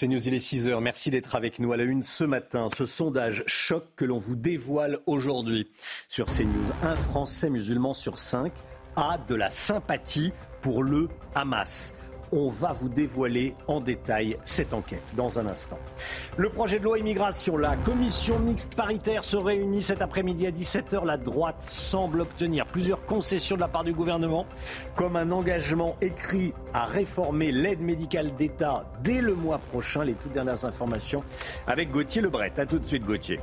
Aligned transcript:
C'est 0.00 0.06
News, 0.06 0.28
il 0.28 0.32
est 0.32 0.38
6 0.38 0.68
heures. 0.68 0.80
Merci 0.80 1.10
d'être 1.10 1.34
avec 1.34 1.58
nous 1.58 1.72
à 1.72 1.76
la 1.76 1.82
une 1.82 2.04
ce 2.04 2.22
matin. 2.22 2.68
Ce 2.72 2.86
sondage 2.86 3.42
choc 3.48 3.84
que 3.96 4.04
l'on 4.04 4.18
vous 4.18 4.36
dévoile 4.36 5.00
aujourd'hui 5.06 5.68
sur 6.08 6.26
CNews. 6.26 6.70
Un 6.84 6.94
Français 6.94 7.50
musulman 7.50 7.94
sur 7.94 8.16
cinq 8.16 8.52
a 8.94 9.18
de 9.18 9.34
la 9.34 9.50
sympathie 9.50 10.32
pour 10.60 10.84
le 10.84 11.08
Hamas. 11.34 11.94
On 12.32 12.48
va 12.48 12.72
vous 12.72 12.88
dévoiler 12.88 13.54
en 13.66 13.80
détail 13.80 14.36
cette 14.44 14.74
enquête 14.74 15.14
dans 15.16 15.38
un 15.38 15.46
instant. 15.46 15.78
Le 16.36 16.50
projet 16.50 16.78
de 16.78 16.84
loi 16.84 16.98
immigration, 16.98 17.56
la 17.56 17.76
commission 17.76 18.38
mixte 18.38 18.74
paritaire 18.74 19.24
se 19.24 19.36
réunit 19.36 19.82
cet 19.82 20.02
après-midi 20.02 20.46
à 20.46 20.50
17h. 20.50 21.04
La 21.06 21.16
droite 21.16 21.60
semble 21.60 22.20
obtenir 22.20 22.66
plusieurs 22.66 23.04
concessions 23.06 23.56
de 23.56 23.60
la 23.60 23.68
part 23.68 23.84
du 23.84 23.94
gouvernement, 23.94 24.46
comme 24.94 25.16
un 25.16 25.30
engagement 25.30 25.96
écrit 26.02 26.52
à 26.74 26.84
réformer 26.84 27.50
l'aide 27.50 27.80
médicale 27.80 28.34
d'État 28.36 28.84
dès 29.02 29.20
le 29.20 29.34
mois 29.34 29.58
prochain. 29.58 30.04
Les 30.04 30.14
toutes 30.14 30.32
dernières 30.32 30.66
informations 30.66 31.24
avec 31.66 31.90
Gauthier 31.90 32.20
Lebret. 32.20 32.52
A 32.58 32.66
tout 32.66 32.78
de 32.78 32.86
suite 32.86 33.04
Gauthier. 33.04 33.40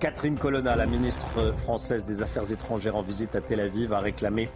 Catherine 0.00 0.36
Colonna, 0.36 0.76
la 0.76 0.86
ministre 0.86 1.54
française 1.56 2.04
des 2.04 2.22
Affaires 2.22 2.52
étrangères 2.52 2.96
en 2.96 3.00
visite 3.00 3.34
à 3.36 3.40
Tel 3.40 3.60
Aviv, 3.60 3.92
a 3.92 4.00
réclamé 4.00 4.50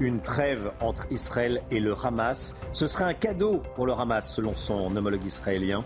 une 0.00 0.20
trêve 0.20 0.70
entre 0.80 1.06
Israël 1.10 1.62
et 1.70 1.80
le 1.80 1.94
Hamas. 1.94 2.54
Ce 2.72 2.86
serait 2.86 3.04
un 3.04 3.14
cadeau 3.14 3.62
pour 3.74 3.86
le 3.86 3.92
Hamas, 3.92 4.32
selon 4.32 4.54
son 4.54 4.96
homologue 4.96 5.24
israélien. 5.24 5.84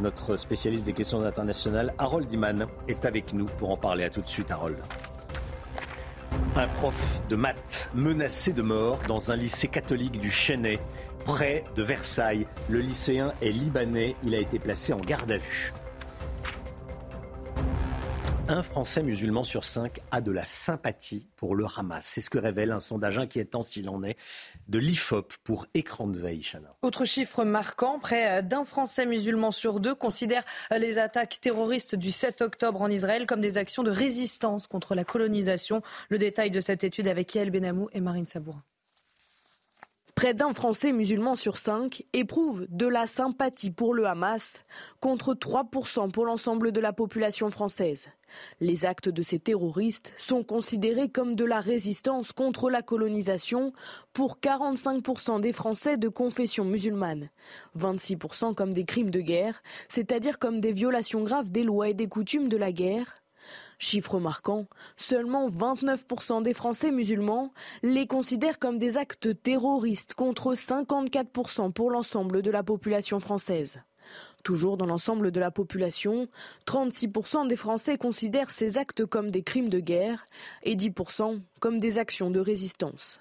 Notre 0.00 0.36
spécialiste 0.36 0.86
des 0.86 0.92
questions 0.92 1.24
internationales, 1.24 1.94
Harold 1.98 2.32
Iman, 2.32 2.66
est 2.88 3.04
avec 3.04 3.32
nous 3.32 3.46
pour 3.46 3.70
en 3.70 3.76
parler. 3.76 4.04
À 4.04 4.10
tout 4.10 4.22
de 4.22 4.28
suite, 4.28 4.50
Harold. 4.50 4.78
Un 6.56 6.68
prof 6.68 6.94
de 7.28 7.36
maths 7.36 7.90
menacé 7.94 8.52
de 8.52 8.62
mort 8.62 8.98
dans 9.06 9.30
un 9.30 9.36
lycée 9.36 9.68
catholique 9.68 10.18
du 10.18 10.30
Chênay, 10.30 10.78
près 11.24 11.64
de 11.76 11.82
Versailles. 11.82 12.46
Le 12.68 12.80
lycéen 12.80 13.32
est 13.42 13.50
libanais. 13.50 14.16
Il 14.24 14.34
a 14.34 14.38
été 14.38 14.58
placé 14.58 14.92
en 14.92 14.98
garde 14.98 15.30
à 15.30 15.36
vue 15.36 15.72
un 18.50 18.64
Français 18.64 19.04
musulman 19.04 19.44
sur 19.44 19.64
cinq 19.64 20.00
a 20.10 20.20
de 20.20 20.32
la 20.32 20.44
sympathie 20.44 21.28
pour 21.36 21.54
le 21.54 21.66
Hamas. 21.76 22.04
C'est 22.04 22.20
ce 22.20 22.30
que 22.30 22.38
révèle 22.38 22.72
un 22.72 22.80
sondage 22.80 23.16
inquiétant, 23.18 23.62
s'il 23.62 23.88
en 23.88 24.02
est, 24.02 24.16
de 24.66 24.78
l'IFOP 24.80 25.34
pour 25.44 25.66
écran 25.74 26.08
de 26.08 26.18
veille. 26.18 26.42
Autre 26.82 27.04
chiffre 27.04 27.44
marquant, 27.44 28.00
près 28.00 28.42
d'un 28.42 28.64
Français 28.64 29.06
musulman 29.06 29.52
sur 29.52 29.78
deux 29.78 29.94
considère 29.94 30.42
les 30.76 30.98
attaques 30.98 31.38
terroristes 31.40 31.94
du 31.94 32.10
7 32.10 32.40
octobre 32.40 32.82
en 32.82 32.88
Israël 32.88 33.26
comme 33.26 33.40
des 33.40 33.56
actions 33.56 33.84
de 33.84 33.90
résistance 33.90 34.66
contre 34.66 34.94
la 34.94 35.04
colonisation. 35.04 35.82
Le 36.08 36.18
détail 36.18 36.50
de 36.50 36.60
cette 36.60 36.82
étude 36.82 37.06
avec 37.06 37.34
Yael 37.34 37.50
Benamou 37.50 37.88
et 37.92 38.00
Marine 38.00 38.26
Sabourin. 38.26 38.64
Près 40.20 40.34
d'un 40.34 40.52
Français 40.52 40.92
musulman 40.92 41.34
sur 41.34 41.56
cinq 41.56 42.04
éprouve 42.12 42.66
de 42.68 42.86
la 42.86 43.06
sympathie 43.06 43.70
pour 43.70 43.94
le 43.94 44.04
Hamas, 44.04 44.64
contre 45.00 45.32
3% 45.32 46.10
pour 46.10 46.26
l'ensemble 46.26 46.72
de 46.72 46.80
la 46.80 46.92
population 46.92 47.48
française. 47.48 48.08
Les 48.60 48.84
actes 48.84 49.08
de 49.08 49.22
ces 49.22 49.38
terroristes 49.38 50.12
sont 50.18 50.44
considérés 50.44 51.08
comme 51.08 51.36
de 51.36 51.46
la 51.46 51.60
résistance 51.60 52.32
contre 52.32 52.68
la 52.68 52.82
colonisation 52.82 53.72
pour 54.12 54.40
45% 54.42 55.40
des 55.40 55.54
Français 55.54 55.96
de 55.96 56.10
confession 56.10 56.66
musulmane, 56.66 57.30
26% 57.78 58.54
comme 58.54 58.74
des 58.74 58.84
crimes 58.84 59.10
de 59.10 59.22
guerre, 59.22 59.62
c'est-à-dire 59.88 60.38
comme 60.38 60.60
des 60.60 60.72
violations 60.72 61.22
graves 61.22 61.50
des 61.50 61.64
lois 61.64 61.88
et 61.88 61.94
des 61.94 62.08
coutumes 62.08 62.50
de 62.50 62.58
la 62.58 62.72
guerre, 62.72 63.19
Chiffre 63.82 64.20
marquant, 64.20 64.66
seulement 64.98 65.48
29% 65.48 66.42
des 66.42 66.52
Français 66.52 66.90
musulmans 66.92 67.50
les 67.82 68.06
considèrent 68.06 68.58
comme 68.58 68.76
des 68.76 68.98
actes 68.98 69.42
terroristes 69.42 70.12
contre 70.12 70.52
54% 70.52 71.72
pour 71.72 71.90
l'ensemble 71.90 72.42
de 72.42 72.50
la 72.50 72.62
population 72.62 73.20
française. 73.20 73.80
Toujours 74.44 74.76
dans 74.76 74.84
l'ensemble 74.84 75.30
de 75.30 75.40
la 75.40 75.50
population, 75.50 76.28
36% 76.66 77.48
des 77.48 77.56
Français 77.56 77.96
considèrent 77.96 78.50
ces 78.50 78.76
actes 78.76 79.06
comme 79.06 79.30
des 79.30 79.42
crimes 79.42 79.70
de 79.70 79.80
guerre 79.80 80.26
et 80.62 80.76
10% 80.76 81.40
comme 81.58 81.80
des 81.80 81.98
actions 81.98 82.30
de 82.30 82.40
résistance. 82.40 83.18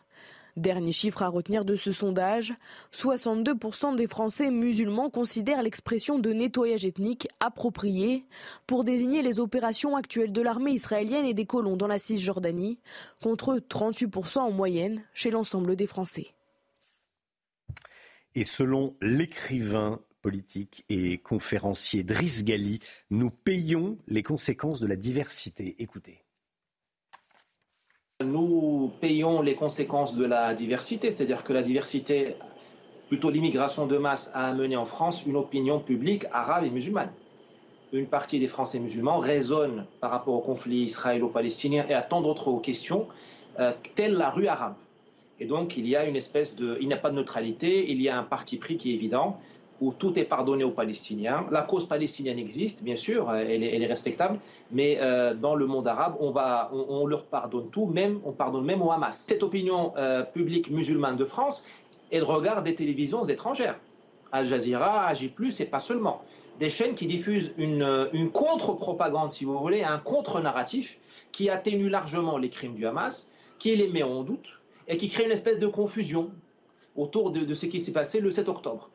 Dernier 0.58 0.92
chiffre 0.92 1.24
à 1.24 1.28
retenir 1.28 1.66
de 1.66 1.76
ce 1.76 1.92
sondage, 1.92 2.54
62% 2.94 3.96
des 3.96 4.08
Français 4.08 4.52
musulmans 4.52 5.10
considèrent 5.10 5.62
l'expression 5.62 6.20
de 6.20 6.32
nettoyage 6.32 6.86
ethnique 6.86 7.28
appropriée 7.40 8.26
pour 8.68 8.84
désigner 8.84 9.22
les 9.22 9.40
opérations 9.40 9.96
actuelles 9.96 10.32
de 10.32 10.42
l'armée 10.42 10.72
israélienne 10.72 11.26
et 11.26 11.34
des 11.34 11.46
colons 11.46 11.78
dans 11.78 11.88
la 11.88 12.00
Cisjordanie, 12.00 12.80
contre 13.22 13.58
38% 13.58 14.40
en 14.40 14.52
moyenne 14.52 15.04
chez 15.14 15.32
l'ensemble 15.32 15.76
des 15.76 15.88
Français. 15.88 16.34
Et 18.36 18.44
selon 18.44 18.96
l'écrivain 19.02 20.00
politique 20.22 20.86
et 20.90 21.18
conférencier 21.18 22.04
Driss 22.04 22.44
Gali, 22.44 22.80
nous 23.10 23.32
payons 23.32 23.98
les 24.08 24.24
conséquences 24.24 24.80
de 24.80 24.88
la 24.88 24.96
diversité. 24.96 25.76
Écoutez. 25.80 26.24
Nous 28.22 28.92
payons 29.00 29.42
les 29.42 29.56
conséquences 29.56 30.14
de 30.14 30.26
la 30.26 30.54
diversité, 30.54 31.10
c'est-à-dire 31.10 31.46
que 31.46 31.54
la 31.54 31.62
diversité, 31.62 32.36
plutôt 33.08 33.30
l'immigration 33.30 33.88
de 33.88 33.98
masse, 33.98 34.30
a 34.34 34.50
amené 34.50 34.76
en 34.76 34.84
France 34.84 35.26
une 35.26 35.38
opinion 35.38 35.80
publique 35.80 36.26
arabe 36.34 36.66
et 36.66 36.70
musulmane. 36.70 37.14
Une 37.94 38.08
partie 38.08 38.38
des 38.38 38.50
Français 38.50 38.80
musulmans 38.80 39.20
raisonne 39.20 39.86
par 40.02 40.12
rapport 40.12 40.34
au 40.34 40.42
conflit 40.42 40.82
israélo-palestinien 40.82 41.86
et 41.88 41.94
à 41.94 42.02
tant 42.02 42.20
d'autres 42.20 42.60
questions, 42.60 43.08
euh, 43.62 43.72
telle 43.96 44.16
la 44.16 44.30
rue 44.32 44.48
arabe. 44.48 44.76
Et 45.40 45.46
donc, 45.46 45.78
il 45.78 45.88
y 45.88 45.96
a 45.96 46.04
une 46.04 46.18
espèce 46.18 46.58
de. 46.58 46.78
Il 46.82 46.90
n'y 46.90 46.94
a 46.94 46.98
pas 46.98 47.12
de 47.12 47.16
neutralité, 47.16 47.90
il 47.90 48.02
y 48.02 48.10
a 48.10 48.20
un 48.20 48.24
parti 48.24 48.58
pris 48.58 48.76
qui 48.76 48.92
est 48.92 48.96
évident 48.96 49.40
où 49.82 49.94
tout 49.94 50.18
est 50.20 50.24
pardonné 50.26 50.64
aux 50.64 50.72
Palestiniens. 50.72 51.46
La 51.52 51.62
cause 51.62 51.88
palestinienne 51.88 52.40
existe, 52.40 52.84
bien 52.84 52.96
sûr, 52.96 53.32
elle 53.34 53.64
est, 53.64 53.86
respectable, 53.88 54.40
mais 54.72 54.98
euh, 55.00 55.34
dans 55.34 55.56
le 55.56 55.66
monde 55.66 55.88
arabe, 55.88 56.18
on, 56.20 57.06
leur 57.08 57.24
pardonne 57.26 57.70
tout, 57.70 57.86
même, 57.86 58.20
on 58.26 58.32
pardonne 58.32 58.66
même 58.66 58.82
au 58.82 58.92
Hamas. 58.92 59.26
Cette 59.28 59.44
opinion 59.44 59.94
euh, 59.98 60.24
publique 60.24 60.70
musulmane 60.70 61.16
de 61.16 61.26
France, 61.26 61.66
elle 62.12 62.24
regarde 62.24 62.66
des 62.66 62.76
télévisions 62.76 63.24
étrangères. 63.24 63.80
Al 64.32 64.46
Jazeera, 64.46 65.06
Agi+, 65.08 65.34
et 65.60 65.66
pas 65.66 65.80
seulement. 65.80 66.22
Des 66.60 66.70
chaînes 66.70 66.94
qui 66.94 67.08
diffusent 67.08 67.54
une, 67.58 68.10
une 68.14 68.30
contre-propagande, 68.30 69.32
si 69.32 69.46
vous 69.46 69.58
voulez, 69.58 69.84
un 69.84 69.98
contre-narratif 69.98 71.00
qui 71.32 71.50
atténue 71.50 71.90
largement 71.90 72.38
les 72.38 72.50
crimes 72.50 72.76
du 72.76 72.86
Hamas, 72.86 73.32
qui 73.58 73.76
les 73.76 73.88
met 73.88 74.04
en 74.04 74.24
doute 74.24 74.60
et 74.88 74.98
qui 74.98 75.08
crée 75.08 75.26
une 75.26 75.32
espèce 75.32 75.60
de 75.60 75.68
confusion 75.68 76.32
autour 76.96 77.32
de, 77.32 77.42
de 77.42 77.54
ce 77.54 77.66
qui 77.66 77.80
s'est 77.80 77.94
passé 77.94 78.20
le 78.20 78.30
7 78.30 78.50
octobre. 78.50 78.90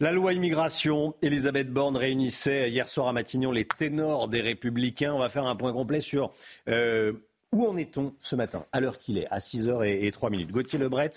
La 0.00 0.12
loi 0.12 0.32
immigration, 0.32 1.16
Elisabeth 1.22 1.72
Borne 1.72 1.96
réunissait 1.96 2.70
hier 2.70 2.86
soir 2.86 3.08
à 3.08 3.12
Matignon 3.12 3.50
les 3.50 3.66
ténors 3.66 4.28
des 4.28 4.40
Républicains. 4.40 5.12
On 5.12 5.18
va 5.18 5.28
faire 5.28 5.44
un 5.44 5.56
point 5.56 5.72
complet 5.72 6.00
sur 6.00 6.30
euh, 6.68 7.14
où 7.50 7.66
en 7.66 7.76
est-on 7.76 8.14
ce 8.20 8.36
matin, 8.36 8.64
à 8.70 8.78
l'heure 8.78 8.98
qu'il 8.98 9.18
est, 9.18 9.26
à 9.32 9.40
6h03 9.40 10.30
minutes. 10.30 10.52
Gauthier 10.52 10.78
Lebret, 10.78 11.10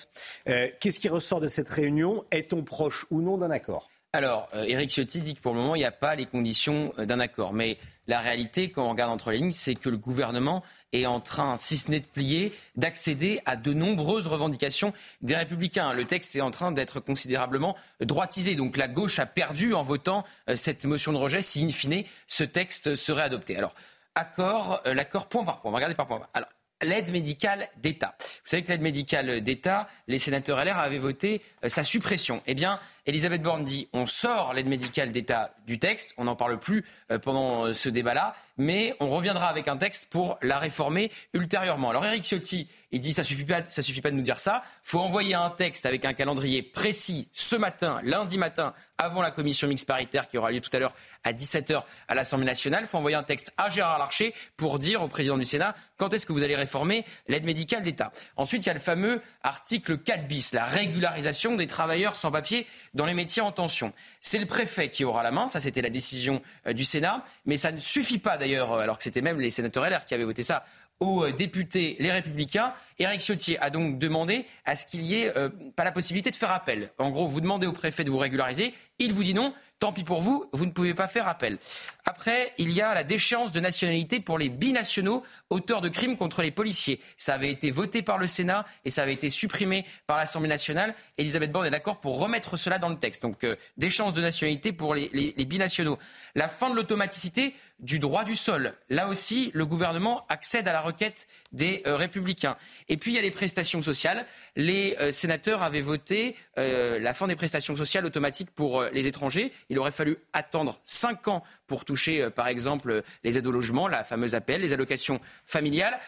euh, 0.50 0.68
qu'est-ce 0.80 0.98
qui 0.98 1.10
ressort 1.10 1.40
de 1.40 1.48
cette 1.48 1.70
réunion? 1.70 2.26
Est-on 2.32 2.64
proche 2.64 3.06
ou 3.12 3.22
non 3.22 3.38
d'un 3.38 3.52
accord? 3.52 3.88
Alors, 4.14 4.50
euh, 4.56 4.88
Ciotti 4.88 5.22
dit 5.22 5.36
que 5.36 5.42
pour 5.42 5.54
le 5.54 5.60
moment, 5.60 5.76
il 5.76 5.80
n'y 5.80 5.86
a 5.86 5.92
pas 5.92 6.16
les 6.16 6.26
conditions 6.26 6.92
d'un 6.98 7.20
accord. 7.20 7.54
Mais 7.54 7.78
la 8.08 8.20
réalité, 8.20 8.72
quand 8.72 8.86
on 8.86 8.90
regarde 8.90 9.12
entre 9.12 9.32
les 9.32 9.38
lignes, 9.38 9.52
c'est 9.52 9.76
que 9.76 9.90
le 9.90 9.98
gouvernement 9.98 10.64
est 10.94 11.06
en 11.06 11.20
train, 11.20 11.58
si 11.58 11.78
ce 11.78 11.90
n'est 11.90 12.00
de 12.00 12.06
plier, 12.06 12.52
d'accéder 12.76 13.40
à 13.46 13.56
de 13.56 13.74
nombreuses 13.74 14.28
revendications 14.28 14.94
des 15.22 15.36
républicains. 15.36 15.94
Le 15.94 16.06
texte 16.06 16.36
est 16.36 16.42
en 16.42 16.52
train 16.52 16.72
d'être 16.72 17.00
considérablement 17.00 17.78
droitisé. 18.00 18.56
Donc 18.56 18.78
la 18.78 18.88
gauche 18.88 19.20
a 19.20 19.26
perdu 19.26 19.74
en 19.74 19.84
votant 19.84 20.26
euh, 20.50 20.56
cette 20.56 20.86
motion 20.86 21.14
de 21.14 21.18
rejet 21.18 21.42
si, 21.42 21.64
in 21.64 21.70
fine, 21.70 22.04
ce 22.28 22.44
texte 22.44 22.96
serait 22.96 23.24
adopté. 23.24 23.56
Alors, 23.56 23.74
accord, 24.16 24.82
euh, 24.86 24.94
l'accord 24.94 25.28
point 25.28 25.44
par 25.44 25.62
point. 25.62 25.72
Regarder 25.72 25.96
par 25.96 26.08
point. 26.08 26.22
Alors, 26.34 26.50
l'aide 26.82 27.12
médicale 27.12 27.68
d'État. 27.78 28.16
Vous 28.20 28.26
savez 28.46 28.64
que 28.64 28.70
l'aide 28.70 28.82
médicale 28.82 29.42
d'État, 29.42 29.88
les 30.08 30.20
sénateurs 30.20 30.64
LR 30.64 30.78
avaient 30.78 30.98
voté 30.98 31.42
euh, 31.64 31.70
sa 31.70 31.84
suppression. 31.84 32.42
Eh 32.48 32.54
bien, 32.54 32.80
Elisabeth 33.06 33.42
Borne 33.42 33.64
dit 33.64 33.90
on 33.94 34.06
sort 34.06 34.54
l'aide 34.54 34.68
médicale 34.68 35.12
d'État 35.12 35.56
du 35.66 35.80
texte, 35.80 36.14
on 36.18 36.26
n'en 36.26 36.36
parle 36.36 36.60
plus 36.60 36.86
euh, 37.12 37.18
pendant 37.18 37.66
euh, 37.66 37.74
ce 37.74 37.90
débat-là, 37.90 38.36
mais 38.58 38.96
on 39.00 39.10
reviendra 39.10 39.48
avec 39.48 39.68
un 39.68 39.78
texte 39.78 40.10
pour 40.12 40.38
la 40.42 40.60
réformer 40.60 41.12
ultérieurement. 41.34 41.90
Alors 41.90 42.06
Eric 42.06 42.24
Ciotti, 42.24 42.68
il 42.92 43.00
dit 43.00 43.14
ça 43.14 43.24
suffit 43.24 43.46
pas, 43.46 43.62
ça 43.70 43.82
suffit 43.82 44.02
pas 44.02 44.12
de 44.12 44.16
nous 44.16 44.22
dire 44.22 44.40
ça, 44.40 44.62
faut 44.84 45.00
envoyer 45.00 45.34
un 45.34 45.50
texte 45.50 45.86
avec 45.86 46.06
un 46.06 46.14
calendrier 46.14 46.62
précis 46.62 47.28
ce 47.34 47.56
matin, 47.56 48.00
lundi 48.04 48.38
matin, 48.38 48.74
avant 49.02 49.22
la 49.22 49.32
commission 49.32 49.68
mixte 49.68 49.88
paritaire 49.88 50.28
qui 50.28 50.38
aura 50.38 50.52
lieu 50.52 50.62
tout 50.62 50.70
à 50.74 50.80
l'heure 50.80 50.94
à 51.24 51.34
17h 51.34 51.84
à 52.08 52.16
l'Assemblée 52.16 52.46
nationale. 52.46 52.84
Il 52.84 52.88
faut 52.88 53.00
envoyer 53.00 53.18
un 53.18 53.24
texte 53.24 53.52
à 53.58 53.70
Gérard 53.70 53.98
Larcher 53.98 54.34
pour 54.58 54.78
dire 54.78 55.02
au 55.02 55.08
président 55.08 55.38
du 55.38 55.44
Sénat 55.44 55.76
quand 55.98 56.14
est-ce 56.14 56.26
que 56.26 56.34
vous 56.34 56.44
allez 56.44 56.56
réformer 56.56 57.04
l'aide 57.28 57.46
médicale 57.46 57.82
d'État. 57.82 58.12
Ensuite, 58.38 58.64
il 58.64 58.68
y 58.68 58.70
a 58.70 58.74
le 58.74 58.80
fameux 58.80 59.22
article 59.42 59.98
4 59.98 60.28
bis, 60.28 60.54
la 60.54 60.66
régularisation 60.66 61.56
des 61.56 61.68
travailleurs 61.68 62.16
sans 62.16 62.32
papier 62.32 62.68
dans 62.94 63.06
les 63.06 63.14
métiers 63.14 63.42
en 63.42 63.52
tension. 63.52 63.94
C'est 64.22 64.40
le 64.40 64.46
préfet 64.46 64.90
qui 64.90 65.04
aura 65.04 65.24
la 65.24 65.32
main, 65.32 65.48
ça 65.48 65.60
c'était 65.60 65.82
la 65.82 65.90
décision 65.90 66.42
euh, 66.68 66.74
du 66.74 66.84
Sénat, 66.84 67.24
mais 67.46 67.58
ça 67.58 67.72
ne 67.72 67.80
suffit 67.80 68.20
pas 68.20 68.38
d'ailleurs, 68.38 68.74
euh, 68.74 68.80
alors 68.80 68.98
que 68.98 69.04
c'était 69.04 69.22
même 69.22 69.40
les 69.40 69.50
sénateurs 69.50 69.90
LR 69.90 70.06
qui 70.06 70.14
avaient 70.14 70.24
voté 70.24 70.44
ça 70.44 70.66
aux 71.00 71.24
euh, 71.24 71.32
députés 71.32 71.96
les 72.00 72.12
Républicains. 72.12 72.74
Éric 73.00 73.22
Ciotti 73.22 73.58
a 73.58 73.70
donc 73.70 73.98
demandé 73.98 74.46
à 74.66 74.76
ce 74.76 74.86
qu'il 74.86 75.02
y 75.02 75.16
ait 75.16 75.34
pas 75.76 75.84
la 75.84 75.92
possibilité 75.92 76.30
de 76.30 76.36
faire 76.36 76.52
appel. 76.52 76.92
En 77.00 77.10
gros, 77.10 77.28
vous 77.28 77.42
demandez 77.42 77.66
au 77.66 77.72
préfet 77.72 78.04
de 78.04 78.12
vous 78.12 78.20
régulariser, 78.20 78.74
il 79.00 79.14
vous 79.14 79.24
dit 79.24 79.34
non. 79.34 79.54
Tant 79.82 79.92
pis 79.92 80.04
pour 80.04 80.22
vous, 80.22 80.46
vous 80.54 80.68
ne 80.68 80.72
pouvez 80.72 80.94
pas 80.94 81.08
faire 81.08 81.28
appel. 81.28 81.58
Après, 82.06 82.54
il 82.60 82.70
y 82.70 82.82
a 82.82 82.94
la 82.94 83.04
déchéance 83.04 83.52
de 83.52 83.60
nationalité 83.60 84.20
pour 84.20 84.38
les 84.38 84.48
binationaux 84.48 85.24
auteurs 85.50 85.82
de 85.82 85.90
crimes 85.90 86.18
contre 86.18 86.44
les 86.44 86.52
policiers. 86.52 87.00
Ça 87.18 87.34
avait 87.34 87.50
été 87.50 87.72
voté 87.72 88.04
par 88.04 88.20
le 88.20 88.28
Sénat 88.28 88.64
et 88.86 88.92
ça 88.92 89.02
avait 89.02 89.14
été 89.14 89.32
supprimé 89.32 89.84
par 90.06 90.18
l'Assemblée 90.18 90.50
nationale. 90.50 90.94
Elisabeth 91.18 91.52
Borne 91.52 91.66
est 91.66 91.72
d'accord 91.72 92.00
pour 92.00 92.20
remettre 92.20 92.58
cela 92.58 92.78
dans 92.78 92.90
le 92.90 92.96
texte. 92.98 93.24
Donc, 93.24 93.44
euh, 93.44 93.56
déchéance 93.76 94.14
de 94.14 94.22
nationalité 94.22 94.72
pour 94.72 94.94
les, 94.94 95.10
les 95.14 95.46
binationaux. 95.46 95.98
La 96.36 96.48
fin 96.48 96.70
de 96.70 96.76
l'automaticité 96.76 97.56
du 97.82 98.00
droit 98.00 98.24
du 98.24 98.36
sol. 98.36 98.74
Là 98.90 99.08
aussi, 99.08 99.52
le 99.54 99.66
gouvernement 99.66 100.26
accède 100.30 100.68
à 100.68 100.72
la 100.72 100.82
requête 100.82 101.28
des 101.52 101.82
euh, 101.88 101.96
républicains. 101.96 102.56
Et 102.90 102.98
puis, 102.98 103.12
il 103.12 103.16
y 103.16 103.18
a 103.18 103.22
les 103.22 103.32
prestations 103.32 103.82
sociales. 103.82 104.26
Les 104.56 104.96
euh, 105.00 105.12
sénateurs 105.12 105.64
avaient 105.64 105.82
voté 105.82 106.36
la 106.58 107.14
fin 107.14 107.28
des 107.28 107.36
prestations 107.36 107.76
sociales 107.76 108.06
automatiques 108.06 108.52
pour 108.52 108.84
les 108.94 109.08
étrangers. 109.08 109.52
Il 109.70 109.80
aurait 109.80 109.92
fallu 109.92 110.18
attendre 110.32 110.80
cinq 110.84 111.28
ans 111.28 111.44
pour 111.66 111.86
toucher, 111.86 112.30
par 112.30 112.48
exemple, 112.48 113.02
les 113.24 113.38
aides 113.38 113.48
au 113.48 113.52
logement, 113.52 113.88
la 113.88 114.04
fameuse 114.04 114.36
APL, 114.36 114.62
les 114.62 114.74
allocations 114.74 115.20
familiales. 115.44 116.00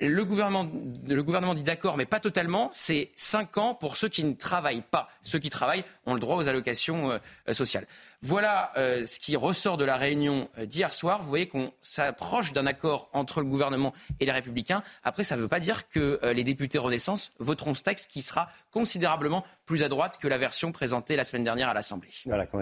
Le 0.00 0.24
gouvernement, 0.24 0.70
le 1.06 1.22
gouvernement 1.22 1.54
dit 1.54 1.62
d'accord, 1.62 1.96
mais 1.96 2.04
pas 2.04 2.20
totalement. 2.20 2.68
C'est 2.72 3.10
cinq 3.16 3.56
ans 3.56 3.74
pour 3.74 3.96
ceux 3.96 4.08
qui 4.08 4.22
ne 4.22 4.34
travaillent 4.34 4.82
pas. 4.82 5.08
Ceux 5.22 5.38
qui 5.38 5.48
travaillent 5.48 5.84
ont 6.04 6.12
le 6.12 6.20
droit 6.20 6.36
aux 6.36 6.48
allocations 6.48 7.18
sociales. 7.52 7.86
Voilà 8.24 8.70
euh, 8.76 9.04
ce 9.04 9.18
qui 9.18 9.34
ressort 9.34 9.76
de 9.76 9.84
la 9.84 9.96
réunion 9.96 10.48
euh, 10.56 10.64
d'hier 10.64 10.92
soir. 10.92 11.22
Vous 11.22 11.28
voyez 11.28 11.48
qu'on 11.48 11.72
s'approche 11.80 12.52
d'un 12.52 12.66
accord 12.66 13.10
entre 13.12 13.40
le 13.40 13.46
gouvernement 13.46 13.92
et 14.20 14.26
les 14.26 14.30
Républicains. 14.30 14.84
Après, 15.02 15.24
ça 15.24 15.36
ne 15.36 15.42
veut 15.42 15.48
pas 15.48 15.58
dire 15.58 15.88
que 15.88 16.20
euh, 16.22 16.32
les 16.32 16.44
députés 16.44 16.78
Renaissance 16.78 17.32
voteront 17.40 17.74
ce 17.74 17.82
texte 17.82 18.08
qui 18.08 18.22
sera 18.22 18.48
considérablement 18.70 19.44
plus 19.66 19.82
à 19.82 19.88
droite 19.88 20.18
que 20.22 20.28
la 20.28 20.38
version 20.38 20.70
présentée 20.70 21.16
la 21.16 21.24
semaine 21.24 21.42
dernière 21.42 21.68
à 21.68 21.74
l'Assemblée. 21.74 22.10
Voilà, 22.26 22.46
quand 22.46 22.60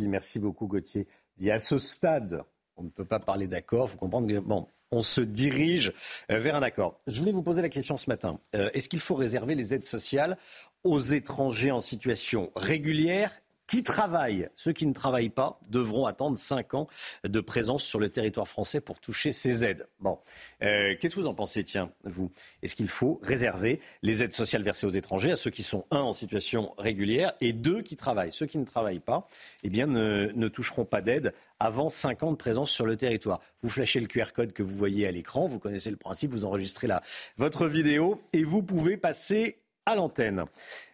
merci 0.00 0.38
beaucoup 0.40 0.66
Gauthier, 0.66 1.06
dit 1.38 1.50
à 1.50 1.58
ce 1.58 1.78
stade, 1.78 2.42
on 2.76 2.82
ne 2.82 2.90
peut 2.90 3.06
pas 3.06 3.18
parler 3.18 3.48
d'accord. 3.48 3.88
Il 3.88 3.92
faut 3.92 3.98
comprendre 3.98 4.28
que, 4.28 4.38
bon, 4.40 4.68
on 4.90 5.00
se 5.00 5.22
dirige 5.22 5.94
vers 6.28 6.54
un 6.54 6.62
accord. 6.62 6.98
Je 7.06 7.18
voulais 7.18 7.32
vous 7.32 7.42
poser 7.42 7.62
la 7.62 7.70
question 7.70 7.96
ce 7.96 8.10
matin. 8.10 8.40
Est-ce 8.52 8.88
qu'il 8.88 9.00
faut 9.00 9.14
réserver 9.14 9.54
les 9.54 9.74
aides 9.74 9.84
sociales 9.84 10.36
aux 10.84 11.00
étrangers 11.00 11.70
en 11.70 11.80
situation 11.80 12.50
régulière 12.54 13.32
qui 13.68 13.82
travaillent. 13.82 14.48
Ceux 14.56 14.72
qui 14.72 14.86
ne 14.86 14.92
travaillent 14.92 15.28
pas 15.28 15.60
devront 15.68 16.06
attendre 16.06 16.36
5 16.36 16.74
ans 16.74 16.88
de 17.22 17.40
présence 17.40 17.84
sur 17.84 18.00
le 18.00 18.08
territoire 18.08 18.48
français 18.48 18.80
pour 18.80 18.98
toucher 18.98 19.30
ces 19.30 19.64
aides. 19.64 19.86
Bon, 20.00 20.18
euh, 20.62 20.96
qu'est-ce 20.98 21.14
que 21.14 21.20
vous 21.20 21.26
en 21.26 21.34
pensez, 21.34 21.62
tiens, 21.62 21.92
vous? 22.04 22.32
Est-ce 22.62 22.74
qu'il 22.74 22.88
faut 22.88 23.20
réserver 23.22 23.80
les 24.02 24.22
aides 24.22 24.32
sociales 24.32 24.62
versées 24.62 24.86
aux 24.86 24.90
étrangers 24.90 25.32
à 25.32 25.36
ceux 25.36 25.50
qui 25.50 25.62
sont, 25.62 25.84
un, 25.90 26.00
en 26.00 26.14
situation 26.14 26.74
régulière 26.78 27.34
et 27.40 27.52
deux, 27.52 27.82
qui 27.82 27.96
travaillent? 27.96 28.32
Ceux 28.32 28.46
qui 28.46 28.58
ne 28.58 28.64
travaillent 28.64 29.00
pas, 29.00 29.28
eh 29.62 29.68
bien, 29.68 29.86
ne, 29.86 30.32
ne 30.34 30.48
toucheront 30.48 30.86
pas 30.86 31.02
d'aide 31.02 31.34
avant 31.60 31.90
5 31.90 32.22
ans 32.22 32.32
de 32.32 32.36
présence 32.36 32.70
sur 32.70 32.86
le 32.86 32.96
territoire. 32.96 33.40
Vous 33.62 33.68
flashez 33.68 34.00
le 34.00 34.06
QR 34.06 34.32
code 34.34 34.54
que 34.54 34.62
vous 34.62 34.76
voyez 34.76 35.06
à 35.06 35.10
l'écran, 35.10 35.46
vous 35.46 35.58
connaissez 35.58 35.90
le 35.90 35.96
principe, 35.96 36.30
vous 36.30 36.46
enregistrez 36.46 36.86
la, 36.86 37.02
votre 37.36 37.66
vidéo 37.66 38.22
et 38.32 38.44
vous 38.44 38.62
pouvez 38.62 38.96
passer 38.96 39.58
à 39.88 39.94
l'antenne. 39.94 40.44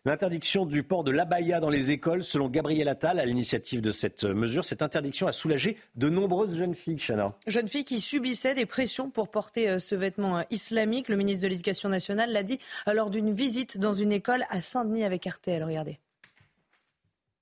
L'interdiction 0.04 0.66
du 0.66 0.84
port 0.84 1.02
de 1.02 1.10
l'abaya 1.10 1.58
dans 1.58 1.68
les 1.68 1.90
écoles, 1.90 2.22
selon 2.22 2.48
Gabriel 2.48 2.88
Attal, 2.88 3.18
à 3.18 3.24
l'initiative 3.24 3.80
de 3.80 3.90
cette 3.90 4.22
mesure, 4.22 4.64
cette 4.64 4.82
interdiction 4.82 5.26
a 5.26 5.32
soulagé 5.32 5.76
de 5.96 6.08
nombreuses 6.08 6.56
jeunes 6.56 6.74
filles, 6.74 6.98
Chana. 6.98 7.36
Jeunes 7.48 7.68
filles 7.68 7.84
qui 7.84 8.00
subissaient 8.00 8.54
des 8.54 8.66
pressions 8.66 9.10
pour 9.10 9.30
porter 9.30 9.68
euh, 9.68 9.78
ce 9.80 9.96
vêtement 9.96 10.38
euh, 10.38 10.42
islamique. 10.50 11.08
Le 11.08 11.16
ministre 11.16 11.42
de 11.42 11.48
l'Éducation 11.48 11.88
nationale 11.88 12.30
l'a 12.30 12.44
dit 12.44 12.60
euh, 12.86 12.92
lors 12.92 13.10
d'une 13.10 13.32
visite 13.32 13.78
dans 13.78 13.94
une 13.94 14.12
école 14.12 14.44
à 14.48 14.62
Saint-Denis 14.62 15.02
avec 15.02 15.24
RTL. 15.24 15.64
Regardez. 15.64 15.98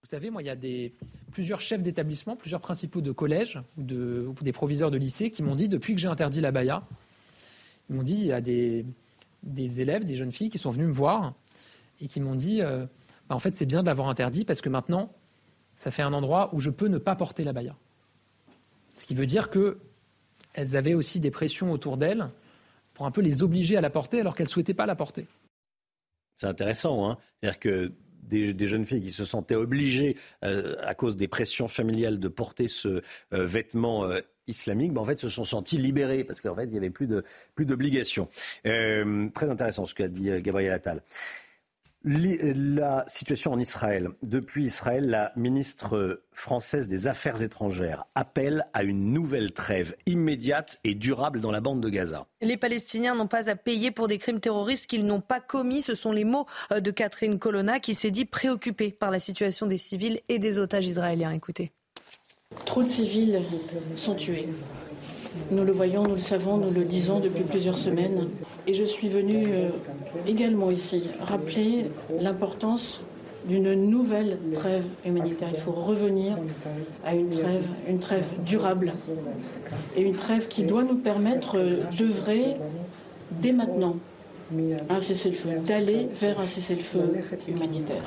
Vous 0.02 0.08
savez, 0.08 0.30
moi, 0.30 0.42
il 0.42 0.46
y 0.46 0.50
a 0.50 0.56
des, 0.56 0.94
plusieurs 1.32 1.60
chefs 1.60 1.82
d'établissement, 1.82 2.34
plusieurs 2.34 2.60
principaux 2.60 3.02
de 3.02 3.12
collèges 3.12 3.60
ou, 3.76 3.82
de, 3.82 4.32
des 4.40 4.52
proviseurs 4.52 4.90
de 4.90 4.96
lycée 4.96 5.30
qui 5.30 5.42
m'ont 5.42 5.54
dit, 5.54 5.68
depuis 5.68 5.94
que 5.94 6.00
j'ai 6.00 6.08
interdit 6.08 6.40
l'abaya, 6.40 6.82
ils 7.90 7.96
m'ont 7.96 8.02
dit, 8.02 8.14
il 8.14 8.26
y 8.26 8.32
a 8.32 8.40
des, 8.40 8.84
des 9.42 9.80
élèves, 9.80 10.04
des 10.04 10.16
jeunes 10.16 10.32
filles 10.32 10.50
qui 10.50 10.58
sont 10.58 10.70
venues 10.70 10.86
me 10.86 10.92
voir 10.92 11.34
et 12.00 12.08
qui 12.08 12.20
m'ont 12.20 12.34
dit 12.34 12.62
euh, 12.62 12.86
bah, 13.28 13.34
en 13.34 13.38
fait, 13.38 13.54
c'est 13.54 13.66
bien 13.66 13.82
de 13.82 13.86
l'avoir 13.86 14.08
interdit 14.08 14.44
parce 14.44 14.60
que 14.60 14.68
maintenant, 14.68 15.12
ça 15.76 15.90
fait 15.90 16.02
un 16.02 16.12
endroit 16.12 16.50
où 16.54 16.60
je 16.60 16.70
peux 16.70 16.88
ne 16.88 16.98
pas 16.98 17.16
porter 17.16 17.44
la 17.44 17.52
baya. 17.52 17.76
Ce 18.94 19.06
qui 19.06 19.14
veut 19.14 19.26
dire 19.26 19.50
qu'elles 19.50 20.76
avaient 20.76 20.94
aussi 20.94 21.18
des 21.18 21.30
pressions 21.30 21.72
autour 21.72 21.96
d'elles 21.96 22.28
pour 22.94 23.06
un 23.06 23.10
peu 23.10 23.22
les 23.22 23.42
obliger 23.42 23.76
à 23.76 23.80
la 23.80 23.90
porter 23.90 24.20
alors 24.20 24.34
qu'elles 24.36 24.46
ne 24.46 24.50
souhaitaient 24.50 24.74
pas 24.74 24.86
la 24.86 24.96
porter. 24.96 25.26
C'est 26.36 26.46
intéressant, 26.46 27.08
hein 27.08 27.18
C'est-à-dire 27.40 27.58
que 27.58 27.92
des, 28.22 28.66
jeunes 28.66 28.84
filles 28.84 29.00
qui 29.00 29.10
se 29.10 29.24
sentaient 29.24 29.54
obligées, 29.54 30.16
euh, 30.44 30.76
à 30.80 30.94
cause 30.94 31.16
des 31.16 31.28
pressions 31.28 31.68
familiales, 31.68 32.18
de 32.18 32.28
porter 32.28 32.68
ce 32.68 33.02
euh, 33.32 33.44
vêtement 33.44 34.10
islamique, 34.46 34.92
ben, 34.92 35.00
en 35.00 35.04
fait, 35.04 35.18
se 35.18 35.28
sont 35.28 35.44
senties 35.44 35.78
libérées 35.78 36.24
parce 36.24 36.40
qu'en 36.40 36.54
fait, 36.54 36.64
il 36.64 36.72
n'y 36.72 36.78
avait 36.78 36.90
plus 36.90 37.06
d'obligation. 37.66 38.28
très 38.62 39.50
intéressant 39.50 39.86
ce 39.86 39.94
qu'a 39.94 40.08
dit 40.08 40.30
Gabriel 40.42 40.72
Attal. 40.72 41.02
La 42.04 43.04
situation 43.06 43.52
en 43.52 43.60
Israël. 43.60 44.08
Depuis 44.24 44.64
Israël, 44.64 45.08
la 45.08 45.32
ministre 45.36 46.24
française 46.32 46.88
des 46.88 47.06
Affaires 47.06 47.42
étrangères 47.42 48.06
appelle 48.16 48.66
à 48.72 48.82
une 48.82 49.12
nouvelle 49.12 49.52
trêve 49.52 49.94
immédiate 50.06 50.80
et 50.82 50.96
durable 50.96 51.40
dans 51.40 51.52
la 51.52 51.60
bande 51.60 51.80
de 51.80 51.88
Gaza. 51.88 52.26
Les 52.40 52.56
Palestiniens 52.56 53.14
n'ont 53.14 53.28
pas 53.28 53.48
à 53.48 53.54
payer 53.54 53.92
pour 53.92 54.08
des 54.08 54.18
crimes 54.18 54.40
terroristes 54.40 54.88
qu'ils 54.88 55.06
n'ont 55.06 55.20
pas 55.20 55.38
commis. 55.38 55.80
Ce 55.80 55.94
sont 55.94 56.10
les 56.10 56.24
mots 56.24 56.46
euh, 56.72 56.80
de 56.80 56.90
Catherine 56.90 57.38
Colonna 57.38 57.78
qui 57.78 57.94
s'est 57.94 58.10
dit 58.10 58.24
préoccupée 58.24 58.90
par 58.90 59.12
la 59.12 59.20
situation 59.20 59.66
des 59.66 59.76
civils 59.76 60.20
et 60.28 60.40
des 60.40 60.58
otages 60.58 60.86
israéliens. 60.86 61.30
Écoutez. 61.30 61.72
Trop 62.64 62.82
de 62.82 62.88
civils 62.88 63.40
sont 63.96 64.14
tués. 64.14 64.48
Nous 65.50 65.64
le 65.64 65.72
voyons, 65.72 66.02
nous 66.04 66.14
le 66.14 66.20
savons, 66.20 66.58
nous 66.58 66.70
le 66.70 66.84
disons 66.84 67.20
depuis 67.20 67.44
plusieurs 67.44 67.78
semaines. 67.78 68.28
Et 68.66 68.74
je 68.74 68.84
suis 68.84 69.08
venue 69.08 69.46
euh, 69.48 69.70
également 70.26 70.70
ici 70.70 71.04
rappeler 71.20 71.86
l'importance 72.20 73.02
d'une 73.46 73.74
nouvelle 73.74 74.38
trêve 74.54 74.86
humanitaire. 75.04 75.48
Il 75.52 75.58
faut 75.58 75.72
revenir 75.72 76.38
à 77.04 77.14
une 77.14 77.30
trêve, 77.30 77.68
une 77.88 77.98
trêve 77.98 78.32
durable 78.44 78.92
et 79.96 80.02
une 80.02 80.14
trêve 80.14 80.48
qui 80.48 80.62
doit 80.62 80.84
nous 80.84 80.96
permettre 80.96 81.58
d'œuvrer 81.98 82.56
dès 83.30 83.52
maintenant 83.52 83.96
un 84.88 85.00
cessez-le-feu, 85.00 85.50
d'aller 85.66 86.06
vers 86.14 86.38
un 86.38 86.46
cessez-le-feu 86.46 87.14
humanitaire. 87.48 88.02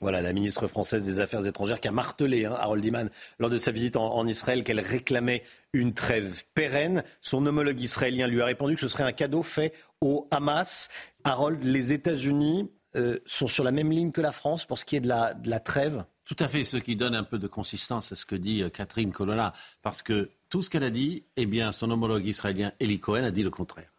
Voilà, 0.00 0.20
la 0.20 0.32
ministre 0.32 0.68
française 0.68 1.04
des 1.04 1.18
Affaires 1.18 1.44
étrangères 1.44 1.80
qui 1.80 1.88
a 1.88 1.92
martelé, 1.92 2.44
hein, 2.44 2.56
Harold 2.56 2.84
Iman, 2.84 3.10
lors 3.40 3.50
de 3.50 3.56
sa 3.56 3.72
visite 3.72 3.96
en, 3.96 4.26
Israël, 4.28 4.62
qu'elle 4.62 4.78
réclamait 4.78 5.42
une 5.72 5.92
trêve 5.92 6.44
pérenne. 6.54 7.02
Son 7.20 7.44
homologue 7.46 7.80
israélien 7.80 8.28
lui 8.28 8.40
a 8.40 8.44
répondu 8.44 8.76
que 8.76 8.80
ce 8.80 8.88
serait 8.88 9.02
un 9.02 9.12
cadeau 9.12 9.42
fait 9.42 9.72
au 10.00 10.28
Hamas. 10.30 10.88
Harold, 11.24 11.64
les 11.64 11.92
États-Unis 11.92 12.70
euh, 12.94 13.18
sont 13.26 13.48
sur 13.48 13.64
la 13.64 13.72
même 13.72 13.90
ligne 13.90 14.12
que 14.12 14.20
la 14.20 14.30
France 14.30 14.64
pour 14.64 14.78
ce 14.78 14.84
qui 14.84 14.94
est 14.94 15.00
de 15.00 15.08
la, 15.08 15.60
trêve? 15.60 16.04
Tout 16.24 16.36
à 16.38 16.46
fait, 16.46 16.62
ce 16.62 16.76
qui 16.76 16.94
donne 16.94 17.16
un 17.16 17.24
peu 17.24 17.38
de 17.38 17.48
consistance 17.48 18.12
à 18.12 18.16
ce 18.16 18.24
que 18.24 18.36
dit 18.36 18.62
euh, 18.62 18.68
Catherine 18.68 19.12
Colonna, 19.12 19.52
parce 19.82 20.02
que 20.02 20.30
tout 20.48 20.62
ce 20.62 20.70
qu'elle 20.70 20.84
a 20.84 20.90
dit, 20.90 21.24
eh 21.36 21.46
bien, 21.46 21.72
son 21.72 21.90
homologue 21.90 22.24
israélien 22.24 22.72
Eli 22.78 23.00
Cohen 23.00 23.24
a 23.24 23.32
dit 23.32 23.42
le 23.42 23.50
contraire. 23.50 23.92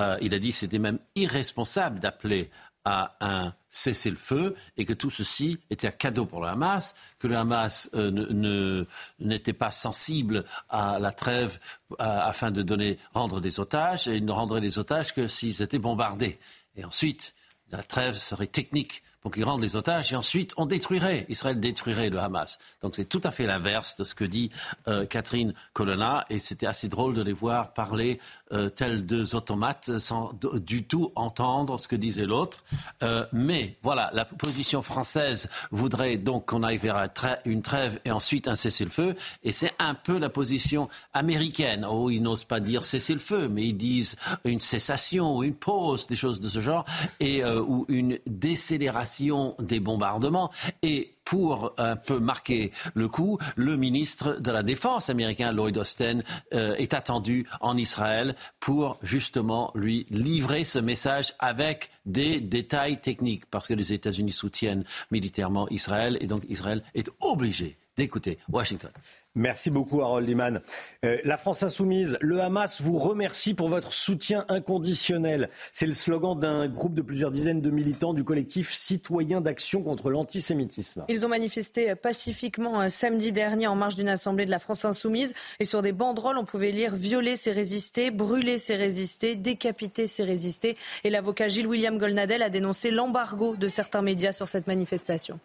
Euh, 0.00 0.16
il 0.20 0.34
a 0.34 0.38
dit 0.38 0.50
que 0.50 0.56
c'était 0.56 0.78
même 0.78 0.98
irresponsable 1.14 1.98
d'appeler 1.98 2.50
à 2.84 3.16
un 3.20 3.54
cessez-le-feu 3.70 4.54
et 4.76 4.84
que 4.84 4.92
tout 4.92 5.10
ceci 5.10 5.58
était 5.70 5.88
un 5.88 5.92
cadeau 5.92 6.26
pour 6.26 6.42
le 6.42 6.48
Hamas, 6.48 6.94
que 7.18 7.26
le 7.26 7.36
Hamas 7.36 7.88
euh, 7.94 8.84
n'était 9.18 9.52
pas 9.52 9.72
sensible 9.72 10.44
à 10.68 10.98
la 11.00 11.12
trêve 11.12 11.58
afin 11.98 12.50
de 12.50 12.62
donner, 12.62 12.98
rendre 13.14 13.40
des 13.40 13.60
otages 13.60 14.08
et 14.08 14.16
il 14.16 14.24
ne 14.24 14.32
rendrait 14.32 14.60
les 14.60 14.78
otages 14.78 15.14
que 15.14 15.26
s'ils 15.28 15.62
étaient 15.62 15.78
bombardés. 15.78 16.38
Et 16.76 16.84
ensuite, 16.84 17.34
la 17.70 17.82
trêve 17.82 18.16
serait 18.16 18.46
technique 18.46 19.02
pour 19.22 19.30
qu'ils 19.30 19.44
rendent 19.44 19.62
les 19.62 19.76
otages 19.76 20.12
et 20.12 20.16
ensuite 20.16 20.52
on 20.56 20.66
détruirait, 20.66 21.26
Israël 21.28 21.58
détruirait 21.58 22.10
le 22.10 22.18
Hamas. 22.18 22.58
Donc 22.82 22.96
c'est 22.96 23.04
tout 23.04 23.20
à 23.24 23.30
fait 23.30 23.46
l'inverse 23.46 23.96
de 23.96 24.04
ce 24.04 24.14
que 24.14 24.24
dit 24.24 24.50
euh, 24.88 25.06
Catherine 25.06 25.54
Colonna 25.72 26.26
et 26.28 26.40
c'était 26.40 26.66
assez 26.66 26.88
drôle 26.88 27.14
de 27.14 27.22
les 27.22 27.32
voir 27.32 27.72
parler 27.72 28.20
euh, 28.52 28.68
tels 28.68 29.04
deux 29.06 29.34
automates 29.34 29.98
sans 29.98 30.32
du 30.54 30.84
tout 30.84 31.12
entendre 31.14 31.78
ce 31.78 31.88
que 31.88 31.96
disait 31.96 32.26
l'autre. 32.26 32.64
Euh, 33.02 33.26
mais 33.32 33.76
voilà, 33.82 34.10
la 34.12 34.24
position 34.24 34.82
française 34.82 35.48
voudrait 35.70 36.16
donc 36.16 36.46
qu'on 36.46 36.62
aille 36.62 36.78
vers 36.78 37.08
une 37.44 37.62
trêve 37.62 38.00
et 38.04 38.10
ensuite 38.10 38.48
un 38.48 38.54
cessez-le-feu 38.54 39.14
et 39.42 39.52
c'est 39.52 39.72
un 39.78 39.94
peu 39.94 40.18
la 40.18 40.28
position 40.28 40.88
américaine. 41.14 41.86
Oh, 41.88 42.10
ils 42.10 42.20
n'osent 42.20 42.44
pas 42.44 42.60
dire 42.60 42.84
cessez-le-feu, 42.84 43.48
mais 43.48 43.66
ils 43.66 43.76
disent 43.76 44.16
une 44.44 44.60
cessation 44.60 45.42
une 45.42 45.54
pause, 45.54 46.06
des 46.06 46.16
choses 46.16 46.40
de 46.40 46.48
ce 46.48 46.60
genre, 46.60 46.84
et, 47.20 47.44
ou 47.44 47.86
une 47.88 48.18
décélération 48.26 49.54
des 49.58 49.80
bombardements 49.80 50.50
et 50.82 51.12
pour 51.24 51.72
un 51.78 51.96
peu 51.96 52.18
marquer 52.18 52.72
le 52.94 53.08
coup, 53.08 53.38
le 53.56 53.76
ministre 53.76 54.40
de 54.40 54.50
la 54.50 54.62
Défense 54.62 55.10
américain, 55.10 55.52
Lloyd 55.52 55.76
Austin, 55.78 56.20
euh, 56.54 56.74
est 56.76 56.94
attendu 56.94 57.46
en 57.60 57.76
Israël 57.76 58.34
pour 58.60 58.98
justement 59.02 59.70
lui 59.74 60.06
livrer 60.10 60.64
ce 60.64 60.78
message 60.78 61.34
avec 61.38 61.90
des 62.04 62.40
détails 62.40 63.00
techniques, 63.00 63.46
parce 63.46 63.68
que 63.68 63.74
les 63.74 63.92
États-Unis 63.92 64.32
soutiennent 64.32 64.84
militairement 65.10 65.68
Israël 65.70 66.18
et 66.20 66.26
donc 66.26 66.44
Israël 66.48 66.82
est 66.94 67.10
obligé 67.20 67.78
d'écouter 67.96 68.38
Washington. 68.50 68.90
Merci 69.34 69.70
beaucoup, 69.70 70.02
Harold 70.02 70.28
Iman. 70.28 70.60
Euh, 71.06 71.16
la 71.24 71.38
France 71.38 71.62
insoumise, 71.62 72.18
le 72.20 72.42
Hamas 72.42 72.82
vous 72.82 72.98
remercie 72.98 73.54
pour 73.54 73.68
votre 73.68 73.94
soutien 73.94 74.44
inconditionnel. 74.50 75.48
C'est 75.72 75.86
le 75.86 75.94
slogan 75.94 76.38
d'un 76.38 76.68
groupe 76.68 76.92
de 76.92 77.00
plusieurs 77.00 77.30
dizaines 77.30 77.62
de 77.62 77.70
militants 77.70 78.12
du 78.12 78.24
collectif 78.24 78.70
Citoyens 78.72 79.40
d'action 79.40 79.82
contre 79.82 80.10
l'antisémitisme. 80.10 81.06
Ils 81.08 81.24
ont 81.24 81.30
manifesté 81.30 81.94
pacifiquement 81.94 82.82
euh, 82.82 82.88
samedi 82.90 83.32
dernier 83.32 83.66
en 83.68 83.74
marge 83.74 83.94
d'une 83.94 84.10
assemblée 84.10 84.44
de 84.44 84.50
la 84.50 84.58
France 84.58 84.84
insoumise. 84.84 85.32
Et 85.60 85.64
sur 85.64 85.80
des 85.80 85.92
banderoles, 85.92 86.36
on 86.36 86.44
pouvait 86.44 86.70
lire 86.70 86.94
Violer, 86.94 87.36
c'est 87.36 87.52
résister, 87.52 88.10
brûler, 88.10 88.58
c'est 88.58 88.76
résister, 88.76 89.34
décapiter, 89.34 90.08
c'est 90.08 90.24
résister. 90.24 90.76
Et 91.04 91.10
l'avocat 91.10 91.48
Gilles-William 91.48 91.96
Golnadel 91.96 92.42
a 92.42 92.50
dénoncé 92.50 92.90
l'embargo 92.90 93.56
de 93.56 93.68
certains 93.68 94.02
médias 94.02 94.34
sur 94.34 94.48
cette 94.48 94.66
manifestation. 94.66 95.40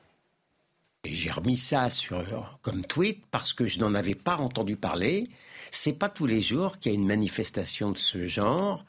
J'ai 1.05 1.31
remis 1.31 1.57
ça 1.57 1.89
sur, 1.89 2.23
comme 2.61 2.85
tweet 2.85 3.23
parce 3.31 3.53
que 3.53 3.67
je 3.67 3.79
n'en 3.79 3.93
avais 3.93 4.15
pas 4.15 4.37
entendu 4.37 4.75
parler. 4.75 5.29
C'est 5.71 5.93
pas 5.93 6.09
tous 6.09 6.25
les 6.25 6.41
jours 6.41 6.79
qu'il 6.79 6.91
y 6.91 6.95
a 6.95 6.97
une 6.97 7.07
manifestation 7.07 7.91
de 7.91 7.97
ce 7.97 8.25
genre, 8.25 8.85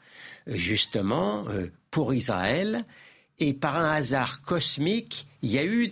euh, 0.47 0.53
justement, 0.55 1.47
euh, 1.49 1.67
pour 1.91 2.13
Israël. 2.13 2.85
Et 3.39 3.53
par 3.53 3.77
un 3.77 3.89
hasard 3.89 4.41
cosmique, 4.41 5.27
il 5.41 5.51
y 5.51 5.57
a 5.57 5.63
eu, 5.63 5.89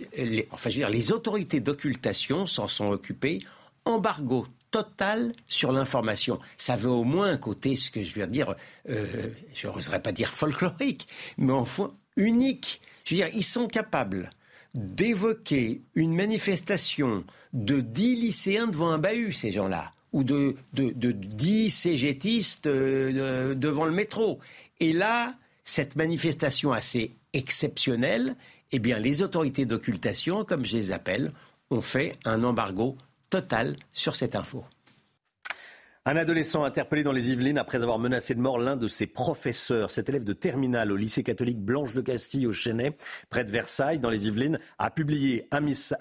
enfin, 0.50 0.68
je 0.68 0.76
veux 0.76 0.80
dire, 0.82 0.90
les 0.90 1.12
autorités 1.12 1.60
d'occultation 1.60 2.46
s'en 2.46 2.68
sont 2.68 2.88
occupées. 2.88 3.40
Embargo 3.86 4.44
total 4.70 5.32
sur 5.46 5.72
l'information. 5.72 6.38
Ça 6.58 6.76
veut 6.76 6.90
au 6.90 7.04
moins 7.04 7.30
un 7.30 7.36
côté, 7.38 7.76
ce 7.76 7.90
que 7.90 8.02
je 8.02 8.18
veux 8.18 8.26
dire, 8.26 8.54
euh, 8.90 9.06
je 9.54 9.66
n'oserais 9.66 10.02
pas 10.02 10.12
dire 10.12 10.28
folklorique, 10.28 11.08
mais 11.38 11.52
enfin 11.52 11.90
unique. 12.16 12.82
Je 13.04 13.14
veux 13.14 13.22
dire, 13.22 13.30
ils 13.34 13.44
sont 13.44 13.66
capables 13.66 14.28
d'évoquer 14.78 15.82
une 15.94 16.14
manifestation 16.14 17.24
de 17.52 17.80
dix 17.80 18.14
lycéens 18.14 18.68
devant 18.68 18.90
un 18.90 18.98
bahut, 18.98 19.32
ces 19.32 19.50
gens-là, 19.50 19.92
ou 20.12 20.22
de, 20.22 20.54
dix 20.72 21.70
cégétistes 21.70 22.66
euh, 22.66 23.54
devant 23.54 23.84
le 23.84 23.92
métro. 23.92 24.38
Et 24.80 24.92
là, 24.92 25.34
cette 25.64 25.96
manifestation 25.96 26.72
assez 26.72 27.16
exceptionnelle, 27.32 28.34
eh 28.72 28.78
bien, 28.78 28.98
les 28.98 29.22
autorités 29.22 29.66
d'occultation, 29.66 30.44
comme 30.44 30.64
je 30.64 30.76
les 30.76 30.92
appelle, 30.92 31.32
ont 31.70 31.80
fait 31.80 32.12
un 32.24 32.44
embargo 32.44 32.96
total 33.30 33.76
sur 33.92 34.16
cette 34.16 34.36
info. 34.36 34.64
Un 36.08 36.16
adolescent 36.16 36.64
interpellé 36.64 37.02
dans 37.02 37.12
les 37.12 37.32
Yvelines 37.32 37.58
après 37.58 37.82
avoir 37.82 37.98
menacé 37.98 38.34
de 38.34 38.40
mort 38.40 38.58
l'un 38.58 38.76
de 38.76 38.88
ses 38.88 39.06
professeurs. 39.06 39.90
Cet 39.90 40.08
élève 40.08 40.24
de 40.24 40.32
terminale 40.32 40.90
au 40.90 40.96
lycée 40.96 41.22
catholique 41.22 41.60
Blanche 41.60 41.92
de 41.92 42.00
Castille 42.00 42.46
au 42.46 42.52
Chênay, 42.52 42.96
près 43.28 43.44
de 43.44 43.50
Versailles, 43.50 43.98
dans 43.98 44.08
les 44.08 44.26
Yvelines, 44.26 44.58
a 44.78 44.90
publié 44.90 45.46
un, 45.50 45.60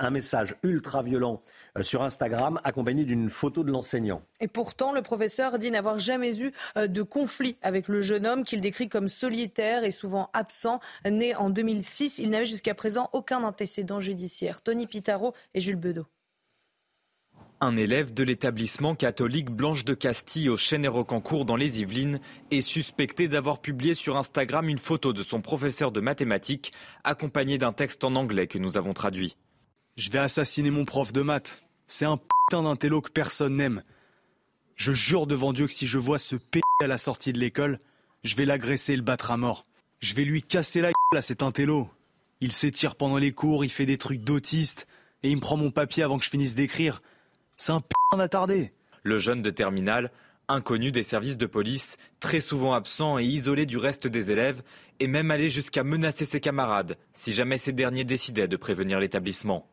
message 0.10 0.56
ultra 0.64 1.04
violent 1.04 1.42
euh, 1.78 1.84
sur 1.84 2.04
Instagram 2.04 2.58
accompagné 2.64 3.04
d'une 3.04 3.28
photo 3.28 3.66
de 3.66 3.72
l'enseignant. 3.74 4.22
Et 4.40 4.48
pourtant, 4.48 4.94
le 4.94 5.02
professeur 5.02 5.60
dit 5.60 5.72
n'avoir 5.72 6.00
jamais 6.00 6.40
eu 6.40 6.54
euh, 6.78 6.88
de 6.88 7.02
conflit 7.02 7.58
avec 7.62 7.90
le 7.90 8.00
jeune 8.00 8.26
homme 8.26 8.46
qu'il 8.46 8.62
décrit 8.62 8.88
comme 8.88 9.10
solitaire 9.10 9.84
et 9.84 9.92
souvent 9.92 10.30
absent. 10.32 10.80
Né 11.04 11.36
en 11.36 11.50
2006, 11.50 12.20
il 12.20 12.30
n'avait 12.30 12.46
jusqu'à 12.46 12.76
présent 12.76 13.10
aucun 13.12 13.44
antécédent 13.44 14.00
judiciaire. 14.00 14.62
Tony 14.62 14.88
Pitaro 14.88 15.34
et 15.54 15.60
Jules 15.60 15.76
Bedeau. 15.76 16.06
Un 17.60 17.76
élève 17.76 18.14
de 18.14 18.22
l'établissement 18.22 18.94
catholique 18.94 19.50
Blanche 19.50 19.84
de 19.84 19.96
Castille 19.96 20.48
au 20.48 20.58
Chêne-et-Rocancourt 20.58 21.44
dans 21.44 21.56
les 21.56 21.82
Yvelines 21.82 22.20
est 22.52 22.62
suspecté 22.62 23.28
d'avoir 23.28 23.62
publié 23.62 23.96
sur 23.96 24.16
Instagram 24.16 24.70
une 24.70 24.78
photo 24.78 25.12
de 25.12 25.24
son 25.24 25.42
professeur 25.42 25.92
de 25.92 26.00
mathématiques 26.00 26.72
accompagné 27.04 27.58
d'un 27.58 27.74
texte 27.74 28.04
en 28.04 28.16
anglais 28.16 28.46
que 28.46 28.60
nous 28.60 28.78
avons 28.78 28.94
traduit. 28.94 29.38
Je 29.96 30.12
vais 30.12 30.20
assassiner 30.20 30.70
mon 30.70 30.86
prof 30.86 31.12
de 31.12 31.24
maths. 31.24 31.64
C'est 31.88 32.06
un 32.06 32.18
putain 32.18 32.62
d'intello 32.62 33.02
que 33.02 33.10
personne 33.10 33.56
n'aime. 33.56 33.82
Je 34.76 34.92
jure 34.92 35.26
devant 35.26 35.52
Dieu 35.52 35.66
que 35.66 35.74
si 35.74 35.88
je 35.88 35.98
vois 35.98 36.20
ce 36.20 36.36
p 36.36 36.62
à 36.84 36.88
la 36.88 37.00
sortie 37.00 37.34
de 37.34 37.40
l'école, 37.40 37.80
je 38.24 38.36
vais 38.36 38.46
l'agresser 38.46 38.94
et 38.94 38.98
le 38.98 39.02
battre 39.02 39.32
à 39.32 39.38
mort. 39.38 39.64
Je 40.00 40.14
vais 40.14 40.26
lui 40.26 40.44
casser 40.44 40.80
la 40.80 40.90
gueule 40.90 41.18
à 41.18 41.24
cet 41.24 41.42
intello. 41.42 41.90
Il 42.40 42.52
s'étire 42.52 42.96
pendant 42.96 43.18
les 43.18 43.32
cours, 43.32 43.66
il 43.66 43.72
fait 43.72 43.88
des 43.88 43.98
trucs 43.98 44.22
d'autiste, 44.22 44.86
et 45.24 45.32
il 45.32 45.38
me 45.38 45.42
prend 45.42 45.58
mon 45.58 45.72
papier 45.72 46.04
avant 46.04 46.20
que 46.20 46.24
je 46.24 46.30
finisse 46.30 46.54
d'écrire. 46.54 47.02
C'est 47.58 47.72
un 47.72 47.82
p*** 47.82 47.88
attardé. 48.20 48.72
Le 49.02 49.18
jeune 49.18 49.42
de 49.42 49.50
terminale, 49.50 50.12
inconnu 50.48 50.92
des 50.92 51.02
services 51.02 51.38
de 51.38 51.48
police, 51.48 51.98
très 52.20 52.40
souvent 52.40 52.74
absent 52.74 53.18
et 53.18 53.24
isolé 53.24 53.66
du 53.66 53.78
reste 53.78 54.06
des 54.06 54.32
élèves, 54.32 54.62
est 55.00 55.08
même 55.08 55.32
allé 55.32 55.50
jusqu'à 55.50 55.84
menacer 55.84 56.26
ses 56.26 56.40
camarades 56.40 56.98
si 57.14 57.34
jamais 57.34 57.58
ces 57.58 57.74
derniers 57.74 58.04
décidaient 58.04 58.48
de 58.48 58.58
prévenir 58.58 59.00
l'établissement. 59.00 59.68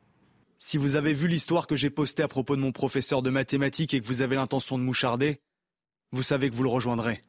Si 0.59 0.79
vous 0.79 0.97
avez 0.97 1.13
vu 1.13 1.29
l'histoire 1.29 1.67
que 1.67 1.77
j'ai 1.77 1.91
postée 1.91 2.23
à 2.23 2.29
propos 2.29 2.57
de 2.57 2.63
mon 2.63 2.73
professeur 2.73 3.21
de 3.21 3.29
mathématiques 3.29 3.93
et 3.93 4.01
que 4.01 4.07
vous 4.07 4.23
avez 4.23 4.37
l'intention 4.37 4.79
de 4.79 4.83
moucharder, 4.83 5.41
vous 6.13 6.23
savez 6.23 6.49
que 6.49 6.55
vous 6.55 6.63
le 6.63 6.71
rejoindrez. 6.71 7.21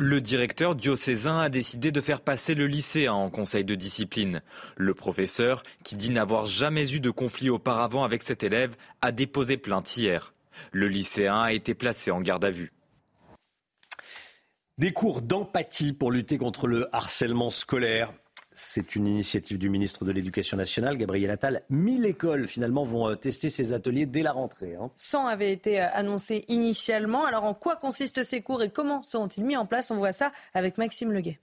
Le 0.00 0.20
directeur 0.20 0.76
diocésain 0.76 1.40
a 1.40 1.48
décidé 1.48 1.90
de 1.90 2.00
faire 2.00 2.20
passer 2.20 2.54
le 2.54 2.68
lycéen 2.68 3.14
en 3.14 3.30
conseil 3.30 3.64
de 3.64 3.74
discipline. 3.74 4.42
Le 4.76 4.94
professeur, 4.94 5.64
qui 5.82 5.96
dit 5.96 6.10
n'avoir 6.10 6.46
jamais 6.46 6.92
eu 6.92 7.00
de 7.00 7.10
conflit 7.10 7.50
auparavant 7.50 8.04
avec 8.04 8.22
cet 8.22 8.44
élève, 8.44 8.76
a 9.02 9.10
déposé 9.10 9.56
plainte 9.56 9.96
hier. 9.96 10.34
Le 10.70 10.86
lycéen 10.86 11.40
a 11.40 11.52
été 11.52 11.74
placé 11.74 12.12
en 12.12 12.20
garde 12.20 12.44
à 12.44 12.50
vue. 12.52 12.72
Des 14.78 14.92
cours 14.92 15.20
d'empathie 15.20 15.92
pour 15.92 16.12
lutter 16.12 16.38
contre 16.38 16.68
le 16.68 16.86
harcèlement 16.94 17.50
scolaire. 17.50 18.12
C'est 18.60 18.96
une 18.96 19.06
initiative 19.06 19.56
du 19.56 19.70
ministre 19.70 20.04
de 20.04 20.10
l'Éducation 20.10 20.56
nationale, 20.56 20.98
Gabriel 20.98 21.30
Attal. 21.30 21.62
1000 21.70 22.04
écoles, 22.06 22.48
finalement, 22.48 22.82
vont 22.82 23.08
euh, 23.08 23.14
tester 23.14 23.50
ces 23.50 23.72
ateliers 23.72 24.04
dès 24.04 24.24
la 24.24 24.32
rentrée. 24.32 24.74
100 24.96 25.20
hein. 25.20 25.30
avaient 25.30 25.52
été 25.52 25.80
euh, 25.80 25.86
annoncés 25.92 26.44
initialement. 26.48 27.24
Alors, 27.24 27.44
en 27.44 27.54
quoi 27.54 27.76
consistent 27.76 28.24
ces 28.24 28.42
cours 28.42 28.60
et 28.64 28.70
comment 28.70 29.04
seront-ils 29.04 29.44
mis 29.44 29.56
en 29.56 29.64
place? 29.64 29.92
On 29.92 29.96
voit 29.98 30.12
ça 30.12 30.32
avec 30.54 30.76
Maxime 30.76 31.12
Leguet. 31.12 31.38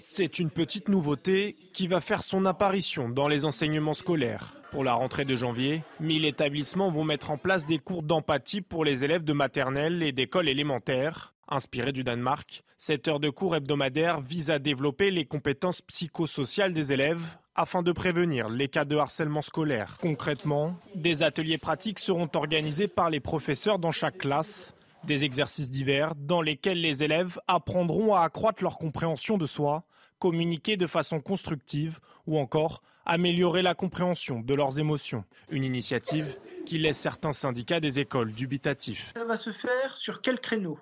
C'est 0.00 0.40
une 0.40 0.50
petite 0.50 0.88
nouveauté 0.88 1.54
qui 1.72 1.86
va 1.86 2.00
faire 2.00 2.24
son 2.24 2.44
apparition 2.44 3.08
dans 3.08 3.28
les 3.28 3.44
enseignements 3.44 3.94
scolaires. 3.94 4.60
Pour 4.72 4.82
la 4.82 4.94
rentrée 4.94 5.24
de 5.24 5.36
janvier, 5.36 5.84
1000 6.00 6.24
établissements 6.24 6.90
vont 6.90 7.04
mettre 7.04 7.30
en 7.30 7.38
place 7.38 7.64
des 7.64 7.78
cours 7.78 8.02
d'empathie 8.02 8.60
pour 8.60 8.84
les 8.84 9.04
élèves 9.04 9.22
de 9.22 9.34
maternelle 9.34 10.02
et 10.02 10.10
d'école 10.10 10.48
élémentaire. 10.48 11.32
Inspiré 11.48 11.92
du 11.92 12.02
Danemark, 12.02 12.64
cette 12.84 13.06
heure 13.06 13.20
de 13.20 13.30
cours 13.30 13.54
hebdomadaire 13.54 14.20
vise 14.20 14.50
à 14.50 14.58
développer 14.58 15.12
les 15.12 15.24
compétences 15.24 15.82
psychosociales 15.82 16.72
des 16.72 16.90
élèves 16.90 17.22
afin 17.54 17.80
de 17.80 17.92
prévenir 17.92 18.48
les 18.48 18.66
cas 18.66 18.84
de 18.84 18.96
harcèlement 18.96 19.40
scolaire. 19.40 19.98
Concrètement, 20.00 20.74
des 20.96 21.22
ateliers 21.22 21.58
pratiques 21.58 22.00
seront 22.00 22.28
organisés 22.34 22.88
par 22.88 23.08
les 23.08 23.20
professeurs 23.20 23.78
dans 23.78 23.92
chaque 23.92 24.18
classe, 24.18 24.74
des 25.04 25.22
exercices 25.22 25.70
divers 25.70 26.16
dans 26.16 26.42
lesquels 26.42 26.80
les 26.80 27.04
élèves 27.04 27.38
apprendront 27.46 28.16
à 28.16 28.22
accroître 28.22 28.64
leur 28.64 28.78
compréhension 28.78 29.38
de 29.38 29.46
soi, 29.46 29.84
communiquer 30.18 30.76
de 30.76 30.88
façon 30.88 31.20
constructive 31.20 32.00
ou 32.26 32.36
encore 32.36 32.82
améliorer 33.06 33.62
la 33.62 33.74
compréhension 33.74 34.40
de 34.40 34.54
leurs 34.54 34.80
émotions. 34.80 35.22
Une 35.50 35.62
initiative 35.62 36.36
qui 36.66 36.78
laisse 36.78 36.98
certains 36.98 37.32
syndicats 37.32 37.78
des 37.78 38.00
écoles 38.00 38.32
dubitatifs. 38.32 39.12
Ça 39.14 39.24
va 39.24 39.36
se 39.36 39.52
faire 39.52 39.94
sur 39.94 40.20
quel 40.20 40.40
créneau? 40.40 40.80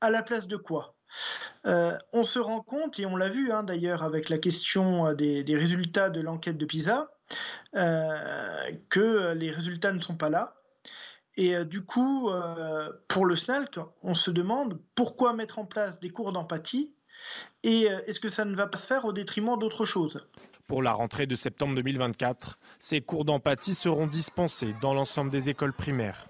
À 0.00 0.08
la 0.08 0.22
place 0.22 0.46
de 0.46 0.56
quoi? 0.56 0.93
On 1.64 2.22
se 2.22 2.38
rend 2.38 2.60
compte, 2.60 2.98
et 2.98 3.06
on 3.06 3.16
l'a 3.16 3.28
vu 3.28 3.52
hein, 3.52 3.62
d'ailleurs 3.62 4.02
avec 4.02 4.28
la 4.28 4.38
question 4.38 5.12
des, 5.14 5.44
résultats 5.48 6.10
de 6.10 6.20
l'enquête 6.20 6.58
de 6.58 6.66
PISA, 6.66 7.10
que 7.72 9.32
les 9.32 9.50
résultats 9.50 9.92
ne 9.92 10.00
sont 10.00 10.16
pas 10.16 10.30
là. 10.30 10.54
Et 11.36 11.64
du 11.64 11.84
coup, 11.84 12.30
pour 13.08 13.26
le 13.26 13.36
SNALC, 13.36 13.78
on 14.02 14.14
se 14.14 14.30
demande 14.30 14.78
pourquoi 14.94 15.32
mettre 15.32 15.58
en 15.58 15.64
place 15.64 15.98
des 16.00 16.10
cours 16.10 16.32
d'empathie 16.32 16.92
et 17.62 17.84
est-ce 18.06 18.20
que 18.20 18.28
ça 18.28 18.44
ne 18.44 18.54
va 18.54 18.66
pas 18.66 18.76
se 18.76 18.86
faire 18.86 19.04
au 19.04 19.12
détriment 19.12 19.58
d'autres 19.58 19.84
choses 19.84 20.20
pour 20.66 20.82
la 20.82 20.92
rentrée 20.92 21.26
de 21.26 21.36
septembre 21.36 21.74
2024, 21.74 22.58
ces 22.78 23.02
cours 23.02 23.26
d'empathie 23.26 23.74
seront 23.74 24.06
dispensés 24.06 24.74
dans 24.80 24.94
l'ensemble 24.94 25.30
des 25.30 25.50
écoles 25.50 25.74
primaires. 25.74 26.26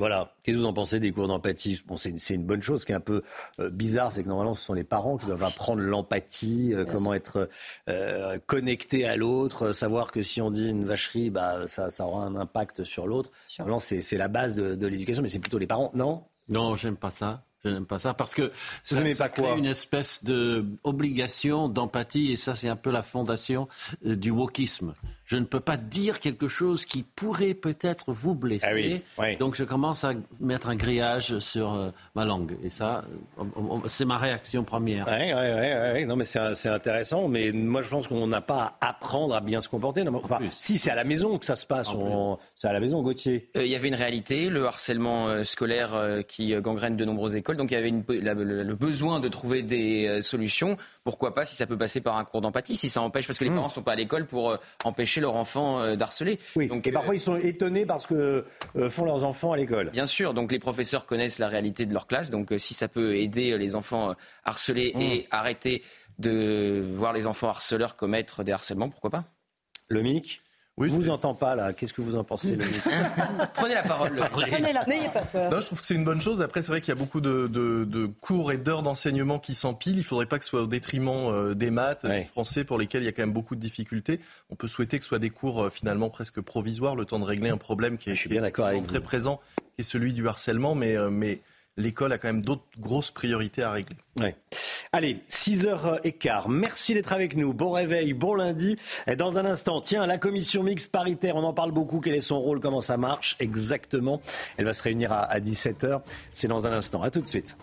Voilà. 0.00 0.32
Qu'est-ce 0.42 0.56
que 0.56 0.62
vous 0.62 0.66
en 0.66 0.72
pensez 0.72 0.98
des 0.98 1.12
cours 1.12 1.28
d'empathie? 1.28 1.82
Bon, 1.86 1.98
c'est, 1.98 2.08
une, 2.30 2.46
bonne 2.46 2.62
chose. 2.62 2.80
Ce 2.80 2.86
qui 2.86 2.92
est 2.92 2.94
un 2.94 3.00
peu 3.00 3.22
euh, 3.60 3.68
bizarre, 3.68 4.10
c'est 4.10 4.22
que 4.22 4.28
normalement, 4.28 4.54
ce 4.54 4.62
sont 4.62 4.72
les 4.72 4.82
parents 4.82 5.18
qui 5.18 5.26
doivent 5.26 5.44
apprendre 5.44 5.82
l'empathie, 5.82 6.72
euh, 6.72 6.86
comment 6.86 7.12
être 7.12 7.50
euh, 7.90 8.38
connecté 8.46 9.04
à 9.04 9.16
l'autre, 9.16 9.72
savoir 9.72 10.10
que 10.10 10.22
si 10.22 10.40
on 10.40 10.50
dit 10.50 10.70
une 10.70 10.86
vacherie, 10.86 11.28
bah, 11.28 11.66
ça, 11.66 11.90
aura 12.06 12.24
un 12.24 12.34
impact 12.34 12.82
sur 12.82 13.06
l'autre. 13.06 13.30
Normalement, 13.58 13.78
c'est, 13.78 14.16
la 14.16 14.28
base 14.28 14.54
de, 14.54 14.74
de 14.74 14.86
l'éducation, 14.86 15.22
mais 15.22 15.28
c'est 15.28 15.38
plutôt 15.38 15.58
les 15.58 15.66
parents, 15.66 15.90
non? 15.92 16.24
Non, 16.48 16.76
j'aime 16.76 16.96
pas 16.96 17.10
ça. 17.10 17.42
Je 17.64 17.68
n'aime 17.68 17.86
pas 17.86 17.98
ça 17.98 18.14
parce 18.14 18.34
que 18.34 18.50
ça, 18.84 18.96
ça 19.12 19.28
crée 19.28 19.58
une 19.58 19.66
espèce 19.66 20.24
d'obligation 20.24 21.68
d'empathie 21.68 22.32
et 22.32 22.36
ça 22.36 22.54
c'est 22.54 22.68
un 22.68 22.76
peu 22.76 22.90
la 22.90 23.02
fondation 23.02 23.68
euh, 24.06 24.16
du 24.16 24.30
wokisme. 24.30 24.94
Je 25.26 25.36
ne 25.36 25.44
peux 25.44 25.60
pas 25.60 25.76
dire 25.76 26.18
quelque 26.18 26.48
chose 26.48 26.84
qui 26.86 27.04
pourrait 27.04 27.54
peut-être 27.54 28.12
vous 28.12 28.34
blesser. 28.34 29.02
Ah 29.16 29.32
Donc 29.38 29.54
je 29.54 29.62
commence 29.62 30.02
à 30.02 30.14
mettre 30.40 30.68
un 30.68 30.74
grillage 30.74 31.38
sur 31.38 31.72
euh, 31.72 31.90
ma 32.16 32.24
langue. 32.24 32.56
Et 32.64 32.70
ça, 32.70 33.04
euh, 33.38 33.44
c'est 33.86 34.04
ma 34.04 34.18
réaction 34.18 34.64
première. 34.64 35.06
Oui, 35.06 35.32
oui, 35.32 35.92
oui. 35.94 36.06
Non, 36.06 36.16
mais 36.16 36.24
c'est 36.24 36.68
intéressant. 36.68 37.28
Mais 37.28 37.52
moi, 37.52 37.80
je 37.82 37.88
pense 37.88 38.08
qu'on 38.08 38.26
n'a 38.26 38.40
pas 38.40 38.76
à 38.80 38.88
apprendre 38.88 39.36
à 39.36 39.40
bien 39.40 39.60
se 39.60 39.68
comporter. 39.68 40.02
enfin, 40.08 40.40
si 40.50 40.78
c'est 40.78 40.90
à 40.90 40.96
la 40.96 41.04
maison 41.04 41.38
que 41.38 41.46
ça 41.46 41.54
se 41.54 41.66
passe, 41.66 41.94
c'est 42.56 42.66
à 42.66 42.72
la 42.72 42.80
maison, 42.80 43.00
Gauthier. 43.00 43.50
Il 43.54 43.66
y 43.68 43.76
avait 43.76 43.88
une 43.88 43.94
réalité, 43.94 44.48
le 44.48 44.66
harcèlement 44.66 45.44
scolaire 45.44 46.24
qui 46.26 46.54
gangrène 46.60 46.96
de 46.96 47.04
nombreuses 47.04 47.36
écoles. 47.36 47.49
Donc 47.56 47.70
il 47.70 47.74
y 47.74 47.76
avait 47.76 47.88
une, 47.88 48.04
le 48.08 48.74
besoin 48.74 49.20
de 49.20 49.28
trouver 49.28 49.62
des 49.62 50.20
solutions. 50.22 50.76
Pourquoi 51.04 51.34
pas 51.34 51.44
si 51.44 51.56
ça 51.56 51.66
peut 51.66 51.78
passer 51.78 52.00
par 52.00 52.16
un 52.16 52.24
cours 52.24 52.40
d'empathie, 52.40 52.76
si 52.76 52.88
ça 52.88 53.00
empêche, 53.00 53.26
parce 53.26 53.38
que 53.38 53.44
les 53.44 53.50
mmh. 53.50 53.54
parents 53.54 53.68
ne 53.68 53.72
sont 53.72 53.82
pas 53.82 53.92
à 53.92 53.96
l'école 53.96 54.26
pour 54.26 54.58
empêcher 54.84 55.20
leur 55.20 55.36
enfant 55.36 55.80
euh, 55.80 55.96
d'harceler. 55.96 56.38
Oui, 56.56 56.68
donc, 56.68 56.86
et 56.86 56.92
parfois 56.92 57.14
euh, 57.14 57.16
ils 57.16 57.20
sont 57.20 57.36
étonnés 57.36 57.86
parce 57.86 58.06
que 58.06 58.44
euh, 58.76 58.90
font 58.90 59.04
leurs 59.04 59.24
enfants 59.24 59.52
à 59.52 59.56
l'école. 59.56 59.90
Bien 59.90 60.06
sûr, 60.06 60.34
donc 60.34 60.52
les 60.52 60.58
professeurs 60.58 61.06
connaissent 61.06 61.38
la 61.38 61.48
réalité 61.48 61.86
de 61.86 61.92
leur 61.92 62.06
classe, 62.06 62.30
donc 62.30 62.52
si 62.58 62.74
ça 62.74 62.88
peut 62.88 63.16
aider 63.16 63.56
les 63.58 63.76
enfants 63.76 64.14
harcelés 64.44 64.92
et 64.98 65.20
mmh. 65.20 65.22
arrêter 65.30 65.82
de 66.18 66.84
voir 66.94 67.12
les 67.12 67.26
enfants 67.26 67.48
harceleurs 67.48 67.96
commettre 67.96 68.44
des 68.44 68.52
harcèlements, 68.52 68.88
pourquoi 68.88 69.10
pas? 69.10 69.24
Le 69.88 70.02
MIC 70.02 70.42
oui, 70.80 70.88
vous 70.88 71.10
entend 71.10 71.34
pas 71.34 71.54
là. 71.54 71.72
Qu'est-ce 71.72 71.92
que 71.92 72.00
vous 72.00 72.16
en 72.16 72.24
pensez 72.24 72.56
Prenez 73.54 73.74
la 73.74 73.82
parole. 73.82 74.12
N'ayez 74.88 75.08
pas 75.08 75.20
peur. 75.20 75.50
Non, 75.50 75.60
je 75.60 75.66
trouve 75.66 75.80
que 75.80 75.86
c'est 75.86 75.94
une 75.94 76.04
bonne 76.04 76.20
chose. 76.20 76.42
Après, 76.42 76.62
c'est 76.62 76.68
vrai 76.68 76.80
qu'il 76.80 76.88
y 76.88 76.96
a 76.96 76.98
beaucoup 76.98 77.20
de, 77.20 78.10
cours 78.20 78.50
et 78.52 78.58
d'heures 78.58 78.82
d'enseignement 78.82 79.38
qui 79.38 79.54
s'empilent. 79.54 79.94
Il 79.94 79.98
ne 79.98 80.04
faudrait 80.04 80.26
pas 80.26 80.38
que 80.38 80.44
ce 80.44 80.50
soit 80.50 80.62
au 80.62 80.66
détriment 80.66 81.28
euh, 81.30 81.54
des 81.54 81.70
maths, 81.70 82.06
du 82.06 82.24
français, 82.24 82.64
pour 82.64 82.78
lesquels 82.78 83.02
il 83.02 83.06
y 83.06 83.08
a 83.08 83.12
quand 83.12 83.22
même 83.22 83.32
beaucoup 83.32 83.54
de 83.54 83.60
difficultés. 83.60 84.20
On 84.50 84.56
peut 84.56 84.68
souhaiter 84.68 84.98
que 84.98 85.04
ce 85.04 85.08
soit 85.08 85.18
des 85.18 85.30
cours 85.30 85.64
euh, 85.64 85.70
finalement 85.70 86.08
presque 86.08 86.40
provisoires, 86.40 86.96
le 86.96 87.04
temps 87.04 87.18
de 87.18 87.24
régler 87.24 87.50
un 87.50 87.58
problème 87.58 87.98
qui 87.98 88.10
est, 88.10 88.14
je 88.14 88.20
suis 88.20 88.30
bien 88.30 88.42
d'accord 88.42 88.66
avec 88.66 88.86
très 88.86 89.00
présent, 89.00 89.40
qui 89.76 89.80
est 89.80 89.84
celui 89.84 90.12
du 90.12 90.26
harcèlement, 90.28 90.74
mais, 90.74 90.96
euh, 90.96 91.10
mais 91.10 91.40
l'école 91.76 92.12
a 92.12 92.18
quand 92.18 92.28
même 92.28 92.42
d'autres 92.42 92.64
grosses 92.78 93.10
priorités 93.10 93.62
à 93.62 93.72
régler. 93.72 93.96
Allez, 94.92 95.20
6h15. 95.28 96.44
Merci 96.48 96.94
d'être 96.94 97.12
avec 97.12 97.36
nous. 97.36 97.54
Bon 97.54 97.70
réveil, 97.70 98.12
bon 98.12 98.34
lundi. 98.34 98.76
Dans 99.16 99.38
un 99.38 99.44
instant, 99.44 99.80
tiens, 99.80 100.06
la 100.06 100.18
commission 100.18 100.62
mixte 100.62 100.90
paritaire, 100.90 101.36
on 101.36 101.44
en 101.44 101.52
parle 101.52 101.72
beaucoup. 101.72 102.00
Quel 102.00 102.14
est 102.14 102.20
son 102.20 102.40
rôle? 102.40 102.60
Comment 102.60 102.80
ça 102.80 102.96
marche 102.96 103.36
Exactement? 103.40 104.20
Elle 104.56 104.64
va 104.64 104.72
se 104.72 104.82
réunir 104.82 105.12
à, 105.12 105.38
17h. 105.40 106.02
C'est 106.32 106.48
dans 106.48 106.66
un 106.66 106.72
instant. 106.72 107.02
À 107.02 107.10
tout 107.10 107.20
de 107.20 107.28
suite. 107.28 107.56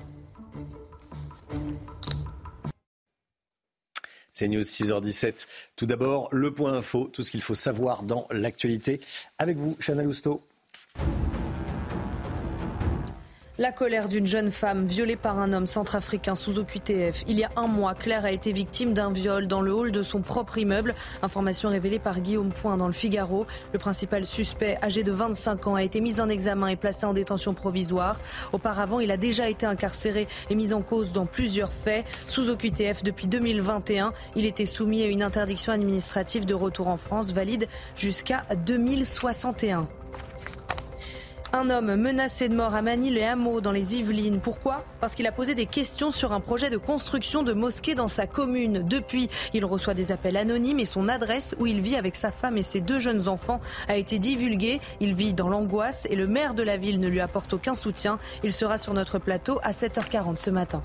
C'est 4.34 4.48
News 4.48 4.62
6h17. 4.62 5.48
Tout 5.76 5.88
d'abord, 5.88 6.30
le 6.32 6.54
point 6.54 6.74
info, 6.74 7.10
tout 7.12 7.24
ce 7.24 7.32
qu'il 7.32 7.42
faut 7.42 7.56
savoir 7.56 8.04
dans 8.04 8.28
l'actualité. 8.30 9.02
Avec 9.40 9.58
vous, 9.58 9.76
Chana 9.80 10.04
Lousteau. 10.04 10.44
La 13.60 13.72
colère 13.72 14.08
d'une 14.08 14.28
jeune 14.28 14.52
femme 14.52 14.86
violée 14.86 15.16
par 15.16 15.40
un 15.40 15.52
homme 15.52 15.66
centrafricain 15.66 16.36
sous 16.36 16.60
OQTF. 16.60 17.24
Il 17.28 17.40
y 17.40 17.44
a 17.44 17.50
un 17.56 17.66
mois, 17.66 17.96
Claire 17.96 18.24
a 18.24 18.32
été 18.32 18.52
victime 18.52 18.94
d'un 18.94 19.12
viol 19.12 19.48
dans 19.48 19.62
le 19.62 19.74
hall 19.74 19.92
de 19.92 20.04
son 20.04 20.22
propre 20.22 20.60
immeuble. 20.60 20.94
Information 21.24 21.70
révélée 21.70 21.98
par 21.98 22.20
Guillaume 22.20 22.54
Point 22.54 22.78
dans 22.78 22.86
le 22.86 22.94
Figaro. 22.94 23.48
Le 23.74 23.80
principal 23.80 24.28
suspect, 24.28 24.78
âgé 24.84 25.02
de 25.02 25.12
25 25.12 25.66
ans, 25.66 25.74
a 25.74 25.82
été 25.82 26.02
mis 26.02 26.22
en 26.22 26.30
examen 26.30 26.68
et 26.68 26.76
placé 26.76 27.08
en 27.08 27.14
détention 27.14 27.56
provisoire. 27.56 28.20
Auparavant, 28.54 29.00
il 29.00 29.10
a 29.10 29.18
déjà 29.18 29.50
été 29.50 29.66
incarcéré 29.66 30.28
et 30.52 30.56
mis 30.56 30.72
en 30.72 30.84
cause 30.84 31.12
dans 31.12 31.26
plusieurs 31.26 31.74
faits. 31.74 32.06
Sous 32.28 32.52
OQTF 32.52 33.02
depuis 33.02 33.26
2021, 33.26 34.14
il 34.36 34.46
était 34.46 34.68
soumis 34.68 35.02
à 35.02 35.08
une 35.08 35.24
interdiction 35.24 35.74
administrative 35.74 36.46
de 36.46 36.54
retour 36.54 36.90
en 36.90 36.98
France 36.98 37.34
valide 37.34 37.68
jusqu'à 37.96 38.44
2061. 38.68 39.88
Un 41.54 41.70
homme 41.70 41.96
menacé 41.96 42.50
de 42.50 42.56
mort 42.56 42.76
à 42.76 42.82
Manille 42.82 43.18
et 43.18 43.26
Hameau 43.26 43.62
dans 43.62 43.72
les 43.72 43.96
Yvelines. 43.96 44.42
Pourquoi? 44.42 44.84
Parce 45.00 45.16
qu'il 45.16 45.26
a 45.28 45.32
posé 45.32 45.56
des 45.56 45.66
questions 45.66 46.12
sur 46.12 46.34
un 46.34 46.42
projet 46.42 46.70
de 46.70 46.76
construction 46.78 47.42
de 47.42 47.54
mosquée 47.54 47.96
dans 47.96 48.10
sa 48.10 48.28
commune. 48.28 48.84
Depuis, 48.86 49.30
il 49.54 49.64
reçoit 49.64 49.94
des 49.94 50.12
appels 50.12 50.36
anonymes 50.36 50.80
et 50.80 50.86
son 50.86 51.08
adresse 51.08 51.56
où 51.58 51.66
il 51.66 51.80
vit 51.80 51.96
avec 51.96 52.16
sa 52.16 52.32
femme 52.32 52.58
et 52.58 52.64
ses 52.64 52.82
deux 52.82 53.00
jeunes 53.00 53.30
enfants 53.30 53.62
a 53.88 53.96
été 53.96 54.20
divulguée. 54.20 54.82
Il 55.00 55.16
vit 55.16 55.34
dans 55.34 55.48
l'angoisse 55.48 56.06
et 56.10 56.18
le 56.18 56.28
maire 56.28 56.54
de 56.54 56.64
la 56.64 56.76
ville 56.76 57.00
ne 57.00 57.08
lui 57.08 57.22
apporte 57.22 57.54
aucun 57.54 57.74
soutien. 57.74 58.20
Il 58.44 58.52
sera 58.52 58.78
sur 58.78 58.94
notre 58.94 59.18
plateau 59.18 59.60
à 59.64 59.72
7h40 59.72 60.36
ce 60.36 60.50
matin. 60.50 60.82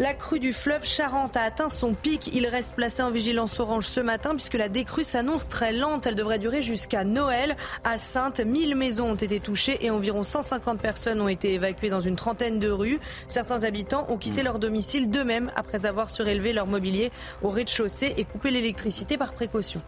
La 0.00 0.12
crue 0.12 0.40
du 0.40 0.52
fleuve 0.52 0.84
Charente 0.84 1.36
a 1.36 1.42
atteint 1.42 1.68
son 1.68 1.94
pic. 1.94 2.28
Il 2.34 2.48
reste 2.48 2.74
placé 2.74 3.00
en 3.00 3.12
vigilance 3.12 3.60
orange 3.60 3.86
ce 3.86 4.00
matin 4.00 4.34
puisque 4.34 4.54
la 4.54 4.68
décrue 4.68 5.04
s'annonce 5.04 5.48
très 5.48 5.72
lente. 5.72 6.08
Elle 6.08 6.16
devrait 6.16 6.40
durer 6.40 6.62
jusqu'à 6.62 7.04
Noël. 7.04 7.56
À 7.84 7.96
Sainte, 7.96 8.40
1000 8.40 8.74
maisons 8.74 9.12
ont 9.12 9.14
été 9.14 9.38
touchées 9.38 9.78
et 9.86 9.90
environ 9.90 10.24
150 10.24 10.80
personnes 10.80 11.20
ont 11.20 11.28
été 11.28 11.54
évacuées 11.54 11.90
dans 11.90 12.00
une 12.00 12.16
trentaine 12.16 12.58
de 12.58 12.70
rues. 12.70 12.98
Certains 13.28 13.62
habitants 13.62 14.06
ont 14.08 14.18
quitté 14.18 14.42
leur 14.42 14.58
domicile 14.58 15.10
d'eux-mêmes 15.10 15.52
après 15.54 15.86
avoir 15.86 16.10
surélevé 16.10 16.52
leur 16.52 16.66
mobilier 16.66 17.12
au 17.42 17.50
rez-de-chaussée 17.50 18.14
et 18.16 18.24
coupé 18.24 18.50
l'électricité 18.50 19.16
par 19.16 19.32
précaution. 19.32 19.80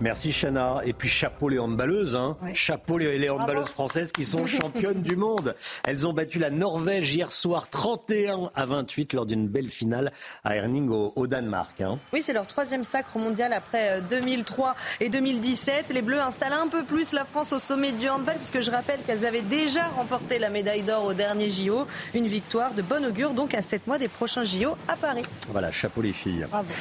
Merci 0.00 0.30
Chana. 0.30 0.80
Et 0.84 0.92
puis 0.92 1.08
chapeau 1.08 1.48
les 1.48 1.58
handballeuses. 1.58 2.14
Hein. 2.14 2.36
Chapeau 2.54 2.98
les, 2.98 3.30
handballeuses 3.30 3.68
françaises 3.68 4.12
qui 4.12 4.24
sont 4.24 4.46
championnes 4.46 5.02
du 5.02 5.16
monde. 5.16 5.54
Elles 5.86 6.06
ont 6.06 6.12
battu 6.12 6.38
la 6.38 6.50
Norvège 6.50 7.14
hier 7.14 7.32
soir 7.32 7.70
31 7.70 8.50
à 8.54 8.66
28 8.66 9.14
lors 9.14 9.26
d'une 9.26 9.48
belle 9.48 9.68
finale 9.68 10.12
à 10.44 10.56
Erning 10.56 10.90
au, 10.90 11.26
Danemark. 11.26 11.80
Hein. 11.80 11.98
Oui, 12.12 12.22
c'est 12.22 12.32
leur 12.32 12.46
troisième 12.46 12.84
sacre 12.84 13.18
mondial 13.18 13.52
après 13.52 14.00
2003 14.02 14.68
euh, 14.68 15.04
et 15.04 15.08
2017. 15.08 15.90
Les 15.90 16.02
Bleus 16.02 16.20
installent 16.20 16.52
un 16.52 16.68
peu 16.68 16.84
plus 16.84 17.12
la 17.12 17.24
France 17.24 17.52
au 17.52 17.58
sommet 17.58 17.92
du 17.92 18.08
handball 18.08 18.36
puisque 18.36 18.60
je 18.60 18.70
rappelle 18.70 19.00
qu'elles 19.06 19.24
avaient 19.24 19.42
déjà 19.42 19.86
remporté 19.88 20.38
la 20.38 20.50
médaille 20.50 20.82
d'or 20.82 21.04
au 21.04 21.14
dernier 21.14 21.50
JO. 21.50 21.86
Une 22.14 22.26
victoire 22.26 22.74
de 22.74 22.82
bon 22.82 23.04
augure 23.04 23.30
donc 23.30 23.54
à 23.54 23.62
7 23.62 23.86
mois 23.86 23.98
des 23.98 24.08
prochains 24.08 24.44
JO 24.44 24.76
à 24.88 24.96
Paris. 24.96 25.24
Voilà, 25.48 25.72
chapeau 25.72 26.02
les 26.02 26.12
filles. 26.12 26.46
Bravo. 26.50 26.72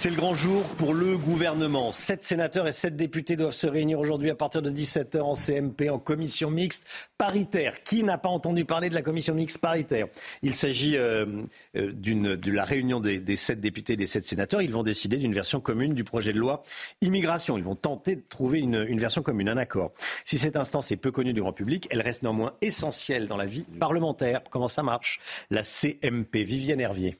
C'est 0.00 0.10
le 0.10 0.16
grand 0.16 0.36
jour 0.36 0.62
pour 0.76 0.94
le 0.94 1.18
gouvernement. 1.18 1.90
Sept 1.90 2.22
sénateurs 2.22 2.68
et 2.68 2.72
sept 2.72 2.94
députés 2.94 3.34
doivent 3.34 3.50
se 3.50 3.66
réunir 3.66 3.98
aujourd'hui 3.98 4.30
à 4.30 4.36
partir 4.36 4.62
de 4.62 4.70
17h 4.70 5.20
en 5.20 5.34
CMP, 5.34 5.90
en 5.90 5.98
commission 5.98 6.52
mixte 6.52 6.86
paritaire. 7.18 7.82
Qui 7.82 8.04
n'a 8.04 8.16
pas 8.16 8.28
entendu 8.28 8.64
parler 8.64 8.90
de 8.90 8.94
la 8.94 9.02
commission 9.02 9.34
mixte 9.34 9.58
paritaire? 9.58 10.06
Il 10.42 10.54
s'agit 10.54 10.96
euh, 10.96 11.26
euh, 11.74 11.90
de 11.92 12.52
la 12.52 12.64
réunion 12.64 13.00
des, 13.00 13.34
sept 13.34 13.60
députés 13.60 13.94
et 13.94 13.96
des 13.96 14.06
sept 14.06 14.24
sénateurs. 14.24 14.62
Ils 14.62 14.70
vont 14.70 14.84
décider 14.84 15.16
d'une 15.16 15.34
version 15.34 15.60
commune 15.60 15.94
du 15.94 16.04
projet 16.04 16.32
de 16.32 16.38
loi 16.38 16.62
immigration. 17.00 17.58
Ils 17.58 17.64
vont 17.64 17.74
tenter 17.74 18.14
de 18.14 18.22
trouver 18.28 18.60
une, 18.60 18.86
une 18.88 19.00
version 19.00 19.22
commune, 19.22 19.48
un 19.48 19.56
accord. 19.56 19.90
Si 20.24 20.38
cette 20.38 20.54
instance 20.54 20.92
est 20.92 20.96
peu 20.96 21.10
connue 21.10 21.32
du 21.32 21.40
grand 21.40 21.52
public, 21.52 21.88
elle 21.90 22.02
reste 22.02 22.22
néanmoins 22.22 22.54
essentielle 22.60 23.26
dans 23.26 23.36
la 23.36 23.46
vie 23.46 23.66
parlementaire. 23.80 24.42
Comment 24.48 24.68
ça 24.68 24.84
marche? 24.84 25.18
La 25.50 25.64
CMP. 25.64 26.44
Viviane 26.44 26.80
Hervier. 26.80 27.16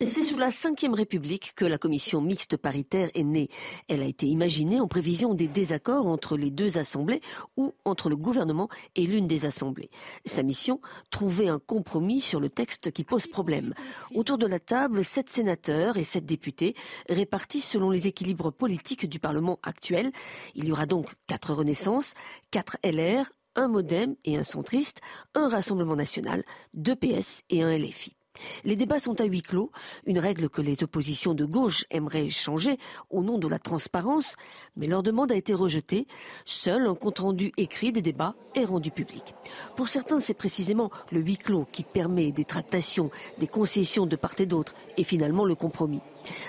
C'est 0.00 0.22
sous 0.22 0.38
la 0.38 0.50
Ve 0.50 0.94
République 0.94 1.54
que 1.56 1.64
la 1.64 1.76
commission 1.76 2.20
mixte 2.20 2.56
paritaire 2.56 3.10
est 3.14 3.24
née. 3.24 3.48
Elle 3.88 4.00
a 4.00 4.06
été 4.06 4.26
imaginée 4.26 4.78
en 4.78 4.86
prévision 4.86 5.34
des 5.34 5.48
désaccords 5.48 6.06
entre 6.06 6.36
les 6.36 6.52
deux 6.52 6.78
assemblées 6.78 7.20
ou 7.56 7.74
entre 7.84 8.08
le 8.08 8.14
gouvernement 8.14 8.68
et 8.94 9.06
l'une 9.08 9.26
des 9.26 9.44
assemblées. 9.44 9.90
Sa 10.24 10.44
mission, 10.44 10.80
trouver 11.10 11.48
un 11.48 11.58
compromis 11.58 12.20
sur 12.20 12.38
le 12.38 12.48
texte 12.48 12.92
qui 12.92 13.02
pose 13.02 13.26
problème. 13.26 13.74
Autour 14.14 14.38
de 14.38 14.46
la 14.46 14.60
table, 14.60 15.04
sept 15.04 15.30
sénateurs 15.30 15.96
et 15.96 16.04
sept 16.04 16.24
députés 16.24 16.76
répartis 17.08 17.60
selon 17.60 17.90
les 17.90 18.06
équilibres 18.06 18.52
politiques 18.52 19.08
du 19.08 19.18
Parlement 19.18 19.58
actuel. 19.64 20.12
Il 20.54 20.66
y 20.66 20.70
aura 20.70 20.86
donc 20.86 21.12
quatre 21.26 21.52
renaissances, 21.52 22.14
quatre 22.52 22.76
LR, 22.84 23.32
un 23.56 23.66
modem 23.66 24.14
et 24.24 24.36
un 24.36 24.44
centriste, 24.44 25.00
un 25.34 25.48
Rassemblement 25.48 25.96
national, 25.96 26.44
deux 26.72 26.94
PS 26.94 27.42
et 27.50 27.64
un 27.64 27.76
LFI. 27.76 28.17
Les 28.64 28.76
débats 28.76 29.00
sont 29.00 29.20
à 29.20 29.24
huis 29.24 29.42
clos, 29.42 29.70
une 30.06 30.18
règle 30.18 30.48
que 30.48 30.62
les 30.62 30.82
oppositions 30.82 31.34
de 31.34 31.44
gauche 31.44 31.84
aimeraient 31.90 32.28
changer 32.28 32.78
au 33.10 33.22
nom 33.22 33.38
de 33.38 33.48
la 33.48 33.58
transparence, 33.58 34.36
mais 34.76 34.86
leur 34.86 35.02
demande 35.02 35.32
a 35.32 35.36
été 35.36 35.54
rejetée. 35.54 36.06
Seul 36.44 36.86
un 36.86 36.94
compte-rendu 36.94 37.52
écrit 37.56 37.92
des 37.92 38.02
débats 38.02 38.34
est 38.54 38.64
rendu 38.64 38.90
public. 38.90 39.34
Pour 39.76 39.88
certains, 39.88 40.18
c'est 40.18 40.34
précisément 40.34 40.90
le 41.12 41.20
huis 41.20 41.36
clos 41.36 41.66
qui 41.70 41.84
permet 41.84 42.32
des 42.32 42.44
tractations, 42.44 43.10
des 43.38 43.46
concessions 43.46 44.06
de 44.06 44.16
part 44.16 44.34
et 44.38 44.46
d'autre, 44.46 44.74
et 44.96 45.04
finalement 45.04 45.44
le 45.44 45.54
compromis. 45.54 46.00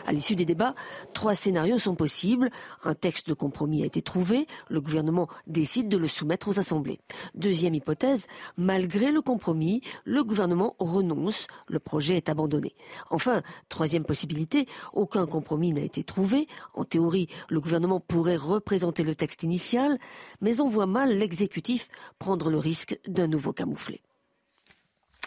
À 0.06 0.12
l'issue 0.12 0.36
des 0.36 0.46
débats, 0.46 0.76
trois 1.14 1.36
scénarios 1.36 1.80
sont 1.80 1.96
possibles. 1.96 2.50
Un 2.84 2.94
texte 2.94 3.28
de 3.30 3.34
compromis 3.34 3.84
a 3.84 3.86
été 3.86 4.02
trouvé. 4.02 4.48
Le 4.70 4.82
gouvernement 4.82 5.28
décide 5.48 5.90
de 5.90 5.98
le 5.98 6.08
soumettre 6.08 6.48
aux 6.48 6.60
assemblées. 6.60 7.00
Deuxième 7.36 7.74
hypothèse, 7.74 8.28
malgré 8.58 9.12
le 9.12 9.22
compromis, 9.22 9.82
le 10.06 10.24
gouvernement 10.24 10.76
renonce. 10.80 11.48
Le 11.68 11.80
projet 11.80 12.18
est 12.18 12.30
abandonné. 12.30 12.76
Enfin, 13.10 13.42
troisième 13.70 14.06
possibilité, 14.06 14.68
aucun 14.94 15.26
compromis 15.26 15.74
n'a 15.74 15.82
été 15.82 16.04
trouvé. 16.04 16.48
En 16.74 16.84
théorie, 16.84 17.28
le 17.50 17.62
gouvernement 17.62 18.00
pourrait 18.00 18.36
représenter 18.36 19.04
le 19.04 19.16
texte 19.16 19.44
initial, 19.44 20.00
mais 20.42 20.62
on 20.62 20.68
voit 20.68 20.86
mal 20.86 21.18
l'exécutif 21.18 21.90
prendre 22.18 22.50
le 22.50 22.58
risque 22.58 23.00
d'un 23.08 23.28
nouveau 23.28 23.54
camouflet. 23.54 24.02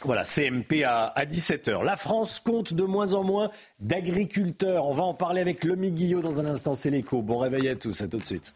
Voilà, 0.04 0.24
CMP 0.24 0.82
à, 0.84 1.12
17h. 1.16 1.84
La 1.84 1.96
France 1.96 2.40
compte 2.40 2.74
de 2.74 2.82
moins 2.82 3.14
en 3.14 3.22
moins 3.22 3.50
d'agriculteurs. 3.78 4.86
On 4.86 4.94
va 4.94 5.04
en 5.04 5.14
parler 5.14 5.40
avec 5.40 5.62
Lomi 5.62 5.92
Guillot 5.92 6.20
dans 6.20 6.40
un 6.40 6.46
instant. 6.46 6.74
C'est 6.74 6.90
l'écho. 6.90 7.22
Bon 7.22 7.38
réveil 7.38 7.68
à 7.68 7.76
tous. 7.76 8.00
À 8.02 8.08
tout 8.08 8.18
de 8.18 8.24
suite. 8.24 8.52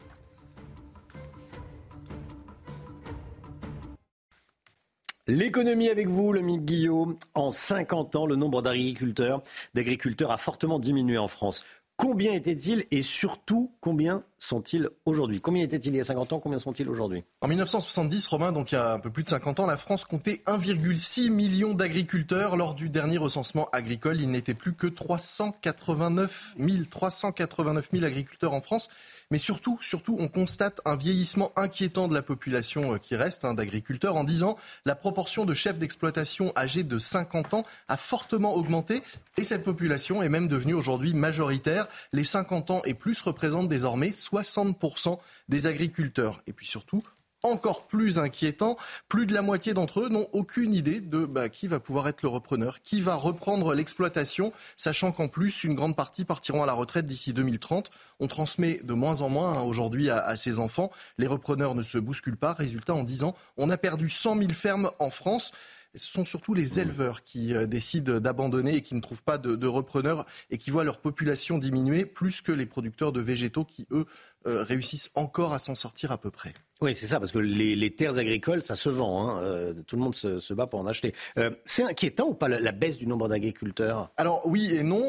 L'économie 5.28 5.88
avec 5.88 6.08
vous, 6.08 6.32
le 6.32 6.40
Guillot. 6.40 7.16
En 7.34 7.50
50 7.50 8.16
ans, 8.16 8.26
le 8.26 8.36
nombre 8.36 8.62
d'agriculteurs, 8.62 9.42
d'agriculteurs 9.74 10.30
a 10.30 10.36
fortement 10.36 10.78
diminué 10.78 11.18
en 11.18 11.28
France. 11.28 11.64
Combien 11.96 12.32
était-il 12.32 12.86
et 12.90 13.02
surtout 13.02 13.72
combien 13.80 14.22
sont-ils 14.38 14.88
aujourd'hui? 15.04 15.40
Combien 15.40 15.62
étaient-ils 15.62 15.94
il 15.94 15.96
y 15.96 16.00
a 16.00 16.04
50 16.04 16.34
ans? 16.34 16.40
Combien 16.40 16.58
sont-ils 16.58 16.88
aujourd'hui? 16.88 17.24
En 17.40 17.48
1970, 17.48 18.26
Romain, 18.26 18.52
donc 18.52 18.72
il 18.72 18.74
y 18.74 18.78
a 18.78 18.92
un 18.92 18.98
peu 18.98 19.10
plus 19.10 19.22
de 19.22 19.28
50 19.28 19.60
ans, 19.60 19.66
la 19.66 19.76
France 19.76 20.04
comptait 20.04 20.42
1,6 20.46 21.30
million 21.30 21.74
d'agriculteurs. 21.74 22.56
Lors 22.56 22.74
du 22.74 22.88
dernier 22.88 23.18
recensement 23.18 23.68
agricole, 23.72 24.20
il 24.20 24.30
n'était 24.30 24.54
plus 24.54 24.74
que 24.74 24.86
389 24.86 26.56
000, 26.58 26.84
389 26.90 27.88
000 27.92 28.04
agriculteurs 28.04 28.52
en 28.52 28.60
France. 28.60 28.88
Mais 29.30 29.38
surtout, 29.38 29.78
surtout, 29.80 30.16
on 30.20 30.28
constate 30.28 30.80
un 30.84 30.94
vieillissement 30.94 31.50
inquiétant 31.56 32.06
de 32.06 32.14
la 32.14 32.22
population 32.22 32.94
euh, 32.94 32.98
qui 32.98 33.16
reste 33.16 33.44
hein, 33.44 33.54
d'agriculteurs. 33.54 34.14
En 34.14 34.22
10 34.22 34.44
ans, 34.44 34.56
la 34.84 34.94
proportion 34.94 35.44
de 35.44 35.52
chefs 35.52 35.78
d'exploitation 35.80 36.52
âgés 36.56 36.84
de 36.84 36.98
50 36.98 37.54
ans 37.54 37.64
a 37.88 37.96
fortement 37.96 38.54
augmenté 38.54 39.02
et 39.36 39.42
cette 39.42 39.64
population 39.64 40.22
est 40.22 40.28
même 40.28 40.46
devenue 40.46 40.74
aujourd'hui 40.74 41.12
majoritaire. 41.12 41.88
Les 42.12 42.22
50 42.22 42.70
ans 42.70 42.82
et 42.84 42.94
plus 42.94 43.20
représentent 43.20 43.68
désormais 43.68 44.12
60% 44.30 45.18
des 45.48 45.66
agriculteurs. 45.66 46.42
Et 46.46 46.52
puis 46.52 46.66
surtout, 46.66 47.02
encore 47.42 47.86
plus 47.86 48.18
inquiétant, 48.18 48.76
plus 49.08 49.26
de 49.26 49.34
la 49.34 49.42
moitié 49.42 49.74
d'entre 49.74 50.00
eux 50.00 50.08
n'ont 50.08 50.28
aucune 50.32 50.74
idée 50.74 51.00
de 51.00 51.24
bah, 51.24 51.48
qui 51.48 51.68
va 51.68 51.80
pouvoir 51.80 52.08
être 52.08 52.22
le 52.22 52.28
repreneur, 52.28 52.80
qui 52.82 53.00
va 53.00 53.14
reprendre 53.14 53.74
l'exploitation, 53.74 54.52
sachant 54.76 55.12
qu'en 55.12 55.28
plus, 55.28 55.64
une 55.64 55.74
grande 55.74 55.96
partie 55.96 56.24
partiront 56.24 56.62
à 56.62 56.66
la 56.66 56.72
retraite 56.72 57.06
d'ici 57.06 57.32
2030. 57.32 57.90
On 58.20 58.26
transmet 58.26 58.80
de 58.82 58.94
moins 58.94 59.20
en 59.20 59.28
moins 59.28 59.52
hein, 59.52 59.62
aujourd'hui 59.62 60.10
à, 60.10 60.18
à, 60.18 60.36
ces 60.36 60.58
enfants. 60.58 60.90
Les 61.18 61.26
repreneurs 61.26 61.74
ne 61.74 61.82
se 61.82 61.98
bousculent 61.98 62.36
pas. 62.36 62.52
Résultat, 62.52 62.94
en 62.94 63.04
10 63.04 63.22
ans, 63.24 63.34
on 63.56 63.70
a 63.70 63.76
perdu 63.76 64.08
100 64.08 64.38
000 64.38 64.50
fermes 64.50 64.90
en 64.98 65.10
France 65.10 65.52
ce 65.96 66.12
sont 66.12 66.24
surtout 66.24 66.54
les 66.54 66.80
éleveurs 66.80 67.22
qui 67.22 67.54
euh, 67.54 67.66
décident 67.66 68.20
d'abandonner 68.20 68.76
et 68.76 68.82
qui 68.82 68.94
ne 68.94 69.00
trouvent 69.00 69.22
pas 69.22 69.38
de, 69.38 69.56
de, 69.56 69.66
repreneurs 69.66 70.26
et 70.50 70.58
qui 70.58 70.70
voient 70.70 70.84
leur 70.84 71.00
population 71.00 71.58
diminuer 71.58 72.06
plus 72.06 72.40
que 72.40 72.52
les 72.52 72.66
producteurs 72.66 73.12
de 73.12 73.20
végétaux 73.20 73.64
qui, 73.64 73.86
eux, 73.90 74.06
euh, 74.46 74.62
réussissent 74.62 75.10
encore 75.14 75.52
à 75.52 75.58
s'en 75.58 75.74
sortir 75.74 76.12
à 76.12 76.18
peu 76.18 76.30
près. 76.30 76.54
Oui, 76.82 76.94
c'est 76.94 77.06
ça, 77.06 77.18
parce 77.18 77.32
que 77.32 77.38
les, 77.38 77.90
terres 77.90 78.18
agricoles, 78.18 78.62
ça 78.62 78.74
se 78.74 78.90
vend. 78.90 79.30
Hein, 79.30 79.40
euh, 79.42 79.74
tout 79.86 79.96
le 79.96 80.02
monde 80.02 80.14
se, 80.14 80.52
bat 80.52 80.66
pour 80.66 80.80
en 80.80 80.86
acheter. 80.86 81.14
Euh, 81.38 81.50
c'est 81.64 81.82
inquiétant 81.82 82.28
ou 82.28 82.34
pas 82.34 82.48
la, 82.48 82.72
baisse 82.72 82.98
du 82.98 83.06
nombre 83.06 83.28
d'agriculteurs? 83.28 84.10
Alors 84.18 84.42
oui 84.44 84.74
et 84.74 84.82
non, 84.82 85.02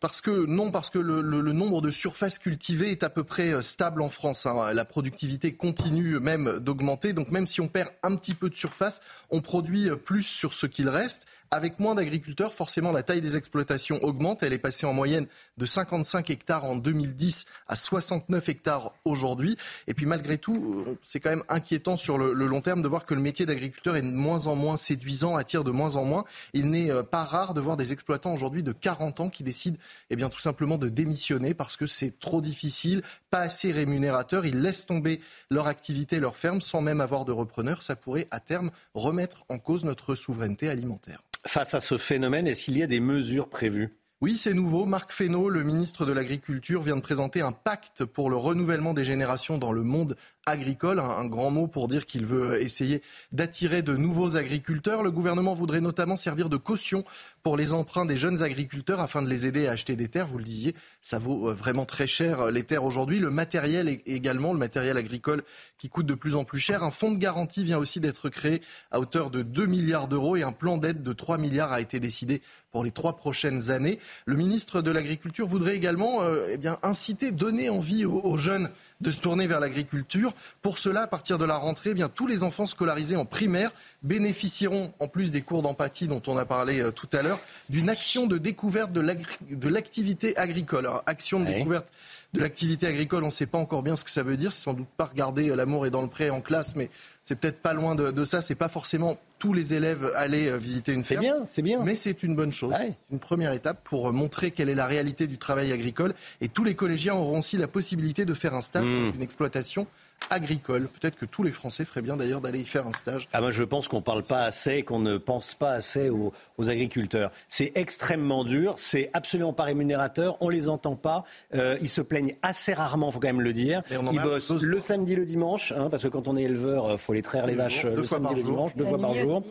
parce 0.00 0.22
que 0.22 0.46
non 0.46 0.70
parce 0.70 0.88
que 0.88 0.98
le, 0.98 1.22
nombre 1.52 1.82
de 1.82 1.90
surfaces 1.90 2.38
cultivées 2.38 2.90
est 2.90 3.02
à 3.02 3.10
peu 3.10 3.22
près 3.22 3.60
stable 3.62 4.00
en 4.00 4.08
France. 4.08 4.46
Hein. 4.46 4.72
La 4.72 4.84
productivité 4.86 5.54
continue 5.54 6.18
même 6.20 6.58
d'augmenter, 6.60 7.12
donc 7.12 7.30
même 7.30 7.46
si 7.46 7.60
on 7.60 7.68
perd 7.68 7.90
un 8.02 8.16
petit 8.16 8.34
peu 8.34 8.48
de 8.48 8.54
surface, 8.54 9.02
on 9.30 9.42
produit 9.42 9.90
plus 10.04 10.22
sur 10.22 10.54
ce 10.54 10.66
qu'il 10.66 10.88
reste. 10.88 11.26
Avec 11.50 11.78
moins 11.78 11.94
d'agriculteurs, 11.94 12.52
forcément, 12.52 12.90
la 12.90 13.04
taille 13.04 13.20
des 13.20 13.36
exploitations 13.36 14.02
augmente. 14.02 14.42
Elle 14.42 14.52
est 14.52 14.58
passée 14.58 14.86
en 14.86 14.92
moyenne 14.92 15.28
de 15.56 15.66
55 15.66 16.28
hectares 16.30 16.64
en 16.64 16.74
2010 16.74 17.46
à 17.68 17.76
69 17.76 18.48
hectares 18.48 18.92
aujourd'hui. 19.04 19.56
Et 19.86 19.94
puis 19.94 20.04
malgré 20.04 20.38
tout, 20.38 20.93
c'est 21.02 21.20
quand 21.20 21.30
même 21.30 21.44
inquiétant 21.48 21.96
sur 21.96 22.18
le, 22.18 22.32
long 22.32 22.60
terme 22.60 22.82
de 22.82 22.88
voir 22.88 23.04
que 23.04 23.14
le 23.14 23.20
métier 23.20 23.46
d'agriculteur 23.46 23.96
est 23.96 24.02
de 24.02 24.06
moins 24.06 24.46
en 24.46 24.54
moins 24.54 24.76
séduisant, 24.76 25.36
attire 25.36 25.64
de 25.64 25.70
moins 25.70 25.96
en 25.96 26.04
moins. 26.04 26.24
Il 26.52 26.70
n'est 26.70 26.90
euh, 26.90 27.02
pas 27.02 27.24
rare 27.24 27.54
de 27.54 27.60
voir 27.60 27.76
des 27.76 27.92
exploitants 27.92 28.32
aujourd'hui 28.32 28.62
de 28.62 28.72
40 28.72 29.20
ans 29.20 29.30
qui 29.30 29.42
décident 29.42 29.76
eh 30.10 30.16
bien, 30.16 30.28
tout 30.28 30.40
simplement 30.40 30.78
de 30.78 30.88
démissionner 30.88 31.54
parce 31.54 31.76
que 31.76 31.86
c'est 31.86 32.18
trop 32.18 32.40
difficile, 32.40 33.02
pas 33.30 33.40
assez 33.40 33.72
rémunérateur. 33.72 34.46
Ils 34.46 34.60
laissent 34.60 34.86
tomber 34.86 35.20
leur 35.50 35.66
activité, 35.66 36.20
leur 36.20 36.36
ferme 36.36 36.60
sans 36.60 36.80
même 36.80 37.00
avoir 37.00 37.24
de 37.24 37.32
repreneur. 37.32 37.82
Ça 37.82 37.96
pourrait 37.96 38.28
à 38.30 38.40
terme 38.40 38.70
remettre 38.94 39.44
en 39.48 39.58
cause 39.58 39.84
notre 39.84 40.14
souveraineté 40.14 40.68
alimentaire. 40.68 41.22
Face 41.46 41.74
à 41.74 41.80
ce 41.80 41.98
phénomène, 41.98 42.46
est-ce 42.46 42.64
qu'il 42.64 42.78
y 42.78 42.82
a 42.82 42.86
des 42.86 43.00
mesures 43.00 43.48
prévues? 43.48 43.94
Oui, 44.24 44.38
c'est 44.38 44.54
nouveau. 44.54 44.86
Marc 44.86 45.12
Fesneau, 45.12 45.50
le 45.50 45.62
ministre 45.62 46.06
de 46.06 46.12
l'Agriculture, 46.12 46.80
vient 46.80 46.96
de 46.96 47.02
présenter 47.02 47.42
un 47.42 47.52
pacte 47.52 48.06
pour 48.06 48.30
le 48.30 48.36
renouvellement 48.36 48.94
des 48.94 49.04
générations 49.04 49.58
dans 49.58 49.72
le 49.72 49.82
monde 49.82 50.16
agricole, 50.46 51.00
un, 51.00 51.24
grand 51.26 51.50
mot 51.50 51.66
pour 51.66 51.88
dire 51.88 52.06
qu'il 52.06 52.26
veut 52.26 52.60
essayer 52.60 53.02
d'attirer 53.32 53.82
de 53.82 53.96
nouveaux 53.96 54.36
agriculteurs. 54.36 55.02
Le 55.02 55.10
gouvernement 55.10 55.54
voudrait 55.54 55.80
notamment 55.80 56.16
servir 56.16 56.48
de 56.48 56.56
caution 56.56 57.04
pour 57.42 57.56
les 57.56 57.72
emprunts 57.72 58.04
des 58.04 58.16
jeunes 58.16 58.42
agriculteurs 58.42 59.00
afin 59.00 59.22
de 59.22 59.28
les 59.28 59.46
aider 59.46 59.66
à 59.66 59.72
acheter 59.72 59.96
des 59.96 60.08
terres. 60.08 60.26
Vous 60.26 60.38
le 60.38 60.44
disiez, 60.44 60.74
ça 61.00 61.18
vaut 61.18 61.50
euh, 61.50 61.54
vraiment 61.54 61.86
très 61.86 62.06
cher 62.06 62.40
euh, 62.40 62.50
les 62.50 62.62
terres 62.62 62.84
aujourd'hui. 62.84 63.18
Le 63.18 63.30
matériel 63.30 64.00
également, 64.06 64.52
le 64.52 64.58
matériel 64.58 64.96
agricole 64.96 65.42
qui 65.78 65.88
coûte 65.88 66.06
de 66.06 66.14
plus 66.14 66.34
en 66.34 66.44
plus 66.44 66.58
cher. 66.58 66.82
Un 66.82 66.90
fonds 66.90 67.12
de 67.12 67.18
garantie 67.18 67.64
vient 67.64 67.78
aussi 67.78 68.00
d'être 68.00 68.28
créé 68.28 68.60
à 68.90 69.00
hauteur 69.00 69.30
de 69.30 69.42
2 69.42 69.66
milliards 69.66 70.08
d'euros 70.08 70.36
et 70.36 70.42
un 70.42 70.52
plan 70.52 70.76
d'aide 70.76 71.02
de 71.02 71.12
3 71.12 71.38
milliards 71.38 71.72
a 71.72 71.80
été 71.80 72.00
décidé 72.00 72.42
pour 72.70 72.84
les 72.84 72.90
trois 72.90 73.16
prochaines 73.16 73.70
années. 73.70 74.00
Le 74.26 74.36
ministre 74.36 74.82
de 74.82 74.90
l'Agriculture 74.90 75.46
voudrait 75.46 75.76
également 75.76 76.22
euh, 76.22 76.48
eh 76.50 76.56
bien, 76.56 76.78
inciter, 76.82 77.30
donner 77.30 77.70
envie 77.70 78.04
aux 78.04 78.36
jeunes 78.36 78.68
de 79.00 79.10
se 79.10 79.20
tourner 79.20 79.46
vers 79.46 79.60
l'agriculture. 79.60 80.32
Pour 80.62 80.78
cela, 80.78 81.02
à 81.02 81.06
partir 81.06 81.38
de 81.38 81.44
la 81.44 81.56
rentrée, 81.56 81.90
eh 81.90 81.94
bien, 81.94 82.08
tous 82.08 82.26
les 82.26 82.42
enfants 82.42 82.66
scolarisés 82.66 83.16
en 83.16 83.24
primaire 83.24 83.72
bénéficieront, 84.02 84.92
en 84.98 85.08
plus 85.08 85.30
des 85.30 85.42
cours 85.42 85.62
d'empathie 85.62 86.06
dont 86.06 86.22
on 86.26 86.36
a 86.36 86.44
parlé 86.44 86.80
euh, 86.80 86.90
tout 86.90 87.08
à 87.12 87.22
l'heure, 87.22 87.40
d'une 87.68 87.90
action 87.90 88.26
de 88.26 88.38
découverte 88.38 88.92
de 88.92 89.68
l'activité 89.68 90.36
agricole. 90.36 90.88
action 91.06 91.40
de 91.40 91.46
découverte 91.46 91.90
de 92.32 92.40
l'activité 92.40 92.86
agricole, 92.86 93.22
on 93.22 93.28
ne 93.28 93.32
sait 93.32 93.46
pas 93.46 93.58
encore 93.58 93.82
bien 93.82 93.94
ce 93.94 94.04
que 94.04 94.10
ça 94.10 94.22
veut 94.22 94.36
dire. 94.36 94.52
C'est 94.52 94.62
sans 94.62 94.74
doute 94.74 94.88
pas 94.96 95.04
regarder 95.04 95.50
euh, 95.50 95.56
l'amour 95.56 95.86
est 95.86 95.90
dans 95.90 96.02
le 96.02 96.08
pré 96.08 96.30
en 96.30 96.40
classe, 96.40 96.74
mais 96.74 96.90
c'est 97.22 97.36
peut-être 97.36 97.60
pas 97.60 97.72
loin 97.72 97.94
de, 97.94 98.10
de 98.10 98.24
ça. 98.24 98.42
C'est 98.42 98.54
pas 98.54 98.68
forcément 98.68 99.18
tous 99.44 99.52
les 99.52 99.74
élèves 99.74 100.10
aller 100.16 100.48
euh, 100.48 100.56
visiter 100.56 100.94
une 100.94 101.04
ferme. 101.04 101.20
C'est 101.22 101.28
bien, 101.28 101.44
c'est 101.44 101.60
bien. 101.60 101.82
Mais 101.84 101.96
c'est 101.96 102.22
une 102.22 102.34
bonne 102.34 102.50
chose. 102.50 102.72
Une 103.12 103.18
première 103.18 103.52
étape 103.52 103.84
pour 103.84 104.08
euh, 104.08 104.10
montrer 104.10 104.52
quelle 104.52 104.70
est 104.70 104.74
la 104.74 104.86
réalité 104.86 105.26
du 105.26 105.36
travail 105.36 105.70
agricole. 105.70 106.14
Et 106.40 106.48
tous 106.48 106.64
les 106.64 106.74
collégiens 106.74 107.14
auront 107.14 107.40
aussi 107.40 107.58
la 107.58 107.68
possibilité 107.68 108.24
de 108.24 108.32
faire 108.32 108.54
un 108.54 108.62
stage 108.62 108.86
mmh. 108.86 109.06
dans 109.08 109.12
une 109.12 109.22
exploitation 109.22 109.86
agricole. 110.30 110.88
Peut-être 110.88 111.16
que 111.16 111.26
tous 111.26 111.42
les 111.42 111.50
Français 111.50 111.84
feraient 111.84 112.02
bien 112.02 112.16
d'ailleurs 112.16 112.40
d'aller 112.40 112.60
y 112.60 112.64
faire 112.64 112.86
un 112.86 112.92
stage. 112.92 113.28
Ah 113.32 113.40
moi 113.40 113.50
je 113.50 113.62
pense 113.62 113.88
qu'on 113.88 113.98
ne 113.98 114.02
parle 114.02 114.22
pas 114.22 114.44
assez, 114.44 114.82
qu'on 114.82 114.98
ne 114.98 115.18
pense 115.18 115.54
pas 115.54 115.72
assez 115.72 116.10
aux, 116.10 116.32
agriculteurs. 116.58 117.30
C'est 117.48 117.72
extrêmement 117.74 118.44
dur, 118.44 118.74
c'est 118.76 119.10
absolument 119.12 119.52
pas 119.52 119.64
rémunérateur, 119.64 120.36
on 120.40 120.48
les 120.48 120.68
entend 120.68 120.96
pas, 120.96 121.24
euh, 121.54 121.76
ils 121.82 121.90
se 121.90 122.00
plaignent 122.00 122.36
assez 122.42 122.72
rarement, 122.72 123.10
faut 123.10 123.20
quand 123.20 123.28
même 123.28 123.42
le 123.42 123.52
dire. 123.52 123.82
Ils 123.90 124.20
bossent 124.20 124.50
le 124.50 124.80
samedi, 124.80 125.14
le 125.14 125.26
dimanche, 125.26 125.72
hein, 125.72 125.88
parce 125.90 126.02
que 126.02 126.08
quand 126.08 126.26
on 126.26 126.36
est 126.36 126.44
éleveur, 126.44 126.92
il 126.92 126.98
faut 126.98 127.12
les 127.12 127.22
traire 127.22 127.46
les 127.46 127.54
vaches 127.54 127.84
le 127.84 128.04
samedi, 128.04 128.36
le 128.36 128.42
dimanche, 128.42 128.74
deux 128.76 128.86
fois 128.86 128.98
par 128.98 129.14
jour. 129.14 129.42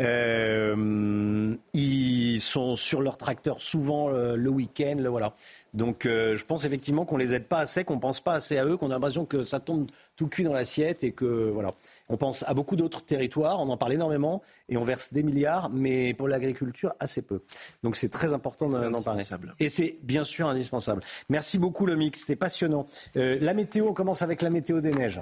Euh, 0.00 1.56
ils 1.72 2.40
sont 2.40 2.76
sur 2.76 3.02
leur 3.02 3.16
tracteur 3.16 3.60
souvent 3.60 4.10
euh, 4.10 4.36
le 4.36 4.50
week-end, 4.50 4.96
le, 4.98 5.08
voilà. 5.08 5.34
Donc 5.72 6.06
euh, 6.06 6.36
je 6.36 6.44
pense 6.44 6.64
effectivement 6.64 7.04
qu'on 7.04 7.16
les 7.16 7.34
aide 7.34 7.46
pas 7.46 7.58
assez, 7.58 7.84
qu'on 7.84 7.98
pense 7.98 8.20
pas 8.20 8.34
assez 8.34 8.58
à 8.58 8.64
eux, 8.64 8.76
qu'on 8.76 8.90
a 8.90 8.94
l'impression 8.94 9.24
que 9.24 9.44
ça 9.44 9.60
tombe 9.60 9.90
tout 10.16 10.26
cuit 10.26 10.44
dans 10.44 10.52
l'assiette 10.52 11.04
et 11.04 11.12
que 11.12 11.24
voilà. 11.24 11.70
On 12.08 12.16
pense 12.16 12.44
à 12.46 12.54
beaucoup 12.54 12.76
d'autres 12.76 13.04
territoires, 13.04 13.60
on 13.60 13.68
en 13.68 13.76
parle 13.76 13.92
énormément 13.92 14.42
et 14.68 14.76
on 14.76 14.82
verse 14.82 15.12
des 15.12 15.22
milliards, 15.22 15.70
mais 15.70 16.14
pour 16.14 16.28
l'agriculture 16.28 16.92
assez 16.98 17.22
peu. 17.22 17.42
Donc 17.82 17.96
c'est 17.96 18.08
très 18.08 18.32
important 18.32 18.68
d'en 18.68 19.02
parler. 19.02 19.24
Et 19.58 19.68
c'est 19.68 19.98
bien 20.02 20.24
sûr 20.24 20.48
indispensable. 20.48 21.02
Merci 21.28 21.58
beaucoup 21.58 21.86
le 21.86 21.96
mix, 21.96 22.20
c'était 22.20 22.36
passionnant. 22.36 22.86
la 23.14 23.54
météo, 23.54 23.88
on 23.88 23.94
commence 23.94 24.22
avec 24.22 24.42
la 24.42 24.50
météo 24.50 24.80
des 24.80 24.92
neiges. 24.92 25.20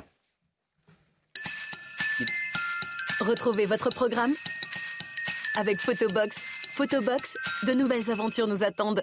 Retrouvez 3.20 3.66
votre 3.66 3.90
programme 3.90 4.32
avec 5.56 5.78
Photobox. 5.78 6.36
Photobox, 6.74 7.36
de 7.66 7.72
nouvelles 7.72 8.10
aventures 8.10 8.46
nous 8.46 8.62
attendent. 8.62 9.02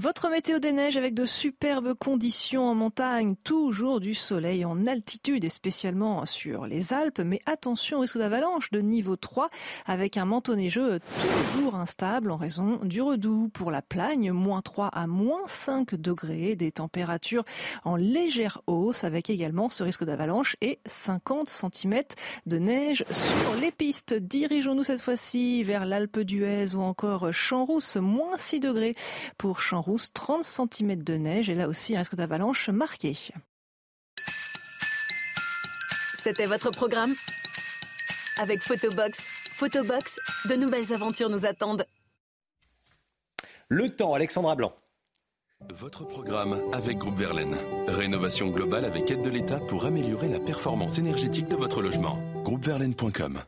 Votre 0.00 0.30
météo 0.30 0.60
des 0.60 0.70
neiges 0.70 0.96
avec 0.96 1.12
de 1.12 1.26
superbes 1.26 1.92
conditions 1.92 2.68
en 2.68 2.74
montagne, 2.76 3.34
toujours 3.42 3.98
du 3.98 4.14
soleil 4.14 4.64
en 4.64 4.86
altitude 4.86 5.42
et 5.42 5.48
spécialement 5.48 6.24
sur 6.24 6.66
les 6.66 6.92
Alpes, 6.92 7.18
mais 7.18 7.40
attention 7.46 7.98
au 7.98 8.00
risque 8.02 8.16
d'avalanche 8.16 8.70
de 8.70 8.80
niveau 8.80 9.16
3 9.16 9.50
avec 9.86 10.16
un 10.16 10.24
manteau 10.24 10.54
neigeux 10.54 11.00
toujours 11.52 11.74
instable 11.74 12.30
en 12.30 12.36
raison 12.36 12.78
du 12.84 13.02
redoux. 13.02 13.48
Pour 13.52 13.72
la 13.72 13.82
Plagne, 13.82 14.30
moins 14.30 14.62
3 14.62 14.86
à 14.86 15.08
moins 15.08 15.40
5 15.46 15.96
degrés, 15.96 16.54
des 16.54 16.70
températures 16.70 17.44
en 17.82 17.96
légère 17.96 18.62
hausse 18.68 19.02
avec 19.02 19.30
également 19.30 19.68
ce 19.68 19.82
risque 19.82 20.04
d'avalanche 20.04 20.54
et 20.60 20.78
50 20.86 21.48
cm 21.48 22.02
de 22.46 22.58
neige 22.58 23.04
sur 23.10 23.54
les 23.60 23.72
pistes. 23.72 24.14
Dirigeons-nous 24.14 24.84
cette 24.84 25.00
fois-ci 25.00 25.64
vers 25.64 25.86
l'Alpe 25.86 26.20
d'Huez 26.20 26.76
ou 26.76 26.82
encore 26.82 27.32
Champs-Rousse, 27.32 27.96
moins 27.96 28.38
6 28.38 28.60
degrés 28.60 28.94
pour 29.38 29.60
Champs 29.60 29.87
30 29.96 30.44
cm 30.44 31.02
de 31.02 31.14
neige 31.14 31.48
et 31.48 31.54
là 31.54 31.68
aussi 31.68 31.96
un 31.96 31.98
risque 31.98 32.14
d'avalanche 32.14 32.68
marqué. 32.68 33.16
C'était 36.14 36.46
votre 36.46 36.70
programme 36.70 37.14
Avec 38.38 38.60
Photobox. 38.60 39.26
Photobox, 39.54 40.18
de 40.48 40.54
nouvelles 40.54 40.92
aventures 40.92 41.30
nous 41.30 41.46
attendent. 41.46 41.86
Le 43.68 43.88
temps, 43.90 44.14
Alexandra 44.14 44.54
Blanc. 44.54 44.74
Votre 45.74 46.06
programme 46.06 46.62
avec 46.72 46.98
Groupe 46.98 47.18
Verlaine. 47.18 47.56
Rénovation 47.88 48.48
globale 48.48 48.84
avec 48.84 49.10
aide 49.10 49.22
de 49.22 49.30
l'État 49.30 49.58
pour 49.58 49.86
améliorer 49.86 50.28
la 50.28 50.38
performance 50.38 50.98
énergétique 50.98 51.48
de 51.48 51.56
votre 51.56 51.82
logement. 51.82 52.18
Groupeverlaine.com 52.44 53.42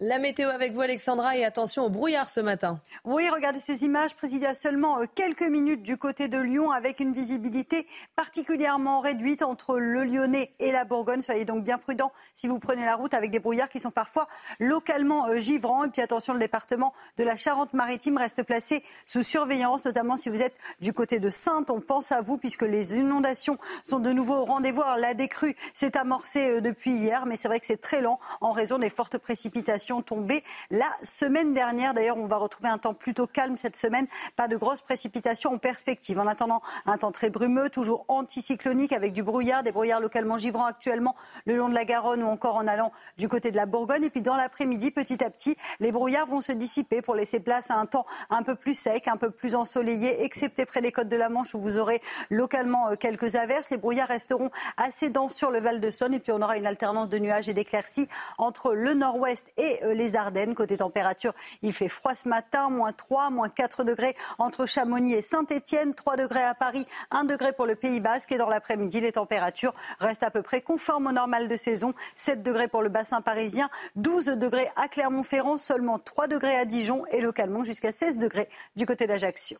la 0.00 0.20
météo 0.20 0.48
avec 0.48 0.74
vous, 0.74 0.80
Alexandra, 0.80 1.36
et 1.36 1.44
attention 1.44 1.84
au 1.84 1.90
brouillard 1.90 2.30
ce 2.30 2.38
matin. 2.38 2.80
Oui, 3.04 3.28
regardez 3.28 3.58
ces 3.58 3.84
images 3.84 4.14
prises 4.14 4.32
il 4.32 4.42
y 4.42 4.46
a 4.46 4.54
seulement 4.54 5.00
euh, 5.00 5.06
quelques 5.12 5.42
minutes 5.42 5.82
du 5.82 5.96
côté 5.96 6.28
de 6.28 6.38
Lyon, 6.38 6.70
avec 6.70 7.00
une 7.00 7.12
visibilité 7.12 7.84
particulièrement 8.14 9.00
réduite 9.00 9.42
entre 9.42 9.76
le 9.78 10.04
Lyonnais 10.04 10.52
et 10.60 10.70
la 10.70 10.84
Bourgogne. 10.84 11.22
Soyez 11.22 11.44
donc 11.44 11.64
bien 11.64 11.78
prudents 11.78 12.12
si 12.36 12.46
vous 12.46 12.60
prenez 12.60 12.84
la 12.84 12.94
route 12.94 13.12
avec 13.12 13.32
des 13.32 13.40
brouillards 13.40 13.68
qui 13.68 13.80
sont 13.80 13.90
parfois 13.90 14.28
localement 14.60 15.26
euh, 15.26 15.40
givrants. 15.40 15.82
Et 15.82 15.88
puis 15.88 16.00
attention, 16.00 16.32
le 16.32 16.38
département 16.38 16.92
de 17.16 17.24
la 17.24 17.36
Charente-Maritime 17.36 18.18
reste 18.18 18.44
placé 18.44 18.84
sous 19.04 19.24
surveillance, 19.24 19.84
notamment 19.84 20.16
si 20.16 20.30
vous 20.30 20.42
êtes 20.42 20.56
du 20.80 20.92
côté 20.92 21.18
de 21.18 21.30
Sainte. 21.30 21.70
On 21.70 21.80
pense 21.80 22.12
à 22.12 22.20
vous 22.20 22.36
puisque 22.36 22.62
les 22.62 22.94
inondations 22.94 23.58
sont 23.82 23.98
de 23.98 24.12
nouveau 24.12 24.36
au 24.36 24.44
rendez-vous. 24.44 24.82
la 24.96 25.14
décrue 25.14 25.56
s'est 25.74 25.96
amorcée 25.96 26.50
euh, 26.50 26.60
depuis 26.60 26.92
hier, 26.92 27.26
mais 27.26 27.36
c'est 27.36 27.48
vrai 27.48 27.58
que 27.58 27.66
c'est 27.66 27.80
très 27.80 28.00
lent 28.00 28.20
en 28.40 28.52
raison 28.52 28.78
des 28.78 28.90
fortes 28.90 29.18
précipitations 29.18 29.87
tombées 29.88 30.42
la 30.70 30.86
semaine 31.02 31.52
dernière. 31.54 31.94
D'ailleurs, 31.94 32.18
on 32.18 32.26
va 32.26 32.36
retrouver 32.36 32.68
un 32.68 32.78
temps 32.78 32.94
plutôt 32.94 33.26
calme 33.26 33.56
cette 33.56 33.76
semaine. 33.76 34.06
Pas 34.36 34.48
de 34.48 34.56
grosses 34.56 34.82
précipitations 34.82 35.52
en 35.52 35.58
perspective. 35.58 36.18
En 36.18 36.26
attendant, 36.26 36.60
un 36.86 36.98
temps 36.98 37.12
très 37.12 37.30
brumeux, 37.30 37.70
toujours 37.70 38.04
anticyclonique 38.08 38.92
avec 38.92 39.12
du 39.12 39.22
brouillard, 39.22 39.62
des 39.62 39.72
brouillards 39.72 40.00
localement 40.00 40.38
givrants 40.38 40.66
actuellement 40.66 41.16
le 41.46 41.56
long 41.56 41.68
de 41.68 41.74
la 41.74 41.84
Garonne 41.84 42.22
ou 42.22 42.26
encore 42.26 42.56
en 42.56 42.66
allant 42.66 42.92
du 43.16 43.28
côté 43.28 43.50
de 43.50 43.56
la 43.56 43.66
Bourgogne. 43.66 44.04
Et 44.04 44.10
puis 44.10 44.22
dans 44.22 44.36
l'après-midi, 44.36 44.90
petit 44.90 45.24
à 45.24 45.30
petit, 45.30 45.56
les 45.80 45.92
brouillards 45.92 46.26
vont 46.26 46.40
se 46.40 46.52
dissiper 46.52 47.02
pour 47.02 47.14
laisser 47.14 47.40
place 47.40 47.70
à 47.70 47.76
un 47.76 47.86
temps 47.86 48.06
un 48.30 48.42
peu 48.42 48.54
plus 48.54 48.74
sec, 48.74 49.08
un 49.08 49.16
peu 49.16 49.30
plus 49.30 49.54
ensoleillé, 49.54 50.24
excepté 50.24 50.66
près 50.66 50.80
des 50.80 50.92
côtes 50.92 51.08
de 51.08 51.16
la 51.16 51.28
Manche 51.28 51.54
où 51.54 51.60
vous 51.60 51.78
aurez 51.78 52.00
localement 52.30 52.90
euh, 52.90 52.94
quelques 52.96 53.34
averses. 53.34 53.70
Les 53.70 53.76
brouillards 53.76 54.08
resteront 54.08 54.50
assez 54.76 55.10
denses 55.10 55.34
sur 55.34 55.50
le 55.50 55.60
Val 55.60 55.80
de 55.80 55.90
Saône 55.90 56.14
et 56.14 56.20
puis 56.20 56.32
on 56.32 56.42
aura 56.42 56.56
une 56.56 56.66
alternance 56.66 57.08
de 57.08 57.18
nuages 57.18 57.48
et 57.48 57.54
d'éclaircies 57.54 58.08
entre 58.36 58.74
le 58.74 58.94
nord-ouest 58.94 59.52
et 59.56 59.77
euh, 59.82 59.94
les 59.94 60.16
Ardennes. 60.16 60.54
Côté 60.54 60.76
température, 60.76 61.34
il 61.62 61.72
fait 61.72 61.88
froid 61.88 62.14
ce 62.14 62.28
matin, 62.28 62.70
moins 62.70 62.92
3, 62.92 63.30
moins 63.30 63.48
4 63.48 63.84
degrés 63.84 64.14
entre 64.38 64.66
Chamonix 64.66 65.14
et 65.14 65.22
Saint-Étienne, 65.22 65.94
3 65.94 66.16
degrés 66.16 66.42
à 66.42 66.54
Paris, 66.54 66.86
1 67.10 67.24
degré 67.24 67.52
pour 67.52 67.66
le 67.66 67.74
Pays 67.74 68.00
Basque. 68.00 68.32
Et 68.32 68.38
dans 68.38 68.48
l'après-midi, 68.48 69.00
les 69.00 69.12
températures 69.12 69.74
restent 69.98 70.22
à 70.22 70.30
peu 70.30 70.42
près 70.42 70.60
conformes 70.60 71.06
au 71.08 71.12
normal 71.12 71.48
de 71.48 71.56
saison. 71.56 71.94
7 72.16 72.42
degrés 72.42 72.68
pour 72.68 72.82
le 72.82 72.88
bassin 72.88 73.20
parisien, 73.20 73.68
12 73.96 74.26
degrés 74.26 74.68
à 74.76 74.88
Clermont-Ferrand, 74.88 75.56
seulement 75.56 75.98
3 75.98 76.28
degrés 76.28 76.56
à 76.56 76.64
Dijon 76.64 77.04
et 77.10 77.20
localement 77.20 77.64
jusqu'à 77.64 77.92
16 77.92 78.18
degrés 78.18 78.48
du 78.76 78.86
côté 78.86 79.06
d'Ajaccio. 79.06 79.58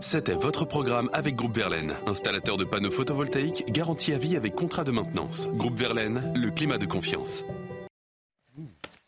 C'était 0.00 0.34
votre 0.34 0.64
programme 0.64 1.08
avec 1.12 1.36
Groupe 1.36 1.56
Verlaine, 1.56 1.94
installateur 2.06 2.56
de 2.56 2.64
panneaux 2.64 2.90
photovoltaïques 2.90 3.70
garantis 3.70 4.12
à 4.12 4.18
vie 4.18 4.36
avec 4.36 4.54
contrat 4.54 4.84
de 4.84 4.90
maintenance. 4.90 5.48
Groupe 5.50 5.78
Verlaine, 5.78 6.32
le 6.34 6.50
climat 6.50 6.78
de 6.78 6.86
confiance. 6.86 7.44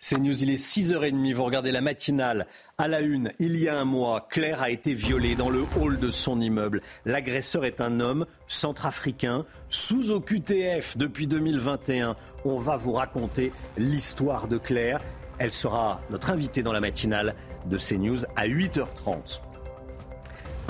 C'est 0.01 0.17
News, 0.17 0.45
il 0.45 0.51
est 0.51 0.63
6h30, 0.63 1.35
vous 1.35 1.43
regardez 1.43 1.73
la 1.73 1.81
matinale. 1.81 2.47
À 2.79 2.87
la 2.87 3.01
une, 3.01 3.33
il 3.41 3.59
y 3.59 3.69
a 3.69 3.77
un 3.77 3.85
mois, 3.85 4.29
Claire 4.31 4.63
a 4.63 4.71
été 4.71 4.95
violée 4.95 5.35
dans 5.35 5.51
le 5.51 5.65
hall 5.77 5.99
de 5.99 6.13
son 6.13 6.41
immeuble. 6.41 6.83
L'agresseur 7.05 7.65
est 7.65 7.81
un 7.81 7.99
homme 7.99 8.25
centrafricain, 8.47 9.45
sous 9.71 10.13
OQTF 10.13 10.97
depuis 10.97 11.27
2021. 11.27 12.15
On 12.45 12.59
va 12.59 12.77
vous 12.77 12.93
raconter 12.93 13.53
l'histoire 13.77 14.47
de 14.47 14.57
Claire. 14.57 15.01
Elle 15.41 15.51
sera 15.51 16.01
notre 16.11 16.31
invitée 16.31 16.63
dans 16.63 16.73
la 16.73 16.81
matinale 16.81 17.35
de 17.67 17.77
CNews 17.77 18.25
à 18.37 18.47
8h30. 18.47 19.41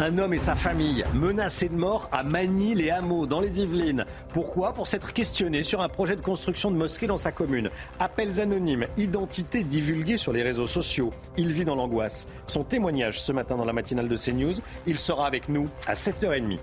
Un 0.00 0.16
homme 0.18 0.32
et 0.32 0.38
sa 0.38 0.54
famille 0.54 1.04
menacés 1.12 1.68
de 1.68 1.74
mort 1.74 2.08
à 2.12 2.22
Manille 2.22 2.82
et 2.82 2.92
Hameaux, 2.92 3.26
dans 3.26 3.40
les 3.40 3.58
Yvelines. 3.58 4.04
Pourquoi? 4.32 4.72
Pour 4.72 4.86
s'être 4.86 5.12
questionné 5.12 5.64
sur 5.64 5.80
un 5.80 5.88
projet 5.88 6.14
de 6.14 6.20
construction 6.20 6.70
de 6.70 6.76
mosquée 6.76 7.08
dans 7.08 7.16
sa 7.16 7.32
commune. 7.32 7.68
Appels 7.98 8.40
anonymes, 8.40 8.86
identité 8.96 9.64
divulguée 9.64 10.16
sur 10.16 10.32
les 10.32 10.44
réseaux 10.44 10.66
sociaux. 10.66 11.12
Il 11.36 11.52
vit 11.52 11.64
dans 11.64 11.74
l'angoisse. 11.74 12.28
Son 12.46 12.62
témoignage 12.62 13.20
ce 13.20 13.32
matin 13.32 13.56
dans 13.56 13.64
la 13.64 13.72
matinale 13.72 14.08
de 14.08 14.16
CNews, 14.16 14.54
il 14.86 14.98
sera 15.00 15.26
avec 15.26 15.48
nous 15.48 15.68
à 15.88 15.94
7h30. 15.94 16.60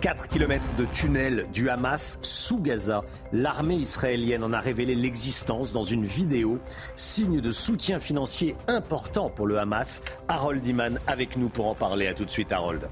4 0.00 0.28
km 0.28 0.64
de 0.78 0.86
tunnel 0.86 1.46
du 1.52 1.68
Hamas 1.68 2.18
sous 2.22 2.62
Gaza. 2.62 3.04
L'armée 3.34 3.76
israélienne 3.76 4.42
en 4.42 4.54
a 4.54 4.60
révélé 4.60 4.94
l'existence 4.94 5.74
dans 5.74 5.84
une 5.84 6.06
vidéo, 6.06 6.58
signe 6.96 7.42
de 7.42 7.52
soutien 7.52 7.98
financier 7.98 8.56
important 8.66 9.28
pour 9.28 9.46
le 9.46 9.58
Hamas. 9.58 10.00
Harold 10.26 10.64
Iman 10.66 10.98
avec 11.06 11.36
nous 11.36 11.50
pour 11.50 11.66
en 11.66 11.74
parler. 11.74 12.06
À 12.06 12.14
tout 12.14 12.24
de 12.24 12.30
suite, 12.30 12.50
Harold. 12.50 12.88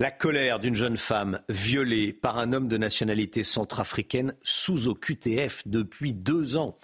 La 0.00 0.10
colère 0.10 0.58
d'une 0.58 0.76
jeune 0.76 0.98
femme 0.98 1.40
violée 1.48 2.12
par 2.12 2.38
un 2.38 2.52
homme 2.52 2.68
de 2.68 2.76
nationalité 2.76 3.42
centrafricaine 3.42 4.34
sous 4.42 4.88
OQTF 4.88 5.62
depuis 5.66 6.12
deux 6.12 6.58
ans. 6.58 6.76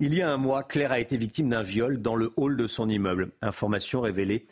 Il 0.00 0.14
y 0.14 0.22
a 0.22 0.30
un 0.30 0.36
mois, 0.38 0.62
Claire 0.62 0.92
a 0.92 1.00
été 1.00 1.18
victime 1.18 1.50
d'un 1.50 1.62
viol 1.62 2.00
dans 2.00 2.16
le 2.16 2.30
hall 2.36 2.56
de 2.56 2.66
son 2.66 2.88
immeuble. 2.88 3.32
Information 3.42 4.00
révélée 4.00 4.46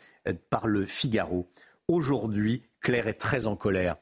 par 0.49 0.67
le 0.67 0.85
Figaro. 0.85 1.47
Aujourd'hui, 1.89 2.63
Claire 2.81 3.07
est 3.07 3.13
très 3.13 3.47
en 3.47 3.55
colère. 3.55 3.95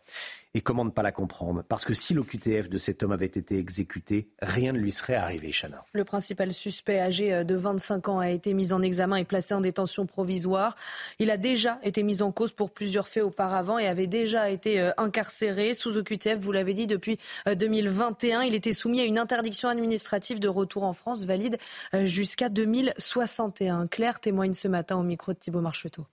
Et 0.56 0.62
comment 0.62 0.86
ne 0.86 0.90
pas 0.90 1.04
la 1.04 1.12
comprendre 1.12 1.64
Parce 1.68 1.86
que 1.86 1.94
si 1.94 2.16
l'OQTF 2.16 2.68
de 2.68 2.80
cet 2.80 3.04
homme 3.04 3.12
avait 3.12 3.28
été 3.28 3.60
exécuté, 3.60 4.32
rien 4.42 4.74
ne 4.74 4.80
lui 4.80 4.92
serait 4.92 5.14
arrivé, 5.14 5.52
Chana. 5.52 5.86
Le 5.94 6.04
principal 6.04 6.52
suspect 6.52 7.00
âgé 7.00 7.32
euh, 7.32 7.44
de 7.44 7.54
25 7.54 8.10
ans 8.10 8.18
a 8.18 8.32
été 8.32 8.56
mis 8.56 8.74
en 8.74 8.82
examen 8.82 9.18
et 9.18 9.24
placé 9.24 9.54
en 9.54 9.62
détention 9.62 10.08
provisoire. 10.08 10.76
Il 11.20 11.30
a 11.30 11.38
déjà 11.38 11.78
été 11.84 12.02
mis 12.02 12.24
en 12.24 12.32
cause 12.32 12.54
pour 12.54 12.72
plusieurs 12.72 13.08
faits 13.08 13.24
auparavant 13.24 13.78
et 13.78 13.86
avait 13.86 14.08
déjà 14.08 14.50
été 14.50 14.80
euh, 14.80 14.90
incarcéré 14.98 15.76
sous 15.76 15.96
OQTF, 15.96 16.40
vous 16.40 16.54
l'avez 16.54 16.74
dit, 16.74 16.88
depuis 16.88 17.20
2021. 17.46 18.40
Euh, 18.40 18.46
Il 18.46 18.56
était 18.56 18.74
soumis 18.74 19.02
à 19.02 19.06
une 19.06 19.20
interdiction 19.20 19.70
administrative 19.70 20.40
de 20.40 20.48
retour 20.48 20.86
en 20.86 20.94
France 20.94 21.26
valide 21.26 21.60
jusqu'à 21.94 22.50
2061. 22.50 23.86
Claire 23.86 24.20
témoigne 24.20 24.54
ce 24.54 24.68
matin 24.68 24.96
au 24.96 25.04
micro 25.04 25.34
de 25.34 25.38
Thibault 25.38 25.62
Marcheteau. 25.62 26.08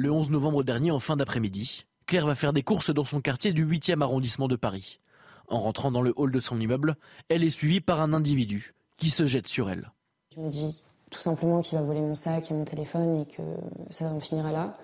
Le 0.00 0.12
11 0.12 0.30
novembre 0.30 0.62
dernier, 0.62 0.92
en 0.92 1.00
fin 1.00 1.16
d'après-midi, 1.16 1.84
Claire 2.06 2.24
va 2.24 2.36
faire 2.36 2.52
des 2.52 2.62
courses 2.62 2.90
dans 2.90 3.04
son 3.04 3.20
quartier 3.20 3.52
du 3.52 3.66
8e 3.66 4.00
arrondissement 4.00 4.46
de 4.46 4.54
Paris. 4.54 5.00
En 5.48 5.58
rentrant 5.58 5.90
dans 5.90 6.02
le 6.02 6.12
hall 6.14 6.30
de 6.30 6.38
son 6.38 6.60
immeuble, 6.60 6.94
elle 7.28 7.42
est 7.42 7.50
suivie 7.50 7.80
par 7.80 8.00
un 8.00 8.12
individu 8.12 8.74
qui 8.96 9.10
se 9.10 9.26
jette 9.26 9.48
sur 9.48 9.68
elle. 9.68 9.90
Je 10.36 10.40
me 10.40 10.50
dis 10.50 10.84
tout 11.10 11.18
simplement 11.18 11.62
qu'il 11.62 11.76
va 11.78 11.84
voler 11.84 12.00
mon 12.00 12.14
sac 12.14 12.48
et 12.48 12.54
mon 12.54 12.62
téléphone 12.62 13.16
et 13.16 13.24
que 13.24 13.42
ça 13.90 14.04
en 14.04 14.20
finira 14.20 14.52
là. 14.52 14.78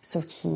Sauf 0.00 0.24
qu'il 0.24 0.50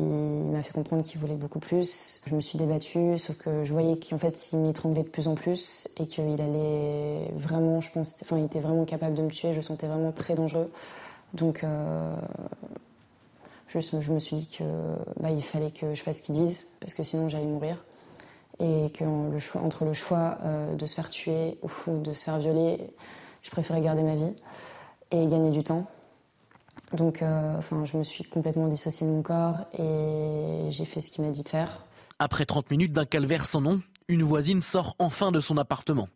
m'a 0.49 0.63
fait 0.63 0.73
comprendre 0.73 1.03
qu'il 1.03 1.21
voulait 1.21 1.35
beaucoup 1.35 1.59
plus. 1.59 2.21
Je 2.25 2.33
me 2.33 2.41
suis 2.41 2.57
débattue, 2.57 3.19
sauf 3.19 3.37
que 3.37 3.63
je 3.63 3.71
voyais 3.71 3.99
qu'en 3.99 4.17
fait, 4.17 4.51
il 4.51 4.57
m'étranglait 4.57 5.03
de 5.03 5.09
plus 5.09 5.27
en 5.27 5.35
plus 5.35 5.87
et 5.97 6.07
qu'il 6.07 6.41
allait 6.41 7.31
vraiment, 7.35 7.81
je 7.81 7.91
pense, 7.91 8.15
enfin, 8.23 8.39
il 8.39 8.45
était 8.45 8.61
vraiment 8.61 8.85
capable 8.85 9.13
de 9.13 9.21
me 9.21 9.29
tuer. 9.29 9.51
Je 9.51 9.57
le 9.57 9.61
sentais 9.61 9.85
vraiment 9.85 10.11
très 10.11 10.33
dangereux. 10.33 10.71
Donc, 11.35 11.63
euh, 11.63 12.15
je, 13.79 14.11
me 14.11 14.19
suis 14.19 14.35
dit 14.35 14.47
qu'il 14.47 14.65
bah, 15.19 15.29
fallait 15.41 15.71
que 15.71 15.95
je 15.95 16.01
fasse 16.01 16.17
ce 16.17 16.21
qu'ils 16.21 16.35
disent, 16.35 16.69
parce 16.79 16.93
que 16.93 17.03
sinon 17.03 17.29
j'allais 17.29 17.45
mourir. 17.45 17.83
Et 18.59 18.91
que 18.91 19.03
le 19.03 19.39
choix, 19.39 19.61
entre 19.61 19.85
le 19.85 19.93
choix 19.93 20.37
euh, 20.43 20.75
de 20.75 20.85
se 20.85 20.93
faire 20.93 21.09
tuer 21.09 21.57
ou 21.63 21.97
de 21.99 22.13
se 22.13 22.25
faire 22.25 22.37
violer, 22.37 22.93
je 23.41 23.49
préférais 23.49 23.81
garder 23.81 24.03
ma 24.03 24.15
vie 24.15 24.35
et 25.11 25.27
gagner 25.27 25.49
du 25.49 25.63
temps. 25.63 25.87
Donc, 26.93 27.21
euh, 27.21 27.57
enfin, 27.57 27.85
je 27.85 27.97
me 27.97 28.03
suis 28.03 28.23
complètement 28.23 28.67
dissociée 28.67 29.07
de 29.07 29.11
mon 29.11 29.21
corps 29.21 29.65
et 29.77 30.67
j'ai 30.69 30.85
fait 30.85 30.99
ce 30.99 31.09
qu'il 31.09 31.23
m'a 31.23 31.31
dit 31.31 31.43
de 31.43 31.49
faire. 31.49 31.85
Après 32.19 32.45
30 32.45 32.69
minutes 32.69 32.93
d'un 32.93 33.05
calvaire 33.05 33.45
sans 33.45 33.61
nom, 33.61 33.81
Une 34.07 34.23
voisine 34.23 34.61
sort 34.61 34.95
enfin 34.99 35.31
de 35.31 35.39
son 35.39 35.57
appartement. 35.57 36.09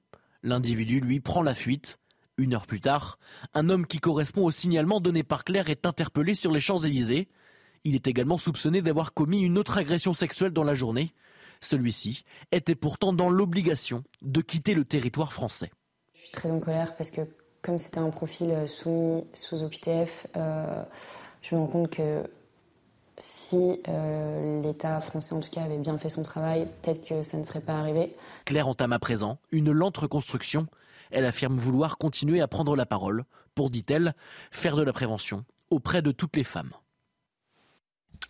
L'individu, 0.43 0.99
lui, 0.99 1.21
prend 1.21 1.41
la 1.41 1.53
fuite. 1.53 1.97
Une 2.37 2.53
heure 2.53 2.67
plus 2.67 2.81
tard, 2.81 3.17
un 3.53 3.69
homme 3.69 3.87
qui 3.87 3.99
correspond 3.99 4.43
au 4.43 4.51
signalement 4.51 4.99
donné 4.99 5.23
par 5.23 5.45
Claire 5.45 5.69
est 5.69 5.85
interpellé 5.85 6.33
sur 6.33 6.51
les 6.51 6.59
Champs-Élysées. 6.59 7.29
Il 7.85 7.93
est 7.93 8.07
également 8.07 8.39
soupçonné 8.39 8.81
d'avoir 8.81 9.13
commis 9.13 9.41
une 9.41 9.59
autre 9.59 9.77
agression 9.77 10.15
sexuelle 10.15 10.51
dans 10.51 10.63
la 10.63 10.73
journée. 10.73 11.13
Celui-ci 11.61 12.25
était 12.51 12.73
pourtant 12.73 13.13
dans 13.13 13.29
l'obligation 13.29 14.03
de 14.23 14.41
quitter 14.41 14.73
le 14.73 14.85
territoire 14.85 15.31
français. 15.31 15.71
Je 16.13 16.21
suis 16.21 16.31
très 16.31 16.49
en 16.49 16.59
colère 16.59 16.95
parce 16.95 17.11
que 17.11 17.21
comme 17.61 17.77
c'était 17.77 17.99
un 17.99 18.09
profil 18.09 18.49
euh, 18.49 18.65
soumis 18.65 19.23
sous 19.33 19.63
OQTF, 19.63 20.27
euh, 20.35 20.83
je 21.43 21.55
me 21.55 21.61
rends 21.61 21.67
compte 21.67 21.91
que 21.91 22.23
si 23.19 23.79
euh, 23.87 24.61
l'État 24.63 24.99
français 24.99 25.35
en 25.35 25.39
tout 25.39 25.49
cas 25.49 25.61
avait 25.61 25.77
bien 25.77 25.97
fait 25.99 26.09
son 26.09 26.23
travail, 26.23 26.67
peut-être 26.81 27.07
que 27.07 27.21
ça 27.21 27.37
ne 27.37 27.43
serait 27.43 27.61
pas 27.61 27.77
arrivé. 27.77 28.15
Claire 28.45 28.67
entame 28.67 28.93
à 28.93 28.99
présent 28.99 29.37
une 29.51 29.71
lente 29.71 29.97
reconstruction. 29.97 30.65
Elle 31.11 31.25
affirme 31.25 31.59
vouloir 31.59 31.99
continuer 31.99 32.41
à 32.41 32.47
prendre 32.47 32.75
la 32.75 32.87
parole 32.87 33.25
pour, 33.53 33.69
dit-elle, 33.69 34.15
faire 34.49 34.75
de 34.75 34.81
la 34.81 34.91
prévention 34.91 35.45
auprès 35.69 36.01
de 36.01 36.11
toutes 36.11 36.35
les 36.35 36.43
femmes. 36.43 36.73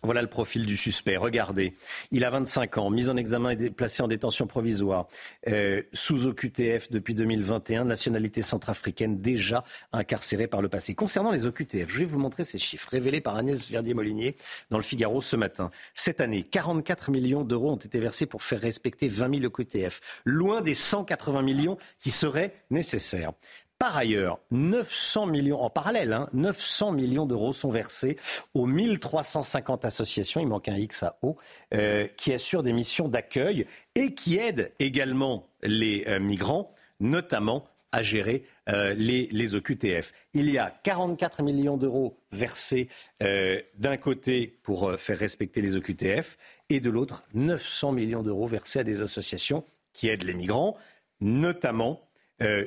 Voilà 0.06 0.22
le 0.22 0.28
profil 0.28 0.66
du 0.66 0.76
suspect. 0.76 1.16
Regardez, 1.16 1.74
il 2.12 2.24
a 2.24 2.30
25 2.30 2.78
ans, 2.78 2.90
mis 2.90 3.08
en 3.08 3.16
examen 3.16 3.50
et 3.50 3.70
placé 3.70 4.04
en 4.04 4.06
détention 4.06 4.46
provisoire, 4.46 5.08
euh, 5.48 5.82
sous 5.92 6.26
OQTF 6.26 6.92
depuis 6.92 7.12
2021, 7.12 7.84
nationalité 7.84 8.40
centrafricaine 8.40 9.20
déjà 9.20 9.64
incarcérée 9.92 10.46
par 10.46 10.62
le 10.62 10.68
passé. 10.68 10.94
Concernant 10.94 11.32
les 11.32 11.44
OQTF, 11.44 11.90
je 11.90 11.98
vais 11.98 12.04
vous 12.04 12.20
montrer 12.20 12.44
ces 12.44 12.58
chiffres 12.58 12.88
révélés 12.88 13.20
par 13.20 13.34
Agnès 13.34 13.68
Verdier-Molinier 13.68 14.36
dans 14.70 14.76
le 14.76 14.84
Figaro 14.84 15.20
ce 15.20 15.34
matin. 15.34 15.72
Cette 15.96 16.20
année, 16.20 16.44
44 16.44 17.10
millions 17.10 17.42
d'euros 17.42 17.72
ont 17.72 17.76
été 17.76 17.98
versés 17.98 18.26
pour 18.26 18.44
faire 18.44 18.60
respecter 18.60 19.08
20 19.08 19.40
000 19.40 19.46
OQTF, 19.46 20.00
loin 20.24 20.60
des 20.60 20.74
180 20.74 21.42
millions 21.42 21.78
qui 21.98 22.12
seraient 22.12 22.54
nécessaires. 22.70 23.32
Par 23.78 23.94
ailleurs, 23.94 24.38
900 24.52 25.26
millions, 25.26 25.60
en 25.60 25.68
parallèle, 25.68 26.18
900 26.32 26.88
hein, 26.88 26.92
millions 26.94 27.26
d'euros 27.26 27.52
sont 27.52 27.68
versés 27.68 28.16
aux 28.54 28.64
1350 28.64 29.84
associations, 29.84 30.40
il 30.40 30.46
manque 30.46 30.68
un 30.68 30.78
X 30.78 31.02
à 31.02 31.18
O, 31.20 31.36
euh, 31.74 32.08
qui 32.16 32.32
assurent 32.32 32.62
des 32.62 32.72
missions 32.72 33.06
d'accueil 33.06 33.66
et 33.94 34.14
qui 34.14 34.38
aident 34.38 34.72
également 34.78 35.46
les 35.62 36.04
euh, 36.06 36.18
migrants, 36.18 36.72
notamment 37.00 37.66
à 37.92 38.02
gérer 38.02 38.44
euh, 38.70 38.94
les, 38.94 39.54
OQTF. 39.54 40.12
Il 40.32 40.50
y 40.50 40.56
a 40.56 40.70
44 40.82 41.42
millions 41.42 41.76
d'euros 41.76 42.18
versés 42.32 42.88
d'un 43.20 43.96
côté 43.98 44.58
pour 44.62 44.98
faire 44.98 45.18
respecter 45.18 45.60
les 45.60 45.76
OQTF 45.76 46.38
et 46.68 46.80
de 46.80 46.90
l'autre 46.90 47.24
900 47.34 47.92
millions 47.92 48.22
d'euros 48.22 48.46
versés 48.46 48.80
à 48.80 48.84
des 48.84 49.02
associations 49.02 49.64
qui 49.92 50.08
aident 50.08 50.24
les 50.24 50.34
migrants, 50.34 50.76
notamment 51.20 52.02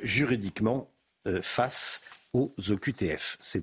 juridiquement 0.02 0.89
face 1.42 2.00
aux 2.32 2.52
OQTF. 2.68 3.36
Ce 3.40 3.58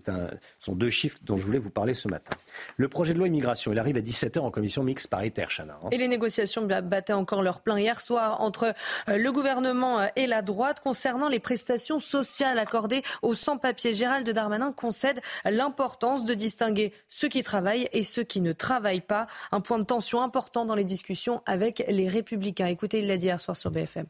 sont 0.60 0.76
deux 0.76 0.90
chiffres 0.90 1.18
dont 1.22 1.38
je 1.38 1.44
voulais 1.44 1.58
vous 1.58 1.70
parler 1.70 1.94
ce 1.94 2.08
matin. 2.08 2.36
Le 2.76 2.90
projet 2.90 3.14
de 3.14 3.18
loi 3.18 3.28
immigration, 3.28 3.72
il 3.72 3.80
arrive 3.80 3.96
à 3.96 4.02
17h 4.02 4.40
en 4.40 4.52
commission 4.52 4.84
mixte 4.84 5.08
paritaire, 5.08 5.50
Chana. 5.50 5.78
Hein. 5.84 5.90
Et 5.92 5.98
les 5.98 6.08
négociations 6.08 6.64
battaient 6.64 7.14
encore 7.14 7.42
leur 7.42 7.62
plein 7.62 7.80
hier 7.80 8.02
soir 8.02 8.42
entre 8.42 8.74
euh, 9.08 9.18
le 9.18 9.32
gouvernement 9.32 10.02
euh, 10.02 10.08
et 10.16 10.28
la 10.28 10.42
droite 10.42 10.82
concernant 10.82 11.30
les 11.30 11.40
prestations 11.40 12.00
sociales 12.00 12.60
accordées 12.60 13.04
aux 13.22 13.34
sans-papiers. 13.34 13.94
Gérald 13.94 14.30
Darmanin 14.30 14.74
concède 14.74 15.22
l'importance 15.46 16.26
de 16.26 16.34
distinguer 16.34 16.94
ceux 17.08 17.30
qui 17.30 17.44
travaillent 17.44 17.88
et 17.94 18.04
ceux 18.04 18.24
qui 18.24 18.42
ne 18.42 18.52
travaillent 18.52 19.00
pas. 19.02 19.28
Un 19.52 19.62
point 19.62 19.80
de 19.80 19.86
tension 19.86 20.22
important 20.22 20.66
dans 20.66 20.76
les 20.76 20.84
discussions 20.84 21.42
avec 21.46 21.86
les 21.88 22.10
républicains. 22.10 22.68
Écoutez, 22.68 23.00
il 23.00 23.08
l'a 23.08 23.18
dit 23.18 23.28
hier 23.28 23.40
soir 23.40 23.56
sur 23.56 23.72
BFM. 23.72 24.08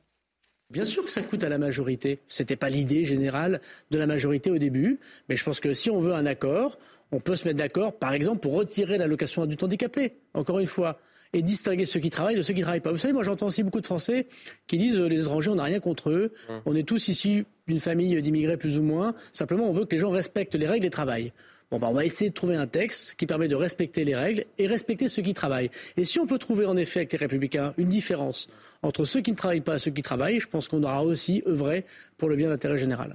Bien 0.70 0.84
sûr 0.84 1.06
que 1.06 1.12
ça 1.12 1.22
coûte 1.22 1.44
à 1.44 1.50
la 1.50 1.58
majorité. 1.58 2.20
Ce 2.28 2.44
n'était 2.44 2.58
pas 2.58 2.70
l'idée 2.70 3.06
générale 3.06 3.62
de 3.90 3.98
la 3.98 4.06
majorité 4.06 4.52
au 4.52 4.58
début, 4.58 5.00
mais 5.30 5.38
je 5.38 5.44
pense 5.44 5.62
que 5.62 5.74
si 5.74 5.90
on 5.90 6.00
veut 6.00 6.14
un 6.14 6.26
accord, 6.26 6.78
on 7.12 7.22
peut 7.22 7.36
se 7.36 7.48
mettre 7.48 7.58
d'accord, 7.58 7.98
par 7.98 8.14
exemple, 8.14 8.40
pour 8.40 8.54
retirer 8.54 8.98
l'allocation 8.98 9.44
adulte 9.44 9.64
handicapé, 9.64 10.18
encore 10.34 10.60
une 10.60 10.66
fois, 10.66 11.00
et 11.34 11.42
distinguer 11.42 11.86
ceux 11.86 12.00
qui 12.00 12.10
travaillent 12.10 12.36
de 12.36 12.42
ceux 12.42 12.54
qui 12.54 12.60
ne 12.60 12.66
travaillent 12.66 12.82
pas. 12.82 12.92
Vous 12.92 12.98
savez, 12.98 13.14
moi 13.14 13.24
j'entends 13.24 13.48
aussi 13.48 13.64
beaucoup 13.64 13.82
de 13.82 13.86
Français 13.86 14.28
qui 14.68 14.78
disent 14.78 15.00
euh, 15.00 15.08
les 15.08 15.22
étrangers, 15.22 15.52
on 15.52 15.56
n'a 15.56 15.64
rien 15.64 15.80
contre 15.80 16.10
eux, 16.10 16.34
mmh. 16.50 16.54
on 16.66 16.76
est 16.76 16.88
tous 16.88 17.08
ici 17.08 17.46
d'une 17.68 17.80
famille 17.80 18.22
d'immigrés 18.22 18.58
plus 18.58 18.78
ou 18.78 18.84
moins, 18.84 19.14
simplement 19.32 19.68
on 19.68 19.72
veut 19.72 19.86
que 19.86 19.96
les 19.96 20.00
gens 20.00 20.10
respectent 20.10 20.56
les 20.56 20.68
règles 20.68 20.86
et 20.86 20.90
travaillent. 20.90 21.34
Bon, 21.70 21.80
bah, 21.80 21.88
on 21.90 21.94
va 21.94 22.06
essayer 22.06 22.30
de 22.30 22.36
trouver 22.36 22.56
un 22.56 22.68
texte 22.68 23.16
qui 23.16 23.26
permet 23.26 23.50
de 23.50 23.56
respecter 23.56 24.06
les 24.06 24.16
règles 24.16 24.46
et 24.58 24.68
respecter 24.68 25.10
ceux 25.10 25.22
qui 25.22 25.34
travaillent. 25.34 25.70
Et 25.98 26.06
si 26.06 26.18
on 26.18 26.26
peut 26.26 26.38
trouver 26.38 26.66
en 26.66 26.78
effet 26.78 27.02
avec 27.02 27.12
les 27.12 27.18
Républicains 27.18 27.74
une 27.78 27.90
différence 27.90 28.48
entre 28.84 29.04
ceux 29.04 29.20
qui 29.20 29.32
ne 29.32 29.36
travaillent 29.36 29.60
pas 29.60 29.76
et 29.76 29.80
ceux 29.80 29.92
qui 29.92 30.02
travaillent, 30.02 30.40
je 30.40 30.48
pense 30.48 30.70
qu'on 30.70 30.82
aura 30.84 31.04
aussi 31.04 31.44
œuvré 31.46 31.86
pour 32.18 32.30
le 32.30 32.38
bien 32.38 32.50
d'intérêt 32.50 32.78
général. 32.78 33.14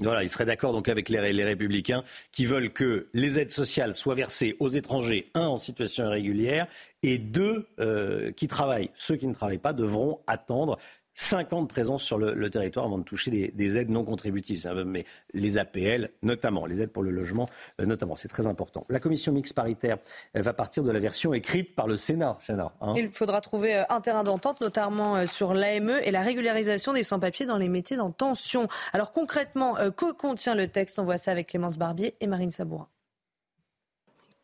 Voilà, 0.00 0.24
il 0.24 0.28
serait 0.28 0.44
d'accord 0.44 0.72
donc 0.72 0.88
avec 0.88 1.08
les, 1.08 1.20
républicains 1.20 2.02
qui 2.32 2.44
veulent 2.44 2.72
que 2.72 3.08
les 3.14 3.38
aides 3.38 3.52
sociales 3.52 3.94
soient 3.94 4.16
versées 4.16 4.56
aux 4.58 4.68
étrangers, 4.68 5.30
un 5.34 5.46
en 5.46 5.56
situation 5.56 6.04
irrégulière 6.04 6.66
et 7.02 7.16
deux 7.16 7.68
euh, 7.78 8.32
qui 8.32 8.48
travaillent. 8.48 8.90
Ceux 8.94 9.16
qui 9.16 9.28
ne 9.28 9.34
travaillent 9.34 9.58
pas 9.58 9.72
devront 9.72 10.20
attendre 10.26 10.78
5 11.14 11.52
ans 11.52 11.62
de 11.62 11.68
présence 11.68 12.02
sur 12.02 12.18
le, 12.18 12.50
territoire 12.50 12.86
avant 12.86 12.98
de 12.98 13.04
toucher 13.04 13.52
des, 13.54 13.78
aides 13.78 13.90
non 13.90 14.04
contributives, 14.04 14.68
mais 14.86 15.04
les 15.32 15.58
APL 15.58 16.10
notamment, 16.22 16.66
les 16.66 16.82
aides 16.82 16.90
pour 16.90 17.02
le 17.02 17.10
logement 17.10 17.48
euh, 17.80 17.86
notamment, 17.86 18.16
c'est 18.16 18.28
très 18.28 18.46
important. 18.46 18.84
La 18.88 19.00
commission 19.00 19.32
mixte 19.32 19.54
paritaire 19.54 19.98
va 20.34 20.52
partir 20.52 20.82
de 20.82 20.90
la 20.90 20.98
version 20.98 21.32
écrite 21.34 21.74
par 21.74 21.86
le 21.86 21.96
Sénat. 21.96 22.38
Hein. 22.80 22.94
Il 22.96 23.10
faudra 23.10 23.40
trouver 23.40 23.76
euh, 23.76 23.82
un 23.88 24.00
terrain 24.00 24.22
d'entente, 24.22 24.60
notamment 24.60 25.16
euh, 25.16 25.26
sur 25.26 25.54
l'AME 25.54 26.00
et 26.02 26.10
la 26.10 26.20
régularisation 26.20 26.92
des 26.92 27.02
sans-papiers 27.02 27.46
dans 27.46 27.58
les 27.58 27.68
métiers 27.68 27.98
en 27.98 28.10
tension. 28.10 28.68
Alors 28.92 29.12
concrètement, 29.12 29.74
que 29.96 30.12
contient 30.12 30.54
le 30.54 30.68
texte? 30.68 30.98
On 30.98 31.04
voit 31.04 31.18
ça 31.18 31.30
avec 31.30 31.48
Clémence 31.48 31.78
Barbier 31.78 32.14
et 32.20 32.26
Marine 32.26 32.50
Sabourin. 32.50 32.88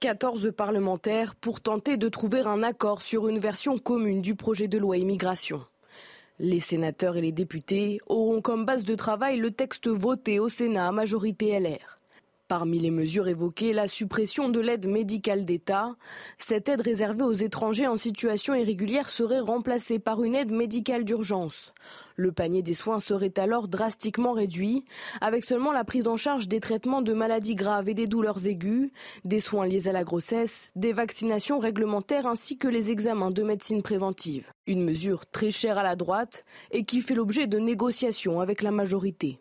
14 0.01 0.53
parlementaires 0.57 1.35
pour 1.35 1.61
tenter 1.61 1.97
de 1.97 2.09
trouver 2.09 2.41
un 2.41 2.63
accord 2.63 3.03
sur 3.03 3.29
une 3.29 3.39
version 3.39 3.77
commune 3.77 4.23
du 4.23 4.35
projet 4.35 4.67
de 4.67 4.79
loi 4.79 4.97
immigration. 4.97 5.65
Les 6.43 6.59
sénateurs 6.61 7.19
et 7.19 7.21
les 7.21 7.33
députés 7.33 8.01
auront 8.07 8.41
comme 8.41 8.65
base 8.65 8.87
de 8.87 8.95
travail 8.95 9.37
le 9.37 9.51
texte 9.51 9.89
voté 9.89 10.39
au 10.39 10.49
Sénat 10.49 10.89
à 10.89 10.91
majorité 10.91 11.61
LR. 11.61 12.00
Parmi 12.51 12.81
les 12.81 12.91
mesures 12.91 13.29
évoquées, 13.29 13.73
la 13.73 13.87
suppression 13.87 14.49
de 14.49 14.59
l'aide 14.59 14.89
médicale 14.89 15.45
d'État. 15.45 15.95
Cette 16.41 16.69
aide 16.69 16.81
réservée 16.81 17.23
aux 17.23 17.33
étrangers 17.33 17.87
en 17.87 17.97
situation 17.97 18.57
irrégulière 18.57 19.09
serait 19.09 19.39
remplacée 19.39 20.01
par 20.01 20.25
une 20.25 20.35
aide 20.35 20.51
médicale 20.51 21.05
d'urgence. 21.05 21.73
Le 22.17 22.33
panier 22.33 22.63
des 22.63 22.75
soins 22.75 22.99
serait 22.99 23.39
alors 23.39 23.69
drastiquement 23.69 24.33
réduit, 24.33 24.85
avec 25.21 25.45
seulement 25.45 25.71
la 25.71 25.85
prise 25.85 26.09
en 26.09 26.17
charge 26.17 26.49
des 26.49 26.59
traitements 26.59 27.03
de 27.03 27.13
maladies 27.13 27.55
graves 27.55 27.89
et 27.89 27.95
des 27.95 28.09
douleurs 28.09 28.45
aiguës, 28.45 28.91
des 29.25 29.39
soins 29.39 29.69
liés 29.69 29.87
à 29.87 29.93
la 29.93 30.03
grossesse, 30.03 30.71
des 30.75 30.93
vaccinations 30.93 31.61
réglementaires 31.61 32.27
ainsi 32.27 32.59
que 32.59 32.67
les 32.67 32.91
examens 32.91 33.31
de 33.31 33.45
médecine 33.45 33.83
préventive. 33.83 34.51
Une 34.67 34.83
mesure 34.83 35.25
très 35.25 35.53
chère 35.53 35.79
à 35.79 35.85
la 35.85 35.95
droite 35.95 36.45
et 36.73 36.83
qui 36.83 37.01
fait 37.01 37.15
l'objet 37.15 37.47
de 37.47 37.61
négociations 37.61 38.41
avec 38.41 38.61
la 38.63 38.73
majorité. 38.73 39.39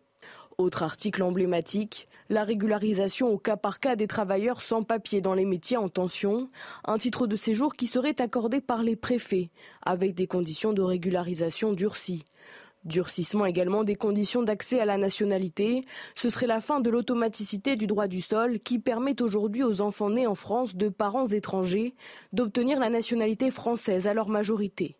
Autre 0.60 0.84
article 0.84 1.24
emblématique, 1.24 2.09
la 2.30 2.44
régularisation 2.44 3.30
au 3.30 3.38
cas 3.38 3.58
par 3.58 3.80
cas 3.80 3.96
des 3.96 4.08
travailleurs 4.08 4.62
sans 4.62 4.84
papier 4.84 5.20
dans 5.20 5.34
les 5.34 5.46
métiers 5.46 5.78
en 5.78 5.90
tension, 5.90 6.50
un 6.86 6.98
titre 6.98 7.28
de 7.28 7.36
séjour 7.36 7.74
qui 7.74 7.88
serait 7.88 8.22
accordé 8.22 8.62
par 8.62 8.84
les 8.84 8.96
préfets, 8.96 9.50
avec 9.82 10.16
des 10.16 10.28
conditions 10.28 10.74
de 10.74 10.82
régularisation 10.82 11.74
durcies. 11.74 12.26
Durcissement 12.86 13.46
également 13.46 13.84
des 13.84 13.96
conditions 13.96 14.42
d'accès 14.42 14.80
à 14.80 14.86
la 14.86 14.98
nationalité, 14.98 15.84
ce 16.16 16.30
serait 16.30 16.48
la 16.48 16.62
fin 16.62 16.80
de 16.80 16.90
l'automaticité 16.90 17.76
du 17.76 17.88
droit 17.88 18.08
du 18.08 18.22
sol 18.22 18.60
qui 18.60 18.80
permet 18.80 19.22
aujourd'hui 19.22 19.64
aux 19.64 19.82
enfants 19.82 20.10
nés 20.10 20.28
en 20.28 20.36
France 20.36 20.76
de 20.78 20.88
parents 20.88 21.26
étrangers 21.26 21.94
d'obtenir 22.32 22.80
la 22.80 22.90
nationalité 22.90 23.52
française 23.52 24.08
à 24.08 24.14
leur 24.14 24.30
majorité. 24.30 24.96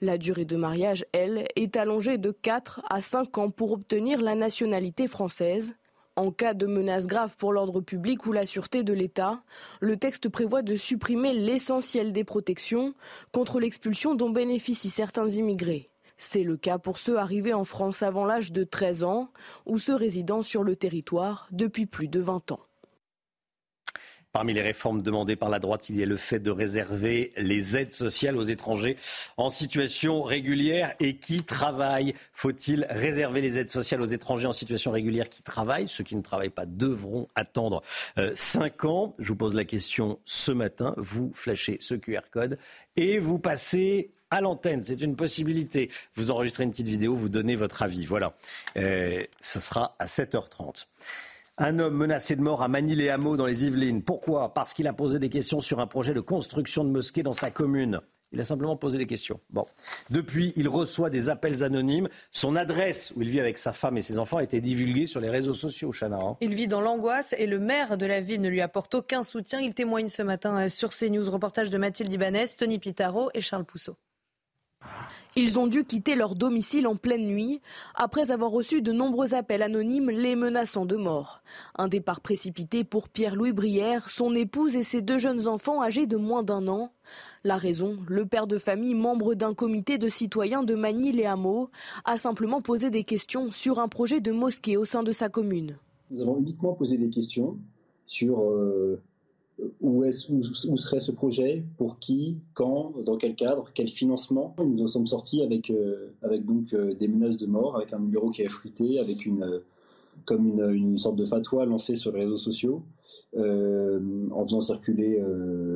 La 0.00 0.16
durée 0.16 0.44
de 0.44 0.54
mariage, 0.54 1.04
elle, 1.12 1.48
est 1.56 1.76
allongée 1.76 2.18
de 2.18 2.30
4 2.30 2.82
à 2.88 3.00
5 3.00 3.36
ans 3.38 3.50
pour 3.50 3.72
obtenir 3.72 4.22
la 4.22 4.36
nationalité 4.36 5.08
française. 5.08 5.72
En 6.18 6.32
cas 6.32 6.52
de 6.52 6.66
menace 6.66 7.06
grave 7.06 7.36
pour 7.36 7.52
l'ordre 7.52 7.80
public 7.80 8.26
ou 8.26 8.32
la 8.32 8.44
sûreté 8.44 8.82
de 8.82 8.92
l'État, 8.92 9.40
le 9.78 9.96
texte 9.96 10.28
prévoit 10.28 10.62
de 10.62 10.74
supprimer 10.74 11.32
l'essentiel 11.32 12.10
des 12.12 12.24
protections 12.24 12.94
contre 13.30 13.60
l'expulsion 13.60 14.16
dont 14.16 14.30
bénéficient 14.30 14.90
certains 14.90 15.28
immigrés. 15.28 15.90
C'est 16.16 16.42
le 16.42 16.56
cas 16.56 16.78
pour 16.78 16.98
ceux 16.98 17.18
arrivés 17.18 17.54
en 17.54 17.64
France 17.64 18.02
avant 18.02 18.24
l'âge 18.24 18.50
de 18.50 18.64
13 18.64 19.04
ans 19.04 19.30
ou 19.64 19.78
ceux 19.78 19.94
résidant 19.94 20.42
sur 20.42 20.64
le 20.64 20.74
territoire 20.74 21.46
depuis 21.52 21.86
plus 21.86 22.08
de 22.08 22.18
20 22.18 22.50
ans. 22.50 22.67
Parmi 24.38 24.52
les 24.52 24.62
réformes 24.62 25.02
demandées 25.02 25.34
par 25.34 25.48
la 25.48 25.58
droite, 25.58 25.88
il 25.88 25.96
y 25.96 26.02
a 26.04 26.06
le 26.06 26.16
fait 26.16 26.38
de 26.38 26.52
réserver 26.52 27.32
les 27.36 27.76
aides 27.76 27.92
sociales 27.92 28.36
aux 28.36 28.44
étrangers 28.44 28.96
en 29.36 29.50
situation 29.50 30.22
régulière 30.22 30.94
et 31.00 31.16
qui 31.16 31.42
travaillent. 31.42 32.14
Faut-il 32.32 32.86
réserver 32.88 33.40
les 33.40 33.58
aides 33.58 33.68
sociales 33.68 34.00
aux 34.00 34.06
étrangers 34.06 34.46
en 34.46 34.52
situation 34.52 34.92
régulière 34.92 35.28
qui 35.28 35.42
travaillent? 35.42 35.88
Ceux 35.88 36.04
qui 36.04 36.14
ne 36.14 36.22
travaillent 36.22 36.50
pas 36.50 36.66
devront 36.66 37.26
attendre 37.34 37.82
euh, 38.16 38.30
cinq 38.36 38.84
ans. 38.84 39.12
Je 39.18 39.26
vous 39.26 39.34
pose 39.34 39.54
la 39.54 39.64
question 39.64 40.20
ce 40.24 40.52
matin. 40.52 40.94
Vous 40.98 41.32
flashez 41.34 41.78
ce 41.80 41.96
QR 41.96 42.20
code 42.30 42.58
et 42.94 43.18
vous 43.18 43.40
passez 43.40 44.12
à 44.30 44.40
l'antenne. 44.40 44.84
C'est 44.84 45.00
une 45.02 45.16
possibilité. 45.16 45.90
Vous 46.14 46.30
enregistrez 46.30 46.62
une 46.62 46.70
petite 46.70 46.86
vidéo, 46.86 47.16
vous 47.16 47.28
donnez 47.28 47.56
votre 47.56 47.82
avis. 47.82 48.06
Voilà. 48.06 48.34
Euh, 48.76 49.24
ce 49.40 49.58
sera 49.58 49.96
à 49.98 50.06
7h30. 50.06 50.84
Un 51.60 51.80
homme 51.80 51.94
menacé 51.94 52.36
de 52.36 52.40
mort 52.40 52.62
à 52.62 52.68
Manille-les-Hameaux 52.68 53.36
dans 53.36 53.44
les 53.44 53.66
Yvelines. 53.66 54.04
Pourquoi? 54.04 54.54
Parce 54.54 54.72
qu'il 54.72 54.86
a 54.86 54.92
posé 54.92 55.18
des 55.18 55.28
questions 55.28 55.60
sur 55.60 55.80
un 55.80 55.88
projet 55.88 56.14
de 56.14 56.20
construction 56.20 56.84
de 56.84 56.90
mosquée 56.90 57.24
dans 57.24 57.32
sa 57.32 57.50
commune. 57.50 58.00
Il 58.30 58.38
a 58.38 58.44
simplement 58.44 58.76
posé 58.76 58.96
des 58.96 59.06
questions. 59.06 59.40
Bon. 59.50 59.66
Depuis, 60.10 60.52
il 60.54 60.68
reçoit 60.68 61.10
des 61.10 61.30
appels 61.30 61.64
anonymes. 61.64 62.08
Son 62.30 62.54
adresse 62.54 63.12
où 63.16 63.22
il 63.22 63.28
vit 63.28 63.40
avec 63.40 63.58
sa 63.58 63.72
femme 63.72 63.96
et 63.96 64.02
ses 64.02 64.20
enfants 64.20 64.36
a 64.36 64.44
été 64.44 64.60
divulguée 64.60 65.06
sur 65.06 65.20
les 65.20 65.30
réseaux 65.30 65.54
sociaux, 65.54 65.90
Chana. 65.90 66.20
Hein. 66.22 66.36
Il 66.40 66.54
vit 66.54 66.68
dans 66.68 66.80
l'angoisse 66.80 67.34
et 67.36 67.46
le 67.46 67.58
maire 67.58 67.98
de 67.98 68.06
la 68.06 68.20
ville 68.20 68.40
ne 68.40 68.48
lui 68.48 68.60
apporte 68.60 68.94
aucun 68.94 69.24
soutien. 69.24 69.60
Il 69.60 69.74
témoigne 69.74 70.06
ce 70.06 70.22
matin 70.22 70.66
euh, 70.66 70.68
sur 70.68 70.90
CNews. 70.90 71.28
Reportage 71.28 71.70
de 71.70 71.78
Mathilde 71.78 72.12
Ibanez, 72.12 72.44
Tony 72.56 72.78
Pitaro 72.78 73.30
et 73.34 73.40
Charles 73.40 73.64
Pousseau. 73.64 73.96
Ils 75.36 75.58
ont 75.58 75.68
dû 75.68 75.84
quitter 75.84 76.16
leur 76.16 76.34
domicile 76.34 76.88
en 76.88 76.96
pleine 76.96 77.26
nuit 77.26 77.60
après 77.94 78.32
avoir 78.32 78.50
reçu 78.50 78.82
de 78.82 78.92
nombreux 78.92 79.34
appels 79.34 79.62
anonymes 79.62 80.10
les 80.10 80.34
menaçant 80.34 80.84
de 80.84 80.96
mort. 80.96 81.42
Un 81.76 81.86
départ 81.86 82.20
précipité 82.20 82.82
pour 82.82 83.08
Pierre-Louis 83.08 83.52
Brière, 83.52 84.08
son 84.08 84.34
épouse 84.34 84.74
et 84.74 84.82
ses 84.82 85.00
deux 85.00 85.18
jeunes 85.18 85.46
enfants 85.46 85.80
âgés 85.80 86.06
de 86.06 86.16
moins 86.16 86.42
d'un 86.42 86.66
an. 86.66 86.92
La 87.44 87.56
raison, 87.56 87.98
le 88.08 88.26
père 88.26 88.48
de 88.48 88.58
famille, 88.58 88.94
membre 88.94 89.34
d'un 89.34 89.54
comité 89.54 89.96
de 89.96 90.08
citoyens 90.08 90.64
de 90.64 90.74
Manille-les-Hameaux, 90.74 91.70
a 92.04 92.16
simplement 92.16 92.60
posé 92.60 92.90
des 92.90 93.04
questions 93.04 93.52
sur 93.52 93.78
un 93.78 93.88
projet 93.88 94.20
de 94.20 94.32
mosquée 94.32 94.76
au 94.76 94.84
sein 94.84 95.04
de 95.04 95.12
sa 95.12 95.28
commune. 95.28 95.78
Nous 96.10 96.20
avons 96.20 96.38
uniquement 96.38 96.72
posé 96.72 96.98
des 96.98 97.10
questions 97.10 97.58
sur 98.06 98.40
euh, 98.40 99.00
où, 99.80 100.04
est, 100.04 100.28
où, 100.30 100.76
serait 100.76 101.00
ce 101.00 101.10
projet 101.10 101.64
Pour 101.76 101.98
qui 101.98 102.38
Quand 102.54 102.92
Dans 103.04 103.16
quel 103.16 103.34
cadre 103.34 103.70
Quel 103.74 103.88
financement? 103.88 104.54
Nous 104.58 104.82
en 104.82 104.86
sommes 104.86 105.06
sortis 105.06 105.42
avec, 105.42 105.70
euh, 105.70 106.12
avec 106.22 106.44
donc 106.44 106.72
euh, 106.72 106.94
des 106.94 107.08
menaces 107.08 107.36
de 107.36 107.46
mort, 107.46 107.76
avec 107.76 107.92
un 107.92 107.98
numéro 107.98 108.30
qui 108.30 108.44
a 108.44 108.48
fruité, 108.48 108.98
avec 109.00 109.26
une, 109.26 109.42
euh, 109.42 109.58
comme 110.24 110.46
une, 110.46 110.70
une, 110.72 110.98
sorte 110.98 111.16
de 111.16 111.24
fatwa 111.24 111.66
lancée 111.66 111.96
sur 111.96 112.12
les 112.12 112.24
réseaux 112.24 112.36
sociaux. 112.36 112.82
en 113.36 114.44
faisant 114.44 114.62
circuler 114.62 115.22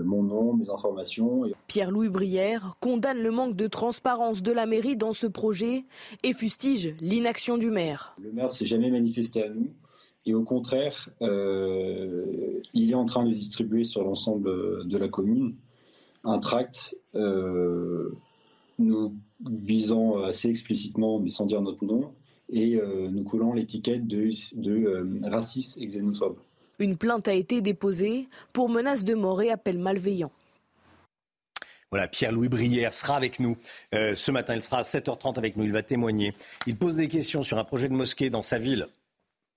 mon 0.05 0.22
nom, 0.22 0.55
mes 0.55 0.70
informations. 0.70 1.43
Pierre-Louis 1.66 2.09
Brière 2.09 2.76
condamne 2.80 3.18
le 3.18 3.30
manque 3.30 3.57
de 3.57 3.66
transparence 3.66 4.43
de 4.43 4.53
la 4.53 4.64
mairie 4.64 4.97
dans 4.97 5.12
ce 5.12 5.26
projet 5.26 5.85
et 6.22 6.33
fustige 6.33 6.95
l'inaction 7.01 7.59
du 7.59 7.70
maire. 7.70 8.16
Le 8.18 8.33
maire 8.33 8.47
ne 8.47 8.51
s'est 8.51 8.64
jamais 8.64 8.91
manifesté 8.91 9.45
à 9.45 9.51
nous. 9.51 9.68
Et 10.25 10.35
au 10.35 10.45
contraire, 10.45 11.09
euh, 11.20 12.61
il 12.75 12.91
est 12.91 12.95
en 12.95 13.05
train 13.05 13.25
de 13.25 13.33
distribuer 13.33 13.85
sur 13.85 14.05
l'ensemble 14.05 14.87
de 14.87 14.99
la 14.99 15.09
commune 15.09 15.57
un 16.25 16.39
tract 16.39 16.97
euh, 17.16 18.11
nous 18.79 19.16
visant 19.45 20.23
assez 20.23 20.49
explicitement, 20.49 21.18
mais 21.18 21.31
sans 21.31 21.47
dire 21.47 21.61
notre 21.61 21.85
nom, 21.85 22.14
et 22.49 22.77
euh, 22.77 23.09
nous 23.11 23.25
coulant 23.25 23.53
l'étiquette 23.53 24.07
de, 24.07 24.31
de 24.55 25.29
raciste 25.29 25.79
et 25.79 25.87
xénophobe. 25.87 26.37
Une 26.79 26.97
plainte 26.97 27.27
a 27.27 27.33
été 27.33 27.61
déposée 27.61 28.29
pour 28.53 28.68
menace 28.68 29.05
de 29.05 29.14
mort 29.14 29.43
et 29.43 29.51
appel 29.51 29.79
malveillant. 29.79 30.31
Voilà, 31.91 32.07
Pierre-Louis 32.07 32.49
Brière 32.49 32.95
sera 32.95 33.16
avec 33.16 33.39
nous 33.39 33.59
ce 33.93 34.31
matin. 34.31 34.55
Il 34.55 34.62
sera 34.62 34.79
à 34.79 34.83
7h30 34.83 35.37
avec 35.37 35.57
nous. 35.57 35.64
Il 35.64 35.73
va 35.73 35.83
témoigner. 35.83 36.33
Il 36.66 36.79
pose 36.79 36.97
des 36.97 37.09
questions 37.09 37.43
sur 37.43 37.59
un 37.59 37.64
projet 37.64 37.89
de 37.89 37.93
mosquée 37.93 38.31
dans 38.31 38.41
sa 38.41 38.59
ville 38.59 38.89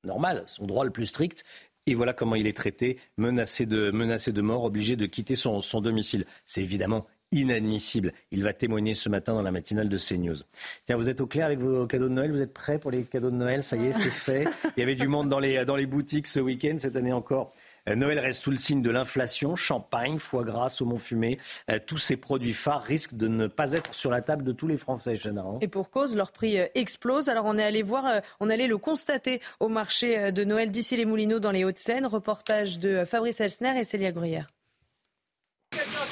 normal, 0.06 0.44
son 0.48 0.66
droit 0.66 0.86
le 0.86 0.92
plus 0.92 1.08
strict. 1.08 1.44
Et 1.88 1.94
voilà 1.94 2.14
comment 2.14 2.36
il 2.36 2.48
est 2.48 2.58
traité, 2.58 2.98
menacé 3.18 3.66
de, 3.66 3.92
menacé 3.92 4.32
de 4.32 4.42
mort, 4.42 4.64
obligé 4.64 4.96
de 4.96 5.06
quitter 5.06 5.36
son, 5.36 5.62
son 5.62 5.82
domicile. 5.82 6.26
C'est 6.46 6.62
évidemment 6.62 7.06
inadmissible. 7.32 8.12
Il 8.32 8.44
va 8.44 8.54
témoigner 8.54 8.94
ce 8.94 9.10
matin 9.10 9.34
dans 9.34 9.42
la 9.42 9.52
matinale 9.52 9.90
de 9.90 9.98
CNews. 9.98 10.38
Tiens, 10.86 10.96
vous 10.96 11.10
êtes 11.10 11.22
au 11.22 11.28
clair 11.28 11.46
avec 11.46 11.60
vos 11.60 11.86
cadeaux 11.86 12.08
de 12.08 12.14
Noël? 12.14 12.32
Vous 12.32 12.42
êtes 12.42 12.54
prêts 12.54 12.80
pour 12.80 12.92
les 12.92 13.04
cadeaux 13.04 13.30
de 13.30 13.36
Noël? 13.36 13.62
Ça 13.62 13.76
y 13.78 13.88
est, 13.88 13.94
c'est 13.94 14.10
fait. 14.10 14.46
Il 14.78 14.80
y 14.80 14.84
avait 14.84 14.96
du 14.96 15.08
monde 15.08 15.30
dans 15.30 15.40
les, 15.40 15.64
dans 15.66 15.76
les 15.76 15.86
boutiques 15.86 16.28
ce 16.28 16.40
week-end, 16.40 16.76
cette 16.80 16.96
année 16.96 17.14
encore. 17.14 17.54
Euh, 17.88 17.96
Noël 17.96 18.20
reste 18.20 18.42
sous 18.42 18.52
le 18.52 18.58
signe 18.58 18.82
de 18.82 18.90
l'inflation. 18.90 19.56
Champagne, 19.56 20.18
foie 20.20 20.44
gras, 20.44 20.70
saumon 20.70 20.98
fumé, 20.98 21.40
euh, 21.70 21.80
tous 21.86 21.98
ces 21.98 22.18
produits 22.18 22.54
phares 22.54 22.84
risquent 22.84 23.16
de 23.16 23.28
ne 23.28 23.48
pas 23.48 23.74
être 23.74 23.94
sur 23.94 24.10
la 24.10 24.22
table 24.22 24.44
de 24.44 24.52
tous 24.52 24.68
les 24.68 24.78
Français, 24.78 25.16
Chana. 25.16 25.42
Hein. 25.42 25.58
Et 25.62 25.68
pour 25.68 25.90
cause, 25.90 26.16
leur 26.16 26.32
prix 26.32 26.60
euh, 26.60 26.68
explose. 26.76 27.30
Alors 27.30 27.46
on 27.46 27.58
est 27.58 27.64
allé 27.64 27.84
voir, 27.84 28.22
on 28.40 28.50
allait 28.50 28.68
le 28.68 28.78
constater 28.78 29.42
au 29.60 29.68
marché 29.68 30.32
de 30.32 30.44
Noël 30.44 30.72
d'ici 30.72 30.98
les 30.98 31.06
Moulineaux 31.06 31.40
dans 31.40 31.52
les 31.52 31.64
Hauts-de-Seine. 31.64 32.06
Reportage 32.06 32.80
de 32.80 33.06
Fabrice 33.06 33.40
Elsner 33.40 33.80
et 33.80 33.84
Célia 33.84 34.12
Gruyère. 34.12 34.48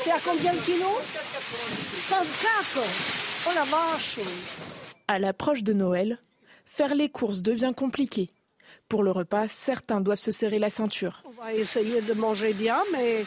C'est 0.04 0.12
à 0.12 0.18
combien 0.24 0.54
de 0.54 0.60
kilos? 0.60 0.90
34 2.10 2.84
Oh 3.48 3.52
la 3.56 3.64
vache 3.64 4.20
À 5.08 5.20
l'approche 5.20 5.64
de 5.64 5.74
Noël, 5.74 6.20
faire 6.66 6.94
les 6.94 7.10
courses 7.10 7.42
devient 7.42 7.74
compliqué. 7.76 8.30
Pour 8.94 9.02
le 9.02 9.10
repas, 9.10 9.48
certains 9.48 10.02
doivent 10.02 10.20
se 10.20 10.30
serrer 10.30 10.60
la 10.60 10.70
ceinture. 10.70 11.24
On 11.26 11.42
va 11.44 11.52
essayer 11.52 12.00
de 12.02 12.14
manger 12.14 12.54
bien, 12.54 12.78
mais 12.92 13.26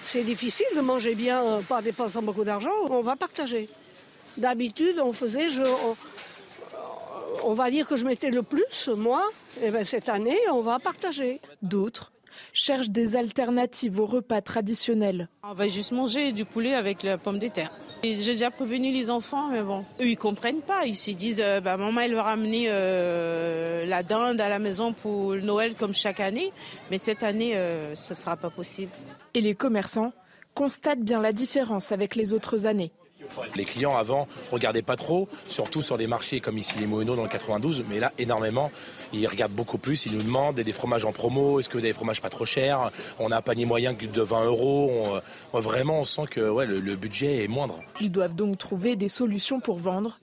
c'est 0.00 0.22
difficile 0.22 0.64
de 0.74 0.80
manger 0.80 1.14
bien, 1.14 1.42
euh, 1.44 1.60
pas 1.60 1.82
dépensant 1.82 2.22
beaucoup 2.22 2.42
d'argent. 2.42 2.72
On 2.88 3.02
va 3.02 3.14
partager. 3.14 3.68
D'habitude, 4.38 4.98
on 5.04 5.12
faisait, 5.12 5.50
je, 5.50 5.62
on, 7.42 7.52
va 7.52 7.70
dire 7.70 7.86
que 7.86 7.98
je 7.98 8.06
mettais 8.06 8.30
le 8.30 8.42
plus, 8.42 8.88
moi. 8.96 9.22
Et 9.62 9.70
bien 9.70 9.84
cette 9.84 10.08
année, 10.08 10.38
on 10.50 10.62
va 10.62 10.78
partager. 10.78 11.38
D'autres 11.60 12.13
cherchent 12.52 12.90
des 12.90 13.16
alternatives 13.16 14.00
au 14.00 14.06
repas 14.06 14.40
traditionnels. 14.40 15.28
On 15.42 15.54
va 15.54 15.68
juste 15.68 15.92
manger 15.92 16.32
du 16.32 16.44
poulet 16.44 16.74
avec 16.74 17.02
la 17.02 17.18
pomme 17.18 17.38
de 17.38 17.48
terre. 17.48 17.70
J'ai 18.04 18.16
déjà 18.16 18.50
prévenu 18.50 18.92
les 18.92 19.08
enfants, 19.08 19.48
mais 19.48 19.62
bon, 19.62 19.82
eux, 19.98 20.08
ils 20.08 20.18
comprennent 20.18 20.60
pas. 20.60 20.84
Ils 20.84 20.96
se 20.96 21.10
disent, 21.12 21.40
euh, 21.42 21.62
bah, 21.62 21.78
maman, 21.78 22.02
elle 22.02 22.14
va 22.14 22.24
ramener 22.24 22.66
euh, 22.68 23.86
la 23.86 24.02
dinde 24.02 24.42
à 24.42 24.50
la 24.50 24.58
maison 24.58 24.92
pour 24.92 25.34
Noël 25.36 25.74
comme 25.74 25.94
chaque 25.94 26.20
année. 26.20 26.52
Mais 26.90 26.98
cette 26.98 27.22
année, 27.22 27.56
euh, 27.56 27.94
ce 27.94 28.12
ne 28.12 28.16
sera 28.16 28.36
pas 28.36 28.50
possible. 28.50 28.92
Et 29.32 29.40
les 29.40 29.54
commerçants 29.54 30.12
constatent 30.54 31.00
bien 31.00 31.22
la 31.22 31.32
différence 31.32 31.92
avec 31.92 32.14
les 32.14 32.34
autres 32.34 32.66
années. 32.66 32.92
Les 33.56 33.64
clients 33.64 33.96
avant 33.96 34.26
regardaient 34.50 34.82
pas 34.82 34.96
trop, 34.96 35.28
surtout 35.48 35.82
sur 35.82 35.98
des 35.98 36.06
marchés 36.06 36.40
comme 36.40 36.58
ici 36.58 36.78
les 36.78 36.86
Moineaux 36.86 37.16
dans 37.16 37.22
le 37.22 37.28
92, 37.28 37.84
mais 37.88 38.00
là 38.00 38.12
énormément. 38.18 38.70
Ils 39.12 39.26
regardent 39.26 39.52
beaucoup 39.52 39.78
plus, 39.78 40.06
ils 40.06 40.16
nous 40.16 40.22
demandent 40.22 40.56
des 40.56 40.72
fromages 40.72 41.04
en 41.04 41.12
promo, 41.12 41.60
est-ce 41.60 41.68
que 41.68 41.78
des 41.78 41.92
fromages 41.92 42.20
pas 42.20 42.30
trop 42.30 42.44
chers? 42.44 42.90
On 43.18 43.30
a 43.30 43.36
un 43.36 43.42
panier 43.42 43.64
moyen 43.64 43.92
de 43.92 44.22
20 44.22 44.44
euros. 44.44 45.04
vraiment, 45.52 46.00
on 46.00 46.04
sent 46.04 46.26
que 46.30 46.40
le 46.40 46.96
budget 46.96 47.44
est 47.44 47.48
moindre. 47.48 47.80
Ils 48.00 48.12
doivent 48.12 48.34
donc 48.34 48.58
trouver 48.58 48.96
des 48.96 49.08
solutions 49.08 49.60
pour 49.60 49.78
vendre 49.78 50.18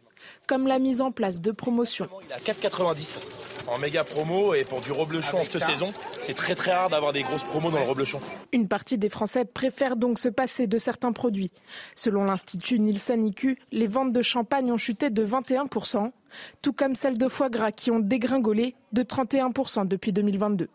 comme 0.48 0.68
la 0.68 0.80
mise 0.80 1.02
en 1.02 1.12
place 1.12 1.42
de 1.42 1.52
promotions. 1.52 2.08
Il 2.28 2.34
a 2.34 2.40
4,90 2.40 3.20
en 3.68 3.78
méga 3.80 4.04
promo 4.04 4.54
et 4.54 4.64
pour 4.64 4.82
du 4.82 4.92
reblochon 4.92 5.40
en 5.40 5.44
cette 5.44 5.64
saison, 5.64 5.90
c'est 6.20 6.34
très 6.34 6.56
très 6.56 6.74
rare 6.74 6.90
d'avoir 6.90 7.14
des 7.14 7.24
grosses 7.24 7.44
promos 7.44 7.72
dans 7.72 7.80
le 7.80 7.86
reblochon. 7.86 8.20
Une 8.52 8.68
partie 8.68 8.98
des 8.98 9.10
Français 9.10 9.46
préfèrent 9.46 9.96
donc 9.96 10.20
se 10.20 10.30
passer 10.30 10.68
de 10.68 10.78
certains 10.78 11.12
produits. 11.12 11.52
Selon 11.96 12.24
l'Institut 12.24 12.80
Nielsen 12.80 13.26
IQ, 13.26 13.58
les 13.72 13.88
ventes 13.88 14.14
de 14.14 14.22
champagne 14.22 14.72
ont 14.72 14.78
chuté 14.78 15.10
de 15.10 15.26
21%, 15.26 16.12
tout 16.62 16.74
comme 16.74 16.96
celles 16.96 17.18
de 17.18 17.28
foie 17.28 17.50
gras 17.50 17.72
qui 17.72 17.92
ont 17.92 18.00
dégringolé 18.00 18.76
de 18.92 19.04
31% 19.04 19.88
depuis 19.88 20.12
2022. 20.12 20.68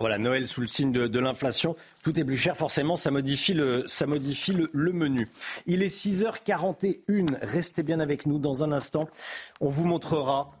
Voilà, 0.00 0.16
Noël 0.16 0.46
sous 0.46 0.62
le 0.62 0.66
signe 0.66 0.92
de, 0.92 1.18
l'inflation. 1.18 1.76
Tout 2.02 2.18
est 2.18 2.24
plus 2.24 2.38
cher, 2.38 2.56
forcément, 2.56 2.96
ça 2.96 3.10
modifie, 3.10 3.52
le, 3.52 4.92
menu. 4.92 5.28
Il 5.66 5.82
est 5.82 5.94
6h41. 5.94 7.36
Restez 7.42 7.82
bien 7.82 8.00
avec 8.00 8.24
nous 8.24 8.38
dans 8.38 8.64
un 8.64 8.72
instant. 8.72 9.10
On 9.60 9.68
vous 9.68 9.84
montrera 9.84 10.52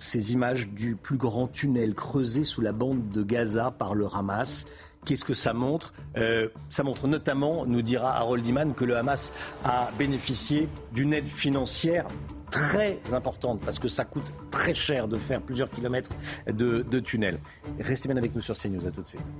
ces 0.00 0.32
images 0.32 0.68
du 0.68 0.96
plus 0.96 1.18
grand 1.18 1.46
tunnel 1.46 1.94
creusé 1.94 2.42
sous 2.42 2.60
la 2.60 2.72
bande 2.72 3.08
de 3.10 3.22
Gaza 3.22 3.70
par 3.70 3.94
le 3.94 4.06
Hamas. 4.12 4.66
Qu'est-ce 5.04 5.24
que 5.24 5.34
ça 5.34 5.52
montre 5.52 5.94
euh, 6.16 6.48
Ça 6.68 6.82
montre 6.82 7.08
notamment, 7.08 7.64
nous 7.66 7.82
dira 7.82 8.16
Harold 8.16 8.46
Iman, 8.46 8.74
que 8.74 8.84
le 8.84 8.96
Hamas 8.96 9.32
a 9.64 9.90
bénéficié 9.98 10.68
d'une 10.92 11.12
aide 11.14 11.26
financière 11.26 12.06
très 12.50 12.98
importante 13.12 13.60
parce 13.60 13.78
que 13.78 13.88
ça 13.88 14.04
coûte 14.04 14.32
très 14.50 14.74
cher 14.74 15.08
de 15.08 15.16
faire 15.16 15.40
plusieurs 15.42 15.70
kilomètres 15.70 16.10
de, 16.46 16.82
de 16.82 17.00
tunnels. 17.00 17.38
Restez 17.78 18.08
bien 18.08 18.16
avec 18.16 18.34
nous 18.34 18.40
sur 18.40 18.56
CNews. 18.56 18.86
À 18.86 18.90
tout 18.90 19.02
de 19.02 19.08
suite. 19.08 19.30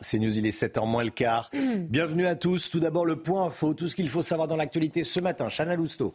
CNews, 0.00 0.38
il 0.38 0.46
est 0.46 0.62
7h 0.62 0.86
moins 0.86 1.04
le 1.04 1.10
quart. 1.10 1.50
Bienvenue 1.88 2.26
à 2.26 2.36
tous. 2.36 2.70
Tout 2.70 2.80
d'abord, 2.80 3.06
le 3.06 3.16
point 3.16 3.46
info, 3.46 3.74
tout 3.74 3.88
ce 3.88 3.96
qu'il 3.96 4.08
faut 4.08 4.22
savoir 4.22 4.48
dans 4.48 4.56
l'actualité 4.56 5.02
ce 5.02 5.20
matin. 5.20 5.48
Chana 5.48 5.76
Lousteau. 5.76 6.14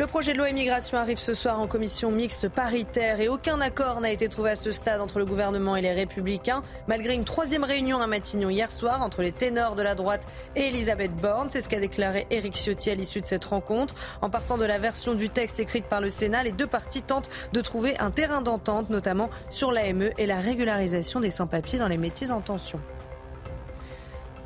Le 0.00 0.06
projet 0.06 0.32
de 0.32 0.38
loi 0.38 0.48
immigration 0.48 0.96
arrive 0.96 1.18
ce 1.18 1.34
soir 1.34 1.60
en 1.60 1.66
commission 1.66 2.10
mixte 2.10 2.48
paritaire 2.48 3.20
et 3.20 3.28
aucun 3.28 3.60
accord 3.60 4.00
n'a 4.00 4.10
été 4.10 4.30
trouvé 4.30 4.52
à 4.52 4.56
ce 4.56 4.70
stade 4.70 4.98
entre 4.98 5.18
le 5.18 5.26
gouvernement 5.26 5.76
et 5.76 5.82
les 5.82 5.92
républicains, 5.92 6.62
malgré 6.88 7.12
une 7.12 7.24
troisième 7.24 7.64
réunion 7.64 8.00
à 8.00 8.06
Matignon 8.06 8.48
hier 8.48 8.70
soir 8.70 9.02
entre 9.02 9.20
les 9.20 9.30
ténors 9.30 9.74
de 9.74 9.82
la 9.82 9.94
droite 9.94 10.26
et 10.56 10.68
Elisabeth 10.68 11.14
Borne. 11.16 11.50
C'est 11.50 11.60
ce 11.60 11.68
qu'a 11.68 11.80
déclaré 11.80 12.26
Éric 12.30 12.54
Ciotti 12.54 12.88
à 12.90 12.94
l'issue 12.94 13.20
de 13.20 13.26
cette 13.26 13.44
rencontre. 13.44 13.94
En 14.22 14.30
partant 14.30 14.56
de 14.56 14.64
la 14.64 14.78
version 14.78 15.14
du 15.14 15.28
texte 15.28 15.60
écrite 15.60 15.84
par 15.84 16.00
le 16.00 16.08
Sénat, 16.08 16.44
les 16.44 16.52
deux 16.52 16.66
parties 16.66 17.02
tentent 17.02 17.28
de 17.52 17.60
trouver 17.60 17.98
un 17.98 18.10
terrain 18.10 18.40
d'entente, 18.40 18.88
notamment 18.88 19.28
sur 19.50 19.70
l'AME 19.70 20.12
et 20.16 20.24
la 20.24 20.38
régularisation 20.38 21.20
des 21.20 21.30
sans-papiers 21.30 21.78
dans 21.78 21.88
les 21.88 21.98
métiers 21.98 22.30
en 22.30 22.40
tension. 22.40 22.80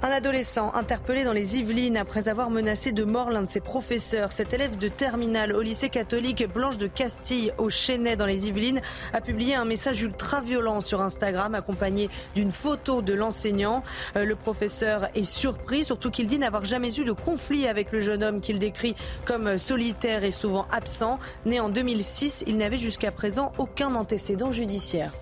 Un 0.05 0.11
adolescent 0.11 0.71
interpellé 0.75 1.25
dans 1.25 1.33
les 1.33 1.57
Yvelines 1.57 1.97
après 1.97 2.29
avoir 2.29 2.51
menacé 2.51 2.93
de 2.93 3.05
mort 3.05 3.31
l'un 3.31 3.41
de 3.41 3.49
ses 3.49 3.61
professeurs. 3.61 4.33
Cet 4.33 4.53
élève 4.53 4.77
de 4.77 4.89
terminale 4.89 5.55
au 5.55 5.63
lycée 5.63 5.89
catholique 5.89 6.47
Blanche 6.47 6.77
de 6.77 6.87
Castille 6.87 7.53
au 7.57 7.71
Chesnay 7.71 8.15
dans 8.15 8.27
les 8.27 8.47
Yvelines 8.47 8.83
a 9.15 9.23
publié 9.23 9.55
un 9.55 9.65
message 9.65 10.03
ultra 10.03 10.43
violent 10.43 10.83
sur 10.83 11.01
Instagram 11.01 11.55
accompagné 11.55 12.11
d'une 12.35 12.53
photo 12.53 13.01
de 13.01 13.15
l'enseignant. 13.15 13.83
Euh, 14.17 14.27
le 14.27 14.37
professeur 14.37 15.09
est 15.15 15.25
surpris, 15.25 15.85
surtout 15.85 16.11
qu'il 16.11 16.27
dit 16.27 16.39
n'avoir 16.39 16.67
jamais 16.67 16.95
eu 17.01 17.05
de 17.07 17.13
conflit 17.13 17.67
avec 17.67 17.91
le 17.91 18.03
jeune 18.03 18.23
homme 18.23 18.43
qu'il 18.43 18.59
décrit 18.59 18.97
comme 19.25 19.57
solitaire 19.57 20.23
et 20.23 20.33
souvent 20.33 20.67
absent. 20.71 21.19
Né 21.47 21.61
en 21.61 21.71
2006, 21.71 22.45
il 22.47 22.59
n'avait 22.59 22.77
jusqu'à 22.77 23.11
présent 23.11 23.53
aucun 23.57 23.95
antécédent 23.95 24.53
judiciaire. 24.53 25.13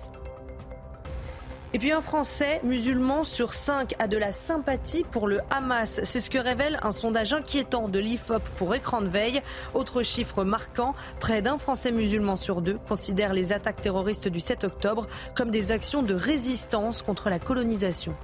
Et 1.75 1.79
puis 1.79 1.91
un 1.91 2.03
Français 2.03 2.61
musulman 2.65 3.25
sur 3.25 3.55
cinq 3.55 3.95
a 3.99 4.07
de 4.07 4.19
la 4.19 4.33
sympathie 4.33 5.05
pour 5.11 5.27
le 5.27 5.41
Hamas. 5.51 6.01
C'est 6.05 6.21
ce 6.21 6.29
que 6.29 6.39
révèle 6.39 6.79
un 6.83 6.93
sondage 6.93 7.33
inquiétant 7.33 7.89
de 7.89 7.99
l'IFOP 7.99 8.43
pour 8.57 8.75
écran 8.75 9.01
de 9.01 9.09
veille. 9.09 9.41
Autre 9.73 10.03
chiffre 10.03 10.45
marquant, 10.45 10.95
près 11.19 11.41
d'un 11.41 11.57
Français 11.57 11.91
musulman 11.91 12.37
sur 12.37 12.61
deux 12.61 12.79
considère 12.87 13.33
les 13.33 13.55
attaques 13.55 13.81
terroristes 13.81 14.29
du 14.29 14.41
7 14.41 14.65
octobre 14.65 15.07
comme 15.35 15.51
des 15.51 15.73
actions 15.73 16.03
de 16.03 16.15
résistance 16.15 17.01
contre 17.01 17.31
la 17.31 17.39
colonisation. 17.39 18.15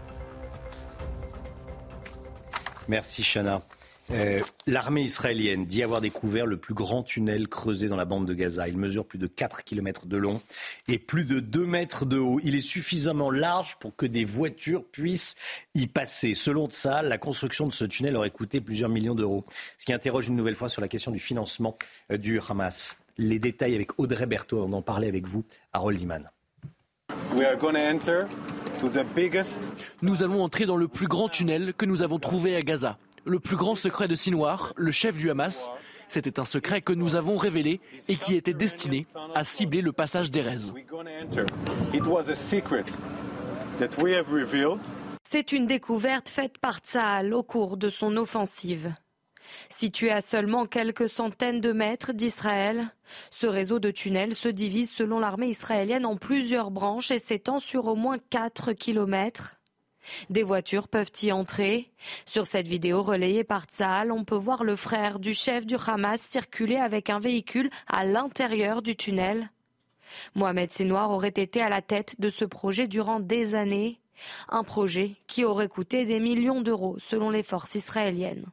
Merci 2.86 3.22
Chana. 3.22 3.62
Euh, 4.10 4.40
l'armée 4.66 5.02
israélienne 5.02 5.66
dit 5.66 5.82
avoir 5.82 6.00
découvert 6.00 6.46
le 6.46 6.56
plus 6.56 6.74
grand 6.74 7.02
tunnel 7.02 7.48
creusé 7.48 7.88
dans 7.88 7.96
la 7.96 8.04
bande 8.04 8.26
de 8.26 8.34
Gaza. 8.34 8.68
Il 8.68 8.78
mesure 8.78 9.04
plus 9.04 9.18
de 9.18 9.26
4 9.26 9.64
km 9.64 10.06
de 10.06 10.16
long 10.16 10.40
et 10.88 10.98
plus 10.98 11.24
de 11.24 11.40
2 11.40 11.66
mètres 11.66 12.06
de 12.06 12.18
haut. 12.18 12.40
Il 12.42 12.54
est 12.54 12.62
suffisamment 12.62 13.30
large 13.30 13.76
pour 13.80 13.94
que 13.94 14.06
des 14.06 14.24
voitures 14.24 14.84
puissent 14.84 15.34
y 15.74 15.86
passer. 15.86 16.34
Selon 16.34 16.68
ça, 16.70 17.02
la 17.02 17.18
construction 17.18 17.66
de 17.66 17.72
ce 17.72 17.84
tunnel 17.84 18.16
aurait 18.16 18.30
coûté 18.30 18.60
plusieurs 18.60 18.88
millions 18.88 19.14
d'euros. 19.14 19.44
Ce 19.78 19.84
qui 19.84 19.92
interroge 19.92 20.28
une 20.28 20.36
nouvelle 20.36 20.54
fois 20.54 20.68
sur 20.68 20.80
la 20.80 20.88
question 20.88 21.10
du 21.10 21.18
financement 21.18 21.76
euh, 22.10 22.16
du 22.16 22.40
Hamas. 22.48 22.96
Les 23.18 23.38
détails 23.38 23.74
avec 23.74 23.98
Audrey 23.98 24.26
Berthaud, 24.26 24.62
on 24.62 24.72
en 24.72 24.82
parlait 24.82 25.08
avec 25.08 25.26
vous, 25.26 25.44
Harold 25.72 26.00
Iman. 26.00 26.30
Nous 30.02 30.22
allons 30.22 30.42
entrer 30.42 30.66
dans 30.66 30.76
le 30.76 30.86
plus 30.88 31.08
grand 31.08 31.28
tunnel 31.28 31.74
que 31.74 31.84
nous 31.84 32.02
avons 32.02 32.18
trouvé 32.18 32.54
à 32.54 32.62
Gaza 32.62 32.98
le 33.28 33.38
plus 33.38 33.56
grand 33.56 33.74
secret 33.74 34.08
de 34.08 34.14
Sinwar, 34.14 34.72
le 34.76 34.90
chef 34.90 35.16
du 35.16 35.30
Hamas. 35.30 35.68
C'était 36.08 36.40
un 36.40 36.46
secret 36.46 36.80
que 36.80 36.94
nous 36.94 37.16
avons 37.16 37.36
révélé 37.36 37.80
et 38.08 38.16
qui 38.16 38.34
était 38.34 38.54
destiné 38.54 39.04
à 39.34 39.44
cibler 39.44 39.82
le 39.82 39.92
passage 39.92 40.30
d'Erez. 40.30 40.72
C'est 45.30 45.52
une 45.52 45.66
découverte 45.66 46.28
faite 46.30 46.58
par 46.58 46.78
Tsahal 46.78 47.34
au 47.34 47.42
cours 47.42 47.76
de 47.76 47.90
son 47.90 48.16
offensive. 48.16 48.94
Situé 49.68 50.10
à 50.10 50.20
seulement 50.20 50.66
quelques 50.66 51.08
centaines 51.08 51.60
de 51.60 51.72
mètres 51.72 52.12
d'Israël, 52.12 52.94
ce 53.30 53.46
réseau 53.46 53.78
de 53.78 53.90
tunnels 53.90 54.34
se 54.34 54.48
divise 54.48 54.90
selon 54.90 55.18
l'armée 55.18 55.48
israélienne 55.48 56.06
en 56.06 56.16
plusieurs 56.16 56.70
branches 56.70 57.10
et 57.10 57.18
s'étend 57.18 57.60
sur 57.60 57.86
au 57.86 57.94
moins 57.94 58.18
4 58.30 58.72
kilomètres. 58.72 59.57
Des 60.30 60.42
voitures 60.42 60.88
peuvent 60.88 61.10
y 61.22 61.32
entrer. 61.32 61.90
Sur 62.26 62.46
cette 62.46 62.68
vidéo 62.68 63.02
relayée 63.02 63.44
par 63.44 63.64
Tsahal, 63.64 64.12
on 64.12 64.24
peut 64.24 64.36
voir 64.36 64.64
le 64.64 64.76
frère 64.76 65.18
du 65.18 65.34
chef 65.34 65.66
du 65.66 65.76
Hamas 65.86 66.20
circuler 66.20 66.76
avec 66.76 67.10
un 67.10 67.18
véhicule 67.18 67.70
à 67.86 68.04
l'intérieur 68.04 68.82
du 68.82 68.96
tunnel. 68.96 69.50
Mohamed 70.34 70.70
Sinoir 70.70 71.10
aurait 71.10 71.28
été 71.28 71.60
à 71.60 71.68
la 71.68 71.82
tête 71.82 72.16
de 72.18 72.30
ce 72.30 72.44
projet 72.44 72.88
durant 72.88 73.20
des 73.20 73.54
années, 73.54 74.00
un 74.48 74.64
projet 74.64 75.16
qui 75.26 75.44
aurait 75.44 75.68
coûté 75.68 76.04
des 76.04 76.20
millions 76.20 76.60
d'euros 76.60 76.96
selon 76.98 77.30
les 77.30 77.42
forces 77.42 77.74
israéliennes. 77.74 78.46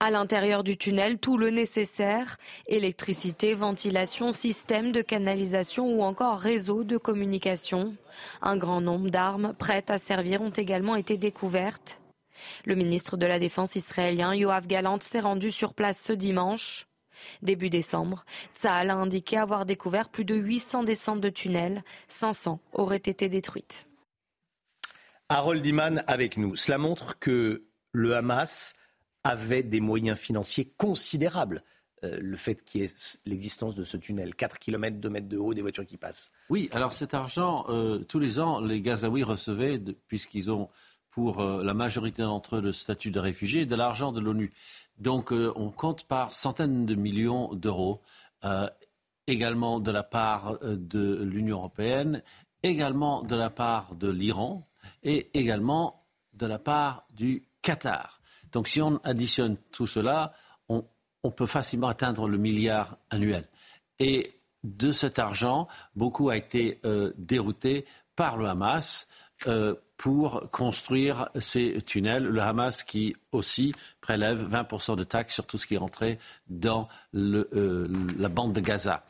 À 0.00 0.10
l'intérieur 0.10 0.62
du 0.62 0.76
tunnel, 0.76 1.18
tout 1.18 1.38
le 1.38 1.50
nécessaire, 1.50 2.36
électricité, 2.66 3.54
ventilation, 3.54 4.32
système 4.32 4.92
de 4.92 5.02
canalisation 5.02 5.88
ou 5.88 6.02
encore 6.02 6.38
réseau 6.38 6.84
de 6.84 6.98
communication. 6.98 7.96
Un 8.42 8.56
grand 8.56 8.80
nombre 8.80 9.08
d'armes 9.08 9.54
prêtes 9.58 9.90
à 9.90 9.98
servir 9.98 10.42
ont 10.42 10.50
également 10.50 10.96
été 10.96 11.16
découvertes. 11.16 12.00
Le 12.64 12.74
ministre 12.74 13.16
de 13.16 13.26
la 13.26 13.38
Défense 13.38 13.76
israélien, 13.76 14.34
Yoav 14.34 14.66
Galant, 14.66 15.00
s'est 15.00 15.20
rendu 15.20 15.50
sur 15.50 15.74
place 15.74 16.00
ce 16.00 16.12
dimanche. 16.12 16.86
Début 17.42 17.70
décembre, 17.70 18.24
Tsahal 18.54 18.90
a 18.90 18.96
indiqué 18.96 19.38
avoir 19.38 19.64
découvert 19.64 20.10
plus 20.10 20.24
de 20.24 20.34
800 20.34 20.84
descentes 20.84 21.20
de 21.20 21.30
tunnels. 21.30 21.82
500 22.08 22.60
auraient 22.72 22.96
été 22.96 23.28
détruites. 23.28 23.88
Harold 25.28 25.64
Iman 25.66 26.04
avec 26.06 26.36
nous. 26.36 26.54
Cela 26.54 26.78
montre 26.78 27.18
que 27.18 27.64
le 27.92 28.14
Hamas 28.14 28.74
avait 29.26 29.62
des 29.62 29.80
moyens 29.80 30.18
financiers 30.18 30.72
considérables. 30.76 31.62
Euh, 32.04 32.18
le 32.20 32.36
fait 32.36 32.62
qu'il 32.62 32.82
y 32.82 32.84
ait 32.84 32.94
l'existence 33.24 33.74
de 33.74 33.82
ce 33.82 33.96
tunnel, 33.96 34.34
4 34.34 34.58
km, 34.58 34.98
2 34.98 35.08
mètres 35.08 35.28
de 35.28 35.38
haut, 35.38 35.54
des 35.54 35.62
voitures 35.62 35.86
qui 35.86 35.96
passent. 35.96 36.30
Oui, 36.50 36.68
alors 36.72 36.92
cet 36.92 37.14
argent, 37.14 37.64
euh, 37.70 38.00
tous 38.00 38.18
les 38.18 38.38
ans, 38.38 38.60
les 38.60 38.80
Gazaouis 38.80 39.22
recevaient, 39.22 39.80
puisqu'ils 40.06 40.50
ont 40.50 40.68
pour 41.10 41.40
euh, 41.40 41.64
la 41.64 41.72
majorité 41.72 42.22
d'entre 42.22 42.56
eux 42.56 42.60
le 42.60 42.72
statut 42.72 43.10
de 43.10 43.18
réfugiés, 43.18 43.64
de 43.64 43.74
l'argent 43.74 44.12
de 44.12 44.20
l'ONU. 44.20 44.52
Donc 44.98 45.30
on 45.30 45.70
compte 45.70 46.04
par 46.04 46.32
centaines 46.32 46.86
de 46.86 46.94
millions 46.94 47.52
d'euros, 47.52 48.00
également 49.26 49.78
de 49.78 49.90
la 49.90 50.02
part 50.02 50.58
de 50.62 51.22
l'Union 51.22 51.58
européenne, 51.58 52.22
également 52.62 53.22
de 53.22 53.36
la 53.36 53.50
part 53.50 53.94
de 53.94 54.10
l'Iran 54.10 54.66
et 55.02 55.28
également 55.38 56.06
de 56.32 56.46
la 56.46 56.58
part 56.58 57.04
du 57.10 57.42
Qatar. 57.60 58.15
Donc 58.52 58.68
si 58.68 58.80
on 58.80 59.00
additionne 59.04 59.56
tout 59.72 59.86
cela, 59.86 60.32
on, 60.68 60.82
peut 61.32 61.46
facilement 61.46 61.88
atteindre 61.88 62.28
le 62.28 62.38
milliard 62.38 62.98
annuel. 63.10 63.48
Et 63.98 64.40
de 64.62 64.92
cet 64.92 65.18
argent, 65.18 65.66
beaucoup 65.96 66.30
a 66.30 66.36
été 66.36 66.78
euh, 66.84 67.12
dérouté 67.18 67.84
par 68.14 68.36
le 68.36 68.46
Hamas 68.46 69.08
euh, 69.48 69.74
pour 69.96 70.50
construire 70.50 71.28
ces 71.40 71.82
tunnels. 71.82 72.24
Le 72.24 72.40
Hamas 72.40 72.84
qui 72.84 73.16
aussi 73.32 73.72
prélève 74.00 74.48
20% 74.48 74.94
de 74.94 75.04
taxes 75.04 75.34
sur 75.34 75.46
tout 75.46 75.58
ce 75.58 75.66
qui 75.66 75.74
est 75.74 75.78
rentré 75.78 76.18
dans 76.48 76.88
euh, 77.14 77.88
la 78.18 78.28
bande 78.28 78.52
de 78.52 78.60
Gaza. 78.60 79.04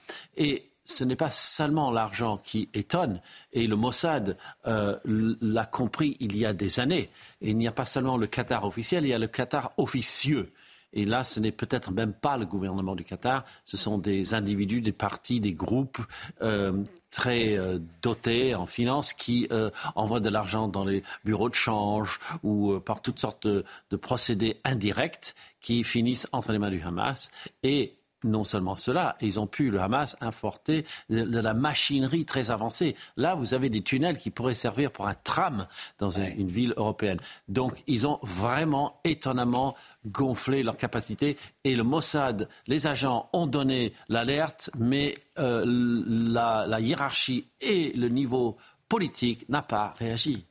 Ce 0.86 1.04
n'est 1.04 1.16
pas 1.16 1.30
seulement 1.30 1.90
l'argent 1.90 2.38
qui 2.38 2.68
étonne, 2.74 3.20
et 3.52 3.66
le 3.66 3.76
Mossad 3.76 4.36
euh, 4.66 4.98
l'a 5.04 5.66
compris 5.66 6.16
il 6.20 6.36
y 6.36 6.46
a 6.46 6.52
des 6.52 6.80
années. 6.80 7.10
il 7.40 7.56
n'y 7.56 7.68
a 7.68 7.72
pas 7.72 7.84
seulement 7.84 8.16
le 8.16 8.26
Qatar 8.26 8.64
officiel, 8.64 9.04
il 9.04 9.08
y 9.08 9.14
a 9.14 9.18
le 9.18 9.28
Qatar 9.28 9.72
officieux. 9.76 10.52
Et 10.92 11.04
là, 11.04 11.24
ce 11.24 11.40
n'est 11.40 11.52
peut-être 11.52 11.90
même 11.90 12.14
pas 12.14 12.38
le 12.38 12.46
gouvernement 12.46 12.94
du 12.94 13.04
Qatar, 13.04 13.44
ce 13.64 13.76
sont 13.76 13.98
des 13.98 14.32
individus, 14.32 14.80
des 14.80 14.92
partis, 14.92 15.40
des 15.40 15.52
groupes 15.52 16.00
euh, 16.40 16.82
très 17.10 17.58
euh, 17.58 17.78
dotés 18.00 18.54
en 18.54 18.66
finance 18.66 19.12
qui 19.12 19.48
envoient 19.94 20.20
de 20.20 20.30
l'argent 20.30 20.68
dans 20.68 20.84
les 20.84 21.02
bureaux 21.24 21.50
de 21.50 21.54
change 21.54 22.18
ou 22.42 22.78
par 22.80 23.02
toutes 23.02 23.18
sortes 23.18 23.46
de, 23.46 23.64
de, 23.90 23.96
procédés 23.96 24.60
indirects 24.64 25.34
qui 25.60 25.84
finissent 25.84 26.28
entre 26.32 26.52
les 26.52 26.58
mains 26.58 26.70
du 26.70 26.80
Hamas. 26.80 27.30
Et 27.62 27.95
non 28.24 28.44
seulement 28.44 28.76
cela, 28.76 29.16
ils 29.20 29.38
ont 29.38 29.46
pu, 29.46 29.70
le 29.70 29.80
Hamas, 29.80 30.16
importer 30.20 30.84
de, 31.10 31.38
la 31.38 31.54
machinerie 31.54 32.24
très 32.24 32.50
avancée. 32.50 32.96
Là, 33.16 33.34
vous 33.34 33.54
avez 33.54 33.68
des 33.70 33.82
tunnels 33.82 34.18
qui 34.18 34.30
pourraient 34.30 34.54
servir 34.54 34.90
pour 34.90 35.06
un 35.06 35.14
tram 35.14 35.66
dans 35.98 36.10
une, 36.10 36.48
ville 36.48 36.74
européenne. 36.76 37.18
Donc, 37.48 37.82
ils 37.86 38.06
ont 38.06 38.18
vraiment 38.22 39.00
étonnamment 39.04 39.74
gonflé 40.06 40.62
leur 40.62 40.76
capacité. 40.76 41.36
Et 41.64 41.76
le 41.76 41.82
Mossad, 41.82 42.48
les 42.66 42.86
agents 42.86 43.28
ont 43.32 43.46
donné 43.46 43.92
l'alerte, 44.08 44.70
mais 44.78 45.14
euh, 45.38 45.64
la, 45.66 46.80
hiérarchie 46.80 47.48
et 47.60 47.92
le 47.92 48.08
niveau 48.08 48.56
politique 48.88 49.48
n'a 49.48 49.62
pas 49.62 49.94
réagi. 49.98 50.46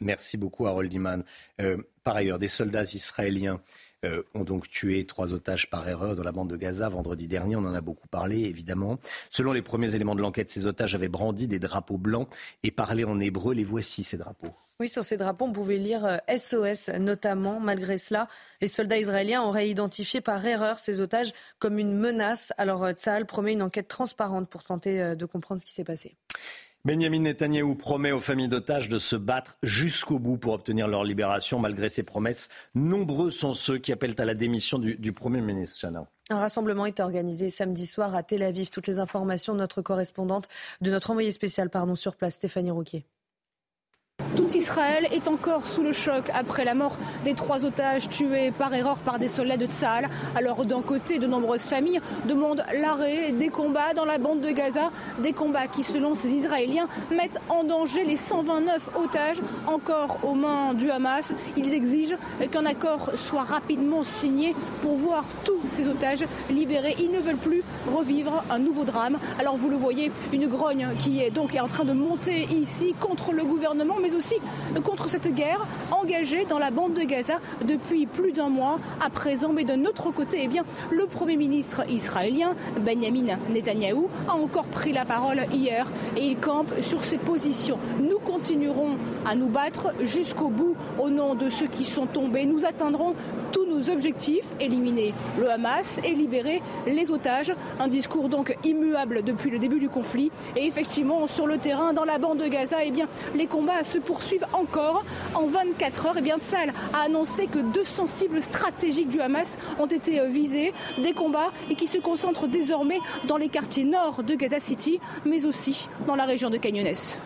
Merci 0.00 0.36
beaucoup, 0.36 0.66
Harold 0.66 0.92
Iman. 0.92 1.24
Euh, 1.60 1.78
par 2.04 2.16
ailleurs, 2.16 2.38
des 2.38 2.48
soldats 2.48 2.84
israéliens 2.84 3.60
euh, 4.04 4.22
ont 4.34 4.44
donc 4.44 4.68
tué 4.68 5.04
trois 5.06 5.32
otages 5.32 5.68
par 5.70 5.88
erreur 5.88 6.14
dans 6.14 6.22
la 6.22 6.30
bande 6.30 6.48
de 6.48 6.56
Gaza 6.56 6.88
vendredi 6.88 7.26
dernier. 7.26 7.56
On 7.56 7.64
en 7.64 7.74
a 7.74 7.80
beaucoup 7.80 8.06
parlé, 8.06 8.42
évidemment. 8.42 8.98
Selon 9.28 9.52
les 9.52 9.62
premiers 9.62 9.94
éléments 9.94 10.14
de 10.14 10.20
l'enquête, 10.20 10.50
ces 10.50 10.66
otages 10.66 10.94
avaient 10.94 11.08
brandi 11.08 11.48
des 11.48 11.58
drapeaux 11.58 11.98
blancs 11.98 12.28
et 12.62 12.70
parlaient 12.70 13.04
en 13.04 13.18
hébreu. 13.18 13.54
Les 13.54 13.64
voici, 13.64 14.04
ces 14.04 14.16
drapeaux. 14.16 14.52
Oui, 14.78 14.88
sur 14.88 15.04
ces 15.04 15.16
drapeaux, 15.16 15.46
on 15.46 15.52
pouvait 15.52 15.78
lire 15.78 16.20
SOS 16.28 16.90
euh, 16.90 16.98
notamment. 16.98 17.58
Malgré 17.58 17.98
cela, 17.98 18.28
les 18.60 18.68
soldats 18.68 18.98
israéliens 18.98 19.42
auraient 19.42 19.68
identifié 19.68 20.20
par 20.20 20.46
erreur 20.46 20.78
ces 20.78 21.00
otages 21.00 21.32
comme 21.58 21.80
une 21.80 21.92
menace. 21.92 22.52
Alors 22.56 22.84
euh, 22.84 22.92
Tsahal 22.92 23.26
promet 23.26 23.54
une 23.54 23.62
enquête 23.62 23.88
transparente 23.88 24.48
pour 24.48 24.62
tenter 24.62 25.16
de 25.16 25.26
comprendre 25.26 25.60
ce 25.60 25.66
qui 25.66 25.72
s'est 25.72 25.82
passé. 25.82 26.14
Benjamin 26.84 27.20
Netanyahou 27.20 27.74
promet 27.74 28.12
aux 28.12 28.20
familles 28.20 28.48
d'otages 28.48 28.88
de 28.88 28.98
se 28.98 29.16
battre 29.16 29.58
jusqu'au 29.62 30.18
bout 30.18 30.36
pour 30.36 30.52
obtenir 30.52 30.86
leur 30.86 31.02
libération. 31.02 31.58
Malgré 31.58 31.88
ses 31.88 32.04
promesses, 32.04 32.48
nombreux 32.74 33.30
sont 33.30 33.52
ceux 33.52 33.78
qui 33.78 33.92
appellent 33.92 34.14
à 34.18 34.24
la 34.24 34.34
démission 34.34 34.78
du, 34.78 35.12
Premier 35.12 35.40
ministre. 35.40 35.80
Chana. 35.80 36.06
Un 36.30 36.38
rassemblement 36.38 36.86
est 36.86 37.00
organisé 37.00 37.50
samedi 37.50 37.86
soir 37.86 38.14
à 38.14 38.22
Tel 38.22 38.42
Aviv. 38.42 38.70
Toutes 38.70 38.86
les 38.86 39.00
informations 39.00 39.54
de 39.54 39.58
notre 39.58 39.82
correspondante, 39.82 40.48
de 40.80 40.90
notre 40.90 41.10
envoyé 41.10 41.32
spécial 41.32 41.68
pardon, 41.68 41.96
sur 41.96 42.14
place, 42.14 42.36
Stéphanie 42.36 42.70
Rouquier. 42.70 43.04
Tout 44.36 44.48
Israël 44.54 45.08
est 45.10 45.26
encore 45.26 45.66
sous 45.66 45.82
le 45.82 45.92
choc 45.92 46.30
après 46.34 46.64
la 46.64 46.74
mort 46.74 46.96
des 47.24 47.34
trois 47.34 47.64
otages 47.64 48.08
tués 48.10 48.50
par 48.50 48.74
erreur 48.74 48.98
par 48.98 49.18
des 49.18 49.26
soldats 49.26 49.56
de 49.56 49.66
Tzahal. 49.66 50.08
Alors 50.36 50.64
d'un 50.66 50.82
côté, 50.82 51.18
de 51.18 51.26
nombreuses 51.26 51.62
familles 51.62 52.00
demandent 52.28 52.62
l'arrêt 52.78 53.32
des 53.32 53.48
combats 53.48 53.94
dans 53.94 54.04
la 54.04 54.18
bande 54.18 54.40
de 54.40 54.50
Gaza, 54.50 54.90
des 55.22 55.32
combats 55.32 55.66
qui, 55.66 55.82
selon 55.82 56.14
ces 56.14 56.28
Israéliens, 56.28 56.88
mettent 57.10 57.40
en 57.48 57.64
danger 57.64 58.04
les 58.04 58.16
129 58.16 58.90
otages 58.96 59.40
encore 59.66 60.18
aux 60.22 60.34
mains 60.34 60.74
du 60.74 60.90
Hamas. 60.90 61.32
Ils 61.56 61.72
exigent 61.72 62.16
qu'un 62.50 62.66
accord 62.66 63.10
soit 63.14 63.44
rapidement 63.44 64.04
signé 64.04 64.54
pour 64.82 64.94
voir 64.94 65.24
tous 65.44 65.60
ces 65.64 65.88
otages 65.88 66.24
libérés. 66.50 66.96
Ils 67.00 67.10
ne 67.10 67.20
veulent 67.20 67.36
plus 67.36 67.62
revivre 67.90 68.44
un 68.50 68.58
nouveau 68.58 68.84
drame. 68.84 69.18
Alors 69.38 69.56
vous 69.56 69.70
le 69.70 69.76
voyez, 69.76 70.12
une 70.32 70.48
grogne 70.48 70.88
qui 70.98 71.22
est 71.22 71.30
donc 71.30 71.56
en 71.60 71.68
train 71.68 71.84
de 71.84 71.92
monter 71.92 72.46
ici 72.54 72.94
contre 73.00 73.32
le 73.32 73.44
gouvernement, 73.44 73.96
mais 74.00 74.14
aussi 74.14 74.17
contre 74.84 75.08
cette 75.08 75.34
guerre 75.34 75.66
engagée 75.90 76.44
dans 76.44 76.58
la 76.58 76.70
bande 76.70 76.94
de 76.94 77.02
Gaza 77.02 77.34
depuis 77.66 78.06
plus 78.06 78.32
d'un 78.32 78.48
mois 78.48 78.78
à 79.04 79.10
présent. 79.10 79.52
Mais 79.52 79.64
d'un 79.64 79.84
autre 79.84 80.10
côté, 80.10 80.40
eh 80.42 80.48
bien, 80.48 80.64
le 80.90 81.06
Premier 81.06 81.36
ministre 81.36 81.82
israélien, 81.90 82.54
Benjamin 82.80 83.38
Netanyahou, 83.50 84.08
a 84.28 84.34
encore 84.34 84.66
pris 84.66 84.92
la 84.92 85.04
parole 85.04 85.42
hier 85.52 85.90
et 86.16 86.26
il 86.26 86.36
campe 86.36 86.72
sur 86.80 87.02
ses 87.04 87.18
positions. 87.18 87.78
Nous 88.00 88.18
continuerons 88.18 88.96
à 89.24 89.34
nous 89.34 89.48
battre 89.48 89.92
jusqu'au 90.02 90.48
bout 90.48 90.76
au 90.98 91.10
nom 91.10 91.34
de 91.34 91.48
ceux 91.50 91.66
qui 91.66 91.84
sont 91.84 92.06
tombés. 92.06 92.46
Nous 92.46 92.64
atteindrons 92.64 93.14
tous 93.52 93.66
nos 93.66 93.90
objectifs, 93.90 94.52
éliminer 94.60 95.14
le 95.38 95.50
Hamas 95.50 96.00
et 96.04 96.14
libérer 96.14 96.62
les 96.86 97.10
otages. 97.10 97.52
Un 97.80 97.88
discours 97.88 98.28
donc 98.28 98.56
immuable 98.64 99.22
depuis 99.22 99.50
le 99.50 99.58
début 99.58 99.80
du 99.80 99.88
conflit. 99.88 100.30
Et 100.56 100.66
effectivement, 100.66 101.26
sur 101.26 101.46
le 101.46 101.58
terrain, 101.58 101.92
dans 101.92 102.04
la 102.04 102.18
bande 102.18 102.38
de 102.38 102.48
Gaza, 102.48 102.78
eh 102.84 102.90
bien, 102.90 103.08
les 103.34 103.46
combats 103.46 103.84
se 103.84 103.98
poursuivent 104.08 104.46
encore. 104.54 105.04
En 105.34 105.46
24 105.46 106.06
heures, 106.06 106.16
et 106.16 106.20
eh 106.20 106.22
bien, 106.22 106.38
Sal 106.38 106.72
a 106.94 107.02
annoncé 107.02 107.46
que 107.46 107.58
200 107.58 108.06
cibles 108.06 108.40
stratégiques 108.40 109.10
du 109.10 109.20
Hamas 109.20 109.58
ont 109.78 109.86
été 109.86 110.18
euh, 110.18 110.28
visées. 110.28 110.72
Des 111.02 111.12
combats 111.12 111.52
et 111.68 111.74
qui 111.74 111.86
se 111.86 111.98
concentrent 111.98 112.48
désormais 112.48 113.00
dans 113.26 113.36
les 113.36 113.50
quartiers 113.50 113.84
nord 113.84 114.22
de 114.22 114.34
Gaza 114.34 114.60
City, 114.60 114.98
mais 115.26 115.44
aussi 115.44 115.88
dans 116.06 116.16
la 116.16 116.24
région 116.24 116.48
de 116.48 116.56
Canyones. 116.56 117.20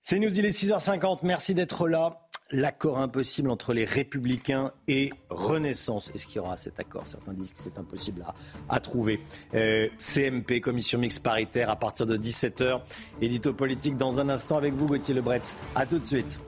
C'est 0.00 0.18
nous, 0.18 0.30
il 0.30 0.46
est 0.46 0.50
6h50. 0.50 1.18
Merci 1.24 1.54
d'être 1.54 1.88
là 1.88 2.25
l'accord 2.50 2.98
impossible 2.98 3.50
entre 3.50 3.72
les 3.72 3.84
républicains 3.84 4.72
et 4.88 5.10
Renaissance. 5.30 6.10
Est-ce 6.14 6.26
qu'il 6.26 6.36
y 6.36 6.38
aura 6.38 6.56
cet 6.56 6.78
accord? 6.78 7.04
Certains 7.06 7.34
disent 7.34 7.52
que 7.52 7.58
c'est 7.58 7.78
impossible 7.78 8.24
à, 8.68 8.80
trouver. 8.80 9.20
Euh, 9.54 9.88
CMP, 9.98 10.60
commission 10.60 10.98
mixte 10.98 11.22
paritaire, 11.22 11.70
à 11.70 11.76
partir 11.76 12.06
de 12.06 12.16
17h. 12.16 12.80
Édito 13.20 13.52
politique 13.52 13.96
dans 13.96 14.20
un 14.20 14.28
instant 14.28 14.56
avec 14.56 14.74
vous, 14.74 14.86
Gauthier 14.86 15.14
Lebret. 15.14 15.42
À 15.74 15.86
tout 15.86 15.98
de 15.98 16.06
suite. 16.06 16.40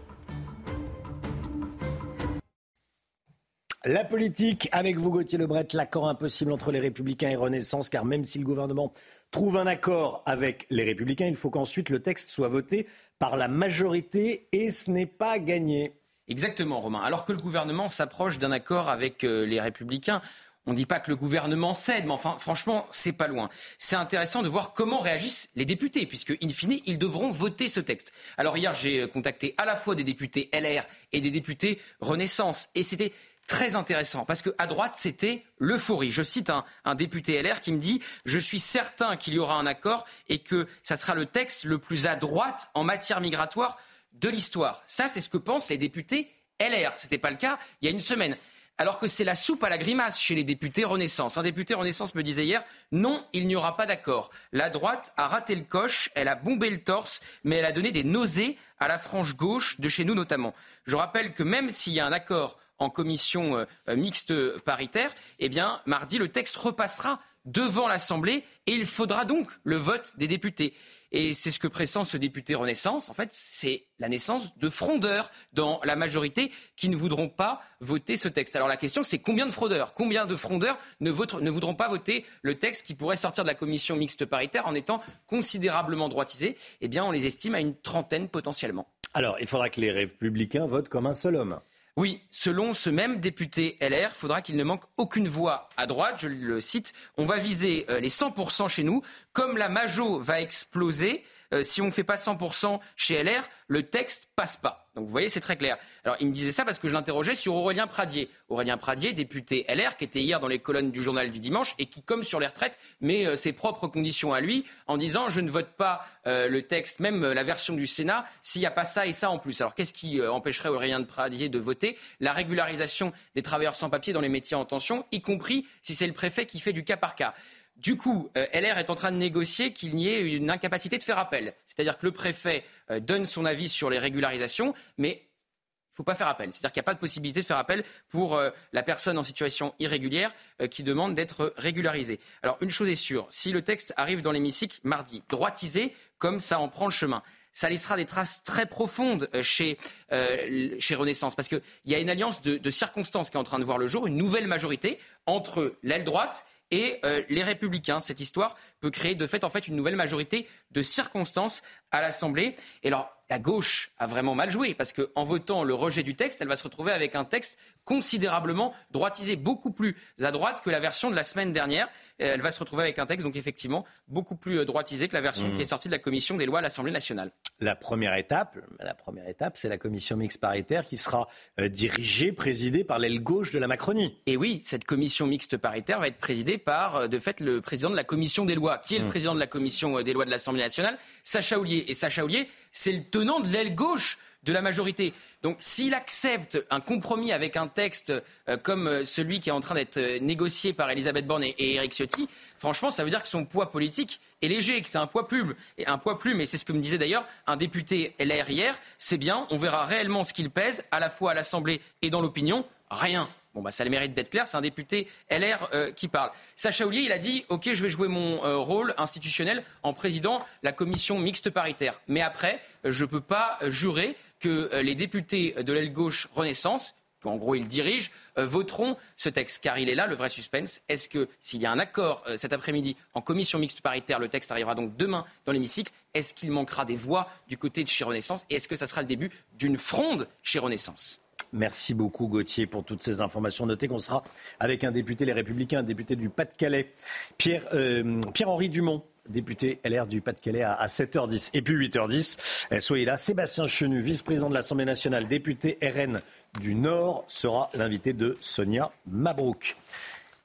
La 3.84 4.04
politique, 4.04 4.68
avec 4.72 4.98
vous 4.98 5.10
Gauthier 5.10 5.38
Lebret, 5.38 5.66
l'accord 5.72 6.08
impossible 6.08 6.52
entre 6.52 6.72
les 6.72 6.80
Républicains 6.80 7.30
et 7.30 7.36
Renaissance, 7.36 7.88
car 7.88 8.04
même 8.04 8.24
si 8.24 8.38
le 8.38 8.44
gouvernement 8.44 8.92
trouve 9.30 9.56
un 9.56 9.66
accord 9.66 10.22
avec 10.26 10.66
les 10.68 10.84
Républicains, 10.84 11.26
il 11.26 11.36
faut 11.36 11.48
qu'ensuite 11.48 11.88
le 11.88 12.02
texte 12.02 12.30
soit 12.30 12.48
voté 12.48 12.86
par 13.18 13.36
la 13.36 13.48
majorité 13.48 14.48
et 14.52 14.70
ce 14.70 14.90
n'est 14.90 15.06
pas 15.06 15.38
gagné. 15.38 15.92
Exactement, 16.28 16.80
Romain. 16.80 17.00
Alors 17.00 17.24
que 17.24 17.32
le 17.32 17.38
gouvernement 17.38 17.88
s'approche 17.88 18.38
d'un 18.38 18.52
accord 18.52 18.88
avec 18.88 19.24
euh, 19.24 19.46
les 19.46 19.60
Républicains, 19.60 20.20
on 20.66 20.72
ne 20.72 20.76
dit 20.76 20.84
pas 20.84 21.00
que 21.00 21.10
le 21.10 21.16
gouvernement 21.16 21.72
cède, 21.72 22.04
mais 22.04 22.12
enfin, 22.12 22.36
franchement, 22.38 22.86
c'est 22.90 23.12
pas 23.12 23.26
loin. 23.26 23.48
C'est 23.78 23.96
intéressant 23.96 24.42
de 24.42 24.48
voir 24.50 24.74
comment 24.74 25.00
réagissent 25.00 25.48
les 25.56 25.64
députés, 25.64 26.04
puisque, 26.04 26.36
in 26.42 26.50
fine, 26.50 26.80
ils 26.84 26.98
devront 26.98 27.30
voter 27.30 27.68
ce 27.68 27.80
texte. 27.80 28.12
Alors, 28.36 28.58
hier, 28.58 28.74
j'ai 28.74 29.08
contacté 29.08 29.54
à 29.56 29.64
la 29.64 29.76
fois 29.76 29.94
des 29.94 30.04
députés 30.04 30.50
LR 30.52 30.84
et 31.12 31.22
des 31.22 31.30
députés 31.30 31.80
Renaissance. 32.00 32.68
Et 32.74 32.82
c'était 32.82 33.12
très 33.48 33.74
intéressant 33.74 34.24
parce 34.24 34.42
que 34.42 34.54
à 34.58 34.68
droite 34.68 34.92
c'était 34.94 35.44
l'euphorie. 35.58 36.12
Je 36.12 36.22
cite 36.22 36.50
un, 36.50 36.94
député 36.94 37.42
LR 37.42 37.60
qui 37.60 37.72
me 37.72 37.78
dit 37.78 38.00
je 38.24 38.38
suis 38.38 38.60
certain 38.60 39.16
qu'il 39.16 39.34
y 39.34 39.38
aura 39.40 39.58
un 39.58 39.66
accord 39.66 40.06
et 40.28 40.38
que 40.38 40.68
ça 40.84 40.94
sera 40.94 41.16
le 41.16 41.26
texte 41.26 41.64
le 41.64 41.78
plus 41.78 42.06
à 42.06 42.14
droite 42.14 42.70
en 42.74 42.84
matière 42.84 43.20
migratoire 43.20 43.76
de 44.12 44.28
l'histoire. 44.28 44.82
Ça 44.86 45.08
c'est 45.08 45.20
ce 45.20 45.28
que 45.28 45.38
pensent 45.38 45.70
les 45.70 45.78
députés 45.78 46.30
LR. 46.60 46.92
C'était 46.98 47.18
pas 47.18 47.30
le 47.30 47.36
cas 47.36 47.58
il 47.82 47.86
y 47.86 47.88
a 47.88 47.90
une 47.92 48.00
semaine. 48.00 48.36
Alors 48.80 49.00
que 49.00 49.08
c'est 49.08 49.24
la 49.24 49.34
soupe 49.34 49.64
à 49.64 49.70
la 49.70 49.78
grimace 49.78 50.20
chez 50.20 50.36
les 50.36 50.44
députés 50.44 50.84
Renaissance. 50.84 51.36
Un 51.36 51.42
député 51.42 51.74
Renaissance 51.74 52.14
me 52.14 52.22
disait 52.22 52.44
hier 52.44 52.62
non, 52.92 53.24
il 53.32 53.48
n'y 53.48 53.56
aura 53.56 53.76
pas 53.76 53.86
d'accord. 53.86 54.30
La 54.52 54.70
droite 54.70 55.12
a 55.16 55.26
raté 55.26 55.56
le 55.56 55.64
coche, 55.64 56.10
elle 56.14 56.28
a 56.28 56.36
bombé 56.36 56.70
le 56.70 56.80
torse, 56.80 57.20
mais 57.42 57.56
elle 57.56 57.64
a 57.64 57.72
donné 57.72 57.90
des 57.90 58.04
nausées 58.04 58.56
à 58.78 58.86
la 58.86 58.98
frange 58.98 59.34
gauche 59.34 59.80
de 59.80 59.88
chez 59.88 60.04
nous 60.04 60.14
notamment. 60.14 60.54
Je 60.86 60.94
rappelle 60.94 61.32
que 61.32 61.42
même 61.42 61.72
s'il 61.72 61.94
y 61.94 61.98
a 61.98 62.06
un 62.06 62.12
accord 62.12 62.56
en 62.78 62.90
commission 62.90 63.56
euh, 63.56 63.96
mixte 63.96 64.58
paritaire, 64.60 65.14
eh 65.38 65.48
bien, 65.48 65.80
mardi, 65.86 66.18
le 66.18 66.28
texte 66.28 66.56
repassera 66.56 67.20
devant 67.44 67.88
l'Assemblée 67.88 68.44
et 68.66 68.72
il 68.72 68.86
faudra 68.86 69.24
donc 69.24 69.50
le 69.64 69.76
vote 69.76 70.12
des 70.18 70.28
députés. 70.28 70.74
Et 71.10 71.32
c'est 71.32 71.50
ce 71.50 71.58
que 71.58 71.68
pressent 71.68 72.04
ce 72.04 72.18
député 72.18 72.54
Renaissance. 72.54 73.08
En 73.08 73.14
fait, 73.14 73.30
c'est 73.32 73.86
la 73.98 74.10
naissance 74.10 74.58
de 74.58 74.68
fraudeurs 74.68 75.30
dans 75.54 75.80
la 75.84 75.96
majorité 75.96 76.52
qui 76.76 76.90
ne 76.90 76.96
voudront 76.96 77.30
pas 77.30 77.62
voter 77.80 78.16
ce 78.16 78.28
texte. 78.28 78.56
Alors 78.56 78.68
la 78.68 78.76
question, 78.76 79.02
c'est 79.02 79.18
combien 79.18 79.46
de 79.46 79.50
fraudeurs? 79.50 79.94
Combien 79.94 80.26
de 80.26 80.36
fraudeurs 80.36 80.78
ne, 81.00 81.10
ne, 81.10 81.50
voudront 81.50 81.74
pas 81.74 81.88
voter 81.88 82.26
le 82.42 82.58
texte 82.58 82.86
qui 82.86 82.94
pourrait 82.94 83.16
sortir 83.16 83.44
de 83.44 83.48
la 83.48 83.54
commission 83.54 83.96
mixte 83.96 84.26
paritaire 84.26 84.66
en 84.66 84.74
étant 84.74 85.00
considérablement 85.26 86.10
droitisé? 86.10 86.56
Eh 86.82 86.88
bien, 86.88 87.04
on 87.04 87.10
les 87.10 87.24
estime 87.24 87.54
à 87.54 87.60
une 87.60 87.74
trentaine 87.74 88.28
potentiellement. 88.28 88.86
Alors, 89.14 89.38
il 89.40 89.46
faudra 89.46 89.70
que 89.70 89.80
les 89.80 89.90
républicains 89.90 90.66
votent 90.66 90.90
comme 90.90 91.06
un 91.06 91.14
seul 91.14 91.36
homme. 91.36 91.58
Oui, 91.96 92.22
selon 92.30 92.74
ce 92.74 92.90
même 92.90 93.18
député 93.18 93.76
LR, 93.80 94.10
il 94.14 94.18
faudra 94.18 94.40
qu'il 94.40 94.56
ne 94.56 94.64
manque 94.64 94.84
aucune 94.96 95.26
voix 95.26 95.68
à 95.76 95.86
droite. 95.86 96.16
Je 96.18 96.28
le 96.28 96.60
cite, 96.60 96.92
on 97.16 97.24
va 97.24 97.38
viser 97.38 97.86
euh, 97.90 97.98
les 97.98 98.08
100% 98.08 98.68
chez 98.68 98.84
nous. 98.84 99.02
Comme 99.32 99.58
la 99.58 99.68
Majo 99.68 100.20
va 100.20 100.40
exploser, 100.40 101.24
euh, 101.52 101.62
si 101.62 101.80
on 101.80 101.86
ne 101.86 101.90
fait 101.90 102.04
pas 102.04 102.16
100% 102.16 102.78
chez 102.96 103.22
LR, 103.22 103.42
le 103.68 103.84
texte 103.84 104.28
passe 104.36 104.56
pas. 104.56 104.88
Donc 104.94 105.06
vous 105.06 105.10
voyez, 105.10 105.28
c'est 105.28 105.40
très 105.40 105.56
clair. 105.56 105.78
Alors 106.04 106.16
il 106.20 106.26
me 106.26 106.32
disait 106.32 106.52
ça 106.52 106.64
parce 106.64 106.78
que 106.78 106.88
je 106.88 106.92
l'interrogeais 106.92 107.34
sur 107.34 107.54
Aurélien 107.54 107.86
Pradier. 107.86 108.28
Aurélien 108.48 108.76
Pradier, 108.76 109.12
député 109.12 109.64
LR, 109.68 109.96
qui 109.96 110.04
était 110.04 110.20
hier 110.20 110.40
dans 110.40 110.48
les 110.48 110.58
colonnes 110.58 110.90
du 110.90 111.02
journal 111.02 111.30
du 111.30 111.40
dimanche 111.40 111.74
et 111.78 111.86
qui, 111.86 112.02
comme 112.02 112.22
sur 112.22 112.40
les 112.40 112.46
retraites, 112.46 112.76
met 113.00 113.26
euh, 113.26 113.36
ses 113.36 113.52
propres 113.52 113.88
conditions 113.88 114.34
à 114.34 114.40
lui 114.40 114.64
en 114.86 114.96
disant 114.96 115.30
je 115.30 115.40
ne 115.40 115.50
vote 115.50 115.70
pas 115.76 116.04
euh, 116.26 116.48
le 116.48 116.62
texte, 116.62 117.00
même 117.00 117.24
la 117.24 117.44
version 117.44 117.74
du 117.74 117.86
Sénat, 117.86 118.24
s'il 118.42 118.60
n'y 118.60 118.66
a 118.66 118.70
pas 118.70 118.84
ça 118.84 119.06
et 119.06 119.12
ça 119.12 119.30
en 119.30 119.38
plus. 119.38 119.60
Alors 119.60 119.74
qu'est-ce 119.74 119.92
qui 119.92 120.20
empêcherait 120.22 120.68
Aurélien 120.68 121.02
Pradier 121.02 121.48
de 121.48 121.58
voter? 121.58 121.96
La 122.20 122.32
régularisation 122.32 123.12
des 123.34 123.42
travailleurs 123.42 123.76
sans 123.76 123.90
papier 123.90 124.12
dans 124.12 124.20
les 124.20 124.28
métiers 124.28 124.56
en 124.56 124.64
tension, 124.64 125.06
y 125.12 125.20
compris 125.20 125.66
si 125.82 125.94
c'est 125.94 126.06
le 126.06 126.12
préfet 126.12 126.46
qui 126.46 126.60
fait 126.60 126.72
du 126.72 126.84
cas 126.84 126.96
par 126.96 127.14
cas. 127.14 127.34
Du 127.78 127.96
coup, 127.96 128.28
euh, 128.36 128.44
LR 128.52 128.78
est 128.78 128.90
en 128.90 128.96
train 128.96 129.12
de 129.12 129.16
négocier 129.16 129.72
qu'il 129.72 129.94
n'y 129.94 130.08
ait 130.08 130.20
une 130.20 130.50
incapacité 130.50 130.98
de 130.98 131.02
faire 131.02 131.18
appel. 131.18 131.54
C'est-à-dire 131.64 131.96
que 131.96 132.06
le 132.06 132.12
préfet 132.12 132.64
euh, 132.90 132.98
donne 132.98 133.24
son 133.24 133.44
avis 133.44 133.68
sur 133.68 133.88
les 133.88 134.00
régularisations, 134.00 134.74
mais 134.98 135.10
il 135.10 135.92
ne 135.92 135.96
faut 135.96 136.02
pas 136.02 136.16
faire 136.16 136.26
appel. 136.26 136.52
C'est-à-dire 136.52 136.72
qu'il 136.72 136.80
n'y 136.80 136.84
a 136.84 136.90
pas 136.90 136.94
de 136.94 136.98
possibilité 136.98 137.40
de 137.40 137.46
faire 137.46 137.56
appel 137.56 137.84
pour 138.08 138.34
euh, 138.34 138.50
la 138.72 138.82
personne 138.82 139.16
en 139.16 139.22
situation 139.22 139.74
irrégulière 139.78 140.34
qui 140.70 140.82
demande 140.82 141.14
d'être 141.14 141.54
régularisée. 141.56 142.18
Alors, 142.42 142.58
une 142.60 142.70
chose 142.70 142.88
est 142.88 142.96
sûre, 142.96 143.26
si 143.30 143.52
le 143.52 143.62
texte 143.62 143.94
arrive 143.96 144.22
dans 144.22 144.32
l'hémicycle 144.32 144.80
mardi, 144.82 145.22
droitisé, 145.28 145.94
comme 146.18 146.40
ça 146.40 146.58
en 146.58 146.68
prend 146.68 146.86
le 146.86 146.92
chemin, 146.92 147.22
ça 147.52 147.68
laissera 147.68 147.96
des 147.96 148.06
traces 148.06 148.42
très 148.44 148.66
profondes 148.66 149.28
chez, 149.42 149.78
Renaissance, 150.10 151.34
parce 151.34 151.48
qu'il 151.48 151.62
y 151.86 151.94
a 151.94 151.98
une 151.98 152.10
alliance 152.10 152.42
de 152.42 152.70
circonstances 152.70 153.30
qui 153.30 153.36
est 153.36 153.40
en 153.40 153.44
train 153.44 153.58
de 153.58 153.64
voir 153.64 153.78
le 153.78 153.88
jour, 153.88 154.06
une 154.06 154.16
nouvelle 154.16 154.46
majorité 154.46 155.00
entre 155.26 155.74
l'aile 155.82 156.04
droite 156.04 156.44
et 156.70 156.98
euh, 157.04 157.22
les 157.28 157.42
Républicains. 157.42 158.00
Cette 158.00 158.20
histoire 158.20 158.56
peut 158.80 158.90
créer 158.90 159.14
de 159.14 159.26
fait 159.26 159.44
en 159.44 159.50
fait 159.50 159.68
une 159.68 159.76
nouvelle 159.76 159.96
majorité 159.96 160.48
de 160.70 160.82
circonstances 160.82 161.62
à 161.90 162.00
l'Assemblée. 162.00 162.54
Et 162.82 162.88
alors 162.88 163.10
la 163.30 163.38
gauche 163.38 163.92
a 163.98 164.06
vraiment 164.06 164.34
mal 164.34 164.50
joué 164.50 164.74
parce 164.74 164.92
qu'en 164.92 165.24
votant 165.24 165.64
le 165.64 165.74
rejet 165.74 166.02
du 166.02 166.14
texte, 166.14 166.40
elle 166.40 166.48
va 166.48 166.56
se 166.56 166.64
retrouver 166.64 166.92
avec 166.92 167.14
un 167.14 167.24
texte 167.24 167.58
considérablement 167.88 168.74
droitisée, 168.90 169.36
beaucoup 169.36 169.70
plus 169.70 169.96
à 170.22 170.30
droite 170.30 170.60
que 170.62 170.68
la 170.68 170.78
version 170.78 171.08
de 171.10 171.16
la 171.16 171.24
semaine 171.24 171.54
dernière. 171.54 171.88
Elle 172.18 172.42
va 172.42 172.50
se 172.50 172.60
retrouver 172.60 172.82
avec 172.82 172.98
un 172.98 173.06
texte, 173.06 173.24
donc 173.24 173.36
effectivement, 173.36 173.86
beaucoup 174.08 174.36
plus 174.36 174.66
droitisé 174.66 175.08
que 175.08 175.14
la 175.14 175.22
version 175.22 175.48
mmh. 175.48 175.54
qui 175.54 175.60
est 175.62 175.64
sortie 175.64 175.88
de 175.88 175.92
la 175.92 175.98
commission 175.98 176.36
des 176.36 176.44
lois 176.44 176.58
à 176.58 176.62
l'Assemblée 176.62 176.92
nationale. 176.92 177.32
La 177.60 177.76
première 177.76 178.14
étape, 178.14 178.58
la 178.78 178.92
première 178.92 179.26
étape, 179.26 179.56
c'est 179.56 179.68
la 179.68 179.78
commission 179.78 180.18
mixte 180.18 180.38
paritaire 180.38 180.84
qui 180.84 180.98
sera 180.98 181.28
euh, 181.58 181.70
dirigée, 181.70 182.32
présidée 182.32 182.84
par 182.84 182.98
l'aile 182.98 183.22
gauche 183.22 183.52
de 183.52 183.58
la 183.58 183.68
Macronie. 183.68 184.18
Et 184.26 184.36
oui, 184.36 184.60
cette 184.62 184.84
commission 184.84 185.26
mixte 185.26 185.56
paritaire 185.56 186.00
va 186.00 186.08
être 186.08 186.18
présidée 186.18 186.58
par, 186.58 186.96
euh, 186.96 187.08
de 187.08 187.18
fait, 187.18 187.40
le 187.40 187.62
président 187.62 187.88
de 187.88 187.96
la 187.96 188.04
commission 188.04 188.44
des 188.44 188.54
lois. 188.54 188.78
Qui 188.78 188.96
est 188.96 188.98
le 188.98 189.06
mmh. 189.06 189.08
président 189.08 189.34
de 189.34 189.40
la 189.40 189.46
commission 189.46 189.98
euh, 189.98 190.02
des 190.02 190.12
lois 190.12 190.26
de 190.26 190.30
l'Assemblée 190.30 190.62
nationale? 190.62 190.98
Sacha 191.24 191.58
Oulier. 191.58 191.86
Et 191.88 191.94
Sacha 191.94 192.22
Oulier, 192.22 192.48
c'est 192.72 192.92
le 192.92 193.04
tenant 193.04 193.40
de 193.40 193.48
l'aile 193.48 193.74
gauche 193.74 194.18
de 194.44 194.52
la 194.52 194.62
majorité. 194.62 195.12
Donc 195.42 195.56
s'il 195.60 195.94
accepte 195.94 196.64
un 196.70 196.80
compromis 196.80 197.32
avec 197.32 197.56
un 197.56 197.68
texte 197.68 198.12
euh, 198.48 198.56
comme 198.56 198.86
euh, 198.86 199.04
celui 199.04 199.40
qui 199.40 199.48
est 199.48 199.52
en 199.52 199.60
train 199.60 199.74
d'être 199.74 199.96
euh, 199.96 200.18
négocié 200.20 200.72
par 200.72 200.90
Elisabeth 200.90 201.26
Borne 201.26 201.44
et, 201.44 201.54
Eric 201.58 201.92
Ciotti, 201.92 202.28
franchement, 202.56 202.90
ça 202.90 203.04
veut 203.04 203.10
dire 203.10 203.22
que 203.22 203.28
son 203.28 203.44
poids 203.44 203.70
politique 203.70 204.20
est 204.42 204.48
léger, 204.48 204.80
que 204.80 204.88
c'est 204.88 204.98
un 204.98 205.06
poids 205.06 205.28
plume. 205.28 205.54
Et 205.76 205.86
un 205.86 205.98
poids 205.98 206.18
plume, 206.18 206.40
et 206.40 206.46
c'est 206.46 206.58
ce 206.58 206.64
que 206.64 206.72
me 206.72 206.80
disait 206.80 206.98
d'ailleurs 206.98 207.26
un 207.46 207.56
député 207.56 208.14
LR 208.18 208.50
hier, 208.50 208.78
c'est 208.98 209.18
bien, 209.18 209.46
on 209.50 209.58
verra 209.58 209.84
réellement 209.84 210.24
ce 210.24 210.32
qu'il 210.32 210.50
pèse, 210.50 210.84
à 210.90 211.00
la 211.00 211.10
fois 211.10 211.32
à 211.32 211.34
l'Assemblée 211.34 211.80
et 212.02 212.10
dans 212.10 212.20
l'opinion. 212.20 212.64
Rien. 212.90 213.28
Bon, 213.54 213.62
bah, 213.62 213.70
ça 213.70 213.84
le 213.84 213.90
mérite 213.90 214.14
d'être 214.14 214.30
clair, 214.30 214.46
c'est 214.46 214.56
un 214.56 214.62
député 214.62 215.08
LR 215.30 215.68
qui 215.96 216.06
parle. 216.06 216.30
Sacha 216.54 216.86
Oulier, 216.86 217.00
il 217.00 217.12
a 217.12 217.18
dit 217.18 217.44
Ok, 217.48 217.68
je 217.72 217.82
vais 217.82 217.88
jouer 217.88 218.08
mon 218.08 218.62
rôle 218.62 218.94
institutionnel 218.98 219.64
en 219.82 219.92
président 219.92 220.38
la 220.62 220.72
commission 220.72 221.18
mixte 221.18 221.50
paritaire. 221.50 222.00
Mais 222.06 222.20
après, 222.20 222.60
je 222.84 223.04
ne 223.04 223.08
peux 223.08 223.20
pas 223.20 223.58
jurer 223.68 224.16
que 224.40 224.70
euh, 224.72 224.82
les 224.82 224.94
députés 224.94 225.54
de 225.62 225.72
l'aile 225.72 225.92
gauche 225.92 226.28
Renaissance, 226.34 226.94
qu'en 227.20 227.36
gros 227.36 227.54
ils 227.54 227.66
dirigent, 227.66 228.10
euh, 228.38 228.46
voteront 228.46 228.96
ce 229.16 229.28
texte. 229.28 229.62
Car 229.62 229.78
il 229.78 229.88
est 229.88 229.94
là 229.94 230.06
le 230.06 230.14
vrai 230.14 230.28
suspense. 230.28 230.80
Est-ce 230.88 231.08
que 231.08 231.28
s'il 231.40 231.60
y 231.60 231.66
a 231.66 231.72
un 231.72 231.78
accord 231.78 232.22
euh, 232.28 232.36
cet 232.36 232.52
après-midi 232.52 232.96
en 233.14 233.20
commission 233.20 233.58
mixte 233.58 233.80
paritaire, 233.80 234.18
le 234.18 234.28
texte 234.28 234.52
arrivera 234.52 234.74
donc 234.74 234.96
demain 234.96 235.24
dans 235.44 235.52
l'hémicycle, 235.52 235.92
est-ce 236.14 236.34
qu'il 236.34 236.50
manquera 236.50 236.84
des 236.84 236.96
voix 236.96 237.28
du 237.48 237.58
côté 237.58 237.82
de 237.82 237.88
chez 237.88 238.04
Renaissance 238.04 238.44
Et 238.50 238.56
est-ce 238.56 238.68
que 238.68 238.76
ça 238.76 238.86
sera 238.86 239.00
le 239.02 239.08
début 239.08 239.30
d'une 239.58 239.76
fronde 239.76 240.28
chez 240.42 240.58
Renaissance? 240.58 241.20
Merci 241.52 241.94
beaucoup 241.94 242.26
Gauthier 242.26 242.66
pour 242.66 242.84
toutes 242.84 243.02
ces 243.02 243.22
informations. 243.22 243.64
Notez 243.64 243.88
qu'on 243.88 243.98
sera 243.98 244.22
avec 244.60 244.84
un 244.84 244.92
député 244.92 245.24
Les 245.24 245.32
Républicains, 245.32 245.78
un 245.78 245.82
député 245.82 246.14
du 246.14 246.28
Pas-de-Calais, 246.28 246.90
Pierre-Henri 247.38 248.68
Dumont, 248.68 249.02
député 249.28 249.80
LR 249.84 250.06
du 250.06 250.20
Pas-de-Calais 250.20 250.62
à 250.62 250.86
7h10. 250.86 251.50
Et 251.54 251.62
puis 251.62 251.74
8h10, 251.74 252.38
eh, 252.70 252.80
soyez 252.80 253.04
là. 253.04 253.16
Sébastien 253.16 253.66
Chenu, 253.66 254.00
vice-président 254.00 254.48
de 254.48 254.54
l'Assemblée 254.54 254.84
nationale, 254.84 255.26
député 255.26 255.78
RN 255.82 256.20
du 256.60 256.74
Nord, 256.74 257.24
sera 257.28 257.70
l'invité 257.74 258.12
de 258.12 258.36
Sonia 258.40 258.90
Mabrouk. 259.06 259.76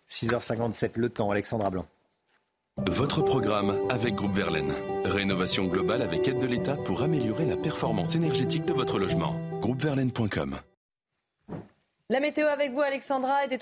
6h57, 0.09 0.91
le 0.95 1.09
temps, 1.09 1.31
Alexandra 1.31 1.69
Blanc. 1.69 1.85
Votre 2.77 3.21
programme 3.21 3.75
avec 3.91 4.15
Groupe 4.15 4.35
Verlaine. 4.35 4.73
Rénovation 5.05 5.65
globale 5.65 6.01
avec 6.01 6.27
aide 6.27 6.39
de 6.39 6.47
l'État 6.47 6.75
pour 6.75 7.03
améliorer 7.03 7.45
la 7.45 7.55
performance 7.55 8.15
énergétique 8.15 8.65
de 8.65 8.73
votre 8.73 8.97
logement. 8.97 9.35
Groupeverlaine.com 9.61 10.57
La 12.09 12.19
météo 12.19 12.47
avec 12.47 12.71
vous, 12.71 12.81
Alexandra, 12.81 13.45
et 13.45 13.47
des, 13.47 13.59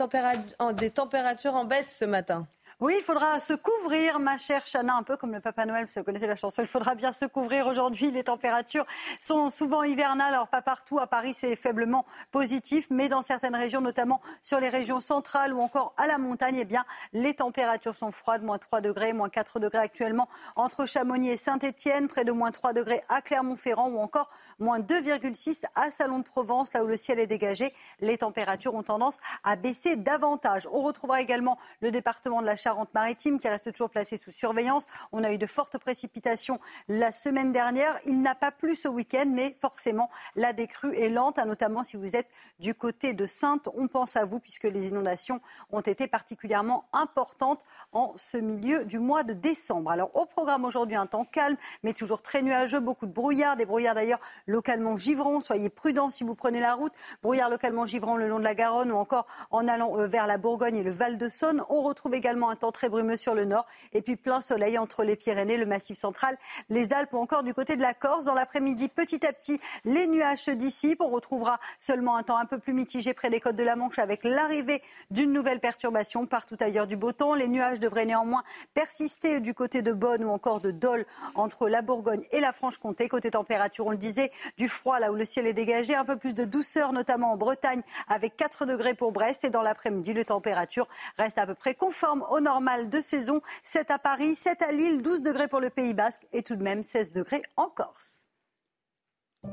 des 0.78 0.89
températures 0.91 1.55
en 1.55 1.65
baisse 1.65 1.97
ce 1.99 2.05
matin. 2.05 2.47
Oui, 2.82 2.96
il 2.98 3.04
faudra 3.04 3.40
se 3.40 3.54
couvrir, 3.54 4.18
ma 4.18 4.40
chère 4.40 4.66
Chana, 4.66 4.96
un 4.96 5.04
peu 5.04 5.16
comme 5.16 5.32
le 5.34 5.40
Papa 5.40 5.68
Noël, 5.68 5.86
vous 5.86 6.04
connaissez 6.04 6.26
la 6.26 6.36
chanson. 6.36 6.64
Il 6.64 6.68
faudra 6.68 6.96
bien 6.96 7.12
se 7.12 7.26
couvrir 7.26 7.68
aujourd'hui. 7.68 8.10
Les 8.10 8.24
températures 8.24 8.88
sont 9.20 9.52
souvent 9.52 9.84
hivernales. 9.84 10.34
Alors, 10.34 10.48
pas 10.48 10.64
partout. 10.64 10.98
À 10.98 11.06
Paris, 11.06 11.36
c'est 11.36 11.56
faiblement 11.56 12.08
positif. 12.32 12.88
Mais 12.90 13.08
dans 13.08 13.22
certaines 13.22 13.56
régions, 13.56 13.82
notamment 13.82 14.20
sur 14.42 14.60
les 14.60 14.70
régions 14.70 15.00
centrales 15.00 15.54
ou 15.54 15.62
encore 15.62 15.94
à 15.96 16.08
la 16.08 16.18
montagne, 16.18 16.56
eh 16.60 16.66
bien, 16.66 16.84
les 17.14 17.36
températures 17.36 17.96
sont 17.96 18.10
froides. 18.10 18.42
Moins 18.42 18.58
3 18.58 18.82
degrés, 18.82 19.14
moins 19.14 19.30
4 19.30 19.60
degrés 19.60 19.78
actuellement 19.78 20.28
entre 20.56 20.88
Chamonix 20.88 21.30
et 21.30 21.38
Saint-Etienne. 21.38 22.08
Près 22.08 22.26
de 22.26 22.32
moins 22.32 22.50
3 22.50 22.74
degrés 22.74 23.04
à 23.10 23.22
Clermont-Ferrand 23.22 23.90
ou 23.90 24.00
encore 24.00 24.32
moins 24.58 24.80
2,6 24.80 25.66
à 25.76 25.92
Salon 25.92 26.18
de 26.18 26.24
Provence, 26.24 26.74
là 26.74 26.84
où 26.84 26.88
le 26.88 26.98
ciel 26.98 27.20
est 27.20 27.28
dégagé. 27.28 27.76
Les 28.00 28.18
températures 28.18 28.74
ont 28.74 28.82
tendance 28.82 29.20
à 29.44 29.56
baisser 29.56 29.98
davantage. 29.98 30.68
On 30.72 30.82
retrouvera 30.82 31.22
également 31.22 31.60
le 31.82 31.92
département 31.92 32.42
de 32.42 32.48
la 32.48 32.56
Charente-Maritime 32.72 33.38
qui 33.38 33.49
reste 33.49 33.69
toujours 33.74 33.89
placé 33.89 34.15
sous 34.15 34.32
surveillance. 34.32 34.86
On 35.11 35.26
a 35.26 35.34
eu 35.34 35.38
de 35.38 35.45
fortes 35.45 35.78
précipitations 35.78 36.57
la 36.88 37.11
semaine 37.11 37.51
dernière. 37.51 37.99
Il 38.05 38.22
n'a 38.22 38.34
pas 38.34 38.51
plu 38.51 38.78
ce 38.78 38.88
week-end, 38.88 39.26
mais 39.28 39.57
forcément, 39.59 40.09
la 40.38 40.53
décrue 40.53 40.95
est 40.95 41.09
lente, 41.09 41.38
hein, 41.38 41.45
notamment 41.45 41.84
si 41.84 41.97
vous 41.97 42.15
êtes 42.15 42.30
du 42.59 42.74
côté 42.74 43.13
de 43.13 43.26
Sainte. 43.26 43.67
On 43.76 43.89
pense 43.89 44.15
à 44.15 44.24
vous 44.24 44.39
puisque 44.39 44.63
les 44.63 44.88
inondations 44.88 45.41
ont 45.74 45.82
été 45.82 46.07
particulièrement 46.07 46.86
importantes 46.93 47.65
en 47.91 48.13
ce 48.15 48.38
milieu 48.38 48.86
du 48.86 48.99
mois 48.99 49.24
de 49.24 49.34
décembre. 49.34 49.91
Alors, 49.91 50.15
au 50.15 50.26
programme 50.26 50.63
aujourd'hui, 50.63 50.95
un 50.95 51.07
temps 51.07 51.26
calme, 51.26 51.57
mais 51.84 51.91
toujours 51.91 52.22
très 52.22 52.41
nuageux, 52.41 52.80
beaucoup 52.80 53.05
de 53.05 53.11
brouillard, 53.11 53.57
des 53.57 53.65
brouillards 53.65 53.95
d'ailleurs 53.95 54.22
localement 54.47 54.95
givrants. 54.95 55.41
Soyez 55.41 55.69
prudents 55.69 56.09
si 56.09 56.24
vous 56.24 56.36
prenez 56.36 56.61
la 56.61 56.74
route. 56.74 56.93
Brouillard 57.22 57.49
localement 57.49 57.86
givrant 57.86 58.15
le 58.15 58.30
long 58.30 58.39
de 58.39 58.45
la 58.45 58.55
Garonne 58.55 58.93
ou 58.93 58.95
encore 58.95 59.28
en 59.49 59.67
allant 59.67 59.99
euh, 59.99 60.07
vers 60.07 60.26
la 60.26 60.38
Bourgogne 60.38 60.78
et 60.78 60.84
le 60.84 60.91
Val-de-Saône. 60.91 61.65
On 61.67 61.82
retrouve 61.82 62.13
également 62.13 62.49
un 62.49 62.55
temps 62.62 62.72
très 62.72 62.89
brumeux 62.89 63.18
sur 63.18 63.36
le 63.36 63.45
nord 63.45 63.66
et 63.93 64.01
puis 64.01 64.16
plein 64.16 64.41
soleil 64.41 64.78
entre 64.78 65.03
les 65.03 65.16
Pyrénées, 65.16 65.57
le 65.57 65.66
Massif 65.66 65.97
central, 65.97 66.38
les 66.70 66.93
Alpes 66.93 67.14
ou 67.14 67.18
encore 67.18 67.43
du 67.43 67.53
côté 67.53 67.76
de 67.76 67.82
la 67.82 67.93
Corse. 67.93 68.26
Dans 68.26 68.34
l'après-midi, 68.34 68.88
petit 68.88 69.26
à 69.26 69.34
petit, 69.34 69.59
les 69.86 70.07
nuages 70.07 70.39
se 70.39 70.51
dissipent. 70.51 71.01
On 71.01 71.09
retrouvera 71.09 71.59
seulement 71.80 72.16
un 72.16 72.24
temps 72.24 72.38
un 72.38 72.45
peu 72.45 72.59
plus 72.59 72.74
mitigé 72.74 73.14
près 73.14 73.30
des 73.30 73.39
côtes 73.39 73.55
de 73.55 73.64
la 73.64 73.76
Manche 73.76 73.99
avec 73.99 74.24
l'arrivée 74.24 74.82
d'une 75.09 75.32
nouvelle 75.32 75.59
perturbation 75.59 76.26
partout 76.26 76.57
ailleurs 76.59 76.88
du 76.88 76.95
beau 76.95 77.12
temps. 77.12 77.34
Les 77.34 77.47
nuages 77.47 77.80
devraient 77.80 78.05
néanmoins 78.05 78.43
persister 78.74 79.39
du 79.39 79.53
côté 79.53 79.82
de 79.82 79.91
Bonn 79.91 80.24
ou 80.24 80.30
encore 80.30 80.62
de 80.62 80.72
Dole 80.72 81.05
entre 81.36 81.68
la 81.68 81.82
Bourgogne 81.82 82.24
et 82.32 82.39
la 82.39 82.53
Franche-Comté. 82.53 83.07
Côté 83.09 83.32
température, 83.32 83.88
on 83.88 83.91
le 83.91 83.97
disait, 83.97 84.32
du 84.57 84.68
froid 84.68 84.99
là 84.99 85.12
où 85.12 85.16
le 85.16 85.26
ciel 85.26 85.47
est 85.47 85.53
dégagé, 85.53 85.95
un 85.95 86.05
peu 86.05 86.18
plus 86.18 86.34
de 86.34 86.45
douceur 86.45 86.93
notamment 86.93 87.34
en 87.34 87.38
Bretagne 87.38 87.82
avec 88.07 88.38
4 88.38 88.66
degrés 88.66 88.93
pour 88.93 89.12
Brest 89.12 89.43
et 89.43 89.49
dans 89.49 89.62
l'après-midi 89.62 90.14
les 90.14 90.26
températures 90.26 90.88
restent 91.18 91.38
à 91.38 91.45
peu 91.45 91.55
près 91.55 91.76
conformes 91.76 92.26
au 92.30 92.39
normal 92.52 92.89
de 92.89 92.99
saison. 92.99 93.41
7 93.64 93.91
à 93.91 93.99
Paris, 93.99 94.36
7 94.36 94.62
à 94.62 94.72
Lille, 94.74 95.02
12 95.02 95.22
degrés 95.22 95.47
pour 95.47 95.62
le 95.62 95.70
Pays 95.70 95.93
Basque 95.93 96.28
et 96.34 96.43
tout 96.43 96.58
de 96.58 96.64
même 96.64 96.84
16 96.84 97.14
degrés 97.14 97.43
en 97.56 97.70
Corse. 97.70 98.28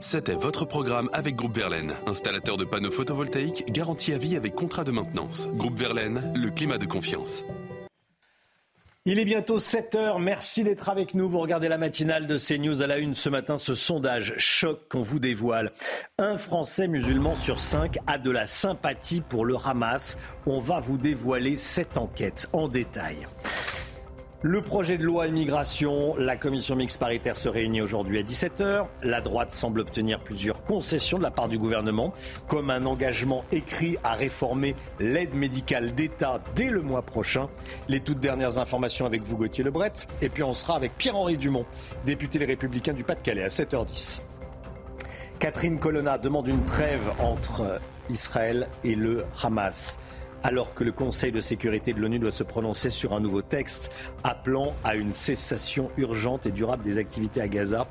C'était 0.01 0.35
votre 0.35 0.65
programme 0.65 1.09
avec 1.13 1.35
Groupe 1.37 1.57
Verlaine, 1.57 1.95
installateur 2.07 2.57
de 2.57 2.65
panneaux 2.65 2.91
photovoltaïques 2.91 3.73
garantie 3.73 4.13
à 4.13 4.19
vie 4.19 4.37
avec 4.37 4.55
contrat 4.55 4.85
de 4.85 4.91
maintenance. 4.91 5.49
Groupe 5.55 5.79
Verlaine, 5.79 6.33
le 6.35 6.51
climat 6.51 6.79
de 6.79 6.87
confiance. 6.87 7.45
Il 9.11 9.19
est 9.19 9.25
bientôt 9.25 9.59
7 9.59 9.95
heures. 9.95 10.19
Merci 10.19 10.65
d'être 10.65 10.91
avec 10.91 11.15
nous. 11.15 11.31
Vous 11.31 11.39
regardez 11.39 11.67
la 11.67 11.79
matinale 11.79 12.27
de 12.27 12.37
CNews 12.37 12.83
à 12.83 12.87
la 12.87 12.99
une 12.99 13.15
ce 13.15 13.31
matin. 13.31 13.57
Ce 13.57 13.75
sondage 13.75 14.35
choc 14.37 14.81
qu'on 14.91 15.01
vous 15.01 15.19
dévoile. 15.19 15.73
Un 16.19 16.37
Français 16.37 16.89
musulman 16.89 17.35
sur 17.35 17.59
cinq 17.59 17.97
a 18.07 18.19
de 18.19 18.31
la 18.31 18.45
sympathie 18.45 19.23
pour 19.23 19.47
le 19.47 19.57
Hamas. 19.65 20.19
On 20.45 20.61
va 20.61 20.79
vous 20.81 20.99
dévoiler 20.99 21.57
cette 21.57 21.97
enquête 21.97 22.51
en 22.53 22.69
détail. 22.69 23.17
Le 24.43 24.63
projet 24.63 24.99
de 24.99 25.03
loi 25.03 25.27
immigration, 25.27 26.15
la 26.17 26.37
commission 26.37 26.77
mixte 26.77 27.01
paritaire 27.01 27.35
se 27.35 27.49
réunit 27.49 27.81
aujourd'hui 27.81 28.21
à 28.21 28.23
17h. 28.23 28.87
La 29.03 29.21
droite 29.21 29.53
semble 29.53 29.81
obtenir 29.81 30.21
plusieurs 30.21 30.63
concessions 30.63 31.19
de 31.19 31.25
la 31.25 31.33
part 31.33 31.49
du 31.49 31.59
gouvernement, 31.59 32.15
comme 32.47 32.71
un 32.71 32.87
engagement 32.87 33.45
écrit 33.51 33.97
à 34.05 34.15
réformer 34.15 34.77
l'aide 35.01 35.35
médicale 35.35 35.93
d'État 35.93 36.41
dès 36.55 36.71
le 36.71 36.83
mois 36.83 37.03
prochain. 37.03 37.49
Les 37.89 37.99
toutes 37.99 38.21
dernières 38.21 38.61
informations 38.61 39.07
avec 39.07 39.23
vous, 39.23 39.37
Gauthier 39.37 39.65
Lebret. 39.65 39.91
Et 40.23 40.29
puis 40.29 40.45
on 40.45 40.55
sera 40.55 40.77
avec 40.77 40.97
Pierre-Henri 40.97 41.37
Dumont, 41.37 41.67
député 42.05 42.39
Les 42.39 42.47
Républicains 42.47 42.93
du 42.93 43.03
Pas-de-Calais, 43.03 43.43
à 43.43 43.49
7h10. 43.49 44.21
Catherine 45.41 45.81
Colonna 45.81 46.17
demande 46.17 46.47
une 46.47 46.65
trêve 46.65 47.11
entre 47.19 47.81
Israël 48.09 48.69
et 48.85 48.95
le 48.95 49.25
Hamas 49.43 49.99
alors 50.43 50.75
que 50.75 50.85
le 50.85 50.93
Conseil 50.93 51.33
de 51.33 51.41
sécurité 51.41 51.93
de 51.93 52.01
l'ONU 52.01 52.19
doit 52.19 52.31
se 52.31 52.43
prononcer 52.43 52.91
sur 52.91 53.13
un 53.13 53.21
nouveau 53.21 53.43
texte 53.43 53.93
appelant 54.25 54.75
à 54.85 54.95
une 54.95 55.13
cessation 55.13 55.91
urgente 55.97 56.47
et 56.47 56.51
durable 56.51 56.85
des 56.85 56.99
activités 56.99 57.41
à 57.41 57.49
Gaza. 57.49 57.87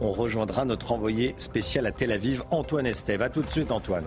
On 0.00 0.12
rejoindra 0.12 0.64
notre 0.64 0.92
envoyé 0.92 1.34
spécial 1.38 1.86
à 1.86 1.92
Tel 1.92 2.12
Aviv, 2.12 2.42
Antoine 2.50 2.86
Estève. 2.86 3.22
A 3.22 3.28
tout 3.28 3.42
de 3.42 3.50
suite, 3.50 3.72
Antoine. 3.72 4.04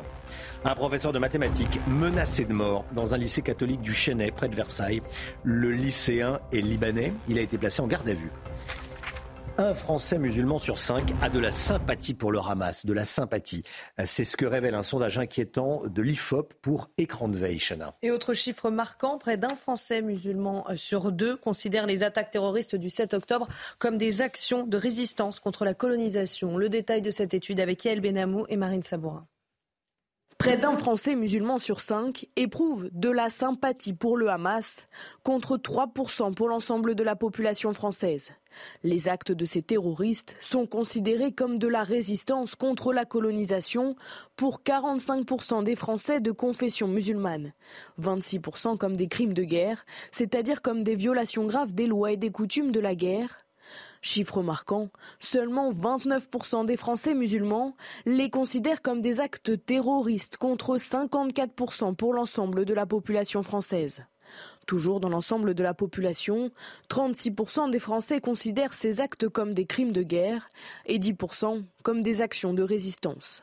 Un 0.65 0.75
professeur 0.75 1.11
de 1.11 1.19
mathématiques 1.19 1.79
menacé 1.87 2.45
de 2.45 2.53
mort 2.53 2.85
dans 2.93 3.13
un 3.13 3.17
lycée 3.17 3.41
catholique 3.41 3.81
du 3.81 3.93
Chênay, 3.93 4.31
près 4.31 4.47
de 4.47 4.55
Versailles. 4.55 5.01
Le 5.43 5.71
lycéen 5.71 6.39
est 6.51 6.61
libanais. 6.61 7.11
Il 7.27 7.37
a 7.37 7.41
été 7.41 7.57
placé 7.57 7.81
en 7.81 7.87
garde 7.87 8.07
à 8.07 8.13
vue. 8.13 8.31
Un 9.59 9.75
Français 9.75 10.17
musulman 10.17 10.57
sur 10.57 10.79
cinq 10.79 11.13
a 11.21 11.29
de 11.29 11.37
la 11.37 11.51
sympathie 11.51 12.15
pour 12.15 12.31
le 12.31 12.39
Hamas, 12.39 12.87
de 12.87 12.93
la 12.93 13.03
sympathie. 13.03 13.61
C'est 14.03 14.23
ce 14.23 14.35
que 14.35 14.47
révèle 14.47 14.73
un 14.73 14.81
sondage 14.81 15.19
inquiétant 15.19 15.83
de 15.85 16.01
l'IFOP 16.01 16.55
pour 16.63 16.89
Écran 16.97 17.27
de 17.27 17.37
veille, 17.37 17.61
Et 18.01 18.09
autre 18.09 18.33
chiffre 18.33 18.71
marquant, 18.71 19.19
près 19.19 19.37
d'un 19.37 19.53
Français 19.53 20.01
musulman 20.01 20.65
sur 20.75 21.11
deux 21.11 21.37
considère 21.37 21.85
les 21.85 22.01
attaques 22.01 22.31
terroristes 22.31 22.75
du 22.75 22.89
7 22.89 23.13
octobre 23.13 23.47
comme 23.77 23.99
des 23.99 24.23
actions 24.23 24.65
de 24.65 24.75
résistance 24.75 25.39
contre 25.39 25.65
la 25.65 25.75
colonisation. 25.75 26.57
Le 26.57 26.69
détail 26.69 27.03
de 27.03 27.11
cette 27.11 27.35
étude 27.35 27.59
avec 27.59 27.85
Yael 27.85 28.01
Benamou 28.01 28.45
et 28.49 28.57
Marine 28.57 28.81
Sabourin. 28.81 29.27
Près 30.43 30.57
d'un 30.57 30.75
Français 30.75 31.15
musulman 31.15 31.57
sur 31.57 31.79
cinq 31.79 32.27
éprouve 32.35 32.89
de 32.91 33.09
la 33.09 33.29
sympathie 33.29 33.93
pour 33.93 34.17
le 34.17 34.27
Hamas, 34.27 34.87
contre 35.23 35.55
3% 35.55 36.33
pour 36.33 36.49
l'ensemble 36.49 36.95
de 36.95 37.03
la 37.03 37.15
population 37.15 37.71
française. 37.71 38.31
Les 38.83 39.07
actes 39.07 39.31
de 39.31 39.45
ces 39.45 39.61
terroristes 39.61 40.35
sont 40.41 40.65
considérés 40.65 41.31
comme 41.31 41.59
de 41.59 41.69
la 41.69 41.83
résistance 41.83 42.55
contre 42.55 42.91
la 42.91 43.05
colonisation 43.05 43.95
pour 44.35 44.63
45% 44.65 45.63
des 45.63 45.77
Français 45.77 46.19
de 46.19 46.31
confession 46.31 46.89
musulmane, 46.89 47.53
26% 48.01 48.75
comme 48.77 48.97
des 48.97 49.07
crimes 49.07 49.33
de 49.33 49.43
guerre, 49.43 49.85
c'est-à-dire 50.11 50.61
comme 50.61 50.83
des 50.83 50.95
violations 50.95 51.45
graves 51.45 51.73
des 51.73 51.87
lois 51.87 52.11
et 52.11 52.17
des 52.17 52.31
coutumes 52.31 52.73
de 52.73 52.81
la 52.81 52.95
guerre, 52.95 53.42
Chiffre 54.05 54.43
marquant, 54.43 54.89
seulement 55.21 55.71
29% 55.71 56.65
des 56.65 56.75
Français 56.75 57.13
musulmans 57.13 57.73
les 58.05 58.29
considèrent 58.29 58.81
comme 58.81 59.01
des 59.01 59.21
actes 59.21 59.65
terroristes 59.65 60.35
contre 60.35 60.75
54% 60.75 61.95
pour 61.95 62.13
l'ensemble 62.13 62.65
de 62.65 62.73
la 62.73 62.85
population 62.85 63.43
française. 63.43 64.03
Toujours 64.67 64.99
dans 64.99 65.07
l'ensemble 65.07 65.53
de 65.53 65.63
la 65.63 65.73
population, 65.73 66.51
36% 66.89 67.71
des 67.71 67.79
Français 67.79 68.19
considèrent 68.19 68.73
ces 68.73 68.99
actes 68.99 69.29
comme 69.29 69.53
des 69.53 69.65
crimes 69.65 69.93
de 69.93 70.03
guerre 70.03 70.49
et 70.85 70.99
10% 70.99 71.63
comme 71.81 72.03
des 72.03 72.21
actions 72.21 72.53
de 72.53 72.61
résistance. 72.61 73.41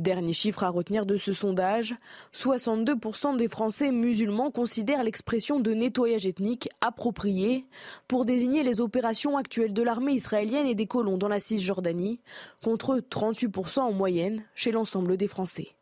Dernier 0.00 0.32
chiffre 0.32 0.64
à 0.64 0.70
retenir 0.70 1.04
de 1.04 1.18
ce 1.18 1.34
sondage, 1.34 1.94
62% 2.32 3.36
des 3.36 3.48
Français 3.48 3.92
musulmans 3.92 4.50
considèrent 4.50 5.02
l'expression 5.02 5.60
de 5.60 5.74
nettoyage 5.74 6.26
ethnique 6.26 6.70
appropriée 6.80 7.66
pour 8.08 8.24
désigner 8.24 8.62
les 8.62 8.80
opérations 8.80 9.36
actuelles 9.36 9.74
de 9.74 9.82
l'armée 9.82 10.14
israélienne 10.14 10.66
et 10.66 10.74
des 10.74 10.86
colons 10.86 11.18
dans 11.18 11.28
la 11.28 11.38
Cisjordanie, 11.38 12.18
contre 12.64 12.96
38% 12.96 13.80
en 13.80 13.92
moyenne 13.92 14.42
chez 14.54 14.72
l'ensemble 14.72 15.18
des 15.18 15.28
Français. 15.28 15.74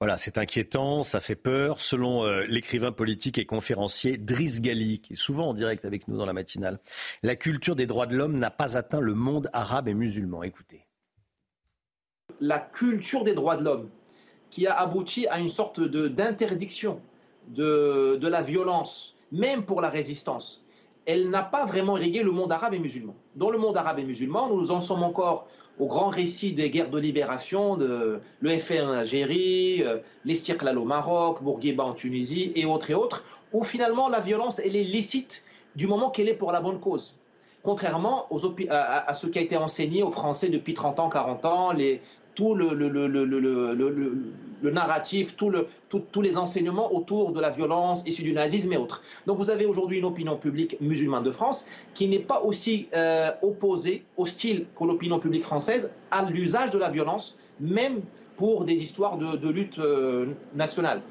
Voilà, 0.00 0.16
c'est 0.16 0.38
inquiétant, 0.38 1.02
ça 1.02 1.20
fait 1.20 1.36
peur. 1.36 1.78
Selon 1.78 2.24
euh, 2.24 2.46
l'écrivain 2.48 2.90
politique 2.90 3.36
et 3.36 3.44
conférencier 3.44 4.16
Driss 4.16 4.62
Gali, 4.62 5.02
qui 5.02 5.12
est 5.12 5.16
souvent 5.16 5.48
en 5.48 5.54
direct 5.54 5.84
avec 5.84 6.08
nous 6.08 6.16
dans 6.16 6.26
la 6.26 6.32
matinale, 6.32 6.80
la 7.22 7.36
culture 7.36 7.76
des 7.76 7.86
droits 7.86 8.06
de 8.06 8.16
l'homme 8.16 8.38
n'a 8.38 8.50
pas 8.50 8.78
atteint 8.78 9.00
le 9.00 9.12
monde 9.12 9.50
arabe 9.52 9.88
et 9.88 9.94
musulman. 9.94 10.42
Écoutez 10.42 10.85
la 12.40 12.58
culture 12.58 13.24
des 13.24 13.34
droits 13.34 13.56
de 13.56 13.64
l'homme 13.64 13.88
qui 14.50 14.66
a 14.66 14.78
abouti 14.78 15.26
à 15.28 15.38
une 15.38 15.48
sorte 15.48 15.80
d'interdiction 15.80 17.00
de, 17.48 18.16
de, 18.20 18.28
la 18.28 18.42
violence, 18.42 19.16
même 19.32 19.64
pour 19.64 19.80
la 19.80 19.88
résistance. 19.88 20.64
Elle 21.04 21.30
n'a 21.30 21.42
pas 21.42 21.66
vraiment 21.66 21.96
irrigué 21.96 22.22
le 22.22 22.32
monde 22.32 22.50
arabe 22.52 22.74
et 22.74 22.78
musulman. 22.78 23.14
Dans 23.36 23.50
le 23.50 23.58
monde 23.58 23.76
arabe 23.76 24.00
et 24.00 24.04
musulman, 24.04 24.48
nous 24.48 24.70
en 24.70 24.80
sommes 24.80 25.02
encore 25.02 25.46
au 25.78 25.86
grand 25.86 26.08
récit 26.08 26.52
des 26.52 26.70
guerres 26.70 26.90
de 26.90 26.98
libération, 26.98 27.76
de 27.76 28.18
l'EFR 28.40 28.84
en 28.84 28.92
Algérie, 28.92 29.82
euh, 29.84 29.98
au 30.76 30.84
Maroc, 30.84 31.42
Bourguiba 31.42 31.84
en 31.84 31.92
Tunisie 31.92 32.52
et 32.56 32.64
autres 32.64 32.90
et 32.90 32.94
autres, 32.94 33.24
où 33.52 33.62
finalement 33.62 34.08
la 34.08 34.20
violence 34.20 34.58
est 34.58 34.68
licite 34.68 35.44
du 35.76 35.86
moment 35.86 36.10
qu'elle 36.10 36.28
est 36.28 36.34
pour 36.34 36.50
la 36.50 36.60
bonne 36.60 36.80
cause 36.80 37.14
contrairement 37.66 38.28
à, 38.70 39.12
ce 39.12 39.26
qui 39.26 39.38
a 39.40 39.42
été 39.42 39.56
enseigné 39.56 40.04
aux 40.04 40.12
Français 40.12 40.50
depuis 40.50 40.72
30 40.72 41.00
ans, 41.00 41.08
40 41.08 41.44
ans, 41.46 41.72
tout 42.36 42.54
le, 42.54 42.70
narratif, 44.70 45.36
tous 45.36 46.22
les 46.22 46.36
enseignements 46.38 46.94
autour 46.94 47.32
de 47.32 47.40
la 47.40 47.50
violence 47.50 48.06
issue 48.06 48.22
du 48.22 48.32
nazisme 48.32 48.72
et 48.72 48.76
autres. 48.76 49.02
Donc 49.26 49.38
vous 49.38 49.50
avez 49.50 49.66
aujourd'hui 49.66 49.98
une 49.98 50.04
opinion 50.04 50.36
publique 50.36 50.80
musulmane 50.80 51.24
de 51.24 51.32
France 51.32 51.66
qui 51.92 52.06
n'est 52.06 52.20
pas 52.20 52.40
aussi 52.40 52.88
euh, 52.94 53.32
opposée, 53.42 54.04
hostile 54.16 54.66
que 54.78 54.84
l'opinion 54.84 55.18
publique 55.18 55.42
française 55.42 55.92
à 56.12 56.30
l'usage 56.30 56.70
de 56.70 56.78
la 56.78 56.90
violence, 56.90 57.36
même 57.58 58.00
pour 58.36 58.64
des 58.64 58.80
histoires 58.80 59.16
de, 59.18 59.34
de 59.36 59.48
lutte 59.48 59.80
euh, 59.80 60.26
nationale. 60.54 61.02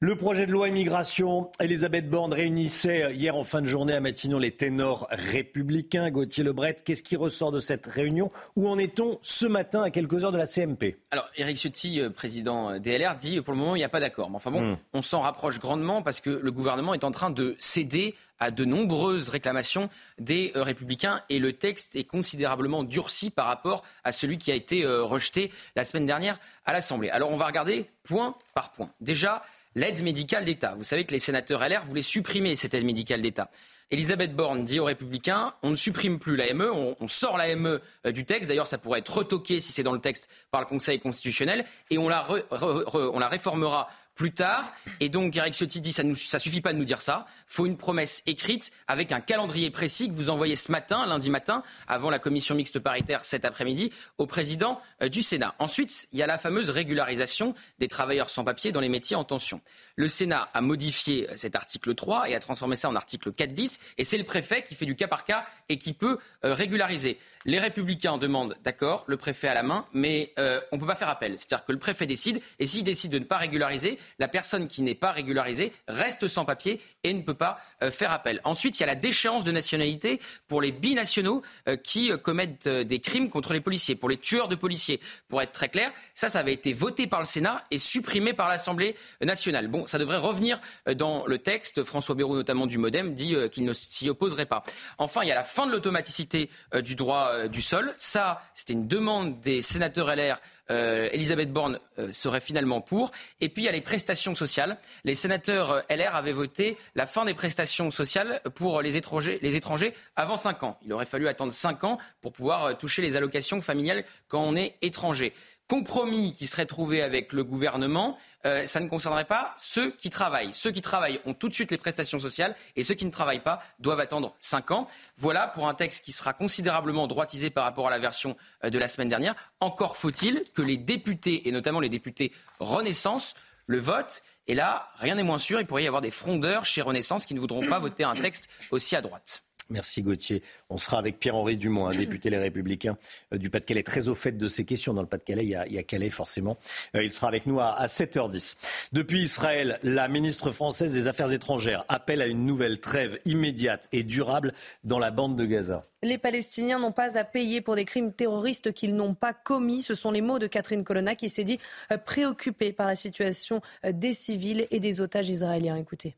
Le 0.00 0.14
projet 0.14 0.44
de 0.44 0.52
loi 0.52 0.68
immigration, 0.68 1.50
Elisabeth 1.58 2.10
Borne 2.10 2.34
réunissait 2.34 3.14
hier 3.14 3.34
en 3.34 3.44
fin 3.44 3.62
de 3.62 3.66
journée 3.66 3.94
à 3.94 4.00
Matignon 4.00 4.38
les 4.38 4.50
ténors 4.50 5.06
républicains. 5.10 6.10
Gauthier 6.10 6.44
Lebret, 6.44 6.76
qu'est-ce 6.84 7.02
qui 7.02 7.16
ressort 7.16 7.50
de 7.50 7.58
cette 7.58 7.86
réunion? 7.86 8.30
Où 8.56 8.68
en 8.68 8.76
est-on 8.76 9.18
ce 9.22 9.46
matin 9.46 9.82
à 9.82 9.90
quelques 9.90 10.22
heures 10.22 10.32
de 10.32 10.36
la 10.36 10.46
CMP 10.46 10.98
Alors, 11.12 11.26
Éric 11.38 11.56
Ciotti, 11.56 12.02
euh, 12.02 12.10
président 12.10 12.72
euh, 12.72 12.78
DLR, 12.78 13.14
dit 13.14 13.40
pour 13.40 13.54
le 13.54 13.58
moment 13.58 13.74
il 13.74 13.78
n'y 13.78 13.84
a 13.84 13.88
pas 13.88 14.00
d'accord. 14.00 14.28
Mais 14.28 14.36
enfin 14.36 14.50
bon, 14.50 14.72
hmm. 14.72 14.76
on 14.92 15.00
s'en 15.00 15.22
rapproche 15.22 15.60
grandement 15.60 16.02
parce 16.02 16.20
que 16.20 16.28
le 16.28 16.52
gouvernement 16.52 16.92
est 16.92 17.04
en 17.04 17.10
train 17.10 17.30
de 17.30 17.56
céder 17.58 18.14
à 18.38 18.50
de 18.50 18.66
nombreuses 18.66 19.30
réclamations 19.30 19.88
des 20.18 20.52
euh, 20.56 20.62
républicains 20.62 21.22
et 21.30 21.38
le 21.38 21.54
texte 21.54 21.96
est 21.96 22.04
considérablement 22.04 22.84
durci 22.84 23.30
par 23.30 23.46
rapport 23.46 23.82
à 24.04 24.12
celui 24.12 24.36
qui 24.36 24.52
a 24.52 24.56
été 24.56 24.84
rejeté 24.84 25.50
la 25.74 25.84
semaine 25.84 26.04
dernière 26.04 26.38
à 26.66 26.74
l'Assemblée. 26.74 27.08
Alors 27.08 27.32
on 27.32 27.38
va 27.38 27.46
regarder 27.46 27.86
point 28.02 28.36
par 28.54 28.72
point. 28.72 28.90
Déjà, 29.00 29.42
l'aide 29.76 30.02
médicale 30.02 30.44
d'État. 30.44 30.74
Vous 30.76 30.82
savez 30.82 31.04
que 31.04 31.12
les 31.12 31.20
sénateurs 31.20 31.66
LR 31.68 31.84
voulaient 31.84 32.02
supprimer 32.02 32.56
cette 32.56 32.74
aide 32.74 32.84
médicale 32.84 33.22
d'État. 33.22 33.50
Elisabeth 33.92 34.34
Borne 34.34 34.64
dit 34.64 34.80
aux 34.80 34.84
Républicains 34.84 35.54
on 35.62 35.70
ne 35.70 35.76
supprime 35.76 36.18
plus 36.18 36.34
l'AME, 36.34 36.68
on, 36.98 37.06
sort 37.06 37.36
l'AME 37.36 37.78
euh, 38.04 38.10
du 38.10 38.24
texte. 38.24 38.48
D'ailleurs, 38.48 38.66
ça 38.66 38.78
pourrait 38.78 38.98
être 38.98 39.14
retoqué 39.14 39.60
si 39.60 39.70
c'est 39.70 39.84
dans 39.84 39.92
le 39.92 40.00
texte 40.00 40.28
par 40.50 40.60
le 40.60 40.66
Conseil 40.66 40.98
constitutionnel 40.98 41.64
et 41.90 41.98
on 41.98 42.08
la, 42.08 42.26
on 42.50 43.18
la 43.20 43.28
réformera 43.28 43.88
plus 44.16 44.32
tard. 44.32 44.72
Et 44.98 45.08
donc, 45.08 45.36
Eric 45.36 45.54
Ciotti 45.54 45.80
dit 45.80 45.92
ça 45.92 46.02
ne 46.02 46.14
suffit 46.14 46.60
pas 46.60 46.72
de 46.72 46.78
nous 46.78 46.84
dire 46.84 47.02
ça. 47.02 47.26
faut 47.46 47.66
une 47.66 47.76
promesse 47.76 48.22
écrite 48.26 48.72
avec 48.88 49.12
un 49.12 49.20
calendrier 49.20 49.70
précis 49.70 50.08
que 50.08 50.14
vous 50.14 50.30
envoyez 50.30 50.56
ce 50.56 50.72
matin, 50.72 51.06
lundi 51.06 51.30
matin, 51.30 51.62
avant 51.86 52.10
la 52.10 52.18
commission 52.18 52.54
mixte 52.54 52.78
paritaire 52.78 53.24
cet 53.24 53.44
après-midi, 53.44 53.92
au 54.18 54.26
président 54.26 54.80
euh, 55.02 55.08
du 55.08 55.22
Sénat. 55.22 55.54
Ensuite, 55.58 56.08
il 56.12 56.18
y 56.18 56.22
a 56.22 56.26
la 56.26 56.38
fameuse 56.38 56.70
régularisation 56.70 57.54
des 57.78 57.88
travailleurs 57.88 58.30
sans 58.30 58.42
papier 58.42 58.72
dans 58.72 58.80
les 58.80 58.88
métiers 58.88 59.16
en 59.16 59.24
tension. 59.24 59.60
Le 59.98 60.08
Sénat 60.08 60.50
a 60.52 60.60
modifié 60.60 61.26
cet 61.36 61.56
article 61.56 61.94
3 61.94 62.28
et 62.28 62.34
a 62.34 62.40
transformé 62.40 62.76
ça 62.76 62.90
en 62.90 62.96
article 62.96 63.32
4 63.32 63.54
bis. 63.54 63.80
Et 63.96 64.04
c'est 64.04 64.18
le 64.18 64.24
préfet 64.24 64.62
qui 64.62 64.74
fait 64.74 64.84
du 64.84 64.94
cas 64.94 65.08
par 65.08 65.24
cas 65.24 65.46
et 65.70 65.78
qui 65.78 65.94
peut 65.94 66.18
euh, 66.44 66.52
régulariser. 66.52 67.16
Les 67.46 67.58
Républicains 67.58 68.18
demandent, 68.18 68.58
d'accord, 68.62 69.04
le 69.06 69.16
préfet 69.16 69.48
à 69.48 69.54
la 69.54 69.62
main, 69.62 69.86
mais 69.94 70.34
euh, 70.38 70.60
on 70.70 70.76
ne 70.76 70.80
peut 70.82 70.86
pas 70.86 70.96
faire 70.96 71.08
appel. 71.08 71.38
C'est-à-dire 71.38 71.64
que 71.64 71.72
le 71.72 71.78
préfet 71.78 72.04
décide, 72.04 72.42
et 72.58 72.66
s'il 72.66 72.84
décide 72.84 73.10
de 73.10 73.18
ne 73.18 73.24
pas 73.24 73.38
régulariser, 73.38 73.98
la 74.18 74.28
personne 74.28 74.68
qui 74.68 74.82
n'est 74.82 74.94
pas 74.94 75.12
régularisée 75.12 75.72
reste 75.88 76.26
sans 76.26 76.44
papier 76.44 76.78
et 77.02 77.14
ne 77.14 77.22
peut 77.22 77.32
pas 77.32 77.58
euh, 77.82 77.90
faire 77.90 78.12
appel. 78.12 78.42
Ensuite, 78.44 78.78
il 78.78 78.80
y 78.80 78.84
a 78.84 78.88
la 78.88 78.96
déchéance 78.96 79.44
de 79.44 79.50
nationalité 79.50 80.20
pour 80.46 80.60
les 80.60 80.72
binationaux 80.72 81.40
qui 81.82 82.10
commettent 82.22 82.68
des 82.68 83.00
crimes 83.00 83.30
contre 83.30 83.52
les 83.52 83.60
policiers, 83.60 83.94
pour 83.94 84.08
les 84.08 84.18
tueurs 84.18 84.48
de 84.48 84.54
policiers. 84.56 85.00
Pour 85.28 85.40
être 85.40 85.52
très 85.52 85.68
clair, 85.68 85.90
ça, 86.14 86.28
ça 86.28 86.40
avait 86.40 86.52
été 86.52 86.72
voté 86.72 87.06
par 87.06 87.20
le 87.20 87.26
Sénat 87.26 87.64
et 87.70 87.78
supprimé 87.78 88.34
par 88.34 88.48
l'Assemblée 88.48 88.94
nationale. 89.22 89.68
Ça 89.86 89.98
devrait 89.98 90.16
revenir 90.16 90.60
dans 90.96 91.26
le 91.26 91.38
texte. 91.38 91.84
François 91.84 92.14
Bayrou, 92.14 92.34
notamment 92.34 92.66
du 92.66 92.78
Modem, 92.78 93.14
dit 93.14 93.36
qu'il 93.50 93.64
ne 93.64 93.72
s'y 93.72 94.08
opposerait 94.08 94.46
pas. 94.46 94.64
Enfin, 94.98 95.22
il 95.22 95.28
y 95.28 95.32
a 95.32 95.34
la 95.34 95.44
fin 95.44 95.66
de 95.66 95.72
l'automaticité 95.72 96.50
du 96.82 96.94
droit 96.94 97.48
du 97.48 97.62
sol. 97.62 97.94
Ça, 97.96 98.42
c'était 98.54 98.72
une 98.72 98.86
demande 98.86 99.40
des 99.40 99.62
sénateurs 99.62 100.14
LR 100.14 100.40
euh, 100.70 101.08
Elisabeth 101.12 101.52
Borne 101.52 101.78
euh, 101.98 102.12
serait 102.12 102.40
finalement 102.40 102.80
pour. 102.80 103.12
Et 103.40 103.48
puis 103.48 103.62
il 103.62 103.66
y 103.66 103.68
a 103.68 103.72
les 103.72 103.80
prestations 103.80 104.34
sociales. 104.34 104.78
Les 105.04 105.14
sénateurs 105.14 105.70
euh, 105.70 105.80
LR 105.94 106.16
avaient 106.16 106.32
voté 106.32 106.76
la 106.94 107.06
fin 107.06 107.24
des 107.24 107.34
prestations 107.34 107.90
sociales 107.90 108.40
pour 108.54 108.82
les 108.82 108.96
étrangers, 108.96 109.38
les 109.42 109.54
étrangers 109.54 109.94
avant 110.16 110.36
5 110.36 110.64
ans. 110.64 110.78
Il 110.84 110.92
aurait 110.92 111.06
fallu 111.06 111.28
attendre 111.28 111.52
5 111.52 111.84
ans 111.84 111.98
pour 112.20 112.32
pouvoir 112.32 112.76
toucher 112.78 113.02
les 113.02 113.16
allocations 113.16 113.60
familiales 113.60 114.04
quand 114.28 114.42
on 114.42 114.56
est 114.56 114.76
étranger 114.82 115.32
compromis 115.68 116.32
qui 116.32 116.46
serait 116.46 116.66
trouvé 116.66 117.02
avec 117.02 117.32
le 117.32 117.44
gouvernement, 117.44 118.18
euh, 118.44 118.66
ça 118.66 118.80
ne 118.80 118.88
concernerait 118.88 119.24
pas 119.24 119.54
ceux 119.58 119.90
qui 119.90 120.10
travaillent. 120.10 120.52
Ceux 120.52 120.70
qui 120.70 120.80
travaillent 120.80 121.20
ont 121.26 121.34
tout 121.34 121.48
de 121.48 121.54
suite 121.54 121.70
les 121.70 121.78
prestations 121.78 122.18
sociales 122.18 122.54
et 122.76 122.84
ceux 122.84 122.94
qui 122.94 123.04
ne 123.04 123.10
travaillent 123.10 123.42
pas 123.42 123.62
doivent 123.78 124.00
attendre 124.00 124.36
5 124.40 124.70
ans. 124.70 124.86
Voilà 125.16 125.48
pour 125.48 125.68
un 125.68 125.74
texte 125.74 126.04
qui 126.04 126.12
sera 126.12 126.32
considérablement 126.32 127.06
droitisé 127.06 127.50
par 127.50 127.64
rapport 127.64 127.88
à 127.88 127.90
la 127.90 127.98
version 127.98 128.36
euh, 128.64 128.70
de 128.70 128.78
la 128.78 128.88
semaine 128.88 129.08
dernière. 129.08 129.34
Encore 129.60 129.96
faut-il 129.96 130.42
que 130.54 130.62
les 130.62 130.76
députés, 130.76 131.48
et 131.48 131.52
notamment 131.52 131.80
les 131.80 131.88
députés 131.88 132.32
Renaissance, 132.60 133.34
le 133.66 133.78
votent. 133.78 134.22
Et 134.46 134.54
là, 134.54 134.88
rien 134.98 135.16
n'est 135.16 135.24
moins 135.24 135.38
sûr, 135.38 135.60
il 135.60 135.66
pourrait 135.66 135.82
y 135.82 135.88
avoir 135.88 136.02
des 136.02 136.12
frondeurs 136.12 136.64
chez 136.64 136.82
Renaissance 136.82 137.26
qui 137.26 137.34
ne 137.34 137.40
voudront 137.40 137.66
pas 137.66 137.80
voter 137.80 138.04
un 138.04 138.14
texte 138.14 138.48
aussi 138.70 138.94
à 138.94 139.02
droite. 139.02 139.42
Merci 139.68 140.02
Gauthier. 140.02 140.42
On 140.70 140.78
sera 140.78 140.98
avec 140.98 141.18
Pierre-Henri 141.18 141.56
Dumont, 141.56 141.88
un 141.88 141.94
député 141.94 142.30
Les 142.30 142.38
Républicains 142.38 142.96
euh, 143.32 143.38
du 143.38 143.50
Pas-de-Calais, 143.50 143.82
très 143.82 144.08
au 144.08 144.14
fait 144.14 144.32
de 144.32 144.48
ces 144.48 144.64
questions. 144.64 144.94
Dans 144.94 145.02
le 145.02 145.08
Pas-de-Calais, 145.08 145.44
il, 145.44 145.50
y 145.50 145.78
a 145.78 145.82
Calais 145.82 146.10
forcément. 146.10 146.56
Euh, 146.94 147.02
il 147.02 147.12
sera 147.12 147.26
avec 147.26 147.46
nous 147.46 147.58
à, 147.58 147.86
7h10. 147.86 148.54
Depuis 148.92 149.22
Israël, 149.22 149.78
la 149.82 150.06
ministre 150.06 150.52
française 150.52 150.92
des 150.92 151.08
Affaires 151.08 151.32
étrangères 151.32 151.84
appelle 151.88 152.22
à 152.22 152.26
une 152.26 152.46
nouvelle 152.46 152.78
trêve 152.78 153.18
immédiate 153.24 153.88
et 153.92 154.04
durable 154.04 154.52
dans 154.84 155.00
la 155.00 155.10
bande 155.10 155.36
de 155.36 155.44
Gaza. 155.44 155.84
Les 156.02 156.18
Palestiniens 156.18 156.78
n'ont 156.78 156.92
pas 156.92 157.18
à 157.18 157.24
payer 157.24 157.60
pour 157.60 157.74
des 157.74 157.84
crimes 157.84 158.12
terroristes 158.12 158.72
qu'ils 158.72 158.94
n'ont 158.94 159.14
pas 159.14 159.32
commis. 159.32 159.82
Ce 159.82 159.96
sont 159.96 160.12
les 160.12 160.20
mots 160.20 160.38
de 160.38 160.46
Catherine 160.46 160.84
Colonna 160.84 161.16
qui 161.16 161.28
s'est 161.28 161.44
dit 161.44 161.58
euh, 161.90 161.98
préoccupée 161.98 162.72
par 162.72 162.86
la 162.86 162.94
situation 162.94 163.60
des 163.84 164.12
civils 164.12 164.68
et 164.70 164.78
des 164.78 165.00
otages 165.00 165.28
israéliens. 165.28 165.76
Écoutez. 165.76 166.14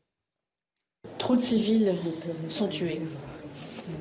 Trop 1.17 1.35
de 1.35 1.41
civils 1.41 1.95
sont 2.49 2.67
tués 2.67 3.01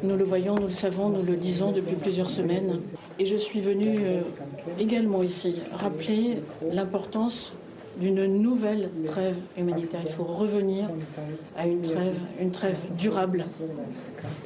Nous 0.02 0.16
le 0.16 0.24
voyons, 0.24 0.54
nous 0.56 0.66
le 0.66 0.72
savons, 0.72 1.08
nous 1.08 1.22
le 1.22 1.36
disons 1.36 1.72
depuis 1.72 1.96
plusieurs 1.96 2.30
semaines. 2.30 2.80
Et 3.18 3.26
je 3.26 3.36
suis 3.36 3.60
venue 3.60 3.98
euh, 4.00 4.22
également 4.78 5.22
ici 5.22 5.56
rappeler 5.72 6.38
l'importance 6.72 7.54
d'une 8.00 8.26
nouvelle 8.26 8.90
trêve 9.06 9.40
humanitaire. 9.56 10.00
Il 10.04 10.12
faut 10.12 10.24
revenir 10.24 10.88
à 11.56 11.66
une 11.66 11.82
trêve, 11.82 12.20
une 12.40 12.50
trêve 12.50 12.80
durable 12.96 13.44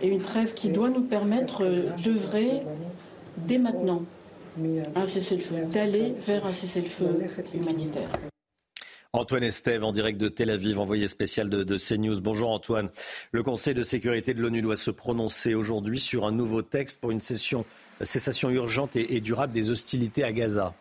et 0.02 0.08
une 0.08 0.22
trêve 0.22 0.54
qui 0.54 0.70
doit 0.70 0.88
nous 0.88 1.02
permettre 1.02 1.64
d'œuvrer 2.02 2.62
dès 3.36 3.58
maintenant 3.58 4.02
un 4.94 5.06
cessez-le-feu, 5.06 5.66
d'aller 5.70 6.14
vers 6.26 6.46
un 6.46 6.52
cessez-le-feu 6.52 7.18
humanitaire. 7.54 8.08
Antoine 9.14 9.42
Estève 9.42 9.84
en 9.84 9.92
direct 9.92 10.18
de 10.18 10.28
Tel 10.28 10.48
Aviv, 10.48 10.80
envoyé 10.80 11.06
spécial 11.06 11.50
de, 11.50 11.76
CNews. 11.76 12.22
Bonjour 12.22 12.50
Antoine. 12.50 12.88
Le 13.30 13.42
Conseil 13.42 13.74
de 13.74 13.82
sécurité 13.82 14.32
de 14.32 14.40
l'ONU 14.40 14.62
doit 14.62 14.74
se 14.74 14.90
prononcer 14.90 15.54
aujourd'hui 15.54 16.00
sur 16.00 16.24
un 16.24 16.32
nouveau 16.32 16.62
texte 16.62 16.98
pour 16.98 17.10
une 17.10 17.20
session, 17.20 17.66
euh, 18.00 18.06
cessation 18.06 18.48
urgente 18.48 18.96
et, 18.96 19.20
durable 19.20 19.52
des 19.52 19.70
hostilités 19.70 20.24
à 20.24 20.32
Gaza. 20.32 20.72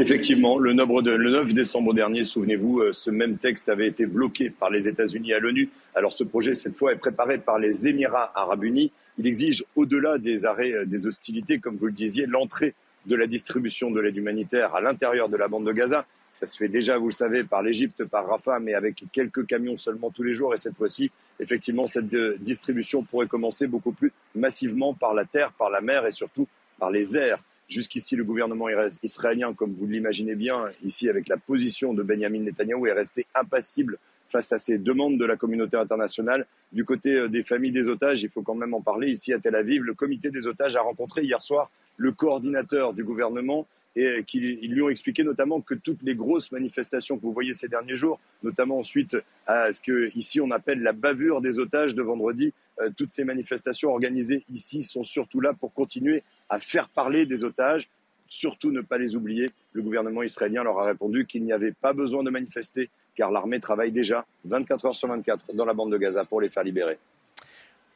Effectivement, 0.00 0.58
le 0.58 0.72
9, 0.72 1.54
décembre 1.54 1.94
dernier, 1.94 2.24
souvenez-vous, 2.24 2.80
euh, 2.80 2.92
ce 2.92 3.10
même 3.10 3.38
texte 3.38 3.68
avait 3.68 3.86
été 3.86 4.06
bloqué 4.06 4.50
par 4.50 4.70
les 4.70 4.88
États-Unis 4.88 5.34
à 5.34 5.38
l'ONU. 5.38 5.70
Alors 5.94 6.12
ce 6.12 6.24
projet, 6.24 6.54
cette 6.54 6.76
fois, 6.76 6.92
est 6.92 6.96
préparé 6.96 7.38
par 7.38 7.60
les 7.60 7.86
Émirats 7.86 8.32
arabes 8.34 8.64
unis. 8.64 8.90
Il 9.18 9.28
exige, 9.28 9.64
au-delà 9.76 10.18
des 10.18 10.46
arrêts 10.46 10.72
euh, 10.72 10.84
des 10.84 11.06
hostilités, 11.06 11.60
comme 11.60 11.76
vous 11.76 11.86
le 11.86 11.92
disiez, 11.92 12.26
l'entrée 12.26 12.74
de 13.06 13.16
la 13.16 13.26
distribution 13.26 13.90
de 13.90 14.00
l'aide 14.00 14.16
humanitaire 14.16 14.74
à 14.74 14.80
l'intérieur 14.80 15.28
de 15.28 15.36
la 15.36 15.48
bande 15.48 15.66
de 15.66 15.72
Gaza. 15.72 16.06
Ça 16.30 16.46
se 16.46 16.56
fait 16.56 16.68
déjà, 16.68 16.98
vous 16.98 17.08
le 17.08 17.12
savez, 17.12 17.44
par 17.44 17.62
l'Égypte, 17.62 18.04
par 18.04 18.28
Rafah, 18.28 18.60
mais 18.60 18.74
avec 18.74 19.04
quelques 19.12 19.46
camions 19.46 19.76
seulement 19.76 20.10
tous 20.10 20.22
les 20.22 20.34
jours. 20.34 20.52
Et 20.52 20.58
cette 20.58 20.76
fois-ci, 20.76 21.10
effectivement, 21.40 21.86
cette 21.86 22.12
euh, 22.12 22.36
distribution 22.40 23.02
pourrait 23.02 23.26
commencer 23.26 23.66
beaucoup 23.66 23.92
plus 23.92 24.12
massivement 24.34 24.92
par 24.92 25.14
la 25.14 25.24
terre, 25.24 25.52
par 25.52 25.70
la 25.70 25.80
mer 25.80 26.06
et 26.06 26.12
surtout 26.12 26.46
par 26.78 26.90
les 26.90 27.16
airs. 27.16 27.42
Jusqu'ici, 27.68 28.16
le 28.16 28.24
gouvernement 28.24 28.68
israélien, 29.02 29.52
comme 29.52 29.74
vous 29.74 29.86
l'imaginez 29.86 30.34
bien, 30.34 30.64
ici 30.82 31.08
avec 31.08 31.28
la 31.28 31.36
position 31.36 31.92
de 31.92 32.02
Benjamin 32.02 32.40
Netanyahou, 32.40 32.86
est 32.86 32.92
resté 32.92 33.26
impassible 33.34 33.98
face 34.28 34.52
à 34.52 34.58
ces 34.58 34.78
demandes 34.78 35.18
de 35.18 35.24
la 35.24 35.36
communauté 35.36 35.76
internationale. 35.76 36.46
Du 36.72 36.84
côté 36.84 37.14
euh, 37.14 37.28
des 37.28 37.42
familles 37.42 37.72
des 37.72 37.88
otages, 37.88 38.22
il 38.22 38.28
faut 38.28 38.42
quand 38.42 38.54
même 38.54 38.74
en 38.74 38.80
parler. 38.80 39.10
Ici 39.10 39.32
à 39.32 39.38
Tel 39.38 39.54
Aviv, 39.54 39.82
le 39.82 39.94
comité 39.94 40.30
des 40.30 40.46
otages 40.46 40.76
a 40.76 40.82
rencontré 40.82 41.22
hier 41.22 41.40
soir 41.40 41.70
le 41.96 42.12
coordinateur 42.12 42.94
du 42.94 43.04
gouvernement 43.04 43.66
et 43.96 44.22
qu'ils 44.24 44.70
lui 44.70 44.80
ont 44.80 44.88
expliqué 44.88 45.24
notamment 45.24 45.60
que 45.60 45.74
toutes 45.74 46.02
les 46.02 46.14
grosses 46.14 46.52
manifestations 46.52 47.16
que 47.16 47.22
vous 47.22 47.32
voyez 47.32 47.52
ces 47.52 47.66
derniers 47.66 47.96
jours, 47.96 48.20
notamment 48.44 48.78
ensuite 48.78 49.16
à 49.46 49.72
ce 49.72 49.82
que 49.82 50.16
ici 50.16 50.40
on 50.40 50.52
appelle 50.52 50.82
la 50.82 50.92
bavure 50.92 51.40
des 51.40 51.58
otages 51.58 51.96
de 51.96 52.02
vendredi, 52.02 52.52
euh, 52.80 52.90
toutes 52.96 53.10
ces 53.10 53.24
manifestations 53.24 53.90
organisées 53.90 54.44
ici 54.52 54.84
sont 54.84 55.02
surtout 55.02 55.40
là 55.40 55.52
pour 55.52 55.72
continuer 55.72 56.22
à 56.48 56.60
faire 56.60 56.88
parler 56.88 57.26
des 57.26 57.42
otages, 57.42 57.88
surtout 58.28 58.70
ne 58.70 58.82
pas 58.82 58.98
les 58.98 59.16
oublier. 59.16 59.50
Le 59.72 59.82
gouvernement 59.82 60.22
israélien 60.22 60.62
leur 60.62 60.78
a 60.78 60.84
répondu 60.84 61.26
qu'il 61.26 61.42
n'y 61.42 61.52
avait 61.52 61.72
pas 61.72 61.92
besoin 61.92 62.22
de 62.22 62.30
manifester 62.30 62.90
car 63.18 63.32
l'armée 63.32 63.58
travaille 63.58 63.90
déjà 63.90 64.24
24 64.44 64.84
heures 64.86 64.96
sur 64.96 65.08
24 65.08 65.46
dans 65.52 65.64
la 65.64 65.74
bande 65.74 65.90
de 65.90 65.98
Gaza 65.98 66.24
pour 66.24 66.40
les 66.40 66.48
faire 66.48 66.62
libérer. 66.62 66.98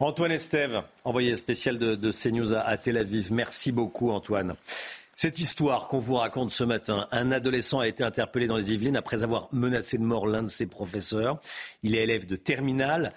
Antoine 0.01 0.33
Estève, 0.33 0.83
envoyé 1.05 1.37
spécial 1.37 1.79
de, 1.79 2.11
CNews 2.11 2.55
à, 2.55 2.77
Tel 2.77 2.99
Aviv. 2.99 3.33
Merci 3.33 3.71
beaucoup 3.71 4.11
Antoine. 4.11 4.57
Cette 5.15 5.39
histoire 5.39 5.87
qu'on 5.87 6.01
vous 6.01 6.17
raconte 6.17 6.51
ce 6.51 6.65
matin, 6.65 7.07
un 7.13 7.31
adolescent 7.31 7.79
a 7.79 7.87
été 7.87 8.03
interpellé 8.03 8.49
dans 8.49 8.57
les 8.57 8.73
Yvelines 8.73 8.97
après 8.97 9.23
avoir 9.23 9.49
menacé 9.53 9.97
de 9.97 10.03
mort 10.03 10.27
l'un 10.27 10.43
de 10.43 10.49
ses 10.49 10.67
professeurs. 10.67 11.39
Il 11.85 11.95
est 11.95 12.03
élève 12.03 12.27
de 12.27 12.35
terminale 12.35 13.13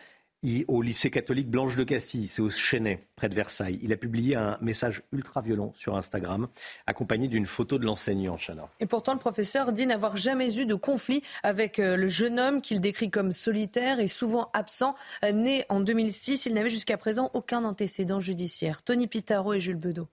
au 0.68 0.82
lycée 0.82 1.10
catholique 1.10 1.50
Blanche 1.50 1.76
de 1.76 1.84
Castille, 1.84 2.28
c'est 2.28 2.42
au 2.42 2.50
Chênay, 2.50 3.00
près 3.16 3.30
de 3.30 3.36
Versailles. 3.36 3.80
Il 3.82 3.92
a 3.94 3.98
publié 3.98 4.36
un 4.36 4.58
message 4.62 5.02
ultra 5.12 5.42
violent 5.42 5.72
sur 5.76 5.96
Instagram, 5.96 6.48
accompagné 6.88 7.28
d'une 7.28 7.46
photo 7.46 7.80
de 7.80 7.86
l'enseignant, 7.86 8.38
Chana. 8.38 8.70
Et 8.80 8.86
pourtant, 8.86 9.14
le 9.14 9.20
professeur 9.20 9.72
dit 9.72 9.86
n'avoir 9.86 10.18
jamais 10.18 10.58
eu 10.60 10.66
de 10.66 10.76
conflit 10.76 11.24
avec 11.44 11.80
euh, 11.80 11.96
le 11.96 12.08
jeune 12.08 12.40
homme 12.40 12.62
qu'il 12.62 12.82
décrit 12.82 13.10
comme 13.10 13.32
solitaire 13.32 14.00
et 14.00 14.08
souvent 14.08 14.50
absent. 14.54 14.96
Euh, 15.24 15.32
né 15.32 15.66
en 15.70 15.80
2006, 15.80 16.46
il 16.46 16.54
n'avait 16.54 16.70
jusqu'à 16.70 16.98
présent 16.98 17.32
aucun 17.34 17.64
antécédent 17.64 18.20
judiciaire. 18.20 18.82
Tony 18.84 19.08
Pitaro 19.08 19.54
et 19.54 19.60
Jules 19.60 19.76
Bedeau. 19.76 20.08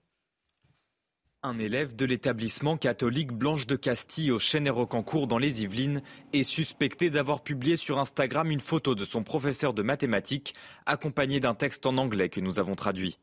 Un 1.45 1.59
élève 1.59 1.93
de 1.93 2.05
l'établissement 2.05 2.77
catholique 2.77 3.33
Blanche 3.33 3.67
de 3.67 3.75
Castille 3.75 4.31
au 4.31 4.39
Chêne-et-Rocancourt 4.39 5.27
dans 5.27 5.37
les 5.37 5.61
Yvelines 5.61 6.01
est 6.31 6.43
suspecté 6.43 7.09
d'avoir 7.09 7.43
publié 7.43 7.75
sur 7.75 7.99
Instagram 7.99 8.49
une 8.49 8.61
photo 8.61 8.95
de 8.95 9.03
son 9.03 9.23
professeur 9.23 9.73
de 9.73 9.81
mathématiques 9.81 10.53
accompagné 10.85 11.41
d'un 11.41 11.53
texte 11.53 11.85
en 11.85 11.97
anglais 11.97 12.29
que 12.29 12.39
nous 12.39 12.59
avons 12.59 12.75
traduit. 12.75 13.19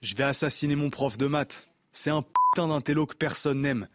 Je 0.00 0.14
vais 0.14 0.22
assassiner 0.22 0.76
mon 0.76 0.90
prof 0.90 1.18
de 1.18 1.26
maths. 1.26 1.66
C'est 1.90 2.10
un 2.10 2.22
putain 2.22 2.68
d'intello 2.68 3.04
que 3.04 3.16
personne 3.16 3.62
n'aime. 3.62 3.88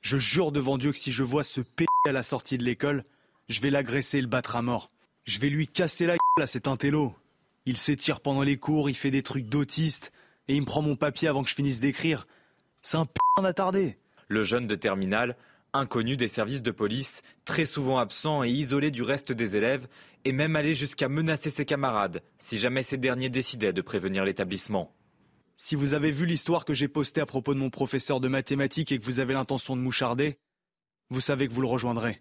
Je 0.00 0.16
jure 0.16 0.52
devant 0.52 0.78
Dieu 0.78 0.92
que 0.92 0.98
si 0.98 1.10
je 1.10 1.24
vois 1.24 1.42
ce 1.42 1.62
p 1.62 1.86
à 2.08 2.12
la 2.12 2.22
sortie 2.22 2.56
de 2.56 2.62
l'école, 2.62 3.02
je 3.48 3.60
vais 3.62 3.70
l'agresser 3.70 4.18
et 4.18 4.22
le 4.22 4.28
battre 4.28 4.54
à 4.54 4.62
mort. 4.62 4.90
Je 5.24 5.40
vais 5.40 5.48
lui 5.48 5.66
casser 5.66 6.06
la 6.06 6.12
gueule 6.12 6.44
à 6.44 6.46
cet 6.46 6.68
intello. 6.68 7.16
Il 7.64 7.78
s'étire 7.78 8.20
pendant 8.20 8.42
les 8.42 8.56
cours, 8.56 8.88
il 8.88 8.94
fait 8.94 9.10
des 9.10 9.24
trucs 9.24 9.48
d'autiste, 9.48 10.12
et 10.46 10.54
il 10.54 10.60
me 10.60 10.66
prend 10.66 10.82
mon 10.82 10.94
papier 10.94 11.26
avant 11.26 11.42
que 11.42 11.50
je 11.50 11.56
finisse 11.56 11.80
d'écrire. 11.80 12.28
C'est 12.86 12.98
un 12.98 13.04
p*** 13.04 13.18
attardé. 13.42 13.96
Le 14.28 14.44
jeune 14.44 14.68
de 14.68 14.76
terminale, 14.76 15.36
inconnu 15.72 16.16
des 16.16 16.28
services 16.28 16.62
de 16.62 16.70
police, 16.70 17.22
très 17.44 17.66
souvent 17.66 17.98
absent 17.98 18.44
et 18.44 18.48
isolé 18.48 18.92
du 18.92 19.02
reste 19.02 19.32
des 19.32 19.56
élèves, 19.56 19.88
est 20.24 20.30
même 20.30 20.54
allé 20.54 20.72
jusqu'à 20.72 21.08
menacer 21.08 21.50
ses 21.50 21.64
camarades 21.64 22.22
si 22.38 22.58
jamais 22.58 22.84
ces 22.84 22.96
derniers 22.96 23.28
décidaient 23.28 23.72
de 23.72 23.80
prévenir 23.82 24.24
l'établissement. 24.24 24.94
Si 25.56 25.74
vous 25.74 25.94
avez 25.94 26.12
vu 26.12 26.26
l'histoire 26.26 26.64
que 26.64 26.74
j'ai 26.74 26.86
postée 26.86 27.20
à 27.20 27.26
propos 27.26 27.54
de 27.54 27.58
mon 27.58 27.70
professeur 27.70 28.20
de 28.20 28.28
mathématiques 28.28 28.92
et 28.92 29.00
que 29.00 29.04
vous 29.04 29.18
avez 29.18 29.34
l'intention 29.34 29.74
de 29.74 29.80
moucharder, 29.80 30.38
vous 31.10 31.20
savez 31.20 31.48
que 31.48 31.52
vous 31.52 31.62
le 31.62 31.66
rejoindrez. 31.66 32.20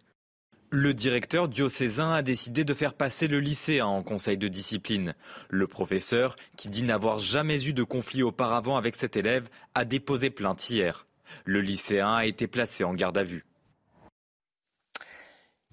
Le 0.78 0.93
directeur 0.93 1.47
diocésain 1.47 2.11
a 2.11 2.21
décidé 2.21 2.65
de 2.65 2.73
faire 2.73 2.95
passer 2.95 3.30
le 3.30 3.39
lycéen 3.39 3.86
en 3.86 4.03
conseil 4.03 4.38
de 4.38 4.49
discipline. 4.49 5.15
Le 5.49 5.67
professeur, 5.67 6.36
qui 6.57 6.67
dit 6.67 6.84
n'avoir 6.84 7.17
jamais 7.17 7.65
eu 7.65 7.71
de 7.71 7.84
conflit 7.84 8.23
auparavant 8.23 8.76
avec 8.76 8.97
cet 8.97 9.15
élève, 9.15 9.47
a 9.73 9.86
déposé 9.86 10.30
plainte 10.30 10.69
hier. 10.69 11.07
Le 11.45 11.61
lycéen 11.61 12.13
a 12.15 12.26
été 12.26 12.47
placé 12.47 12.84
en 12.84 12.93
garde 12.93 13.17
à 13.17 13.23
vue. 13.23 13.45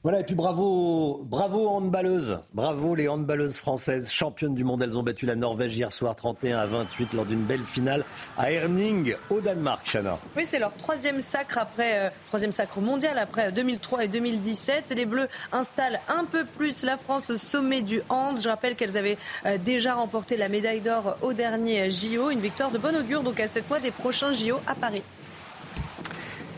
Voilà, 0.05 0.18
et 0.18 0.24
puis 0.24 0.34
bravo, 0.34 1.20
bravo 1.22 1.68
handballeuses, 1.68 2.40
bravo 2.55 2.96
les 2.96 3.07
handballeuses 3.07 3.57
françaises, 3.57 4.11
championnes 4.11 4.57
du 4.57 4.64
monde. 4.64 4.82
Elles 4.82 4.98
ont 4.98 5.05
battu 5.05 5.26
la 5.26 5.36
Norvège 5.36 5.76
hier 5.76 5.92
soir 5.92 6.16
31 6.16 6.59
à 6.59 6.66
28 6.66 7.12
lors 7.12 7.24
d'une 7.24 7.44
belle 7.44 7.62
finale 7.62 8.05
à 8.36 8.50
Herning, 8.50 9.14
au 9.30 9.40
Danemark, 9.40 9.88
Chana. 9.88 10.18
Oui, 10.36 10.44
c'est 10.44 10.59
leur 10.59 10.74
troisième 10.74 11.20
sacre 11.20 11.57
après, 11.57 11.98
euh, 11.98 12.11
troisième 12.26 12.50
sacre 12.50 12.80
mondial 12.80 13.16
après 13.16 13.53
2003 13.53 14.07
et 14.07 14.09
2017. 14.09 14.92
Les 14.96 15.07
Bleus 15.07 15.28
installent 15.53 16.00
un 16.09 16.24
peu 16.24 16.44
plus 16.46 16.82
la 16.82 16.96
France 16.96 17.30
au 17.30 17.36
sommet 17.36 17.82
du 17.82 18.03
hand. 18.09 18.40
Je 18.42 18.48
rappelle 18.48 18.74
qu'elles 18.74 18.96
avaient 18.96 19.18
euh, 19.46 19.57
déjà 19.57 19.94
remporté 19.94 20.36
la 20.36 20.48
médaille 20.48 20.80
d'or 20.80 21.16
au 21.22 21.32
dernier 21.32 21.92
JO, 21.92 22.30
une 22.30 22.40
victoire 22.40 22.72
de 22.72 22.78
bon 22.78 22.96
augure 22.96 23.22
donc 23.22 23.38
à 23.38 23.46
cette 23.46 23.68
mois 23.68 23.78
des 23.78 23.92
prochains 23.92 24.32
JO 24.32 24.57
à 24.66 24.74
Paris. 24.74 25.05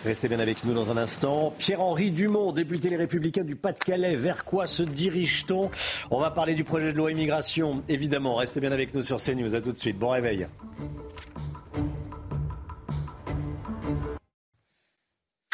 Restez 0.05 0.29
bien 0.29 0.39
avec 0.39 0.65
nous 0.65 0.75
dans 0.75 0.91
un 0.91 0.99
instant. 0.99 1.55
Pierre-Henri 1.57 2.11
Dumont, 2.11 2.53
député 2.53 2.91
Les 2.91 2.97
Républicains 2.97 3.43
du 3.43 3.57
Pas-de-Calais. 3.57 4.17
Vers 4.17 4.45
quoi 4.45 4.67
se 4.67 4.83
dirige-t-on? 4.83 5.71
On 6.11 6.21
va 6.21 6.31
parler 6.31 6.53
du 6.53 6.63
projet 6.63 6.93
de 6.93 6.99
loi 6.99 7.11
immigration, 7.11 7.83
évidemment. 7.89 8.35
Restez 8.35 8.61
bien 8.61 8.71
avec 8.71 8.93
nous 8.93 9.01
sur 9.01 9.17
CNews. 9.17 9.55
À 9.55 9.63
tout 9.63 9.73
de 9.73 9.79
suite. 9.79 9.99
Bon 9.99 10.11
réveil. 10.11 10.47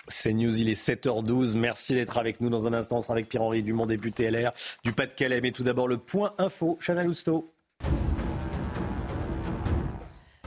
CNews, 0.09 0.59
il 0.59 0.69
est 0.69 0.89
7h12. 0.89 1.57
Merci 1.57 1.95
d'être 1.95 2.19
avec 2.19 2.41
nous 2.41 2.51
dans 2.51 2.67
un 2.67 2.73
instant. 2.73 2.97
On 2.97 3.01
sera 3.01 3.13
avec 3.13 3.29
Pierre-Henri 3.29 3.63
Dumont, 3.63 3.87
député 3.87 4.29
LR 4.33 4.51
du 4.83 4.91
Pas-de-Calais. 4.93 5.41
Mais 5.41 5.53
tout 5.53 5.63
d'abord, 5.63 5.87
le 5.87 5.99
point 5.99 6.35
info. 6.39 6.77
Chana 6.85 7.05
Lousteau. 7.05 7.53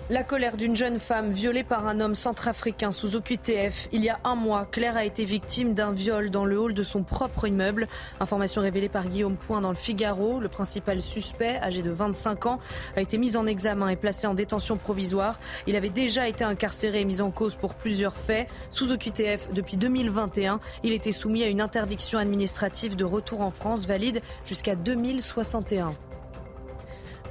La 0.10 0.26
colère 0.26 0.58
d'une 0.58 0.76
jeune 0.76 1.00
femme 1.00 1.32
violée 1.32 1.64
par 1.64 1.88
un 1.88 2.02
homme 2.02 2.14
centrafricain 2.14 2.92
sous 2.92 3.16
OQTF. 3.16 3.88
Il 3.94 4.04
y 4.04 4.10
a 4.10 4.20
un 4.26 4.36
mois, 4.36 4.68
Claire 4.70 4.98
a 4.98 5.06
été 5.06 5.24
victime 5.24 5.74
d'un 5.74 5.94
viol 5.94 6.30
dans 6.30 6.44
le 6.44 6.60
hall 6.60 6.74
de 6.74 6.84
son 6.84 7.04
propre 7.04 7.48
immeuble. 7.48 7.88
Information 8.20 8.62
révélée 8.62 8.90
par 8.90 9.08
Guillaume 9.08 9.38
Point 9.38 9.62
dans 9.62 9.70
le 9.70 9.76
Figaro. 9.76 10.42
Le 10.42 10.50
principal 10.50 11.02
suspect, 11.02 11.58
âgé 11.64 11.84
de 11.84 11.90
25 11.90 12.48
ans, 12.48 12.60
a 12.98 13.02
été 13.02 13.18
mis 13.18 13.38
en 13.38 13.48
examen 13.48 13.88
et 13.88 13.96
placé 13.96 14.28
en 14.28 14.34
détention 14.34 14.76
provisoire. 14.76 15.40
Il 15.68 15.78
avait 15.78 15.90
déjà 15.90 16.28
été 16.28 16.44
incarcéré 16.44 17.00
et 17.00 17.06
mis 17.06 17.22
en 17.22 17.32
cause 17.32 17.56
pour 17.56 17.74
plusieurs 17.74 18.18
faits. 18.18 18.50
Sous 18.72 18.92
OQTF 18.92 19.54
depuis 19.54 19.78
2021, 19.78 20.60
il 20.84 20.92
était 20.92 21.14
soumis 21.14 21.44
à 21.44 21.48
une 21.48 21.62
interdiction 21.62 22.20
administrative 22.20 22.98
de 22.98 23.06
retour 23.06 23.40
en 23.40 23.52
France 23.52 23.88
valide 23.88 24.22
jusqu'à 24.44 24.76
2061. 24.76 25.94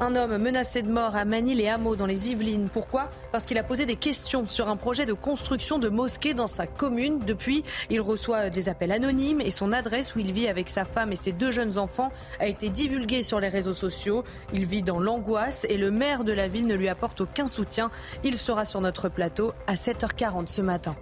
Un 0.03 0.17
homme 0.17 0.37
menacé 0.37 0.83
de 0.83 0.91
mort 0.91 1.15
à 1.15 1.25
Manille 1.25 1.61
et 1.61 1.69
Hameau 1.69 1.95
dans 1.95 2.07
les 2.07 2.33
Yvelines. 2.33 2.69
Pourquoi? 2.69 3.09
Parce 3.31 3.47
qu'il 3.47 3.57
a 3.57 3.63
posé 3.63 3.87
des 3.87 3.95
questions 3.95 4.47
sur 4.47 4.69
un 4.69 4.75
projet 4.75 5.07
de 5.07 5.13
construction 5.13 5.79
de 5.79 5.89
mosquée 5.89 6.35
dans 6.35 6.49
sa 6.49 6.67
commune. 6.67 7.21
Depuis, 7.21 7.63
il 7.89 8.01
reçoit 8.01 8.51
des 8.51 8.69
appels 8.69 8.91
anonymes 8.91 9.41
et 9.41 9.53
son 9.53 9.71
adresse 9.71 10.17
où 10.17 10.19
il 10.19 10.33
vit 10.33 10.49
avec 10.49 10.71
sa 10.71 10.85
femme 10.85 11.13
et 11.13 11.17
ses 11.17 11.31
deux 11.31 11.53
jeunes 11.53 11.79
enfants 11.79 12.11
a 12.41 12.49
été 12.49 12.69
divulguée 12.69 13.23
sur 13.23 13.39
les 13.39 13.49
réseaux 13.49 13.75
sociaux. 13.75 14.25
Il 14.53 14.67
vit 14.67 14.83
dans 14.83 14.99
l'angoisse 14.99 15.67
et 15.71 15.77
le 15.77 15.93
maire 15.93 16.25
de 16.25 16.33
la 16.33 16.49
ville 16.49 16.67
ne 16.67 16.75
lui 16.75 16.89
apporte 16.89 17.21
aucun 17.21 17.47
soutien. 17.47 17.93
Il 18.25 18.35
sera 18.35 18.65
sur 18.65 18.81
notre 18.81 19.09
plateau 19.09 19.53
à 19.69 19.75
7h40 19.75 20.49
ce 20.49 20.63
matin. 20.63 20.97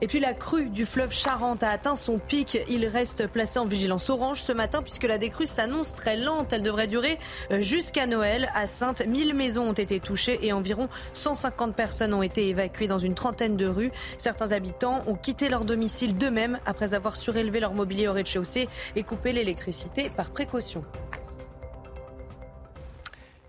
Et 0.00 0.06
puis 0.06 0.20
la 0.20 0.32
crue 0.32 0.68
du 0.68 0.86
fleuve 0.86 1.12
Charente 1.12 1.64
a 1.64 1.70
atteint 1.70 1.96
son 1.96 2.18
pic. 2.18 2.58
Il 2.68 2.86
reste 2.86 3.26
placé 3.26 3.58
en 3.58 3.64
vigilance 3.64 4.10
orange 4.10 4.42
ce 4.42 4.52
matin 4.52 4.80
puisque 4.80 5.04
la 5.04 5.18
décrue 5.18 5.46
s'annonce 5.46 5.94
très 5.94 6.16
lente. 6.16 6.52
Elle 6.52 6.62
devrait 6.62 6.86
durer 6.86 7.18
euh, 7.50 7.60
jusqu'à 7.60 8.06
Noël. 8.06 8.48
À 8.54 8.68
Sainte, 8.68 9.04
1000 9.04 9.34
maisons 9.34 9.68
ont 9.68 9.72
été 9.72 9.98
touchées 9.98 10.38
et 10.46 10.52
environ 10.52 10.88
150 11.14 11.74
personnes 11.74 12.14
ont 12.14 12.22
été 12.22 12.48
évacuées 12.48 12.86
dans 12.86 13.00
une 13.00 13.16
trentaine 13.16 13.56
de 13.56 13.66
rues. 13.66 13.90
Certains 14.18 14.52
habitants 14.52 15.02
ont 15.08 15.16
quitté 15.16 15.48
leur 15.48 15.64
domicile 15.64 16.16
d'eux-mêmes 16.16 16.60
après 16.64 16.94
avoir 16.94 17.16
surélevé 17.16 17.58
leur 17.58 17.74
mobilier 17.74 18.06
au 18.06 18.12
rez-de-chaussée 18.12 18.68
et 18.94 19.02
coupé 19.02 19.32
l'électricité 19.32 20.10
par 20.10 20.30
précaution. 20.30 20.84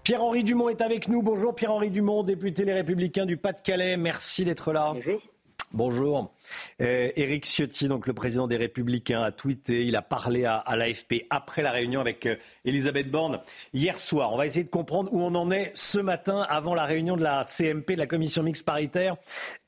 Pierre-Henri 0.01 0.43
Dumont 0.43 0.69
est 0.69 0.81
avec 0.81 1.07
nous. 1.07 1.21
Bonjour 1.21 1.53
Pierre-Henri 1.53 1.91
Dumont, 1.91 2.23
député 2.23 2.65
Les 2.65 2.73
Républicains 2.73 3.27
du 3.27 3.37
Pas-de-Calais. 3.37 3.95
Merci 3.97 4.43
d'être 4.43 4.73
là. 4.73 4.93
Bonjour. 4.95 5.21
Bonjour. 5.72 6.34
Euh, 6.82 7.11
Éric 7.15 7.45
Ciotti, 7.45 7.88
donc 7.88 8.07
le 8.07 8.13
président 8.13 8.47
des 8.47 8.57
Républicains, 8.57 9.22
a 9.22 9.32
tweeté, 9.32 9.86
il 9.86 9.95
a 9.95 10.01
parlé 10.01 10.43
à, 10.43 10.63
l'AFP 10.76 11.28
après 11.30 11.61
la 11.61 11.70
réunion 11.70 12.01
avec 12.01 12.26
euh, 12.26 12.38
Elisabeth 12.65 13.11
Borne 13.11 13.39
hier 13.72 13.99
soir. 13.99 14.34
On 14.34 14.38
va 14.38 14.47
essayer 14.47 14.63
de 14.63 14.70
comprendre 14.70 15.13
où 15.13 15.22
on 15.22 15.36
en 15.36 15.51
est 15.51 15.72
ce 15.76 15.99
matin 15.99 16.41
avant 16.49 16.74
la 16.74 16.86
réunion 16.86 17.17
de 17.17 17.22
la 17.22 17.43
CMP, 17.43 17.91
de 17.93 17.99
la 17.99 18.07
commission 18.07 18.41
mixte 18.41 18.65
paritaire, 18.65 19.17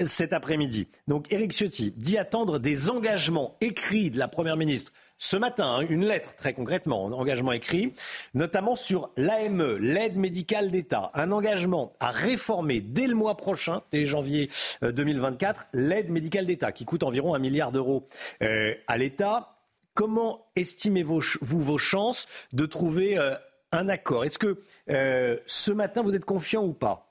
cet 0.03 0.33
après-midi. 0.33 0.87
Donc 1.07 1.31
Éric 1.31 1.51
Ciotti 1.51 1.93
dit 1.95 2.17
attendre 2.17 2.57
des 2.57 2.89
engagements 2.89 3.55
écrits 3.61 4.09
de 4.09 4.17
la 4.17 4.27
Première 4.27 4.57
ministre 4.57 4.93
ce 5.21 5.37
matin 5.37 5.67
hein, 5.67 5.85
une 5.87 6.03
lettre, 6.03 6.35
très 6.35 6.53
concrètement, 6.53 7.07
un 7.07 7.11
engagement 7.11 7.51
écrit, 7.51 7.93
notamment 8.33 8.75
sur 8.75 9.11
l'AME, 9.17 9.77
l'aide 9.77 10.17
médicale 10.17 10.71
d'État, 10.71 11.11
un 11.13 11.31
engagement 11.31 11.93
à 11.99 12.09
réformer 12.09 12.81
dès 12.81 13.05
le 13.05 13.13
mois 13.13 13.37
prochain, 13.37 13.83
dès 13.91 14.03
janvier 14.03 14.49
2024, 14.81 15.61
euh, 15.61 15.63
l'aide 15.73 16.09
médicale 16.09 16.47
d'État, 16.47 16.71
qui 16.71 16.85
coûte 16.85 17.03
environ 17.03 17.35
un 17.35 17.39
milliard 17.39 17.71
d'euros 17.71 18.07
euh, 18.41 18.73
à 18.87 18.97
l'État. 18.97 19.59
Comment 19.93 20.47
estimez-vous 20.55 21.21
vos 21.41 21.77
chances 21.77 22.25
de 22.51 22.65
trouver 22.65 23.19
euh, 23.19 23.35
un 23.71 23.89
accord? 23.89 24.25
Est-ce 24.25 24.39
que 24.39 24.63
ce 24.87 25.71
matin, 25.71 26.01
vous 26.01 26.15
êtes 26.15 26.25
confiant 26.25 26.63
ou 26.63 26.73
pas? 26.73 27.10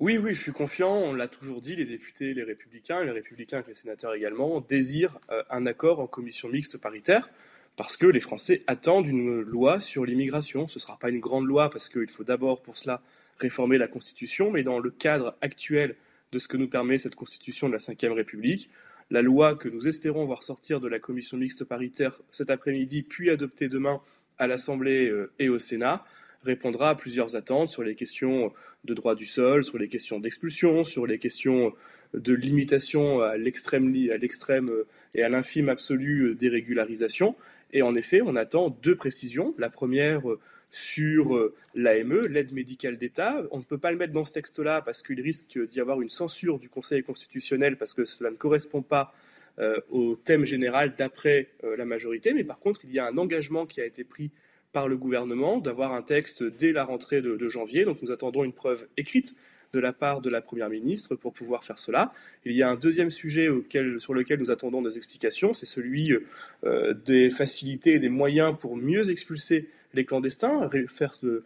Oui, 0.00 0.18
oui, 0.18 0.34
je 0.34 0.42
suis 0.42 0.52
confiant. 0.52 0.92
On 0.92 1.14
l'a 1.14 1.28
toujours 1.28 1.60
dit, 1.60 1.76
les 1.76 1.84
députés, 1.84 2.34
les 2.34 2.42
républicains, 2.42 3.04
les 3.04 3.12
républicains 3.12 3.60
et 3.60 3.68
les 3.68 3.74
sénateurs 3.74 4.14
également, 4.14 4.60
désirent 4.60 5.18
euh, 5.30 5.42
un 5.50 5.66
accord 5.66 6.00
en 6.00 6.06
commission 6.06 6.48
mixte 6.48 6.78
paritaire 6.78 7.30
parce 7.76 7.96
que 7.96 8.06
les 8.06 8.20
Français 8.20 8.62
attendent 8.66 9.06
une 9.06 9.40
loi 9.40 9.80
sur 9.80 10.04
l'immigration. 10.04 10.66
Ce 10.68 10.78
ne 10.78 10.80
sera 10.80 10.98
pas 10.98 11.10
une 11.10 11.20
grande 11.20 11.46
loi 11.46 11.70
parce 11.70 11.88
qu'il 11.88 12.08
faut 12.08 12.24
d'abord 12.24 12.62
pour 12.62 12.76
cela 12.76 13.02
réformer 13.38 13.78
la 13.78 13.88
Constitution, 13.88 14.50
mais 14.50 14.62
dans 14.62 14.78
le 14.78 14.90
cadre 14.90 15.36
actuel 15.40 15.96
de 16.32 16.38
ce 16.38 16.48
que 16.48 16.56
nous 16.56 16.68
permet 16.68 16.98
cette 16.98 17.14
Constitution 17.14 17.68
de 17.68 17.72
la 17.72 17.78
Ve 17.78 18.12
République, 18.14 18.70
la 19.10 19.22
loi 19.22 19.54
que 19.54 19.68
nous 19.68 19.86
espérons 19.86 20.24
voir 20.24 20.42
sortir 20.42 20.80
de 20.80 20.88
la 20.88 20.98
commission 20.98 21.36
mixte 21.36 21.64
paritaire 21.64 22.20
cet 22.32 22.50
après-midi, 22.50 23.02
puis 23.02 23.30
adoptée 23.30 23.68
demain 23.68 24.00
à 24.38 24.46
l'Assemblée 24.46 25.08
euh, 25.08 25.32
et 25.38 25.48
au 25.48 25.58
Sénat, 25.58 26.04
répondra 26.44 26.90
à 26.90 26.94
plusieurs 26.94 27.36
attentes 27.36 27.68
sur 27.68 27.82
les 27.82 27.94
questions 27.94 28.52
de 28.84 28.94
droit 28.94 29.14
du 29.14 29.26
sol, 29.26 29.64
sur 29.64 29.78
les 29.78 29.88
questions 29.88 30.20
d'expulsion, 30.20 30.84
sur 30.84 31.06
les 31.06 31.18
questions 31.18 31.72
de 32.12 32.34
limitation 32.34 33.20
à 33.20 33.36
l'extrême, 33.36 33.94
à 34.12 34.16
l'extrême 34.16 34.70
et 35.14 35.22
à 35.22 35.28
l'infime 35.28 35.68
absolu 35.68 36.34
des 36.34 36.48
régularisations. 36.48 37.34
Et 37.72 37.82
en 37.82 37.94
effet, 37.94 38.20
on 38.22 38.36
attend 38.36 38.70
deux 38.82 38.94
précisions. 38.94 39.54
La 39.58 39.70
première 39.70 40.22
sur 40.70 41.50
l'AME, 41.74 42.26
l'aide 42.26 42.52
médicale 42.52 42.96
d'État. 42.96 43.42
On 43.52 43.58
ne 43.58 43.64
peut 43.64 43.78
pas 43.78 43.90
le 43.90 43.96
mettre 43.96 44.12
dans 44.12 44.24
ce 44.24 44.32
texte-là 44.32 44.82
parce 44.82 45.02
qu'il 45.02 45.20
risque 45.20 45.58
d'y 45.66 45.80
avoir 45.80 46.00
une 46.00 46.08
censure 46.08 46.58
du 46.58 46.68
Conseil 46.68 47.02
constitutionnel 47.02 47.76
parce 47.76 47.94
que 47.94 48.04
cela 48.04 48.30
ne 48.30 48.36
correspond 48.36 48.82
pas 48.82 49.14
euh, 49.60 49.80
au 49.88 50.16
thème 50.16 50.44
général 50.44 50.96
d'après 50.98 51.50
euh, 51.62 51.76
la 51.76 51.84
majorité. 51.84 52.32
Mais 52.32 52.42
par 52.42 52.58
contre, 52.58 52.80
il 52.84 52.90
y 52.90 52.98
a 52.98 53.06
un 53.06 53.16
engagement 53.18 53.66
qui 53.66 53.80
a 53.80 53.86
été 53.86 54.02
pris 54.02 54.32
par 54.74 54.88
le 54.88 54.96
gouvernement 54.96 55.58
d'avoir 55.58 55.92
un 55.92 56.02
texte 56.02 56.42
dès 56.42 56.72
la 56.72 56.84
rentrée 56.84 57.22
de, 57.22 57.48
janvier. 57.48 57.84
Donc 57.84 58.02
nous 58.02 58.10
attendons 58.10 58.42
une 58.44 58.52
preuve 58.52 58.86
écrite 58.96 59.36
de 59.72 59.78
la 59.78 59.92
part 59.92 60.20
de 60.20 60.28
la 60.28 60.40
Première 60.40 60.68
ministre 60.68 61.14
pour 61.14 61.32
pouvoir 61.32 61.64
faire 61.64 61.78
cela. 61.78 62.12
Il 62.44 62.52
y 62.52 62.62
a 62.62 62.68
un 62.68 62.74
deuxième 62.74 63.10
sujet 63.10 63.48
sur 63.98 64.14
lequel 64.14 64.38
nous 64.38 64.50
attendons 64.50 64.82
des 64.82 64.96
explications, 64.96 65.52
c'est 65.52 65.66
celui 65.66 66.12
euh, 66.64 66.92
des 66.92 67.30
facilités 67.30 67.94
et 67.94 67.98
des 68.00 68.08
moyens 68.08 68.56
pour 68.58 68.76
mieux 68.76 69.10
expulser 69.10 69.70
les 69.94 70.04
clandestins, 70.04 70.68
faire 70.88 71.14
euh, 71.24 71.44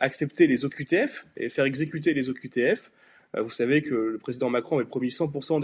accepter 0.00 0.48
les 0.48 0.64
OQTF 0.64 1.24
et 1.36 1.48
faire 1.48 1.66
exécuter 1.66 2.14
les 2.14 2.28
OQTF. 2.28 2.90
Euh, 3.36 3.42
vous 3.42 3.52
savez 3.52 3.80
que 3.80 3.94
le 3.94 4.18
président 4.18 4.50
Macron 4.50 4.76
avait 4.78 4.88
promis 4.88 5.08
100% 5.08 5.60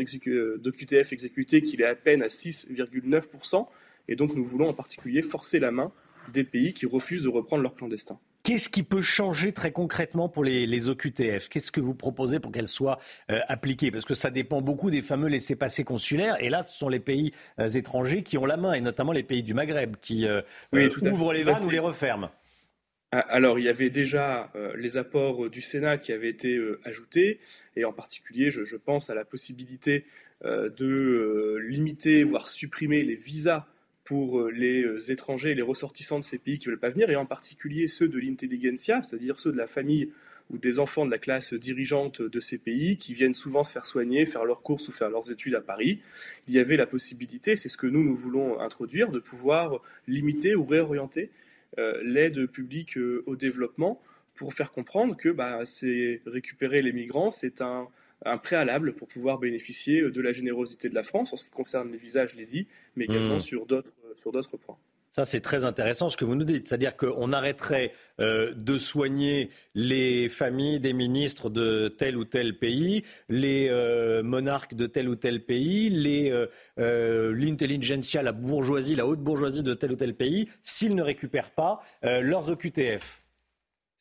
d'OQTF 0.60 1.12
exécutés, 1.12 1.62
qu'il 1.62 1.82
est 1.82 1.86
à 1.86 1.96
peine 1.96 2.22
à 2.22 2.28
6,9%. 2.28 3.66
Et 4.08 4.14
donc 4.14 4.36
nous 4.36 4.44
voulons 4.44 4.68
en 4.68 4.74
particulier 4.74 5.22
forcer 5.22 5.58
la 5.58 5.72
main 5.72 5.92
des 6.30 6.44
pays 6.44 6.72
qui 6.72 6.86
refusent 6.86 7.22
de 7.22 7.28
reprendre 7.28 7.62
leurs 7.62 7.74
clandestins. 7.74 8.18
Qu'est-ce 8.42 8.68
qui 8.68 8.82
peut 8.82 9.02
changer 9.02 9.52
très 9.52 9.70
concrètement 9.70 10.28
pour 10.28 10.42
les, 10.42 10.88
OQTF 10.88 11.48
Qu'est-ce 11.48 11.70
que 11.70 11.80
vous 11.80 11.94
proposez 11.94 12.40
pour 12.40 12.50
qu'elles 12.50 12.66
soient 12.66 12.98
euh, 13.30 13.38
appliquées? 13.46 13.92
Parce 13.92 14.04
que 14.04 14.14
ça 14.14 14.30
dépend 14.30 14.60
beaucoup 14.60 14.90
des 14.90 15.00
fameux 15.00 15.28
laissés-passer 15.28 15.84
consulaires. 15.84 16.36
Et 16.42 16.50
là, 16.50 16.64
ce 16.64 16.76
sont 16.76 16.88
les 16.88 16.98
pays 16.98 17.32
euh, 17.60 17.68
étrangers 17.68 18.24
qui 18.24 18.38
ont 18.38 18.46
la 18.46 18.56
main, 18.56 18.72
et 18.72 18.80
notamment 18.80 19.12
les 19.12 19.22
pays 19.22 19.44
du 19.44 19.54
Maghreb, 19.54 19.94
qui 20.00 20.26
euh, 20.26 20.42
ouvrent 20.72 21.32
les 21.32 21.44
vannes 21.44 21.64
ou 21.64 21.70
les 21.70 21.78
referment. 21.78 22.32
Ah, 23.12 23.20
alors, 23.20 23.60
il 23.60 23.64
y 23.64 23.68
avait 23.68 23.90
déjà 23.90 24.50
les 24.76 24.96
apports 24.96 25.48
du 25.48 25.60
Sénat 25.60 25.98
qui 25.98 26.12
avaient 26.12 26.30
été 26.30 26.58
ajoutés, 26.84 27.38
et 27.76 27.84
en 27.84 27.92
particulier, 27.92 28.50
je 28.50 28.76
pense 28.76 29.10
à 29.10 29.14
la 29.14 29.24
possibilité 29.24 30.06
de 30.42 31.58
limiter, 31.68 32.24
voire 32.24 32.48
supprimer 32.48 33.04
les 33.04 33.14
visas 33.14 33.66
pour 34.04 34.40
euh, 34.40 34.50
les 34.50 34.82
euh, 34.82 35.10
étrangers 35.10 35.50
et 35.50 35.54
les 35.54 35.62
ressortissants 35.62 36.18
de 36.18 36.24
ces 36.24 36.38
pays 36.38 36.58
qui 36.58 36.68
ne 36.68 36.72
veulent 36.72 36.80
pas 36.80 36.90
venir, 36.90 37.10
et 37.10 37.16
en 37.16 37.26
particulier 37.26 37.86
ceux 37.86 38.08
de 38.08 38.18
l'intelligentsia, 38.18 39.02
c'est-à-dire 39.02 39.38
ceux 39.38 39.52
de 39.52 39.56
la 39.56 39.66
famille 39.66 40.10
ou 40.50 40.58
des 40.58 40.80
enfants 40.80 41.06
de 41.06 41.10
la 41.10 41.18
classe 41.18 41.54
dirigeante 41.54 42.20
de 42.20 42.40
ces 42.40 42.58
pays 42.58 42.96
qui 42.96 43.14
viennent 43.14 43.34
souvent 43.34 43.64
se 43.64 43.72
faire 43.72 43.86
soigner, 43.86 44.26
faire 44.26 44.44
leurs 44.44 44.62
courses 44.62 44.88
ou 44.88 44.92
faire 44.92 45.08
leurs 45.08 45.30
études 45.30 45.54
à 45.54 45.60
Paris. 45.60 46.00
Il 46.48 46.54
y 46.54 46.58
avait 46.58 46.76
la 46.76 46.86
possibilité, 46.86 47.56
c'est 47.56 47.68
ce 47.68 47.76
que 47.76 47.86
nous, 47.86 48.02
nous 48.02 48.16
voulons 48.16 48.60
introduire, 48.60 49.10
de 49.10 49.20
pouvoir 49.20 49.80
limiter 50.08 50.54
ou 50.54 50.64
réorienter 50.64 51.30
euh, 51.78 51.98
l'aide 52.04 52.46
publique 52.46 52.98
au 53.26 53.36
développement 53.36 54.02
pour 54.34 54.52
faire 54.52 54.72
comprendre 54.72 55.16
que 55.16 55.28
bah, 55.28 55.60
c'est 55.64 56.20
récupérer 56.26 56.82
les 56.82 56.92
migrants, 56.92 57.30
c'est 57.30 57.60
un, 57.60 57.88
un 58.24 58.38
préalable 58.38 58.94
pour 58.94 59.08
pouvoir 59.08 59.38
bénéficier 59.38 60.02
de 60.10 60.20
la 60.20 60.32
générosité 60.32 60.88
de 60.88 60.94
la 60.94 61.02
France 61.02 61.32
en 61.32 61.36
ce 61.36 61.44
qui 61.44 61.50
concerne 61.50 61.90
les 61.90 61.98
visas, 61.98 62.26
je 62.26 62.36
l'ai 62.36 62.44
dit, 62.44 62.66
mais 62.96 63.04
également 63.04 63.36
mmh. 63.36 63.42
sur 63.42 63.66
d'autres 63.66 63.92
sur 64.14 64.32
d'autres 64.32 64.56
points. 64.56 64.78
Ça, 65.12 65.26
c'est 65.26 65.40
très 65.40 65.66
intéressant 65.66 66.08
ce 66.08 66.16
que 66.16 66.24
vous 66.24 66.34
nous 66.34 66.44
dites. 66.44 66.66
C'est-à-dire 66.66 66.96
qu'on 66.96 67.34
arrêterait 67.34 67.92
euh, 68.18 68.54
de 68.54 68.78
soigner 68.78 69.50
les 69.74 70.30
familles 70.30 70.80
des 70.80 70.94
ministres 70.94 71.50
de 71.50 71.88
tel 71.88 72.16
ou 72.16 72.24
tel 72.24 72.58
pays, 72.58 73.04
les 73.28 73.68
euh, 73.68 74.22
monarques 74.22 74.72
de 74.72 74.86
tel 74.86 75.10
ou 75.10 75.14
tel 75.14 75.44
pays, 75.44 75.90
les, 75.90 76.30
euh, 76.78 77.34
l'intelligentsia, 77.34 78.22
la 78.22 78.32
bourgeoisie, 78.32 78.94
la 78.94 79.06
haute 79.06 79.20
bourgeoisie 79.20 79.62
de 79.62 79.74
tel 79.74 79.92
ou 79.92 79.96
tel 79.96 80.14
pays, 80.14 80.48
s'ils 80.62 80.94
ne 80.94 81.02
récupèrent 81.02 81.50
pas 81.50 81.82
leurs 82.02 82.48
OQTF. 82.48 83.21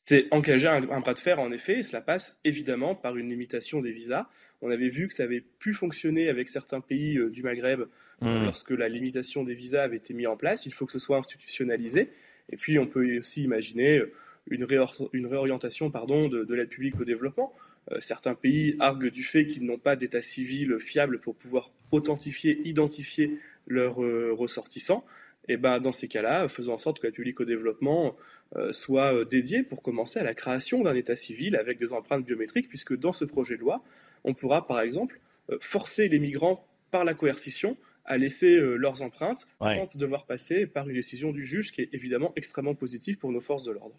C'est 0.05 0.27
engager 0.31 0.67
un, 0.67 0.81
bras 0.81 1.13
de 1.13 1.19
fer, 1.19 1.39
en 1.39 1.51
effet, 1.51 1.79
et 1.79 1.83
cela 1.83 2.01
passe 2.01 2.39
évidemment 2.43 2.95
par 2.95 3.17
une 3.17 3.29
limitation 3.29 3.81
des 3.81 3.91
visas. 3.91 4.27
On 4.61 4.71
avait 4.71 4.89
vu 4.89 5.07
que 5.07 5.13
ça 5.13 5.23
avait 5.23 5.41
pu 5.41 5.73
fonctionner 5.73 6.27
avec 6.27 6.49
certains 6.49 6.81
pays 6.81 7.17
euh, 7.17 7.29
du 7.29 7.43
Maghreb 7.43 7.81
euh, 7.81 7.85
mmh. 8.21 8.45
lorsque 8.45 8.71
la 8.71 8.89
limitation 8.89 9.43
des 9.43 9.53
visas 9.53 9.83
avait 9.83 9.97
été 9.97 10.13
mise 10.13 10.27
en 10.27 10.37
place. 10.37 10.65
Il 10.65 10.73
faut 10.73 10.85
que 10.85 10.91
ce 10.91 10.99
soit 10.99 11.17
institutionnalisé. 11.17 12.09
Et 12.49 12.57
puis, 12.57 12.79
on 12.79 12.87
peut 12.87 13.19
aussi 13.19 13.43
imaginer 13.43 13.99
euh, 13.99 14.11
une, 14.49 14.65
réorientation 14.65 15.91
pardon, 15.91 16.27
de, 16.27 16.51
l'aide 16.53 16.69
publique 16.69 16.99
au 16.99 17.05
développement. 17.05 17.53
certains 17.99 18.33
pays 18.33 18.75
arguent 18.79 19.11
du 19.11 19.23
fait 19.23 19.45
qu'ils 19.45 19.65
n'ont 19.65 19.77
pas 19.77 19.95
d'état 19.95 20.23
civil 20.23 20.79
fiable 20.79 21.19
pour 21.19 21.35
pouvoir 21.35 21.71
authentifier, 21.91 22.59
identifier 22.65 23.37
leurs 23.67 23.97
ressortissants 23.97 25.05
et 25.47 25.57
ben, 25.57 25.79
dans 25.79 25.91
ces 25.91 26.07
cas-là, 26.07 26.47
faisons 26.47 26.73
en 26.73 26.77
sorte 26.77 26.99
que 26.99 27.07
la 27.07 27.11
public 27.11 27.39
au 27.39 27.45
développement 27.45 28.15
euh, 28.55 28.71
soit 28.71 29.13
euh, 29.13 29.25
dédiée 29.25 29.63
pour 29.63 29.81
commencer 29.81 30.19
à 30.19 30.23
la 30.23 30.33
création 30.33 30.83
d'un 30.83 30.95
état 30.95 31.15
civil 31.15 31.55
avec 31.55 31.79
des 31.79 31.93
empreintes 31.93 32.25
biométriques, 32.25 32.69
puisque 32.69 32.95
dans 32.95 33.13
ce 33.13 33.25
projet 33.25 33.55
de 33.55 33.61
loi, 33.61 33.83
on 34.23 34.33
pourra 34.33 34.67
par 34.67 34.81
exemple 34.81 35.19
euh, 35.49 35.57
forcer 35.59 36.07
les 36.07 36.19
migrants 36.19 36.67
par 36.91 37.05
la 37.05 37.13
coercition 37.13 37.77
à 38.05 38.17
laisser 38.17 38.59
leurs 38.59 39.03
empreintes 39.03 39.45
sans 39.59 39.87
devoir 39.93 40.25
passer 40.25 40.65
par 40.65 40.89
une 40.89 40.95
décision 40.95 41.31
du 41.31 41.45
juge, 41.45 41.67
ce 41.67 41.71
qui 41.71 41.81
est 41.81 41.89
évidemment 41.93 42.33
extrêmement 42.35 42.73
positif 42.73 43.19
pour 43.19 43.31
nos 43.31 43.39
forces 43.39 43.63
de 43.63 43.71
l'ordre. 43.71 43.95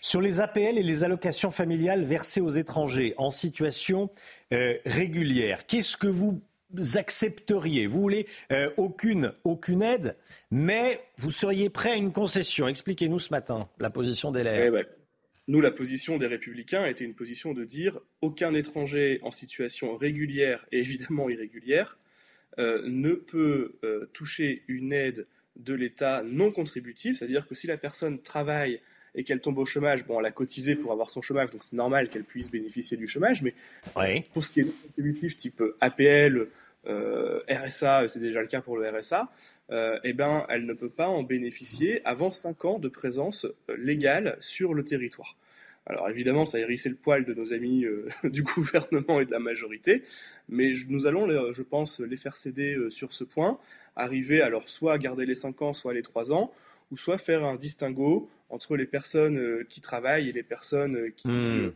Sur 0.00 0.20
les 0.20 0.40
APL 0.40 0.78
et 0.78 0.82
les 0.82 1.02
allocations 1.02 1.50
familiales 1.50 2.04
versées 2.04 2.40
aux 2.40 2.50
étrangers 2.50 3.14
en 3.18 3.30
situation 3.30 4.10
régulière, 4.50 5.66
qu'est-ce 5.66 5.96
que 5.96 6.06
vous 6.06 6.40
accepteriez 6.94 7.86
Vous 7.86 8.00
voulez 8.00 8.26
euh, 8.50 8.70
aucune, 8.76 9.32
aucune 9.44 9.82
aide, 9.82 10.16
mais 10.50 11.00
vous 11.18 11.30
seriez 11.30 11.70
prêt 11.70 11.92
à 11.92 11.96
une 11.96 12.12
concession. 12.12 12.68
Expliquez-nous 12.68 13.18
ce 13.18 13.30
matin 13.30 13.60
la 13.78 13.90
position 13.90 14.30
des 14.30 14.42
LR. 14.42 14.64
Eh 14.66 14.70
ben, 14.70 14.84
nous, 15.48 15.60
la 15.60 15.72
position 15.72 16.18
des 16.18 16.26
Républicains 16.26 16.86
était 16.86 17.04
une 17.04 17.14
position 17.14 17.52
de 17.52 17.64
dire 17.64 17.98
aucun 18.20 18.54
étranger 18.54 19.18
en 19.22 19.32
situation 19.32 19.96
régulière 19.96 20.66
et 20.70 20.78
évidemment 20.78 21.28
irrégulière 21.28 21.98
euh, 22.58 22.82
ne 22.86 23.12
peut 23.12 23.76
euh, 23.82 24.06
toucher 24.12 24.62
une 24.68 24.92
aide 24.92 25.26
de 25.56 25.74
l'État 25.74 26.22
non 26.22 26.52
contributive, 26.52 27.16
c'est-à-dire 27.16 27.46
que 27.46 27.54
si 27.54 27.66
la 27.66 27.76
personne 27.76 28.20
travaille 28.20 28.80
et 29.14 29.24
qu'elle 29.24 29.40
tombe 29.40 29.58
au 29.58 29.64
chômage, 29.64 30.06
bon, 30.06 30.20
elle 30.20 30.26
a 30.26 30.30
cotisé 30.30 30.76
pour 30.76 30.92
avoir 30.92 31.10
son 31.10 31.20
chômage, 31.20 31.50
donc 31.50 31.62
c'est 31.62 31.76
normal 31.76 32.08
qu'elle 32.08 32.24
puisse 32.24 32.50
bénéficier 32.50 32.96
du 32.96 33.06
chômage, 33.06 33.42
mais 33.42 33.54
pour 34.32 34.44
ce 34.44 34.52
qui 34.52 34.60
est 34.60 34.64
non 34.64 34.72
contributif, 34.82 35.36
type 35.36 35.62
APL, 35.80 36.48
RSA, 36.86 38.08
c'est 38.08 38.20
déjà 38.20 38.40
le 38.40 38.46
cas 38.46 38.60
pour 38.60 38.76
le 38.76 38.88
RSA, 38.88 39.30
euh, 39.70 39.98
eh 40.04 40.12
ben, 40.12 40.44
elle 40.48 40.66
ne 40.66 40.74
peut 40.74 40.90
pas 40.90 41.08
en 41.08 41.22
bénéficier 41.22 42.04
avant 42.04 42.30
5 42.30 42.64
ans 42.64 42.78
de 42.78 42.88
présence 42.88 43.44
euh, 43.44 43.76
légale 43.76 44.36
sur 44.40 44.74
le 44.74 44.84
territoire. 44.84 45.36
Alors 45.86 46.08
évidemment, 46.08 46.44
ça 46.44 46.58
a 46.58 46.60
hérissé 46.60 46.88
le 46.88 46.94
poil 46.94 47.24
de 47.24 47.34
nos 47.34 47.52
amis 47.52 47.84
du 48.24 48.42
gouvernement 48.42 49.20
et 49.20 49.24
de 49.24 49.32
la 49.32 49.40
majorité, 49.40 50.02
mais 50.48 50.72
nous 50.88 51.06
allons, 51.06 51.52
je 51.52 51.62
pense, 51.62 51.98
les 51.98 52.16
faire 52.16 52.36
céder 52.36 52.76
sur 52.88 53.12
ce 53.12 53.24
point, 53.24 53.58
arriver 53.96 54.42
alors 54.42 54.68
soit 54.68 54.92
à 54.92 54.98
garder 54.98 55.26
les 55.26 55.34
5 55.34 55.60
ans, 55.62 55.72
soit 55.72 55.92
les 55.92 56.02
3 56.02 56.32
ans, 56.32 56.52
ou 56.92 56.96
soit 56.96 57.18
faire 57.18 57.44
un 57.44 57.56
distinguo 57.56 58.30
entre 58.48 58.76
les 58.76 58.86
personnes 58.86 59.64
qui 59.68 59.80
travaillent 59.80 60.28
et 60.28 60.32
les 60.32 60.44
personnes 60.44 61.10
qui... 61.16 61.28
Hmm. 61.28 61.72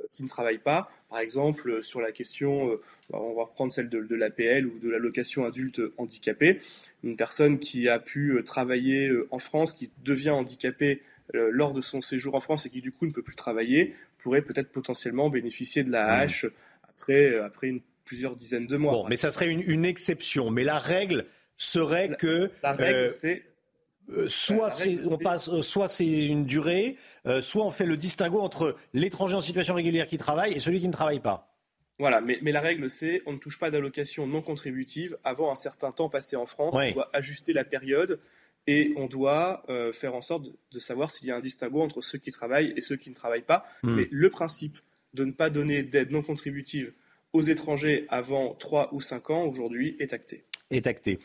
Euh, 0.00 0.06
qui 0.12 0.22
ne 0.22 0.28
travaillent 0.28 0.58
pas. 0.58 0.90
Par 1.10 1.18
exemple, 1.18 1.68
euh, 1.68 1.82
sur 1.82 2.00
la 2.00 2.12
question, 2.12 2.70
euh, 2.70 2.80
on 3.12 3.34
va 3.34 3.42
reprendre 3.42 3.72
celle 3.72 3.88
de, 3.88 4.14
l'APL 4.14 4.66
ou 4.66 4.78
de 4.78 4.88
l'allocation 4.88 5.44
adulte 5.44 5.80
handicapé, 5.98 6.60
une 7.02 7.16
personne 7.16 7.58
qui 7.58 7.88
a 7.88 7.98
pu 7.98 8.40
travailler 8.44 9.10
en 9.30 9.38
France, 9.38 9.72
qui 9.72 9.90
devient 10.04 10.30
handicapée 10.30 11.02
lors 11.32 11.72
de 11.72 11.80
son 11.80 12.00
séjour 12.00 12.34
en 12.34 12.40
France 12.40 12.66
et 12.66 12.70
qui 12.70 12.80
du 12.80 12.92
coup 12.92 13.06
ne 13.06 13.12
peut 13.12 13.22
plus 13.22 13.36
travailler, 13.36 13.94
pourrait 14.18 14.42
peut-être 14.42 14.70
potentiellement 14.70 15.30
bénéficier 15.30 15.82
de 15.82 15.90
la 15.90 16.06
hache 16.06 16.46
après, 16.88 17.36
après 17.38 17.68
une, 17.68 17.80
plusieurs 18.04 18.36
dizaines 18.36 18.66
de 18.66 18.76
mois. 18.76 18.92
Bon, 18.92 19.08
mais 19.08 19.16
ça 19.16 19.30
serait 19.30 19.48
une, 19.48 19.84
exception. 19.84 20.50
Mais 20.50 20.64
la 20.64 20.78
règle 20.78 21.26
serait 21.56 22.10
que... 22.18 22.50
La 22.62 22.72
règle, 22.72 23.12
c'est 23.20 23.44
euh, 24.12 24.28
soit 24.28 24.70
c'est 24.70 24.98
on 25.06 25.18
passe, 25.18 25.48
euh, 25.48 25.62
soit 25.62 25.88
c'est 25.88 26.06
une 26.06 26.44
durée, 26.44 26.96
euh, 27.26 27.40
soit 27.40 27.64
on 27.64 27.70
fait 27.70 27.86
le 27.86 27.96
distinguo 27.96 28.40
entre 28.40 28.76
l'étranger 28.92 29.34
en 29.34 29.40
situation 29.40 29.74
régulière 29.74 30.06
qui 30.06 30.18
travaille 30.18 30.52
et 30.52 30.60
celui 30.60 30.80
qui 30.80 30.88
ne 30.88 30.92
travaille 30.92 31.20
pas. 31.20 31.54
Voilà, 31.98 32.22
mais, 32.22 32.38
la 32.40 32.60
règle 32.60 32.88
c'est 32.88 33.22
on 33.26 33.34
ne 33.34 33.38
touche 33.38 33.58
pas 33.58 33.70
d'allocation 33.70 34.26
non 34.26 34.40
contributive 34.40 35.18
avant 35.22 35.52
un 35.52 35.54
certain 35.54 35.92
temps 35.92 36.08
passé 36.08 36.34
en 36.34 36.46
France. 36.46 36.74
On 36.74 36.92
doit 36.92 37.10
ajuster 37.12 37.52
la 37.52 37.64
période 37.64 38.20
et 38.66 38.94
on 38.96 39.06
doit 39.06 39.64
faire 39.92 40.14
en 40.14 40.22
sorte 40.22 40.46
de, 40.72 40.78
savoir 40.78 41.10
s'il 41.10 41.28
y 41.28 41.30
a 41.30 41.36
un 41.36 41.40
distinguo 41.40 41.82
entre 41.82 42.00
ceux 42.00 42.16
qui 42.16 42.30
travaillent 42.30 42.72
et 42.74 42.80
ceux 42.80 42.96
qui 42.96 43.10
ne 43.10 43.14
travaillent 43.14 43.42
pas. 43.42 43.66
Hmm. 43.82 43.96
Mais 43.96 44.08
le 44.10 44.30
principe 44.30 44.78
de 45.12 45.26
ne 45.26 45.32
pas 45.32 45.50
donner 45.50 45.82
d'aide 45.82 46.10
non 46.10 46.22
contributive 46.22 46.94
aux 47.34 47.42
étrangers 47.42 48.06
avant 48.08 48.54
3 48.54 48.94
ou 48.94 49.02
5 49.02 49.28
ans 49.28 49.44
aujourd'hui 49.44 49.96
est 49.98 50.14
acté. 50.14 50.44
Est 50.70 50.86
acté 50.86 51.18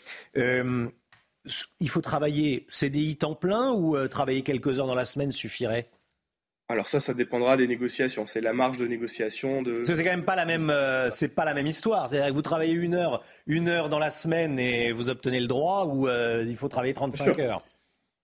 il 1.79 1.89
faut 1.89 2.01
travailler 2.01 2.65
CDI 2.69 3.15
temps 3.17 3.35
plein 3.35 3.71
ou 3.71 3.95
euh, 3.95 4.07
travailler 4.07 4.41
quelques 4.41 4.79
heures 4.79 4.87
dans 4.87 4.95
la 4.95 5.05
semaine 5.05 5.31
suffirait? 5.31 5.89
Alors 6.67 6.87
ça, 6.87 6.99
ça 6.99 7.13
dépendra 7.13 7.57
des 7.57 7.67
négociations. 7.67 8.25
C'est 8.25 8.41
la 8.41 8.53
marge 8.53 8.79
de 8.79 8.87
négociation 8.87 9.61
de. 9.61 9.83
c'est 9.83 10.03
quand 10.03 10.09
même 10.09 10.25
pas 10.25 10.35
la 10.35 10.45
même, 10.45 10.71
euh, 10.71 11.11
c'est 11.11 11.29
pas 11.29 11.45
la 11.45 11.53
même 11.53 11.67
histoire. 11.67 12.09
C'est-à-dire 12.09 12.29
que 12.29 12.33
vous 12.33 12.41
travaillez 12.41 12.73
une 12.73 12.95
heure, 12.95 13.23
une 13.45 13.67
heure 13.67 13.89
dans 13.89 13.99
la 13.99 14.09
semaine 14.09 14.57
et 14.57 14.91
vous 14.91 15.09
obtenez 15.09 15.39
le 15.39 15.47
droit, 15.47 15.85
ou 15.85 16.07
euh, 16.07 16.43
il 16.47 16.55
faut 16.55 16.67
travailler 16.67 16.95
35 16.95 17.37
heures? 17.39 17.63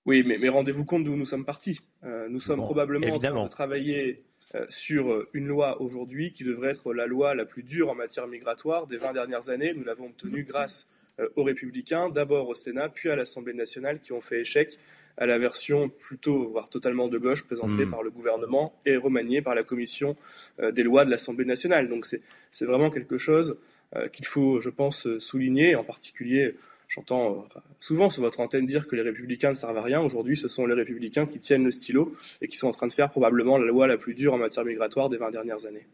Oui, 0.07 0.23
mais, 0.25 0.49
rendez-vous 0.49 0.83
compte 0.83 1.03
d'où 1.03 1.15
nous 1.15 1.25
sommes 1.25 1.45
partis. 1.45 1.81
nous 2.01 2.39
sommes 2.39 2.61
probablement 2.61 3.05
évidemment. 3.05 3.43
en 3.43 3.47
train 3.47 3.65
de 3.65 3.69
travailler 3.69 4.23
sur 4.67 5.27
une 5.33 5.45
loi 5.45 5.79
aujourd'hui 5.79 6.31
qui 6.31 6.43
devrait 6.43 6.71
être 6.71 6.91
la 6.91 7.05
loi 7.05 7.35
la 7.35 7.45
plus 7.45 7.61
dure 7.61 7.91
en 7.91 7.95
matière 7.95 8.27
migratoire 8.27 8.87
des 8.87 8.97
20 8.97 9.13
dernières 9.13 9.49
années. 9.49 9.75
Nous 9.75 9.83
l'avons 9.83 10.07
obtenue 10.07 10.43
grâce 10.43 10.89
aux 11.35 11.43
Républicains, 11.43 12.09
d'abord 12.09 12.49
au 12.49 12.53
Sénat, 12.53 12.89
puis 12.89 13.09
à 13.09 13.15
l'Assemblée 13.15 13.53
nationale, 13.53 13.99
qui 13.99 14.13
ont 14.13 14.21
fait 14.21 14.41
échec 14.41 14.77
à 15.17 15.25
la 15.25 15.37
version 15.37 15.89
plutôt, 15.89 16.49
voire 16.49 16.69
totalement 16.69 17.07
de 17.07 17.17
gauche, 17.17 17.43
présentée 17.43 17.85
hmm. 17.85 17.91
par 17.91 18.03
le 18.03 18.09
gouvernement 18.09 18.73
et 18.85 18.95
remaniée 18.97 19.41
par 19.41 19.55
la 19.55 19.63
commission 19.63 20.15
euh, 20.59 20.71
des 20.71 20.83
lois 20.83 21.05
de 21.05 21.11
l'Assemblée 21.11 21.45
nationale. 21.45 21.89
Donc 21.89 22.05
c'est 22.05 22.65
vraiment 22.65 22.89
quelque 22.89 23.17
chose 23.17 23.59
euh, 23.95 24.07
qu'il 24.07 24.25
faut, 24.25 24.59
je 24.59 24.69
pense, 24.69 25.07
souligner, 25.19 25.75
en 25.75 25.83
particulier. 25.83 26.55
J'entends 26.87 27.47
souvent 27.79 28.09
sur 28.09 28.21
votre 28.21 28.41
antenne 28.41 28.65
dire 28.65 28.85
que 28.85 28.97
les 28.97 29.01
républicains 29.01 29.49
ne 29.49 29.53
servent 29.53 29.77
à 29.77 29.81
rien. 29.81 30.01
Aujourd'hui, 30.01 30.35
ce 30.35 30.49
sont 30.49 30.65
les 30.65 30.73
républicains 30.73 31.25
qui 31.25 31.39
tiennent 31.39 31.63
le 31.63 31.71
stylo 31.71 32.13
et 32.41 32.47
qui 32.47 32.57
sont 32.57 32.67
en 32.67 32.71
train 32.71 32.87
de 32.87 32.93
faire 32.93 33.09
probablement 33.09 33.57
la 33.57 33.65
loi 33.65 33.87
la 33.87 33.97
plus 33.97 34.13
dure 34.13 34.33
en 34.33 34.37
matière 34.37 34.65
migratoire 34.65 35.07
des 35.07 35.15
20 35.17 35.31
dernières 35.31 35.65
années. 35.65 35.87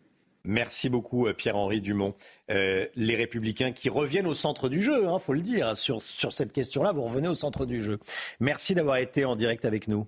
Merci 0.47 0.87
beaucoup, 0.87 1.27
euh, 1.27 1.33
Pierre-Henri 1.33 1.81
Dumont. 1.81 2.15
Euh, 2.49 2.87
les 2.95 3.17
Républicains 3.17 3.73
qui 3.73 3.89
reviennent 3.89 4.27
au 4.27 4.33
centre 4.33 4.69
du 4.69 4.81
jeu, 4.81 5.01
il 5.01 5.05
hein, 5.05 5.19
faut 5.19 5.33
le 5.33 5.41
dire. 5.41 5.75
Sur, 5.75 6.01
sur 6.01 6.31
cette 6.31 6.53
question-là, 6.53 6.93
vous 6.93 7.01
revenez 7.01 7.27
au 7.27 7.33
centre 7.33 7.65
du 7.65 7.83
jeu. 7.83 7.99
Merci 8.39 8.73
d'avoir 8.73 8.95
été 8.95 9.25
en 9.25 9.35
direct 9.35 9.65
avec 9.65 9.89
nous. 9.89 10.07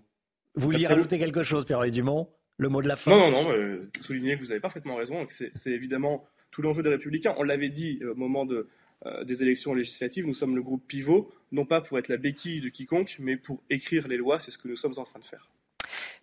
Vous 0.56 0.68
vouliez 0.68 0.88
rajouter 0.88 1.20
quelque 1.20 1.44
chose, 1.44 1.66
Pierre-Henri 1.66 1.91
Dumont 1.91 2.30
Le 2.57 2.70
mot 2.70 2.82
de 2.82 2.88
la 2.88 2.95
fin? 2.95 3.11
Non, 3.11 3.30
non, 3.30 3.44
non. 3.44 3.52
Euh, 3.52 3.91
souligner 3.99 4.38
que 4.38 4.40
vous 4.40 4.52
avez 4.52 4.61
parfaitement 4.61 4.95
raison. 4.95 5.26
C'est 5.28 5.72
évidemment 5.72 6.24
tout 6.52 6.61
l'enjeu 6.61 6.84
des 6.84 6.90
Républicains. 6.90 7.36
On 7.38 7.44
l'avait 7.44 7.68
dit 7.68 7.99
au 8.10 8.16
moment 8.16 8.45
de, 8.45 8.70
des 9.26 9.44
élections 9.44 9.74
législatives, 9.74 10.26
nous 10.26 10.34
sommes 10.34 10.56
le 10.56 10.64
groupe 10.64 10.88
pivot, 10.88 11.34
non 11.52 11.66
pas 11.66 11.82
pour 11.82 11.99
être 11.99 12.07
la 12.07 12.18
béquille 12.18 12.61
de 12.61 12.70
quiconque, 12.70 13.18
mais 13.20 13.36
pour 13.36 13.61
écrire 13.70 14.07
les 14.07 14.18
lois. 14.18 14.40
C'est 14.40 14.52
ce 14.52 14.57
que 14.57 14.70
nous 14.70 14.78
sommes 14.78 14.94
en 14.95 15.03
train 15.03 15.20
de 15.20 15.26
faire. 15.26 15.49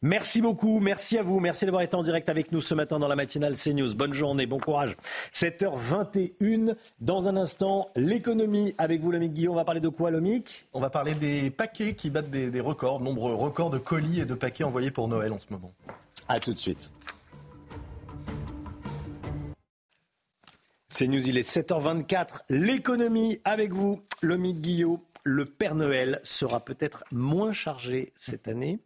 Merci 0.03 0.43
beaucoup, 0.43 0.81
merci 0.81 1.17
à 1.17 1.23
vous, 1.23 1.41
merci 1.41 1.65
d'avoir 1.65 1.83
été 1.83 1.97
en 1.97 2.03
direct 2.03 2.29
avec 2.29 2.53
nous 2.53 2.61
ce 2.61 2.75
matin 2.75 2.99
dans 2.99 3.09
la 3.09 3.17
matinale 3.17 3.55
CNews. 3.55 3.95
Bonne 3.95 4.13
journée, 4.13 4.45
bon 4.45 4.59
courage. 4.59 4.95
7h21, 5.33 6.77
dans 7.01 7.29
un 7.29 7.37
instant, 7.37 7.89
l'économie 7.97 8.75
avec 8.77 9.01
vous, 9.01 9.11
Lomic 9.11 9.33
Guillaume. 9.33 9.55
On 9.55 9.57
va 9.57 9.65
parler 9.65 9.81
de 9.81 9.89
quoi, 9.89 10.11
Lomic 10.11 10.67
On 10.75 10.81
va 10.81 10.91
parler 10.91 11.15
des 11.15 11.51
paquets 11.51 11.95
qui 11.95 12.11
battent 12.11 12.31
des, 12.31 12.61
records, 12.61 13.01
nombreux 13.01 13.35
records 13.35 13.71
de 13.71 13.79
colis 13.79 14.21
et 14.21 14.27
de 14.27 14.35
paquets 14.35 14.65
envoyés 14.65 14.91
pour 14.91 15.09
Noël 15.09 15.33
en 15.33 15.39
ce 15.39 15.47
moment. 15.49 15.73
A 16.29 16.41
tout 16.41 16.53
de 16.53 16.59
suite. 16.59 16.91
CNews, 20.91 21.27
il 21.27 21.39
est 21.39 21.49
7h24. 21.49 22.43
L'économie 22.51 23.41
avec 23.45 23.73
vous, 23.73 24.03
Lomic 24.21 24.61
Guillaume. 24.61 25.01
Le 25.25 25.45
Père 25.45 25.75
Noël 25.75 26.21
sera 26.23 26.61
peut-être 26.61 27.03
moins 27.11 27.53
chargé 27.53 28.13
cette 28.15 28.47
année. 28.47 28.79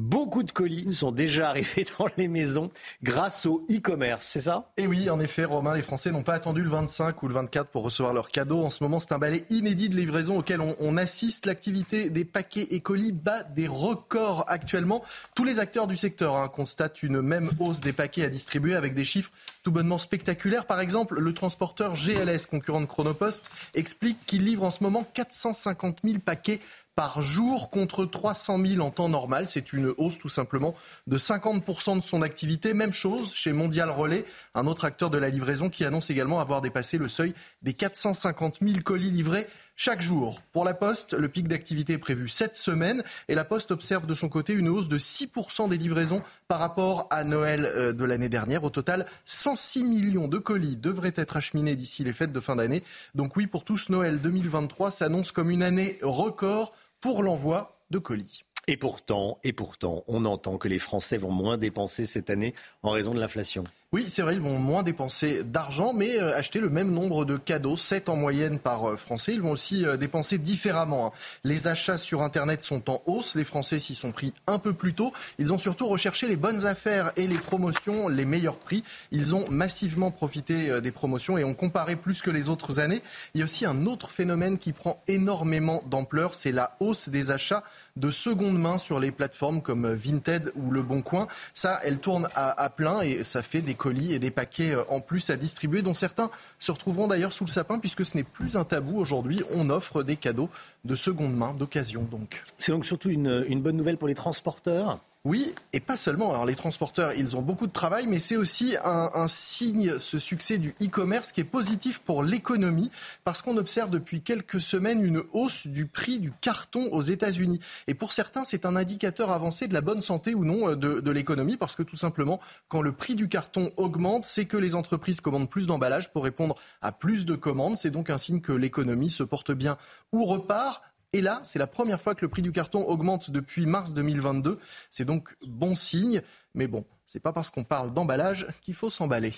Beaucoup 0.00 0.44
de 0.44 0.50
colis 0.50 0.94
sont 0.94 1.12
déjà 1.12 1.50
arrivés 1.50 1.84
dans 1.98 2.06
les 2.16 2.26
maisons 2.26 2.70
grâce 3.02 3.44
au 3.44 3.66
e-commerce, 3.70 4.26
c'est 4.26 4.40
ça? 4.40 4.72
Et 4.78 4.86
oui, 4.86 5.10
en 5.10 5.20
effet, 5.20 5.44
Romain, 5.44 5.74
les 5.74 5.82
Français 5.82 6.10
n'ont 6.10 6.22
pas 6.22 6.32
attendu 6.32 6.62
le 6.62 6.70
25 6.70 7.22
ou 7.22 7.28
le 7.28 7.34
24 7.34 7.68
pour 7.68 7.82
recevoir 7.82 8.14
leurs 8.14 8.30
cadeaux. 8.30 8.64
En 8.64 8.70
ce 8.70 8.82
moment, 8.82 8.98
c'est 8.98 9.12
un 9.12 9.18
balai 9.18 9.44
inédit 9.50 9.90
de 9.90 9.96
livraison 9.96 10.38
auquel 10.38 10.62
on, 10.62 10.96
assiste. 10.96 11.44
L'activité 11.44 12.08
des 12.08 12.24
paquets 12.24 12.68
et 12.70 12.80
colis 12.80 13.12
bat 13.12 13.42
des 13.42 13.66
records 13.66 14.46
actuellement. 14.48 15.02
Tous 15.34 15.44
les 15.44 15.60
acteurs 15.60 15.86
du 15.86 15.96
secteur 15.98 16.34
hein, 16.34 16.48
constatent 16.48 17.02
une 17.02 17.20
même 17.20 17.50
hausse 17.58 17.80
des 17.80 17.92
paquets 17.92 18.24
à 18.24 18.30
distribuer 18.30 18.76
avec 18.76 18.94
des 18.94 19.04
chiffres 19.04 19.30
tout 19.62 19.70
bonnement 19.70 19.98
spectaculaires. 19.98 20.64
Par 20.64 20.80
exemple, 20.80 21.20
le 21.20 21.34
transporteur 21.34 21.92
GLS, 21.94 22.46
concurrent 22.46 22.80
de 22.80 22.86
Chronopost, 22.86 23.50
explique 23.74 24.16
qu'il 24.24 24.46
livre 24.46 24.64
en 24.64 24.70
ce 24.70 24.82
moment 24.82 25.04
450 25.12 25.98
000 26.04 26.18
paquets 26.24 26.60
par 26.94 27.22
jour 27.22 27.70
contre 27.70 28.04
300 28.04 28.58
000 28.64 28.86
en 28.86 28.90
temps 28.90 29.08
normal. 29.08 29.46
C'est 29.46 29.72
une 29.72 29.94
hausse 29.96 30.18
tout 30.18 30.28
simplement 30.28 30.74
de 31.06 31.18
50% 31.18 31.96
de 31.96 32.02
son 32.02 32.22
activité. 32.22 32.74
Même 32.74 32.92
chose 32.92 33.32
chez 33.32 33.52
Mondial 33.52 33.90
Relais, 33.90 34.24
un 34.54 34.66
autre 34.66 34.84
acteur 34.84 35.10
de 35.10 35.18
la 35.18 35.28
livraison 35.28 35.70
qui 35.70 35.84
annonce 35.84 36.10
également 36.10 36.40
avoir 36.40 36.60
dépassé 36.60 36.98
le 36.98 37.08
seuil 37.08 37.34
des 37.62 37.74
450 37.74 38.58
000 38.60 38.80
colis 38.84 39.10
livrés 39.10 39.46
chaque 39.80 40.02
jour. 40.02 40.42
Pour 40.52 40.66
la 40.66 40.74
Poste, 40.74 41.14
le 41.14 41.30
pic 41.30 41.48
d'activité 41.48 41.94
est 41.94 41.98
prévu 41.98 42.28
cette 42.28 42.54
semaine 42.54 43.02
et 43.28 43.34
la 43.34 43.46
Poste 43.46 43.70
observe 43.70 44.06
de 44.06 44.12
son 44.12 44.28
côté 44.28 44.52
une 44.52 44.68
hausse 44.68 44.88
de 44.88 44.98
6% 44.98 45.70
des 45.70 45.78
livraisons 45.78 46.20
par 46.48 46.58
rapport 46.58 47.06
à 47.08 47.24
Noël 47.24 47.64
euh, 47.64 47.94
de 47.94 48.04
l'année 48.04 48.28
dernière. 48.28 48.62
Au 48.62 48.68
total, 48.68 49.06
106 49.24 49.84
millions 49.84 50.28
de 50.28 50.36
colis 50.36 50.76
devraient 50.76 51.14
être 51.16 51.38
acheminés 51.38 51.76
d'ici 51.76 52.04
les 52.04 52.12
fêtes 52.12 52.30
de 52.30 52.40
fin 52.40 52.56
d'année. 52.56 52.82
Donc 53.14 53.36
oui, 53.38 53.46
pour 53.46 53.64
tous, 53.64 53.88
Noël 53.88 54.20
2023 54.20 54.90
s'annonce 54.90 55.32
comme 55.32 55.48
une 55.48 55.62
année 55.62 55.98
record 56.02 56.74
pour 57.00 57.22
l'envoi 57.22 57.80
de 57.90 57.98
colis. 57.98 58.44
Et 58.66 58.76
pourtant, 58.76 59.38
et 59.44 59.54
pourtant, 59.54 60.04
on 60.08 60.26
entend 60.26 60.58
que 60.58 60.68
les 60.68 60.78
Français 60.78 61.16
vont 61.16 61.32
moins 61.32 61.56
dépenser 61.56 62.04
cette 62.04 62.28
année 62.28 62.54
en 62.82 62.90
raison 62.90 63.14
de 63.14 63.18
l'inflation. 63.18 63.64
Oui, 63.92 64.04
c'est 64.06 64.22
vrai, 64.22 64.34
ils 64.34 64.40
vont 64.40 64.56
moins 64.60 64.84
dépenser 64.84 65.42
d'argent, 65.42 65.92
mais 65.92 66.16
euh, 66.16 66.36
acheter 66.36 66.60
le 66.60 66.68
même 66.68 66.92
nombre 66.92 67.24
de 67.24 67.36
cadeaux, 67.36 67.76
7 67.76 68.08
en 68.08 68.14
moyenne 68.14 68.60
par 68.60 68.88
euh, 68.88 68.94
Français. 68.94 69.34
Ils 69.34 69.40
vont 69.40 69.50
aussi 69.50 69.84
euh, 69.84 69.96
dépenser 69.96 70.38
différemment. 70.38 71.08
Hein. 71.08 71.12
Les 71.42 71.66
achats 71.66 71.98
sur 71.98 72.22
Internet 72.22 72.62
sont 72.62 72.88
en 72.88 73.02
hausse. 73.06 73.34
Les 73.34 73.42
Français 73.42 73.80
s'y 73.80 73.96
sont 73.96 74.12
pris 74.12 74.32
un 74.46 74.60
peu 74.60 74.74
plus 74.74 74.94
tôt. 74.94 75.12
Ils 75.40 75.52
ont 75.52 75.58
surtout 75.58 75.88
recherché 75.88 76.28
les 76.28 76.36
bonnes 76.36 76.66
affaires 76.66 77.10
et 77.16 77.26
les 77.26 77.38
promotions, 77.38 78.06
les 78.06 78.24
meilleurs 78.24 78.58
prix. 78.58 78.84
Ils 79.10 79.34
ont 79.34 79.50
massivement 79.50 80.12
profité 80.12 80.80
des 80.80 80.92
promotions 80.92 81.36
et 81.36 81.42
ont 81.42 81.54
comparé 81.54 81.96
plus 81.96 82.22
que 82.22 82.30
les 82.30 82.48
autres 82.48 82.78
années. 82.78 83.02
Il 83.34 83.38
y 83.38 83.42
a 83.42 83.44
aussi 83.44 83.66
un 83.66 83.86
autre 83.86 84.12
phénomène 84.12 84.58
qui 84.58 84.72
prend 84.72 85.02
énormément 85.08 85.82
d'ampleur, 85.86 86.36
c'est 86.36 86.52
la 86.52 86.76
hausse 86.78 87.08
des 87.08 87.32
achats 87.32 87.64
de 87.96 88.10
seconde 88.10 88.58
main 88.58 88.78
sur 88.78 89.00
les 89.00 89.10
plateformes 89.10 89.62
comme 89.62 89.92
Vinted 89.92 90.52
ou 90.54 90.70
Le 90.70 90.82
Bon 90.82 91.02
Coin. 91.02 91.26
Ça, 91.54 91.80
elle 91.82 91.98
tourne 91.98 92.28
à, 92.34 92.70
plein 92.70 93.02
et 93.02 93.24
ça 93.24 93.42
fait 93.42 93.60
des 93.60 93.74
colis 93.80 94.12
et 94.12 94.18
des 94.18 94.30
paquets 94.30 94.74
euh, 94.74 94.84
en 94.90 95.00
plus 95.00 95.30
à 95.30 95.36
distribuer, 95.36 95.80
dont 95.80 95.94
certains 95.94 96.30
se 96.58 96.70
retrouveront 96.70 97.08
d'ailleurs 97.08 97.32
sous 97.32 97.46
le 97.46 97.50
sapin 97.50 97.78
puisque 97.78 98.04
ce 98.04 98.16
n'est 98.16 98.22
plus 98.22 98.56
un 98.56 98.64
tabou 98.64 98.98
aujourd'hui. 98.98 99.42
On 99.50 99.70
offre 99.70 100.02
des 100.02 100.16
cadeaux 100.16 100.50
de 100.84 100.94
seconde 100.94 101.34
main, 101.34 101.54
d'occasion 101.54 102.02
donc. 102.02 102.42
C'est 102.58 102.72
donc 102.72 102.84
surtout 102.84 103.08
une 103.08 103.62
bonne 103.62 103.76
nouvelle 103.76 103.96
pour 103.96 104.08
les 104.08 104.14
transporteurs 104.14 104.98
oui, 105.26 105.52
et 105.74 105.80
pas 105.80 105.98
seulement. 105.98 106.30
Alors 106.30 106.46
les 106.46 106.54
transporteurs, 106.54 107.12
ils 107.12 107.36
ont 107.36 107.42
beaucoup 107.42 107.66
de 107.66 107.72
travail, 107.72 108.06
mais 108.06 108.18
c'est 108.18 108.36
aussi 108.36 108.76
un, 108.82 109.28
signe, 109.28 109.98
ce 109.98 110.18
succès 110.18 110.56
du 110.56 110.74
e-commerce, 110.80 111.32
qui 111.32 111.42
est 111.42 111.44
positif 111.44 111.98
pour 111.98 112.22
l'économie, 112.22 112.90
parce 113.22 113.42
qu'on 113.42 113.58
observe 113.58 113.90
depuis 113.90 114.22
quelques 114.22 114.62
semaines 114.62 115.04
une 115.04 115.22
hausse 115.34 115.66
du 115.66 115.84
prix 115.84 116.20
du 116.20 116.32
carton 116.32 116.88
aux 116.92 117.02
États-Unis. 117.02 117.60
Et 117.86 117.92
pour 117.92 118.14
certains, 118.14 118.46
c'est 118.46 118.64
un 118.64 118.76
indicateur 118.76 119.30
avancé 119.30 119.68
de 119.68 119.74
la 119.74 119.82
bonne 119.82 120.00
santé 120.00 120.34
ou 120.34 120.46
non 120.46 120.74
de, 120.74 121.00
de 121.00 121.10
l'économie, 121.10 121.58
parce 121.58 121.74
que 121.74 121.82
tout 121.82 121.96
simplement, 121.96 122.40
quand 122.68 122.80
le 122.80 122.92
prix 122.92 123.14
du 123.14 123.28
carton 123.28 123.72
augmente, 123.76 124.24
c'est 124.24 124.46
que 124.46 124.56
les 124.56 124.74
entreprises 124.74 125.20
commandent 125.20 125.50
plus 125.50 125.66
d'emballages 125.66 126.10
pour 126.10 126.24
répondre 126.24 126.56
à 126.80 126.92
plus 126.92 127.26
de 127.26 127.34
commandes. 127.34 127.76
C'est 127.76 127.90
donc 127.90 128.08
un 128.08 128.16
signe 128.16 128.40
que 128.40 128.52
l'économie 128.52 129.10
se 129.10 129.22
porte 129.22 129.52
bien 129.52 129.76
ou 130.12 130.24
repart 130.24 130.80
et 131.12 131.22
là, 131.22 131.40
c'est 131.42 131.58
la 131.58 131.66
première 131.66 132.00
fois 132.00 132.14
que 132.14 132.24
le 132.24 132.28
prix 132.28 132.42
du 132.42 132.52
carton 132.52 132.86
augmente 132.86 133.32
depuis 133.32 133.66
mars 133.66 133.94
2022. 133.94 134.58
C'est 134.90 135.04
donc 135.04 135.36
bon 135.44 135.74
signe. 135.74 136.22
Mais 136.54 136.68
bon, 136.68 136.84
c'est 137.06 137.18
pas 137.18 137.32
parce 137.32 137.50
qu'on 137.50 137.64
parle 137.64 137.92
d'emballage 137.92 138.46
qu'il 138.60 138.74
faut 138.74 138.90
s'emballer. 138.90 139.32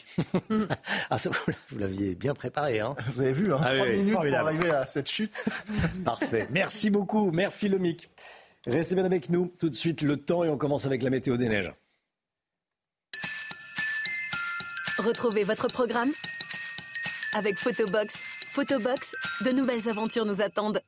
ah, 1.10 1.16
vous 1.70 1.78
l'aviez 1.78 2.14
bien 2.14 2.34
préparé. 2.34 2.80
Hein 2.80 2.94
vous 3.14 3.22
avez 3.22 3.32
vu, 3.32 3.54
hein, 3.54 3.58
ah 3.62 3.74
trois 3.74 3.86
minutes 3.86 4.12
pour 4.12 4.34
arriver 4.34 4.70
à 4.70 4.86
cette 4.86 5.08
chute. 5.08 5.34
Parfait. 6.04 6.46
Merci 6.50 6.90
beaucoup. 6.90 7.30
Merci 7.30 7.70
Lomic. 7.70 8.10
Restez 8.66 8.94
bien 8.94 9.06
avec 9.06 9.30
nous. 9.30 9.50
Tout 9.58 9.70
de 9.70 9.74
suite, 9.74 10.02
le 10.02 10.18
temps 10.18 10.44
et 10.44 10.50
on 10.50 10.58
commence 10.58 10.84
avec 10.84 11.02
la 11.02 11.08
météo 11.08 11.38
des 11.38 11.48
neiges. 11.48 11.72
Retrouvez 14.98 15.44
votre 15.44 15.68
programme 15.68 16.10
avec 17.34 17.56
Photobox. 17.56 18.22
Photobox, 18.52 19.14
de 19.46 19.52
nouvelles 19.52 19.88
aventures 19.88 20.26
nous 20.26 20.42
attendent. 20.42 20.82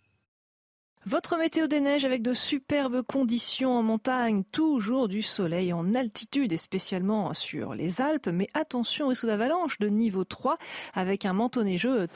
Votre 1.07 1.37
météo 1.37 1.67
des 1.67 1.83
neiges 1.83 2.07
avec 2.07 2.23
de 2.23 2.33
superbes 2.33 3.03
conditions 3.03 3.77
en 3.77 3.83
montagne, 3.83 4.43
toujours 4.53 5.07
du 5.07 5.21
soleil 5.21 5.71
en 5.75 5.95
altitude 5.95 6.51
et 6.51 6.57
spécialement 6.57 7.35
sur 7.35 7.75
les 7.75 8.01
Alpes, 8.01 8.29
mais 8.29 8.49
attention 8.55 9.05
au 9.05 9.09
risque 9.09 9.27
d'avalanche 9.27 9.79
de 9.81 9.89
niveau 9.89 10.25
3 10.25 10.57
avec 10.95 11.27
un 11.27 11.35
manteau 11.35 11.63
neigeux 11.63 12.09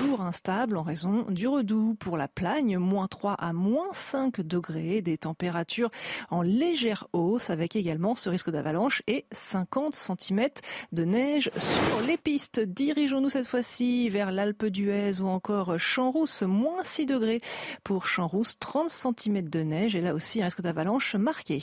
toujours 0.00 0.22
instable 0.22 0.76
en 0.76 0.82
raison 0.82 1.24
du 1.28 1.46
redoux. 1.46 1.94
Pour 2.00 2.16
la 2.16 2.26
Plagne, 2.26 2.78
moins 2.78 3.06
3 3.06 3.34
à 3.34 3.52
moins 3.52 3.86
5 3.92 4.40
degrés, 4.40 5.02
des 5.02 5.18
températures 5.18 5.92
en 6.30 6.42
légère 6.42 7.06
hausse 7.12 7.48
avec 7.48 7.76
également 7.76 8.16
ce 8.16 8.28
risque 8.28 8.50
d'avalanche 8.50 9.04
et 9.06 9.24
50 9.30 9.94
cm 9.94 10.48
de 10.90 11.04
neige 11.04 11.48
sur 11.56 12.00
les 12.08 12.16
pistes. 12.16 12.58
Dirigeons-nous 12.58 13.30
cette 13.30 13.46
fois-ci 13.46 14.08
vers 14.08 14.32
l'Alpe 14.32 14.66
d'Huez 14.66 15.20
ou 15.20 15.28
encore 15.28 15.78
Champs-Rousse, 15.78 16.42
moins 16.42 16.82
6 16.82 17.06
degrés 17.06 17.40
pour 17.84 18.08
Champs 18.08 18.31
30 18.58 18.90
cm 18.90 19.48
de 19.48 19.60
neige 19.60 19.96
et 19.96 20.00
là 20.00 20.14
aussi 20.14 20.40
un 20.40 20.44
risque 20.44 20.62
d'avalanche 20.62 21.14
marqué. 21.14 21.62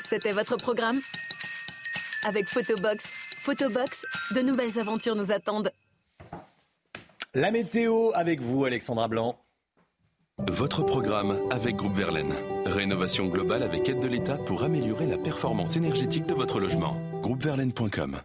C'était 0.00 0.32
votre 0.32 0.56
programme 0.56 1.00
Avec 2.26 2.46
Photobox. 2.46 3.12
Photobox, 3.40 4.04
de 4.34 4.40
nouvelles 4.40 4.78
aventures 4.78 5.14
nous 5.14 5.32
attendent. 5.32 5.70
La 7.34 7.50
météo 7.50 8.10
avec 8.14 8.40
vous, 8.40 8.64
Alexandra 8.64 9.08
Blanc. 9.08 9.38
Votre 10.38 10.82
programme 10.82 11.38
avec 11.50 11.76
Groupe 11.76 11.96
Verlaine. 11.96 12.34
Rénovation 12.64 13.26
globale 13.26 13.62
avec 13.62 13.88
aide 13.88 14.00
de 14.00 14.06
l'État 14.06 14.38
pour 14.38 14.62
améliorer 14.62 15.06
la 15.06 15.18
performance 15.18 15.76
énergétique 15.76 16.26
de 16.26 16.34
votre 16.34 16.60
logement. 16.60 16.96
Groupeverlaine.com 17.22 18.20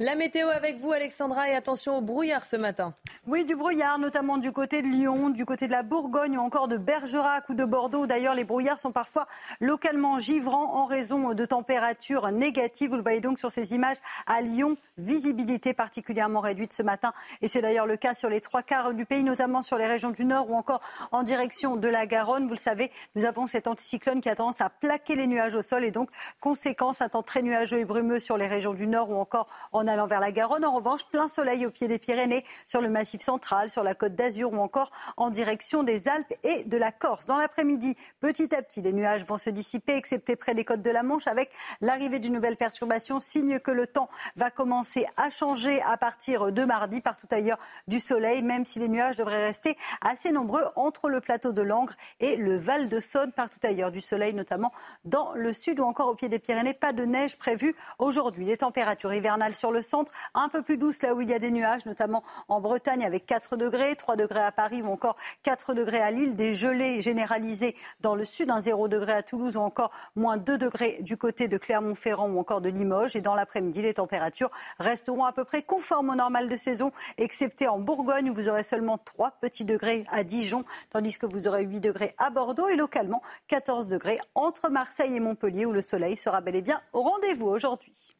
la 0.00 0.14
météo 0.14 0.48
avec 0.48 0.78
vous, 0.78 0.92
Alexandra, 0.92 1.48
et 1.50 1.54
attention 1.54 1.98
au 1.98 2.00
brouillard 2.00 2.44
ce 2.44 2.54
matin. 2.54 2.94
Oui, 3.26 3.44
du 3.44 3.56
brouillard, 3.56 3.98
notamment 3.98 4.38
du 4.38 4.52
côté 4.52 4.80
de 4.80 4.86
Lyon, 4.86 5.28
du 5.30 5.44
côté 5.44 5.66
de 5.66 5.72
la 5.72 5.82
Bourgogne 5.82 6.38
ou 6.38 6.40
encore 6.40 6.68
de 6.68 6.76
Bergerac 6.76 7.48
ou 7.48 7.54
de 7.54 7.64
Bordeaux. 7.64 8.06
D'ailleurs, 8.06 8.36
les 8.36 8.44
brouillards 8.44 8.78
sont 8.78 8.92
parfois 8.92 9.26
localement 9.60 10.20
givrants 10.20 10.76
en 10.76 10.84
raison 10.84 11.34
de 11.34 11.44
températures 11.44 12.30
négatives. 12.30 12.90
Vous 12.90 12.96
le 12.96 13.02
voyez 13.02 13.18
donc 13.18 13.40
sur 13.40 13.50
ces 13.50 13.74
images 13.74 13.96
à 14.28 14.40
Lyon, 14.40 14.76
visibilité 14.98 15.74
particulièrement 15.74 16.40
réduite 16.40 16.72
ce 16.72 16.84
matin. 16.84 17.12
Et 17.42 17.48
c'est 17.48 17.60
d'ailleurs 17.60 17.86
le 17.86 17.96
cas 17.96 18.14
sur 18.14 18.30
les 18.30 18.40
trois 18.40 18.62
quarts 18.62 18.94
du 18.94 19.04
pays, 19.04 19.24
notamment 19.24 19.62
sur 19.62 19.78
les 19.78 19.86
régions 19.86 20.10
du 20.10 20.24
Nord 20.24 20.48
ou 20.48 20.54
encore 20.54 20.80
en 21.10 21.24
direction 21.24 21.74
de 21.74 21.88
la 21.88 22.06
Garonne. 22.06 22.44
Vous 22.44 22.54
le 22.54 22.56
savez, 22.56 22.92
nous 23.16 23.24
avons 23.24 23.48
cet 23.48 23.66
anticyclone 23.66 24.20
qui 24.20 24.28
a 24.28 24.36
tendance 24.36 24.60
à 24.60 24.70
plaquer 24.70 25.16
les 25.16 25.26
nuages 25.26 25.56
au 25.56 25.62
sol 25.62 25.84
et 25.84 25.90
donc, 25.90 26.08
conséquence, 26.38 27.02
un 27.02 27.08
temps 27.08 27.24
très 27.24 27.42
nuageux 27.42 27.78
et 27.78 27.84
brumeux 27.84 28.20
sur 28.20 28.36
les 28.36 28.46
régions 28.46 28.74
du 28.74 28.86
Nord 28.86 29.10
ou 29.10 29.16
encore 29.16 29.48
en 29.72 29.87
allant 29.88 30.06
vers 30.06 30.20
la 30.20 30.32
Garonne. 30.32 30.64
En 30.64 30.74
revanche, 30.74 31.04
plein 31.10 31.28
soleil 31.28 31.66
au 31.66 31.70
pied 31.70 31.88
des 31.88 31.98
Pyrénées, 31.98 32.44
sur 32.66 32.80
le 32.80 32.88
massif 32.88 33.22
central, 33.22 33.70
sur 33.70 33.82
la 33.82 33.94
côte 33.94 34.14
d'Azur 34.14 34.52
ou 34.52 34.58
encore 34.58 34.90
en 35.16 35.30
direction 35.30 35.82
des 35.82 36.08
Alpes 36.08 36.32
et 36.44 36.64
de 36.64 36.76
la 36.76 36.92
Corse. 36.92 37.26
Dans 37.26 37.36
l'après-midi, 37.36 37.96
petit 38.20 38.54
à 38.54 38.62
petit, 38.62 38.82
les 38.82 38.92
nuages 38.92 39.24
vont 39.24 39.38
se 39.38 39.50
dissiper, 39.50 39.96
excepté 39.96 40.36
près 40.36 40.54
des 40.54 40.64
côtes 40.64 40.82
de 40.82 40.90
la 40.90 41.02
Manche, 41.02 41.26
avec 41.26 41.50
l'arrivée 41.80 42.18
d'une 42.18 42.34
nouvelle 42.34 42.56
perturbation, 42.56 43.20
signe 43.20 43.58
que 43.58 43.70
le 43.70 43.86
temps 43.86 44.08
va 44.36 44.50
commencer 44.50 45.06
à 45.16 45.30
changer 45.30 45.80
à 45.82 45.96
partir 45.96 46.52
de 46.52 46.64
mardi. 46.64 47.00
Partout 47.00 47.28
ailleurs, 47.30 47.58
du 47.86 48.00
soleil, 48.00 48.42
même 48.42 48.64
si 48.64 48.78
les 48.78 48.88
nuages 48.88 49.16
devraient 49.16 49.44
rester 49.44 49.76
assez 50.00 50.32
nombreux 50.32 50.64
entre 50.76 51.08
le 51.08 51.20
plateau 51.20 51.52
de 51.52 51.62
Langres 51.62 51.94
et 52.20 52.36
le 52.36 52.56
Val 52.56 52.88
de 52.88 53.00
Saône. 53.00 53.32
Partout 53.32 53.60
ailleurs, 53.62 53.90
du 53.90 54.00
soleil, 54.00 54.34
notamment 54.34 54.72
dans 55.04 55.32
le 55.34 55.52
sud 55.52 55.80
ou 55.80 55.84
encore 55.84 56.08
au 56.08 56.14
pied 56.14 56.28
des 56.28 56.38
Pyrénées. 56.38 56.74
Pas 56.74 56.92
de 56.92 57.04
neige 57.04 57.38
prévue 57.38 57.74
aujourd'hui. 57.98 58.44
Les 58.44 58.58
températures 58.58 59.14
hivernales 59.14 59.54
sur 59.54 59.72
le 59.72 59.77
centre, 59.82 60.12
un 60.34 60.48
peu 60.48 60.62
plus 60.62 60.76
douce 60.76 61.02
là 61.02 61.14
où 61.14 61.20
il 61.20 61.30
y 61.30 61.34
a 61.34 61.38
des 61.38 61.50
nuages, 61.50 61.86
notamment 61.86 62.22
en 62.48 62.60
Bretagne 62.60 63.04
avec 63.04 63.26
4 63.26 63.56
degrés, 63.56 63.96
3 63.96 64.16
degrés 64.16 64.42
à 64.42 64.52
Paris 64.52 64.82
ou 64.82 64.88
encore 64.88 65.16
4 65.42 65.74
degrés 65.74 66.00
à 66.00 66.10
Lille, 66.10 66.36
des 66.36 66.54
gelées 66.54 67.02
généralisées 67.02 67.76
dans 68.00 68.14
le 68.14 68.24
sud, 68.24 68.50
un 68.50 68.60
0 68.60 68.88
degré 68.88 69.12
à 69.12 69.22
Toulouse 69.22 69.56
ou 69.56 69.60
encore 69.60 69.90
moins 70.16 70.36
2 70.36 70.58
degrés 70.58 70.98
du 71.00 71.16
côté 71.16 71.48
de 71.48 71.58
Clermont-Ferrand 71.58 72.28
ou 72.28 72.38
encore 72.38 72.60
de 72.60 72.68
Limoges. 72.68 73.16
Et 73.16 73.20
dans 73.20 73.34
l'après-midi, 73.34 73.82
les 73.82 73.94
températures 73.94 74.50
resteront 74.78 75.24
à 75.24 75.32
peu 75.32 75.44
près 75.44 75.62
conformes 75.62 76.10
au 76.10 76.14
normal 76.14 76.48
de 76.48 76.56
saison, 76.56 76.92
excepté 77.16 77.68
en 77.68 77.78
Bourgogne 77.78 78.30
où 78.30 78.34
vous 78.34 78.48
aurez 78.48 78.62
seulement 78.62 78.98
3 78.98 79.32
petits 79.40 79.64
degrés 79.64 80.04
à 80.10 80.24
Dijon, 80.24 80.64
tandis 80.90 81.18
que 81.18 81.26
vous 81.26 81.48
aurez 81.48 81.64
8 81.64 81.80
degrés 81.80 82.14
à 82.18 82.30
Bordeaux 82.30 82.68
et 82.68 82.76
localement 82.76 83.22
14 83.48 83.86
degrés 83.86 84.18
entre 84.34 84.70
Marseille 84.70 85.16
et 85.16 85.20
Montpellier 85.20 85.66
où 85.66 85.72
le 85.72 85.82
soleil 85.82 86.16
sera 86.16 86.40
bel 86.40 86.56
et 86.56 86.62
bien 86.62 86.80
au 86.92 87.02
rendez-vous 87.02 87.46
aujourd'hui. 87.46 88.16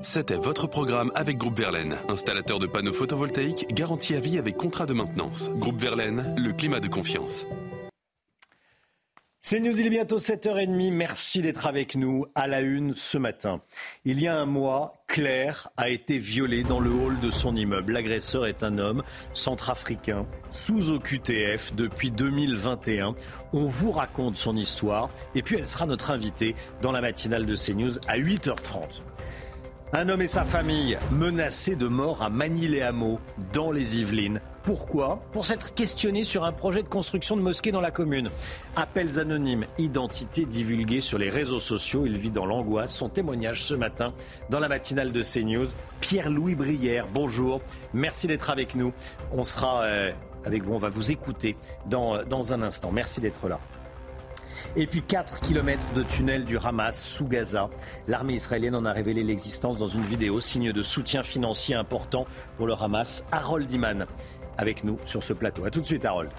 C'était 0.00 0.36
votre 0.36 0.66
programme 0.66 1.12
avec 1.14 1.36
Groupe 1.36 1.58
Verlaine, 1.58 1.98
installateur 2.08 2.58
de 2.58 2.66
panneaux 2.66 2.92
photovoltaïques 2.92 3.66
garantie 3.72 4.14
à 4.14 4.20
vie 4.20 4.38
avec 4.38 4.56
contrat 4.56 4.86
de 4.86 4.94
maintenance. 4.94 5.50
Groupe 5.50 5.80
Verlaine, 5.80 6.34
le 6.38 6.52
climat 6.52 6.80
de 6.80 6.88
confiance. 6.88 7.46
C'est 9.44 9.58
News, 9.58 9.78
il 9.78 9.86
est 9.86 9.90
bientôt 9.90 10.18
7h30. 10.18 10.92
Merci 10.92 11.42
d'être 11.42 11.66
avec 11.66 11.96
nous 11.96 12.26
à 12.36 12.46
la 12.46 12.60
une 12.60 12.94
ce 12.94 13.18
matin. 13.18 13.60
Il 14.04 14.20
y 14.20 14.28
a 14.28 14.36
un 14.36 14.46
mois, 14.46 15.04
Claire 15.08 15.68
a 15.76 15.88
été 15.88 16.16
violée 16.16 16.62
dans 16.62 16.78
le 16.78 16.90
hall 16.90 17.18
de 17.18 17.28
son 17.28 17.56
immeuble. 17.56 17.92
L'agresseur 17.92 18.46
est 18.46 18.62
un 18.62 18.78
homme 18.78 19.02
centrafricain 19.32 20.26
sous 20.48 20.90
OQTF 20.90 21.74
depuis 21.74 22.12
2021. 22.12 23.14
On 23.52 23.66
vous 23.66 23.90
raconte 23.90 24.36
son 24.36 24.56
histoire 24.56 25.10
et 25.34 25.42
puis 25.42 25.56
elle 25.56 25.66
sera 25.66 25.86
notre 25.86 26.12
invitée 26.12 26.54
dans 26.80 26.92
la 26.92 27.00
matinale 27.00 27.44
de 27.44 27.56
CNews 27.56 27.98
à 28.06 28.18
8h30. 28.18 29.02
Un 29.94 30.08
homme 30.08 30.22
et 30.22 30.26
sa 30.26 30.46
famille 30.46 30.96
menacés 31.10 31.76
de 31.76 31.86
mort 31.86 32.22
à 32.22 32.30
Manille-les-Hameaux, 32.30 33.20
dans 33.52 33.70
les 33.70 33.98
Yvelines. 33.98 34.40
Pourquoi? 34.62 35.22
Pour 35.32 35.44
s'être 35.44 35.74
questionné 35.74 36.24
sur 36.24 36.44
un 36.44 36.52
projet 36.52 36.82
de 36.82 36.88
construction 36.88 37.36
de 37.36 37.42
mosquée 37.42 37.72
dans 37.72 37.82
la 37.82 37.90
commune. 37.90 38.30
Appels 38.74 39.18
anonymes, 39.18 39.66
identité 39.76 40.46
divulguée 40.46 41.02
sur 41.02 41.18
les 41.18 41.28
réseaux 41.28 41.60
sociaux. 41.60 42.06
Il 42.06 42.16
vit 42.16 42.30
dans 42.30 42.46
l'angoisse. 42.46 42.94
Son 42.94 43.10
témoignage 43.10 43.62
ce 43.64 43.74
matin 43.74 44.14
dans 44.48 44.60
la 44.60 44.68
matinale 44.68 45.12
de 45.12 45.22
CNews. 45.22 45.66
Pierre-Louis 46.00 46.54
Brière, 46.54 47.06
bonjour. 47.12 47.60
Merci 47.92 48.26
d'être 48.28 48.48
avec 48.48 48.74
nous. 48.74 48.94
On 49.30 49.44
sera 49.44 49.82
euh, 49.82 50.10
avec 50.46 50.62
vous, 50.62 50.72
on 50.72 50.78
va 50.78 50.88
vous 50.88 51.12
écouter 51.12 51.54
dans, 51.84 52.24
dans 52.24 52.54
un 52.54 52.62
instant. 52.62 52.92
Merci 52.92 53.20
d'être 53.20 53.46
là. 53.46 53.60
Et 54.74 54.86
puis 54.86 55.02
4 55.02 55.40
km 55.40 55.82
de 55.94 56.02
tunnel 56.02 56.46
du 56.46 56.56
Hamas 56.56 56.98
sous 56.98 57.26
Gaza. 57.26 57.68
L'armée 58.08 58.32
israélienne 58.32 58.74
en 58.74 58.86
a 58.86 58.92
révélé 58.92 59.22
l'existence 59.22 59.78
dans 59.78 59.86
une 59.86 60.02
vidéo, 60.02 60.40
signe 60.40 60.72
de 60.72 60.82
soutien 60.82 61.22
financier 61.22 61.74
important 61.74 62.24
pour 62.56 62.66
le 62.66 62.72
Hamas. 62.72 63.26
Harold 63.32 63.70
Iman 63.70 64.06
avec 64.56 64.82
nous 64.82 64.98
sur 65.04 65.22
ce 65.22 65.34
plateau. 65.34 65.66
A 65.66 65.70
tout 65.70 65.82
de 65.82 65.86
suite 65.86 66.06
Harold. 66.06 66.30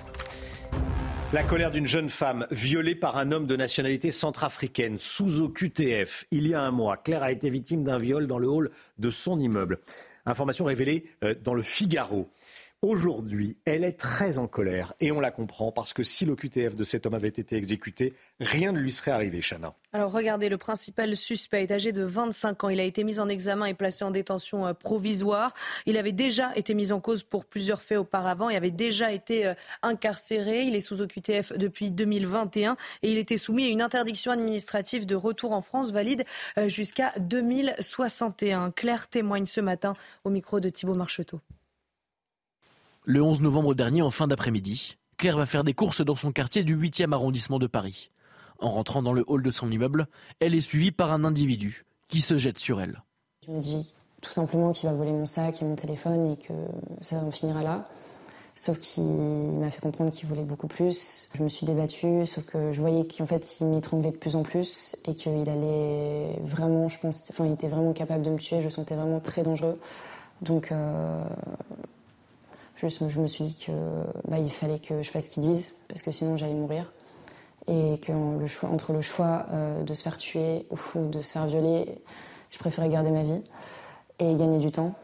La 1.32 1.44
colère 1.44 1.70
d'une 1.70 1.86
jeune 1.86 2.10
femme 2.10 2.48
violée 2.50 2.96
par 2.96 3.18
un 3.18 3.32
homme 3.32 3.46
de 3.46 3.56
nationalité 3.56 4.10
centrafricaine 4.10 4.98
sous 4.98 5.42
OQTF. 5.42 6.26
Il 6.32 6.48
y 6.48 6.56
a 6.56 6.62
un 6.62 6.72
mois, 6.72 6.98
Claire 6.98 7.24
a 7.24 7.32
été 7.32 7.52
victime 7.52 7.84
d'un 7.84 7.98
viol 8.00 8.26
dans 8.26 8.40
le 8.40 8.48
hall 8.48 8.72
de 8.98 9.10
son 9.12 9.40
immeuble. 9.40 9.80
Information 10.26 10.66
révélée 10.66 11.06
euh, 11.24 11.36
dans 11.44 11.54
le 11.54 11.62
Figaro. 11.62 12.30
Aujourd'hui, 12.84 13.56
elle 13.64 13.86
est 13.86 13.98
très 13.98 14.40
en 14.40 14.48
colère 14.48 14.94
et 15.00 15.14
on 15.14 15.22
la 15.22 15.32
comprend 15.32 15.72
parce 15.72 15.94
que 15.94 16.04
si 16.04 16.26
l'OQTF 16.26 16.76
de 16.76 16.84
cet 16.84 17.06
homme 17.06 17.14
avait 17.14 17.30
été 17.30 17.56
exécuté, 17.56 18.12
rien 18.42 18.74
ne 18.74 18.80
lui 18.80 18.92
serait 18.92 19.12
arrivé, 19.12 19.40
Chana. 19.40 19.72
Alors 19.94 20.12
regardez, 20.12 20.50
le 20.50 20.58
principal 20.58 21.16
suspect 21.16 21.64
est 21.64 21.72
âgé 21.72 21.94
de 21.94 22.04
25 22.04 22.66
ans. 22.66 22.68
Il 22.68 22.82
a 22.82 22.84
été 22.84 23.06
mis 23.06 23.22
en 23.22 23.30
examen 23.30 23.68
et 23.68 23.74
placé 23.74 24.04
en 24.04 24.12
détention 24.12 24.68
euh, 24.68 24.74
provisoire. 24.74 25.54
Il 25.86 25.96
avait 25.96 26.12
déjà 26.12 26.52
été 26.58 26.74
mis 26.74 26.92
en 26.92 27.00
cause 27.00 27.24
pour 27.24 27.46
plusieurs 27.46 27.82
faits 27.82 28.00
auparavant 28.00 28.50
et 28.50 28.58
avait 28.58 28.70
déjà 28.70 29.14
été 29.14 29.48
euh, 29.48 29.54
incarcéré. 29.82 30.64
Il 30.64 30.76
est 30.76 30.82
sous 30.82 31.00
OQTF 31.00 31.54
depuis 31.58 31.90
2021 31.90 32.76
et 33.02 33.10
il 33.14 33.18
était 33.18 33.38
soumis 33.38 33.64
à 33.64 33.70
une 33.70 33.82
interdiction 33.82 34.34
administrative 34.34 35.06
de 35.06 35.16
retour 35.16 35.54
en 35.54 35.62
France 35.62 35.94
valide 35.94 36.26
euh, 36.58 36.68
jusqu'à 36.68 37.14
2061. 37.18 38.72
Claire 38.72 39.08
témoigne 39.08 39.46
ce 39.46 39.62
matin 39.62 39.94
au 40.26 40.30
micro 40.30 40.60
de 40.60 40.68
Thibault 40.68 40.96
Marcheteau. 40.96 41.40
Le 43.06 43.22
11 43.22 43.42
novembre 43.42 43.74
dernier, 43.74 44.02
en 44.02 44.10
fin 44.10 44.28
d'après-midi, 44.28 44.96
Claire 45.18 45.36
va 45.36 45.46
faire 45.46 45.66
des 45.66 45.74
courses 45.74 46.00
dans 46.00 46.16
son 46.16 46.32
quartier 46.32 46.64
du 46.64 46.78
8e 46.78 47.12
arrondissement 47.12 47.60
de 47.60 47.68
Paris. 47.68 48.12
En 48.60 48.72
rentrant 48.72 49.04
dans 49.04 49.12
le 49.12 49.26
hall 49.28 49.44
de 49.44 49.52
son 49.52 49.70
immeuble, 49.70 50.08
elle 50.40 50.56
est 50.56 50.62
suivie 50.62 50.92
par 50.92 51.12
un 51.12 51.26
individu 51.26 51.86
qui 52.08 52.22
se 52.22 52.38
jette 52.38 52.60
sur 52.60 52.80
elle. 52.80 53.04
Je 53.46 53.52
me 53.52 53.60
dis 53.60 53.94
tout 54.22 54.32
simplement 54.32 54.72
qu'il 54.72 54.88
va 54.88 54.96
voler 54.96 55.12
mon 55.12 55.26
sac 55.26 55.62
et 55.62 55.66
mon 55.66 55.76
téléphone 55.76 56.32
et 56.32 56.38
que 56.38 56.54
ça 57.02 57.18
en 57.18 57.30
finira 57.30 57.62
là. 57.62 57.90
Sauf 58.56 58.80
qu'il 58.80 59.04
m'a 59.04 59.70
fait 59.70 59.82
comprendre 59.82 60.12
qu'il 60.12 60.30
voulait 60.30 60.46
beaucoup 60.46 60.68
plus. 60.68 61.30
Je 61.34 61.44
me 61.44 61.50
suis 61.50 61.66
débattue, 61.66 62.26
sauf 62.26 62.46
que 62.46 62.72
je 62.72 62.80
voyais 62.80 63.06
qu'en 63.06 63.26
fait, 63.26 63.60
il 63.60 63.68
m'étranglait 63.68 64.12
de 64.12 64.18
plus 64.18 64.38
en 64.38 64.44
plus 64.44 64.96
et 65.06 65.14
qu'il 65.14 65.50
allait 65.50 66.40
vraiment, 66.46 66.88
je 66.88 67.00
pense, 67.00 67.30
enfin, 67.32 67.46
il 67.48 67.52
était 67.52 67.68
vraiment 67.68 67.92
capable 67.92 68.24
de 68.24 68.30
me 68.30 68.38
tuer. 68.38 68.60
Je 68.60 68.66
le 68.66 68.70
sentais 68.70 68.96
vraiment 68.96 69.20
très 69.20 69.44
dangereux. 69.44 69.78
Donc, 70.42 70.72
euh, 70.72 71.22
je 72.76 73.20
me 73.20 73.28
suis 73.28 73.46
dit 73.46 73.56
que 73.56 73.72
bah, 74.28 74.40
il 74.40 74.52
fallait 74.52 74.80
que 74.80 75.04
je 75.04 75.10
fasse 75.10 75.26
ce 75.26 75.30
qu'ils 75.30 75.44
disent 75.44 75.78
parce 75.88 76.02
que 76.02 76.12
sinon 76.12 76.38
j'allais 76.38 76.54
mourir 76.54 76.92
et 77.68 78.00
que 78.00 78.12
le 78.12 78.48
choix, 78.48 78.70
entre 78.70 78.94
le 78.94 79.02
choix 79.02 79.46
euh, 79.52 79.84
de 79.84 79.94
se 79.94 80.04
faire 80.04 80.18
tuer 80.18 80.66
ou 80.70 81.08
de 81.08 81.22
se 81.22 81.32
faire 81.32 81.46
violer, 81.48 82.02
je 82.50 82.58
préférais 82.58 82.90
garder 82.90 83.12
ma 83.12 83.24
vie 83.24 83.42
et 84.20 84.36
gagner 84.36 84.60
du 84.60 84.72
temps. 84.72 84.96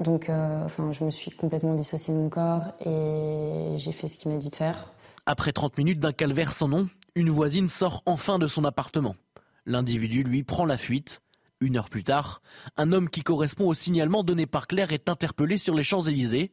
Donc, 0.00 0.28
euh, 0.28 0.64
enfin, 0.64 0.90
je 0.92 1.04
me 1.04 1.10
suis 1.10 1.30
complètement 1.30 1.74
dissociée 1.74 2.14
de 2.14 2.18
mon 2.18 2.28
corps 2.28 2.72
et 2.84 3.74
j'ai 3.76 3.92
fait 3.92 4.08
ce 4.08 4.16
qu'il 4.16 4.30
m'a 4.32 4.38
dit 4.38 4.50
de 4.50 4.56
faire. 4.56 4.90
Après 5.26 5.52
30 5.52 5.78
minutes 5.78 6.00
d'un 6.00 6.12
calvaire 6.12 6.52
sans 6.52 6.68
nom, 6.68 6.88
une 7.14 7.30
voisine 7.30 7.68
sort 7.68 8.02
enfin 8.06 8.38
de 8.38 8.48
son 8.48 8.64
appartement. 8.64 9.14
L'individu, 9.66 10.24
lui, 10.24 10.42
prend 10.42 10.64
la 10.64 10.76
fuite. 10.76 11.22
Une 11.60 11.76
heure 11.76 11.90
plus 11.90 12.02
tard, 12.02 12.42
un 12.76 12.90
homme 12.90 13.08
qui 13.08 13.22
correspond 13.22 13.68
au 13.68 13.74
signalement 13.74 14.24
donné 14.24 14.46
par 14.46 14.66
Claire 14.66 14.92
est 14.92 15.08
interpellé 15.08 15.56
sur 15.56 15.76
les 15.76 15.84
Champs-Élysées. 15.84 16.50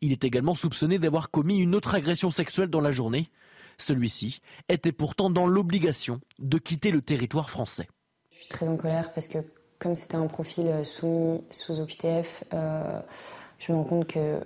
Il 0.00 0.12
est 0.12 0.24
également 0.24 0.54
soupçonné 0.54 0.98
d'avoir 0.98 1.30
commis 1.30 1.58
une 1.58 1.74
autre 1.74 1.94
agression 1.94 2.30
sexuelle 2.30 2.68
dans 2.68 2.80
la 2.80 2.92
journée. 2.92 3.30
Celui-ci 3.78 4.40
était 4.68 4.92
pourtant 4.92 5.30
dans 5.30 5.46
l'obligation 5.46 6.20
de 6.38 6.58
quitter 6.58 6.90
le 6.90 7.02
territoire 7.02 7.50
français. 7.50 7.88
Je 8.30 8.36
suis 8.38 8.48
très 8.48 8.68
en 8.68 8.76
colère 8.76 9.12
parce 9.12 9.28
que 9.28 9.38
comme 9.78 9.94
c'était 9.94 10.16
un 10.16 10.26
profil 10.26 10.66
euh, 10.66 10.82
soumis 10.82 11.42
sous 11.50 11.80
OQTF, 11.80 12.44
euh, 12.54 13.00
je 13.58 13.72
me 13.72 13.78
rends 13.78 13.84
compte 13.84 14.06
que 14.08 14.40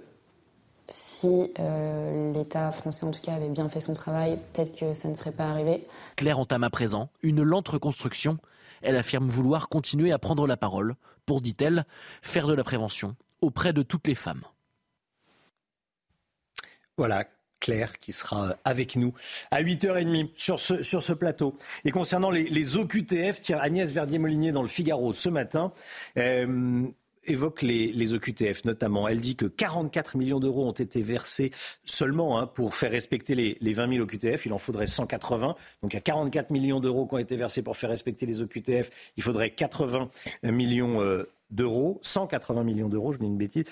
si 0.89 1.53
euh, 1.59 2.33
l'État 2.33 2.73
français 2.73 3.07
en 3.07 3.13
tout 3.13 3.21
cas 3.21 3.35
avait 3.35 3.49
bien 3.49 3.69
fait 3.69 3.81
son 3.81 3.95
travail, 3.95 4.39
peut-être 4.53 4.77
que 4.77 4.93
ça 4.93 5.09
ne 5.09 5.15
serait 5.15 5.33
pas 5.33 5.49
arrivé. 5.49 5.87
Claire 6.17 6.39
entame 6.39 6.65
à 6.65 6.71
présent 6.71 7.11
une 7.23 7.43
lente 7.43 7.69
reconstruction. 7.69 8.39
Elle 8.83 8.97
affirme 8.97 9.29
vouloir 9.29 9.69
continuer 9.69 10.11
à 10.11 10.19
prendre 10.19 10.47
la 10.47 10.57
parole 10.57 10.97
pour, 11.27 11.41
dit-elle, 11.41 11.85
faire 12.23 12.49
de 12.49 12.55
la 12.55 12.65
prévention 12.65 13.15
auprès 13.41 13.73
de 13.73 13.83
toutes 13.83 14.09
les 14.09 14.15
femmes. 14.15 14.43
Voilà, 17.01 17.25
Claire 17.61 17.99
qui 17.99 18.13
sera 18.13 18.59
avec 18.63 18.95
nous 18.95 19.15
à 19.51 19.63
8h30 19.63 20.33
sur 20.35 20.61
ce, 20.61 20.83
sur 20.83 21.01
ce 21.01 21.15
plateau. 21.15 21.55
Et 21.87 21.93
concernant 21.93 22.31
les, 22.31 22.77
OQTF, 22.77 23.41
Agnès 23.59 23.91
Verdier-Molinier 23.91 24.53
dans 24.53 24.61
le 24.61 24.69
Figaro 24.69 25.15
ce 25.15 25.31
matin 25.31 25.73
euh, 26.19 26.83
évoque 27.25 27.63
les, 27.63 28.13
OQTF 28.13 28.67
notamment. 28.67 29.09
Elle 29.09 29.21
dit 29.21 29.35
que 29.35 29.47
44 29.47 30.19
millions 30.19 30.41
d'euros 30.41 30.69
ont 30.69 30.73
été 30.73 31.01
versés 31.01 31.53
seulement 31.87 32.39
hein, 32.39 32.47
pour 32.47 32.75
faire 32.75 32.91
respecter 32.91 33.35
les, 33.35 33.57
les, 33.63 33.73
20 33.73 33.95
000 33.95 34.03
OQTF. 34.03 34.45
Il 34.45 34.53
en 34.53 34.59
faudrait 34.59 34.87
180. 34.87 35.57
Donc 35.81 35.95
il 35.95 35.97
y 35.97 35.97
a 35.97 36.03
44 36.03 36.51
millions 36.51 36.81
d'euros 36.81 37.07
qui 37.07 37.15
ont 37.15 37.19
été 37.19 37.35
versés 37.35 37.63
pour 37.63 37.79
faire 37.79 37.89
respecter 37.89 38.27
les 38.27 38.43
OQTF. 38.43 38.91
Il 39.17 39.23
faudrait 39.23 39.53
80 39.53 40.11
millions 40.43 41.01
euh, 41.01 41.31
d'euros, 41.51 41.99
180 42.03 42.63
millions 42.63 42.91
d'euros, 42.91 43.15
je 43.15 43.19
dis 43.21 43.25
une 43.25 43.39
bêtise. 43.39 43.65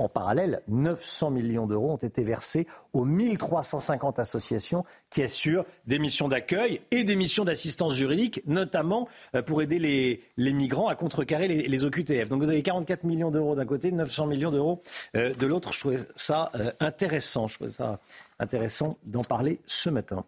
En 0.00 0.08
parallèle, 0.08 0.62
900 0.68 1.30
millions 1.30 1.66
d'euros 1.66 1.92
ont 1.92 1.96
été 1.96 2.22
versés 2.24 2.66
aux 2.94 3.04
1350 3.04 4.18
associations 4.18 4.84
qui 5.10 5.22
assurent 5.22 5.66
des 5.86 5.98
missions 5.98 6.28
d'accueil 6.28 6.80
et 6.90 7.04
des 7.04 7.16
missions 7.16 7.44
d'assistance 7.44 7.94
juridique, 7.94 8.42
notamment 8.46 9.08
euh, 9.34 9.42
pour 9.42 9.60
aider 9.60 9.78
les, 9.78 10.52
migrants 10.52 10.88
à 10.88 10.94
contrecarrer 10.94 11.48
les, 11.48 11.84
OQTF. 11.84 12.30
Donc 12.30 12.42
vous 12.42 12.48
avez 12.48 12.62
44 12.62 13.04
millions 13.04 13.30
d'euros 13.30 13.54
d'un 13.54 13.66
côté, 13.66 13.92
900 13.92 14.26
millions 14.26 14.50
d'euros 14.50 14.80
euh, 15.16 15.34
de 15.34 15.46
l'autre. 15.46 15.72
Je 15.72 15.80
trouvais 15.80 15.98
ça 16.16 16.50
euh, 16.54 16.72
intéressant. 16.80 17.46
Je 17.46 17.54
trouvais 17.56 17.72
ça 17.72 18.00
intéressant 18.38 18.96
d'en 19.04 19.22
parler 19.22 19.60
ce 19.66 19.90
matin. 19.90 20.24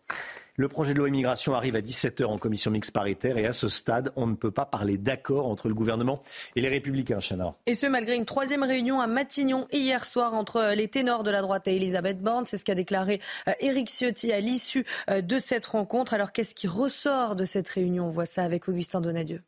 Le 0.57 0.69
projet 0.69 0.93
de 0.93 0.99
loi 0.99 1.09
immigration 1.09 1.55
arrive 1.55 1.77
à 1.77 1.81
17h 1.81 2.27
en 2.27 2.37
commission 2.37 2.71
mixte 2.71 2.91
paritaire 2.91 3.39
et 3.39 3.47
à 3.47 3.55
ce 3.55 3.69
stade, 3.69 4.13
on 4.17 4.27
ne 4.27 4.35
peut 4.35 4.51
pas 4.51 4.67
parler 4.67 4.99
d'accord 4.99 5.47
entre 5.49 5.67
le 5.69 5.75
gouvernement 5.75 6.19
et 6.57 6.61
les 6.61 6.69
républicains, 6.69 7.21
Chana. 7.21 7.55
Et 7.65 7.75
ce, 7.75 7.87
malgré 7.87 8.17
une 8.17 8.27
troisième 8.27 8.63
réunion 8.63 9.01
à 9.01 9.07
Matignon 9.07 9.67
hier 9.73 10.05
soir 10.05 10.35
entre 10.35 10.75
les 10.77 10.89
ténors 10.89 11.23
de 11.23 11.31
la 11.31 11.41
droite 11.41 11.69
et 11.69 11.77
Elisabeth 11.77 12.21
Borne. 12.21 12.45
C'est 12.45 12.59
ce 12.59 12.67
qu'a 12.67 12.75
déclaré 12.75 13.23
euh, 13.49 13.53
Éric 13.61 13.89
Ciotti 13.89 14.31
à 14.31 14.41
l'issue 14.41 14.85
euh, 15.09 15.23
de 15.23 15.39
cette 15.39 15.65
rencontre. 15.65 16.13
Alors 16.13 16.33
qu'est-ce 16.33 16.55
qui 16.55 16.67
ressort 16.67 17.35
de 17.35 17.47
cette 17.47 17.71
réunion? 17.71 18.09
On 18.09 18.11
voit 18.11 18.27
ça 18.27 18.45
avec 18.45 18.69
Augustin 18.69 19.01
Donadieu. 19.01 19.41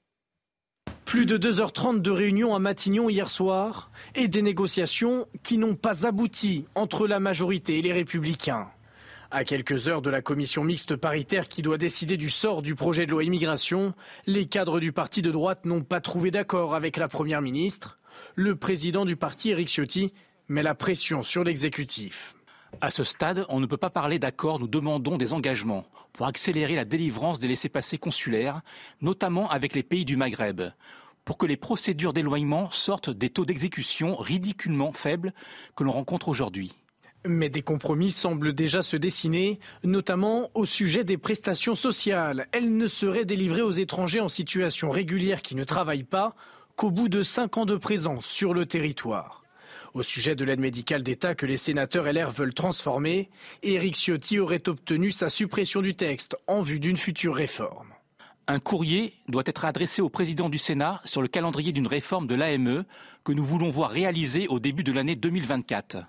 Plus 1.04 1.26
de 1.26 1.36
2h30 1.36 2.00
de 2.00 2.10
réunion 2.10 2.54
à 2.54 2.58
Matignon 2.58 3.10
hier 3.10 3.28
soir 3.28 3.90
et 4.14 4.26
des 4.26 4.40
négociations 4.40 5.26
qui 5.42 5.58
n'ont 5.58 5.76
pas 5.76 6.06
abouti 6.06 6.64
entre 6.74 7.06
la 7.06 7.20
majorité 7.20 7.78
et 7.78 7.82
les 7.82 7.92
républicains. 7.92 8.68
À 9.36 9.42
quelques 9.42 9.88
heures 9.88 10.00
de 10.00 10.10
la 10.10 10.22
commission 10.22 10.62
mixte 10.62 10.94
paritaire 10.94 11.48
qui 11.48 11.60
doit 11.60 11.76
décider 11.76 12.16
du 12.16 12.30
sort 12.30 12.62
du 12.62 12.76
projet 12.76 13.04
de 13.04 13.10
loi 13.10 13.24
immigration, 13.24 13.92
les 14.28 14.46
cadres 14.46 14.78
du 14.78 14.92
parti 14.92 15.22
de 15.22 15.32
droite 15.32 15.64
n'ont 15.64 15.82
pas 15.82 16.00
trouvé 16.00 16.30
d'accord 16.30 16.76
avec 16.76 16.96
la 16.96 17.08
première 17.08 17.42
ministre. 17.42 17.98
Le 18.36 18.54
président 18.54 19.04
du 19.04 19.16
parti, 19.16 19.50
Éric 19.50 19.66
Ciotti, 19.68 20.12
met 20.46 20.62
la 20.62 20.76
pression 20.76 21.24
sur 21.24 21.42
l'exécutif. 21.42 22.36
À 22.80 22.92
ce 22.92 23.02
stade, 23.02 23.44
on 23.48 23.58
ne 23.58 23.66
peut 23.66 23.76
pas 23.76 23.90
parler 23.90 24.20
d'accord, 24.20 24.60
nous 24.60 24.68
demandons 24.68 25.16
des 25.16 25.32
engagements 25.32 25.84
pour 26.12 26.26
accélérer 26.26 26.76
la 26.76 26.84
délivrance 26.84 27.40
des 27.40 27.48
laissés-passer 27.48 27.98
consulaires, 27.98 28.60
notamment 29.00 29.50
avec 29.50 29.74
les 29.74 29.82
pays 29.82 30.04
du 30.04 30.16
Maghreb, 30.16 30.62
pour 31.24 31.38
que 31.38 31.46
les 31.46 31.56
procédures 31.56 32.12
d'éloignement 32.12 32.70
sortent 32.70 33.10
des 33.10 33.30
taux 33.30 33.46
d'exécution 33.46 34.14
ridiculement 34.14 34.92
faibles 34.92 35.34
que 35.74 35.82
l'on 35.82 35.90
rencontre 35.90 36.28
aujourd'hui. 36.28 36.76
Mais 37.26 37.48
des 37.48 37.62
compromis 37.62 38.10
semblent 38.10 38.52
déjà 38.52 38.82
se 38.82 38.98
dessiner, 38.98 39.58
notamment 39.82 40.50
au 40.54 40.66
sujet 40.66 41.04
des 41.04 41.16
prestations 41.16 41.74
sociales. 41.74 42.48
Elles 42.52 42.76
ne 42.76 42.86
seraient 42.86 43.24
délivrées 43.24 43.62
aux 43.62 43.70
étrangers 43.70 44.20
en 44.20 44.28
situation 44.28 44.90
régulière 44.90 45.40
qui 45.40 45.54
ne 45.54 45.64
travaillent 45.64 46.04
pas 46.04 46.34
qu'au 46.76 46.90
bout 46.90 47.08
de 47.08 47.22
cinq 47.22 47.56
ans 47.56 47.64
de 47.64 47.76
présence 47.76 48.26
sur 48.26 48.52
le 48.52 48.66
territoire. 48.66 49.42
Au 49.94 50.02
sujet 50.02 50.34
de 50.34 50.44
l'aide 50.44 50.60
médicale 50.60 51.02
d'État 51.02 51.34
que 51.34 51.46
les 51.46 51.56
sénateurs 51.56 52.12
LR 52.12 52.30
veulent 52.30 52.52
transformer, 52.52 53.30
Éric 53.62 53.94
Ciotti 53.94 54.38
aurait 54.38 54.68
obtenu 54.68 55.10
sa 55.10 55.28
suppression 55.28 55.80
du 55.80 55.94
texte 55.94 56.36
en 56.46 56.60
vue 56.60 56.80
d'une 56.80 56.96
future 56.96 57.34
réforme. 57.34 57.94
Un 58.46 58.58
courrier 58.58 59.14
doit 59.28 59.44
être 59.46 59.64
adressé 59.64 60.02
au 60.02 60.10
président 60.10 60.50
du 60.50 60.58
Sénat 60.58 61.00
sur 61.06 61.22
le 61.22 61.28
calendrier 61.28 61.72
d'une 61.72 61.86
réforme 61.86 62.26
de 62.26 62.34
l'AME 62.34 62.84
que 63.24 63.32
nous 63.32 63.44
voulons 63.44 63.70
voir 63.70 63.90
réalisée 63.90 64.48
au 64.48 64.60
début 64.60 64.84
de 64.84 64.92
l'année 64.92 65.16
2024. 65.16 66.04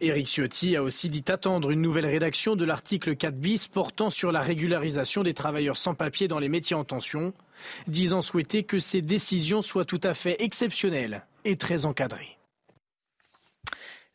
Éric 0.00 0.26
Ciotti 0.26 0.76
a 0.76 0.82
aussi 0.82 1.08
dit 1.08 1.24
attendre 1.28 1.70
une 1.70 1.80
nouvelle 1.80 2.06
rédaction 2.06 2.56
de 2.56 2.64
l'article 2.64 3.16
4 3.16 3.36
bis 3.36 3.68
portant 3.68 4.10
sur 4.10 4.32
la 4.32 4.40
régularisation 4.40 5.22
des 5.22 5.34
travailleurs 5.34 5.76
sans 5.76 5.94
papier 5.94 6.28
dans 6.28 6.38
les 6.38 6.48
métiers 6.48 6.76
en 6.76 6.84
tension, 6.84 7.32
disant 7.86 8.22
souhaiter 8.22 8.64
que 8.64 8.78
ces 8.78 9.02
décisions 9.02 9.62
soient 9.62 9.84
tout 9.84 10.00
à 10.02 10.14
fait 10.14 10.36
exceptionnelles 10.42 11.24
et 11.44 11.56
très 11.56 11.86
encadrées. 11.86 12.38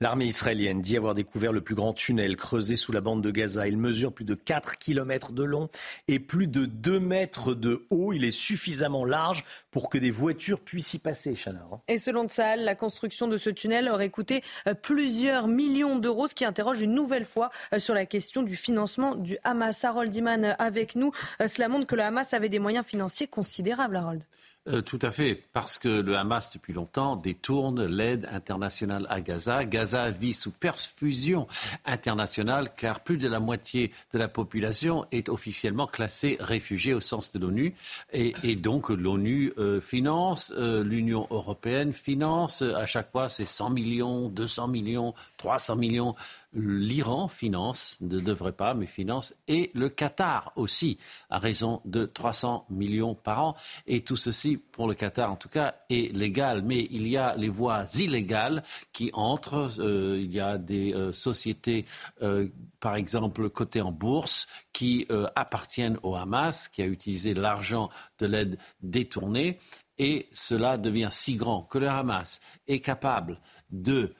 L'armée 0.01 0.27
israélienne 0.27 0.81
dit 0.81 0.95
avoir 0.95 1.13
découvert 1.13 1.51
le 1.51 1.59
plus 1.59 1.75
grand 1.75 1.91
tunnel 1.91 2.37
creusé 2.37 2.77
sous 2.77 2.93
la 2.93 3.01
bande 3.01 3.21
de 3.21 3.31
Gaza. 3.31 3.67
Il 3.67 3.77
mesure 3.77 4.13
plus 4.13 4.23
de 4.23 4.33
4 4.33 4.77
km 4.77 5.33
de 5.33 5.43
long 5.43 5.67
et 6.07 6.19
plus 6.19 6.47
de 6.47 6.65
2 6.65 7.01
mètres 7.01 7.53
de 7.53 7.85
haut. 7.89 8.13
Il 8.13 8.23
est 8.23 8.31
suffisamment 8.31 9.03
large 9.03 9.43
pour 9.71 9.89
que 9.89 9.97
des 9.97 10.09
voitures 10.09 10.61
puissent 10.61 10.93
y 10.93 10.99
passer, 10.99 11.35
Chana. 11.35 11.67
Hein. 11.69 11.81
Et 11.89 11.97
selon 11.97 12.29
Tsahal, 12.29 12.63
la 12.63 12.75
construction 12.75 13.27
de 13.27 13.37
ce 13.37 13.49
tunnel 13.49 13.89
aurait 13.89 14.09
coûté 14.09 14.41
euh, 14.67 14.73
plusieurs 14.73 15.49
millions 15.49 15.97
d'euros, 15.97 16.29
ce 16.29 16.35
qui 16.35 16.45
interroge 16.45 16.79
une 16.79 16.93
nouvelle 16.93 17.25
fois 17.25 17.49
euh, 17.73 17.79
sur 17.79 17.93
la 17.93 18.05
question 18.05 18.41
du 18.41 18.55
financement 18.55 19.15
du 19.15 19.37
Hamas. 19.43 19.83
Harold 19.83 20.15
Iman 20.15 20.45
euh, 20.45 20.53
avec 20.59 20.95
nous. 20.95 21.11
Cela 21.45 21.67
montre 21.67 21.87
que 21.87 21.95
le 21.97 22.03
Hamas 22.03 22.33
avait 22.33 22.47
des 22.47 22.59
moyens 22.59 22.85
financiers 22.85 23.27
considérables, 23.27 23.97
Harold. 23.97 24.23
Euh, 24.69 24.81
tout 24.81 24.99
à 25.01 25.09
fait, 25.09 25.43
parce 25.53 25.77
que 25.79 25.87
le 25.87 26.15
Hamas, 26.15 26.51
depuis 26.53 26.73
longtemps, 26.73 27.15
détourne 27.15 27.85
l'aide 27.85 28.27
internationale 28.31 29.07
à 29.09 29.19
Gaza. 29.19 29.65
Gaza 29.65 30.11
vit 30.11 30.33
sous 30.33 30.51
perfusion 30.51 31.47
internationale, 31.85 32.69
car 32.75 32.99
plus 32.99 33.17
de 33.17 33.27
la 33.27 33.39
moitié 33.39 33.91
de 34.13 34.19
la 34.19 34.27
population 34.27 35.05
est 35.11 35.29
officiellement 35.29 35.87
classée 35.87 36.37
réfugiée 36.39 36.93
au 36.93 37.01
sens 37.01 37.31
de 37.33 37.39
l'ONU. 37.39 37.73
Et, 38.13 38.55
donc 38.55 38.89
l'ONU 38.89 39.53
euh, 39.57 39.81
finance, 39.81 40.53
euh, 40.57 40.83
l'Union 40.83 41.27
européenne 41.31 41.93
finance, 41.93 42.61
à 42.61 42.85
chaque 42.85 43.11
fois 43.11 43.29
c'est 43.29 43.45
100 43.45 43.69
millions, 43.69 44.27
200 44.27 44.67
millions, 44.67 45.13
300 45.37 45.77
millions 45.77 46.15
l'Iran 46.53 47.27
finance, 47.27 47.97
ne 48.01 48.19
devrait 48.19 48.53
pas, 48.53 48.73
mais 48.73 48.85
finance, 48.85 49.35
et 49.47 49.69
le 49.73 49.89
Qatar 49.89 50.51
aussi, 50.55 50.97
à 51.29 51.37
raison 51.37 51.81
de 51.85 52.05
300 52.05 52.65
millions 52.69 53.13
par 53.13 53.43
an. 53.43 53.55
Et 53.87 54.01
tout 54.01 54.15
ceci, 54.15 54.58
pour 54.71 54.87
le 54.87 54.93
Qatar 54.93 55.31
en 55.31 55.35
tout 55.35 55.49
cas, 55.49 55.75
est 55.89 56.15
légal. 56.15 56.61
Mais 56.63 56.87
il 56.91 57.07
y 57.07 57.17
a 57.17 57.35
les 57.35 57.49
voies 57.49 57.85
illégales 57.95 58.63
qui 58.93 59.09
entrent. 59.13 59.73
Euh, 59.79 60.19
il 60.21 60.33
y 60.33 60.39
a 60.39 60.57
des 60.57 60.93
euh, 60.93 61.11
sociétés, 61.11 61.85
euh, 62.21 62.47
par 62.79 62.95
exemple, 62.95 63.49
cotées 63.49 63.81
en 63.81 63.91
bourse, 63.91 64.47
qui 64.73 65.07
appartiennent 65.35 65.97
au 66.03 66.15
Hamas, 66.15 66.69
qui 66.69 66.81
a 66.81 66.85
utilisé 66.85 67.33
l'argent 67.33 67.89
de 68.19 68.25
l'aide 68.25 68.57
détournée. 68.81 69.59
Et 69.97 70.27
cela 70.31 70.77
devient 70.77 71.09
si 71.11 71.35
grand 71.35 71.63
que 71.63 71.77
le 71.77 71.89
Hamas 71.89 72.39
est 72.67 72.79
capable 72.79 73.41
de 73.71 74.13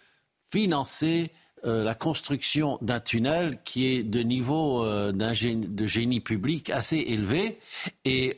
financer 0.50 1.32
la 1.64 1.96
construction 1.96 2.78
d'un 2.82 3.00
tunnel 3.00 3.60
qui 3.64 3.86
est 3.86 4.04
de 4.04 4.20
niveau 4.20 4.86
de 4.86 5.86
génie 5.88 6.20
public 6.20 6.70
assez 6.70 6.98
élevé. 6.98 7.60
Et 8.04 8.36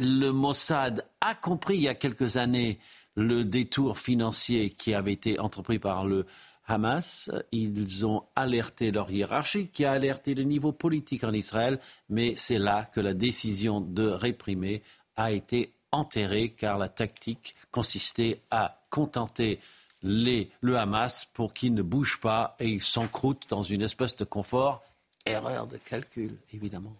le 0.00 0.30
Mossad 0.30 1.04
a 1.20 1.34
compris 1.34 1.76
il 1.76 1.82
y 1.82 1.88
a 1.88 1.94
quelques 1.94 2.36
années 2.36 2.78
le 3.16 3.44
détour 3.44 3.98
financier 3.98 4.70
qui 4.70 4.94
avait 4.94 5.12
été 5.12 5.38
entrepris 5.40 5.78
par 5.78 6.04
le 6.04 6.26
Hamas. 6.66 7.30
Ils 7.50 8.06
ont 8.06 8.24
alerté 8.36 8.92
leur 8.92 9.10
hiérarchie, 9.10 9.68
qui 9.68 9.84
a 9.84 9.92
alerté 9.92 10.34
le 10.34 10.44
niveau 10.44 10.72
politique 10.72 11.24
en 11.24 11.32
Israël, 11.32 11.80
mais 12.08 12.34
c'est 12.36 12.58
là 12.58 12.84
que 12.84 13.00
la 13.00 13.14
décision 13.14 13.80
de 13.80 14.06
réprimer 14.06 14.82
a 15.16 15.32
été 15.32 15.72
enterrée, 15.90 16.50
car 16.50 16.78
la 16.78 16.88
tactique 16.88 17.56
consistait 17.70 18.42
à 18.50 18.80
contenter 18.90 19.58
le 20.02 20.76
Hamas 20.76 21.24
pour 21.24 21.52
qu'il 21.52 21.74
ne 21.74 21.82
bouge 21.82 22.20
pas 22.20 22.54
et 22.60 22.68
il 22.68 22.82
s'encroute 22.82 23.46
dans 23.48 23.64
une 23.64 23.82
espèce 23.82 24.14
de 24.14 24.24
confort. 24.24 24.82
Erreur 25.26 25.66
de 25.66 25.76
calcul, 25.76 26.36
évidemment. 26.52 26.94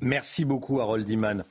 Merci 0.00 0.44
beaucoup, 0.44 0.80
Harold 0.80 1.08
Iman. 1.08 1.44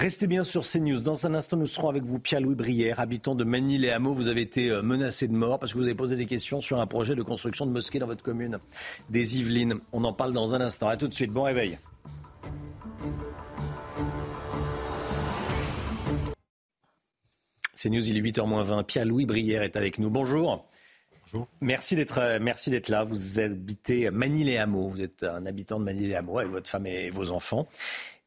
Restez 0.00 0.26
bien 0.26 0.44
sur 0.44 0.62
CNews. 0.62 1.02
Dans 1.02 1.26
un 1.26 1.34
instant, 1.34 1.58
nous 1.58 1.66
serons 1.66 1.90
avec 1.90 2.04
vous, 2.04 2.18
Pierre-Louis 2.18 2.54
Brière, 2.54 3.00
habitant 3.00 3.34
de 3.34 3.44
Manille-les-Hameaux. 3.44 4.14
Vous 4.14 4.28
avez 4.28 4.40
été 4.40 4.70
euh, 4.70 4.80
menacé 4.80 5.28
de 5.28 5.34
mort 5.34 5.58
parce 5.58 5.74
que 5.74 5.78
vous 5.78 5.84
avez 5.84 5.94
posé 5.94 6.16
des 6.16 6.24
questions 6.24 6.62
sur 6.62 6.80
un 6.80 6.86
projet 6.86 7.14
de 7.14 7.22
construction 7.22 7.66
de 7.66 7.70
mosquée 7.70 7.98
dans 7.98 8.06
votre 8.06 8.22
commune 8.22 8.56
des 9.10 9.38
Yvelines. 9.38 9.78
On 9.92 10.04
en 10.04 10.14
parle 10.14 10.32
dans 10.32 10.54
un 10.54 10.62
instant. 10.62 10.88
A 10.88 10.96
tout 10.96 11.06
de 11.06 11.12
suite. 11.12 11.32
Bon 11.32 11.42
réveil. 11.42 11.76
C'est 17.74 17.90
News, 17.90 18.08
il 18.08 18.16
est 18.16 18.22
8h20. 18.22 18.84
Pierre-Louis 18.84 19.26
Brière 19.26 19.62
est 19.62 19.76
avec 19.76 19.98
nous. 19.98 20.08
Bonjour. 20.08 20.66
Bonjour. 21.26 21.46
Merci 21.60 21.94
d'être, 21.94 22.18
euh, 22.18 22.38
merci 22.40 22.70
d'être 22.70 22.88
là. 22.88 23.04
Vous 23.04 23.38
habitez 23.38 24.08
Manille-les-Hameaux. 24.10 24.88
Vous 24.88 25.02
êtes 25.02 25.24
un 25.24 25.44
habitant 25.44 25.78
de 25.78 25.84
Manille-les-Hameaux 25.84 26.38
avec 26.38 26.50
votre 26.50 26.70
femme 26.70 26.86
et 26.86 27.10
vos 27.10 27.32
enfants. 27.32 27.68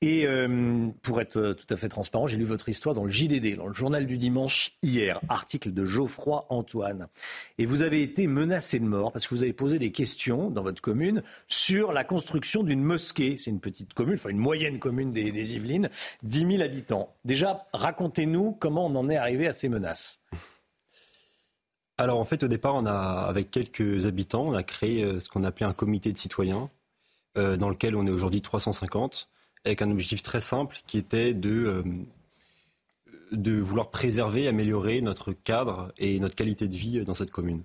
Et 0.06 0.28
euh, 0.28 0.90
pour 1.02 1.22
être 1.22 1.38
euh, 1.38 1.54
tout 1.54 1.74
à 1.74 1.78
fait 1.78 1.88
transparent, 1.88 2.28
j'ai 2.28 2.36
lu 2.36 2.44
votre 2.44 2.68
histoire 2.68 2.94
dans 2.94 3.06
le 3.06 3.10
JDD, 3.10 3.56
dans 3.56 3.68
le 3.68 3.74
journal 3.74 4.06
du 4.06 4.18
dimanche 4.18 4.74
hier, 4.84 5.22
article 5.30 5.74
de 5.74 5.86
Geoffroy 5.86 6.46
Antoine. 6.50 7.08
Et 7.58 7.66
vous 7.66 7.84
avez 7.84 8.04
été 8.04 8.28
menacé 8.28 8.82
de 8.82 8.84
mort 8.84 9.14
parce 9.14 9.28
que 9.28 9.34
vous 9.34 9.44
avez 9.44 9.54
posé 9.54 9.80
des 9.80 9.94
questions 9.94 10.50
dans 10.50 10.62
votre 10.62 10.82
commune 10.82 11.24
sur 11.48 11.94
la 11.94 12.04
construction 12.04 12.64
d'une 12.64 12.84
mosquée. 12.84 13.38
C'est 13.38 13.50
une 13.50 13.62
petite 13.62 13.94
commune, 13.94 14.16
enfin 14.16 14.28
une 14.28 14.40
moyenne 14.40 14.78
commune 14.78 15.14
des, 15.14 15.56
Yvelines, 15.56 15.90
10 16.24 16.40
000 16.58 16.62
habitants. 16.62 17.16
Déjà, 17.24 17.66
racontez-nous 17.72 18.52
comment 18.52 18.88
on 18.88 18.96
en 18.98 19.10
est 19.10 19.16
arrivé 19.16 19.48
à 19.48 19.54
ces 19.54 19.70
menaces. 19.70 20.20
Alors 21.98 22.20
en 22.20 22.26
fait, 22.26 22.44
au 22.44 22.50
départ, 22.50 22.76
on 22.76 22.86
a, 22.86 22.92
avec 22.92 23.52
quelques 23.52 24.06
habitants, 24.06 24.44
on 24.50 24.54
a 24.54 24.64
créé 24.64 25.06
euh, 25.06 25.22
ce 25.22 25.30
qu'on 25.30 25.46
appelait 25.46 25.66
un 25.66 25.72
comité 25.72 26.12
de 26.12 26.18
citoyens, 26.18 26.70
dans 27.36 27.70
lequel 27.70 27.96
on 27.96 28.06
est 28.06 28.12
aujourd'hui 28.12 28.44
350 28.44 29.33
avec 29.66 29.82
un 29.82 29.92
objectif 29.92 30.22
très 30.22 30.42
simple 30.42 30.78
qui 30.88 30.98
était 30.98 31.34
de, 31.34 31.66
euh, 31.66 31.84
de 33.32 33.54
vouloir 33.60 33.92
préserver, 33.92 34.48
améliorer 34.48 35.02
notre 35.02 35.32
cadre 35.32 35.94
et 35.98 36.20
notre 36.20 36.36
qualité 36.36 36.68
de 36.68 36.76
vie 36.76 37.04
dans 37.06 37.14
cette 37.14 37.32
commune. 37.32 37.64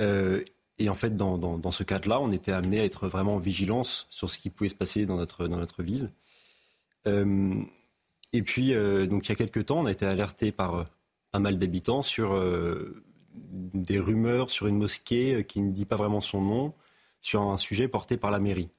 Euh, 0.00 0.44
et 0.78 0.88
en 0.88 0.94
fait, 0.94 1.16
dans, 1.16 1.70
ce 1.70 1.84
cadre-là, 1.84 2.20
on 2.20 2.32
était 2.32 2.52
amené 2.52 2.80
à 2.80 2.84
être 2.84 3.06
vraiment 3.06 3.36
en 3.36 3.38
vigilance 3.38 4.06
sur 4.10 4.28
ce 4.28 4.38
qui 4.38 4.50
pouvait 4.50 4.70
se 4.70 4.74
passer 4.74 5.06
dans 5.06 5.16
notre, 5.16 5.82
ville. 5.82 6.10
Euh, 7.06 7.62
et 8.32 8.42
puis, 8.42 8.72
donc, 9.06 9.26
il 9.26 9.28
y 9.28 9.32
a 9.32 9.36
quelques 9.36 9.66
temps, 9.66 9.80
on 9.80 9.86
a 9.86 9.92
été 9.92 10.06
alerté 10.06 10.50
par 10.50 10.86
un 11.34 11.38
mal 11.38 11.58
d'habitants 11.58 12.02
sur 12.02 12.34
des 13.34 14.00
rumeurs 14.00 14.50
sur 14.50 14.66
une 14.66 14.78
mosquée 14.78 15.44
qui 15.46 15.60
ne 15.60 15.70
dit 15.70 15.84
pas 15.84 15.96
vraiment 15.96 16.20
son 16.20 16.40
nom, 16.40 16.74
sur 17.20 17.42
un 17.42 17.56
sujet 17.58 17.86
porté 17.86 18.16
par 18.16 18.30
la 18.30 18.40
mairie. 18.40 18.70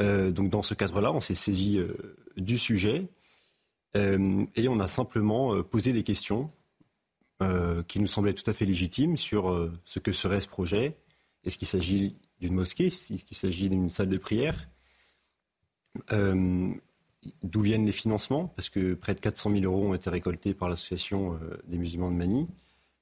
Euh, 0.00 0.30
donc 0.30 0.50
dans 0.50 0.62
ce 0.62 0.74
cadre-là, 0.74 1.12
on 1.12 1.20
s'est 1.20 1.34
saisi 1.34 1.78
euh, 1.78 2.16
du 2.36 2.58
sujet 2.58 3.08
euh, 3.96 4.44
et 4.56 4.68
on 4.68 4.80
a 4.80 4.88
simplement 4.88 5.62
posé 5.62 5.92
des 5.92 6.02
questions 6.02 6.50
qui 7.88 7.98
nous 7.98 8.06
semblaient 8.06 8.34
tout 8.34 8.48
à 8.48 8.52
fait 8.52 8.64
légitimes 8.64 9.16
sur 9.16 9.68
ce 9.84 9.98
que 9.98 10.12
serait 10.12 10.40
ce 10.40 10.46
projet. 10.46 10.96
Est-ce 11.42 11.58
qu'il 11.58 11.66
s'agit 11.66 12.14
d'une 12.38 12.54
mosquée? 12.54 12.86
Est-ce 12.86 13.24
qu'il 13.24 13.36
s'agit 13.36 13.68
d'une 13.68 13.90
salle 13.90 14.08
de 14.08 14.16
prière? 14.16 14.68
D'où 16.12 17.60
viennent 17.60 17.84
les 17.84 17.90
financements? 17.90 18.46
Parce 18.46 18.68
que 18.70 18.94
près 18.94 19.16
de 19.16 19.18
400 19.18 19.56
000 19.56 19.64
euros 19.64 19.88
ont 19.88 19.94
été 19.94 20.08
récoltés 20.08 20.54
par 20.54 20.68
l'association 20.68 21.36
des 21.66 21.78
musulmans 21.78 22.12
de 22.12 22.16
Mani. 22.16 22.46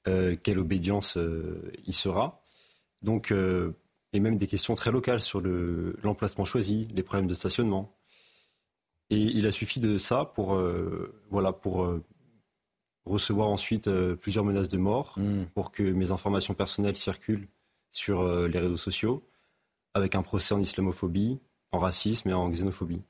quelle 0.04 0.58
obédience 0.58 1.18
y 1.86 1.92
sera? 1.92 2.40
Donc 3.02 3.34
et 4.12 4.20
même 4.20 4.36
des 4.36 4.46
questions 4.46 4.74
très 4.74 4.90
locales 4.90 5.20
sur 5.20 5.40
l'emplacement 5.40 6.44
choisi, 6.44 6.88
les 6.94 7.02
problèmes 7.02 7.28
de 7.28 7.34
stationnement. 7.34 7.96
Et 9.10 9.18
il 9.18 9.46
a 9.46 9.52
suffi 9.52 9.80
de 9.80 9.98
ça 9.98 10.24
pour, 10.24 10.54
euh, 10.54 11.12
voilà, 11.30 11.52
pour 11.52 11.82
euh, 11.84 12.02
recevoir 13.04 13.48
ensuite 13.48 13.88
euh, 13.88 14.14
plusieurs 14.16 14.44
menaces 14.44 14.68
de 14.68 14.78
mort, 14.78 15.14
hmm. 15.16 15.46
pour 15.54 15.72
que 15.72 15.82
mes 15.82 16.10
informations 16.10 16.54
personnelles 16.54 16.96
circulent 16.96 17.48
sur 17.92 18.22
les 18.46 18.58
réseaux 18.60 18.76
sociaux, 18.76 19.26
avec 19.94 20.14
un 20.14 20.22
procès 20.22 20.54
en 20.54 20.60
islamophobie, 20.60 21.40
en 21.72 21.80
racisme 21.80 22.28
et 22.28 22.32
en 22.32 22.48
xénophobie. 22.48 23.02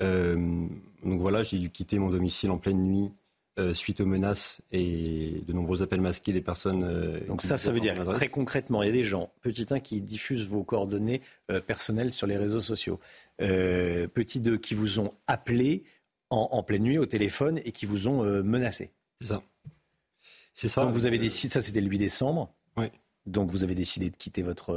donc 0.00 1.20
voilà, 1.20 1.44
j'ai 1.44 1.60
dû 1.60 1.70
quitter 1.70 2.00
mon 2.00 2.10
domicile 2.10 2.50
en 2.50 2.58
pleine 2.58 2.82
nuit 2.82 3.12
euh, 3.58 3.74
suite 3.74 4.00
aux 4.00 4.06
menaces 4.06 4.60
et 4.70 5.42
de 5.46 5.52
nombreux 5.52 5.82
appels 5.82 6.00
masqués 6.00 6.32
des 6.32 6.40
personnes. 6.40 6.84
Euh, 6.84 7.18
Donc 7.26 7.42
ça, 7.42 7.56
ça 7.56 7.72
veut 7.72 7.80
dire 7.80 7.94
très 8.14 8.28
concrètement, 8.28 8.82
il 8.82 8.86
y 8.86 8.88
a 8.90 8.92
des 8.92 9.02
gens, 9.02 9.32
petit 9.40 9.66
1, 9.68 9.80
qui 9.80 10.00
diffusent 10.00 10.46
vos 10.46 10.62
coordonnées 10.62 11.22
euh, 11.50 11.60
personnelles 11.60 12.12
sur 12.12 12.28
les 12.28 12.36
réseaux 12.36 12.60
sociaux. 12.60 13.00
petit 13.38 14.40
2, 14.40 14.58
qui 14.58 14.74
vous 14.74 15.00
ont 15.00 15.12
appelé 15.26 15.82
en, 16.30 16.62
pleine 16.62 16.84
nuit 16.84 16.98
au 16.98 17.06
téléphone 17.06 17.60
et 17.64 17.72
qui 17.72 17.86
vous 17.86 18.06
ont 18.06 18.22
menacé. 18.42 18.90
C'est 19.20 19.28
ça. 19.28 19.42
C'est 20.54 20.68
ça. 20.68 20.84
Donc 20.84 20.94
vous 20.94 21.06
avez 21.06 21.18
décidé, 21.18 21.52
ça 21.52 21.60
c'était 21.60 21.80
le 21.80 21.88
8 21.88 21.98
décembre. 21.98 22.52
Oui. 22.76 22.86
Donc 23.26 23.50
vous 23.50 23.64
avez 23.64 23.74
décidé 23.74 24.10
de 24.10 24.16
quitter 24.16 24.42
votre 24.42 24.76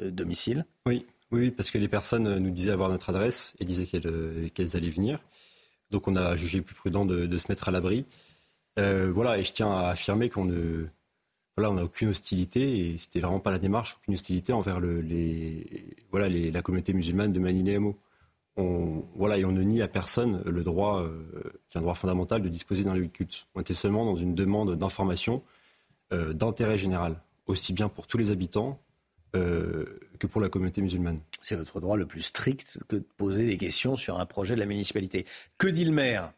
domicile. 0.00 0.64
Oui. 0.86 1.06
Oui, 1.32 1.50
parce 1.50 1.70
que 1.70 1.78
les 1.78 1.88
personnes 1.88 2.38
nous 2.38 2.50
disaient 2.50 2.72
avoir 2.72 2.88
notre 2.88 3.10
adresse 3.10 3.54
et 3.58 3.64
disaient 3.64 3.86
qu'elles 3.86 4.76
allaient 4.76 4.90
venir. 4.90 5.20
Donc 5.90 6.08
on 6.08 6.16
a 6.16 6.36
jugé 6.36 6.60
plus 6.62 6.74
prudent 6.74 7.04
de, 7.04 7.38
se 7.38 7.46
mettre 7.48 7.68
à 7.68 7.70
l'abri. 7.70 8.06
Euh, 8.78 9.10
voilà, 9.12 9.38
et 9.38 9.44
je 9.44 9.52
tiens 9.52 9.72
à 9.72 9.88
affirmer 9.88 10.28
qu'on 10.30 10.44
ne, 10.44 10.86
voilà, 11.56 11.70
on 11.70 11.74
n'a 11.74 11.84
aucune 11.84 12.08
hostilité 12.08 12.78
et 12.78 12.98
c'était 12.98 13.20
vraiment 13.20 13.40
pas 13.40 13.50
la 13.50 13.58
démarche, 13.58 13.96
aucune 14.00 14.14
hostilité 14.14 14.52
envers 14.52 14.80
le, 14.80 15.00
les, 15.00 15.96
voilà, 16.10 16.28
la 16.28 16.62
communauté 16.62 16.92
musulmane 16.92 17.32
de 17.32 17.40
Manille 17.40 17.78
On, 18.56 19.04
voilà, 19.16 19.38
et 19.38 19.44
on 19.44 19.52
ne 19.52 19.62
nie 19.62 19.82
à 19.82 19.88
personne 19.88 20.42
le 20.46 20.62
droit, 20.62 21.02
euh, 21.02 21.52
qui 21.68 21.76
est 21.76 21.78
un 21.78 21.82
droit 21.82 21.94
fondamental, 21.94 22.42
de 22.42 22.48
disposer 22.48 22.84
d'un 22.84 22.94
lieu 22.94 23.06
de 23.06 23.12
culte. 23.12 23.46
On 23.54 23.60
était 23.60 23.74
seulement 23.74 24.04
dans 24.04 24.16
une 24.16 24.34
demande 24.34 24.76
d'information 24.76 25.42
euh, 26.12 26.32
d'intérêt 26.32 26.78
général 26.78 27.20
aussi 27.46 27.72
bien 27.72 27.88
pour 27.88 28.06
tous 28.06 28.16
les 28.16 28.30
habitants 28.30 28.80
que 30.20 30.28
pour 30.28 30.40
la 30.40 30.48
communauté 30.48 30.82
musulmane. 30.82 31.20
C'est 31.42 31.56
votre 31.56 31.80
droit 31.80 31.96
le 31.96 32.06
plus 32.06 32.22
strict 32.22 32.78
que 32.88 32.96
de 32.96 33.06
poser 33.16 33.46
des 33.46 33.56
questions 33.56 33.96
sur 33.96 34.20
un 34.20 34.26
projet 34.26 34.54
de 34.54 34.60
la 34.60 34.66
municipalité. 34.66 35.26
Que 35.58 35.66
dit 35.66 35.84
le 35.84 35.90
maire? 35.90 36.32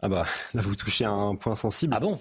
Ah 0.00 0.08
bah 0.08 0.26
là 0.54 0.62
vous 0.62 0.76
touchez 0.76 1.04
à 1.04 1.10
un 1.10 1.34
point 1.34 1.56
sensible. 1.56 1.94
Ah 1.96 2.00
bon? 2.00 2.20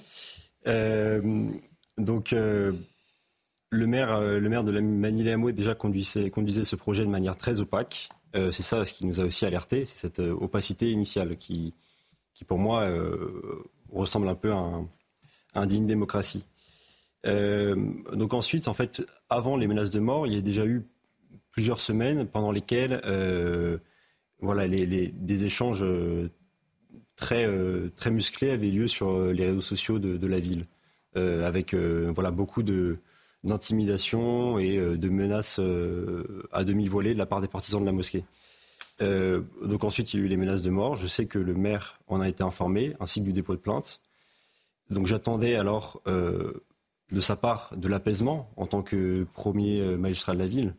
Donc 1.97 2.31
le 2.31 3.87
maire, 3.87 4.21
le 4.21 4.49
maire 4.49 4.63
de 4.63 4.71
la 4.71 4.81
Manille 4.81 5.53
déjà 5.53 5.75
conduisait, 5.75 6.29
conduisait 6.29 6.63
ce 6.63 6.75
projet 6.75 7.03
de 7.03 7.09
manière 7.09 7.35
très 7.35 7.59
opaque. 7.59 8.09
c'est 8.33 8.63
ça 8.63 8.85
ce 8.85 8.93
qui 8.93 9.05
nous 9.05 9.19
a 9.19 9.25
aussi 9.25 9.45
alerté, 9.45 9.85
c'est 9.85 9.97
cette 9.97 10.19
opacité 10.19 10.91
initiale 10.91 11.37
qui, 11.37 11.73
qui 12.33 12.45
pour 12.45 12.57
moi 12.57 12.89
ressemble 13.91 14.27
un 14.27 14.35
peu 14.35 14.51
à 14.51 14.57
un, 14.57 14.87
à 15.55 15.61
un 15.61 15.65
digne 15.65 15.87
démocratie. 15.87 16.45
Euh, 17.25 17.75
donc 18.13 18.33
ensuite, 18.33 18.67
en 18.67 18.73
fait, 18.73 19.01
avant 19.29 19.57
les 19.57 19.67
menaces 19.67 19.89
de 19.89 19.99
mort, 19.99 20.27
il 20.27 20.33
y 20.33 20.37
a 20.37 20.41
déjà 20.41 20.65
eu 20.65 20.85
plusieurs 21.51 21.79
semaines 21.79 22.25
pendant 22.25 22.51
lesquelles 22.51 23.01
euh, 23.05 23.77
voilà, 24.39 24.67
des 24.67 25.45
échanges 25.45 25.83
euh, 25.83 26.29
très, 27.15 27.47
très 27.95 28.11
musclés 28.11 28.51
avaient 28.51 28.69
lieu 28.69 28.87
sur 28.87 29.21
les 29.33 29.47
réseaux 29.47 29.61
sociaux 29.61 29.99
de, 29.99 30.27
la 30.27 30.39
ville, 30.39 30.65
avec 31.15 31.75
voilà, 31.75 32.31
beaucoup 32.31 32.63
de, 32.63 32.99
d'intimidation 33.43 34.57
et 34.57 34.77
de 34.77 35.09
menaces 35.09 35.59
à 36.53 36.63
demi 36.63 36.87
voilées 36.87 37.13
de 37.13 37.19
la 37.19 37.25
part 37.25 37.41
des 37.41 37.49
partisans 37.49 37.81
de 37.81 37.85
la 37.85 37.91
mosquée. 37.91 38.23
donc 39.01 39.83
ensuite, 39.83 40.13
il 40.13 40.19
y 40.21 40.23
a 40.23 40.25
eu 40.25 40.29
les 40.29 40.37
menaces 40.37 40.61
de 40.61 40.69
mort. 40.69 40.95
Je 40.95 41.07
sais 41.07 41.25
que 41.25 41.39
le 41.39 41.53
maire 41.55 41.99
en 42.07 42.21
a 42.21 42.29
été 42.29 42.41
informé, 42.41 42.95
ainsi 43.01 43.19
que 43.19 43.25
du 43.25 43.33
dépôt 43.33 43.55
de 43.55 43.59
plainte. 43.59 43.99
Donc 44.89 45.07
j'attendais 45.07 45.55
alors 45.55 46.01
de 47.11 47.21
sa 47.21 47.35
part 47.35 47.73
de 47.75 47.87
l'apaisement 47.87 48.51
en 48.55 48.67
tant 48.67 48.81
que 48.81 49.25
premier 49.33 49.81
euh, 49.81 49.97
magistrat 49.97 50.33
de 50.33 50.39
la 50.39 50.47
ville. 50.47 50.75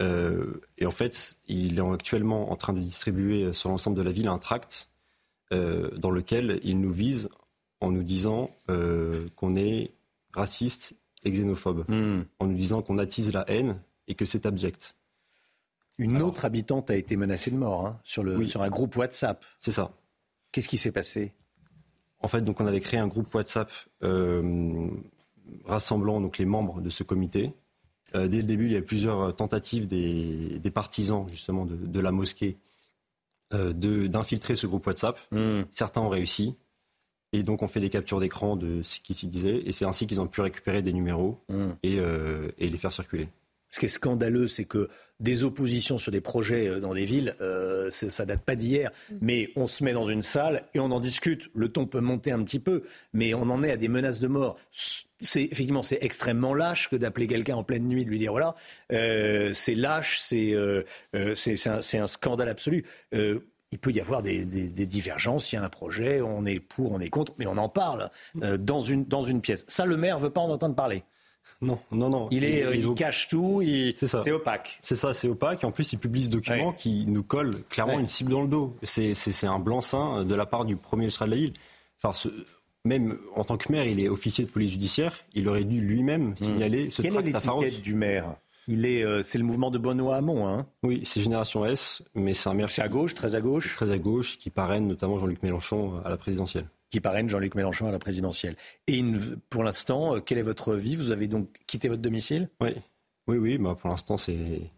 Euh, 0.00 0.60
et 0.78 0.86
en 0.86 0.90
fait, 0.90 1.36
il 1.46 1.78
est 1.78 1.92
actuellement 1.92 2.50
en 2.50 2.56
train 2.56 2.72
de 2.72 2.80
distribuer 2.80 3.44
euh, 3.44 3.52
sur 3.52 3.70
l'ensemble 3.70 3.96
de 3.96 4.02
la 4.02 4.10
ville 4.12 4.28
un 4.28 4.38
tract 4.38 4.88
dans 5.98 6.10
lequel 6.10 6.60
il 6.64 6.80
nous 6.80 6.90
vise 6.92 7.28
en 7.82 7.90
nous 7.90 8.02
disant 8.02 8.48
qu'on 9.36 9.54
est 9.54 9.90
raciste 10.32 10.94
et 11.24 11.30
xénophobe, 11.30 11.84
hmm. 11.90 12.22
en 12.38 12.46
nous 12.46 12.54
disant 12.54 12.80
qu'on 12.80 12.96
attise 12.96 13.34
la 13.34 13.44
haine 13.50 13.78
et 14.08 14.14
que 14.14 14.24
c'est 14.24 14.46
abject. 14.46 14.96
Une 15.98 16.22
autre 16.22 16.46
habitante 16.46 16.88
a 16.88 16.96
été 16.96 17.16
menacée 17.16 17.50
de 17.50 17.56
mort 17.56 17.86
hein, 17.86 18.00
sur, 18.02 18.24
le, 18.24 18.46
sur 18.46 18.62
un 18.62 18.70
groupe 18.70 18.96
WhatsApp. 18.96 19.44
C'est 19.58 19.72
ça. 19.72 19.92
Qu'est-ce 20.52 20.68
qui 20.68 20.78
s'est 20.78 20.90
passé? 20.90 21.34
En 22.20 22.28
fait, 22.28 22.40
donc 22.40 22.58
on 22.62 22.66
avait 22.66 22.80
créé 22.80 22.98
un 22.98 23.08
groupe 23.08 23.34
WhatsApp 23.34 23.70
rassemblant 25.64 26.20
donc 26.20 26.38
les 26.38 26.44
membres 26.44 26.80
de 26.80 26.90
ce 26.90 27.02
comité. 27.02 27.52
Euh, 28.14 28.28
dès 28.28 28.38
le 28.38 28.42
début, 28.44 28.66
il 28.66 28.72
y 28.72 28.76
a 28.76 28.80
eu 28.80 28.84
plusieurs 28.84 29.34
tentatives 29.34 29.86
des, 29.86 30.60
partisans 30.74 31.26
justement 31.28 31.66
de, 31.66 32.00
la 32.00 32.12
mosquée 32.12 32.56
euh, 33.54 33.72
d'infiltrer 33.72 34.56
ce 34.56 34.66
groupe 34.66 34.86
WhatsApp. 34.86 35.18
Hmm. 35.30 35.62
Certains 35.70 36.00
ont 36.00 36.08
réussi. 36.08 36.56
Et 37.34 37.42
donc 37.42 37.62
on 37.62 37.68
fait 37.68 37.80
des 37.80 37.88
captures 37.88 38.20
d'écran 38.20 38.56
de 38.56 38.82
ce 38.82 39.00
qui 39.00 39.14
s'y 39.14 39.26
disait. 39.26 39.62
Et 39.64 39.72
c'est 39.72 39.86
ainsi 39.86 40.06
qu'ils 40.06 40.20
ont 40.20 40.26
pu 40.26 40.40
récupérer 40.40 40.82
des 40.82 40.92
numéros 40.92 41.38
hmm. 41.48 41.70
euh, 41.86 42.48
et 42.58 42.68
les 42.68 42.78
faire 42.78 42.92
circuler. 42.92 43.28
Ce 43.72 43.78
qui 43.78 43.86
est 43.86 43.88
scandaleux, 43.88 44.48
c'est 44.48 44.66
que 44.66 44.90
des 45.18 45.44
oppositions 45.44 45.96
sur 45.96 46.12
des 46.12 46.20
projets 46.20 46.68
euh, 46.68 46.78
dans 46.78 46.92
des 46.92 47.06
villes, 47.06 47.34
euh, 47.40 47.90
ça 47.90 48.26
date 48.26 48.42
pas 48.42 48.54
d'hier. 48.54 48.90
Mm. 48.90 49.14
Mais 49.22 49.50
on 49.56 49.66
se 49.66 49.82
met 49.82 49.94
dans 49.94 50.04
une 50.04 50.20
salle 50.20 50.66
et 50.74 50.80
on 50.80 50.90
en 50.90 51.00
discute. 51.00 51.48
Le 51.54 51.70
ton 51.70 51.86
peut 51.86 52.00
monter 52.00 52.32
un 52.32 52.44
petit 52.44 52.60
peu, 52.60 52.82
mais 53.14 53.32
on 53.32 53.48
en 53.48 53.62
est 53.62 53.70
à 53.72 53.78
des 53.78 53.88
menaces 53.88 54.20
de 54.20 54.28
mort. 54.28 54.58
C'est 55.22 55.44
effectivement 55.44 55.82
c'est 55.82 55.98
extrêmement 56.00 56.54
lâche 56.54 56.88
que 56.90 56.96
d'appeler 56.96 57.26
quelqu'un 57.26 57.56
en 57.56 57.64
pleine 57.64 57.86
nuit, 57.86 58.04
de 58.04 58.10
lui 58.10 58.18
dire 58.18 58.32
voilà, 58.32 58.54
euh, 58.92 59.52
c'est 59.52 59.74
lâche, 59.74 60.18
c'est 60.18 60.54
c'est 61.34 61.68
un, 61.68 62.02
un, 62.02 62.06
scandale 62.06 62.48
absolu. 62.48 62.84
il 63.12 63.78
peut 63.80 63.92
y 63.92 64.00
avoir 64.00 64.22
des, 64.22 64.44
des, 64.44 64.86
divergences. 64.86 65.52
Il 65.52 65.56
y 65.56 65.58
a 65.58 65.62
un 65.62 65.68
projet, 65.70 66.20
on 66.20 66.44
est 66.44 66.60
pour, 66.60 66.92
on 66.92 67.00
est 67.00 67.08
contre, 67.08 67.32
mais 67.38 67.46
on 67.46 67.56
en 67.56 67.68
parle 67.68 68.10
dans, 68.34 68.82
une, 68.82 69.04
dans 69.04 69.22
une 69.22 69.40
pièce. 69.40 69.64
Ça, 69.68 69.86
le 69.86 69.96
maire 69.96 70.18
veut 70.18 70.30
pas 70.30 70.42
en 70.42 70.50
entendre 70.50 70.74
parler. 70.74 71.04
Non, 71.60 71.78
non, 71.92 72.08
non. 72.10 72.28
Il, 72.30 72.44
est, 72.44 72.64
euh, 72.64 72.74
il, 72.74 72.92
cache 72.94 73.28
tout, 73.28 73.62
c'est 73.94 74.32
opaque. 74.32 74.78
C'est 74.80 74.96
ça, 74.96 75.14
c'est 75.14 75.28
opaque. 75.28 75.62
Et 75.62 75.66
en 75.66 75.70
plus, 75.70 75.92
il 75.92 75.98
publie 75.98 76.24
ce 76.24 76.30
document 76.30 76.72
qui 76.72 77.04
nous 77.06 77.22
colle 77.22 77.62
clairement 77.68 77.98
une 78.00 78.08
cible 78.08 78.32
dans 78.32 78.42
le 78.42 78.48
dos. 78.48 78.76
C'est 78.82 79.46
un 79.46 79.58
blanc-seing 79.58 80.24
de 80.24 80.34
la 80.34 80.46
part 80.46 80.64
du 80.64 80.76
premier 80.76 81.04
magistrat 81.04 81.26
de 81.26 81.30
la 81.30 81.36
ville. 81.36 81.54
Enfin, 82.02 82.30
même 82.84 83.18
en 83.34 83.44
tant 83.44 83.56
que 83.56 83.70
maire, 83.70 83.86
il 83.86 84.00
est 84.00 84.08
officier 84.08 84.44
de 84.44 84.50
police 84.50 84.72
judiciaire. 84.72 85.14
Il 85.34 85.48
aurait 85.48 85.64
dû 85.64 85.80
lui-même 85.80 86.30
hmm. 86.30 86.36
signaler 86.36 86.90
ce 86.90 87.02
Quelle 87.02 87.16
est 87.16 87.22
l'étiquette 87.22 87.80
du 87.80 87.94
maire? 87.94 88.36
Il 88.68 88.86
est, 88.86 89.04
euh, 89.04 89.22
c'est 89.22 89.38
le 89.38 89.44
mouvement 89.44 89.70
de 89.70 89.78
Benoît 89.78 90.16
Hamon, 90.16 90.46
hein 90.46 90.66
Oui, 90.84 91.02
c'est 91.04 91.20
Génération 91.20 91.66
S, 91.66 92.02
mais 92.14 92.32
c'est 92.32 92.48
un 92.48 92.54
maire. 92.54 92.70
C'est 92.70 92.82
à 92.82 92.88
gauche, 92.88 93.14
très 93.14 93.34
à 93.34 93.40
gauche? 93.40 93.74
Très 93.74 93.90
à 93.90 93.98
gauche, 93.98 94.38
qui 94.38 94.50
parraine 94.50 94.86
notamment 94.86 95.18
Jean-Luc 95.18 95.42
Mélenchon 95.42 96.00
à 96.04 96.10
la 96.10 96.16
présidentielle 96.16 96.66
qui 96.92 97.00
parraine 97.00 97.26
Jean-Luc 97.26 97.54
Mélenchon 97.54 97.86
à 97.86 97.90
la 97.90 97.98
présidentielle. 97.98 98.54
Et 98.86 99.02
pour 99.48 99.64
l'instant, 99.64 100.16
euh, 100.16 100.20
quelle 100.20 100.36
est 100.36 100.42
votre 100.42 100.74
vie? 100.74 100.94
Vous 100.94 101.10
avez 101.10 101.26
donc 101.26 101.48
quitté 101.66 101.88
votre 101.88 102.02
domicile? 102.02 102.50
Oui, 102.60 102.74
oui, 103.26 103.38
oui. 103.38 103.56
Bah 103.56 103.74
pour 103.80 103.88
l'instant, 103.88 104.18
c'est 104.18 104.70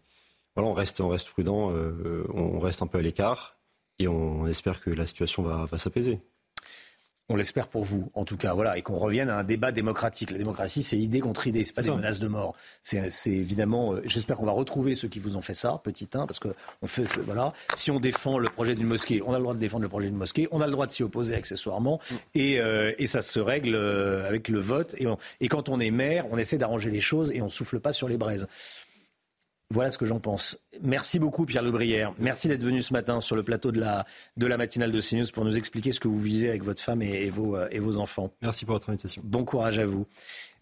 voilà, 0.55 0.69
on 0.69 0.73
reste, 0.73 1.01
on 1.01 1.09
reste 1.09 1.27
prudent, 1.27 1.71
euh, 1.73 2.25
on 2.33 2.59
reste 2.59 2.81
un 2.81 2.87
peu 2.87 2.99
à 2.99 3.01
l'écart 3.01 3.57
et 3.99 4.07
on 4.07 4.47
espère 4.47 4.79
que 4.79 4.89
la 4.89 5.05
situation 5.05 5.43
va, 5.43 5.65
va 5.65 5.77
s'apaiser. 5.77 6.21
On 7.27 7.35
l'espère 7.35 7.67
pour 7.67 7.83
vous, 7.83 8.11
en 8.13 8.23
tout 8.23 8.37
cas, 8.37 8.53
voilà, 8.53 8.77
et 8.77 8.83
qu'on 8.83 8.99
revienne 8.99 9.29
à 9.29 9.37
un 9.37 9.43
débat 9.43 9.71
démocratique. 9.71 10.29
La 10.29 10.37
démocratie, 10.37 10.83
c'est 10.83 10.97
idée 10.97 11.21
contre 11.21 11.47
idée, 11.47 11.63
c'est 11.63 11.73
pas 11.73 11.81
des 11.81 11.89
menaces 11.89 12.19
de 12.19 12.27
mort. 12.27 12.55
C'est 12.83 13.09
évidemment, 13.31 13.93
euh, 13.93 14.01
j'espère 14.05 14.37
qu'on 14.37 14.45
va 14.45 14.51
retrouver 14.51 14.93
ceux 14.93 15.07
qui 15.07 15.17
vous 15.17 15.35
ont 15.35 15.41
fait 15.41 15.55
ça, 15.55 15.81
petit 15.83 16.07
1, 16.13 16.27
parce 16.27 16.37
que 16.39 16.49
on 16.83 16.87
fait, 16.87 17.07
voilà, 17.25 17.53
si 17.75 17.89
on 17.89 17.99
défend 17.99 18.37
le 18.37 18.47
projet 18.47 18.75
d'une 18.75 18.85
mosquée, 18.85 19.23
on 19.25 19.33
a 19.33 19.37
le 19.37 19.41
droit 19.41 19.55
de 19.55 19.59
défendre 19.59 19.81
le 19.81 19.89
projet 19.89 20.07
d'une 20.09 20.17
mosquée, 20.17 20.47
on 20.51 20.61
a 20.61 20.67
le 20.67 20.71
droit 20.71 20.85
de 20.85 20.91
s'y 20.91 21.01
opposer 21.01 21.33
accessoirement, 21.33 21.99
mm. 22.11 22.15
et, 22.35 22.59
euh, 22.59 22.93
et, 22.99 23.07
ça 23.07 23.23
se 23.23 23.39
règle 23.39 23.73
euh, 23.73 24.27
avec 24.27 24.47
le 24.47 24.59
vote. 24.59 24.93
Et, 24.99 25.07
et 25.41 25.47
quand 25.47 25.69
on 25.69 25.79
est 25.79 25.91
maire, 25.91 26.25
on 26.29 26.37
essaie 26.37 26.59
d'arranger 26.59 26.91
les 26.91 27.01
choses 27.01 27.31
et 27.31 27.41
on 27.41 27.49
souffle 27.49 27.79
pas 27.79 27.91
sur 27.91 28.07
les 28.07 28.17
braises. 28.17 28.47
Voilà 29.71 29.89
ce 29.89 29.97
que 29.97 30.05
j'en 30.05 30.19
pense. 30.19 30.57
Merci 30.81 31.17
beaucoup 31.17 31.45
Pierre 31.45 31.63
Lebrière. 31.63 32.13
Merci 32.19 32.47
d'être 32.47 32.63
venu 32.63 32.81
ce 32.81 32.93
matin 32.93 33.19
sur 33.19 33.35
le 33.35 33.43
plateau 33.43 33.71
de 33.71 33.79
la, 33.79 34.05
de 34.37 34.45
la 34.45 34.57
matinale 34.57 34.91
de 34.91 35.01
CNews 35.01 35.25
pour 35.33 35.43
nous 35.43 35.57
expliquer 35.57 35.91
ce 35.91 35.99
que 35.99 36.07
vous 36.07 36.19
vivez 36.19 36.49
avec 36.49 36.63
votre 36.63 36.81
femme 36.81 37.01
et, 37.01 37.29
vos, 37.29 37.57
et 37.71 37.79
vos 37.79 37.97
enfants. 37.97 38.31
Merci 38.41 38.65
pour 38.65 38.75
votre 38.75 38.89
invitation. 38.89 39.21
Bon 39.25 39.43
courage 39.43 39.79
à 39.79 39.85
vous. 39.85 40.05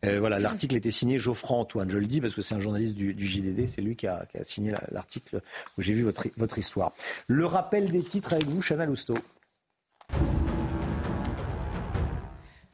Euh, 0.05 0.19
voilà, 0.19 0.39
l'article 0.39 0.75
était 0.75 0.91
signé 0.91 1.17
Geoffroy 1.17 1.57
Antoine. 1.57 1.89
Je 1.89 1.97
le 1.97 2.07
dis 2.07 2.19
parce 2.19 2.35
que 2.35 2.41
c'est 2.41 2.55
un 2.55 2.59
journaliste 2.59 2.93
du, 2.93 3.13
du 3.13 3.27
JDD. 3.27 3.67
C'est 3.67 3.81
lui 3.81 3.95
qui 3.95 4.07
a, 4.07 4.25
qui 4.29 4.37
a 4.37 4.43
signé 4.43 4.73
l'article 4.91 5.41
où 5.77 5.81
j'ai 5.81 5.93
vu 5.93 6.03
votre, 6.03 6.27
votre 6.37 6.57
histoire. 6.57 6.91
Le 7.27 7.45
rappel 7.45 7.89
des 7.89 8.03
titres 8.03 8.33
avec 8.33 8.47
vous, 8.47 8.61
Chana 8.61 8.85
Lousteau. 8.85 9.15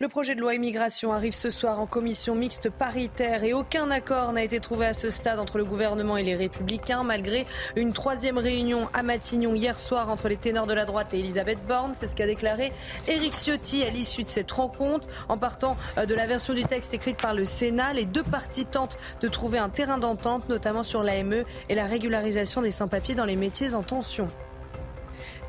Le 0.02 0.08
projet 0.08 0.34
de 0.34 0.40
loi 0.40 0.54
immigration 0.54 1.12
arrive 1.12 1.34
ce 1.34 1.50
soir 1.50 1.82
en 1.82 1.86
commission 1.86 2.34
mixte 2.34 2.70
paritaire 2.70 3.44
et 3.44 3.52
aucun 3.52 3.92
accord 3.92 4.32
n'a 4.32 4.46
été 4.46 4.62
trouvé 4.62 4.86
à 4.86 4.94
ce 4.94 5.10
stade 5.10 5.40
entre 5.40 5.58
le 5.58 5.66
gouvernement 5.66 6.16
et 6.16 6.24
les 6.24 6.38
républicains, 6.38 7.04
malgré 7.04 7.46
une 7.76 7.92
troisième 7.92 8.38
réunion 8.38 8.88
à 8.94 9.04
Matignon 9.04 9.54
hier 9.56 9.78
soir 9.78 10.08
entre 10.08 10.30
les 10.30 10.38
ténors 10.38 10.68
de 10.68 10.74
la 10.74 10.86
droite 10.86 11.14
et 11.14 11.20
Elisabeth 11.20 11.60
Borne. 11.68 11.92
C'est 11.96 12.08
ce 12.08 12.16
qu'a 12.16 12.28
déclaré 12.28 12.72
Éric 13.10 13.34
Ciotti 13.34 13.84
à 13.84 13.90
l'issue 13.90 14.24
de 14.24 14.30
cette 14.30 14.54
rencontre. 14.54 15.10
En 15.28 15.38
partant 15.38 15.76
euh, 15.98 16.06
de 16.06 16.16
la 16.16 16.28
version 16.28 16.54
du 16.54 16.64
texte 16.64 16.94
écrite 16.94 17.22
par 17.22 17.34
le 17.34 17.44
Sénat, 17.44 17.92
les 17.92 18.06
deux 18.06 18.24
parties 18.24 18.66
tentent 18.66 18.98
de 19.20 19.28
trouver 19.28 19.58
un 19.58 19.68
terrain 19.68 19.98
d'entente, 19.98 20.48
notamment 20.48 20.84
sur 20.84 21.04
l'AME 21.04 21.44
et 21.68 21.76
la 21.76 21.84
régularisation 21.84 22.62
des 22.62 22.72
sans-papiers 22.72 23.16
dans 23.16 23.26
les 23.26 23.36
métiers 23.36 23.74
en 23.74 23.84
tension. 23.84 24.30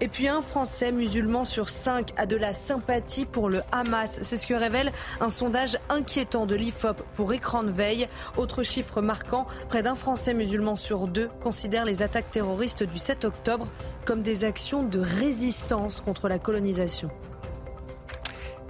Et 0.02 0.09
puis 0.09 0.28
un 0.28 0.40
Français 0.40 0.93
musulman 0.93 1.44
sur 1.44 1.68
cinq 1.68 2.12
a 2.16 2.24
de 2.24 2.36
la 2.36 2.55
sympathie 2.55 3.27
pour 3.27 3.51
le 3.51 3.60
Hamas. 3.70 4.18
C'est 4.22 4.39
ce 4.39 4.47
que 4.47 4.55
révèle 4.55 4.93
un 5.20 5.28
sondage 5.28 5.77
inquiétant 5.90 6.47
de 6.47 6.55
l'IFOP 6.55 7.02
pour 7.14 7.35
écran 7.35 7.62
de 7.62 7.70
veille. 7.70 8.09
Autre 8.39 8.62
chiffre 8.62 9.02
marquant, 9.02 9.47
près 9.68 9.82
d'un 9.82 9.94
Français 9.94 10.32
musulman 10.32 10.77
sur 10.77 11.06
deux 11.06 11.28
considère 11.43 11.85
les 11.85 12.02
attaques 12.02 12.31
terroristes 12.31 12.82
du 12.82 12.97
7 12.97 13.27
octobre 13.27 13.68
comme 14.06 14.22
des 14.22 14.44
actions 14.44 14.82
de 14.82 15.01
résistance 15.01 16.01
contre 16.01 16.28
la 16.28 16.39
colonisation. 16.39 17.10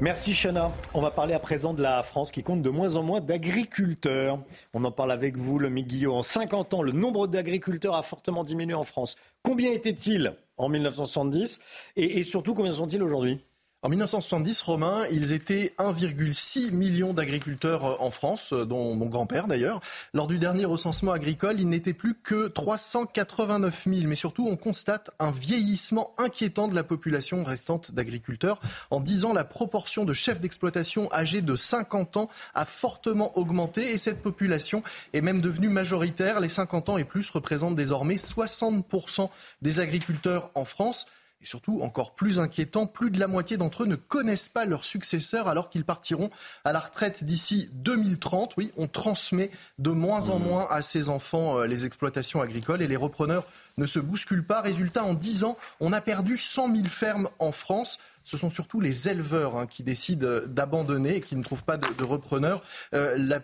Merci 0.01 0.32
Chana. 0.32 0.73
On 0.94 1.02
va 1.02 1.11
parler 1.11 1.35
à 1.35 1.39
présent 1.39 1.74
de 1.74 1.82
la 1.82 2.02
France 2.02 2.31
qui 2.31 2.43
compte 2.43 2.62
de 2.62 2.70
moins 2.70 2.97
en 2.97 3.02
moins 3.02 3.20
d'agriculteurs. 3.20 4.39
On 4.73 4.82
en 4.85 4.90
parle 4.90 5.12
avec 5.12 5.36
vous, 5.36 5.59
le 5.59 5.69
Guillot. 5.69 6.15
En 6.15 6.23
50 6.23 6.73
ans, 6.73 6.82
le 6.82 6.93
nombre 6.93 7.27
d'agriculteurs 7.27 7.94
a 7.94 8.02
fortement 8.02 8.43
diminué 8.43 8.73
en 8.73 8.85
France. 8.85 9.16
Combien 9.43 9.70
était-il 9.73 10.35
en 10.61 10.69
1970 10.69 11.61
et, 11.97 12.23
surtout, 12.24 12.55
combien 12.55 12.73
sont-ils 12.73 13.03
aujourd'hui? 13.03 13.41
En 13.82 13.89
1970, 13.89 14.61
Romain, 14.61 15.07
ils 15.11 15.32
étaient 15.32 15.73
1,6 15.78 16.70
million 16.70 17.15
d'agriculteurs 17.15 17.86
euh, 17.86 17.97
en 17.98 18.11
France, 18.11 18.52
euh, 18.52 18.66
dont 18.66 18.94
mon 18.94 19.07
grand-père 19.07 19.48
d'ailleurs. 19.48 19.81
Lors 20.12 20.27
du 20.27 20.39
dernier 20.39 20.66
recensement 20.66 21.12
agricole, 21.12 21.59
ils 21.59 21.66
n'étaient 21.66 21.94
plus 21.94 22.15
que 22.15 22.48
389 22.48 23.85
000. 23.89 24.01
Mais 24.05 24.16
surtout, 24.16 24.47
on 24.47 24.57
constate 24.57 25.11
un 25.19 25.31
vieillissement 25.31 26.12
inquiétant 26.19 26.69
de 26.69 26.74
la 26.74 26.85
population 26.85 27.43
restante 27.43 27.93
d'agriculteurs. 27.93 28.61
En 28.90 29.01
10 29.01 29.24
ans, 29.24 29.32
la 29.32 29.44
proportion 29.44 30.05
de 30.05 30.12
chefs 30.12 30.43
d'exploitation 30.43 31.11
âgés 31.11 31.40
de 31.40 31.57
50 31.57 32.19
ans 32.19 32.28
a 32.55 32.66
fortement 32.66 33.39
augmenté 33.39 33.93
et 33.93 33.97
cette 33.97 34.20
population 34.20 34.82
est 35.15 35.23
même 35.23 35.40
devenue 35.40 35.70
majoritaire. 35.70 36.40
Les 36.40 36.51
50 36.51 36.90
ans 36.90 36.98
et 36.98 37.05
plus 37.05 37.31
représentent 37.31 37.77
désormais 37.77 38.16
60% 38.16 39.31
des 39.62 39.81
agriculteurs 39.81 40.51
en 40.55 40.66
France. 40.66 41.07
Et 41.42 41.46
surtout, 41.46 41.80
encore 41.82 42.14
plus 42.14 42.38
inquiétant, 42.38 42.86
plus 42.86 43.10
de 43.10 43.18
la 43.18 43.26
moitié 43.26 43.56
d'entre 43.56 43.84
eux 43.84 43.86
ne 43.86 43.96
connaissent 43.96 44.50
pas 44.50 44.66
leurs 44.66 44.84
successeurs 44.84 45.48
alors 45.48 45.70
qu'ils 45.70 45.84
partiront 45.86 46.28
à 46.64 46.72
la 46.72 46.80
retraite 46.80 47.24
d'ici 47.24 47.70
2030. 47.72 48.54
Oui, 48.58 48.72
on 48.76 48.86
transmet 48.86 49.50
de 49.78 49.90
moins 49.90 50.28
en 50.28 50.38
moins 50.38 50.66
à 50.70 50.82
ses 50.82 51.08
enfants 51.08 51.58
euh, 51.58 51.66
les 51.66 51.86
exploitations 51.86 52.42
agricoles 52.42 52.82
et 52.82 52.88
les 52.88 52.96
repreneurs 52.96 53.44
ne 53.78 53.86
se 53.86 53.98
bousculent 53.98 54.44
pas. 54.44 54.60
Résultat, 54.60 55.04
en 55.04 55.14
10 55.14 55.44
ans, 55.44 55.56
on 55.80 55.92
a 55.94 56.02
perdu 56.02 56.36
100 56.36 56.74
000 56.74 56.88
fermes 56.88 57.30
en 57.38 57.52
France 57.52 57.98
ce 58.24 58.36
sont 58.36 58.51
surtout 58.51 58.80
les 58.80 59.09
éleveurs 59.09 59.56
hein, 59.56 59.66
qui 59.66 59.82
décident 59.82 60.26
euh, 60.26 60.47
d'abandonner 60.47 61.16
et 61.16 61.20
qui 61.20 61.36
ne 61.36 61.42
trouvent 61.42 61.64
pas 61.64 61.76
de, 61.76 62.05
repreneurs. 62.05 62.62
Euh, 62.94 63.16
la, 63.18 63.40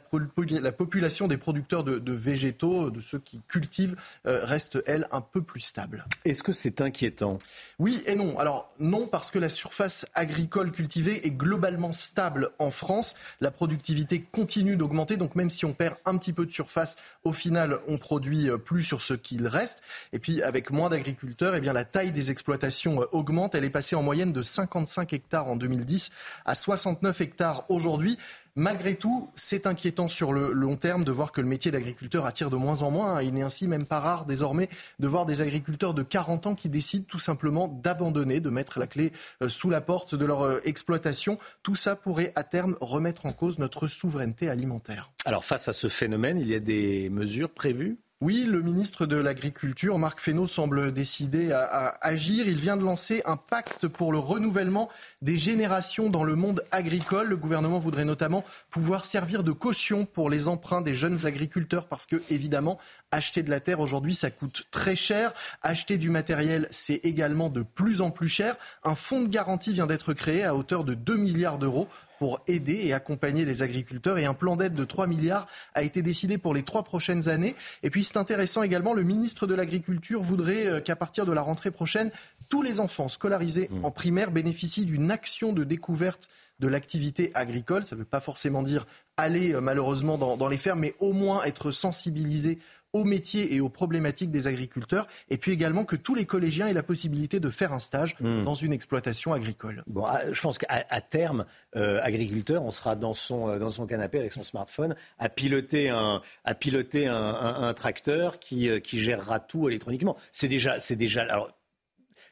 population 0.72 1.28
des 1.28 1.36
producteurs 1.36 1.84
de, 1.84 2.12
végétaux, 2.12 2.90
de 2.90 3.00
ceux 3.00 3.18
qui 3.18 3.40
cultivent, 3.48 3.96
euh, 4.26 4.44
reste, 4.44 4.78
elle, 4.86 5.08
un 5.10 5.20
peu 5.20 5.42
plus 5.42 5.60
stable. 5.60 6.04
Est-ce 6.24 6.42
que 6.42 6.52
c'est 6.52 6.80
inquiétant? 6.80 7.38
Oui 7.78 8.02
et 8.06 8.14
non. 8.14 8.38
Alors 8.38 8.72
non, 8.78 9.06
parce 9.06 9.30
que 9.30 9.38
la 9.38 9.48
surface 9.48 10.06
agricole 10.14 10.70
cultivée 10.70 11.26
est 11.26 11.30
globalement 11.30 11.92
stable 11.92 12.50
en 12.58 12.70
France. 12.70 13.14
La 13.40 13.50
productivité 13.50 14.22
continue 14.22 14.76
d'augmenter, 14.76 15.16
donc 15.16 15.34
même 15.34 15.50
si 15.50 15.64
on 15.64 15.72
perd 15.72 15.96
un 16.04 16.16
petit 16.16 16.32
peu 16.32 16.46
de 16.46 16.52
surface, 16.52 16.96
au 17.24 17.32
final, 17.32 17.80
on 17.88 17.98
produit 17.98 18.50
plus 18.64 18.82
sur 18.82 19.02
ce 19.02 19.14
qu'il 19.14 19.46
reste. 19.46 19.82
Et 20.12 20.18
puis, 20.18 20.42
avec 20.42 20.70
moins 20.70 20.90
d'agriculteurs, 20.90 21.54
eh 21.54 21.60
bien, 21.60 21.72
la 21.72 21.84
taille 21.84 22.12
des 22.12 22.30
exploitations 22.30 23.00
augmente. 23.12 23.54
Elle 23.54 23.64
est 23.64 23.70
passée 23.70 23.96
en 23.96 24.02
moyenne 24.02 24.32
de 24.32 24.42
5 24.42 24.75
55 24.76 25.12
hectares 25.14 25.48
en 25.48 25.56
2010 25.56 26.10
à 26.44 26.54
69 26.54 27.20
hectares 27.22 27.64
aujourd'hui. 27.70 28.18
Malgré 28.58 28.94
tout, 28.94 29.30
c'est 29.34 29.66
inquiétant 29.66 30.08
sur 30.08 30.32
le 30.32 30.52
long 30.52 30.76
terme 30.76 31.04
de 31.04 31.12
voir 31.12 31.30
que 31.30 31.42
le 31.42 31.46
métier 31.46 31.70
d'agriculteur 31.70 32.24
attire 32.24 32.48
de 32.48 32.56
moins 32.56 32.80
en 32.80 32.90
moins. 32.90 33.20
Il 33.20 33.34
n'est 33.34 33.42
ainsi 33.42 33.68
même 33.68 33.84
pas 33.84 34.00
rare 34.00 34.24
désormais 34.24 34.70
de 34.98 35.06
voir 35.06 35.26
des 35.26 35.42
agriculteurs 35.42 35.92
de 35.92 36.02
40 36.02 36.46
ans 36.46 36.54
qui 36.54 36.70
décident 36.70 37.04
tout 37.06 37.18
simplement 37.18 37.68
d'abandonner, 37.68 38.40
de 38.40 38.48
mettre 38.48 38.78
la 38.78 38.86
clé 38.86 39.12
euh, 39.42 39.50
sous 39.50 39.68
la 39.68 39.82
porte 39.82 40.14
de 40.14 40.24
leur 40.24 40.42
euh, 40.42 40.60
exploitation. 40.64 41.38
Tout 41.62 41.74
ça 41.74 41.96
pourrait 41.96 42.32
à 42.34 42.44
terme 42.44 42.76
remettre 42.80 43.26
en 43.26 43.32
cause 43.32 43.58
notre 43.58 43.88
souveraineté 43.88 44.48
alimentaire. 44.48 45.10
Alors 45.26 45.44
face 45.44 45.68
à 45.68 45.74
ce 45.74 45.88
phénomène, 45.88 46.38
il 46.38 46.48
y 46.48 46.54
a 46.54 46.60
des 46.60 47.10
mesures 47.10 47.50
prévues? 47.50 47.98
Oui, 48.22 48.46
le 48.48 48.62
ministre 48.62 49.04
de 49.04 49.16
l'Agriculture, 49.16 49.98
Marc 49.98 50.20
Fesneau, 50.20 50.46
semble 50.46 50.90
décidé 50.90 51.52
à, 51.52 51.98
agir. 52.00 52.48
Il 52.48 52.56
vient 52.56 52.78
de 52.78 52.82
lancer 52.82 53.20
un 53.26 53.36
pacte 53.36 53.88
pour 53.88 54.10
le 54.10 54.18
renouvellement 54.18 54.88
des 55.20 55.36
générations 55.36 56.08
dans 56.08 56.24
le 56.24 56.34
monde 56.34 56.64
agricole. 56.70 57.28
Le 57.28 57.36
gouvernement 57.36 57.78
voudrait 57.78 58.06
notamment 58.06 58.42
pouvoir 58.70 59.04
servir 59.04 59.44
de 59.44 59.52
caution 59.52 60.06
pour 60.06 60.30
les 60.30 60.48
emprunts 60.48 60.80
des 60.80 60.94
jeunes 60.94 61.26
agriculteurs 61.26 61.88
parce 61.88 62.06
que, 62.06 62.22
évidemment, 62.30 62.78
acheter 63.10 63.42
de 63.42 63.50
la 63.50 63.60
terre 63.60 63.80
aujourd'hui, 63.80 64.14
ça 64.14 64.30
coûte 64.30 64.64
très 64.70 64.96
cher. 64.96 65.34
Acheter 65.60 65.98
du 65.98 66.08
matériel, 66.08 66.68
c'est 66.70 67.04
également 67.04 67.50
de 67.50 67.60
plus 67.60 68.00
en 68.00 68.10
plus 68.10 68.30
cher. 68.30 68.56
Un 68.82 68.94
fonds 68.94 69.24
de 69.24 69.28
garantie 69.28 69.74
vient 69.74 69.86
d'être 69.86 70.14
créé 70.14 70.42
à 70.42 70.54
hauteur 70.54 70.84
de 70.84 70.94
2 70.94 71.18
milliards 71.18 71.58
d'euros 71.58 71.86
pour 72.18 72.40
aider 72.46 72.80
et 72.84 72.92
accompagner 72.92 73.44
les 73.44 73.62
agriculteurs. 73.62 74.18
Et 74.18 74.24
un 74.24 74.34
plan 74.34 74.56
d'aide 74.56 74.74
de 74.74 74.84
3 74.84 75.06
milliards 75.06 75.46
a 75.74 75.82
été 75.82 76.02
décidé 76.02 76.38
pour 76.38 76.54
les 76.54 76.62
trois 76.62 76.82
prochaines 76.82 77.28
années. 77.28 77.54
Et 77.82 77.90
puis 77.90 78.04
c'est 78.04 78.16
intéressant 78.16 78.62
également, 78.62 78.94
le 78.94 79.02
ministre 79.02 79.46
de 79.46 79.54
l'Agriculture 79.54 80.22
voudrait 80.22 80.66
euh, 80.66 80.80
qu'à 80.80 80.96
partir 80.96 81.26
de 81.26 81.32
la 81.32 81.42
rentrée 81.42 81.70
prochaine, 81.70 82.10
tous 82.48 82.62
les 82.62 82.80
enfants 82.80 83.08
scolarisés 83.08 83.68
mmh. 83.70 83.84
en 83.84 83.90
primaire 83.90 84.30
bénéficient 84.30 84.86
d'une 84.86 85.10
action 85.10 85.52
de 85.52 85.64
découverte 85.64 86.28
de 86.58 86.68
l'activité 86.68 87.30
agricole. 87.34 87.84
Ça 87.84 87.96
ne 87.96 88.00
veut 88.00 88.06
pas 88.06 88.20
forcément 88.20 88.62
dire 88.62 88.86
aller 89.16 89.54
euh, 89.54 89.60
malheureusement 89.60 90.18
dans, 90.18 90.36
dans, 90.36 90.48
les 90.48 90.56
fermes, 90.56 90.80
mais 90.80 90.94
au 91.00 91.12
moins 91.12 91.44
être 91.44 91.70
sensibilisé 91.70 92.58
aux 92.96 93.04
métiers 93.04 93.54
et 93.54 93.60
aux 93.60 93.68
problématiques 93.68 94.30
des 94.30 94.46
agriculteurs, 94.46 95.06
et 95.28 95.36
puis 95.38 95.52
également 95.52 95.84
que 95.84 95.96
tous 95.96 96.14
les 96.14 96.24
collégiens 96.24 96.66
aient 96.66 96.72
la 96.72 96.82
possibilité 96.82 97.40
de 97.40 97.50
faire 97.50 97.72
un 97.72 97.78
stage 97.78 98.14
hmm. 98.20 98.44
dans 98.44 98.54
une 98.54 98.72
exploitation 98.72 99.32
agricole. 99.32 99.82
Bon, 99.86 100.04
ah, 100.06 100.20
je 100.32 100.40
pense 100.40 100.58
qu'à 100.58 101.00
terme, 101.00 101.44
euh, 101.76 102.00
agriculteur, 102.02 102.62
on 102.62 102.70
sera 102.70 102.94
dans 102.94 103.14
son, 103.14 103.48
euh, 103.48 103.58
dans 103.58 103.70
son 103.70 103.86
canapé 103.86 104.18
avec 104.18 104.32
son 104.32 104.44
smartphone 104.44 104.94
à 105.18 105.28
piloter 105.28 105.90
un, 105.90 106.22
à 106.44 106.54
piloter 106.54 107.06
un, 107.06 107.74
tracteur 107.74 108.38
qui, 108.38 108.68
euh, 108.68 108.80
qui 108.80 108.98
gérera 108.98 109.40
tout 109.40 109.68
électroniquement. 109.68 110.16
C'est 110.32 110.48
déjà, 110.48 110.78
c'est 110.80 110.96
déjà. 110.96 111.22
Alors, 111.22 111.55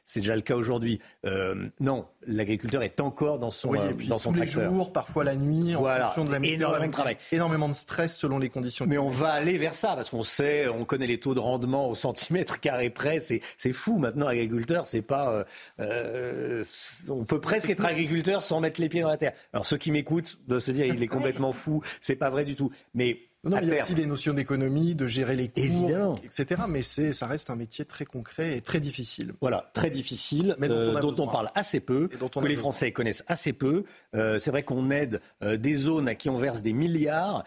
c'est 0.05 0.19
déjà 0.19 0.35
le 0.35 0.41
cas 0.41 0.55
aujourd'hui. 0.55 0.99
Euh, 1.25 1.67
non, 1.79 2.05
l'agriculteur 2.27 2.83
est 2.83 2.99
encore 2.99 3.39
dans 3.39 3.51
son, 3.51 3.73
euh, 3.73 3.91
dans 4.07 4.19
son 4.19 4.31
tous 4.31 4.39
les 4.39 4.45
jours, 4.45 4.93
parfois 4.93 5.23
la 5.23 5.35
nuit, 5.35 5.73
voilà. 5.73 6.05
en 6.05 6.07
fonction 6.09 6.25
de 6.25 6.31
la 6.31 6.39
météo, 6.39 6.55
énormément 6.55 6.85
de 6.85 6.91
travail, 6.91 7.17
énormément 7.31 7.67
de 7.67 7.73
stress 7.73 8.15
selon 8.15 8.37
les 8.37 8.49
conditions. 8.49 8.85
Mais 8.87 8.99
on 8.99 9.09
va 9.09 9.31
aller 9.31 9.57
vers 9.57 9.73
ça 9.73 9.95
parce 9.95 10.11
qu'on 10.11 10.21
sait, 10.21 10.67
on 10.67 10.85
connaît 10.85 11.07
les 11.07 11.19
taux 11.19 11.33
de 11.33 11.39
rendement 11.39 11.89
au 11.89 11.95
centimètre 11.95 12.59
carré 12.59 12.91
près. 12.91 13.17
C'est, 13.17 13.41
c'est 13.57 13.73
fou 13.73 13.97
maintenant, 13.97 14.27
agriculteur. 14.27 14.85
C'est 14.85 15.01
pas, 15.01 15.31
euh, 15.31 15.43
euh 15.79 16.63
on 17.09 17.25
peut 17.25 17.41
presque 17.41 17.69
être 17.71 17.83
agriculteur 17.83 18.43
sans 18.43 18.59
mettre 18.59 18.79
les 18.79 18.89
pieds 18.89 19.01
dans 19.01 19.09
la 19.09 19.17
terre. 19.17 19.33
Alors 19.53 19.65
ceux 19.65 19.77
qui 19.77 19.91
m'écoutent 19.91 20.37
doivent 20.47 20.61
se 20.61 20.71
dire 20.71 20.85
il 20.85 21.01
est 21.01 21.07
complètement 21.15 21.51
fou. 21.51 21.81
C'est 21.99 22.15
pas 22.15 22.29
vrai 22.29 22.45
du 22.45 22.55
tout. 22.55 22.71
Mais 22.93 23.19
non, 23.45 23.59
il 23.61 23.69
y 23.69 23.77
a 23.77 23.83
aussi 23.83 23.93
des 23.93 24.05
notions 24.05 24.33
d'économie, 24.33 24.95
de 24.95 25.05
gérer 25.05 25.35
les 25.35 25.47
cours, 25.49 26.15
etc. 26.23 26.63
Mais 26.67 26.81
ça 26.81 27.27
reste 27.27 27.49
un 27.49 27.55
métier 27.55 27.85
très 27.85 28.05
concret 28.05 28.57
et 28.57 28.61
très 28.61 28.79
difficile. 28.79 29.33
Voilà, 29.39 29.69
très 29.73 29.89
difficile, 29.89 30.55
mais 30.57 30.67
dont, 30.67 30.75
euh, 30.75 31.13
on, 31.19 31.27
parle 31.27 31.49
assez 31.53 31.79
peu, 31.79 32.07
que 32.07 32.47
les 32.47 32.55
Français 32.55 32.91
connaissent 32.91 33.23
assez 33.27 33.53
peu. 33.53 33.83
Euh, 34.15 34.39
c'est 34.39 34.51
vrai 34.51 34.63
qu'on 34.63 34.89
aide 34.89 35.21
euh, 35.43 35.57
des 35.57 35.75
zones 35.75 36.07
à 36.07 36.15
qui 36.15 36.29
on 36.29 36.37
verse 36.37 36.61
des 36.61 36.73
milliards. 36.73 37.43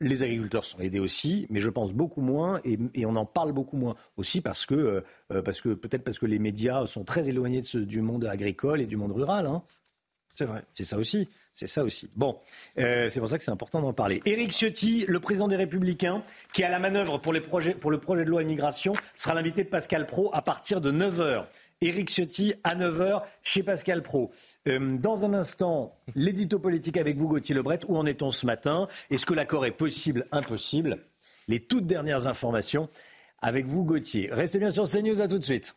les 0.00 0.22
agriculteurs 0.22 0.64
sont 0.64 0.78
aidés 0.78 1.00
aussi, 1.00 1.46
mais 1.50 1.60
je 1.60 1.70
pense 1.70 1.92
beaucoup 1.92 2.20
moins 2.20 2.60
et, 2.64 3.04
on 3.04 3.16
en 3.16 3.26
parle 3.26 3.52
beaucoup 3.52 3.76
moins 3.76 3.96
aussi 4.16 4.40
parce 4.40 4.64
que, 4.64 5.02
parce 5.28 5.60
que 5.60 5.70
peut-être 5.70 6.04
parce 6.04 6.18
que 6.18 6.26
les 6.26 6.38
médias 6.38 6.86
sont 6.86 7.04
très 7.04 7.28
éloignés 7.28 7.62
de 7.62 7.80
du 7.80 8.00
monde 8.00 8.24
agricole 8.24 8.80
et 8.80 8.86
du 8.86 8.96
monde 8.96 9.12
rural. 9.12 9.46
Hein. 9.46 9.62
C'est 10.38 10.44
vrai. 10.44 10.64
C'est 10.74 10.84
ça 10.84 10.98
aussi. 10.98 11.28
C'est 11.58 11.66
ça 11.66 11.82
aussi. 11.82 12.08
Bon, 12.14 12.38
euh, 12.78 13.08
c'est 13.08 13.18
pour 13.18 13.28
ça 13.28 13.36
que 13.36 13.42
c'est 13.42 13.50
important 13.50 13.80
d'en 13.80 13.92
parler. 13.92 14.22
Éric 14.24 14.52
Ciotti, 14.52 15.04
le 15.08 15.18
président 15.18 15.48
des 15.48 15.56
Républicains, 15.56 16.22
qui 16.52 16.62
est 16.62 16.64
à 16.64 16.68
la 16.68 16.78
manœuvre 16.78 17.18
pour, 17.18 17.32
le 17.32 17.40
projet 17.40 17.74
de 17.74 18.30
loi 18.30 18.42
immigration, 18.42 18.92
sera 19.16 19.34
l'invité 19.34 19.64
de 19.64 19.68
Pascal 19.68 20.06
Pro 20.06 20.30
à 20.32 20.40
partir 20.40 20.80
de 20.80 20.92
9h. 20.92 21.46
Éric 21.80 22.10
Ciotti 22.10 22.54
à 22.62 22.76
9h 22.76 23.22
chez 23.42 23.64
Pascal 23.64 24.04
Pro. 24.04 24.30
Euh, 24.68 24.98
dans 24.98 25.24
un 25.24 25.34
instant, 25.34 25.98
l'édito 26.14 26.60
politique 26.60 26.96
avec 26.96 27.16
vous, 27.16 27.26
Gauthier 27.26 27.56
Lebret. 27.56 27.80
Où 27.88 27.96
en 27.96 28.06
est-on 28.06 28.30
ce 28.30 28.46
matin? 28.46 28.86
Est-ce 29.10 29.26
que 29.26 29.34
l'accord 29.34 29.66
est 29.66 29.72
possible 29.72 30.26
Impossible? 30.30 31.06
Les 31.48 31.58
toutes 31.58 31.86
dernières 31.86 32.28
informations 32.28 32.88
avec 33.42 33.66
vous, 33.66 33.82
Gauthier. 33.84 34.28
Restez 34.30 34.60
bien 34.60 34.70
sur 34.70 34.88
CNews, 34.88 35.20
à 35.20 35.26
tout 35.26 35.40
de 35.40 35.44
suite. 35.44 35.74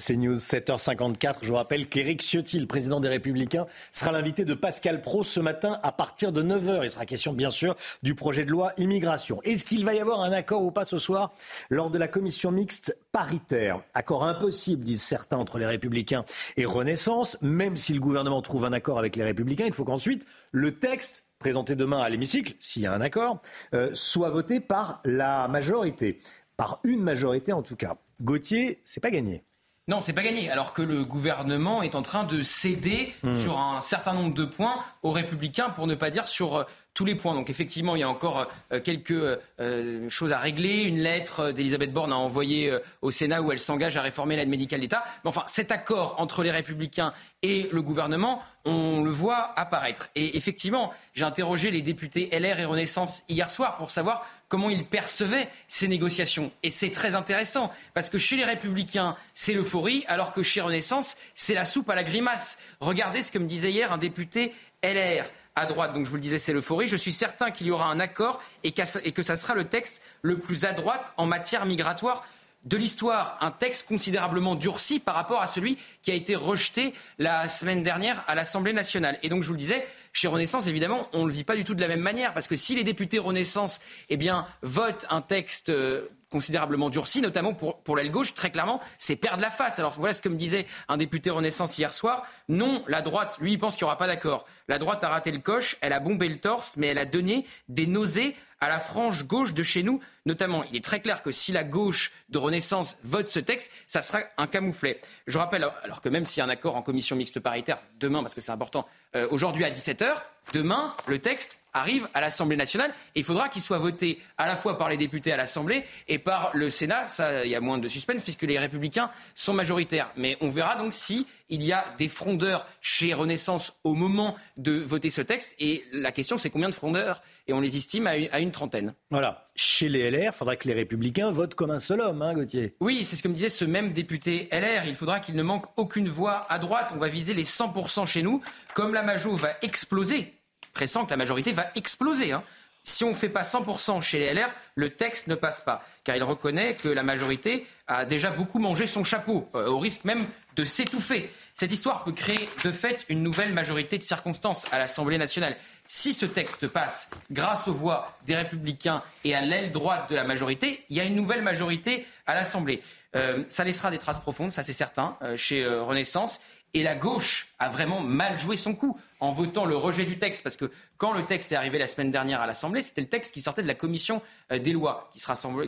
C'est 0.00 0.14
News 0.14 0.36
7h54. 0.36 1.38
Je 1.42 1.48
vous 1.48 1.56
rappelle 1.56 1.88
qu'Éric 1.88 2.22
Ciotti, 2.22 2.60
le 2.60 2.66
président 2.66 3.00
des 3.00 3.08
Républicains, 3.08 3.66
sera 3.90 4.12
l'invité 4.12 4.44
de 4.44 4.54
Pascal 4.54 5.02
Pro 5.02 5.24
ce 5.24 5.40
matin 5.40 5.80
à 5.82 5.90
partir 5.90 6.30
de 6.30 6.40
9h. 6.40 6.84
Il 6.84 6.90
sera 6.90 7.04
question, 7.04 7.32
bien 7.32 7.50
sûr, 7.50 7.74
du 8.04 8.14
projet 8.14 8.44
de 8.44 8.50
loi 8.50 8.72
immigration. 8.76 9.42
Est-ce 9.42 9.64
qu'il 9.64 9.84
va 9.84 9.94
y 9.94 10.00
avoir 10.00 10.20
un 10.20 10.30
accord 10.30 10.62
ou 10.62 10.70
pas 10.70 10.84
ce 10.84 10.98
soir 10.98 11.32
lors 11.68 11.90
de 11.90 11.98
la 11.98 12.06
commission 12.06 12.52
mixte 12.52 12.96
paritaire? 13.10 13.82
Accord 13.92 14.22
impossible, 14.22 14.84
disent 14.84 15.02
certains, 15.02 15.36
entre 15.36 15.58
les 15.58 15.66
Républicains 15.66 16.24
et 16.56 16.64
Renaissance. 16.64 17.36
Même 17.42 17.76
si 17.76 17.92
le 17.92 18.00
gouvernement 18.00 18.40
trouve 18.40 18.66
un 18.66 18.72
accord 18.72 19.00
avec 19.00 19.16
les 19.16 19.24
Républicains, 19.24 19.66
il 19.66 19.74
faut 19.74 19.84
qu'ensuite 19.84 20.26
le 20.52 20.78
texte 20.78 21.26
présenté 21.40 21.74
demain 21.74 21.98
à 21.98 22.08
l'hémicycle, 22.08 22.54
s'il 22.60 22.82
y 22.82 22.86
a 22.86 22.92
un 22.92 23.00
accord, 23.00 23.40
euh, 23.74 23.90
soit 23.94 24.30
voté 24.30 24.60
par 24.60 25.00
la 25.04 25.48
majorité. 25.48 26.20
Par 26.56 26.78
une 26.84 27.02
majorité 27.02 27.52
en 27.52 27.62
tout 27.62 27.76
cas. 27.76 27.96
Gauthier, 28.20 28.80
c'est 28.84 29.00
pas 29.00 29.10
gagné. 29.10 29.44
Non, 29.88 30.02
c'est 30.02 30.12
pas 30.12 30.22
gagné. 30.22 30.50
Alors 30.50 30.74
que 30.74 30.82
le 30.82 31.02
gouvernement 31.02 31.82
est 31.82 31.94
en 31.94 32.02
train 32.02 32.24
de 32.24 32.42
céder 32.42 33.14
hmm. 33.22 33.34
sur 33.34 33.58
un 33.58 33.80
certain 33.80 34.12
nombre 34.12 34.34
de 34.34 34.44
points 34.44 34.84
aux 35.02 35.10
Républicains, 35.10 35.70
pour 35.70 35.86
ne 35.86 35.94
pas 35.94 36.10
dire 36.10 36.28
sur 36.28 36.66
tous 36.98 37.04
les 37.04 37.14
points. 37.14 37.32
Donc 37.32 37.48
effectivement, 37.48 37.94
il 37.94 38.00
y 38.00 38.02
a 38.02 38.08
encore 38.08 38.48
euh, 38.72 38.80
quelques 38.80 39.12
euh, 39.12 40.10
choses 40.10 40.32
à 40.32 40.38
régler. 40.38 40.82
Une 40.82 40.98
lettre 40.98 41.52
d'Elisabeth 41.52 41.92
Borne 41.92 42.12
a 42.12 42.16
envoyée 42.16 42.76
au 43.02 43.12
Sénat 43.12 43.40
où 43.40 43.52
elle 43.52 43.60
s'engage 43.60 43.96
à 43.96 44.02
réformer 44.02 44.34
l'aide 44.34 44.48
médicale 44.48 44.80
d'État. 44.80 45.04
Mais 45.22 45.28
enfin, 45.28 45.44
cet 45.46 45.70
accord 45.70 46.16
entre 46.18 46.42
les 46.42 46.50
Républicains 46.50 47.12
et 47.42 47.68
le 47.70 47.82
gouvernement, 47.82 48.42
on 48.64 49.02
le 49.02 49.10
voit 49.10 49.52
apparaître. 49.56 50.10
Et 50.16 50.36
effectivement, 50.36 50.92
j'ai 51.14 51.24
interrogé 51.24 51.70
les 51.70 51.82
députés 51.82 52.28
LR 52.32 52.58
et 52.58 52.64
Renaissance 52.64 53.22
hier 53.28 53.48
soir 53.48 53.76
pour 53.76 53.92
savoir 53.92 54.26
comment 54.48 54.70
ils 54.70 54.84
percevaient 54.84 55.48
ces 55.68 55.88
négociations. 55.88 56.50
Et 56.62 56.70
c'est 56.70 56.90
très 56.90 57.14
intéressant, 57.14 57.70
parce 57.94 58.10
que 58.10 58.18
chez 58.18 58.36
les 58.36 58.44
Républicains, 58.44 59.16
c'est 59.34 59.52
l'euphorie, 59.52 60.04
alors 60.08 60.32
que 60.32 60.42
chez 60.42 60.60
Renaissance, 60.60 61.16
c'est 61.34 61.54
la 61.54 61.64
soupe 61.64 61.88
à 61.90 61.94
la 61.94 62.02
grimace. 62.02 62.58
Regardez 62.80 63.22
ce 63.22 63.30
que 63.30 63.38
me 63.38 63.46
disait 63.46 63.70
hier 63.70 63.92
un 63.92 63.98
député 63.98 64.52
LR 64.82 65.24
à 65.56 65.66
droite, 65.66 65.92
donc 65.92 66.04
je 66.04 66.10
vous 66.10 66.16
le 66.16 66.22
disais, 66.22 66.38
c'est 66.38 66.52
l'euphorie. 66.52 66.86
Je 66.86 66.96
suis 66.96 67.12
certain 67.12 67.50
qu'il 67.50 67.66
y 67.66 67.70
aura 67.70 67.90
un 67.90 67.98
accord 67.98 68.40
et, 68.62 68.72
que 68.72 69.22
ça 69.22 69.36
sera 69.36 69.54
le 69.54 69.64
texte 69.64 70.02
le 70.22 70.36
plus 70.36 70.64
à 70.64 70.72
droite 70.72 71.12
en 71.16 71.26
matière 71.26 71.66
migratoire 71.66 72.24
de 72.64 72.76
l'histoire, 72.76 73.38
un 73.40 73.50
texte 73.50 73.86
considérablement 73.86 74.54
durci 74.54 74.98
par 74.98 75.14
rapport 75.14 75.40
à 75.40 75.46
celui 75.46 75.78
qui 76.02 76.10
a 76.10 76.14
été 76.14 76.34
rejeté 76.34 76.92
la 77.18 77.48
semaine 77.48 77.82
dernière 77.82 78.24
à 78.26 78.34
l'Assemblée 78.34 78.72
nationale. 78.72 79.18
Et 79.22 79.28
donc, 79.28 79.42
je 79.42 79.48
vous 79.48 79.54
le 79.54 79.58
disais, 79.58 79.86
chez 80.12 80.28
Renaissance, 80.28 80.66
évidemment, 80.66 81.08
on 81.12 81.22
ne 81.22 81.28
le 81.28 81.32
vit 81.32 81.44
pas 81.44 81.56
du 81.56 81.64
tout 81.64 81.74
de 81.74 81.80
la 81.80 81.88
même 81.88 82.00
manière, 82.00 82.34
parce 82.34 82.48
que 82.48 82.56
si 82.56 82.74
les 82.74 82.84
députés 82.84 83.18
Renaissance 83.18 83.80
eh 84.10 84.16
bien, 84.16 84.46
votent 84.62 85.06
un 85.08 85.22
texte 85.22 85.70
euh, 85.70 86.08
considérablement 86.30 86.90
durci, 86.90 87.20
notamment 87.20 87.54
pour, 87.54 87.96
l'aile 87.96 88.10
gauche, 88.10 88.34
très 88.34 88.50
clairement, 88.50 88.80
c'est 88.98 89.16
perdre 89.16 89.42
la 89.42 89.50
face. 89.50 89.78
Alors 89.78 89.94
voilà 89.98 90.12
ce 90.12 90.22
que 90.22 90.28
me 90.28 90.36
disait 90.36 90.66
un 90.88 90.96
député 90.96 91.30
Renaissance 91.30 91.78
hier 91.78 91.92
soir. 91.92 92.24
Non, 92.48 92.82
la 92.86 93.00
droite, 93.00 93.36
lui, 93.40 93.52
il 93.52 93.58
pense 93.58 93.76
qu'il 93.76 93.84
n'y 93.84 93.88
aura 93.88 93.98
pas 93.98 94.06
d'accord. 94.06 94.46
La 94.68 94.78
droite 94.78 95.02
a 95.04 95.08
raté 95.08 95.30
le 95.30 95.38
coche, 95.38 95.76
elle 95.80 95.92
a 95.92 96.00
bombé 96.00 96.28
le 96.28 96.38
torse, 96.38 96.76
mais 96.76 96.88
elle 96.88 96.98
a 96.98 97.06
donné 97.06 97.46
des 97.68 97.86
nausées 97.86 98.36
à 98.60 98.68
la 98.68 98.80
frange 98.80 99.24
gauche 99.24 99.54
de 99.54 99.62
chez 99.62 99.82
nous, 99.82 100.00
notamment. 100.26 100.64
Il 100.64 100.76
est 100.76 100.84
très 100.84 101.00
clair 101.00 101.22
que 101.22 101.30
si 101.30 101.52
la 101.52 101.64
gauche 101.64 102.12
de 102.28 102.38
Renaissance 102.38 102.96
vote 103.04 103.28
ce 103.28 103.40
texte, 103.40 103.70
ça 103.86 104.02
sera 104.02 104.20
un 104.36 104.46
camouflet. 104.46 105.00
Je 105.26 105.38
rappelle, 105.38 105.68
alors 105.84 106.00
que 106.00 106.08
même 106.08 106.24
s'il 106.24 106.38
y 106.38 106.42
a 106.42 106.44
un 106.44 106.50
accord 106.50 106.76
en 106.76 106.82
commission 106.82 107.16
mixte 107.16 107.40
paritaire 107.40 107.78
demain, 108.00 108.22
parce 108.22 108.34
que 108.34 108.40
c'est 108.40 108.52
important, 108.52 108.86
euh, 109.14 109.26
aujourd'hui 109.30 109.64
à 109.64 109.70
17h, 109.70 110.22
demain, 110.52 110.94
le 111.06 111.20
texte 111.20 111.60
arrive 111.78 112.08
à 112.14 112.20
l'Assemblée 112.20 112.56
nationale 112.56 112.90
et 113.14 113.20
il 113.20 113.24
faudra 113.24 113.48
qu'il 113.48 113.62
soit 113.62 113.78
voté 113.78 114.18
à 114.36 114.46
la 114.46 114.56
fois 114.56 114.78
par 114.78 114.88
les 114.88 114.96
députés 114.96 115.32
à 115.32 115.36
l'Assemblée 115.36 115.84
et 116.08 116.18
par 116.18 116.50
le 116.54 116.70
Sénat. 116.70 117.06
Ça, 117.06 117.44
il 117.44 117.50
y 117.50 117.54
a 117.54 117.60
moins 117.60 117.78
de 117.78 117.88
suspense 117.88 118.22
puisque 118.22 118.42
les 118.42 118.58
Républicains 118.58 119.10
sont 119.34 119.52
majoritaires. 119.52 120.12
Mais 120.16 120.36
on 120.40 120.50
verra 120.50 120.76
donc 120.76 120.94
si 120.94 121.26
il 121.48 121.62
y 121.62 121.72
a 121.72 121.84
des 121.98 122.08
frondeurs 122.08 122.66
chez 122.80 123.14
Renaissance 123.14 123.78
au 123.84 123.94
moment 123.94 124.36
de 124.56 124.72
voter 124.72 125.10
ce 125.10 125.22
texte. 125.22 125.54
Et 125.58 125.84
la 125.92 126.12
question, 126.12 126.38
c'est 126.38 126.50
combien 126.50 126.68
de 126.68 126.74
frondeurs? 126.74 127.20
Et 127.46 127.52
on 127.52 127.60
les 127.60 127.76
estime 127.76 128.06
à 128.06 128.38
une, 128.38 128.50
trentaine. 128.50 128.94
Voilà. 129.10 129.44
Chez 129.54 129.88
les 129.88 130.10
LR, 130.10 130.32
il 130.32 130.36
faudra 130.36 130.56
que 130.56 130.68
les 130.68 130.74
Républicains 130.74 131.30
votent 131.30 131.54
comme 131.54 131.70
un 131.70 131.78
seul 131.78 132.00
homme, 132.00 132.22
hein, 132.22 132.34
Gauthier. 132.34 132.74
Oui, 132.80 133.04
c'est 133.04 133.16
ce 133.16 133.22
que 133.22 133.28
me 133.28 133.34
disait 133.34 133.48
ce 133.48 133.64
même 133.64 133.92
député 133.92 134.48
LR. 134.52 134.86
Il 134.86 134.94
faudra 134.94 135.20
qu'il 135.20 135.34
ne 135.34 135.42
manque 135.42 135.66
aucune 135.76 136.08
voix 136.08 136.46
à 136.48 136.58
droite. 136.58 136.90
On 136.94 136.98
va 136.98 137.08
viser 137.08 137.34
les 137.34 137.44
100% 137.44 138.06
chez 138.06 138.22
nous. 138.22 138.40
Comme 138.74 138.94
la 138.94 139.02
Majo 139.02 139.34
va 139.34 139.50
exploser 139.62 140.37
que 140.86 141.10
la 141.10 141.16
majorité 141.16 141.52
va 141.52 141.66
exploser. 141.74 142.32
Hein. 142.32 142.42
Si 142.82 143.04
on 143.04 143.10
ne 143.10 143.14
fait 143.14 143.28
pas 143.28 143.42
100% 143.42 144.00
chez 144.00 144.18
les 144.18 144.32
LR, 144.32 144.48
le 144.74 144.90
texte 144.90 145.26
ne 145.26 145.34
passe 145.34 145.60
pas, 145.60 145.84
car 146.04 146.16
il 146.16 146.22
reconnaît 146.22 146.74
que 146.74 146.88
la 146.88 147.02
majorité 147.02 147.66
a 147.86 148.06
déjà 148.06 148.30
beaucoup 148.30 148.58
mangé 148.58 148.86
son 148.86 149.04
chapeau, 149.04 149.50
euh, 149.54 149.68
au 149.68 149.78
risque 149.78 150.04
même 150.04 150.26
de 150.56 150.64
s'étouffer. 150.64 151.30
Cette 151.54 151.72
histoire 151.72 152.04
peut 152.04 152.12
créer 152.12 152.48
de 152.64 152.70
fait 152.70 153.04
une 153.08 153.22
nouvelle 153.22 153.52
majorité 153.52 153.98
de 153.98 154.02
circonstances 154.02 154.64
à 154.72 154.78
l'Assemblée 154.78 155.18
nationale. 155.18 155.56
Si 155.86 156.14
ce 156.14 156.24
texte 156.24 156.68
passe 156.68 157.10
grâce 157.30 157.68
aux 157.68 157.74
voix 157.74 158.16
des 158.24 158.36
républicains 158.36 159.02
et 159.24 159.34
à 159.34 159.42
l'aile 159.42 159.72
droite 159.72 160.08
de 160.08 160.14
la 160.14 160.24
majorité, 160.24 160.84
il 160.88 160.96
y 160.96 161.00
a 161.00 161.04
une 161.04 161.16
nouvelle 161.16 161.42
majorité 161.42 162.06
à 162.26 162.34
l'Assemblée. 162.34 162.82
Euh, 163.16 163.42
ça 163.48 163.64
laissera 163.64 163.90
des 163.90 163.98
traces 163.98 164.20
profondes, 164.20 164.52
ça 164.52 164.62
c'est 164.62 164.72
certain, 164.72 165.16
euh, 165.22 165.36
chez 165.36 165.66
Renaissance. 165.66 166.40
Et 166.74 166.82
la 166.82 166.94
gauche 166.94 167.48
a 167.58 167.68
vraiment 167.68 168.00
mal 168.00 168.38
joué 168.38 168.54
son 168.54 168.74
coup 168.74 168.98
en 169.20 169.32
votant 169.32 169.64
le 169.64 169.76
rejet 169.76 170.04
du 170.04 170.18
texte, 170.18 170.42
parce 170.42 170.56
que 170.56 170.70
quand 170.96 171.12
le 171.12 171.22
texte 171.22 171.50
est 171.52 171.56
arrivé 171.56 171.78
la 171.78 171.86
semaine 171.86 172.10
dernière 172.10 172.40
à 172.40 172.46
l'Assemblée, 172.46 172.82
c'était 172.82 173.00
le 173.00 173.08
texte 173.08 173.32
qui 173.32 173.40
sortait 173.40 173.62
de 173.62 173.66
la 173.66 173.74
commission 173.74 174.22
euh, 174.52 174.58
des 174.58 174.72
lois, 174.72 175.10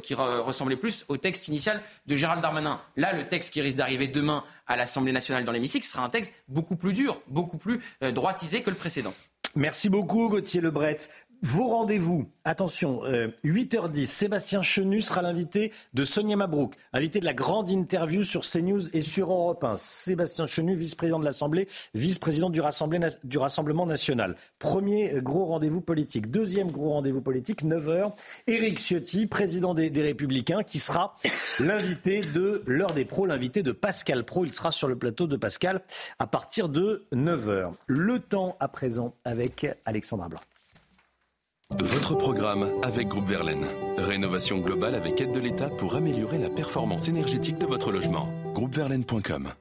qui, 0.02 0.14
ressemblait 0.14 0.77
plus 0.77 1.05
au 1.09 1.16
texte 1.16 1.48
initial 1.48 1.81
de 2.06 2.14
Gérald 2.14 2.43
Darmanin. 2.43 2.81
Là, 2.97 3.12
le 3.12 3.27
texte 3.27 3.52
qui 3.52 3.60
risque 3.60 3.78
d'arriver 3.78 4.09
demain 4.09 4.44
à 4.66 4.77
l'Assemblée 4.77 5.12
nationale 5.12 5.44
dans 5.44 5.52
l'hémicycle 5.52 5.86
sera 5.86 6.05
un 6.05 6.10
texte 6.10 6.35
beaucoup 6.48 6.77
plus 6.77 6.93
dur, 6.93 7.20
beaucoup 7.28 7.59
plus 7.59 7.81
euh, 8.02 8.12
droitisé 8.12 8.62
que 8.62 8.70
le 8.70 8.77
précédent. 8.77 9.14
Merci 9.56 9.89
beaucoup 9.89 10.28
Gauthier 10.28 10.60
Lebret. 10.60 10.98
Vos 11.42 11.68
rendez-vous, 11.68 12.28
attention, 12.44 13.02
8h10, 13.44 14.02
euh, 14.02 14.04
Sébastien 14.04 14.60
Chenu 14.60 15.00
sera 15.00 15.22
l'invité 15.22 15.72
de 15.94 16.04
Sonia 16.04 16.36
Mabrouk, 16.36 16.74
invité 16.92 17.18
de 17.18 17.24
la 17.24 17.32
grande 17.32 17.70
interview 17.70 18.24
sur 18.24 18.42
CNews 18.42 18.94
et 18.94 19.00
sur 19.00 19.32
Europe 19.32 19.64
1. 19.64 19.76
Sébastien 19.78 20.46
Chenu, 20.46 20.74
vice-président 20.74 21.18
de 21.18 21.24
l'Assemblée, 21.24 21.66
vice-président 21.94 22.50
du, 22.50 22.60
du, 23.24 23.38
Rassemblement 23.38 23.86
national. 23.86 24.36
Premier 24.58 25.14
gros 25.22 25.46
rendez-vous 25.46 25.80
politique. 25.80 26.30
Deuxième 26.30 26.70
gros 26.70 26.90
rendez-vous 26.90 27.22
politique, 27.22 27.64
9h, 27.64 28.12
Éric 28.46 28.78
Ciotti, 28.78 29.26
président 29.26 29.72
des, 29.72 29.88
des 29.88 30.02
Républicains, 30.02 30.62
qui 30.62 30.78
sera 30.78 31.16
l'invité 31.58 32.20
de 32.20 32.62
l'heure 32.66 32.92
des 32.92 33.06
pros, 33.06 33.24
l'invité 33.24 33.62
de 33.62 33.72
Pascal 33.72 34.24
Pro. 34.24 34.44
Il 34.44 34.52
sera 34.52 34.70
sur 34.70 34.88
le 34.88 34.96
plateau 34.96 35.26
de 35.26 35.38
Pascal 35.38 35.80
à 36.18 36.26
partir 36.26 36.68
de 36.68 37.06
9h. 37.14 37.72
Le 37.86 38.18
temps 38.18 38.56
à 38.60 38.68
présent 38.68 39.14
avec 39.24 39.66
Alexandra 39.86 40.28
Blanc. 40.28 40.40
Votre 41.78 42.16
programme 42.16 42.68
avec 42.82 43.06
Groupe 43.06 43.28
Verlaine. 43.28 43.64
Rénovation 43.97 44.59
globale 44.59 44.97
avec 44.97 45.20
aide 45.20 45.30
de 45.30 45.38
l'État 45.38 45.70
pour 45.70 45.94
améliorer 45.94 46.36
la 46.36 46.51
performance 46.51 47.06
énergétique 47.06 47.59
de 47.59 47.66
votre 47.66 47.92
logement. 47.92 48.28
Groupeverlaine.com 48.55 49.52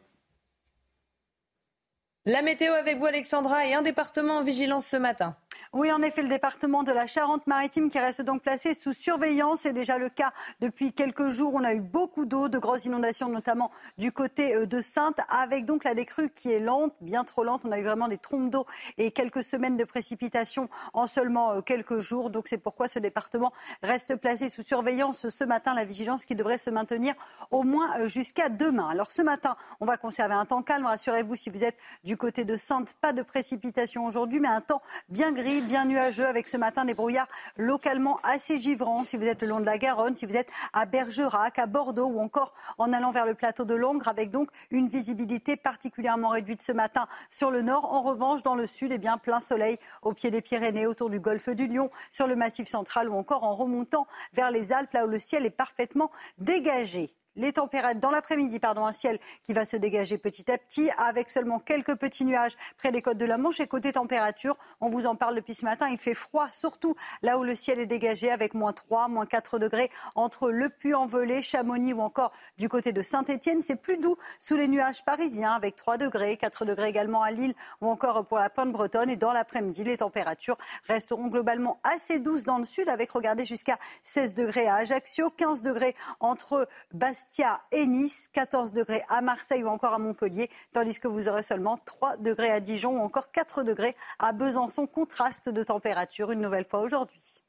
La 2.25 2.41
météo 2.41 2.73
avec 2.73 2.97
vous 2.97 3.05
Alexandra 3.05 3.67
et 3.67 3.75
un 3.75 3.83
département 3.83 4.37
en 4.37 4.43
vigilance 4.43 4.87
ce 4.87 4.97
matin. 4.97 5.35
Oui, 5.71 5.91
en 5.91 6.01
effet, 6.01 6.23
le 6.23 6.29
département 6.29 6.81
de 6.81 6.91
la 6.91 7.05
Charente-Maritime 7.05 7.91
qui 7.91 7.99
reste 7.99 8.23
donc 8.23 8.41
placé 8.41 8.73
sous 8.73 8.91
surveillance. 8.91 9.61
C'est 9.61 9.73
déjà 9.73 9.99
le 9.99 10.09
cas 10.09 10.33
depuis 10.61 10.93
quelques 10.93 11.29
jours. 11.29 11.53
On 11.53 11.63
a 11.63 11.75
eu 11.75 11.79
beaucoup 11.79 12.25
d'eau, 12.25 12.49
de 12.49 12.57
grosses 12.57 12.85
inondations, 12.85 13.29
notamment 13.29 13.69
du 13.99 14.11
côté 14.11 14.55
euh, 14.55 14.65
de 14.65 14.81
Sainte, 14.81 15.19
avec 15.29 15.65
donc 15.65 15.83
la 15.83 15.93
décrue 15.93 16.31
qui 16.31 16.51
est 16.51 16.59
lente, 16.59 16.95
bien 17.01 17.23
trop 17.23 17.43
lente. 17.43 17.61
On 17.65 17.71
a 17.71 17.77
eu 17.77 17.83
vraiment 17.83 18.07
des 18.07 18.17
trompes 18.17 18.49
d'eau 18.49 18.65
et 18.97 19.11
quelques 19.11 19.43
semaines 19.43 19.77
de 19.77 19.83
précipitations 19.83 20.69
en 20.93 21.05
seulement 21.05 21.51
euh, 21.51 21.61
quelques 21.61 21.99
jours. 21.99 22.31
Donc 22.31 22.47
c'est 22.47 22.57
pourquoi 22.57 22.87
ce 22.87 22.97
département 22.97 23.53
reste 23.83 24.15
placé 24.15 24.49
sous 24.49 24.63
surveillance 24.63 25.29
ce 25.29 25.43
matin. 25.43 25.75
La 25.75 25.85
vigilance 25.85 26.25
qui 26.25 26.33
devrait 26.33 26.57
se 26.57 26.71
maintenir 26.71 27.13
au 27.51 27.61
moins 27.61 27.95
euh, 27.99 28.07
jusqu'à 28.07 28.49
demain. 28.49 28.89
Alors 28.89 29.11
ce 29.11 29.21
matin, 29.21 29.55
on 29.81 29.85
va 29.85 29.97
conserver 29.97 30.33
un 30.33 30.47
temps 30.47 30.63
calme. 30.63 30.87
Rassurez-vous, 30.87 31.35
si 31.35 31.51
vous 31.51 31.63
êtes 31.63 31.77
du 32.03 32.17
côté 32.17 32.43
de 32.43 32.57
Sainte, 32.57 32.95
pas 33.01 33.13
de 33.13 33.21
précipitations 33.21 34.07
aujourd'hui, 34.07 34.39
mais 34.39 34.47
un 34.47 34.61
temps 34.61 34.81
bien 35.09 35.31
gris 35.31 35.58
bien 35.61 35.85
nuageux 35.85 36.27
avec 36.27 36.47
ce 36.47 36.57
matin 36.57 36.85
des 36.85 36.93
brouillards 36.93 37.27
localement 37.57 38.19
assez 38.23 38.57
givrants. 38.57 39.05
Si 39.05 39.17
vous 39.17 39.25
êtes 39.25 39.41
le 39.41 39.49
long 39.49 39.59
de 39.59 39.65
la 39.65 39.77
Garonne, 39.77 40.15
si 40.15 40.25
vous 40.25 40.35
êtes 40.35 40.51
à 40.73 40.85
Bergerac, 40.85 41.59
à 41.59 41.65
Bordeaux 41.65 42.07
ou 42.07 42.19
encore 42.19 42.53
en 42.77 42.93
allant 42.93 43.11
vers 43.11 43.25
le 43.25 43.33
plateau 43.33 43.65
de 43.65 43.75
Langres 43.75 44.07
avec 44.07 44.29
donc 44.29 44.49
une 44.71 44.87
visibilité 44.87 45.55
particulièrement 45.55 46.29
réduite 46.29 46.61
ce 46.61 46.71
matin 46.71 47.07
sur 47.31 47.51
le 47.51 47.61
nord. 47.61 47.93
En 47.93 48.01
revanche, 48.01 48.43
dans 48.43 48.55
le 48.55 48.67
sud, 48.67 48.91
eh 48.91 48.97
bien, 48.97 49.17
plein 49.17 49.39
soleil 49.39 49.77
au 50.01 50.13
pied 50.13 50.31
des 50.31 50.41
Pyrénées, 50.41 50.87
autour 50.87 51.09
du 51.09 51.19
golfe 51.19 51.49
du 51.49 51.67
Lion, 51.67 51.89
sur 52.11 52.27
le 52.27 52.35
massif 52.35 52.67
central 52.67 53.09
ou 53.09 53.13
encore 53.15 53.43
en 53.43 53.53
remontant 53.53 54.07
vers 54.33 54.51
les 54.51 54.71
Alpes, 54.71 54.93
là 54.93 55.05
où 55.05 55.09
le 55.09 55.19
ciel 55.19 55.45
est 55.45 55.49
parfaitement 55.49 56.11
dégagé 56.37 57.13
les 57.39 57.53
températures 57.53 57.99
dans 57.99 58.11
l'après-midi, 58.11 58.59
pardon, 58.59 58.85
un 58.85 58.93
ciel 58.93 59.17
qui 59.45 59.53
va 59.53 59.65
se 59.65 59.77
dégager 59.77 60.17
petit 60.17 60.51
à 60.51 60.57
petit 60.57 60.91
avec 60.97 61.29
seulement 61.29 61.59
quelques 61.59 61.95
petits 61.95 62.25
nuages 62.25 62.55
près 62.77 62.91
des 62.91 63.01
côtes 63.01 63.17
de 63.17 63.25
la 63.25 63.37
Manche. 63.37 63.59
Et 63.61 63.67
côté 63.67 63.93
température, 63.93 64.57
on 64.81 64.89
vous 64.89 65.05
en 65.05 65.15
parle 65.15 65.35
depuis 65.35 65.55
ce 65.55 65.65
matin, 65.65 65.87
il 65.89 65.97
fait 65.97 66.13
froid, 66.13 66.47
surtout 66.51 66.95
là 67.23 67.37
où 67.37 67.43
le 67.43 67.55
ciel 67.55 67.79
est 67.79 67.85
dégagé 67.85 68.29
avec 68.29 68.53
moins 68.53 68.73
3, 68.73 69.07
moins 69.07 69.25
4 69.25 69.57
degrés 69.57 69.89
entre 70.15 70.51
le 70.51 70.69
Puy-en-Velay, 70.69 71.41
Chamonix 71.41 71.93
ou 71.93 72.01
encore 72.01 72.33
du 72.57 72.67
côté 72.67 72.91
de 72.91 73.01
Saint-Etienne. 73.01 73.61
C'est 73.61 73.77
plus 73.77 73.97
doux 73.97 74.17
sous 74.39 74.57
les 74.57 74.67
nuages 74.67 75.05
parisiens 75.05 75.53
avec 75.53 75.77
3 75.77 75.97
degrés, 75.97 76.35
4 76.35 76.65
degrés 76.65 76.89
également 76.89 77.23
à 77.23 77.31
Lille 77.31 77.55
ou 77.81 77.87
encore 77.87 78.25
pour 78.25 78.37
la 78.37 78.49
pointe 78.49 78.71
bretonne. 78.71 79.09
Et 79.09 79.15
dans 79.15 79.31
l'après-midi, 79.31 79.85
les 79.85 79.97
températures 79.97 80.57
resteront 80.87 81.27
globalement 81.27 81.79
assez 81.83 82.19
douces 82.19 82.43
dans 82.43 82.57
le 82.57 82.65
sud 82.65 82.89
avec, 82.89 83.11
regardez, 83.11 83.45
jusqu'à 83.45 83.77
16 84.03 84.33
degrés 84.33 84.67
à 84.67 84.75
Ajaccio, 84.75 85.29
15 85.29 85.61
degrés 85.61 85.95
entre 86.19 86.67
Bastille 86.93 87.28
Bastia 87.29 87.59
et 87.71 87.85
Nice, 87.85 88.27
14 88.33 88.73
degrés 88.73 89.03
à 89.07 89.21
Marseille 89.21 89.63
ou 89.63 89.67
encore 89.67 89.93
à 89.93 89.99
Montpellier, 89.99 90.49
tandis 90.73 90.99
que 90.99 91.07
vous 91.07 91.29
aurez 91.29 91.43
seulement 91.43 91.77
3 91.85 92.17
degrés 92.17 92.49
à 92.49 92.59
Dijon 92.59 92.99
ou 92.99 93.03
encore 93.03 93.31
4 93.31 93.63
degrés 93.63 93.95
à 94.17 94.31
Besançon. 94.31 94.87
Contraste 94.87 95.47
de 95.47 95.61
température 95.61 96.31
une 96.31 96.41
nouvelle 96.41 96.65
fois 96.65 96.81
aujourd'hui. 96.81 97.43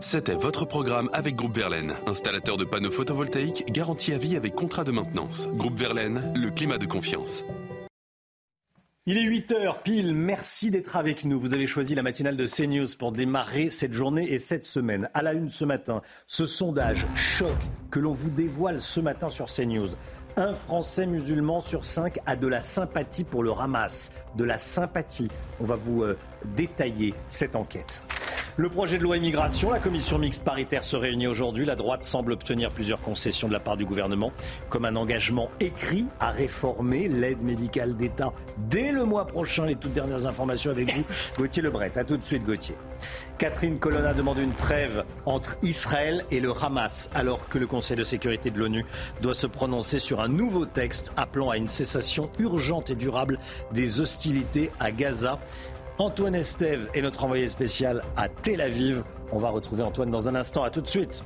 C'était 0.00 0.34
votre 0.34 0.64
programme 0.64 1.10
avec 1.12 1.36
Groupe 1.36 1.54
Verlaine, 1.54 1.96
installateur 2.06 2.56
de 2.56 2.64
panneaux 2.64 2.90
photovoltaïques 2.90 3.70
garantie 3.70 4.12
à 4.12 4.18
vie 4.18 4.36
avec 4.36 4.56
contrat 4.56 4.82
de 4.82 4.90
maintenance. 4.90 5.48
Groupe 5.50 5.78
Verlaine, 5.78 6.32
le 6.34 6.50
climat 6.50 6.78
de 6.78 6.86
confiance. 6.86 7.44
Il 9.06 9.16
est 9.16 9.24
8h 9.24 9.82
pile, 9.82 10.14
merci 10.14 10.70
d'être 10.70 10.94
avec 10.94 11.24
nous. 11.24 11.40
Vous 11.40 11.54
avez 11.54 11.66
choisi 11.66 11.94
la 11.94 12.02
matinale 12.02 12.36
de 12.36 12.46
CNews 12.46 12.86
pour 12.98 13.12
démarrer 13.12 13.70
cette 13.70 13.94
journée 13.94 14.30
et 14.30 14.38
cette 14.38 14.64
semaine. 14.64 15.08
À 15.14 15.22
la 15.22 15.32
une 15.32 15.48
ce 15.48 15.64
matin, 15.64 16.02
ce 16.26 16.44
sondage 16.44 17.06
choc 17.14 17.56
que 17.90 17.98
l'on 17.98 18.12
vous 18.12 18.28
dévoile 18.28 18.82
ce 18.82 19.00
matin 19.00 19.30
sur 19.30 19.46
CNews. 19.46 19.88
Un 20.36 20.52
Français 20.52 21.06
musulman 21.06 21.60
sur 21.60 21.86
cinq 21.86 22.18
a 22.26 22.36
de 22.36 22.46
la 22.46 22.60
sympathie 22.60 23.24
pour 23.24 23.42
le 23.42 23.52
Hamas. 23.52 24.10
De 24.36 24.44
la 24.44 24.58
sympathie. 24.58 25.30
On 25.60 25.64
va 25.64 25.76
vous 25.76 26.02
euh, 26.02 26.18
détailler 26.54 27.14
cette 27.30 27.56
enquête. 27.56 28.02
Le 28.60 28.68
projet 28.68 28.98
de 28.98 29.02
loi 29.02 29.16
immigration, 29.16 29.70
la 29.70 29.78
commission 29.78 30.18
mixte 30.18 30.44
paritaire 30.44 30.84
se 30.84 30.94
réunit 30.94 31.26
aujourd'hui. 31.26 31.64
La 31.64 31.76
droite 31.76 32.04
semble 32.04 32.32
obtenir 32.32 32.70
plusieurs 32.70 33.00
concessions 33.00 33.48
de 33.48 33.54
la 33.54 33.58
part 33.58 33.78
du 33.78 33.86
gouvernement, 33.86 34.32
comme 34.68 34.84
un 34.84 34.96
engagement 34.96 35.50
écrit 35.60 36.04
à 36.20 36.30
réformer 36.30 37.08
l'aide 37.08 37.40
médicale 37.40 37.96
d'État 37.96 38.34
dès 38.58 38.92
le 38.92 39.06
mois 39.06 39.26
prochain. 39.26 39.64
Les 39.64 39.76
toutes 39.76 39.94
dernières 39.94 40.26
informations 40.26 40.72
avec 40.72 40.92
vous, 40.92 41.04
Gauthier 41.38 41.62
Lebret. 41.62 41.96
A 41.96 42.04
tout 42.04 42.18
de 42.18 42.22
suite, 42.22 42.44
Gauthier. 42.44 42.74
Catherine 43.38 43.78
Colonna 43.78 44.12
demande 44.12 44.36
une 44.36 44.52
trêve 44.52 45.04
entre 45.24 45.56
Israël 45.62 46.26
et 46.30 46.40
le 46.40 46.52
Hamas, 46.52 47.08
alors 47.14 47.48
que 47.48 47.56
le 47.56 47.66
Conseil 47.66 47.96
de 47.96 48.04
sécurité 48.04 48.50
de 48.50 48.58
l'ONU 48.58 48.84
doit 49.22 49.32
se 49.32 49.46
prononcer 49.46 49.98
sur 49.98 50.20
un 50.20 50.28
nouveau 50.28 50.66
texte 50.66 51.14
appelant 51.16 51.48
à 51.48 51.56
une 51.56 51.66
cessation 51.66 52.28
urgente 52.38 52.90
et 52.90 52.94
durable 52.94 53.38
des 53.72 54.02
hostilités 54.02 54.70
à 54.78 54.90
Gaza. 54.90 55.38
Antoine 56.00 56.34
Estève 56.34 56.88
est 56.94 57.02
notre 57.02 57.24
envoyé 57.24 57.46
spécial 57.46 58.00
à 58.16 58.30
Tel 58.30 58.62
Aviv. 58.62 59.04
On 59.32 59.38
va 59.38 59.50
retrouver 59.50 59.82
Antoine 59.82 60.10
dans 60.10 60.30
un 60.30 60.34
instant. 60.34 60.62
À 60.62 60.70
tout 60.70 60.80
de 60.80 60.86
suite. 60.86 61.22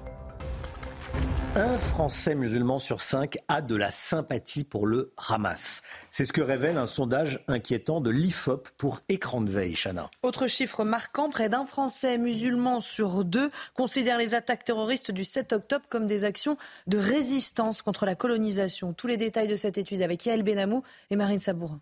Un 1.54 1.78
Français 1.78 2.34
musulman 2.34 2.80
sur 2.80 3.00
cinq 3.00 3.38
a 3.46 3.62
de 3.62 3.76
la 3.76 3.92
sympathie 3.92 4.64
pour 4.64 4.88
le 4.88 5.12
Hamas. 5.28 5.82
C'est 6.10 6.24
ce 6.24 6.32
que 6.32 6.40
révèle 6.40 6.76
un 6.76 6.86
sondage 6.86 7.44
inquiétant 7.46 8.00
de 8.00 8.10
l'IFOP 8.10 8.68
pour 8.76 9.00
écran 9.08 9.42
de 9.42 9.48
veille, 9.48 9.76
Chana. 9.76 10.10
Autre 10.24 10.48
chiffre 10.48 10.82
marquant, 10.82 11.30
près 11.30 11.48
d'un 11.48 11.66
Français 11.66 12.18
musulman 12.18 12.80
sur 12.80 13.24
deux 13.24 13.52
considère 13.74 14.18
les 14.18 14.34
attaques 14.34 14.64
terroristes 14.64 15.12
du 15.12 15.24
7 15.24 15.52
octobre 15.52 15.84
comme 15.88 16.08
des 16.08 16.24
actions 16.24 16.56
de 16.88 16.98
résistance 16.98 17.80
contre 17.80 18.06
la 18.06 18.16
colonisation. 18.16 18.92
Tous 18.92 19.06
les 19.06 19.18
détails 19.18 19.46
de 19.46 19.54
cette 19.54 19.78
étude 19.78 20.02
avec 20.02 20.26
Yael 20.26 20.42
Benamou 20.42 20.82
et 21.10 21.16
Marine 21.16 21.38
Sabourin. 21.38 21.80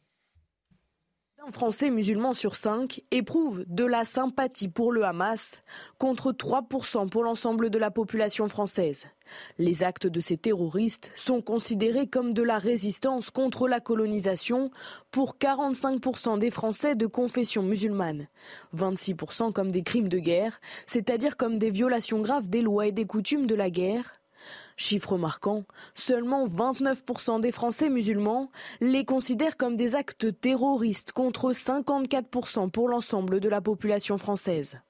Un 1.44 1.50
Français 1.50 1.90
musulman 1.90 2.34
sur 2.34 2.54
cinq 2.54 3.02
éprouve 3.10 3.64
de 3.66 3.84
la 3.84 4.04
sympathie 4.04 4.68
pour 4.68 4.92
le 4.92 5.04
Hamas, 5.04 5.62
contre 5.98 6.30
3% 6.30 7.08
pour 7.08 7.24
l'ensemble 7.24 7.68
de 7.68 7.78
la 7.78 7.90
population 7.90 8.46
française. 8.46 9.06
Les 9.58 9.82
actes 9.82 10.06
de 10.06 10.20
ces 10.20 10.36
terroristes 10.36 11.10
sont 11.16 11.42
considérés 11.42 12.06
comme 12.06 12.32
de 12.32 12.44
la 12.44 12.58
résistance 12.58 13.30
contre 13.30 13.66
la 13.66 13.80
colonisation 13.80 14.70
pour 15.10 15.36
45% 15.36 16.38
des 16.38 16.52
Français 16.52 16.94
de 16.94 17.06
confession 17.06 17.64
musulmane, 17.64 18.28
26% 18.76 19.52
comme 19.52 19.72
des 19.72 19.82
crimes 19.82 20.08
de 20.08 20.20
guerre, 20.20 20.60
c'est-à-dire 20.86 21.36
comme 21.36 21.58
des 21.58 21.70
violations 21.70 22.20
graves 22.20 22.48
des 22.48 22.62
lois 22.62 22.86
et 22.86 22.92
des 22.92 23.06
coutumes 23.06 23.48
de 23.48 23.56
la 23.56 23.70
guerre, 23.70 24.21
Chiffre 24.76 25.16
marquant, 25.16 25.64
seulement 25.94 26.46
29% 26.46 27.40
des 27.40 27.52
Français 27.52 27.90
musulmans 27.90 28.50
les 28.80 29.04
considèrent 29.04 29.56
comme 29.56 29.76
des 29.76 29.94
actes 29.94 30.40
terroristes 30.40 31.12
contre 31.12 31.52
54% 31.52 32.70
pour 32.70 32.88
l'ensemble 32.88 33.40
de 33.40 33.48
la 33.48 33.60
population 33.60 34.18
française. 34.18 34.80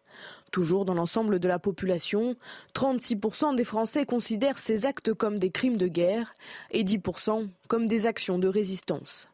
Toujours 0.50 0.84
dans 0.84 0.94
l'ensemble 0.94 1.38
de 1.38 1.48
la 1.48 1.59
population, 1.59 2.36
36% 2.74 3.56
des 3.56 3.64
Français 3.64 4.04
considèrent 4.04 4.59
ces 4.59 4.84
actes 4.84 5.14
comme 5.14 5.38
des 5.38 5.50
crimes 5.50 5.78
de 5.78 5.88
guerre 5.88 6.34
et 6.70 6.84
10% 6.84 7.48
comme 7.68 7.88
des 7.88 8.06
actions 8.06 8.38
de 8.38 8.48
résistance. 8.48 9.28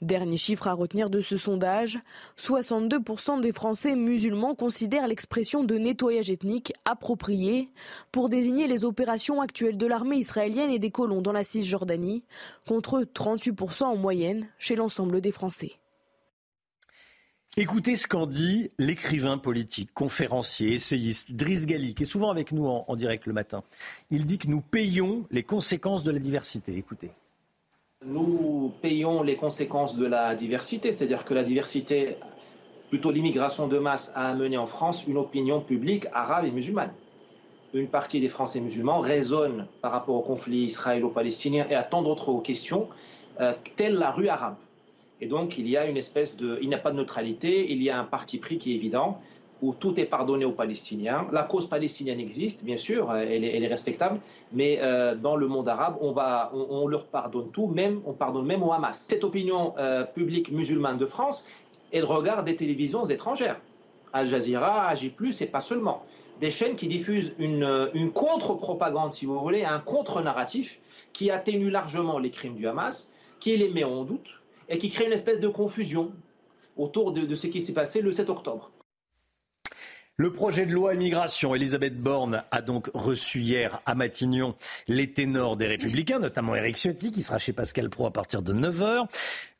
Dernier 0.00 0.36
chiffre 0.36 0.68
à 0.68 0.74
retenir 0.74 1.10
de 1.10 1.20
ce 1.20 1.36
sondage, 1.36 1.98
62% 2.38 3.40
des 3.40 3.52
Français 3.52 3.96
musulmans 3.96 4.54
considèrent 4.54 5.08
l'expression 5.08 5.64
de 5.64 5.76
nettoyage 5.76 6.30
ethnique 6.30 6.72
appropriée 6.84 7.68
pour 8.12 8.28
désigner 8.28 8.68
les 8.68 8.84
opérations 8.84 9.40
actuelles 9.40 9.76
de 9.76 9.86
l'armée 9.86 10.18
israélienne 10.18 10.70
et 10.70 10.78
des 10.78 10.92
colons 10.92 11.20
dans 11.20 11.32
la 11.32 11.42
Cisjordanie, 11.42 12.22
contre 12.66 13.00
38% 13.00 13.84
en 13.84 13.96
moyenne 13.96 14.46
chez 14.60 14.76
l'ensemble 14.76 15.20
des 15.20 15.32
Français. 15.32 15.72
Écoutez 17.56 17.96
ce 17.96 18.06
qu'en 18.06 18.28
dit 18.28 18.70
l'écrivain 18.78 19.36
politique, 19.36 19.92
conférencier, 19.92 20.74
essayiste 20.74 21.32
Driss 21.32 21.66
Gali, 21.66 21.96
qui 21.96 22.04
est 22.04 22.06
souvent 22.06 22.30
avec 22.30 22.52
nous 22.52 22.68
en, 22.68 22.84
en 22.86 22.94
direct 22.94 23.26
le 23.26 23.32
matin. 23.32 23.64
Il 24.12 24.26
dit 24.26 24.38
que 24.38 24.46
nous 24.46 24.60
payons 24.60 25.26
les 25.32 25.42
conséquences 25.42 26.04
de 26.04 26.12
la 26.12 26.20
diversité. 26.20 26.76
Écoutez. 26.76 27.10
Nous 28.06 28.72
payons 28.80 29.24
les 29.24 29.34
conséquences 29.34 29.96
de 29.96 30.06
la 30.06 30.36
diversité, 30.36 30.92
c'est-à-dire 30.92 31.24
que 31.24 31.34
la 31.34 31.42
diversité, 31.42 32.14
plutôt 32.90 33.10
l'immigration 33.10 33.66
de 33.66 33.76
masse, 33.78 34.12
a 34.14 34.28
amené 34.28 34.56
en 34.56 34.66
France 34.66 35.08
une 35.08 35.16
opinion 35.16 35.60
publique 35.60 36.06
arabe 36.12 36.44
et 36.44 36.52
musulmane. 36.52 36.92
Une 37.74 37.88
partie 37.88 38.20
des 38.20 38.28
Français 38.28 38.60
musulmans 38.60 39.00
raisonne 39.00 39.66
par 39.82 39.90
rapport 39.90 40.14
au 40.14 40.22
conflit 40.22 40.60
israélo-palestinien 40.60 41.66
et 41.68 41.74
à 41.74 41.82
tant 41.82 42.02
d'autres 42.02 42.40
questions, 42.40 42.88
euh, 43.40 43.52
telle 43.74 43.94
la 43.94 44.12
rue 44.12 44.28
arabe. 44.28 44.54
Et 45.20 45.26
donc 45.26 45.58
il 45.58 45.68
y 45.68 45.76
a 45.76 45.86
une 45.86 45.96
espèce 45.96 46.36
de, 46.36 46.56
il 46.62 46.68
n'y 46.68 46.76
a 46.76 46.78
pas 46.78 46.92
de 46.92 46.96
neutralité, 46.96 47.72
il 47.72 47.82
y 47.82 47.90
a 47.90 47.98
un 47.98 48.04
parti 48.04 48.38
pris 48.38 48.58
qui 48.58 48.72
est 48.72 48.76
évident 48.76 49.20
où 49.60 49.74
tout 49.74 49.98
est 49.98 50.04
pardonné 50.04 50.44
aux 50.44 50.52
Palestiniens. 50.52 51.26
La 51.32 51.42
cause 51.42 51.68
palestinienne 51.68 52.20
existe, 52.20 52.64
bien 52.64 52.76
sûr, 52.76 53.12
elle 53.12 53.44
est, 53.44 53.66
respectable, 53.66 54.20
mais 54.52 54.78
euh, 54.80 55.14
dans 55.14 55.36
le 55.36 55.48
monde 55.48 55.68
arabe, 55.68 55.96
on, 56.00 56.86
leur 56.86 57.06
pardonne 57.06 57.50
tout, 57.50 57.66
même, 57.66 58.00
on 58.06 58.12
pardonne 58.12 58.46
même 58.46 58.62
au 58.62 58.72
Hamas. 58.72 59.06
Cette 59.08 59.24
opinion 59.24 59.74
euh, 59.78 60.04
publique 60.04 60.50
musulmane 60.52 60.96
de 60.96 61.06
France, 61.06 61.46
elle 61.92 62.04
regarde 62.04 62.46
des 62.46 62.56
télévisions 62.56 63.04
étrangères. 63.04 63.60
Al 64.12 64.26
Jazeera, 64.26 64.86
AJ+, 64.88 65.12
et 65.40 65.46
pas 65.46 65.60
seulement. 65.60 66.02
Des 66.40 66.50
chaînes 66.50 66.76
qui 66.76 66.86
diffusent 66.86 67.34
une, 67.38 67.90
une 67.94 68.10
contre-propagande, 68.10 69.12
si 69.12 69.26
vous 69.26 69.38
voulez, 69.38 69.64
un 69.64 69.80
contre-narratif 69.80 70.80
qui 71.12 71.30
atténue 71.30 71.68
largement 71.68 72.18
les 72.18 72.30
crimes 72.30 72.54
du 72.54 72.66
Hamas, 72.66 73.10
qui 73.40 73.56
les 73.56 73.68
met 73.68 73.84
en 73.84 74.04
doute 74.04 74.40
et 74.68 74.78
qui 74.78 74.88
crée 74.88 75.06
une 75.06 75.12
espèce 75.12 75.40
de 75.40 75.48
confusion 75.48 76.12
autour 76.76 77.12
de, 77.12 77.22
de 77.22 77.34
ce 77.34 77.48
qui 77.48 77.60
s'est 77.60 77.72
passé 77.74 78.00
le 78.00 78.12
7 78.12 78.30
octobre. 78.30 78.70
Le 80.20 80.32
projet 80.32 80.66
de 80.66 80.72
loi 80.72 80.94
immigration, 80.94 81.54
Elisabeth 81.54 81.96
Borne 81.96 82.42
a 82.50 82.60
donc 82.60 82.90
reçu 82.92 83.40
hier 83.40 83.80
à 83.86 83.94
Matignon 83.94 84.56
les 84.88 85.12
ténors 85.12 85.56
des 85.56 85.68
Républicains, 85.68 86.18
notamment 86.18 86.56
Éric 86.56 86.76
Ciotti, 86.76 87.12
qui 87.12 87.22
sera 87.22 87.38
chez 87.38 87.52
Pascal 87.52 87.88
Pro 87.88 88.04
à 88.04 88.12
partir 88.12 88.42
de 88.42 88.52
9h. 88.52 89.06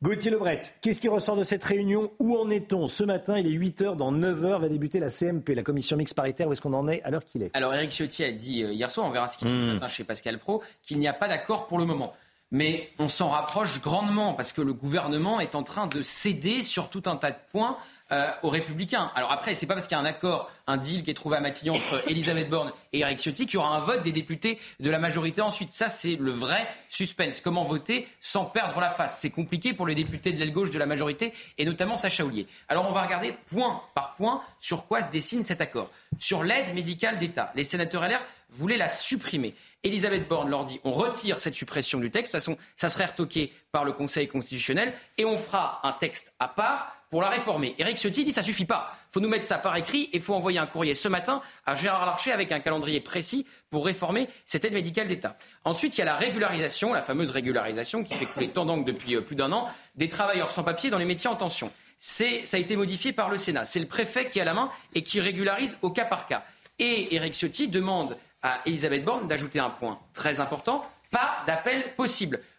Gauthier 0.03 0.31
Lebret, 0.31 0.59
qu'est-ce 0.81 0.99
qui 0.99 1.07
ressort 1.07 1.37
de 1.37 1.45
cette 1.45 1.63
réunion? 1.63 2.11
Où 2.19 2.37
en 2.37 2.49
est-on? 2.49 2.89
Ce 2.89 3.05
matin, 3.05 3.37
il 3.37 3.47
est 3.47 3.57
8h, 3.57 3.95
dans 3.95 4.11
9h 4.11 4.59
va 4.59 4.67
débuter 4.67 4.99
la 4.99 5.09
CMP, 5.09 5.55
la 5.55 5.63
commission 5.63 5.95
mixte 5.95 6.13
paritaire. 6.13 6.49
Où 6.49 6.51
est-ce 6.51 6.59
qu'on 6.59 6.73
en 6.73 6.89
est 6.89 7.01
à 7.03 7.09
l'heure 7.09 7.23
qu'il 7.23 7.41
est? 7.41 7.55
Alors 7.55 7.73
Éric 7.73 7.91
Ciotti 7.91 8.25
a 8.25 8.31
dit 8.33 8.61
euh, 8.61 8.73
hier 8.73 8.91
soir, 8.91 9.07
on 9.07 9.11
verra 9.11 9.29
ce 9.29 9.37
qu'il 9.37 9.47
dit 9.47 9.65
ce 9.65 9.73
matin 9.75 9.87
chez 9.87 10.03
Pascal 10.03 10.39
Pro, 10.39 10.61
qu'il 10.83 10.99
n'y 10.99 11.07
a 11.07 11.13
pas 11.13 11.29
d'accord 11.29 11.67
pour 11.67 11.77
le 11.77 11.85
moment. 11.85 12.13
Mais 12.51 12.89
on 12.99 13.07
s'en 13.07 13.29
rapproche 13.29 13.79
grandement 13.79 14.33
parce 14.33 14.51
que 14.51 14.61
le 14.61 14.73
gouvernement 14.73 15.39
est 15.39 15.55
en 15.55 15.63
train 15.63 15.87
de 15.87 16.01
céder 16.01 16.59
sur 16.59 16.89
tout 16.89 17.03
un 17.05 17.15
tas 17.15 17.31
de 17.31 17.37
points 17.49 17.77
euh, 18.11 18.27
aux 18.43 18.49
Républicains. 18.49 19.11
Alors 19.15 19.31
après, 19.31 19.53
c'est 19.53 19.67
pas 19.67 19.75
parce 19.75 19.87
qu'il 19.87 19.95
y 19.95 19.99
a 19.99 20.01
un 20.01 20.05
accord, 20.05 20.49
un 20.65 20.77
deal 20.77 21.03
qui 21.03 21.11
est 21.11 21.13
trouvé 21.13 21.37
à 21.37 21.41
Matignon 21.41 21.75
entre 21.75 22.03
Elisabeth 22.09 22.49
Borne 22.49 22.71
et 22.91 22.99
Eric 22.99 23.19
Ciotti 23.19 23.45
qu'il 23.45 23.55
y 23.55 23.57
aura 23.57 23.75
un 23.75 23.79
vote 23.79 24.01
des 24.01 24.11
députés 24.11 24.59
de 24.79 24.89
la 24.89 24.97
majorité 24.97 25.41
ensuite. 25.41 25.69
Ça, 25.69 25.89
c'est 25.89 26.15
le 26.15 26.31
vrai 26.31 26.67
suspense. 26.89 27.39
Comment 27.39 27.63
voter 27.63 28.07
sans 28.19 28.45
perdre 28.45 28.79
la 28.79 28.89
face? 28.89 29.19
C'est 29.19 29.29
compliqué 29.29 29.73
pour 29.73 29.85
les 29.85 29.95
députés 29.95 30.31
de 30.31 30.39
l'aile 30.39 30.51
gauche 30.51 30.71
de 30.71 30.79
la 30.79 30.85
majorité 30.85 31.33
et 31.57 31.65
notamment 31.65 31.97
Sacha 31.97 32.25
Oulier. 32.25 32.47
Alors 32.67 32.87
on 32.89 32.93
va 32.93 33.03
regarder 33.03 33.35
point 33.47 33.81
par 33.93 34.15
point 34.15 34.41
sur 34.59 34.85
quoi 34.85 35.01
se 35.01 35.11
dessine 35.11 35.43
cet 35.43 35.61
accord. 35.61 35.89
Sur 36.17 36.43
l'aide 36.43 36.73
médicale 36.73 37.19
d'État, 37.19 37.51
les 37.55 37.63
sénateurs 37.63 38.07
LR 38.07 38.25
voulaient 38.49 38.77
la 38.77 38.89
supprimer. 38.89 39.53
Elisabeth 39.83 40.27
Borne 40.27 40.49
leur 40.49 40.63
dit 40.63 40.79
on 40.83 40.91
retire 40.91 41.39
cette 41.39 41.55
suppression 41.55 41.99
du 41.99 42.09
texte. 42.11 42.33
De 42.33 42.39
toute 42.39 42.45
façon, 42.45 42.57
ça 42.75 42.89
serait 42.89 43.05
retoqué 43.05 43.53
par 43.71 43.85
le 43.85 43.93
Conseil 43.93 44.27
constitutionnel 44.27 44.93
et 45.17 45.25
on 45.25 45.37
fera 45.37 45.79
un 45.83 45.93
texte 45.93 46.33
à 46.39 46.47
part 46.47 46.95
pour 47.09 47.21
la 47.21 47.29
réformer. 47.29 47.75
Éric 47.77 47.97
Ciotti 47.97 48.23
dit 48.23 48.31
ça 48.31 48.43
suffit 48.43 48.65
pas. 48.65 48.95
faut 49.11 49.19
nous 49.19 49.29
mettre 49.29 49.45
ça 49.45 49.57
par 49.57 49.75
écrit 49.75 50.03
et 50.03 50.17
il 50.17 50.21
faut 50.21 50.35
envoyer 50.35 50.59
un 50.59 50.67
courrier 50.67 50.93
ce 50.93 51.07
matin 51.07 51.41
à 51.65 51.75
Gérard 51.75 52.05
Larcher 52.05 52.31
avec 52.31 52.51
un 52.51 52.59
calendrier 52.59 52.99
précis 52.99 53.45
pour 53.69 53.85
réformer 53.85 54.29
cette 54.45 54.65
aide 54.65 54.73
médicale 54.73 55.07
d'État. 55.07 55.37
Ensuite, 55.65 55.97
il 55.97 55.99
y 55.99 56.01
a 56.01 56.05
la 56.05 56.15
régularisation, 56.15 56.93
la 56.93 57.01
fameuse 57.01 57.31
régularisation 57.31 58.03
qui 58.03 58.13
fait 58.13 58.25
couler 58.25 58.49
tant 58.49 58.65
d'encre 58.65 58.85
depuis 58.85 59.19
plus 59.21 59.35
d'un 59.35 59.51
an, 59.51 59.67
des 59.95 60.07
travailleurs 60.07 60.51
sans 60.51 60.63
papier 60.63 60.89
dans 60.89 60.99
les 60.99 61.05
métiers 61.05 61.29
en 61.29 61.35
tension. 61.35 61.71
C'est, 61.97 62.45
ça 62.45 62.57
a 62.57 62.59
été 62.59 62.75
modifié 62.75 63.11
par 63.11 63.29
le 63.29 63.37
Sénat. 63.37 63.65
C'est 63.65 63.79
le 63.79 63.87
préfet 63.87 64.27
qui 64.27 64.39
a 64.39 64.45
la 64.45 64.53
main 64.53 64.69
et 64.93 65.03
qui 65.03 65.19
régularise 65.19 65.77
au 65.81 65.89
cas 65.89 66.05
par 66.05 66.27
cas. 66.27 66.45
Et 66.77 67.13
Éric 67.15 67.33
Ciotti 67.33 67.67
demande 67.67 68.17
à 68.41 68.59
Elisabeth 68.65 69.03
Borne 69.03 69.27
d'ajouter 69.27 69.59
un 69.59 69.69
point 69.69 69.99
très 70.13 70.39
important 70.39 70.89
pas 71.11 71.43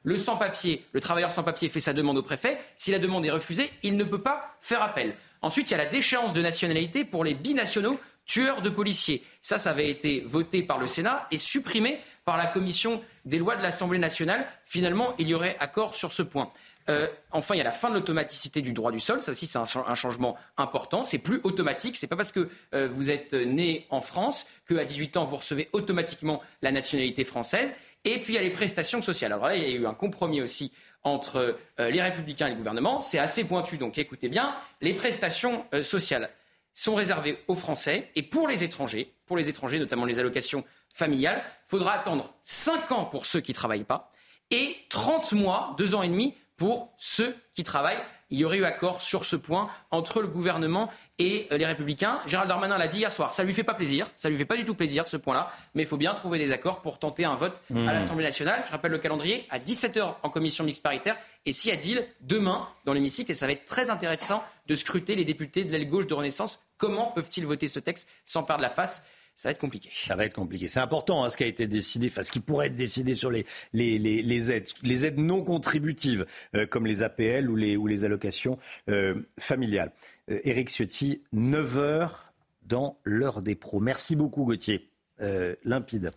Le 0.02 0.16
sans-papier, 0.16 0.84
le 0.92 1.00
travailleur 1.00 1.30
sans-papier 1.30 1.68
fait 1.68 1.80
sa 1.80 1.92
demande 1.92 2.18
au 2.18 2.22
préfet. 2.22 2.58
Si 2.76 2.90
la 2.90 2.98
demande 2.98 3.24
est 3.26 3.30
refusée, 3.30 3.70
il 3.82 3.96
ne 3.96 4.04
peut 4.04 4.22
pas 4.22 4.56
faire 4.60 4.82
appel. 4.82 5.14
Ensuite, 5.42 5.68
il 5.68 5.72
y 5.72 5.74
a 5.74 5.78
la 5.78 5.86
déchéance 5.86 6.32
de 6.32 6.42
nationalité 6.42 7.04
pour 7.04 7.24
les 7.24 7.34
binationaux 7.34 7.98
tueurs 8.26 8.62
de 8.62 8.70
policiers. 8.70 9.24
Ça, 9.42 9.58
ça 9.58 9.70
avait 9.70 9.90
été 9.90 10.20
voté 10.26 10.62
par 10.62 10.78
le 10.78 10.86
Sénat 10.86 11.26
et 11.30 11.38
supprimé 11.38 12.00
par 12.24 12.36
la 12.36 12.46
commission 12.46 13.02
des 13.24 13.38
lois 13.38 13.56
de 13.56 13.62
l'Assemblée 13.62 13.98
nationale. 13.98 14.46
Finalement, 14.64 15.14
il 15.18 15.28
y 15.28 15.34
aurait 15.34 15.56
accord 15.58 15.94
sur 15.94 16.12
ce 16.12 16.22
point. 16.22 16.52
Euh, 16.88 17.06
enfin, 17.30 17.54
il 17.54 17.58
y 17.58 17.60
a 17.60 17.64
la 17.64 17.72
fin 17.72 17.90
de 17.90 17.94
l'automaticité 17.94 18.62
du 18.62 18.72
droit 18.72 18.90
du 18.90 19.00
sol. 19.00 19.22
Ça 19.22 19.32
aussi, 19.32 19.46
c'est 19.46 19.58
un, 19.58 19.94
changement 19.94 20.36
important. 20.56 21.04
C'est 21.04 21.18
plus 21.18 21.40
automatique. 21.44 21.96
C'est 21.96 22.06
pas 22.06 22.16
parce 22.16 22.32
que 22.32 22.48
euh, 22.74 22.88
vous 22.90 23.10
êtes 23.10 23.34
né 23.34 23.86
en 23.90 24.00
France 24.00 24.46
qu'à 24.68 24.84
18 24.84 25.16
ans, 25.16 25.24
vous 25.24 25.36
recevez 25.36 25.68
automatiquement 25.72 26.40
la 26.62 26.72
nationalité 26.72 27.24
française. 27.24 27.74
Et 28.04 28.18
puis, 28.18 28.32
il 28.32 28.36
y 28.36 28.38
a 28.38 28.42
les 28.42 28.50
prestations 28.50 29.02
sociales. 29.02 29.32
Alors 29.32 29.46
là, 29.46 29.56
il 29.56 29.62
y 29.62 29.66
a 29.66 29.76
eu 29.76 29.86
un 29.86 29.94
compromis 29.94 30.40
aussi 30.40 30.72
entre 31.02 31.58
euh, 31.78 31.90
les 31.90 32.00
républicains 32.00 32.46
et 32.46 32.50
le 32.50 32.56
gouvernement. 32.56 33.00
C'est 33.00 33.18
assez 33.18 33.44
pointu, 33.44 33.78
donc 33.78 33.98
écoutez 33.98 34.28
bien. 34.28 34.54
Les 34.80 34.94
prestations 34.94 35.64
sociales 35.82 36.30
sont 36.74 36.94
réservées 36.94 37.42
aux 37.48 37.54
Français 37.54 38.10
et 38.14 38.22
pour 38.22 38.48
les 38.48 38.64
étrangers, 38.64 39.12
pour 39.26 39.36
les 39.36 39.48
étrangers, 39.48 39.78
notamment 39.78 40.04
les 40.04 40.18
allocations 40.18 40.64
familiales, 40.94 41.42
il 41.66 41.70
faudra 41.70 41.92
attendre 41.92 42.34
5 42.42 42.92
ans 42.92 43.04
pour 43.04 43.26
ceux 43.26 43.40
qui 43.40 43.52
ne 43.52 43.56
travaillent 43.56 43.84
pas 43.84 44.12
et 44.50 44.76
30 44.88 45.32
mois, 45.32 45.74
2 45.78 45.94
ans 45.94 46.02
et 46.02 46.08
demi 46.08 46.34
pour 46.56 46.92
ceux 46.96 47.36
qui 47.54 47.62
travaillent. 47.62 48.00
Il 48.30 48.38
y 48.38 48.44
aurait 48.44 48.58
eu 48.58 48.64
accord 48.64 49.00
sur 49.00 49.24
ce 49.24 49.36
point 49.36 49.68
entre 49.90 50.20
le 50.20 50.28
gouvernement 50.28 50.90
et 51.18 51.48
euh, 51.52 51.58
les 51.58 51.66
Républicains. 51.66 52.20
Gérald 52.26 52.48
Darmanin 52.48 52.78
l'a 52.78 52.88
dit 52.88 52.98
hier 52.98 53.12
soir. 53.12 53.34
Ça 53.34 53.44
lui 53.44 53.52
fait 53.52 53.64
pas 53.64 53.74
plaisir, 53.74 54.10
ça 54.16 54.30
lui 54.30 54.36
fait 54.36 54.44
pas 54.44 54.56
du 54.56 54.64
tout 54.64 54.74
plaisir 54.74 55.06
ce 55.08 55.16
point-là, 55.16 55.50
mais 55.74 55.82
il 55.82 55.86
faut 55.86 55.96
bien 55.96 56.14
trouver 56.14 56.38
des 56.38 56.52
accords 56.52 56.80
pour 56.80 56.98
tenter 56.98 57.24
un 57.24 57.34
vote 57.34 57.62
à 57.70 57.74
mmh. 57.74 57.86
l'Assemblée 57.86 58.24
nationale. 58.24 58.62
Je 58.66 58.72
rappelle 58.72 58.92
le 58.92 58.98
calendrier 58.98 59.46
à 59.50 59.58
17h 59.58 60.14
en 60.22 60.30
commission 60.30 60.64
mixte 60.64 60.82
paritaire 60.82 61.16
et 61.46 61.52
si 61.52 61.70
à 61.70 61.76
deal 61.76 62.06
demain 62.20 62.68
dans 62.84 62.92
l'hémicycle 62.92 63.30
et 63.30 63.34
ça 63.34 63.46
va 63.46 63.52
être 63.52 63.64
très 63.64 63.90
intéressant 63.90 64.42
de 64.66 64.74
scruter 64.74 65.16
les 65.16 65.24
députés 65.24 65.64
de 65.64 65.72
l'aile 65.72 65.88
gauche 65.88 66.06
de 66.06 66.14
Renaissance. 66.14 66.60
Comment 66.78 67.06
peuvent-ils 67.06 67.44
voter 67.44 67.68
ce 67.68 67.80
texte 67.80 68.08
sans 68.24 68.42
perdre 68.42 68.62
la 68.62 68.70
face 68.70 69.04
ça 69.40 69.48
va 69.48 69.52
être 69.52 69.58
compliqué. 69.58 69.88
Ça 69.90 70.16
va 70.16 70.26
être 70.26 70.34
compliqué. 70.34 70.68
C'est 70.68 70.80
important 70.80 71.24
hein, 71.24 71.30
ce 71.30 71.38
qui 71.38 71.44
a 71.44 71.46
été 71.46 71.66
décidé, 71.66 72.08
enfin 72.08 72.22
ce 72.22 72.30
qui 72.30 72.40
pourrait 72.40 72.66
être 72.66 72.74
décidé 72.74 73.14
sur 73.14 73.30
les, 73.30 73.46
les, 73.72 73.98
les, 73.98 74.52
aides, 74.52 74.68
les 74.82 75.06
aides 75.06 75.18
non 75.18 75.42
contributives, 75.42 76.26
euh, 76.54 76.66
comme 76.66 76.86
les 76.86 77.02
APL 77.02 77.48
ou 77.48 77.56
les, 77.56 77.78
ou 77.78 77.86
les 77.86 78.04
allocations 78.04 78.58
euh, 78.90 79.14
familiales. 79.38 79.92
Euh, 80.30 80.40
Éric 80.44 80.68
Ciotti, 80.68 81.22
9 81.32 81.78
heures 81.78 82.34
dans 82.64 82.98
l'heure 83.02 83.40
des 83.40 83.54
pros. 83.54 83.80
Merci 83.80 84.14
beaucoup 84.14 84.44
Gauthier. 84.44 84.89
Euh, 85.22 85.54
limpide. 85.64 86.12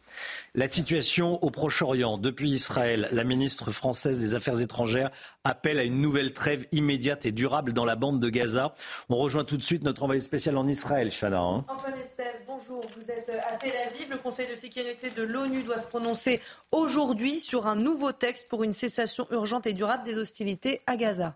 La 0.55 0.67
situation 0.69 1.43
au 1.43 1.49
Proche-Orient. 1.49 2.17
Depuis 2.17 2.51
Israël, 2.51 3.09
la 3.11 3.25
ministre 3.25 3.71
française 3.71 4.17
des 4.17 4.33
Affaires 4.33 4.61
étrangères 4.61 5.11
appelle 5.43 5.77
à 5.77 5.83
une 5.83 5.99
nouvelle 5.99 6.31
trêve 6.31 6.65
immédiate 6.71 7.25
et 7.25 7.33
durable 7.33 7.73
dans 7.73 7.83
la 7.83 7.97
bande 7.97 8.21
de 8.21 8.29
Gaza. 8.29 8.73
On 9.09 9.17
rejoint 9.17 9.43
tout 9.43 9.57
de 9.57 9.63
suite 9.63 9.83
notre 9.83 10.03
envoyé 10.03 10.21
spécial 10.21 10.57
en 10.57 10.67
Israël, 10.67 11.11
Chana. 11.11 11.41
Hein. 11.41 11.65
Antoine 11.67 11.99
Estève, 11.99 12.43
bonjour. 12.47 12.81
Vous 12.95 13.11
êtes 13.11 13.29
à 13.29 13.57
Tel 13.57 13.73
Aviv. 13.87 14.09
Le 14.09 14.17
Conseil 14.17 14.47
de 14.49 14.55
sécurité 14.55 15.09
de 15.09 15.23
l'ONU 15.23 15.63
doit 15.63 15.79
se 15.79 15.87
prononcer 15.87 16.39
aujourd'hui 16.71 17.39
sur 17.39 17.67
un 17.67 17.75
nouveau 17.75 18.13
texte 18.13 18.47
pour 18.47 18.63
une 18.63 18.73
cessation 18.73 19.27
urgente 19.31 19.67
et 19.67 19.73
durable 19.73 20.03
des 20.03 20.17
hostilités 20.17 20.79
à 20.87 20.95
Gaza. 20.95 21.35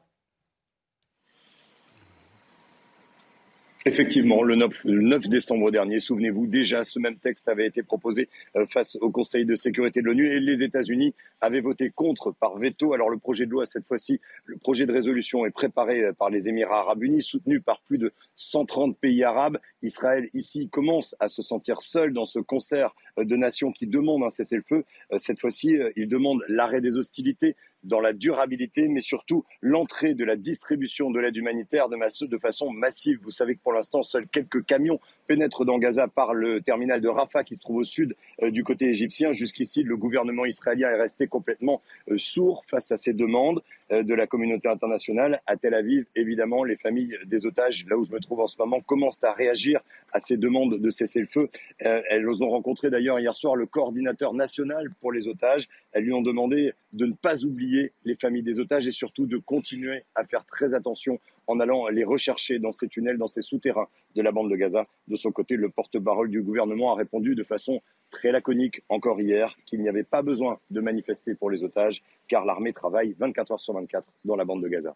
Effectivement, 3.87 4.43
le 4.43 4.55
9, 4.83 5.29
décembre 5.29 5.71
dernier, 5.71 6.01
souvenez-vous, 6.01 6.45
déjà 6.45 6.83
ce 6.83 6.99
même 6.99 7.17
texte 7.19 7.47
avait 7.47 7.65
été 7.65 7.83
proposé 7.83 8.27
euh, 8.57 8.65
face 8.65 8.97
au 8.99 9.11
Conseil 9.11 9.45
de 9.45 9.55
sécurité 9.55 10.01
de 10.01 10.07
l'ONU 10.07 10.27
et 10.27 10.41
les 10.41 10.61
États-Unis 10.61 11.15
avaient 11.39 11.61
voté 11.61 11.89
contre 11.89 12.31
par 12.31 12.57
veto. 12.57 12.93
Alors 12.93 13.09
le 13.09 13.17
projet 13.17 13.45
de 13.45 13.51
loi, 13.51 13.65
cette 13.65 13.87
fois-ci, 13.87 14.19
le 14.43 14.57
projet 14.57 14.85
de 14.85 14.91
résolution 14.91 15.45
est 15.45 15.51
préparé 15.51 16.03
euh, 16.03 16.11
par 16.11 16.29
les 16.29 16.49
Émirats 16.49 16.81
arabes 16.81 17.01
unis, 17.01 17.21
soutenu 17.21 17.61
par 17.61 17.79
plus 17.79 17.97
de 17.97 18.11
130 18.35 18.97
pays 18.97 19.23
arabes. 19.23 19.57
Israël, 19.81 20.27
ici, 20.33 20.67
commence 20.67 21.15
à 21.21 21.29
se 21.29 21.41
sentir 21.41 21.81
seul 21.81 22.11
dans 22.11 22.25
ce 22.25 22.39
concert 22.39 22.93
de 23.17 23.35
nations 23.35 23.71
qui 23.71 23.87
demandent 23.87 24.23
un 24.23 24.29
cessez-le-feu. 24.29 24.83
Cette 25.17 25.39
fois-ci, 25.39 25.77
il 25.95 26.07
demande 26.07 26.41
l'arrêt 26.47 26.81
des 26.81 26.97
hostilités 26.97 27.55
dans 27.83 27.99
la 27.99 28.13
durabilité, 28.13 28.87
mais 28.87 28.99
surtout 28.99 29.45
l'entrée 29.61 30.13
de 30.13 30.25
la 30.25 30.35
distribution 30.35 31.09
de 31.09 31.19
l'aide 31.19 31.35
humanitaire 31.35 31.89
de, 31.89 32.37
façon 32.37 32.69
massive. 32.71 33.19
Vous 33.23 33.31
savez 33.31 33.55
que 33.55 33.61
pour 33.61 33.73
l'instant, 33.73 34.03
seuls 34.03 34.27
quelques 34.27 34.63
camions 34.65 34.99
pénètrent 35.27 35.65
dans 35.65 35.77
Gaza 35.77 36.07
par 36.07 36.33
le 36.33 36.61
terminal 36.61 37.01
de 37.01 37.07
Rafah 37.07 37.43
qui 37.43 37.55
se 37.55 37.61
trouve 37.61 37.77
au 37.77 37.83
sud 37.83 38.15
euh, 38.43 38.51
du 38.51 38.63
côté 38.63 38.89
égyptien. 38.89 39.31
Jusqu'ici, 39.31 39.83
le 39.83 39.97
gouvernement 39.97 40.45
israélien 40.45 40.89
est 40.89 40.99
resté 40.99 41.27
complètement 41.27 41.81
euh, 42.09 42.17
sourd 42.17 42.63
face 42.69 42.91
à 42.91 42.97
ces 42.97 43.13
demandes 43.13 43.61
euh, 43.86 43.86
de 43.89 44.13
la 44.13 44.27
communauté 44.27 44.67
internationale. 44.67 45.41
À 45.45 45.57
Tel 45.57 45.73
Aviv, 45.73 46.05
évidemment, 46.15 46.63
les 46.63 46.75
familles 46.75 47.17
des 47.25 47.45
otages, 47.45 47.85
là 47.89 47.97
où 47.97 48.03
je 48.03 48.11
me 48.11 48.19
trouve 48.19 48.41
en 48.41 48.47
ce 48.47 48.57
moment, 48.57 48.81
commencent 48.81 49.23
à 49.23 49.33
réagir 49.33 49.79
à 50.11 50.19
ces 50.19 50.37
demandes 50.37 50.79
de 50.79 50.89
cessez-le-feu. 50.89 51.49
elles 51.79 52.27
ont 52.27 52.49
rencontré 52.49 52.89
d'ailleurs 52.89 53.19
hier 53.19 53.35
soir 53.35 53.55
le 53.55 53.65
coordinateur 53.65 54.33
national 54.33 54.89
pour 54.99 55.11
les 55.11 55.27
otages. 55.27 55.67
Elles 55.91 56.03
lui 56.03 56.13
ont 56.13 56.21
demandé 56.21 56.73
de 56.93 57.05
ne 57.05 57.13
pas 57.13 57.43
oublier 57.43 57.93
les 58.05 58.15
familles 58.15 58.43
des 58.43 58.59
otages 58.59 58.87
et 58.87 58.91
surtout 58.91 59.25
de 59.25 59.37
continuer 59.37 60.03
à 60.15 60.25
faire 60.25 60.45
très 60.45 60.73
attention 60.73 61.19
en 61.47 61.59
allant 61.59 61.87
les 61.87 62.03
rechercher 62.03 62.59
dans 62.59 62.73
ces 62.73 62.87
tunnels, 62.87 63.17
dans 63.17 63.27
ces 63.27 63.41
souterrains 63.41 63.87
de 64.15 64.21
la 64.21 64.31
bande 64.31 64.49
de 64.49 64.55
Gaza. 64.55 64.85
De 65.07 65.15
son 65.15 65.31
côté, 65.31 65.55
le 65.55 65.69
porte-parole 65.69 66.29
du 66.29 66.41
gouvernement 66.41 66.91
a 66.93 66.95
répondu 66.95 67.35
de 67.35 67.43
façon 67.43 67.81
très 68.09 68.31
laconique 68.31 68.81
encore 68.89 69.19
hier 69.21 69.53
qu'il 69.65 69.81
n'y 69.81 69.89
avait 69.89 70.03
pas 70.03 70.21
besoin 70.21 70.59
de 70.69 70.81
manifester 70.81 71.35
pour 71.35 71.49
les 71.49 71.63
otages 71.63 72.03
car 72.27 72.45
l'armée 72.45 72.73
travaille 72.73 73.15
24 73.19 73.51
heures 73.51 73.59
sur 73.59 73.73
24 73.73 74.07
dans 74.25 74.35
la 74.35 74.45
bande 74.45 74.63
de 74.63 74.67
Gaza. 74.67 74.95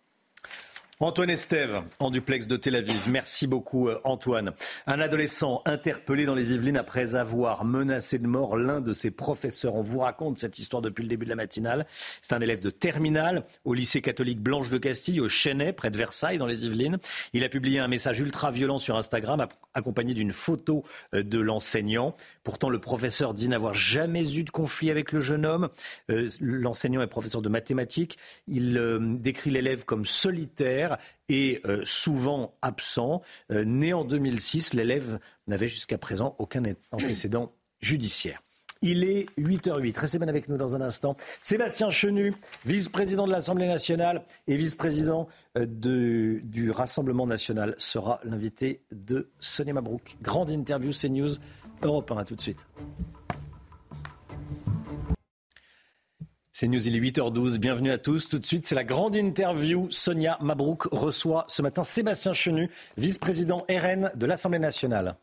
Antoine 1.03 1.31
Estève, 1.31 1.81
en 1.97 2.11
duplex 2.11 2.45
de 2.45 2.57
Tel 2.57 2.75
Aviv. 2.75 3.09
Merci 3.09 3.47
beaucoup, 3.47 3.89
euh, 3.89 3.99
Antoine. 4.03 4.51
Un 4.85 4.99
adolescent 4.99 5.63
interpellé 5.65 6.25
dans 6.25 6.35
les 6.35 6.53
Yvelines 6.53 6.77
après 6.77 7.15
avoir 7.15 7.65
menacé 7.65 8.19
de 8.19 8.27
mort 8.27 8.55
l'un 8.55 8.81
de 8.81 8.93
ses 8.93 9.09
professeurs. 9.09 9.73
On 9.73 9.81
vous 9.81 10.01
raconte 10.01 10.37
cette 10.37 10.59
histoire 10.59 10.83
depuis 10.83 11.01
le 11.01 11.09
début 11.09 11.25
de 11.25 11.31
la 11.31 11.35
matinale. 11.35 11.87
C'est 12.21 12.33
un 12.33 12.39
élève 12.39 12.59
de 12.59 12.69
terminale 12.69 13.45
au 13.65 13.73
lycée 13.73 14.01
catholique 14.01 14.41
Blanche 14.41 14.69
de 14.69 14.77
Castille, 14.77 15.19
au 15.21 15.27
Chênay, 15.27 15.73
près 15.73 15.89
de 15.89 15.97
Versailles, 15.97 16.37
dans 16.37 16.45
les 16.45 16.67
Yvelines. 16.67 16.99
Il 17.33 17.43
a 17.43 17.49
publié 17.49 17.79
un 17.79 17.87
message 17.87 18.19
ultra 18.19 18.51
violent 18.51 18.77
sur 18.77 18.95
Instagram, 18.95 19.47
accompagné 19.73 20.13
d'une 20.13 20.31
photo 20.31 20.83
euh, 21.15 21.23
de 21.23 21.39
l'enseignant. 21.39 22.15
Pourtant, 22.43 22.69
le 22.69 22.77
professeur 22.77 23.33
dit 23.33 23.49
n'avoir 23.49 23.73
jamais 23.73 24.37
eu 24.37 24.43
de 24.43 24.51
conflit 24.51 24.91
avec 24.91 25.13
le 25.13 25.21
jeune 25.21 25.47
homme. 25.47 25.69
Euh, 26.11 26.29
l'enseignant 26.39 27.01
est 27.01 27.07
professeur 27.07 27.41
de 27.41 27.49
mathématiques. 27.49 28.19
Il 28.47 28.79
décrit 29.19 29.49
l'élève 29.49 29.83
comme 29.83 30.05
solitaire 30.05 30.90
et 31.29 31.61
euh, 31.65 31.81
souvent 31.83 32.55
absent. 32.61 33.21
Euh, 33.51 33.63
né 33.63 33.93
en 33.93 34.03
2006, 34.05 34.73
l'élève 34.73 35.19
n'avait 35.47 35.67
jusqu'à 35.67 35.97
présent 35.97 36.35
aucun 36.39 36.63
antécédent 36.91 37.53
judiciaire. 37.79 38.41
Il 38.83 39.03
est 39.03 39.27
8h08. 39.37 39.99
Restez 39.99 40.17
bien 40.17 40.27
avec 40.27 40.49
nous 40.49 40.57
dans 40.57 40.75
un 40.75 40.81
instant. 40.81 41.15
Sébastien 41.39 41.91
Chenu, 41.91 42.33
vice-président 42.65 43.27
de 43.27 43.31
l'Assemblée 43.31 43.67
nationale 43.67 44.23
et 44.47 44.55
vice-président 44.55 45.27
euh, 45.57 45.67
du 45.67 46.71
Rassemblement 46.71 47.27
national, 47.27 47.75
sera 47.77 48.19
l'invité 48.23 48.81
de 48.91 49.29
Sonia 49.39 49.73
Mabrouk. 49.73 50.17
Grande 50.23 50.49
interview 50.49 50.91
CNews 50.91 51.35
Europe 51.83 52.11
1. 52.11 52.17
À 52.17 52.25
tout 52.25 52.35
de 52.35 52.41
suite. 52.41 52.65
C'est 56.53 56.67
News, 56.67 56.85
il 56.85 56.97
est 56.97 56.99
8h12. 56.99 57.59
Bienvenue 57.59 57.91
à 57.91 57.97
tous. 57.97 58.27
Tout 58.27 58.37
de 58.37 58.45
suite, 58.45 58.65
c'est 58.65 58.75
la 58.75 58.83
grande 58.83 59.15
interview. 59.15 59.87
Sonia 59.89 60.37
Mabrouk 60.41 60.83
reçoit 60.91 61.45
ce 61.47 61.61
matin 61.61 61.85
Sébastien 61.85 62.33
Chenu, 62.33 62.69
vice-président 62.97 63.65
RN 63.69 64.11
de 64.15 64.25
l'Assemblée 64.25 64.59
nationale. 64.59 65.15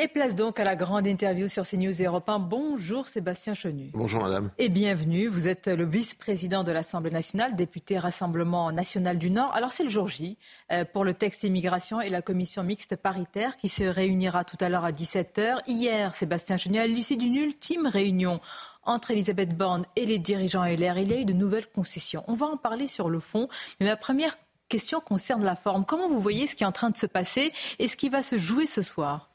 Et 0.00 0.06
place 0.06 0.36
donc 0.36 0.60
à 0.60 0.64
la 0.64 0.76
grande 0.76 1.08
interview 1.08 1.48
sur 1.48 1.66
CNews 1.66 2.00
Europe 2.00 2.28
1. 2.28 2.38
Bonjour 2.38 3.08
Sébastien 3.08 3.54
Chenu. 3.54 3.90
Bonjour 3.94 4.22
madame. 4.22 4.52
Et 4.56 4.68
bienvenue. 4.68 5.26
Vous 5.26 5.48
êtes 5.48 5.66
le 5.66 5.84
vice-président 5.84 6.62
de 6.62 6.70
l'Assemblée 6.70 7.10
nationale, 7.10 7.56
député 7.56 7.98
Rassemblement 7.98 8.70
national 8.70 9.18
du 9.18 9.32
Nord. 9.32 9.52
Alors 9.56 9.72
c'est 9.72 9.82
le 9.82 9.88
jour 9.88 10.06
J 10.06 10.38
euh, 10.70 10.84
pour 10.84 11.02
le 11.02 11.14
texte 11.14 11.42
immigration 11.42 12.00
et 12.00 12.10
la 12.10 12.22
commission 12.22 12.62
mixte 12.62 12.94
paritaire 12.94 13.56
qui 13.56 13.68
se 13.68 13.82
réunira 13.82 14.44
tout 14.44 14.56
à 14.60 14.68
l'heure 14.68 14.84
à 14.84 14.92
17h. 14.92 15.62
Hier, 15.66 16.14
Sébastien 16.14 16.58
Chenu, 16.58 16.78
à 16.78 16.86
l'issue 16.86 17.16
d'une 17.16 17.34
ultime 17.34 17.88
réunion 17.88 18.40
entre 18.84 19.10
Elisabeth 19.10 19.56
Borne 19.56 19.84
et 19.96 20.06
les 20.06 20.20
dirigeants 20.20 20.64
LR, 20.64 20.96
il 20.98 21.08
y 21.08 21.12
a 21.12 21.18
eu 21.18 21.24
de 21.24 21.32
nouvelles 21.32 21.66
concessions. 21.66 22.22
On 22.28 22.34
va 22.34 22.46
en 22.46 22.56
parler 22.56 22.86
sur 22.86 23.10
le 23.10 23.18
fond. 23.18 23.48
Mais 23.80 23.86
ma 23.86 23.96
première 23.96 24.36
question 24.68 25.00
concerne 25.00 25.42
la 25.44 25.56
forme. 25.56 25.84
Comment 25.84 26.08
vous 26.08 26.20
voyez 26.20 26.46
ce 26.46 26.54
qui 26.54 26.62
est 26.62 26.68
en 26.68 26.72
train 26.72 26.90
de 26.90 26.96
se 26.96 27.06
passer 27.06 27.52
et 27.80 27.88
ce 27.88 27.96
qui 27.96 28.08
va 28.08 28.22
se 28.22 28.38
jouer 28.38 28.66
ce 28.68 28.82
soir? 28.82 29.28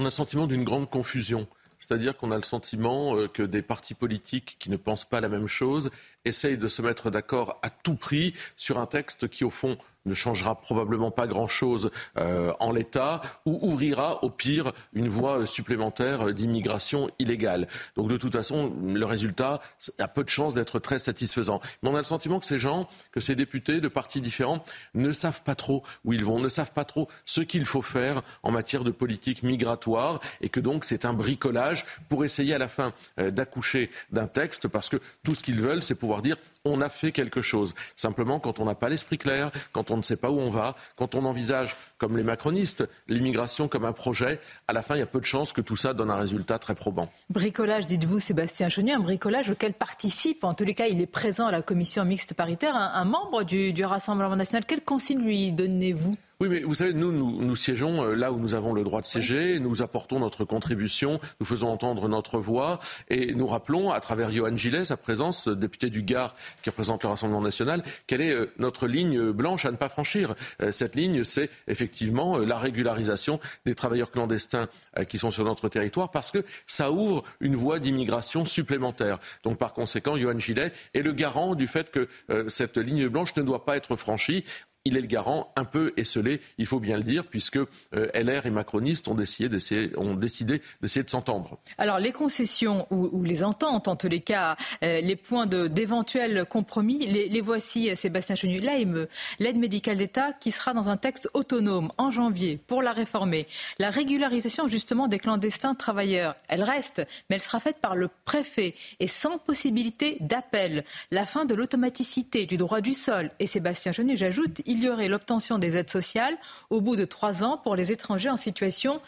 On 0.00 0.04
a 0.04 0.06
le 0.06 0.10
sentiment 0.10 0.46
d'une 0.46 0.64
grande 0.64 0.88
confusion. 0.88 1.46
C'est-à-dire 1.78 2.16
qu'on 2.16 2.30
a 2.30 2.36
le 2.36 2.42
sentiment 2.42 3.16
euh, 3.16 3.28
que 3.28 3.42
des 3.42 3.60
partis 3.60 3.92
politiques 3.92 4.56
qui 4.58 4.70
ne 4.70 4.78
pensent 4.78 5.04
pas 5.04 5.20
la 5.20 5.28
même 5.28 5.46
chose 5.46 5.90
essayent 6.24 6.56
de 6.56 6.68
se 6.68 6.80
mettre 6.80 7.10
d'accord 7.10 7.58
à 7.62 7.68
tout 7.68 7.96
prix 7.96 8.34
sur 8.56 8.78
un 8.78 8.86
texte 8.86 9.28
qui, 9.28 9.44
au 9.44 9.50
fond, 9.50 9.76
ne 10.06 10.14
changera 10.14 10.60
probablement 10.60 11.10
pas 11.10 11.26
grand-chose 11.26 11.90
euh, 12.18 12.52
en 12.60 12.72
l'état 12.72 13.20
ou 13.46 13.58
ouvrira 13.62 14.22
au 14.24 14.30
pire 14.30 14.72
une 14.92 15.08
voie 15.08 15.46
supplémentaire 15.46 16.32
d'immigration 16.32 17.10
illégale. 17.18 17.68
Donc 17.96 18.08
de 18.08 18.16
toute 18.16 18.32
façon, 18.32 18.72
le 18.82 19.04
résultat 19.04 19.60
a 19.98 20.08
peu 20.08 20.24
de 20.24 20.28
chances 20.28 20.54
d'être 20.54 20.78
très 20.78 20.98
satisfaisant. 20.98 21.60
Mais 21.82 21.90
on 21.90 21.94
a 21.94 21.98
le 21.98 22.04
sentiment 22.04 22.40
que 22.40 22.46
ces 22.46 22.58
gens, 22.58 22.88
que 23.12 23.20
ces 23.20 23.34
députés 23.34 23.80
de 23.80 23.88
partis 23.88 24.20
différents 24.20 24.64
ne 24.94 25.12
savent 25.12 25.42
pas 25.42 25.54
trop 25.54 25.82
où 26.04 26.12
ils 26.12 26.24
vont, 26.24 26.38
ne 26.38 26.48
savent 26.48 26.72
pas 26.72 26.84
trop 26.84 27.08
ce 27.24 27.40
qu'il 27.40 27.64
faut 27.66 27.82
faire 27.82 28.22
en 28.42 28.50
matière 28.50 28.84
de 28.84 28.90
politique 28.90 29.42
migratoire 29.42 30.20
et 30.40 30.48
que 30.48 30.60
donc 30.60 30.84
c'est 30.84 31.04
un 31.04 31.12
bricolage 31.12 31.84
pour 32.08 32.24
essayer 32.24 32.54
à 32.54 32.58
la 32.58 32.68
fin 32.68 32.92
euh, 33.18 33.30
d'accoucher 33.30 33.90
d'un 34.10 34.26
texte 34.26 34.68
parce 34.68 34.88
que 34.88 34.96
tout 35.22 35.34
ce 35.34 35.40
qu'ils 35.40 35.60
veulent, 35.60 35.82
c'est 35.82 35.94
pouvoir 35.94 36.22
dire 36.22 36.36
on 36.64 36.80
a 36.80 36.88
fait 36.88 37.12
quelque 37.12 37.42
chose. 37.42 37.74
Simplement, 37.96 38.38
quand 38.38 38.60
on 38.60 38.64
n'a 38.64 38.74
pas 38.74 38.88
l'esprit 38.88 39.18
clair, 39.18 39.50
quand 39.72 39.90
on 39.90 39.96
ne 39.96 40.02
sait 40.02 40.16
pas 40.16 40.30
où 40.30 40.38
on 40.38 40.50
va, 40.50 40.76
quand 40.96 41.14
on 41.14 41.24
envisage, 41.24 41.74
comme 41.98 42.16
les 42.16 42.22
macronistes, 42.22 42.86
l'immigration 43.08 43.68
comme 43.68 43.84
un 43.84 43.92
projet, 43.92 44.40
à 44.68 44.72
la 44.72 44.82
fin, 44.82 44.96
il 44.96 44.98
y 44.98 45.02
a 45.02 45.06
peu 45.06 45.20
de 45.20 45.24
chances 45.24 45.52
que 45.52 45.60
tout 45.60 45.76
ça 45.76 45.94
donne 45.94 46.10
un 46.10 46.16
résultat 46.16 46.58
très 46.58 46.74
probant. 46.74 47.10
Bricolage, 47.30 47.86
dites-vous, 47.86 48.20
Sébastien 48.20 48.68
Chenu, 48.68 48.92
un 48.92 49.00
bricolage 49.00 49.50
auquel 49.50 49.72
participe, 49.72 50.44
en 50.44 50.54
tous 50.54 50.64
les 50.64 50.74
cas, 50.74 50.86
il 50.86 51.00
est 51.00 51.06
présent 51.06 51.46
à 51.46 51.52
la 51.52 51.62
commission 51.62 52.04
mixte 52.04 52.34
paritaire, 52.34 52.76
un, 52.76 53.04
membre 53.04 53.42
du, 53.44 53.74
Rassemblement 53.80 54.36
national. 54.36 54.66
Quelle 54.66 54.82
consigne 54.82 55.20
lui 55.20 55.52
donnez-vous? 55.52 56.14
Oui, 56.40 56.48
mais 56.48 56.60
vous 56.60 56.74
savez, 56.74 56.94
nous, 56.94 57.12
nous, 57.12 57.54
siégeons 57.54 58.02
euh, 58.02 58.14
là 58.14 58.32
où 58.32 58.38
nous 58.38 58.54
avons 58.54 58.72
le 58.72 58.82
droit 58.82 59.02
de 59.02 59.06
siéger, 59.06 59.60
nous 59.60 59.82
apportons 59.82 60.18
notre 60.20 60.46
contribution, 60.46 61.20
nous 61.38 61.44
faisons 61.44 61.68
entendre 61.68 62.08
notre 62.08 62.38
voix. 62.38 62.80
Et 63.10 63.34
nous 63.34 63.46
rappelons, 63.46 63.90
à 63.90 64.00
travers 64.00 64.30
Johan 64.30 64.56
Gillet, 64.56 64.86
sa 64.86 64.96
présence, 64.96 65.48
député 65.48 65.90
du 65.90 66.02
Gard 66.02 66.34
qui 66.62 66.70
représente 66.70 67.02
le 67.02 67.10
Rassemblement 67.10 67.42
national, 67.42 67.82
quelle 68.06 68.22
est 68.22 68.34
euh, 68.34 68.46
notre 68.58 68.86
ligne 68.86 69.32
blanche 69.32 69.66
à 69.66 69.70
ne 69.70 69.76
pas 69.76 69.90
franchir. 69.90 70.34
Euh, 70.62 70.72
cette 70.72 70.96
ligne, 70.96 71.24
c'est 71.24 71.50
effectivement 71.68 72.38
la 72.38 72.58
régularisation 72.58 73.38
des 73.66 73.74
travailleurs 73.74 74.10
clandestins 74.10 74.68
qui 75.08 75.18
sont 75.18 75.30
sur 75.30 75.44
notre 75.44 75.68
territoire 75.68 76.10
parce 76.10 76.30
que 76.30 76.42
ça 76.66 76.90
ouvre 76.90 77.22
une 77.40 77.54
voie 77.54 77.80
d'immigration 77.80 78.46
supplémentaire. 78.46 79.18
Donc 79.44 79.58
par 79.58 79.74
conséquent, 79.74 80.16
Johan 80.16 80.38
Gillet 80.38 80.72
est 80.94 81.02
le 81.02 81.12
garant 81.12 81.54
du 81.54 81.66
fait 81.66 81.90
que 81.90 82.08
cette 82.48 82.78
ligne 82.78 83.08
blanche 83.08 83.36
ne 83.36 83.42
doit 83.42 83.64
pas 83.64 83.76
être 83.76 83.96
franchie 83.96 84.44
il 84.86 84.96
est 84.96 85.00
le 85.00 85.06
garant 85.06 85.52
un 85.56 85.64
peu 85.64 85.92
esselé, 85.98 86.40
il 86.56 86.64
faut 86.64 86.80
bien 86.80 86.96
le 86.96 87.02
dire, 87.02 87.26
puisque 87.26 87.58
euh, 87.58 87.66
LR 87.92 88.46
et 88.46 88.50
macronistes 88.50 89.08
ont 89.08 89.14
décidé 89.14 89.50
d'essayer, 89.50 89.90
ont 89.98 90.14
décidé 90.14 90.62
d'essayer 90.80 91.02
de 91.02 91.10
s'entendre. 91.10 91.58
Alors 91.76 91.98
les 91.98 92.12
concessions 92.12 92.86
ou, 92.90 93.22
les 93.22 93.44
ententes, 93.44 93.88
en 93.88 93.96
tous 93.96 94.08
les 94.08 94.20
cas, 94.20 94.56
euh, 94.82 95.02
les 95.02 95.16
points 95.16 95.46
d'éventuels 95.46 96.46
compromis, 96.46 97.06
les, 97.06 97.40
voici, 97.42 97.90
euh, 97.90 97.94
Sébastien 97.94 98.34
Chenu. 98.34 98.58
L'AME, 98.60 99.06
l'aide 99.38 99.58
médicale 99.58 99.98
d'État, 99.98 100.32
qui 100.32 100.50
sera 100.50 100.72
dans 100.72 100.88
un 100.88 100.96
texte 100.96 101.28
autonome 101.34 101.90
en 101.98 102.10
janvier 102.10 102.58
pour 102.66 102.80
la 102.80 102.92
réformer. 102.92 103.46
La 103.78 103.90
régularisation 103.90 104.66
justement 104.66 105.08
des 105.08 105.18
clandestins 105.18 105.74
travailleurs, 105.74 106.36
elle 106.48 106.62
reste, 106.62 107.02
mais 107.28 107.36
elle 107.36 107.42
sera 107.42 107.60
faite 107.60 107.78
par 107.82 107.96
le 107.96 108.08
préfet 108.24 108.74
et 108.98 109.06
sans 109.06 109.36
possibilité 109.36 110.16
d'appel. 110.20 110.84
La 111.10 111.26
fin 111.26 111.44
de 111.44 111.54
l'automaticité 111.54 112.46
du 112.46 112.56
droit 112.56 112.80
du 112.80 112.94
sol. 112.94 113.30
Et 113.40 113.46
Sébastien 113.46 113.92
Chenu, 113.92 114.16
j'ajoute, 114.16 114.62
il 114.70 114.84
y 114.84 114.88
aurait 114.88 115.08
l'obtention 115.08 115.58
des 115.58 115.76
aides 115.76 115.90
sociales 115.90 116.36
au 116.70 116.80
bout 116.80 116.94
de 116.94 117.04
trois 117.04 117.42
ans 117.42 117.58
pour 117.58 117.74
les 117.74 117.90
étrangers 117.90 118.30
en 118.30 118.36
situation 118.36 119.00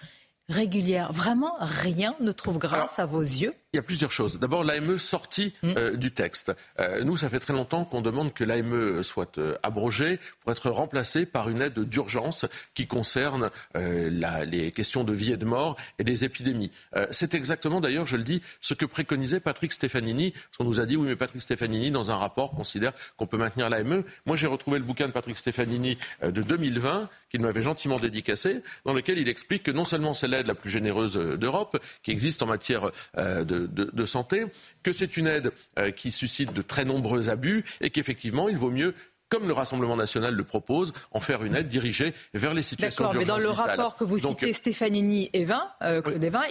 régulière. 0.48 1.12
Vraiment, 1.12 1.55
rien 1.60 2.16
ne 2.18 2.32
trouve 2.32 2.59
grâce 2.59 2.98
à 2.98 3.06
vos 3.06 3.20
yeux 3.20 3.55
il 3.74 3.78
y 3.78 3.80
a 3.80 3.82
plusieurs 3.82 4.12
choses. 4.12 4.38
D'abord, 4.38 4.64
l'AME 4.64 4.98
sortie 4.98 5.54
mm. 5.62 5.68
euh, 5.78 5.96
du 5.96 6.10
texte. 6.10 6.52
Euh, 6.78 7.04
nous, 7.04 7.16
ça 7.16 7.30
fait 7.30 7.38
très 7.38 7.54
longtemps 7.54 7.86
qu'on 7.86 8.02
demande 8.02 8.34
que 8.34 8.44
l'AME 8.44 9.02
soit 9.02 9.38
euh, 9.38 9.54
abrogée 9.62 10.20
pour 10.40 10.52
être 10.52 10.68
remplacée 10.68 11.24
par 11.24 11.48
une 11.48 11.62
aide 11.62 11.78
d'urgence 11.78 12.44
qui 12.74 12.86
concerne 12.86 13.50
la, 13.74 14.44
les 14.44 14.72
questions 14.72 15.04
de 15.04 15.12
vie 15.14 15.32
et 15.32 15.36
de 15.38 15.46
mort 15.46 15.76
et 15.98 16.04
des 16.04 16.24
épidémies. 16.24 16.70
C'est 17.10 17.34
exactement, 17.34 17.80
d'ailleurs, 17.80 18.06
je 18.06 18.16
le 18.16 18.24
dis, 18.24 18.42
ce 18.60 18.74
que 18.74 18.84
préconisait 18.84 19.40
Patrick 19.40 19.72
Stefanini. 19.72 20.32
Parce 20.32 20.58
qu'on 20.58 20.64
nous 20.64 20.80
a 20.80 20.86
dit, 20.86 20.96
oui, 20.96 21.06
mais 21.06 21.16
Patrick 21.16 21.40
Stefanini, 21.40 21.90
dans 21.90 22.10
un 22.10 22.16
rapport, 22.16 22.50
considère 22.52 22.92
qu'on 23.16 23.26
peut 23.26 23.36
maintenir 23.36 23.70
l'AME. 23.70 24.02
Moi, 24.26 24.36
j'ai 24.36 24.46
retrouvé 24.46 24.78
le 24.78 24.84
bouquin 24.84 25.06
de 25.06 25.12
Patrick 25.12 25.38
Stefanini 25.38 25.96
de 26.22 26.42
2020 26.42 27.08
qu'il 27.30 27.40
m'avait 27.40 27.62
gentiment 27.62 27.98
dédicacé, 27.98 28.62
dans 28.84 28.92
lequel 28.92 29.18
il 29.18 29.28
explique 29.28 29.62
que 29.62 29.70
non 29.70 29.84
seulement 29.84 30.12
c'est 30.12 30.28
l'aide 30.28 30.46
la 30.46 30.54
plus 30.54 30.70
généreuse 30.70 31.16
d'Europe, 31.16 31.82
qui 32.02 32.10
existe 32.10 32.42
en 32.42 32.46
matière 32.46 32.90
de 33.16 33.61
de, 33.66 34.06
santé, 34.06 34.44
que 34.82 34.93
c'est 34.93 35.16
une 35.16 35.26
aide 35.26 35.52
euh, 35.78 35.90
qui 35.90 36.12
suscite 36.12 36.52
de 36.52 36.62
très 36.62 36.84
nombreux 36.84 37.28
abus 37.28 37.64
et 37.80 37.90
qu'effectivement, 37.90 38.48
il 38.48 38.56
vaut 38.56 38.70
mieux 38.70 38.94
comme 39.32 39.48
le 39.48 39.55
Rassemblement 39.55 39.97
national 39.97 40.34
le 40.34 40.44
propose, 40.44 40.93
en 41.10 41.20
faire 41.20 41.43
une 41.43 41.56
aide 41.56 41.66
dirigée 41.66 42.12
vers 42.34 42.52
les 42.52 42.62
situations 42.62 43.05
D'accord, 43.05 43.18
mais 43.18 43.24
dans 43.24 43.39
le 43.39 43.48
rapport 43.48 43.97
que 43.97 44.05
vous 44.05 44.18
citez, 44.18 44.52
Stéfanini 44.52 45.30
et 45.32 45.47
Vin, 45.47 45.70
euh, 45.80 46.02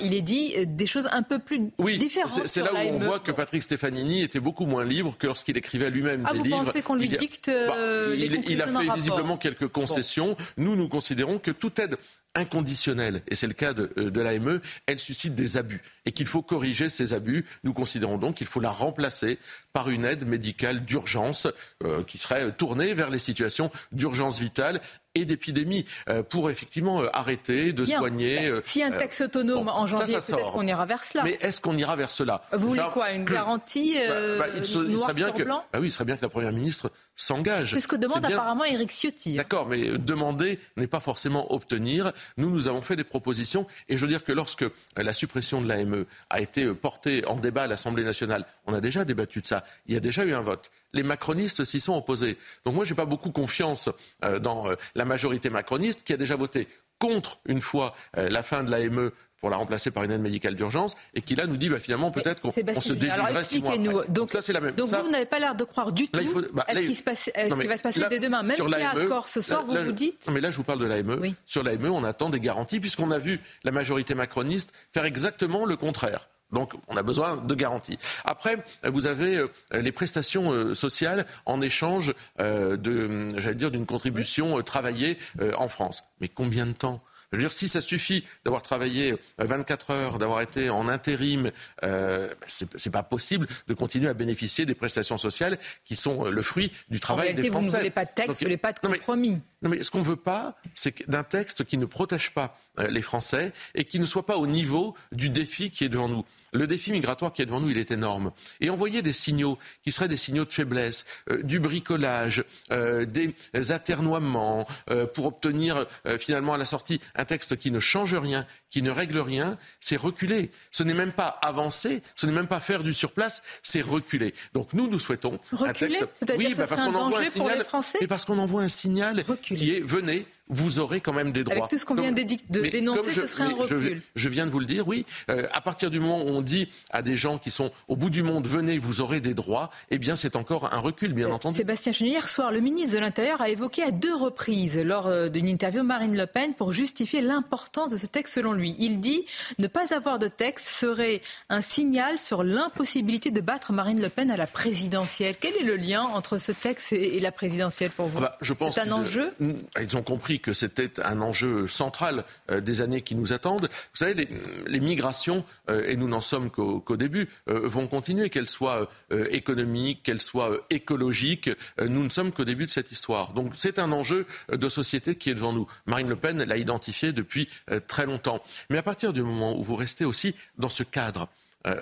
il 0.01 0.15
est 0.15 0.21
dit 0.23 0.55
euh, 0.57 0.65
des 0.67 0.87
choses 0.87 1.07
un 1.11 1.21
peu 1.21 1.37
plus 1.37 1.69
oui, 1.77 1.99
différentes. 1.99 2.47
C'est 2.47 2.63
là 2.63 2.73
où 2.73 2.95
on 2.95 2.97
voit 2.97 3.19
que 3.19 3.31
Patrick 3.31 3.61
Stefanini 3.61 4.23
était 4.23 4.39
beaucoup 4.39 4.65
moins 4.65 4.83
libre 4.83 5.15
que 5.15 5.27
lorsqu'il 5.27 5.57
écrivait 5.57 5.91
lui-même 5.91 6.23
ah, 6.25 6.31
des 6.31 6.39
vous 6.39 6.45
livres. 6.45 6.63
Pensez 6.63 6.81
qu'on 6.81 6.95
lui 6.95 7.07
dicte 7.07 7.51
bah, 7.51 7.75
il, 8.15 8.59
a 8.63 8.67
fait 8.67 8.93
visiblement 8.95 9.37
quelques 9.37 9.67
concessions. 9.67 10.35
Nous, 10.57 10.75
nous 10.75 10.87
considérons 10.87 11.37
que 11.37 11.51
toute 11.51 11.77
aide 11.77 11.97
inconditionnelle, 12.35 13.23
et 13.27 13.35
c'est 13.35 13.47
le 13.47 13.53
cas 13.53 13.73
de, 13.73 13.89
euh, 13.97 14.23
l'AME, 14.23 14.61
elle 14.85 14.99
suscite 14.99 15.35
des 15.35 15.57
abus 15.57 15.81
et 16.05 16.11
qu'il 16.11 16.27
faut 16.27 16.41
corriger 16.41 16.89
ces 16.89 17.13
abus. 17.13 17.45
Nous 17.63 17.73
considérons 17.73 18.17
donc 18.17 18.35
qu'il 18.35 18.47
faut 18.47 18.59
la 18.59 18.71
remplacer 18.71 19.37
par 19.73 19.89
une 19.89 20.05
aide 20.05 20.27
médicale 20.27 20.85
d'urgence 20.85 21.47
euh, 21.83 22.03
qui 22.03 22.17
serait 22.17 22.51
tournée 22.53 22.93
vers 22.93 23.09
les 23.09 23.19
situations 23.19 23.71
d'urgence 23.91 24.39
vitale 24.39 24.81
et 25.15 25.25
d'épidémie 25.25 25.85
euh, 26.09 26.23
pour 26.23 26.49
effectivement 26.49 27.03
arrêter 27.13 27.73
de 27.73 27.85
soigner. 27.85 28.51
si 28.63 28.83
un 28.83 28.91
texte 28.91 29.21
autonome 29.21 29.69
en 29.69 29.85
janvier, 29.87 30.15
peut-être 30.15 30.51
qu'on 30.51 30.67
ira 30.67 30.85
vers 30.85 31.03
cela. 31.03 31.23
Mais 31.23 31.37
est-ce 31.41 31.61
qu'on 31.61 31.77
ira 31.77 31.95
vers 31.95 32.11
cela? 32.11 32.43
Vous 32.53 32.67
voulez 32.67 32.83
quoi 32.93 33.11
Une 33.11 33.25
garantie 33.25 33.95
bah, 33.95 34.37
bah, 34.39 34.45
il, 34.55 34.65
serait 34.65 35.13
bien 35.13 35.31
que, 35.31 35.43
bah 35.43 35.63
oui, 35.75 35.87
il 35.87 35.91
serait 35.91 36.05
bien 36.05 36.17
que 36.17 36.21
la 36.21 36.29
première 36.29 36.51
ministre 36.51 36.91
s'engage. 37.15 37.71
C'est 37.73 37.79
ce 37.79 37.87
que 37.87 37.95
demande 37.95 38.25
apparemment 38.25 38.63
Éric 38.63 38.91
Ciotti. 38.91 39.35
D'accord, 39.35 39.67
mais 39.67 39.97
demander 39.97 40.59
n'est 40.77 40.87
pas 40.87 40.99
forcément 40.99 41.51
obtenir. 41.53 42.11
Nous, 42.37 42.49
nous 42.49 42.67
avons 42.67 42.81
fait 42.81 42.95
des 42.95 43.03
propositions 43.03 43.67
et 43.89 43.97
je 43.97 44.01
veux 44.01 44.07
dire 44.07 44.23
que 44.23 44.31
lorsque 44.31 44.65
la 44.97 45.13
suppression 45.13 45.61
de 45.61 45.67
l'AME 45.67 46.05
a 46.29 46.41
été 46.41 46.73
portée 46.73 47.25
en 47.27 47.35
débat 47.35 47.63
à 47.63 47.67
l'Assemblée 47.67 48.03
nationale, 48.03 48.45
on 48.65 48.73
a 48.73 48.81
déjà 48.81 49.05
débattu 49.05 49.41
de 49.41 49.45
ça. 49.45 49.63
Il 49.87 49.93
y 49.93 49.97
a 49.97 49.99
déjà 49.99 50.25
eu 50.25 50.33
un 50.33 50.41
vote. 50.41 50.71
Les 50.93 51.03
macronistes 51.03 51.65
s'y 51.65 51.79
sont 51.79 51.95
opposés. 51.95 52.37
Donc 52.65 52.75
moi, 52.75 52.85
je 52.85 52.91
n'ai 52.91 52.95
pas 52.95 53.05
beaucoup 53.05 53.31
confiance 53.31 53.89
euh, 54.23 54.39
dans 54.39 54.67
euh, 54.67 54.75
la 54.95 55.05
majorité 55.05 55.49
macroniste 55.49 56.03
qui 56.03 56.13
a 56.13 56.17
déjà 56.17 56.35
voté 56.35 56.67
contre, 56.99 57.39
une 57.45 57.61
fois 57.61 57.95
euh, 58.17 58.29
la 58.29 58.43
fin 58.43 58.63
de 58.63 58.69
l'AME 58.69 59.11
pour 59.39 59.49
la 59.49 59.57
remplacer 59.57 59.89
par 59.89 60.03
une 60.03 60.11
aide 60.11 60.21
médicale 60.21 60.53
d'urgence 60.53 60.95
et 61.15 61.23
qui 61.23 61.35
là 61.35 61.47
nous 61.47 61.57
dit 61.57 61.67
bah, 61.67 61.79
finalement 61.79 62.11
peut-être 62.11 62.41
qu'on 62.41 62.51
se 62.51 62.93
délivrerait 62.93 63.43
six 63.43 63.59
mois 63.59 63.73
après. 63.73 64.07
Donc, 64.09 64.31
ça 64.31 64.41
c'est 64.43 64.53
la 64.53 64.61
même. 64.61 64.75
Donc 64.75 64.89
vous 64.89 65.09
n'avez 65.09 65.25
pas 65.25 65.39
l'air 65.39 65.55
de 65.55 65.63
croire 65.63 65.91
du 65.91 66.07
tout 66.07 66.19
bah, 66.53 66.63
à 66.67 66.75
ce, 66.75 66.81
qui, 66.81 66.93
se 66.93 67.01
passe, 67.01 67.31
ce 67.35 67.59
qui 67.59 67.67
va 67.67 67.75
se 67.75 67.83
passer 67.83 68.03
dès 68.07 68.19
demain, 68.19 68.43
même 68.43 68.55
s'il 68.55 68.69
y 68.69 68.73
a 68.75 68.91
accord 68.91 69.27
ce 69.27 69.41
soir, 69.41 69.65
vous 69.65 69.73
vous 69.73 69.91
dites. 69.91 70.27
Non 70.27 70.33
mais 70.33 70.41
là 70.41 70.51
je 70.51 70.57
vous 70.57 70.63
parle 70.63 70.79
de 70.79 70.85
l'AME. 70.85 71.33
Sur 71.45 71.63
l'AME 71.63 71.87
on 71.87 72.03
attend 72.03 72.29
des 72.29 72.39
garanties 72.39 72.79
puisqu'on 72.79 73.09
a 73.09 73.17
vu 73.17 73.39
la 73.63 73.71
majorité 73.71 74.13
macroniste 74.13 74.71
faire 74.91 75.05
exactement 75.05 75.65
le 75.65 75.75
contraire. 75.75 76.29
Donc, 76.51 76.73
on 76.87 76.97
a 76.97 77.03
besoin 77.03 77.37
de 77.37 77.55
garanties. 77.55 77.97
Après, 78.25 78.57
vous 78.83 79.07
avez 79.07 79.37
euh, 79.37 79.47
les 79.73 79.91
prestations 79.91 80.51
euh, 80.51 80.73
sociales 80.73 81.25
en 81.45 81.61
échange 81.61 82.13
euh, 82.39 82.77
de, 82.77 83.27
j'allais 83.37 83.55
dire, 83.55 83.71
d'une 83.71 83.85
contribution 83.85 84.61
travaillée 84.61 85.17
en 85.57 85.67
France. 85.67 86.03
Mais 86.19 86.27
combien 86.27 86.65
de 86.65 86.73
temps? 86.73 87.01
Je 87.31 87.37
veux 87.37 87.43
dire, 87.43 87.53
si 87.53 87.69
ça 87.69 87.79
suffit 87.79 88.25
d'avoir 88.43 88.61
travaillé 88.61 89.15
24 89.37 89.89
euh, 89.89 89.93
heures, 89.93 90.17
d'avoir 90.17 90.41
été 90.41 90.69
en 90.69 90.89
intérim, 90.89 91.51
euh, 91.83 92.27
ben, 92.27 92.67
c'est 92.75 92.91
pas 92.91 93.03
possible 93.03 93.47
de 93.67 93.73
continuer 93.73 94.09
à 94.09 94.13
bénéficier 94.13 94.65
des 94.65 94.75
prestations 94.75 95.17
sociales 95.17 95.57
qui 95.85 95.95
sont 95.95 96.25
le 96.25 96.41
fruit 96.41 96.73
du 96.89 96.99
travail 96.99 97.29
en 97.29 97.31
réalité, 97.35 97.43
des 97.43 97.51
Français. 97.51 97.67
Vous 97.67 97.73
ne 97.75 97.79
voulez 97.79 97.89
pas 97.89 98.03
de 98.03 98.11
texte, 98.13 98.27
vous 98.27 98.33
ne 98.33 98.45
voulez 98.45 98.57
pas 98.57 98.73
de 98.73 98.79
compromis. 98.79 99.41
Non 99.61 99.69
mais, 99.69 99.83
ce 99.83 99.91
qu'on 99.91 99.99
ne 99.99 100.03
veut 100.03 100.15
pas, 100.15 100.55
c'est 100.73 101.07
d'un 101.07 101.23
texte 101.23 101.65
qui 101.65 101.77
ne 101.77 101.85
protège 101.85 102.31
pas 102.31 102.57
euh, 102.79 102.87
les 102.87 103.03
Français 103.03 103.53
et 103.75 103.85
qui 103.85 103.99
ne 103.99 104.05
soit 104.05 104.25
pas 104.25 104.37
au 104.37 104.47
niveau 104.47 104.95
du 105.11 105.29
défi 105.29 105.69
qui 105.69 105.85
est 105.85 105.89
devant 105.89 106.09
nous. 106.09 106.25
Le 106.51 106.65
défi 106.65 106.91
migratoire 106.91 107.31
qui 107.31 107.41
est 107.41 107.45
devant 107.45 107.59
nous, 107.59 107.69
est 107.69 107.91
énorme. 107.91 108.31
Et 108.59 108.69
envoyer 108.69 109.01
des 109.01 109.13
signaux 109.13 109.59
qui 109.83 109.91
seraient 109.91 110.07
des 110.07 110.17
signaux 110.17 110.45
de 110.45 110.51
faiblesse, 110.51 111.05
euh, 111.29 111.43
du 111.43 111.59
bricolage, 111.59 112.43
euh, 112.71 113.05
des 113.05 113.33
aternoiements 113.71 114.67
pour 115.13 115.25
obtenir 115.25 115.85
finalement 116.19 116.53
à 116.53 116.57
la 116.57 116.65
sortie 116.65 116.99
un 117.15 117.25
texte 117.25 117.57
qui 117.57 117.71
ne 117.71 117.79
change 117.79 118.13
rien, 118.13 118.45
qui 118.71 118.81
ne 118.81 118.89
règle 118.89 119.19
rien, 119.19 119.57
c'est 119.79 119.97
reculer. 119.97 120.49
Ce 120.71 120.81
n'est 120.81 120.95
même 120.95 121.11
pas 121.11 121.27
avancer, 121.27 122.01
ce 122.15 122.25
n'est 122.25 122.31
même 122.31 122.47
pas 122.47 122.59
faire 122.59 122.81
du 122.81 122.93
surplace, 122.93 123.43
c'est 123.61 123.81
reculer. 123.81 124.33
Donc 124.53 124.73
nous, 124.73 124.87
nous 124.87 124.97
souhaitons 124.97 125.39
reculer, 125.51 125.97
un 125.97 125.99
texte. 125.99 126.37
Oui, 126.37 126.55
bah, 126.55 126.65
parce 126.67 126.81
qu'on 126.81 126.95
envoie 126.95 127.19
un 127.19 127.29
signal. 127.29 127.65
Mais 127.99 128.07
parce 128.07 128.25
qu'on 128.25 128.39
envoie 128.39 128.61
un 128.63 128.69
signal 128.69 129.23
qui 129.41 129.75
est 129.75 129.81
venez, 129.81 130.25
vous 130.51 130.79
aurez 130.79 131.01
quand 131.01 131.13
même 131.13 131.31
des 131.31 131.43
droits. 131.43 131.55
Avec 131.55 131.69
tout 131.69 131.77
ce 131.77 131.85
qu'on 131.85 131.95
vient 131.95 132.11
de 132.11 132.69
dénoncer, 132.69 133.11
ce 133.11 133.25
serait 133.25 133.45
un 133.45 133.55
recul. 133.55 134.01
Je, 134.15 134.29
viens 134.29 134.45
de 134.45 134.51
vous 134.51 134.59
le 134.59 134.65
dire, 134.65 134.87
oui. 134.87 135.05
Euh, 135.29 135.47
à 135.53 135.61
partir 135.61 135.89
du 135.89 135.99
moment 135.99 136.21
où 136.23 136.27
on 136.27 136.41
dit 136.41 136.69
à 136.91 137.01
des 137.01 137.15
gens 137.15 137.37
qui 137.37 137.51
sont 137.51 137.71
au 137.87 137.95
bout 137.95 138.09
du 138.09 138.21
monde, 138.21 138.47
venez, 138.47 138.77
vous 138.77 139.01
aurez 139.01 139.21
des 139.21 139.33
droits, 139.33 139.71
eh 139.89 139.97
bien 139.97 140.15
c'est 140.15 140.35
encore 140.35 140.73
un 140.73 140.79
recul, 140.79 141.13
bien 141.13 141.31
entendu. 141.31 141.57
Sébastien 141.57 141.91
Chenu, 141.91 142.09
hier 142.09 142.29
soir, 142.29 142.51
le 142.51 142.59
ministre 142.59 142.95
de 142.95 142.99
l'Intérieur 142.99 143.41
a 143.41 143.49
évoqué 143.49 143.81
à 143.83 143.91
deux 143.91 144.15
reprises, 144.15 144.77
lors 144.77 145.29
d'une 145.29 145.47
interview, 145.47 145.83
Marine 145.83 146.17
Le 146.17 146.27
Pen 146.27 146.53
pour 146.53 146.73
justifier 146.73 147.21
l'importance 147.21 147.89
de 147.89 147.97
ce 147.97 148.05
texte 148.05 148.35
selon 148.35 148.53
lui. 148.53 148.75
Il 148.77 148.99
dit 148.99 149.25
ne 149.57 149.67
pas 149.67 149.93
avoir 149.93 150.19
de 150.19 150.27
texte 150.27 150.67
serait 150.67 151.21
un 151.49 151.61
signal 151.61 152.19
sur 152.19 152.43
l'impossibilité 152.43 153.31
de 153.31 153.41
battre 153.41 153.73
Marine 153.73 154.01
Le 154.01 154.09
Pen 154.09 154.31
à 154.31 154.37
la 154.37 154.47
présidentielle. 154.47 155.35
Quel 155.39 155.55
est 155.55 155.63
le 155.63 155.75
lien 155.75 156.01
entre 156.01 156.37
ce 156.37 156.51
texte 156.51 156.93
et 156.93 157.19
la 157.19 157.31
présidentielle 157.31 157.91
pour 157.91 158.07
vous? 158.07 158.17
Ah 158.19 158.21
bah, 158.21 158.37
Je 158.41 158.53
C'est 158.71 158.81
un 158.81 158.91
enjeu? 158.91 159.33
Ils 159.79 159.97
ont 159.97 160.03
compris 160.03 160.40
que 160.41 160.53
c'était 160.53 160.99
un 160.99 161.21
enjeu 161.21 161.67
central 161.67 162.25
euh, 162.49 162.61
des 162.61 162.81
années 162.81 163.01
qui 163.01 163.15
nous 163.15 163.33
attendent. 163.33 163.69
Vous 163.69 163.95
savez, 163.97 164.27
les, 164.67 164.79
migrations, 164.79 165.45
euh, 165.69 165.87
et 165.87 165.95
nous 165.95 166.07
n'en 166.07 166.21
sommes 166.21 166.49
qu'au 166.49 166.97
début, 166.97 167.29
euh, 167.49 167.67
vont 167.67 167.87
continuer, 167.87 168.29
qu'elles 168.29 168.49
soient 168.49 168.89
économiques, 169.31 170.03
qu'elles 170.03 170.21
soient 170.21 170.65
écologiques. 170.69 171.49
nous 171.79 172.03
ne 172.03 172.09
sommes 172.09 172.31
qu'au 172.31 172.45
début 172.45 172.65
de 172.65 172.71
cette 172.71 172.91
histoire. 172.91 173.33
Donc 173.33 173.53
c'est 173.55 173.79
un 173.79 173.91
enjeu 173.91 174.25
de 174.51 174.69
société 174.69 175.15
qui 175.15 175.29
est 175.29 175.35
devant 175.35 175.53
nous. 175.53 175.67
Marine 175.85 176.09
Le 176.09 176.15
Pen 176.15 176.43
l'a 176.43 176.57
identifié 176.57 177.11
depuis 177.11 177.49
très 177.87 178.05
longtemps. 178.05 178.41
Mais 178.69 178.77
à 178.77 178.83
partir 178.83 179.13
du 179.13 179.21
moment 179.23 179.57
où 179.57 179.63
vous 179.63 179.75
restez 179.75 180.05
aussi 180.05 180.35
dans 180.57 180.69
ce 180.69 180.83
cadre, 180.83 181.27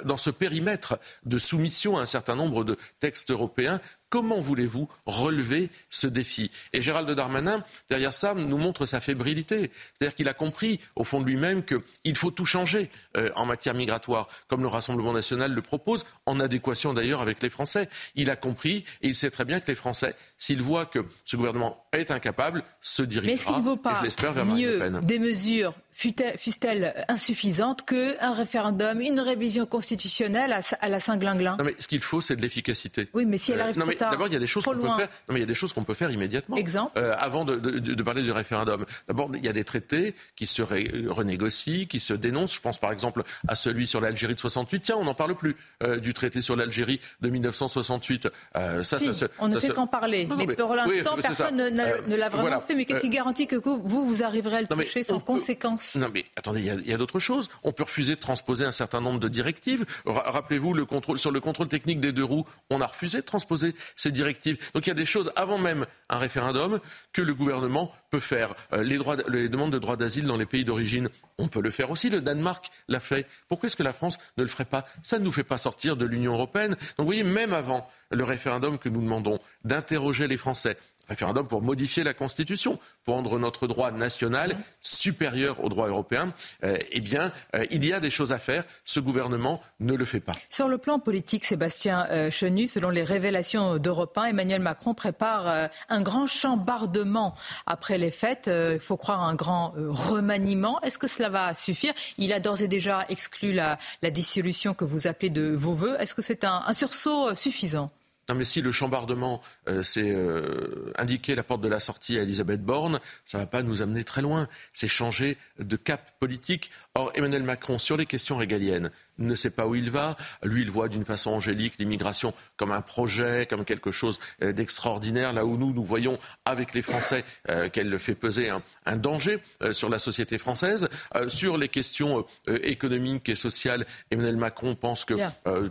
dans 0.03 0.18
ce 0.18 0.30
périmètre 0.30 0.99
de 1.26 1.38
soumission 1.38 1.98
à 1.98 2.02
un 2.02 2.06
certain 2.06 2.36
nombre 2.36 2.64
de 2.64 2.77
textes 2.99 3.31
européens, 3.31 3.80
Comment 4.10 4.41
voulez-vous 4.41 4.90
relever 5.06 5.69
ce 5.90 6.07
défi? 6.07 6.52
Et 6.73 6.81
Gérald 6.81 7.10
Darmanin, 7.10 7.64
derrière 7.90 8.14
ça, 8.14 8.34
nous 8.34 8.57
montre 8.57 8.86
sa 8.86 8.99
fébrilité. 8.99 9.72
C'est-à-dire 9.94 10.15
qu'il 10.15 10.27
a 10.27 10.34
compris, 10.34 10.80
au 10.95 11.03
fond 11.03 11.22
de 11.22 11.26
lui-même, 11.26 11.64
qu'il 11.64 12.15
faut 12.15 12.31
tout 12.31 12.45
changer 12.45 12.90
euh, 13.18 13.30
en 13.36 13.45
matière 13.45 13.73
migratoire, 13.73 14.27
comme 14.48 14.61
le 14.61 14.68
Rassemblement 14.68 15.14
national 15.14 15.53
le 15.53 15.61
propose, 15.61 16.06
en 16.26 16.40
adéquation 16.40 16.94
d'ailleurs 16.94 17.22
avec 17.22 17.41
les 17.41 17.49
Français. 17.49 17.90
Il 18.15 18.30
a 18.30 18.36
compris 18.36 18.84
et 19.02 19.07
il 19.07 19.15
sait 19.15 19.31
très 19.31 19.45
bien 19.45 19.60
que 19.60 19.68
les 19.68 19.76
Français, 19.76 20.15
s'ils 20.38 20.61
voient 20.61 20.86
que 20.86 21.06
ce 21.26 21.36
gouvernement 21.38 21.86
est 21.91 22.11
incapable, 22.11 22.64
se 22.81 23.03
dirigera, 23.03 23.57
Mais 23.57 23.64
vaut 23.64 23.76
pas 23.76 23.99
je 23.99 24.06
l'espère, 24.06 24.34
vers 24.34 24.45
Pen. 24.45 25.02
Des 25.03 25.19
mesures 25.19 25.73
fussent-elles 25.91 27.06
insuffisantes 27.10 27.86
qu'un 27.86 28.34
référendum, 28.34 29.02
une 29.02 29.19
révision 29.19 29.65
constitutionnelle 29.65 30.57
à, 30.80 30.90
la 30.90 30.99
Saint-Glinglin? 30.99 31.57
Non, 31.57 31.65
mais 31.65 31.76
ce 31.77 31.88
qu'il 31.88 32.02
faut, 32.02 32.22
c'est 32.22 32.38
de 32.38 32.41
l'efficacité. 32.41 33.10
Oui, 33.14 33.26
mais 33.26 33.38
si 33.38 33.52
elle 33.52 33.60
euh, 33.60 33.64
arrive 33.64 33.77
D'abord, 33.99 34.27
il 34.27 34.34
y 34.34 34.35
a 34.35 34.39
des 34.39 34.47
choses 34.47 34.63
qu'on 34.63 34.76
peut 34.76 34.88
faire. 34.88 34.97
Non, 34.97 35.34
mais 35.34 35.38
il 35.38 35.41
y 35.41 35.43
a 35.43 35.47
des 35.47 35.55
choses 35.55 35.73
qu'on 35.73 35.84
peut 35.84 35.93
faire 35.93 36.11
immédiatement. 36.11 36.57
Exemple. 36.57 36.97
Euh, 36.97 37.13
avant 37.19 37.45
de, 37.45 37.55
de, 37.55 37.80
de, 37.80 38.03
parler 38.03 38.23
du 38.23 38.31
référendum. 38.31 38.85
D'abord, 39.07 39.30
il 39.34 39.43
y 39.43 39.47
a 39.47 39.53
des 39.53 39.63
traités 39.63 40.15
qui 40.35 40.47
se 40.47 40.61
renégocient, 40.61 41.85
qui 41.88 41.99
se 41.99 42.13
dénoncent. 42.13 42.55
Je 42.55 42.61
pense 42.61 42.77
par 42.77 42.91
exemple 42.91 43.23
à 43.47 43.55
celui 43.55 43.88
sur 43.88 44.01
l'Algérie 44.01 44.35
de 44.35 44.39
68. 44.39 44.81
Tiens, 44.81 44.95
on 44.97 45.03
n'en 45.03 45.13
parle 45.13 45.35
plus 45.35 45.55
euh, 45.84 45.97
du 45.97 46.13
traité 46.13 46.41
sur 46.41 46.55
l'Algérie 46.55 46.99
de 47.21 47.30
1968. 47.30 48.27
Euh, 48.55 48.84
ça, 48.84 48.99
ça, 48.99 49.27
on 49.39 49.47
ne 49.47 49.59
fait 49.59 49.69
qu'en 49.69 49.88
parler. 49.88 50.27
mais, 50.38 50.55
pour 50.55 50.76
l'instant, 50.76 51.15
personne 51.21 51.57
ne, 51.57 52.15
l'a 52.15 52.30
vraiment 52.30 52.61
fait. 52.61 52.76
Mais 52.76 52.85
qu'est-ce 52.85 53.01
qui 53.01 53.09
garantit 53.09 53.47
que 53.47 53.55
vous, 53.55 53.80
vous 53.84 54.23
arriverez 54.23 54.57
à 54.57 54.61
le 54.61 54.67
toucher 54.67 55.03
sans 55.03 55.19
conséquence? 55.19 55.95
Non, 55.95 56.07
mais 56.13 56.26
attendez, 56.35 56.61
il 56.61 56.88
y 56.88 56.91
a, 56.91 56.95
a 56.95 56.97
d'autres 56.97 57.19
choses. 57.19 57.49
On 57.63 57.71
peut 57.71 57.84
refuser 57.84 58.15
de 58.15 58.19
transposer 58.19 58.65
un 58.65 58.71
certain 58.71 59.01
nombre 59.01 59.19
de 59.19 59.27
directives. 59.27 59.85
Rappelez-vous, 60.05 60.73
le 60.73 60.85
contrôle, 60.85 61.17
sur 61.17 61.31
le 61.31 61.39
contrôle 61.39 61.67
technique 61.67 61.99
des 61.99 62.11
deux 62.11 62.23
roues, 62.23 62.45
on 62.69 62.81
a 62.81 62.88
refusé 62.88 63.19
de 63.19 63.26
transposer 63.26 63.73
ces 63.95 64.11
directives. 64.11 64.57
Donc 64.73 64.87
il 64.87 64.89
y 64.89 64.91
a 64.91 64.95
des 64.95 65.05
choses 65.05 65.31
avant 65.35 65.57
même 65.57 65.85
un 66.09 66.17
référendum 66.17 66.79
que 67.13 67.21
le 67.21 67.33
gouvernement 67.33 67.93
peut 68.09 68.19
faire. 68.19 68.55
Euh, 68.73 68.83
les, 68.83 69.49
demandes 69.49 69.71
de 69.71 69.79
droit 69.79 69.97
d'asile 69.97 70.25
dans 70.25 70.37
les 70.37 70.45
pays 70.45 70.65
d'origine, 70.65 71.09
on 71.37 71.47
peut 71.47 71.61
le 71.61 71.69
faire 71.69 71.91
aussi. 71.91 72.09
Le 72.09 72.21
Danemark 72.21 72.69
l'a 72.87 72.99
fait. 72.99 73.27
Pourquoi 73.47 73.67
est-ce 73.67 73.75
que 73.75 73.83
la 73.83 73.93
France 73.93 74.17
ne 74.37 74.43
le 74.43 74.49
ferait 74.49 74.65
pas? 74.65 74.85
Ça 75.03 75.19
ne 75.19 75.23
nous 75.23 75.31
fait 75.31 75.43
pas 75.43 75.57
sortir 75.57 75.97
de 75.97 76.05
l'Union 76.05 76.33
européenne. 76.33 76.71
Donc 76.71 76.79
vous 76.99 77.05
voyez, 77.05 77.23
même 77.23 77.53
avant 77.53 77.89
le 78.11 78.23
référendum 78.23 78.77
que 78.77 78.89
nous 78.89 79.01
demandons, 79.01 79.39
d'interroger 79.63 80.27
les 80.27 80.37
Français, 80.37 80.77
référendum 81.10 81.48
pour 81.48 81.61
modifier 81.61 82.03
la 82.03 82.14
Constitution, 82.14 82.80
pour 83.03 83.15
rendre 83.15 83.40
notre 83.40 83.68
droit 83.68 83.91
national 83.91 84.56
supérieur 84.81 85.64
au 85.64 85.69
droit 85.69 85.88
européen, 85.88 86.34
euh, 86.64 86.77
eh 86.91 87.02
bien, 87.02 87.31
euh, 87.56 87.65
il 87.72 87.86
y 87.86 87.94
a 87.94 87.99
des 87.99 88.11
choses 88.11 88.31
à 88.31 88.40
faire. 88.40 88.64
Ce 88.86 88.99
gouvernement 88.99 89.61
ne 89.80 89.94
le 89.94 90.06
fait 90.06 90.19
pas. 90.19 90.36
Sur 90.49 90.68
le 90.68 90.77
plan 90.77 90.99
politique, 90.99 91.45
Sébastien 91.45 92.07
euh, 92.10 92.30
Chenu, 92.30 92.68
selon 92.68 92.90
les 92.90 93.03
révélations 93.03 93.77
d'Europe 93.77 94.18
1, 94.18 94.26
Emmanuel 94.26 94.61
Macron 94.61 94.94
prépare 94.94 95.69
un 95.90 96.02
grand 96.02 96.27
chambardement 96.27 97.36
après 97.65 97.98
les 97.98 98.11
fêtes. 98.11 98.49
Il 98.49 98.80
faut 98.80 98.98
croire 98.98 99.23
un 99.23 99.36
grand 99.36 99.73
remaniement. 99.76 100.80
Est-ce 100.81 100.98
que 100.98 101.07
cela 101.07 101.30
va 101.30 101.53
suffire? 101.53 101.94
Il 102.18 102.34
a 102.34 102.40
d'ores 102.40 102.61
et 102.61 102.68
déjà 102.68 103.06
exclu 103.10 103.52
la, 103.52 103.77
dissolution 104.11 104.73
que 104.73 104.86
vous 104.86 105.07
appelez 105.07 105.30
de 105.30 105.49
vos 105.52 105.73
voeux. 105.73 105.95
Est-ce 105.99 106.14
que 106.14 106.22
c'est 106.22 106.44
un 106.44 106.73
sursaut 106.73 107.34
suffisant? 107.36 107.90
Non, 108.30 108.35
mais 108.35 108.45
si 108.45 108.61
le 108.61 108.72
chambardement, 108.72 109.41
euh, 109.68 109.81
c'est 109.81 110.11
euh, 110.11 110.91
indiquer 110.97 111.34
la 111.34 111.41
porte 111.41 111.61
de 111.61 111.68
la 111.68 111.80
sortie 111.80 112.19
à 112.19 112.22
Elisabeth 112.22 112.64
Borne, 112.64 112.99
ça 113.26 113.39
ne 113.39 113.43
va 113.43 113.47
pas 113.47 113.64
nous 113.64 113.81
amener 113.81 114.03
très 114.03 114.22
loin. 114.22 114.47
C'est 114.72 114.88
changer 114.88 115.35
de 115.57 115.76
cap 115.76 116.11
politique. 116.19 116.69
Or, 116.93 117.11
Emmanuel 117.15 117.41
Macron, 117.41 117.80
sur 117.80 117.97
les 117.97 118.06
questions 118.06 118.38
régaliennes, 118.38 118.91
ne 119.19 119.35
sait 119.35 119.49
pas 119.49 119.67
où 119.67 119.75
il 119.75 119.91
va. 119.91 120.15
Lui, 120.43 120.61
il 120.61 120.71
voit 120.71 120.87
d'une 120.87 121.05
façon 121.05 121.31
angélique 121.31 121.75
l'immigration 121.79 122.33
comme 122.57 122.71
un 122.71 122.81
projet, 122.81 123.45
comme 123.49 123.65
quelque 123.65 123.91
chose 123.91 124.19
euh, 124.43 124.51
d'extraordinaire, 124.51 125.33
là 125.33 125.45
où 125.45 125.57
nous, 125.57 125.73
nous 125.73 125.83
voyons 125.83 126.17
avec 126.45 126.73
les 126.73 126.81
Français 126.81 127.23
euh, 127.49 127.69
qu'elle 127.69 127.97
fait 127.99 128.15
peser 128.15 128.49
un, 128.85 128.97
danger 128.97 129.39
euh, 129.61 129.71
sur 129.71 129.89
la 129.89 129.99
société 129.99 130.37
française. 130.37 130.87
sur 131.27 131.57
les 131.57 131.67
questions 131.67 132.25
économiques 132.47 133.29
et 133.29 133.35
sociales, 133.35 133.85
Emmanuel 134.11 134.37
Macron 134.37 134.75
pense 134.75 135.05
que 135.05 135.15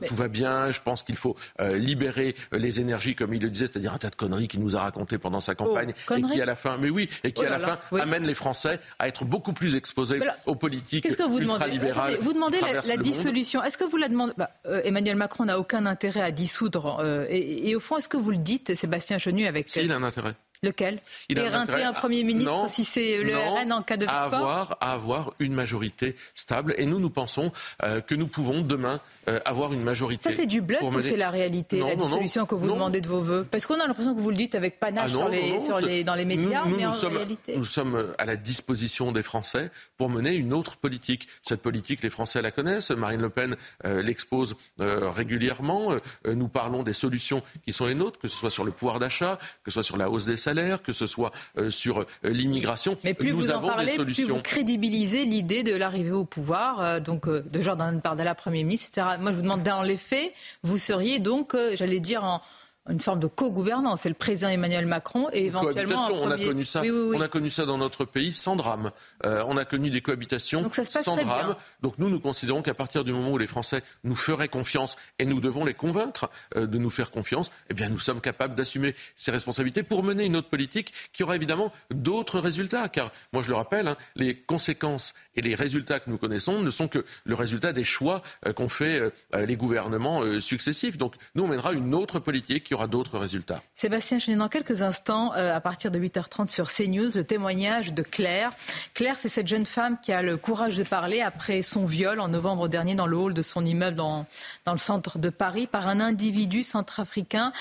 tout 0.06 0.14
va 0.14 0.28
bien. 0.28 0.70
Je 0.70 0.80
pense 0.80 1.02
qu'il 1.02 1.16
faut 1.16 1.36
libérer 1.74 2.34
les 2.52 2.80
énergies, 2.80 3.14
comme 3.14 3.34
il 3.34 3.42
le 3.42 3.50
disait, 3.50 3.66
c'est-à-dire 3.66 3.92
un 3.92 3.98
tas 3.98 4.10
de 4.10 4.16
conneries 4.16 4.48
qu'il 4.48 4.60
nous 4.60 4.76
a 4.76 4.80
racontées 4.80 5.18
pendant 5.18 5.40
sa 5.40 5.54
campagne 5.54 5.92
oh, 6.10 6.14
et 6.14 6.22
qui, 6.22 6.40
à 6.40 6.46
la 6.46 6.54
fin, 6.54 6.76
mais 6.78 6.90
oui, 6.90 7.08
et 7.24 7.32
qui, 7.32 7.42
oh 7.42 7.46
à 7.46 7.50
la 7.50 7.58
fin, 7.58 7.78
amène 7.98 8.26
les 8.26 8.34
Français 8.34 8.80
à 8.98 9.08
être 9.08 9.24
beaucoup 9.24 9.52
plus 9.52 9.76
exposés 9.76 10.20
aux 10.46 10.54
politiques 10.54 11.06
ultralibérales. 11.06 12.18
Vous 12.20 12.32
demandez 12.32 12.60
la, 12.60 12.82
la 12.82 12.96
dissolution 12.96 13.38
est-ce 13.40 13.77
que 13.77 13.85
vous 13.85 13.97
la 13.97 14.09
demandez 14.09 14.32
bah, 14.36 14.51
euh, 14.66 14.81
Emmanuel 14.85 15.16
Macron 15.16 15.44
n'a 15.44 15.59
aucun 15.59 15.86
intérêt 15.86 16.20
à 16.20 16.31
dissoudre. 16.31 16.98
Euh, 17.01 17.27
et, 17.28 17.74
au 17.74 17.81
fond, 17.81 17.97
est-ce 17.97 18.09
que 18.09 18.16
vous 18.16 18.31
le 18.31 18.39
dites, 18.39 18.74
Sébastien 18.74 19.19
Chenu, 19.19 19.47
avec. 19.47 19.69
Si, 19.69 19.81
il 19.81 19.93
a 19.93 19.97
un 19.97 20.02
intérêt. 20.02 20.35
Lequel 20.62 21.01
Il 21.28 21.39
Éreinter 21.39 21.82
un 21.82 21.93
Premier 21.93 22.24
ministre 22.24 22.66
si 22.68 22.85
c'est 22.85 23.22
le 23.22 23.36
RN 23.36 23.72
en 23.72 23.82
cas 23.82 23.97
de 23.97 24.05
victoire 24.05 24.35
avoir, 24.35 24.78
à 24.80 24.93
avoir 24.93 25.32
une 25.39 25.55
majorité 25.55 26.16
stable. 26.35 26.74
Et 26.78 26.86
nous, 26.86 26.98
nous 26.98 27.10
pensons 27.10 27.52
euh, 27.82 28.01
que 28.01 28.14
nous 28.14 28.26
pouvons 28.26 28.62
demain 28.62 29.01
euh, 29.28 29.40
avoir 29.44 29.72
une 29.72 29.82
majorité. 29.82 30.30
Ça, 30.30 30.36
c'est 30.36 30.47
du 30.47 30.60
bluff 30.60 30.82
ou 30.82 31.01
c'est 31.01 31.16
la 31.16 31.30
réalité, 31.30 31.80
la 31.80 31.94
dissolution 31.94 32.47
que 32.47 32.55
vous 32.55 32.66
demandez 32.66 33.01
de 33.01 33.09
vos 33.09 33.20
voeux 33.20 33.47
Parce 33.48 33.66
qu'on 33.66 33.78
a 33.80 33.86
l'impression 33.86 34.14
que 34.14 34.20
vous 34.20 34.30
le 34.30 34.36
dites 34.36 34.55
avec 34.55 34.80
panache 34.80 35.10
ah 35.14 35.60
sur 35.60 35.80
les, 35.80 36.05
dans 36.05 36.14
les 36.14 36.24
médias, 36.24 36.64
mais 36.64 36.86
en 36.86 36.93
sommes, 36.93 37.16
réalité. 37.16 37.56
Nous 37.56 37.64
sommes 37.64 38.14
à 38.18 38.24
la 38.24 38.36
disposition 38.36 39.12
des 39.12 39.22
Français 39.22 39.70
pour 39.97 40.09
mener 40.09 40.35
une 40.35 40.52
autre 40.52 40.76
politique. 40.76 41.28
Cette 41.43 41.62
politique, 41.62 42.02
les 42.02 42.10
Français 42.10 42.43
la 42.43 42.51
connaissent. 42.51 42.90
Marine 42.90 43.20
Le 43.20 43.30
Pen 43.30 43.56
euh, 43.85 44.02
l'expose 44.02 44.56
régulièrement. 44.78 45.93
nous 46.26 46.48
parlons 46.48 46.82
des 46.82 46.93
solutions 46.93 47.43
qui 47.64 47.72
sont 47.72 47.86
les 47.86 47.94
nôtres, 47.94 48.18
que 48.18 48.28
ce 48.28 48.36
soit 48.36 48.51
sur 48.51 48.64
le 48.64 48.72
pouvoir 48.72 48.98
d'achat, 48.98 49.39
que 49.64 49.70
ce 49.70 49.74
soit 49.74 49.82
sur 49.82 49.97
la 49.97 50.10
hausse 50.10 50.26
des 50.26 50.36
salaires, 50.36 50.47
que 50.82 50.92
ce 50.92 51.06
soit 51.06 51.30
euh, 51.56 51.70
sur 51.70 52.00
euh, 52.00 52.04
l'immigration. 52.24 52.96
Mais 53.04 53.14
plus 53.14 53.32
vous 53.32 53.50
en 53.50 53.60
parlez, 53.60 53.96
plus 53.96 54.24
vous 54.24 54.40
crédibilisez 54.40 55.24
l'idée 55.24 55.62
de 55.62 55.74
l'arrivée 55.74 56.12
au 56.12 56.24
pouvoir, 56.24 56.80
euh, 56.80 57.00
donc 57.00 57.28
de 57.28 57.62
Jordan 57.62 58.00
Bardella, 58.02 58.34
Premier 58.34 58.64
ministre, 58.64 58.88
etc. 58.88 59.16
Moi, 59.20 59.32
je 59.32 59.36
vous 59.36 59.42
demande 59.42 59.62
dans 59.62 59.82
les 59.82 59.96
faits, 59.96 60.32
vous 60.62 60.78
seriez 60.78 61.18
donc, 61.18 61.56
j'allais 61.74 62.00
dire, 62.00 62.24
en, 62.24 62.40
une 62.89 63.01
forme 63.01 63.20
de 63.20 63.27
co-gouvernance. 63.27 64.02
C'est 64.02 64.09
le 64.09 64.15
président 64.15 64.48
Emmanuel 64.48 64.86
Macron 64.86 65.28
et 65.32 65.47
éventuellement. 65.47 66.09
On 66.12 66.31
a 66.31 66.39
connu 66.39 66.65
ça. 66.65 66.82
On 66.82 67.20
a 67.20 67.28
connu 67.28 67.51
ça 67.51 67.66
dans 67.66 67.78
notre 67.78 68.05
pays 68.05 68.32
sans 68.32 68.56
drame. 68.56 68.90
Euh, 69.24 69.44
on 69.47 69.56
a 69.56 69.65
connu 69.65 69.90
des 69.90 70.01
cohabitations 70.01 70.62
Donc 70.62 70.74
ça 70.74 70.85
se 70.85 70.90
passe 70.90 71.05
sans 71.05 71.16
drame. 71.16 71.47
Bien. 71.48 71.56
Donc 71.82 71.98
nous, 71.98 72.09
nous 72.09 72.20
considérons 72.20 72.62
qu'à 72.62 72.74
partir 72.74 73.05
du 73.05 73.12
moment 73.12 73.32
où 73.32 73.39
les 73.39 73.47
Français 73.47 73.82
nous 74.05 74.16
feraient 74.16 74.48
confiance 74.48 74.97
et 75.19 75.24
nous 75.24 75.40
devons 75.40 75.65
les 75.65 75.74
convaincre 75.74 76.31
euh, 76.56 76.66
de 76.66 76.78
nous 76.78 76.90
faire 76.90 77.10
confiance, 77.10 77.51
eh 77.70 77.74
bien 77.74 77.89
nous 77.89 77.98
sommes 78.01 78.20
capables 78.20 78.55
d'assumer 78.55 78.94
ces 79.16 79.31
responsabilités 79.31 79.82
pour 79.82 80.02
mener 80.02 80.24
une 80.24 80.36
autre 80.36 80.48
politique 80.48 80.93
qui 81.12 81.23
aura 81.23 81.36
évidemment 81.36 81.73
d'autres 81.90 82.40
résultats. 82.40 82.89
Car 82.89 83.12
moi, 83.32 83.43
je 83.43 83.48
le 83.48 83.55
rappelle, 83.55 83.89
hein, 83.89 83.97
les 84.16 84.36
conséquences 84.36 85.15
Et 85.39 85.40
les 85.40 85.55
résultats 85.55 86.01
que 86.01 86.10
nous 86.10 86.19
connaissons 86.19 86.62
ne 86.62 86.70
sont 86.70 86.89
que 86.89 87.05
le 87.24 87.35
résultat 87.36 87.73
des 87.73 87.85
choix 87.85 88.23
qu'ont 88.56 88.69
fait 88.69 89.01
les 89.32 89.55
gouvernements 89.55 90.40
successifs. 90.40 90.98
Donc 90.98 91.15
nous, 91.36 91.44
on 91.44 91.47
mènera 91.47 91.74
une 91.74 91.94
autre 91.94 92.19
politique 92.19 92.65
qui 92.65 92.74
aura 92.74 92.89
d'autres 92.89 93.19
résultats. 93.19 93.62
Sébastien 93.77 94.19
Chenet, 94.19 94.36
dans 94.36 94.48
quelques 94.48 94.82
instants, 94.82 95.31
à 95.31 95.60
partir 95.60 95.93
de 95.93 95.98
8h30 96.01 96.48
sur 96.48 96.73
CNews, 96.73 97.10
le 97.15 97.23
témoignage 97.23 97.94
de 97.94 98.02
Claire. 98.02 98.51
Claire, 98.94 99.16
c'est 99.16 99.28
cette 99.28 99.47
jeune 99.47 99.65
femme 99.65 99.98
qui 100.02 100.10
a 100.12 100.23
le 100.23 100.36
courage 100.36 100.77
de 100.77 100.82
parler 100.82 101.20
après 101.20 101.62
son 101.62 101.86
viol 101.86 102.19
en 102.19 102.27
novembre 102.27 102.69
dernier 102.69 102.97
dans 102.97 103.06
le 103.06 103.16
hall 103.16 103.32
de 103.32 103.43
son 103.43 103.65
immeuble 103.65 103.97
dans, 103.97 104.27
dans 104.65 104.73
le 104.73 104.78
centre 104.78 105.20
de 105.20 105.31
Paris 105.31 105.69
par 105.69 105.86
un 105.86 106.01
individu 106.01 106.65
centrafricain 106.65 107.52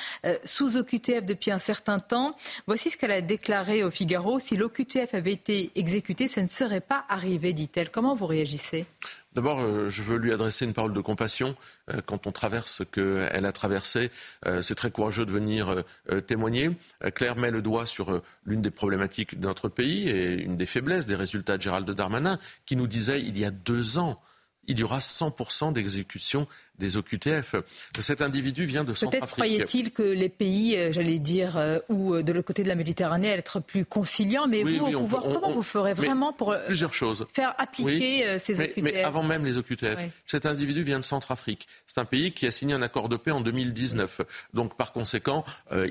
sous 0.46 0.78
OQTF 0.78 1.26
depuis 1.26 1.52
un 1.52 1.60
certain 1.60 2.00
temps. 2.00 2.36
Voici 2.66 2.90
ce 2.90 2.98
qu'elle 2.98 3.12
a 3.12 3.22
déclaré 3.22 3.84
au 3.84 3.92
Figaro. 3.92 4.40
Si 4.40 4.58
l'OQTF 4.58 5.14
avait 5.14 5.34
été 5.34 5.72
exécuté, 5.76 6.28
ça 6.28 6.42
ne 6.42 6.48
serait 6.48 6.82
pas 6.82 7.06
arrivé, 7.08 7.54
Comment 7.92 8.16
vous 8.16 8.26
réagissez? 8.26 8.86
D'abord, 9.34 9.60
euh, 9.60 9.90
je 9.90 10.02
veux 10.02 10.18
lui 10.18 10.34
adresser 10.34 10.66
une 10.66 10.74
parole 10.74 10.94
de 10.94 11.02
compassion. 11.02 11.56
Euh, 11.90 12.02
quand 12.06 12.26
on 12.26 12.32
traverse 12.32 12.72
ce 12.72 12.84
qu'elle 12.84 13.46
a 13.46 13.52
traversé, 13.52 14.10
euh, 14.46 14.62
c'est 14.62 14.76
très 14.76 14.90
courageux 14.90 15.26
de 15.26 15.32
venir 15.32 15.84
témoigner. 16.26 16.72
Claire 17.14 17.36
met 17.36 17.52
le 17.52 17.62
doigt 17.62 17.86
sur 17.86 18.22
l'une 18.46 18.62
des 18.62 18.72
problématiques 18.72 19.40
de 19.40 19.46
notre 19.46 19.70
pays 19.70 20.10
et 20.10 20.42
une 20.42 20.58
des 20.58 20.66
faiblesses 20.66 21.06
des 21.06 21.16
résultats 21.16 21.58
de 21.58 21.62
Gérald 21.62 21.90
Darmanin, 21.90 22.40
qui 22.66 22.76
nous 22.76 22.88
disait 22.88 23.22
il 23.22 23.38
y 23.38 23.46
a 23.46 23.52
deux 23.52 23.98
ans 23.98 24.20
il 24.68 24.80
y 24.80 24.84
aura 24.84 25.00
100% 25.00 25.74
d'exécution 25.74 26.48
des 26.80 26.98
OQTF. 26.98 27.56
Cet 28.00 28.22
individu 28.22 28.66
vient 28.66 28.84
de 28.84 28.94
Centrafrique. 28.94 29.22
Peut-être 29.22 29.34
croyait-il 29.34 29.92
que 29.92 30.04
les 30.04 30.30
pays, 30.30 30.78
euh, 30.78 30.92
j'allais 30.92 31.20
dire, 31.20 31.58
euh, 31.58 31.80
ou 31.90 32.14
euh, 32.14 32.24
de 32.24 32.34
l'autre 32.34 32.48
côté 32.48 32.64
de 32.64 32.68
la 32.68 32.76
Méditerranée, 32.76 33.32
allaient 33.32 33.40
être 33.40 33.60
plus 33.60 33.86
conciliants. 33.86 34.48
Mais 34.48 34.64
vous, 34.64 34.86
au 34.86 35.00
pouvoir, 35.00 35.24
comment 35.24 35.52
vous 35.52 35.64
ferez 35.64 35.94
vraiment 35.94 36.34
pour 36.34 36.56
plusieurs 36.66 36.94
choses. 36.94 37.26
faire 37.34 37.56
appliquer 37.58 38.38
ces 38.40 38.62
OQTF 38.62 38.84
mais, 38.84 39.04
avant 39.04 39.24
même 39.24 39.46
les 39.46 39.58
OQTF, 39.58 39.98
cet 40.26 40.46
individu 40.46 40.84
vient 40.84 41.00
de 41.00 41.06
Centrafrique. 41.06 41.68
C'est 41.88 42.00
un 42.00 42.06
pays 42.06 42.32
qui 42.32 42.48
a 42.48 42.52
signé 42.52 42.74
un 42.74 42.82
accord 42.82 43.10
de 43.10 43.18
paix 43.18 43.32
en 43.32 43.42
2019. 43.42 44.22
Donc, 44.54 44.78
par 44.78 44.92
conséquent, 44.92 45.44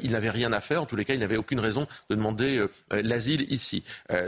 il 0.03 0.13
n'avait 0.13 0.31
rien 0.31 0.53
à 0.53 0.61
faire. 0.61 0.83
En 0.83 0.87
tous 0.87 0.97
les 0.97 1.05
cas, 1.05 1.15
il 1.15 1.21
n'avait 1.21 1.37
aucune 1.37 1.61
raison 1.61 1.87
de 2.11 2.15
demander 2.15 2.65
l'asile 2.91 3.47
ici. 3.53 3.83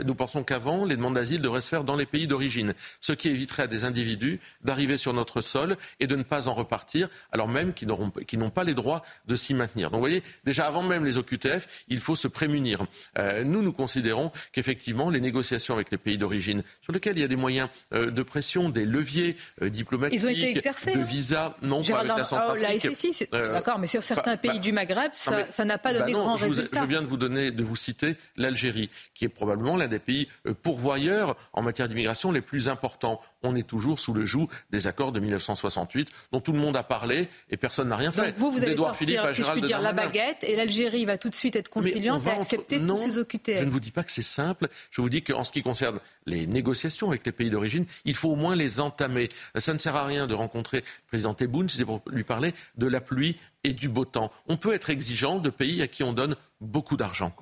nous 0.05 0.15
pensons 0.15 0.43
qu'avant, 0.43 0.85
les 0.85 0.95
demandes 0.95 1.15
d'asile 1.15 1.41
devraient 1.41 1.61
se 1.61 1.69
faire 1.69 1.83
dans 1.83 1.95
les 1.95 2.05
pays 2.05 2.27
d'origine, 2.27 2.73
ce 2.99 3.13
qui 3.13 3.29
éviterait 3.29 3.63
à 3.63 3.67
des 3.67 3.83
individus 3.83 4.39
d'arriver 4.63 4.97
sur 4.97 5.13
notre 5.13 5.41
sol 5.41 5.77
et 5.99 6.07
de 6.07 6.15
ne 6.15 6.23
pas 6.23 6.48
en 6.49 6.53
repartir, 6.53 7.07
alors 7.31 7.47
même 7.47 7.73
qu'ils 7.73 7.87
n'ont 7.87 8.49
pas 8.49 8.63
les 8.63 8.73
droits 8.73 9.03
de 9.27 9.35
s'y 9.35 9.53
maintenir. 9.53 9.89
Donc 9.89 9.99
vous 9.99 10.05
voyez, 10.05 10.23
déjà 10.43 10.65
avant 10.67 10.83
même 10.83 11.05
les 11.05 11.17
OQTF, 11.17 11.85
il 11.87 11.99
faut 11.99 12.15
se 12.15 12.27
prémunir. 12.27 12.85
Euh, 13.17 13.43
nous, 13.43 13.61
nous 13.61 13.73
considérons 13.73 14.31
qu'effectivement, 14.51 15.09
les 15.09 15.21
négociations 15.21 15.73
avec 15.73 15.91
les 15.91 15.97
pays 15.97 16.17
d'origine, 16.17 16.63
sur 16.81 16.93
lesquels 16.93 17.17
il 17.17 17.21
y 17.21 17.23
a 17.23 17.27
des 17.27 17.35
moyens 17.35 17.69
euh, 17.93 18.11
de 18.11 18.23
pression, 18.23 18.69
des 18.69 18.85
leviers 18.85 19.37
euh, 19.61 19.69
diplomatiques, 19.69 20.21
de 20.21 21.03
visa, 21.03 21.55
non 21.61 21.83
pas 21.83 21.99
avec 21.99 22.17
la 22.17 22.23
Centrafrique. 22.23 22.87
Oh, 23.31 23.37
d'accord, 23.53 23.79
mais 23.79 23.87
sur 23.87 24.03
certains 24.03 24.37
pays 24.37 24.59
du 24.59 24.71
Maghreb, 24.71 25.11
ça 25.13 25.65
n'a 25.65 25.77
pas 25.77 25.93
donné 25.93 26.13
bah 26.13 26.19
grand 26.19 26.35
résultat. 26.35 26.81
Je 26.81 26.87
viens 26.87 27.01
de 27.01 27.07
vous 27.07 27.17
donner, 27.17 27.51
de 27.51 27.63
vous 27.63 27.75
citer 27.75 28.15
l'Algérie, 28.37 28.89
qui 29.13 29.25
est 29.25 29.29
probablement 29.29 29.77
l'un 29.77 29.87
des 29.87 29.99
pays 29.99 30.27
pourvoyeurs 30.61 31.35
en 31.53 31.61
matière 31.61 31.87
d'immigration 31.87 32.31
les 32.31 32.41
plus 32.41 32.69
importants. 32.69 33.21
On 33.43 33.55
est 33.55 33.67
toujours 33.67 33.99
sous 33.99 34.13
le 34.13 34.25
joug 34.25 34.47
des 34.69 34.87
accords 34.87 35.11
de 35.11 35.19
1968 35.19 36.09
dont 36.31 36.41
tout 36.41 36.51
le 36.51 36.59
monde 36.59 36.75
a 36.75 36.83
parlé 36.83 37.27
et 37.49 37.57
personne 37.57 37.89
n'a 37.89 37.95
rien 37.95 38.11
fait. 38.11 38.27
Donc 38.27 38.37
vous, 38.37 38.51
vous 38.51 38.63
allez 38.63 38.75
sortir, 38.75 39.33
si 39.33 39.43
je 39.43 39.51
puis 39.51 39.61
dire, 39.61 39.81
la 39.81 39.93
baguette 39.93 40.43
et 40.43 40.55
l'Algérie 40.55 41.05
va 41.05 41.17
tout 41.17 41.29
de 41.29 41.35
suite 41.35 41.55
être 41.55 41.69
conciliante 41.69 42.25
et 42.25 42.29
accepter 42.29 42.79
tous 42.79 42.97
ces 42.97 43.17
OQTF. 43.17 43.59
Je 43.59 43.65
ne 43.65 43.69
vous 43.69 43.79
dis 43.79 43.91
pas 43.91 44.03
que 44.03 44.11
c'est 44.11 44.21
simple. 44.21 44.67
Je 44.91 45.01
vous 45.01 45.09
dis 45.09 45.23
qu'en 45.23 45.43
ce 45.43 45.51
qui 45.51 45.61
concerne 45.61 45.99
les 46.25 46.47
négociations 46.47 47.07
avec 47.09 47.25
les 47.25 47.31
pays 47.31 47.49
d'origine, 47.49 47.85
il 48.05 48.15
faut 48.15 48.29
au 48.29 48.35
moins 48.35 48.55
les 48.55 48.79
entamer. 48.79 49.29
Ça 49.57 49.73
ne 49.73 49.79
sert 49.79 49.95
à 49.95 50.05
rien 50.05 50.27
de 50.27 50.33
rencontrer 50.33 50.77
le 50.77 51.07
président 51.07 51.33
Tebboune 51.33 51.69
si 51.69 51.77
c'est 51.77 51.85
pour 51.85 52.01
lui 52.07 52.23
parler 52.23 52.53
de 52.77 52.87
la 52.87 53.01
pluie 53.01 53.37
et 53.63 53.73
du 53.73 53.89
beau 53.89 54.05
temps. 54.05 54.31
On 54.47 54.57
peut 54.57 54.73
être 54.73 54.89
exigeant 54.89 55.39
de 55.39 55.49
pays 55.49 55.81
à 55.81 55.87
qui 55.87 56.03
on 56.03 56.13
donne 56.13 56.35
beaucoup 56.61 56.97
d'argent. 56.97 57.33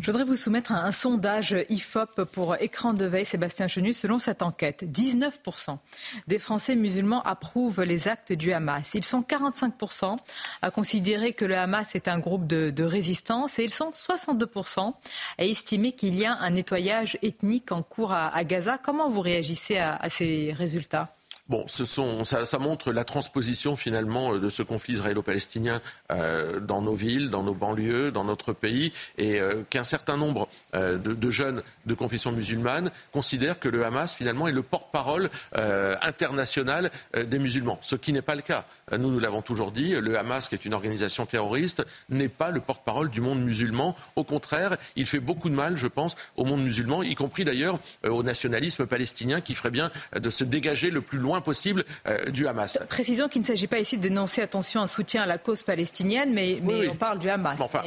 Je 0.00 0.10
voudrais 0.10 0.24
vous 0.24 0.36
soumettre 0.36 0.72
un, 0.72 0.92
sondage 0.92 1.56
IFOP 1.68 2.24
pour 2.32 2.56
écran 2.60 2.92
de 2.94 3.06
veille, 3.06 3.24
Sébastien 3.24 3.68
Chenu. 3.68 3.92
Selon 3.92 4.18
cette 4.18 4.42
enquête, 4.42 4.84
19% 4.84 5.78
des 6.26 6.38
Français 6.38 6.76
musulmans 6.76 7.22
approuvent 7.22 7.82
les 7.82 8.08
actes 8.08 8.32
du 8.32 8.52
Hamas. 8.52 8.92
Ils 8.94 9.04
sont 9.04 9.22
45% 9.22 10.18
à 10.62 10.70
considérer 10.70 11.32
que 11.32 11.44
le 11.44 11.56
Hamas 11.56 11.94
est 11.94 12.08
un 12.08 12.18
groupe 12.18 12.46
de, 12.46 12.82
résistance 12.82 13.58
et 13.58 13.64
ils 13.64 13.70
sont 13.70 13.90
62% 13.90 14.92
à 15.38 15.44
estimer 15.44 15.92
qu'il 15.92 16.14
y 16.14 16.24
a 16.24 16.34
un 16.34 16.50
nettoyage 16.50 17.16
ethnique 17.22 17.72
en 17.72 17.82
cours 17.82 18.12
à, 18.12 18.44
Gaza. 18.44 18.78
Comment 18.78 19.08
vous 19.08 19.20
réagissez 19.20 19.78
à 19.78 20.08
ces 20.10 20.52
résultats? 20.52 21.14
Bon, 21.48 21.64
ce 21.66 22.56
montre 22.56 22.92
la 22.92 23.02
transposition 23.02 23.74
finalement 23.74 24.34
euh, 24.34 24.38
de 24.38 24.48
ce 24.48 24.62
conflit 24.62 24.94
israélo-palestinien 24.94 25.82
euh, 26.12 26.60
dans 26.60 26.80
nos 26.80 26.94
villes, 26.94 27.30
dans 27.30 27.42
nos 27.42 27.52
banlieues, 27.52 28.12
dans 28.12 28.22
notre 28.22 28.52
pays, 28.52 28.92
et 29.18 29.40
euh, 29.40 29.64
qu'un 29.68 29.82
certain 29.82 30.16
nombre 30.16 30.48
de, 30.72 30.96
de, 30.96 31.30
jeunes 31.30 31.62
de 31.86 31.94
confession 31.94 32.30
musulmane 32.30 32.90
considèrent 33.12 33.58
que 33.58 33.68
le 33.68 33.84
Hamas 33.84 34.14
finalement 34.14 34.46
est 34.46 34.52
le 34.52 34.62
porte-parole 34.62 35.30
international 35.52 36.90
des 37.16 37.38
musulmans, 37.38 37.78
ce 37.80 37.96
qui 37.96 38.12
n'est 38.12 38.22
pas 38.22 38.34
le 38.34 38.42
cas. 38.42 38.64
Nous, 38.98 39.10
nous 39.10 39.18
l'avons 39.18 39.42
toujours 39.42 39.72
dit, 39.72 39.94
le 39.94 40.18
Hamas, 40.18 40.48
qui 40.48 40.54
est 40.54 40.64
une 40.64 40.74
organisation 40.74 41.26
terroriste, 41.26 41.84
n'est 42.08 42.28
pas 42.28 42.50
le 42.50 42.60
porte-parole 42.60 43.10
du 43.10 43.20
monde 43.20 43.42
musulman. 43.42 43.96
Au 44.16 44.24
contraire, 44.24 44.76
il 44.96 45.06
fait 45.06 45.20
beaucoup 45.20 45.48
de 45.48 45.54
mal, 45.54 45.76
je 45.76 45.86
pense, 45.86 46.14
au 46.36 46.44
monde 46.44 46.62
musulman, 46.62 47.02
y 47.02 47.14
compris 47.14 47.44
d'ailleurs 47.44 47.78
au 48.04 48.22
nationalisme 48.22 48.86
palestinien, 48.86 49.40
qui 49.40 49.54
ferait 49.54 49.70
bien 49.70 49.90
de 50.14 50.30
se 50.30 50.44
dégager 50.44 50.90
le 50.90 51.00
plus 51.00 51.18
loin 51.18 51.40
possible 51.40 51.84
euh, 52.06 52.30
du 52.30 52.46
Hamas. 52.46 52.78
Précisons 52.88 53.28
qu'il 53.28 53.42
ne 53.42 53.46
s'agit 53.46 53.66
pas 53.66 53.78
ici 53.78 53.96
de 53.96 54.02
dénoncer, 54.02 54.42
attention, 54.42 54.80
un 54.80 54.86
soutien 54.86 55.22
à 55.22 55.26
la 55.26 55.38
cause 55.38 55.62
palestinienne, 55.62 56.32
mais, 56.32 56.58
mais 56.62 56.88
on 56.88 56.94
parle 56.94 57.18
du 57.18 57.28
Hamas. 57.28 57.60
Enfin, 57.60 57.82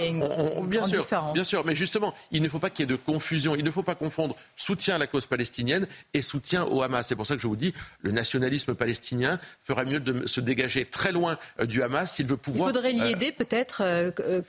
bien, 0.64 0.84
sûr, 0.84 1.06
bien 1.34 1.44
sûr, 1.44 1.66
mais 1.66 1.76
justement, 1.76 2.14
il 2.32 2.42
ne 2.42 2.50
faut 2.50 2.60
pas 2.60 2.70
qu'il 2.70 2.84
y 2.90 2.92
ait 2.92 2.92
de 2.92 2.96
confusion. 2.96 3.56
Il 3.56 3.64
ne 3.64 3.72
faut 3.72 3.84
pas 3.84 3.96
confondre 3.96 4.36
soutien 4.56 4.96
à 4.96 4.98
la 4.98 5.08
cause 5.08 5.26
palestinienne 5.26 5.88
et 6.14 6.22
soutien 6.22 6.64
au 6.66 6.82
Hamas. 6.82 7.08
C'est 7.08 7.16
pour 7.16 7.26
ça 7.26 7.36
que 7.36 7.42
je 7.42 7.48
vous 7.48 7.56
dis, 7.56 7.74
le 8.02 8.12
nationalisme 8.12 8.76
palestinien 8.76 9.40
ferait 9.64 9.86
mieux 9.86 10.00
de 10.00 10.28
se 10.28 10.42
dégager 10.42 10.86
très 10.96 11.12
loin 11.12 11.38
euh, 11.60 11.66
du 11.66 11.84
Hamas 11.84 12.16
s'il 12.16 12.26
veut 12.26 12.38
pouvoir. 12.38 12.70
Il 12.70 12.74
faudrait 12.74 12.92
l'y 12.94 13.02
euh, 13.02 13.10
aider 13.10 13.32
peut-être. 13.32 13.84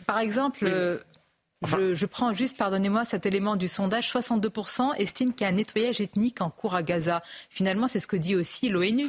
par 0.07 0.19
exemple. 0.19 0.67
je, 1.63 1.95
je, 1.95 2.07
prends 2.07 2.33
juste, 2.33 2.57
pardonnez-moi, 2.57 3.05
cet 3.05 3.27
élément 3.27 3.57
du 3.57 3.69
sondage. 3.69 4.11
62% 4.13 4.97
estiment 4.97 5.33
qu'il 5.33 5.43
y 5.43 5.45
a 5.45 5.49
un 5.49 5.57
nettoyage 5.57 6.01
ethnique 6.01 6.41
en 6.41 6.51
cours 6.51 6.75
à 6.75 6.83
Gaza. 6.83 7.21
Finalement, 7.51 7.89
c'est 7.89 7.99
ce 7.99 8.07
que 8.07 8.17
dit 8.17 8.37
aussi 8.37 8.69
l'ONU. 8.69 9.09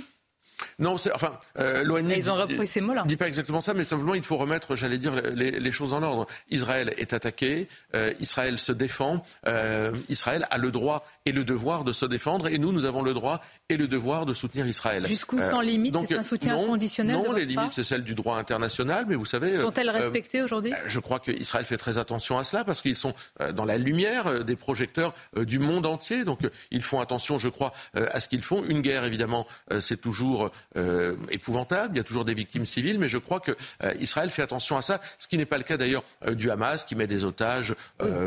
Non, 0.80 0.97
c'est 0.97 1.11
enfin 1.11 1.39
euh, 1.57 1.84
l'ONU. 1.84 2.14
Ils 2.15 2.30
ont 2.30 2.35
repris 2.35 2.68
ces 2.68 2.81
mots-là. 2.81 3.03
Dit 3.07 3.18
pas 3.18 3.27
exactement 3.27 3.61
ça, 3.61 3.73
mais 3.73 3.84
simplement 3.84 4.15
il 4.15 4.23
faut 4.23 4.38
remettre, 4.38 4.76
j'allais 4.76 4.97
dire, 4.97 5.14
les, 5.34 5.72
choses 5.72 5.93
en 5.93 6.03
ordre. 6.03 6.27
Israël 6.49 6.93
est 6.97 7.14
attaqué, 7.14 7.68
euh, 7.95 8.14
Israël 8.19 8.57
se 8.59 8.72
défend, 8.72 9.23
euh, 9.47 9.91
Israël 10.09 10.47
a 10.49 10.57
le 10.57 10.72
droit 10.72 11.07
et 11.28 11.32
le 11.34 11.44
devoir 11.44 11.84
de 11.84 11.94
se 11.94 12.06
défendre, 12.06 12.48
et 12.48 12.58
nous, 12.58 12.72
nous 12.72 12.86
avons 12.86 13.02
le 13.02 13.14
droit 13.14 13.41
et 13.70 13.76
le 13.76 13.88
devoir 13.88 14.26
de 14.26 14.34
soutenir 14.34 14.66
Israël. 14.66 15.06
Jusqu'où 15.08 15.41
sans 15.41 15.62
limite, 15.62 15.95
c'est 16.08 16.18
un 16.18 16.24
soutien 16.24 16.56
non, 16.56 16.64
inconditionnel 16.64 17.16
Non, 17.16 17.34
les 17.34 17.45
limites, 17.45 17.74
c'est 17.74 17.84
celle 17.84 18.04
du 18.04 18.16
droit 18.16 18.38
international, 18.38 19.06
mais 19.08 19.16
vous 19.16 19.26
savez. 19.26 19.60
Sont-elles 19.60 19.90
respectées 19.90 20.41
aujourd'hui 20.41 20.74
Je 20.86 20.99
crois 20.99 21.20
qu'Israël 21.20 21.66
fait 21.66 21.78
très 21.78 21.98
attention 21.98 22.38
à 22.38 22.44
cela 22.44 22.64
parce 22.64 22.82
qu'ils 22.82 22.95
sont 22.95 23.14
dans 23.54 23.66
la 23.66 23.78
lumière 23.78 24.44
des 24.45 24.56
projecteurs 24.56 25.14
du 25.36 25.60
monde 25.60 25.86
entier, 25.86 26.24
donc 26.24 26.40
ils 26.72 26.82
font 26.82 27.02
attention, 27.02 27.40
je 27.40 27.49
crois, 27.49 27.74
à 27.94 28.20
ce 28.20 28.28
qu'ils 28.28 28.44
font. 28.44 28.64
Une 28.64 28.82
guerre, 28.82 29.04
évidemment, 29.04 29.45
c'est 29.80 29.99
toujours 29.99 30.52
euh, 30.78 31.16
épouvantable. 31.30 31.95
Il 31.95 31.98
y 31.98 32.02
a 32.02 32.04
toujours 32.04 32.26
des 32.26 32.34
victimes 32.34 32.66
civiles, 32.66 32.99
mais 32.99 33.10
je 33.10 33.18
crois 33.18 33.40
que 33.40 33.52
euh, 33.84 33.94
Israël 33.99 34.30
fait 34.30 34.41
attention 34.41 34.78
à 34.78 34.82
ça, 34.82 35.02
ce 35.20 35.28
qui 35.28 35.38
n'est 35.38 35.45
pas 35.45 35.58
le 35.58 35.64
cas 35.64 35.78
d'ailleurs 35.78 36.04
euh, 36.26 36.36
du 36.36 36.49
Hamas 36.52 36.86
qui 36.86 36.95
met 36.95 37.08
des 37.08 37.24
otages 37.24 37.76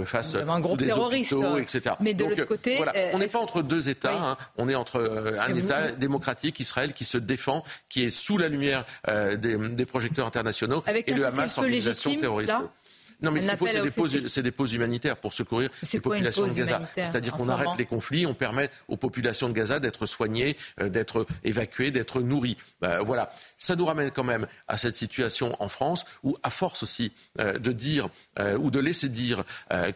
face 0.04 0.34
à 0.34 0.40
un 0.40 0.60
groupe 0.60 0.78
des 0.78 0.86
terroriste, 0.86 1.34
etc. 1.58 1.94
Mais 2.00 2.14
de 2.14 2.24
l'autre 2.24 2.44
côté, 2.44 2.76
voilà, 2.76 2.89
on 3.12 3.18
n'est 3.18 3.28
pas 3.28 3.38
entre 3.38 3.62
deux 3.62 3.88
États. 3.88 4.30
Hein. 4.30 4.36
on 4.56 4.68
est 4.68 4.74
entre 4.74 5.36
un 5.38 5.54
État 5.54 5.92
démocratique, 5.92 6.60
Israël, 6.60 6.92
qui 6.92 7.04
se 7.04 7.18
défend, 7.18 7.64
qui 7.88 8.04
est 8.04 8.10
sous 8.10 8.38
la 8.38 8.48
lumière 8.48 8.84
des, 9.06 9.86
projecteurs 9.86 10.26
internationaux, 10.26 10.82
et 10.86 11.12
le 11.12 11.26
Hamas, 11.26 11.58
organisation 11.58 12.14
terroriste. 12.16 12.52
Non, 13.22 13.30
mais 13.30 13.40
ce 13.40 13.48
qu'il 13.48 13.56
faut, 13.58 13.66
c'est 13.66 14.42
des, 14.42 14.50
pauses, 14.50 14.72
humanitaires 14.72 15.16
pour 15.16 15.34
secourir 15.34 15.70
les 15.92 16.00
populations 16.00 16.46
de 16.46 16.52
Gaza. 16.52 16.80
C'est-à-dire 16.94 17.34
qu'on 17.34 17.48
arrête 17.48 17.68
les 17.78 17.86
conflits, 17.86 18.26
on 18.26 18.34
permet 18.34 18.70
aux 18.88 18.96
populations 18.96 19.48
de 19.48 19.54
Gaza 19.54 19.80
d'être 19.80 20.06
soignées, 20.06 20.56
euh, 20.80 20.88
d'être 20.88 21.26
évacuées, 21.44 21.90
d'être 21.90 22.20
nourries. 22.20 22.56
Ben, 22.80 23.02
voilà. 23.02 23.30
Ça 23.58 23.76
nous 23.76 23.84
ramène 23.84 24.10
quand 24.10 24.24
même 24.24 24.46
à 24.68 24.78
cette 24.78 24.96
situation 24.96 25.56
en 25.60 25.68
France 25.68 26.04
où, 26.22 26.36
à 26.42 26.50
force 26.50 26.82
aussi 26.82 27.12
euh, 27.38 27.58
de 27.58 27.72
dire 27.72 28.08
euh, 28.38 28.56
ou 28.56 28.70
de 28.70 28.78
laisser 28.78 29.08
dire 29.08 29.44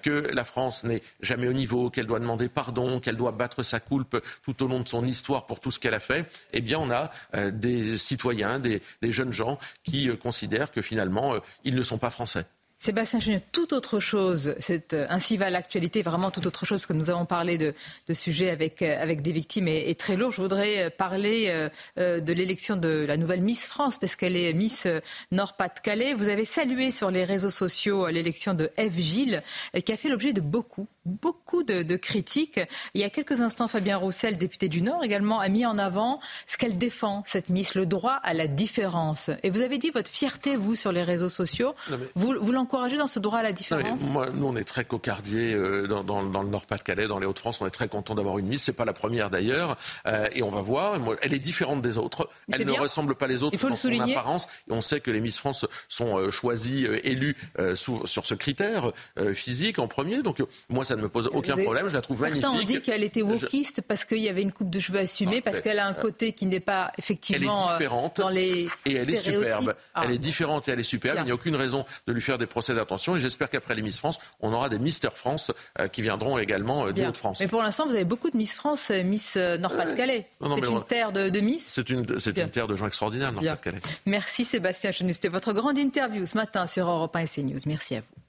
que 0.02 0.10
la 0.32 0.44
France 0.44 0.84
n'est 0.84 1.02
jamais 1.20 1.48
au 1.48 1.52
niveau, 1.52 1.90
qu'elle 1.90 2.06
doit 2.06 2.20
demander 2.20 2.48
pardon, 2.48 3.00
qu'elle 3.00 3.16
doit 3.16 3.32
battre 3.32 3.62
sa 3.62 3.80
coulpe 3.80 4.22
tout 4.42 4.62
au 4.62 4.68
long 4.68 4.80
de 4.80 4.88
son 4.88 5.04
histoire 5.04 5.46
pour 5.46 5.60
tout 5.60 5.70
ce 5.70 5.78
qu'elle 5.78 5.94
a 5.94 6.00
fait, 6.00 6.26
eh 6.52 6.60
bien, 6.60 6.78
on 6.78 6.90
a 6.90 7.10
des 7.50 7.98
citoyens, 7.98 8.58
des, 8.58 8.82
des, 9.02 9.12
jeunes 9.12 9.32
gens 9.32 9.58
qui 9.82 10.14
considèrent 10.16 10.70
que 10.70 10.82
finalement, 10.82 11.34
ils 11.64 11.74
ne 11.74 11.82
sont 11.82 11.98
pas 11.98 12.10
français. 12.10 12.44
Sébastien 12.84 13.18
Chenu, 13.18 13.40
tout 13.50 13.72
autre 13.72 13.98
chose, 13.98 14.56
euh, 14.68 15.06
ainsi 15.08 15.38
va 15.38 15.48
l'actualité, 15.48 16.02
vraiment 16.02 16.30
tout 16.30 16.46
autre 16.46 16.66
chose, 16.66 16.84
que 16.84 16.92
nous 16.92 17.08
avons 17.08 17.24
parlé 17.24 17.56
de, 17.56 17.72
sujets 18.12 18.50
avec, 18.50 18.82
euh, 18.82 19.00
avec 19.00 19.22
des 19.22 19.32
victimes 19.32 19.68
et, 19.68 19.94
très 19.94 20.16
lourds. 20.16 20.32
Je 20.32 20.42
voudrais 20.42 20.82
euh, 20.84 20.90
parler 20.90 21.70
de 21.96 22.32
l'élection 22.34 22.76
de 22.76 23.06
la 23.08 23.16
nouvelle 23.16 23.40
Miss 23.40 23.66
France, 23.68 23.96
parce 23.96 24.16
qu'elle 24.16 24.36
est 24.36 24.52
Miss 24.52 24.86
Nord-Pas-de-Calais. 25.32 26.12
Vous 26.12 26.28
avez 26.28 26.44
salué 26.44 26.90
sur 26.90 27.10
les 27.10 27.24
réseaux 27.24 27.48
sociaux 27.48 28.06
l'élection 28.08 28.52
de 28.52 28.68
Eve 28.76 29.00
Gilles, 29.00 29.42
qui 29.82 29.90
a 29.90 29.96
fait 29.96 30.10
l'objet 30.10 30.34
de 30.34 30.42
beaucoup, 30.42 30.86
beaucoup 31.06 31.62
de, 31.62 31.96
critiques. 31.96 32.60
Il 32.94 33.00
y 33.00 33.04
a 33.04 33.10
quelques 33.10 33.40
instants, 33.40 33.68
Fabien 33.68 33.96
Roussel, 33.96 34.38
député 34.38 34.68
du 34.68 34.82
Nord 34.82 35.04
également, 35.04 35.40
a 35.40 35.48
mis 35.48 35.66
en 35.66 35.78
avant 35.78 36.20
ce 36.46 36.58
qu'elle 36.58 36.78
défend, 36.78 37.22
cette 37.26 37.48
Miss, 37.50 37.74
le 37.74 37.86
droit 37.86 38.14
à 38.22 38.34
la 38.34 38.46
différence. 38.46 39.30
Et 39.42 39.50
vous 39.50 39.62
avez 39.62 39.78
dit 39.78 39.90
votre 39.90 40.10
fierté, 40.10 40.56
vous, 40.56 40.74
sur 40.74 40.92
les 40.92 41.02
réseaux 41.02 41.28
sociaux. 41.28 41.74
Vous, 42.14 42.34
vous 42.40 42.52
l'encouragez 42.52 42.96
dans 42.96 43.06
ce 43.06 43.18
droit 43.18 43.38
à 43.38 43.42
la 43.42 43.52
différence? 43.52 44.02
moi, 44.02 44.28
Nous, 44.32 44.46
on 44.46 44.56
est 44.56 44.64
très 44.64 44.84
cocardiers 44.84 45.54
euh, 45.54 45.86
dans, 45.86 46.22
le 46.22 46.48
Nord-Pas-de-Calais, 46.48 47.06
dans 47.06 47.18
les 47.18 47.26
Hauts-de-France. 47.26 47.60
On 47.60 47.66
est 47.66 47.70
très 47.70 47.88
content 47.88 48.14
d'avoir 48.14 48.38
une 48.38 48.46
Miss. 48.46 48.62
C'est 48.62 48.72
pas 48.72 48.84
la 48.84 48.92
première 48.92 49.30
d'ailleurs. 49.30 49.76
Euh, 50.06 50.28
et 50.32 50.42
on 50.42 50.50
va 50.50 50.62
voir. 50.62 50.98
elle 51.22 51.34
est 51.34 51.38
différente 51.38 51.82
des 51.82 51.98
autres. 51.98 52.28
Elle 52.52 52.66
ne 52.66 52.72
ressemble 52.72 53.14
pas 53.14 53.26
les 53.26 53.42
autres 53.42 53.56
dans 53.68 53.76
son 53.76 54.00
apparence. 54.00 54.46
Et 54.68 54.72
on 54.72 54.80
sait 54.80 55.00
que 55.00 55.10
les 55.10 55.20
Miss 55.20 55.38
France 55.38 55.66
sont 55.88 56.18
euh, 56.18 56.30
choisies, 56.30 56.86
élues 57.04 57.36
sur 57.74 58.06
ce 58.06 58.34
critère 58.34 58.92
physique 59.32 59.78
en 59.78 59.88
premier. 59.88 60.22
Donc 60.22 60.42
moi, 60.68 60.84
ça 60.84 60.93
ne 60.96 61.02
me 61.02 61.08
pose 61.08 61.28
aucun 61.32 61.56
problème. 61.56 61.88
Je 61.88 61.94
la 61.94 62.00
trouve 62.00 62.20
magnifique. 62.20 62.42
Certains 62.42 62.58
ont 62.58 62.64
dit 62.64 62.80
qu'elle 62.80 63.02
était 63.02 63.22
wokiste 63.22 63.82
parce 63.82 64.04
qu'il 64.04 64.18
y 64.18 64.28
avait 64.28 64.42
une 64.42 64.52
coupe 64.52 64.70
de 64.70 64.80
cheveux 64.80 65.00
assumée, 65.00 65.40
parce 65.40 65.60
qu'elle 65.60 65.78
a 65.78 65.86
un 65.86 65.94
côté 65.94 66.32
qui 66.32 66.46
n'est 66.46 66.60
pas 66.60 66.92
effectivement 66.98 67.68
elle 67.68 67.74
est 67.74 67.78
différente, 67.78 68.16
dans 68.18 68.28
les 68.28 68.68
et 68.86 68.94
elle 68.94 69.10
est 69.10 69.16
superbe. 69.16 69.74
Ah. 69.94 70.02
Elle 70.04 70.12
est 70.12 70.18
différente 70.18 70.68
et 70.68 70.72
elle 70.72 70.80
est 70.80 70.84
superbe. 70.84 71.18
Il 71.20 71.24
n'y 71.24 71.30
a 71.30 71.34
aucune 71.34 71.56
raison 71.56 71.84
de 72.06 72.12
lui 72.12 72.20
faire 72.20 72.38
des 72.38 72.46
procès 72.46 72.74
d'attention. 72.74 73.16
Et 73.16 73.20
j'espère 73.20 73.50
qu'après 73.50 73.74
les 73.74 73.82
Miss 73.82 73.98
France, 73.98 74.18
on 74.40 74.52
aura 74.52 74.68
des 74.68 74.78
Mister 74.78 75.08
France 75.14 75.52
euh, 75.78 75.88
qui 75.88 76.02
viendront 76.02 76.38
également 76.38 76.86
euh, 76.86 76.92
du 76.92 77.04
Haut-de-France. 77.04 77.40
Mais 77.40 77.48
pour 77.48 77.62
l'instant, 77.62 77.86
vous 77.86 77.94
avez 77.94 78.04
beaucoup 78.04 78.30
de 78.30 78.36
Miss 78.36 78.54
France, 78.54 78.90
euh, 78.90 79.02
Miss 79.02 79.36
Nord-Pas-de-Calais. 79.36 80.26
c'est 80.40 80.66
une 80.66 80.84
terre 80.84 81.12
de, 81.12 81.40
Miss 81.40 81.64
C'est 81.66 81.90
une, 81.90 82.04
une 82.08 82.50
terre 82.50 82.68
de 82.68 82.76
gens 82.76 82.86
extraordinaires, 82.86 83.32
Nord-Pas-de-Calais. 83.32 83.80
Merci 84.06 84.44
Sébastien 84.44 84.92
C'était 84.92 85.28
votre 85.28 85.52
grande 85.52 85.78
interview 85.78 86.26
ce 86.26 86.36
matin 86.36 86.66
sur 86.66 86.88
Europe 86.88 87.14
1 87.14 87.20
et 87.20 87.26
CNews. 87.26 87.58
Merci 87.66 87.96
à 87.96 88.00
vous. 88.00 88.23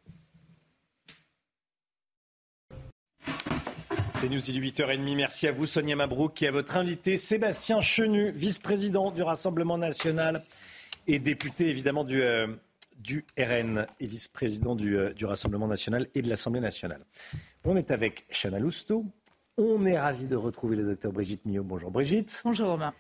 C'est 4.20 4.30
News, 4.30 4.50
il 4.50 4.58
est 4.58 4.72
8h30. 4.72 5.16
Merci 5.16 5.48
à 5.48 5.52
vous, 5.52 5.66
Sonia 5.66 5.96
Mabrouk, 5.96 6.42
et 6.42 6.48
à 6.48 6.52
votre 6.52 6.78
invité, 6.78 7.18
Sébastien 7.18 7.82
Chenu, 7.82 8.32
vice-président 8.32 9.12
du 9.12 9.22
Rassemblement 9.22 9.78
national 9.78 10.42
et 11.08 11.20
député 11.20 11.70
évidemment 11.70 12.04
du, 12.04 12.24
euh, 12.24 12.48
du 12.98 13.26
RN 13.38 13.86
et 14.00 14.08
vice-président 14.08 14.76
du, 14.76 14.98
euh, 14.98 15.14
du, 15.14 15.26
Rassemblement 15.26 15.68
national 15.68 16.08
et 16.16 16.22
de 16.22 16.30
l'Assemblée 16.30 16.62
nationale. 16.62 17.02
On 17.64 17.76
est 17.76 17.92
avec 17.92 18.26
Chana 18.32 18.60
Lousteau. 18.60 19.06
On 19.58 19.86
est 19.86 20.00
ravi 20.00 20.28
de 20.28 20.36
retrouver 20.36 20.76
le 20.76 20.86
docteur 20.86 21.12
Brigitte 21.12 21.46
Millot. 21.46 21.64
Bonjour 21.64 21.92
Brigitte. 21.92 22.42
Bonjour 22.44 22.70
Romain. 22.70 22.94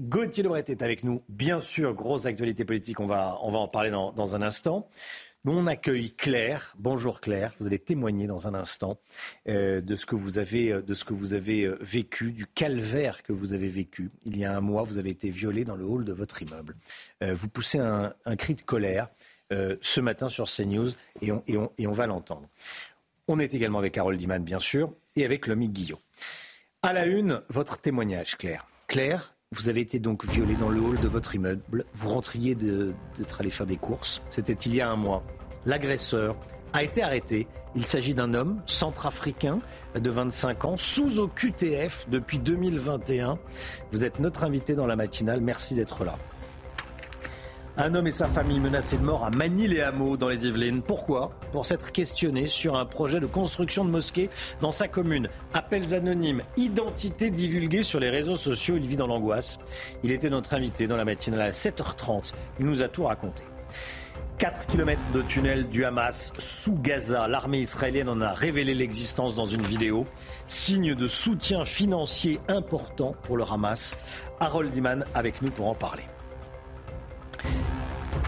Gauthier 0.00 0.42
Lebret 0.42 0.64
est 0.66 0.82
avec 0.82 1.04
nous. 1.04 1.22
Bien 1.28 1.60
sûr, 1.60 1.94
grosse 1.94 2.26
actualité 2.26 2.64
politique, 2.64 2.98
on 2.98 3.06
va, 3.06 3.38
on 3.42 3.52
va 3.52 3.58
en 3.58 3.68
parler 3.68 3.90
dans, 3.90 4.12
dans 4.12 4.34
un 4.34 4.42
instant. 4.42 4.88
On 5.46 5.66
accueille 5.66 6.10
Claire. 6.12 6.74
Bonjour 6.78 7.20
Claire. 7.20 7.54
Vous 7.60 7.66
allez 7.66 7.78
témoigner 7.78 8.26
dans 8.26 8.48
un 8.48 8.54
instant 8.54 8.98
euh, 9.46 9.82
de 9.82 9.94
ce 9.94 10.06
que 10.06 10.14
vous 10.14 10.38
avez, 10.38 10.72
euh, 10.72 10.80
de 10.80 10.94
ce 10.94 11.04
que 11.04 11.12
vous 11.12 11.34
avez 11.34 11.64
euh, 11.64 11.76
vécu, 11.82 12.32
du 12.32 12.46
calvaire 12.46 13.22
que 13.22 13.34
vous 13.34 13.52
avez 13.52 13.68
vécu. 13.68 14.10
Il 14.24 14.38
y 14.38 14.46
a 14.46 14.56
un 14.56 14.62
mois, 14.62 14.84
vous 14.84 14.96
avez 14.96 15.10
été 15.10 15.28
violée 15.28 15.64
dans 15.64 15.76
le 15.76 15.84
hall 15.84 16.06
de 16.06 16.14
votre 16.14 16.40
immeuble. 16.40 16.76
vous 17.20 17.48
poussez 17.48 17.78
un, 17.78 18.14
cri 18.38 18.54
de 18.54 18.62
colère 18.62 19.08
ce 19.50 20.00
matin 20.00 20.28
sur 20.28 20.46
CNews 20.46 20.88
et 21.20 21.30
on, 21.30 21.42
et 21.76 21.86
on, 21.86 21.92
va 21.92 22.06
l'entendre. 22.06 22.48
On 23.28 23.38
est 23.38 23.52
également 23.52 23.78
avec 23.78 23.92
Carole 23.92 24.16
Diman, 24.16 24.42
bien 24.42 24.58
sûr, 24.58 24.94
et 25.14 25.24
avec 25.24 25.46
Lomi 25.46 25.68
Guillot. 25.68 26.00
À 26.82 26.92
la 26.92 27.06
une, 27.06 27.42
votre 27.50 27.78
témoignage, 27.78 28.36
Claire. 28.36 28.64
Claire, 28.88 29.34
vous 29.54 29.68
avez 29.68 29.80
été 29.80 29.98
donc 30.00 30.26
violée 30.26 30.56
dans 30.56 30.68
le 30.68 30.80
hall 30.80 30.98
de 31.00 31.08
votre 31.08 31.34
immeuble. 31.34 31.84
Vous 31.94 32.08
rentriez 32.08 32.54
d'être 32.54 33.40
allé 33.40 33.50
faire 33.50 33.66
des 33.66 33.76
courses. 33.76 34.20
C'était 34.30 34.52
il 34.52 34.74
y 34.74 34.80
a 34.80 34.90
un 34.90 34.96
mois. 34.96 35.22
L'agresseur 35.64 36.36
a 36.72 36.82
été 36.82 37.02
arrêté. 37.02 37.46
Il 37.76 37.86
s'agit 37.86 38.14
d'un 38.14 38.34
homme 38.34 38.60
centrafricain 38.66 39.60
de 39.94 40.10
25 40.10 40.64
ans, 40.64 40.76
sous 40.76 41.20
OQTF 41.20 42.06
depuis 42.10 42.40
2021. 42.40 43.38
Vous 43.92 44.04
êtes 44.04 44.18
notre 44.18 44.42
invité 44.42 44.74
dans 44.74 44.86
la 44.86 44.96
matinale. 44.96 45.40
Merci 45.40 45.76
d'être 45.76 46.04
là. 46.04 46.18
Un 47.76 47.96
homme 47.96 48.06
et 48.06 48.12
sa 48.12 48.28
famille 48.28 48.60
menacés 48.60 48.98
de 48.98 49.02
mort 49.02 49.24
à 49.24 49.30
Manille-les-Hameaux 49.30 50.16
dans 50.16 50.28
les 50.28 50.46
Yvelines. 50.46 50.80
Pourquoi 50.80 51.32
Pour 51.50 51.66
s'être 51.66 51.90
questionné 51.90 52.46
sur 52.46 52.76
un 52.76 52.86
projet 52.86 53.18
de 53.18 53.26
construction 53.26 53.84
de 53.84 53.90
mosquée 53.90 54.30
dans 54.60 54.70
sa 54.70 54.86
commune. 54.86 55.28
Appels 55.54 55.92
anonymes, 55.92 56.42
identité 56.56 57.30
divulguée 57.30 57.82
sur 57.82 57.98
les 57.98 58.10
réseaux 58.10 58.36
sociaux, 58.36 58.76
il 58.76 58.86
vit 58.86 58.96
dans 58.96 59.08
l'angoisse. 59.08 59.58
Il 60.04 60.12
était 60.12 60.30
notre 60.30 60.54
invité 60.54 60.86
dans 60.86 60.96
la 60.96 61.04
matinale 61.04 61.40
à 61.40 61.50
7h30. 61.50 62.32
Il 62.60 62.66
nous 62.66 62.80
a 62.80 62.86
tout 62.86 63.06
raconté. 63.06 63.42
4 64.38 64.66
km 64.66 65.00
de 65.12 65.22
tunnel 65.22 65.68
du 65.68 65.84
Hamas 65.84 66.32
sous 66.38 66.76
Gaza. 66.80 67.26
L'armée 67.26 67.58
israélienne 67.58 68.08
en 68.08 68.20
a 68.20 68.32
révélé 68.32 68.74
l'existence 68.74 69.34
dans 69.34 69.46
une 69.46 69.62
vidéo. 69.62 70.04
Signe 70.46 70.94
de 70.94 71.08
soutien 71.08 71.64
financier 71.64 72.38
important 72.46 73.16
pour 73.24 73.36
le 73.36 73.42
Hamas. 73.42 73.98
Harold 74.38 74.72
Iman 74.76 75.04
avec 75.12 75.42
nous 75.42 75.50
pour 75.50 75.66
en 75.66 75.74
parler. 75.74 76.04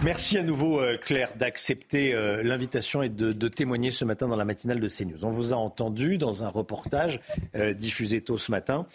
Merci 0.03 0.37
à 0.37 0.43
nouveau 0.43 0.79
euh, 0.79 0.99
Claire 0.99 1.35
d'accepter 1.37 2.15
euh, 2.15 2.43
l'invitation 2.43 3.03
et 3.03 3.09
de, 3.09 3.49
témoigner 3.49 3.91
ce 3.91 4.05
matin 4.05 4.29
dans 4.29 4.37
la 4.37 4.45
matinale 4.45 4.79
de 4.79 4.89
CNews. 4.89 5.25
On 5.25 5.31
vous 5.31 5.53
a 5.53 5.57
entendu 5.57 6.19
dans 6.19 6.45
un 6.45 6.49
reportage 6.49 7.21
euh, 7.55 7.73
diffusé 7.73 8.21
tôt 8.21 8.37
ce 8.37 8.51
matin, 8.51 8.87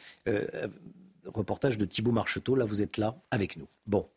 reportage 1.26 1.78
de 1.78 1.86
Thibault 1.86 2.12
Marcheteau. 2.12 2.56
Là, 2.56 2.66
vous 2.66 2.82
êtes 2.82 2.98
là 2.98 3.16
avec 3.32 3.58
nous. 3.58 3.68
Bon, 3.88 4.08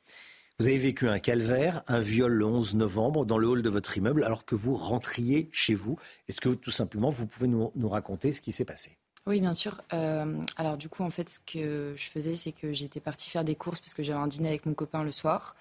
vous 0.61 0.67
avez 0.67 0.77
vécu 0.77 1.09
un 1.09 1.19
calvaire, 1.19 1.83
un 1.89 2.01
viol 2.01 2.31
le 2.31 2.45
11 2.45 2.75
novembre 2.75 3.25
dans 3.25 3.39
le 3.39 3.49
hall 3.49 3.63
de 3.63 3.71
votre 3.71 3.97
immeuble 3.97 4.23
alors 4.23 4.45
que 4.45 4.55
vous 4.55 4.75
rentriez 4.75 5.49
chez 5.53 5.75
vous. 5.75 5.99
Est-ce 6.29 6.41
que 6.41 6.51
tout 6.51 6.71
simplement 6.71 7.09
vous 7.09 7.27
pouvez 7.27 7.49
nous, 7.49 7.73
raconter 7.89 8.33
ce 8.33 8.43
qui 8.43 8.53
s'est 8.53 8.65
passé? 8.65 8.99
Oui, 9.27 9.41
bien 9.41 9.55
sûr. 9.55 9.81
Alors 9.91 10.77
du 10.77 10.91
coup, 10.91 11.03
en 11.03 11.11
fait, 11.11 11.31
ce 11.31 11.41
que 11.41 11.95
je 11.97 12.05
faisais, 12.05 12.37
c'est 12.37 12.53
que 12.53 12.75
j'étais 12.75 13.01
partie 13.01 13.31
faire 13.31 13.45
des 13.45 13.55
courses 13.55 13.81
parce 13.81 13.95
que 13.95 14.03
j'avais 14.03 14.19
un 14.19 14.29
dîner 14.29 14.49
avec 14.49 14.67
mon 14.67 14.75
copain 14.75 15.03
le 15.03 15.13
soir. 15.13 15.57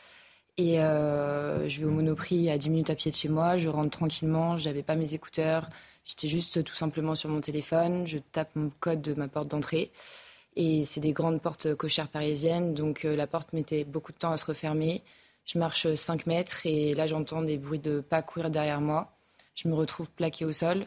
Et 0.58 0.80
euh, 0.80 1.68
je 1.68 1.80
vais 1.80 1.86
au 1.86 1.92
Monoprix 1.92 2.50
à 2.50 2.58
10 2.58 2.70
minutes 2.70 2.90
à 2.90 2.96
pied 2.96 3.10
de 3.12 3.16
chez 3.16 3.30
moi. 3.30 3.58
Je 3.58 3.70
rentre 3.70 3.90
tranquillement. 3.90 4.58
Je 4.58 4.66
n'avais 4.66 4.84
pas 4.84 4.96
mes 4.96 5.14
écouteurs. 5.14 5.70
J'étais 6.06 6.28
juste 6.28 6.64
tout 6.64 6.76
simplement 6.76 7.16
sur 7.16 7.30
mon 7.30 7.42
téléphone. 7.42 8.06
Je 8.08 8.20
tape 8.20 8.56
mon 8.56 8.72
code 8.80 9.02
de 9.02 9.14
ma 9.14 9.28
porte 9.28 9.48
d'entrée. 9.48 9.92
Et 10.56 10.84
c'est 10.84 11.00
des 11.00 11.14
grandes 11.14 11.42
portes 11.42 11.74
cochères 11.76 12.10
parisiennes, 12.10 12.76
donc 12.76 13.06
euh, 13.06 13.16
la 13.16 13.26
porte 13.26 13.54
mettait 13.54 13.86
beaucoup 13.86 14.12
de 14.12 14.18
temps 14.18 14.32
à 14.32 14.38
se 14.38 14.46
refermer. 14.46 15.02
Je 15.46 15.58
marche 15.58 15.92
5 15.92 16.28
mètres 16.28 16.66
et 16.66 16.94
là 16.94 17.08
j'entends 17.08 17.42
des 17.42 17.58
bruits 17.58 17.80
de 17.80 18.02
pas 18.02 18.22
courir 18.22 18.50
derrière 18.52 18.80
moi. 18.80 19.12
Je 19.56 19.68
me 19.68 19.74
retrouve 19.74 20.12
plaquée 20.12 20.46
au 20.46 20.52
sol. 20.52 20.86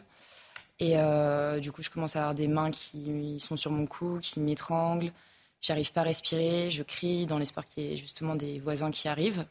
Et 0.79 0.93
euh, 0.97 1.59
du 1.59 1.71
coup, 1.71 1.81
je 1.81 1.89
commence 1.89 2.15
à 2.15 2.19
avoir 2.19 2.35
des 2.35 2.47
mains 2.47 2.71
qui 2.71 3.39
sont 3.39 3.57
sur 3.57 3.71
mon 3.71 3.87
cou, 3.87 4.19
qui 4.21 4.39
m'étranglent. 4.39 5.11
J'arrive 5.59 5.91
pas 5.91 6.01
à 6.01 6.05
respirer. 6.05 6.69
Je 6.71 6.83
crie 6.83 7.25
dans 7.25 7.39
l'espoir 7.39 7.65
qu'il 7.65 7.83
y 7.83 7.93
ait 7.93 7.97
justement 7.97 8.35
des 8.35 8.59
voisins 8.59 8.91
qui 8.91 9.07
arrivent. 9.07 9.45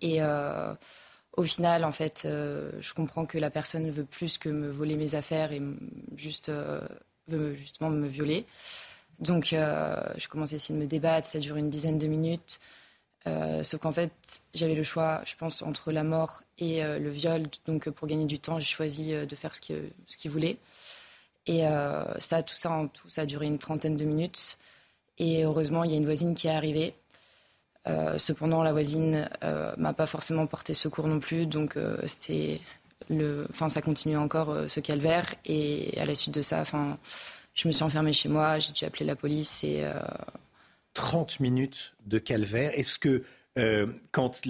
Et 0.00 0.22
euh, 0.22 0.74
au 1.36 1.42
final, 1.42 1.84
en 1.84 1.92
fait, 1.92 2.22
je 2.24 2.94
comprends 2.94 3.26
que 3.26 3.38
la 3.38 3.50
personne 3.50 3.90
veut 3.90 4.04
plus 4.04 4.38
que 4.38 4.48
me 4.48 4.68
voler 4.70 4.96
mes 4.96 5.14
affaires 5.14 5.52
et 5.52 5.62
juste 6.16 6.50
veut 7.28 7.54
justement 7.54 7.90
me 7.90 8.06
violer. 8.06 8.46
Donc, 9.18 9.52
euh, 9.52 9.96
je 10.16 10.28
commence 10.28 10.52
à 10.52 10.56
essayer 10.56 10.78
de 10.78 10.82
me 10.82 10.88
débattre. 10.88 11.26
Ça 11.26 11.38
dure 11.38 11.56
une 11.56 11.70
dizaine 11.70 11.98
de 11.98 12.06
minutes. 12.06 12.60
Euh, 13.26 13.64
sauf 13.64 13.80
qu'en 13.80 13.92
fait, 13.92 14.12
j'avais 14.54 14.74
le 14.74 14.82
choix, 14.82 15.22
je 15.24 15.34
pense, 15.34 15.62
entre 15.62 15.92
la 15.92 16.04
mort 16.04 16.42
et 16.58 16.84
euh, 16.84 16.98
le 16.98 17.10
viol. 17.10 17.42
Donc, 17.66 17.90
pour 17.90 18.06
gagner 18.06 18.26
du 18.26 18.38
temps, 18.38 18.58
j'ai 18.58 18.66
choisi 18.66 19.12
de 19.12 19.36
faire 19.36 19.54
ce 19.54 19.60
qu'il 19.60 20.30
voulait. 20.30 20.56
Et 21.46 21.62
ça, 22.18 22.42
tout 22.42 22.54
ça 22.54 22.88
tout, 22.92 23.08
ça 23.08 23.22
a 23.22 23.26
duré 23.26 23.46
une 23.46 23.58
trentaine 23.58 23.96
de 23.96 24.04
minutes. 24.04 24.58
Et 25.16 25.44
heureusement, 25.44 25.82
il 25.82 25.90
y 25.90 25.94
a 25.94 25.96
une 25.96 26.04
voisine 26.04 26.34
qui 26.34 26.46
est 26.46 26.50
arrivée. 26.50 26.94
Cependant, 28.18 28.62
la 28.62 28.72
voisine 28.72 29.28
m'a 29.76 29.92
pas 29.94 30.06
forcément 30.06 30.46
porté 30.46 30.74
secours 30.74 31.08
non 31.08 31.20
plus. 31.20 31.46
Donc, 31.46 31.76
c'était 32.04 32.60
le, 33.08 33.46
enfin, 33.50 33.68
ça 33.68 33.80
continuait 33.82 34.16
encore 34.16 34.54
ce 34.68 34.80
calvaire. 34.80 35.34
Et 35.44 35.98
à 35.98 36.04
la 36.04 36.14
suite 36.14 36.34
de 36.34 36.42
ça, 36.42 36.60
enfin 36.60 36.98
je 37.58 37.66
me 37.66 37.72
suis 37.72 37.82
enfermée 37.82 38.12
chez 38.12 38.28
moi, 38.28 38.60
j'ai 38.60 38.72
dû 38.72 38.84
appeler 38.84 39.04
la 39.04 39.16
police 39.16 39.64
et. 39.64 39.84
30 40.94 41.32
euh, 41.40 41.42
minutes 41.42 41.94
de 42.06 42.18
calvaire. 42.18 42.70
Est-ce 42.78 42.98
que 42.98 43.24
euh, 43.58 43.88
quand 44.12 44.46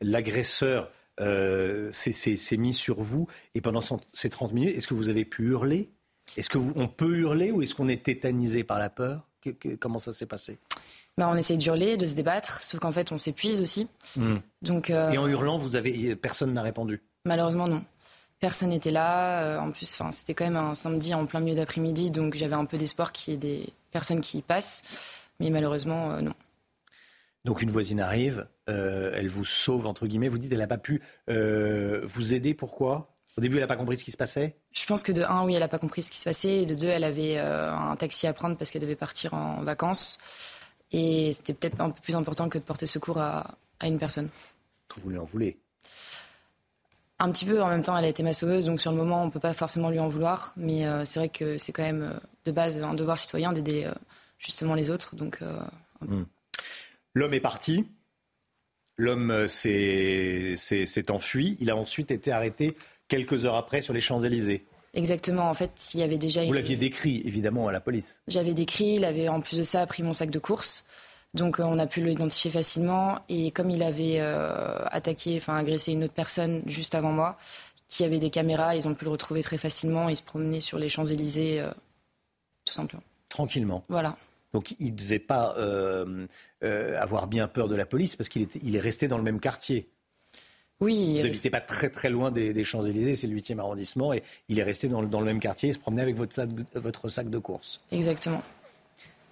l'agresseur 0.00 0.90
euh, 1.20 1.90
s'est 1.92 2.56
mis 2.58 2.74
sur 2.74 3.00
vous 3.00 3.28
et 3.54 3.62
pendant 3.62 3.80
ces 4.12 4.28
30 4.28 4.52
minutes, 4.52 4.76
est-ce 4.76 4.88
que 4.88 4.94
vous 4.94 5.08
avez 5.08 5.24
pu 5.24 5.44
hurler? 5.44 5.90
Est-ce 6.36 6.50
qu'on 6.50 6.88
peut 6.88 7.16
hurler 7.16 7.50
ou 7.50 7.62
est-ce 7.62 7.74
qu'on 7.74 7.88
est 7.88 8.04
tétanisé 8.04 8.62
par 8.62 8.78
la 8.78 8.90
peur? 8.90 9.26
Comment 9.80 9.98
ça 9.98 10.12
s'est 10.12 10.26
passé? 10.26 10.58
Bah, 11.18 11.28
on 11.30 11.36
essaie 11.36 11.56
d'hurler, 11.56 11.96
de 11.96 12.06
se 12.06 12.14
débattre, 12.14 12.62
sauf 12.62 12.80
qu'en 12.80 12.92
fait 12.92 13.12
on 13.12 13.18
s'épuise 13.18 13.60
aussi. 13.60 13.88
Hmm. 14.16 14.36
Donc, 14.62 14.90
Et 14.90 15.18
en 15.18 15.26
hurlant, 15.26 15.58
vous 15.58 15.76
avez 15.76 16.16
personne 16.16 16.52
n'a 16.52 16.62
répondu? 16.62 17.02
Malheureusement, 17.24 17.66
non. 17.66 17.84
Personne 18.40 18.70
n'était 18.70 18.90
là. 18.90 19.58
en 19.60 19.70
plus, 19.70 20.00
c'était 20.10 20.34
quand 20.34 20.44
même 20.44 20.56
un 20.56 20.74
samedi 20.74 21.14
en 21.14 21.24
plein 21.24 21.40
milieu 21.40 21.54
d'après-midi, 21.54 22.10
donc 22.10 22.34
j'avais 22.34 22.56
un 22.56 22.66
peu 22.66 22.76
d'espoir 22.76 23.12
qu'il 23.12 23.32
y 23.32 23.36
ait 23.36 23.38
des 23.38 23.72
personnes 23.90 24.20
qui 24.20 24.38
y 24.38 24.42
passent. 24.42 24.82
Mais 25.40 25.50
malheureusement, 25.50 26.20
non. 26.20 26.34
Donc 27.44 27.62
une 27.62 27.70
voisine 27.70 28.00
arrive, 28.00 28.46
elle 28.66 29.28
vous 29.28 29.44
sauve, 29.44 29.86
entre 29.86 30.06
guillemets. 30.06 30.28
Vous 30.28 30.38
dites, 30.38 30.52
elle 30.52 30.58
n'a 30.58 30.66
pas 30.66 30.78
pu 30.78 31.00
vous 31.28 32.34
aider. 32.34 32.52
Pourquoi? 32.54 33.14
Au 33.36 33.40
début, 33.40 33.56
elle 33.56 33.62
n'a 33.62 33.66
pas 33.66 33.76
compris 33.76 33.98
ce 33.98 34.04
qui 34.04 34.12
se 34.12 34.16
passait? 34.16 34.54
Je 34.72 34.86
pense 34.86 35.02
que 35.02 35.10
de 35.10 35.22
un, 35.22 35.44
oui, 35.44 35.54
elle 35.54 35.60
n'a 35.60 35.68
pas 35.68 35.78
compris 35.78 36.02
ce 36.02 36.10
qui 36.10 36.18
se 36.18 36.24
passait. 36.24 36.62
Et 36.62 36.66
de 36.66 36.74
deux, 36.74 36.86
elle 36.86 37.02
avait 37.02 37.36
euh, 37.38 37.72
un 37.72 37.96
taxi 37.96 38.26
à 38.26 38.32
prendre 38.32 38.56
parce 38.56 38.70
qu'elle 38.70 38.82
devait 38.82 38.94
partir 38.94 39.34
en 39.34 39.62
vacances. 39.62 40.18
Et 40.96 41.32
c'était 41.32 41.54
peut-être 41.54 41.80
un 41.80 41.90
peu 41.90 42.00
plus 42.00 42.14
important 42.14 42.48
que 42.48 42.56
de 42.56 42.62
porter 42.62 42.86
secours 42.86 43.18
à, 43.18 43.56
une 43.82 43.98
personne. 43.98 44.28
Vous 45.02 45.10
lui 45.10 45.18
en 45.18 45.24
voulez 45.24 45.58
Un 47.18 47.32
petit 47.32 47.44
peu. 47.44 47.60
En 47.60 47.68
même 47.68 47.82
temps, 47.82 47.98
elle 47.98 48.04
a 48.04 48.08
été 48.08 48.22
ma 48.22 48.32
sauveuse. 48.32 48.66
Donc 48.66 48.80
sur 48.80 48.92
le 48.92 48.96
moment, 48.96 49.22
on 49.22 49.26
ne 49.26 49.30
peut 49.32 49.40
pas 49.40 49.54
forcément 49.54 49.90
lui 49.90 49.98
en 49.98 50.08
vouloir. 50.08 50.52
Mais 50.56 50.86
euh, 50.86 51.04
c'est 51.04 51.18
vrai 51.18 51.28
que 51.28 51.58
c'est 51.58 51.72
quand 51.72 51.82
même 51.82 52.02
euh, 52.02 52.20
de 52.44 52.52
base 52.52 52.80
un 52.80 52.94
devoir 52.94 53.18
citoyen 53.18 53.52
d'aider 53.52 53.90
justement 54.38 54.74
les 54.74 54.90
autres. 54.90 55.16
Donc. 55.16 55.40
Hmm. 56.00 56.22
L'homme 57.12 57.34
est 57.34 57.40
parti. 57.40 57.88
L'homme 58.96 59.48
s'est 59.48 60.54
enfui. 61.10 61.56
Il 61.60 61.70
a 61.70 61.76
ensuite 61.76 62.12
été 62.12 62.30
arrêté 62.30 62.76
quelques 63.08 63.44
heures 63.44 63.56
après 63.56 63.80
sur 63.80 63.94
les 63.94 64.00
Champs-Élysées. 64.00 64.64
Exactement. 64.94 65.48
En 65.50 65.54
fait, 65.54 65.90
il 65.94 66.00
y 66.00 66.02
avait 66.02 66.18
déjà. 66.18 66.44
Vous 66.44 66.52
l'aviez 66.52 66.76
décrit, 66.76 67.22
évidemment, 67.24 67.68
à 67.68 67.72
la 67.72 67.80
police. 67.80 68.20
J'avais 68.28 68.54
décrit. 68.54 68.94
Il 68.94 69.04
avait, 69.04 69.28
en 69.28 69.40
plus 69.40 69.58
de 69.58 69.62
ça, 69.62 69.86
pris 69.86 70.02
mon 70.02 70.12
sac 70.12 70.30
de 70.30 70.38
course. 70.38 70.84
Donc, 71.34 71.58
euh, 71.58 71.64
on 71.64 71.78
a 71.78 71.86
pu 71.86 72.02
l'identifier 72.02 72.50
facilement. 72.50 73.18
Et 73.28 73.50
comme 73.50 73.70
il 73.70 73.82
avait 73.82 74.20
euh, 74.20 74.84
attaqué, 74.86 75.36
enfin, 75.36 75.56
agressé 75.56 75.92
une 75.92 76.04
autre 76.04 76.14
personne 76.14 76.62
juste 76.66 76.94
avant 76.94 77.12
moi, 77.12 77.36
qui 77.88 78.04
avait 78.04 78.20
des 78.20 78.30
caméras, 78.30 78.76
ils 78.76 78.86
ont 78.88 78.94
pu 78.94 79.04
le 79.04 79.10
retrouver 79.10 79.42
très 79.42 79.58
facilement. 79.58 80.08
Il 80.08 80.16
se 80.16 80.22
promenait 80.22 80.60
sur 80.60 80.78
les 80.78 80.88
Champs-Élysées, 80.88 81.60
euh, 81.60 81.70
tout 82.64 82.72
simplement. 82.72 83.02
Tranquillement. 83.28 83.82
Voilà. 83.88 84.16
Donc, 84.52 84.76
il 84.78 84.92
ne 84.92 84.96
devait 84.96 85.18
pas 85.18 85.56
avoir 86.60 87.26
bien 87.26 87.48
peur 87.48 87.68
de 87.68 87.74
la 87.74 87.84
police 87.84 88.14
parce 88.14 88.28
qu'il 88.28 88.46
il 88.62 88.76
est 88.76 88.80
resté 88.80 89.08
dans 89.08 89.18
le 89.18 89.24
même 89.24 89.40
quartier. 89.40 89.90
Oui. 90.84 91.16
Vous 91.18 91.26
n'habitez 91.26 91.50
pas 91.50 91.60
très 91.60 91.88
très 91.88 92.10
loin 92.10 92.30
des, 92.30 92.64
Champs-Élysées, 92.64 93.14
c'est 93.14 93.26
le 93.26 93.36
8e 93.36 93.58
arrondissement, 93.58 94.12
et 94.12 94.22
il 94.48 94.58
est 94.58 94.62
resté 94.62 94.88
dans, 94.88 95.00
le 95.00 95.24
même 95.24 95.40
quartier, 95.40 95.70
il 95.70 95.72
se 95.72 95.78
promenait 95.78 96.02
avec 96.02 96.16
votre 96.16 96.34
sac, 96.34 96.50
votre 96.74 97.08
sac 97.08 97.30
de 97.30 97.38
course. 97.38 97.80
Exactement. 97.90 98.42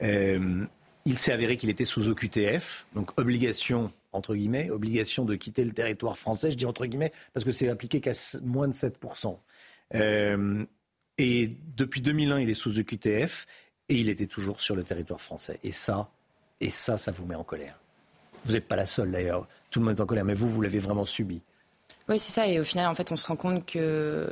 Euh, 0.03 0.65
il 1.05 1.19
s'est 1.19 1.33
avéré 1.33 1.57
qu'il 1.57 1.69
était 1.69 1.85
sous 1.85 2.09
OQTF, 2.09 2.87
donc 2.95 3.19
obligation, 3.19 3.93
entre 4.13 4.35
guillemets, 4.35 4.71
obligation 4.71 5.25
de 5.25 5.35
quitter 5.35 5.65
le 5.65 5.73
territoire 5.73 6.17
français. 6.17 6.51
Je 6.51 6.57
dis 6.57 6.67
entre 6.67 6.87
guillemets 6.87 7.13
parce 7.35 7.45
que 7.45 7.53
c'est 7.53 7.69
appliqué 7.69 8.01
qu'à 8.01 8.13
moins 8.43 8.69
de 8.69 8.73
7%. 8.73 9.37
Euh, 9.95 10.65
et 11.19 11.51
depuis 11.77 12.01
2001, 12.01 12.41
il 12.41 12.51
est 12.51 12.55
sous 12.55 12.79
OQTF 12.79 13.47
et 13.89 13.97
il 13.97 14.09
était 14.09 14.27
toujours 14.27 14.61
sur 14.61 14.77
le 14.77 14.85
territoire 14.85 15.21
français. 15.21 15.59
Et 15.65 15.73
ça, 15.73 16.09
et 16.61 16.71
ça, 16.71 16.97
ça 16.97 17.11
vous 17.11 17.27
met 17.27 17.35
en 17.35 17.45
colère. 17.45 17.79
Vous 18.45 18.53
n'êtes 18.53 18.67
pas 18.67 18.77
la 18.77 18.87
seule 18.87 19.11
d'ailleurs. 19.11 19.47
Tout 19.73 19.81
le 19.81 19.87
monde 19.87 19.99
est 19.99 20.03
en 20.03 20.07
colère, 20.07 20.27
mais 20.27 20.35
vous, 20.35 20.49
vous 20.51 20.61
l'avez 20.61 20.79
vraiment 20.79 21.07
subi. 21.07 21.41
Oui, 22.09 22.19
c'est 22.19 22.33
ça. 22.33 22.47
Et 22.47 22.61
au 22.61 22.65
final, 22.65 22.87
en 22.87 22.95
fait, 22.95 23.11
on 23.11 23.17
se 23.17 23.27
rend 23.27 23.37
compte 23.37 23.65
que 23.65 24.29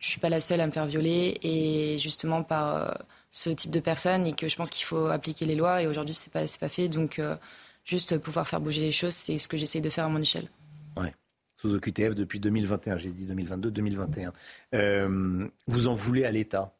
je 0.00 0.08
suis 0.08 0.18
pas 0.18 0.28
la 0.28 0.40
seule 0.40 0.60
à 0.60 0.66
me 0.66 0.72
faire 0.72 0.86
violer 0.86 1.38
et 1.42 2.00
justement 2.00 2.42
par 2.42 2.76
euh, 2.76 2.90
ce 3.30 3.48
type 3.50 3.70
de 3.70 3.78
personnes 3.78 4.26
et 4.26 4.32
que 4.32 4.48
je 4.48 4.56
pense 4.56 4.70
qu'il 4.70 4.84
faut 4.84 5.06
appliquer 5.06 5.46
les 5.46 5.54
lois. 5.54 5.82
Et 5.82 5.86
aujourd'hui, 5.86 6.14
c'est 6.14 6.32
pas 6.32 6.40
pas 6.60 6.68
fait. 6.68 6.88
Donc, 6.88 7.20
euh, 7.20 7.36
juste 7.84 8.18
pouvoir 8.18 8.48
faire 8.48 8.60
bouger 8.60 8.80
les 8.80 8.90
choses, 8.90 9.14
c'est 9.14 9.38
ce 9.38 9.46
que 9.46 9.56
j'essaye 9.56 9.80
de 9.80 9.88
faire 9.88 10.06
à 10.06 10.08
mon 10.08 10.20
échelle. 10.20 10.48
Ouais. 10.96 11.14
Sous 11.58 11.72
OQTF 11.72 12.16
depuis 12.16 12.40
2021, 12.40 12.98
j'ai 12.98 13.10
dit 13.10 13.24
2022-2021. 13.26 14.32
Euh, 14.74 15.46
vous 15.68 15.86
en 15.86 15.94
voulez 15.94 16.24
à 16.24 16.32
l'État? 16.32 16.74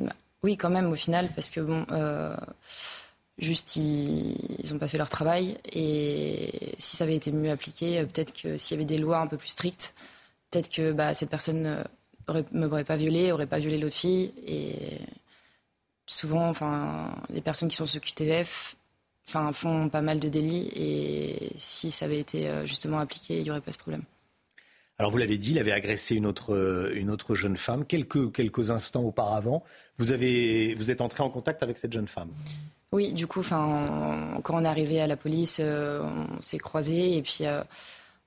Bah, 0.00 0.12
Oui, 0.42 0.56
quand 0.56 0.70
même, 0.70 0.90
au 0.90 0.96
final, 0.96 1.28
parce 1.36 1.50
que 1.50 1.60
bon 1.60 1.86
Juste, 3.38 3.76
ils 3.76 4.36
n'ont 4.70 4.78
pas 4.78 4.88
fait 4.88 4.98
leur 4.98 5.10
travail. 5.10 5.56
Et 5.72 6.74
si 6.78 6.96
ça 6.96 7.04
avait 7.04 7.16
été 7.16 7.32
mieux 7.32 7.50
appliqué, 7.50 7.98
euh, 7.98 8.06
peut-être 8.06 8.32
que 8.32 8.56
s'il 8.56 8.76
y 8.76 8.78
avait 8.78 8.84
des 8.84 8.98
lois 8.98 9.18
un 9.18 9.26
peu 9.26 9.36
plus 9.36 9.48
strictes, 9.48 9.94
peut-être 10.50 10.68
que 10.68 10.92
bah, 10.92 11.14
cette 11.14 11.30
personne 11.30 11.84
ne 12.28 12.66
m'aurait 12.66 12.84
pas 12.84 12.96
violée, 12.96 13.32
aurait 13.32 13.46
pas 13.46 13.58
violé 13.58 13.78
l'autre 13.78 13.96
fille. 13.96 14.32
Et 14.46 14.98
souvent, 16.06 16.48
enfin, 16.48 17.14
les 17.30 17.40
personnes 17.40 17.68
qui 17.68 17.76
sont 17.76 17.86
sous 17.86 18.00
QTF 18.00 18.76
enfin, 19.28 19.52
font 19.52 19.88
pas 19.88 20.02
mal 20.02 20.20
de 20.20 20.28
délits. 20.28 20.70
Et 20.74 21.50
si 21.56 21.90
ça 21.90 22.04
avait 22.04 22.20
été 22.20 22.48
euh, 22.48 22.66
justement 22.66 22.98
appliqué, 22.98 23.38
il 23.38 23.44
n'y 23.44 23.50
aurait 23.50 23.60
pas 23.60 23.72
ce 23.72 23.78
problème. 23.78 24.02
Alors 24.98 25.10
vous 25.10 25.18
l'avez 25.18 25.38
dit, 25.38 25.50
il 25.50 25.58
avait 25.58 25.72
agressé 25.72 26.14
une 26.14 26.26
autre, 26.26 26.54
euh, 26.54 26.92
une 26.94 27.10
autre 27.10 27.34
jeune 27.34 27.56
femme. 27.56 27.84
Quelques, 27.84 28.32
quelques 28.32 28.70
instants 28.70 29.02
auparavant, 29.02 29.64
vous, 29.98 30.12
avez, 30.12 30.74
vous 30.76 30.90
êtes 30.90 31.00
entré 31.00 31.22
en 31.22 31.30
contact 31.30 31.62
avec 31.62 31.78
cette 31.78 31.92
jeune 31.92 32.06
femme? 32.06 32.30
Oui, 32.94 33.12
du 33.12 33.26
coup, 33.26 33.42
quand 33.42 34.40
on 34.50 34.64
est 34.64 34.68
arrivé 34.68 35.00
à 35.00 35.08
la 35.08 35.16
police, 35.16 35.58
euh, 35.60 36.00
on 36.00 36.40
s'est 36.40 36.58
croisés 36.58 37.16
et 37.16 37.22
puis 37.22 37.38
euh, 37.40 37.60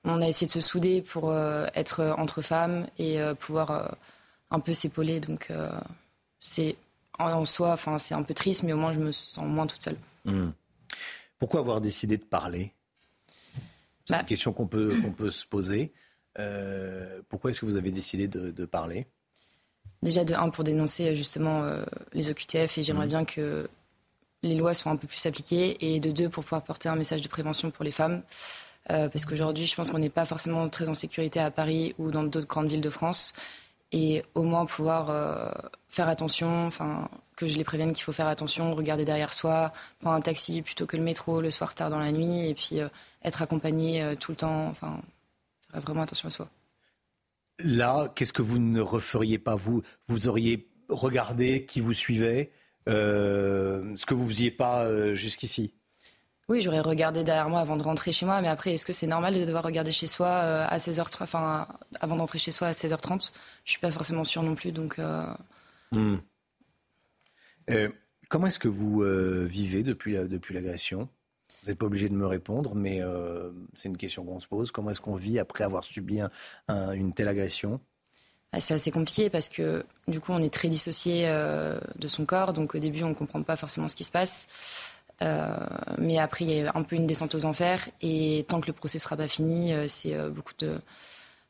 on 0.04 0.20
a 0.20 0.28
essayé 0.28 0.46
de 0.46 0.52
se 0.52 0.60
souder 0.60 1.00
pour 1.00 1.30
euh, 1.30 1.66
être 1.74 2.14
entre 2.18 2.42
femmes 2.42 2.86
et 2.98 3.18
pouvoir 3.40 3.96
un 4.50 4.60
peu 4.60 4.74
s'épauler. 4.74 5.20
Donc 5.20 5.50
c'est 6.38 6.76
en 7.18 7.46
soi, 7.46 7.72
enfin 7.72 7.96
c'est 7.98 8.12
un 8.12 8.22
peu 8.22 8.34
triste, 8.34 8.62
mais 8.62 8.74
au 8.74 8.76
moins 8.76 8.92
je 8.92 8.98
me 8.98 9.10
sens 9.10 9.46
moins 9.46 9.66
toute 9.66 9.82
seule. 9.82 9.96
Hmm. 10.26 10.50
Pourquoi 11.38 11.60
avoir 11.60 11.80
décidé 11.80 12.18
de 12.18 12.24
parler? 12.24 12.74
C'est 14.04 14.12
bah 14.12 14.20
une 14.20 14.26
question 14.26 14.52
qu'on 14.52 14.66
peut, 14.66 15.00
qu'on 15.00 15.12
peut 15.12 15.30
se 15.30 15.46
poser. 15.46 15.94
pourquoi 17.30 17.48
est-ce 17.48 17.60
que 17.60 17.66
vous 17.66 17.76
avez 17.76 17.90
décidé 17.90 18.28
de, 18.28 18.64
parler? 18.66 19.06
Déjà 20.02 20.24
de 20.24 20.34
un 20.34 20.50
pour 20.50 20.62
dénoncer 20.62 21.16
justement 21.16 21.62
les 22.12 22.28
OQTF 22.28 22.76
et 22.76 22.82
j'aimerais 22.82 23.06
hmm. 23.06 23.08
bien 23.08 23.24
que 23.24 23.66
les 24.42 24.54
lois 24.54 24.74
soient 24.74 24.92
un 24.92 24.96
peu 24.96 25.06
plus 25.06 25.24
appliquées 25.26 25.76
et 25.80 26.00
de 26.00 26.10
deux 26.10 26.28
pour 26.28 26.44
pouvoir 26.44 26.62
porter 26.62 26.88
un 26.88 26.96
message 26.96 27.22
de 27.22 27.28
prévention 27.28 27.70
pour 27.70 27.84
les 27.84 27.90
femmes. 27.92 28.22
Euh, 28.90 29.08
parce 29.08 29.24
qu'aujourd'hui, 29.24 29.66
je 29.66 29.74
pense 29.74 29.90
qu'on 29.90 29.98
n'est 29.98 30.08
pas 30.08 30.24
forcément 30.24 30.68
très 30.68 30.88
en 30.88 30.94
sécurité 30.94 31.40
à 31.40 31.50
Paris 31.50 31.94
ou 31.98 32.10
dans 32.10 32.22
d'autres 32.22 32.46
grandes 32.46 32.68
villes 32.68 32.80
de 32.80 32.90
France. 32.90 33.34
Et 33.90 34.22
au 34.34 34.42
moins 34.42 34.66
pouvoir 34.66 35.08
euh, 35.10 35.50
faire 35.88 36.08
attention, 36.08 36.66
enfin, 36.66 37.08
que 37.36 37.46
je 37.46 37.56
les 37.56 37.64
prévienne 37.64 37.92
qu'il 37.92 38.04
faut 38.04 38.12
faire 38.12 38.26
attention, 38.26 38.74
regarder 38.74 39.04
derrière 39.04 39.32
soi, 39.32 39.72
prendre 40.00 40.16
un 40.16 40.20
taxi 40.20 40.62
plutôt 40.62 40.86
que 40.86 40.96
le 40.96 41.02
métro 41.02 41.40
le 41.40 41.50
soir 41.50 41.74
tard 41.74 41.88
dans 41.88 41.98
la 41.98 42.12
nuit, 42.12 42.48
et 42.48 42.54
puis 42.54 42.80
euh, 42.80 42.88
être 43.24 43.40
accompagné 43.40 44.14
tout 44.20 44.32
le 44.32 44.36
temps, 44.36 44.68
enfin, 44.68 45.00
faire 45.72 45.80
vraiment 45.80 46.02
attention 46.02 46.28
à 46.28 46.30
soi. 46.30 46.48
Là, 47.60 48.12
qu'est-ce 48.14 48.32
que 48.32 48.42
vous 48.42 48.58
ne 48.58 48.80
referiez 48.80 49.38
pas 49.38 49.54
vous? 49.54 49.82
Vous 50.06 50.28
auriez 50.28 50.68
regardé 50.88 51.64
qui 51.64 51.80
vous 51.80 51.94
suivait? 51.94 52.50
Ce 52.86 54.06
que 54.06 54.14
vous 54.14 54.24
ne 54.24 54.28
faisiez 54.28 54.50
pas 54.50 54.84
euh, 54.84 55.14
jusqu'ici 55.14 55.74
oui, 56.50 56.62
j'aurais 56.62 56.80
regardé 56.80 57.24
derrière 57.24 57.50
moi 57.50 57.60
avant 57.60 57.76
de 57.76 57.82
rentrer 57.82 58.10
chez 58.10 58.24
moi, 58.24 58.40
mais 58.40 58.48
après, 58.48 58.72
est-ce 58.72 58.86
que 58.86 58.94
c'est 58.94 59.06
normal 59.06 59.34
de 59.34 59.44
devoir 59.44 59.62
regarder 59.62 59.92
chez 59.92 60.06
soi 60.06 60.28
euh, 60.28 60.66
à 60.66 60.78
16h30, 60.78 61.22
enfin, 61.22 61.68
avant 62.00 62.16
d'entrer 62.16 62.38
chez 62.38 62.52
soi 62.52 62.68
à 62.68 62.72
16h30 62.72 63.32
Je 63.66 63.70
suis 63.70 63.80
pas 63.80 63.90
forcément 63.90 64.24
sûre 64.24 64.42
non 64.42 64.54
plus, 64.54 64.72
donc. 64.72 64.98
Hmm. 65.92 66.16
comment 68.30 68.46
est-ce 68.46 68.58
que 68.58 68.68
vous 68.68 69.02
vivez 69.44 69.82
depuis, 69.82 70.14
depuis 70.14 70.54
l'agression? 70.54 71.10
Vous 71.62 71.68
n'êtes 71.68 71.78
pas 71.78 71.84
obligé 71.84 72.08
de 72.08 72.14
me 72.14 72.26
répondre, 72.26 72.74
mais 72.74 73.02
c'est 73.74 73.90
une 73.90 73.98
question 73.98 74.24
qu'on 74.24 74.40
se 74.40 74.48
pose. 74.48 74.70
Comment 74.70 74.88
est-ce 74.88 75.02
qu'on 75.02 75.16
vit 75.16 75.38
après 75.38 75.64
avoir 75.64 75.84
subi 75.84 76.20
une 76.70 77.12
telle 77.12 77.28
agression? 77.28 77.78
C'est 78.58 78.74
assez 78.74 78.90
compliqué 78.90 79.28
parce 79.28 79.48
que 79.48 79.84
du 80.06 80.20
coup 80.20 80.32
on 80.32 80.40
est 80.40 80.52
très 80.52 80.68
dissocié 80.68 81.24
euh, 81.26 81.78
de 81.98 82.08
son 82.08 82.24
corps, 82.24 82.52
donc 82.52 82.74
au 82.74 82.78
début 82.78 83.02
on 83.02 83.10
ne 83.10 83.14
comprend 83.14 83.42
pas 83.42 83.56
forcément 83.56 83.88
ce 83.88 83.96
qui 83.96 84.04
se 84.04 84.10
passe. 84.10 84.48
Euh, 85.20 85.54
mais 85.98 86.18
après 86.18 86.44
il 86.44 86.50
y 86.50 86.60
a 86.60 86.72
un 86.74 86.82
peu 86.82 86.96
une 86.96 87.06
descente 87.06 87.34
aux 87.34 87.44
enfers 87.44 87.88
et 88.00 88.44
tant 88.48 88.60
que 88.60 88.68
le 88.68 88.72
procès 88.72 88.98
sera 88.98 89.16
pas 89.16 89.28
fini, 89.28 89.72
euh, 89.72 89.86
c'est 89.88 90.16
beaucoup 90.30 90.54
de, 90.58 90.80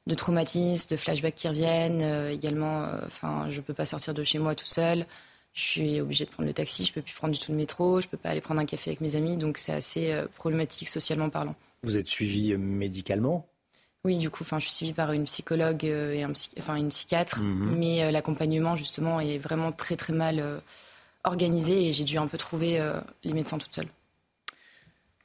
de, 0.07 0.15
traumatismes, 0.15 0.91
de 0.91 0.97
flashbacks 0.97 1.35
qui 1.35 1.49
reviennent. 1.49 2.31
également, 2.31 2.89
enfin 3.07 3.47
je 3.49 3.61
peux 3.61 3.75
pas 3.75 3.87
sortir 3.87 4.12
de 4.15 4.25
chez 4.25 4.39
moi 4.39 4.55
tout 4.55 4.66
seul. 4.66 5.07
Je 5.55 5.62
suis 5.62 6.01
obligée 6.01 6.25
de 6.25 6.31
prendre 6.31 6.47
le 6.47 6.55
taxi, 6.55 6.85
je 6.85 6.93
peux 6.93 7.03
plus 7.03 7.15
prendre 7.15 7.33
du 7.33 7.41
tout 7.41 7.51
le 7.53 7.59
métro, 7.59 8.01
je 8.01 8.07
peux 8.07 8.16
pas 8.16 8.31
aller 8.31 8.41
prendre 8.41 8.61
un 8.61 8.66
café 8.66 8.91
avec 8.91 9.01
mes 9.01 9.16
amis, 9.16 9.37
donc 9.37 9.59
c'est 9.59 9.73
assez 9.73 10.15
problématique 10.37 10.89
socialement 10.89 11.31
parlant. 11.31 11.55
Vous 11.83 11.97
êtes 11.97 12.07
suivi 12.09 12.57
médicalement? 12.57 13.49
Oui, 14.09 14.16
du 14.16 14.30
coup, 14.30 14.43
enfin, 14.43 14.59
je 14.59 14.64
suis 14.64 14.74
suivie 14.74 14.94
par 14.94 15.12
une 15.12 15.24
psychologue 15.24 15.85
euh, 15.85 16.14
et 16.14 16.22
un 16.22 16.32
enfin, 16.59 16.76
une 16.76 16.89
psychiatre, 16.89 17.43
mhm. 17.43 17.76
mais 17.78 18.02
euh, 18.02 18.10
l'accompagnement 18.10 18.74
justement 18.74 19.20
est 19.20 19.36
vraiment 19.36 19.70
très 19.70 19.97
très 19.97 20.14
mal 20.14 20.39
euh, 20.40 20.59
organisé 21.24 21.86
et 21.86 21.93
j'ai 21.93 22.05
dû 22.05 22.16
un 22.16 22.26
peu 22.26 22.39
trouver 22.39 22.80
les 23.22 23.35
médecins 23.35 23.59
toute 23.59 23.74
seule. 23.74 23.89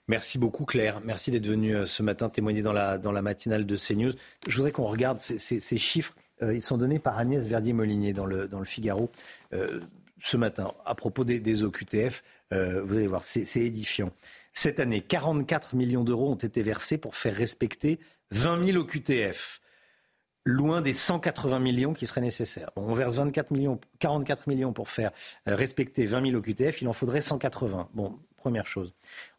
Merci 0.09 0.37
beaucoup 0.37 0.65
Claire, 0.65 0.99
merci 1.05 1.31
d'être 1.31 1.47
venue 1.47 1.87
ce 1.87 2.03
matin 2.03 2.27
témoigner 2.27 2.61
dans 2.61 2.73
la, 2.73 2.97
dans 2.97 3.13
la 3.13 3.21
matinale 3.21 3.65
de 3.65 3.77
CNews. 3.77 4.11
Je 4.45 4.55
voudrais 4.57 4.73
qu'on 4.73 4.87
regarde 4.87 5.19
ces, 5.19 5.77
chiffres. 5.77 6.13
ils 6.41 6.61
sont 6.61 6.77
donnés 6.77 6.99
par 6.99 7.17
Agnès 7.17 7.47
Verdier-Molinier 7.47 8.11
dans 8.11 8.25
le, 8.25 8.49
dans 8.49 8.59
le 8.59 8.65
Figaro 8.65 9.09
ce 9.51 10.35
matin 10.35 10.73
à 10.85 10.93
propos 10.93 11.23
des, 11.23 11.39
des 11.39 11.63
OQTF. 11.63 12.21
vous 12.51 12.57
allez 12.97 13.07
voir, 13.07 13.23
c'est 13.23 13.55
édifiant. 13.55 14.11
Cette 14.53 14.81
année, 14.81 14.99
44 15.01 15.75
millions 15.75 16.03
d'euros 16.03 16.31
ont 16.31 16.35
été 16.35 16.63
versés 16.63 16.97
pour 16.97 17.15
faire 17.15 17.35
respecter 17.35 17.99
20 18.33 18.65
000 18.65 18.77
OQTF. 18.79 19.61
loin 20.45 20.81
des 20.81 20.91
180 20.91 21.59
millions 21.59 21.93
qui 21.93 22.07
seraient 22.07 22.19
nécessaires. 22.19 22.71
on 22.75 22.93
verse 22.93 23.15
24 23.15 23.51
millions, 23.51 23.79
44 23.99 24.47
millions 24.47 24.73
pour 24.73 24.89
faire 24.89 25.11
euh, 25.47 25.55
respecter 25.55 26.05
20 26.05 26.31
000 26.31 26.37
OQTF, 26.37 26.81
il 26.81 26.87
en 26.87 26.93
faudrait 26.93 27.21
180. 27.21 27.89
Bon, 27.93 28.19
première 28.35 28.67
chose. 28.67 28.93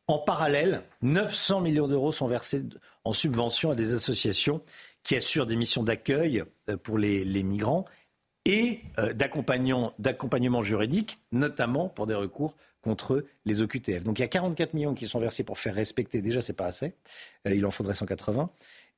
En 0.06 0.18
parallèle, 0.18 0.82
900 1.02 1.60
millions 1.60 1.88
d'euros 1.88 2.12
sont 2.12 2.28
versés 2.28 2.62
en 3.04 3.12
subvention 3.12 3.72
à 3.72 3.74
des 3.74 3.92
associations 3.92 4.62
qui 5.02 5.16
assurent 5.16 5.46
des 5.46 5.56
missions 5.56 5.82
d'accueil 5.82 6.44
euh, 6.70 6.76
pour 6.76 6.96
les, 6.96 7.24
migrants 7.42 7.84
et 8.46 8.80
euh, 8.98 9.12
d'accompagnement 9.12 10.62
juridique, 10.62 11.18
notamment 11.32 11.88
pour 11.88 12.06
des 12.06 12.14
recours 12.14 12.56
contre 12.80 13.24
les 13.44 13.60
OQTF. 13.60 14.04
Donc 14.04 14.20
il 14.20 14.22
y 14.22 14.24
a 14.24 14.28
44 14.28 14.72
millions 14.74 14.94
qui 14.94 15.08
sont 15.08 15.18
versés 15.18 15.42
pour 15.42 15.58
faire 15.58 15.74
respecter, 15.74 16.22
déjà 16.22 16.40
c'est 16.40 16.52
pas 16.52 16.66
assez, 16.66 16.94
il 17.46 17.64
en 17.66 17.70
faudrait 17.70 17.94
180. 17.94 18.50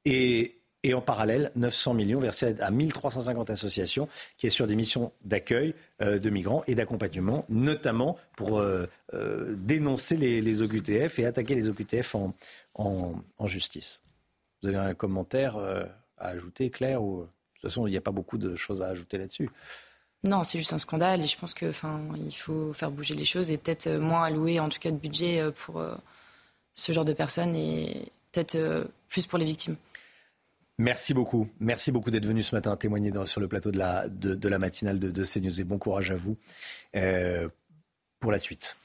Et 0.06 0.56
en 0.94 1.00
parallèle 1.00 1.50
900 1.56 1.94
millions 1.94 2.20
versés 2.20 2.54
à 2.60 2.70
1350 2.70 3.50
associations 3.50 4.08
qui 4.36 4.46
assurent 4.46 4.66
des 4.66 4.76
missions 4.76 5.12
d'accueil 5.24 5.74
euh, 6.00 6.18
de 6.18 6.30
migrants 6.30 6.62
et 6.66 6.74
d'accompagnement, 6.74 7.44
notamment 7.48 8.16
pour 8.36 8.58
euh, 8.58 8.86
euh, 9.14 9.54
dénoncer 9.56 10.16
les, 10.16 10.62
OQTF 10.62 11.18
et 11.18 11.26
attaquer 11.26 11.54
les 11.54 11.68
OQTF 11.68 12.14
en, 12.74 13.14
justice. 13.46 14.02
Vous 14.62 14.68
avez 14.68 14.78
un 14.78 14.94
commentaire 14.94 15.56
à 15.56 16.28
ajouter, 16.28 16.70
Claire 16.70 17.02
ou... 17.02 17.22
De 17.22 17.60
toute 17.60 17.70
façon, 17.70 17.86
il 17.86 17.90
n'y 17.90 17.96
a 17.96 18.02
pas 18.02 18.10
beaucoup 18.10 18.36
de 18.36 18.54
choses 18.54 18.82
à 18.82 18.88
ajouter 18.88 19.16
là-dessus. 19.16 19.48
Non, 20.24 20.44
c'est 20.44 20.58
juste 20.58 20.74
un 20.74 20.78
scandale 20.78 21.22
et 21.22 21.26
je 21.26 21.38
pense 21.38 21.54
qu'il 21.54 21.72
faut 21.72 22.72
faire 22.74 22.90
bouger 22.90 23.14
les 23.14 23.24
choses 23.24 23.50
et 23.50 23.56
peut-être 23.56 23.88
moins 23.92 24.24
allouer 24.24 24.60
en 24.60 24.68
tout 24.68 24.78
cas 24.78 24.90
de 24.90 24.96
budget 24.96 25.42
pour 25.52 25.82
ce 26.74 26.92
genre 26.92 27.06
de 27.06 27.14
personnes 27.14 27.56
et 27.56 28.12
peut-être 28.30 28.86
plus 29.08 29.26
pour 29.26 29.38
les 29.38 29.46
victimes. 29.46 29.76
Merci 30.78 31.14
beaucoup. 31.14 31.48
Merci 31.58 31.90
beaucoup 31.90 32.10
d'être 32.10 32.26
venu 32.26 32.42
ce 32.42 32.54
matin 32.54 32.76
témoigner 32.76 33.10
sur 33.24 33.40
le 33.40 33.48
plateau 33.48 33.70
de 33.70 33.78
la, 33.78 34.58
matinale 34.58 34.98
de, 34.98 35.10
de, 35.10 35.24
CNews 35.24 35.60
et 35.60 35.64
bon 35.64 35.78
courage 35.78 36.10
à 36.10 36.16
vous 36.16 36.36
euh, 36.94 37.48
pour 38.20 38.30
la 38.30 38.38
suite. 38.38 38.76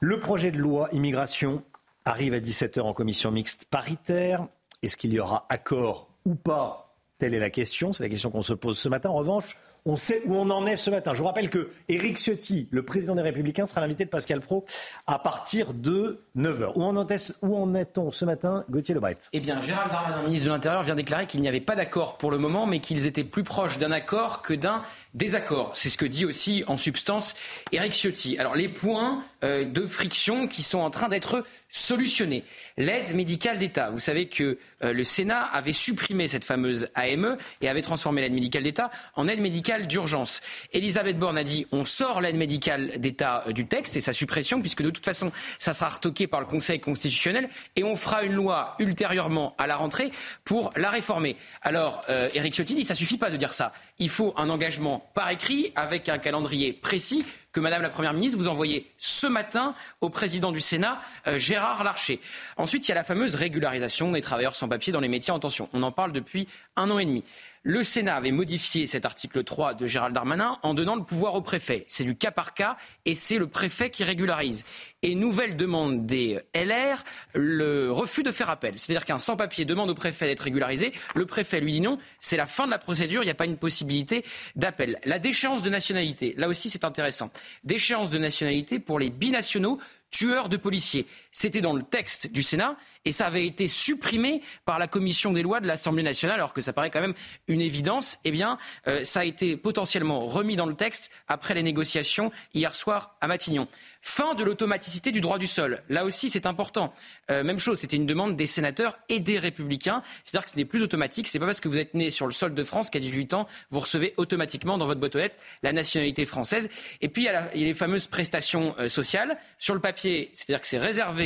Le 0.00 0.18
projet 0.18 0.50
de 0.50 0.56
loi 0.56 0.88
immigration 0.92 1.62
arrive 2.06 2.32
à 2.32 2.40
17h 2.40 2.80
en 2.80 2.94
commission 2.94 3.30
mixte 3.30 3.66
paritaire. 3.66 4.48
Est-ce 4.82 4.96
qu'il 4.96 5.12
y 5.12 5.20
aura 5.20 5.44
accord 5.50 6.10
ou 6.24 6.34
pas? 6.34 6.96
Telle 7.18 7.34
est 7.34 7.38
la 7.38 7.50
question. 7.50 7.92
C'est 7.92 8.02
la 8.02 8.08
question 8.08 8.30
qu'on 8.30 8.40
se 8.40 8.54
pose 8.54 8.78
ce 8.78 8.88
matin. 8.88 9.10
En 9.10 9.16
revanche, 9.16 9.58
on 9.84 9.96
sait 9.96 10.22
où 10.26 10.34
on 10.34 10.50
en 10.50 10.66
est 10.66 10.76
ce 10.76 10.90
matin. 10.90 11.14
Je 11.14 11.18
vous 11.18 11.26
rappelle 11.26 11.50
que 11.50 11.70
Éric 11.88 12.18
Ciotti, 12.18 12.68
le 12.70 12.82
président 12.82 13.14
des 13.14 13.22
Républicains, 13.22 13.66
sera 13.66 13.80
l'invité 13.80 14.04
de 14.04 14.10
Pascal 14.10 14.40
Pro 14.40 14.64
à 15.06 15.18
partir 15.18 15.74
de 15.74 16.24
9h. 16.36 16.72
Où 16.74 17.56
en, 17.56 17.74
est-on 17.74 18.10
ce 18.10 18.24
matin, 18.24 18.64
Gauthier 18.70 18.94
Lebret? 18.94 19.18
Eh 19.32 19.40
bien, 19.40 19.60
Gérald 19.60 19.90
Darmanin, 19.90 20.22
ministre 20.22 20.46
de 20.46 20.50
l'Intérieur, 20.50 20.82
vient 20.82 20.94
déclarer 20.94 21.26
qu'il 21.26 21.40
n'y 21.40 21.48
avait 21.48 21.60
pas 21.60 21.76
d'accord 21.76 22.18
pour 22.18 22.30
le 22.30 22.38
moment, 22.38 22.66
mais 22.66 22.80
qu'ils 22.80 23.06
étaient 23.06 23.24
plus 23.24 23.44
proches 23.44 23.78
d'un 23.78 23.92
accord 23.92 24.42
que 24.42 24.54
d'un 24.54 24.82
désaccord. 25.14 25.72
C'est 25.74 25.90
ce 25.90 25.98
que 25.98 26.06
dit 26.06 26.24
aussi 26.24 26.64
en 26.66 26.76
substance 26.76 27.34
Éric 27.72 27.92
Ciotti. 27.92 28.38
Alors, 28.38 28.54
les 28.54 28.68
points 28.68 29.22
euh, 29.42 29.64
de 29.64 29.86
friction 29.86 30.46
qui 30.46 30.62
sont 30.62 30.80
en 30.80 30.90
train 30.90 31.08
d'être 31.08 31.44
solutionnés. 31.70 32.44
L'aide 32.76 33.14
médicale 33.14 33.58
d'État. 33.58 33.88
Vous 33.90 34.00
savez 34.00 34.28
que 34.28 34.58
euh, 34.84 34.92
le 34.92 35.02
Sénat 35.02 35.42
avait 35.42 35.72
supprimé 35.72 36.28
cette 36.28 36.44
fameuse 36.44 36.88
AME 36.94 37.38
et 37.62 37.68
avait 37.68 37.80
transformé 37.80 38.20
l'aide 38.20 38.34
médicale 38.34 38.64
d'État 38.64 38.90
en 39.16 39.28
aide 39.28 39.40
médicale 39.40 39.86
d'urgence. 39.86 40.42
Elisabeth 40.74 41.18
Borne 41.18 41.38
a 41.38 41.44
dit 41.44 41.66
on 41.72 41.84
sort 41.84 42.20
l'aide 42.20 42.36
médicale 42.36 42.98
d'État 42.98 43.44
euh, 43.46 43.52
du 43.52 43.66
texte 43.66 43.96
et 43.96 44.00
sa 44.00 44.12
suppression, 44.12 44.60
puisque 44.60 44.82
de 44.82 44.90
toute 44.90 45.06
façon, 45.06 45.32
ça 45.58 45.72
sera 45.72 45.88
retoqué 45.88 46.26
par 46.26 46.40
le 46.40 46.46
Conseil 46.46 46.78
constitutionnel 46.78 47.48
et 47.76 47.84
on 47.84 47.96
fera 47.96 48.24
une 48.24 48.34
loi 48.34 48.76
ultérieurement 48.78 49.54
à 49.56 49.66
la 49.66 49.76
rentrée 49.76 50.12
pour 50.44 50.70
la 50.76 50.90
réformer. 50.90 51.36
Alors, 51.62 52.02
Éric 52.34 52.54
Ciotti 52.54 52.74
dit 52.74 52.84
ça 52.84 52.94
suffit 52.94 53.16
pas 53.16 53.30
de 53.30 53.36
dire 53.36 53.54
ça. 53.54 53.72
Il 53.98 54.08
faut 54.08 54.34
un 54.36 54.50
engagement 54.50 54.99
par 55.14 55.30
écrit 55.30 55.72
avec 55.76 56.08
un 56.08 56.18
calendrier 56.18 56.72
précis 56.72 57.24
que 57.52 57.60
Madame 57.60 57.82
la 57.82 57.88
Première 57.88 58.12
ministre 58.14 58.38
vous 58.38 58.48
envoyez 58.48 58.90
ce 58.98 59.26
matin 59.26 59.74
au 60.00 60.08
président 60.08 60.52
du 60.52 60.60
Sénat, 60.60 61.00
euh, 61.26 61.38
Gérard 61.38 61.82
Larcher. 61.82 62.20
Ensuite, 62.56 62.86
il 62.86 62.90
y 62.90 62.92
a 62.92 62.94
la 62.94 63.04
fameuse 63.04 63.34
régularisation 63.34 64.12
des 64.12 64.20
travailleurs 64.20 64.54
sans 64.54 64.68
papier 64.68 64.92
dans 64.92 65.00
les 65.00 65.08
métiers 65.08 65.32
en 65.32 65.40
tension. 65.40 65.68
On 65.72 65.82
en 65.82 65.92
parle 65.92 66.12
depuis 66.12 66.46
un 66.76 66.90
an 66.90 66.98
et 66.98 67.06
demi. 67.06 67.24
Le 67.62 67.82
Sénat 67.82 68.16
avait 68.16 68.30
modifié 68.30 68.86
cet 68.86 69.04
article 69.04 69.44
3 69.44 69.74
de 69.74 69.86
Gérald 69.86 70.14
Darmanin 70.14 70.56
en 70.62 70.72
donnant 70.72 70.96
le 70.96 71.04
pouvoir 71.04 71.34
au 71.34 71.42
préfet. 71.42 71.84
C'est 71.88 72.04
du 72.04 72.16
cas 72.16 72.30
par 72.30 72.54
cas 72.54 72.78
et 73.04 73.14
c'est 73.14 73.36
le 73.36 73.48
préfet 73.48 73.90
qui 73.90 74.02
régularise. 74.02 74.64
Et 75.02 75.14
nouvelle 75.14 75.56
demande 75.56 76.06
des 76.06 76.40
LR, 76.54 77.04
le 77.34 77.92
refus 77.92 78.22
de 78.22 78.32
faire 78.32 78.48
appel. 78.48 78.78
C'est-à-dire 78.78 79.04
qu'un 79.04 79.18
sans-papier 79.18 79.66
demande 79.66 79.90
au 79.90 79.94
préfet 79.94 80.26
d'être 80.26 80.40
régularisé, 80.40 80.94
le 81.14 81.26
préfet 81.26 81.60
lui 81.60 81.72
dit 81.72 81.80
non, 81.82 81.98
c'est 82.18 82.38
la 82.38 82.46
fin 82.46 82.64
de 82.64 82.70
la 82.70 82.78
procédure, 82.78 83.22
il 83.22 83.26
n'y 83.26 83.30
a 83.30 83.34
pas 83.34 83.44
une 83.44 83.58
possibilité 83.58 84.24
d'appel. 84.56 84.98
La 85.04 85.18
déchéance 85.18 85.62
de 85.62 85.68
nationalité, 85.68 86.32
là 86.38 86.48
aussi 86.48 86.70
c'est 86.70 86.84
intéressant. 86.84 87.30
Déchéance 87.64 88.08
de 88.08 88.16
nationalité 88.16 88.78
pour 88.78 88.98
les 88.98 89.10
binationaux 89.10 89.78
tueurs 90.10 90.48
de 90.48 90.56
policiers. 90.56 91.06
C'était 91.32 91.60
dans 91.60 91.72
le 91.72 91.82
texte 91.82 92.32
du 92.32 92.42
Sénat 92.42 92.76
et 93.04 93.12
ça 93.12 93.26
avait 93.26 93.46
été 93.46 93.66
supprimé 93.66 94.42
par 94.64 94.78
la 94.78 94.86
commission 94.86 95.32
des 95.32 95.42
lois 95.42 95.60
de 95.60 95.66
l'Assemblée 95.66 96.02
nationale, 96.02 96.36
alors 96.36 96.52
que 96.52 96.60
ça 96.60 96.72
paraît 96.72 96.90
quand 96.90 97.00
même 97.00 97.14
une 97.48 97.60
évidence. 97.60 98.18
Eh 98.24 98.30
bien, 98.30 98.58
euh, 98.88 99.04
ça 99.04 99.20
a 99.20 99.24
été 99.24 99.56
potentiellement 99.56 100.26
remis 100.26 100.56
dans 100.56 100.66
le 100.66 100.74
texte 100.74 101.10
après 101.28 101.54
les 101.54 101.62
négociations 101.62 102.30
hier 102.52 102.74
soir 102.74 103.16
à 103.20 103.26
Matignon. 103.26 103.68
Fin 104.02 104.34
de 104.34 104.44
l'automaticité 104.44 105.12
du 105.12 105.20
droit 105.20 105.38
du 105.38 105.46
sol. 105.46 105.82
Là 105.88 106.04
aussi, 106.04 106.30
c'est 106.30 106.46
important. 106.46 106.92
Euh, 107.30 107.44
même 107.44 107.58
chose, 107.58 107.78
c'était 107.78 107.96
une 107.96 108.06
demande 108.06 108.36
des 108.36 108.46
sénateurs 108.46 108.98
et 109.08 109.20
des 109.20 109.38
républicains. 109.38 110.02
C'est-à-dire 110.24 110.44
que 110.44 110.50
ce 110.50 110.56
n'est 110.56 110.64
plus 110.64 110.82
automatique. 110.82 111.28
C'est 111.28 111.38
pas 111.38 111.46
parce 111.46 111.60
que 111.60 111.68
vous 111.68 111.78
êtes 111.78 111.94
né 111.94 112.10
sur 112.10 112.26
le 112.26 112.32
sol 112.32 112.54
de 112.54 112.64
France 112.64 112.90
qu'à 112.90 112.98
18 112.98 113.34
ans, 113.34 113.46
vous 113.70 113.80
recevez 113.80 114.14
automatiquement 114.16 114.78
dans 114.78 114.86
votre 114.86 115.00
boîte 115.00 115.14
aux 115.16 115.18
lettres 115.18 115.36
la 115.62 115.72
nationalité 115.72 116.24
française. 116.24 116.68
Et 117.00 117.08
puis, 117.08 117.22
il 117.22 117.26
y 117.26 117.28
a, 117.28 117.50
les 117.54 117.74
fameuses 117.74 118.06
prestations 118.06 118.74
euh, 118.78 118.88
sociales. 118.88 119.38
Sur 119.58 119.74
le 119.74 119.80
papier, 119.80 120.30
c'est-à-dire 120.34 120.60
que 120.60 120.66
c'est 120.66 120.78
réservé 120.78 121.19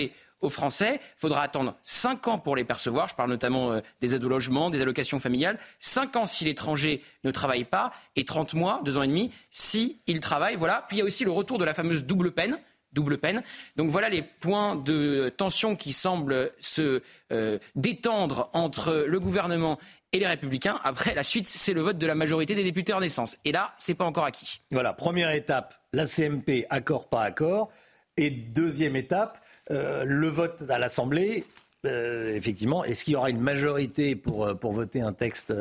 aux 0.45 0.51
Français. 0.51 1.01
Il 1.03 1.21
faudra 1.21 1.43
attendre 1.43 1.77
5 1.85 2.29
ans 2.29 2.39
pour 2.39 2.57
les 2.57 2.65
percevoir. 2.65 3.09
Je 3.09 3.15
parle 3.15 3.31
notamment 3.31 3.73
euh, 3.73 3.81
des 4.01 4.15
aides 4.15 4.25
au 4.25 4.29
logement, 4.29 4.71
des 4.71 4.81
allocations 4.81 5.19
familiales. 5.19 5.59
5 5.81 6.17
ans 6.17 6.27
si 6.27 6.45
l'étranger 6.45 7.03
ne 7.25 7.31
travaille 7.31 7.65
pas 7.65 7.93
et 8.17 8.25
30 8.25 8.55
mois, 8.55 8.81
2 8.85 8.99
ans 8.99 9.03
et 9.03 9.09
demi, 9.09 9.33
si 9.51 9.99
il 10.07 10.21
travaille. 10.21 10.57
Voilà. 10.57 10.85
Puis 10.89 10.99
il 10.99 11.01
y 11.01 11.03
a 11.03 11.07
aussi 11.07 11.25
le 11.25 11.31
retour 11.31 11.59
de 11.59 11.65
la 11.65 11.75
fameuse 11.75 12.05
double 12.05 12.33
peine 12.33 12.59
double 12.93 13.19
peine. 13.19 13.43
Donc 13.75 13.91
voilà 13.91 14.09
les 14.09 14.23
points 14.23 14.77
de 14.77 15.29
tension 15.37 15.75
qui 15.75 15.93
semblent 15.93 16.53
se 16.59 17.03
euh, 17.33 17.59
détendre 17.75 18.51
entre 18.53 19.05
le 19.09 19.19
gouvernement 19.19 19.79
et 20.13 20.21
les 20.21 20.27
républicains. 20.27 20.79
Après, 20.85 21.13
la 21.13 21.25
suite, 21.25 21.49
c'est 21.49 21.73
le 21.73 21.83
vote 21.83 21.99
de 21.99 22.07
la 22.07 22.15
majorité 22.15 22.55
des 22.55 22.63
députés 22.63 22.93
en 22.93 23.01
naissance. 23.01 23.37
Et 23.45 23.51
là, 23.51 23.75
c'est 23.79 23.95
pas 23.95 24.05
encore 24.05 24.25
acquis. 24.25 24.61
Voilà, 24.71 24.93
première 24.93 25.31
étape, 25.31 25.75
la 25.93 26.07
CMP, 26.07 26.67
accord, 26.71 27.09
pas 27.09 27.23
accord. 27.25 27.69
Et 28.17 28.31
deuxième 28.31 28.95
étape, 28.95 29.45
euh, 29.71 30.05
le 30.05 30.29
vote 30.29 30.63
à 30.69 30.79
l'Assemblée, 30.79 31.45
euh, 31.87 32.35
effectivement, 32.35 32.85
est-ce 32.85 33.05
qu'il 33.05 33.15
y 33.15 33.17
aura 33.17 33.31
une 33.31 33.41
majorité 33.41 34.17
pour, 34.17 34.47
euh, 34.47 34.55
voter 34.63 35.01
un 35.01 35.13
texte 35.13 35.55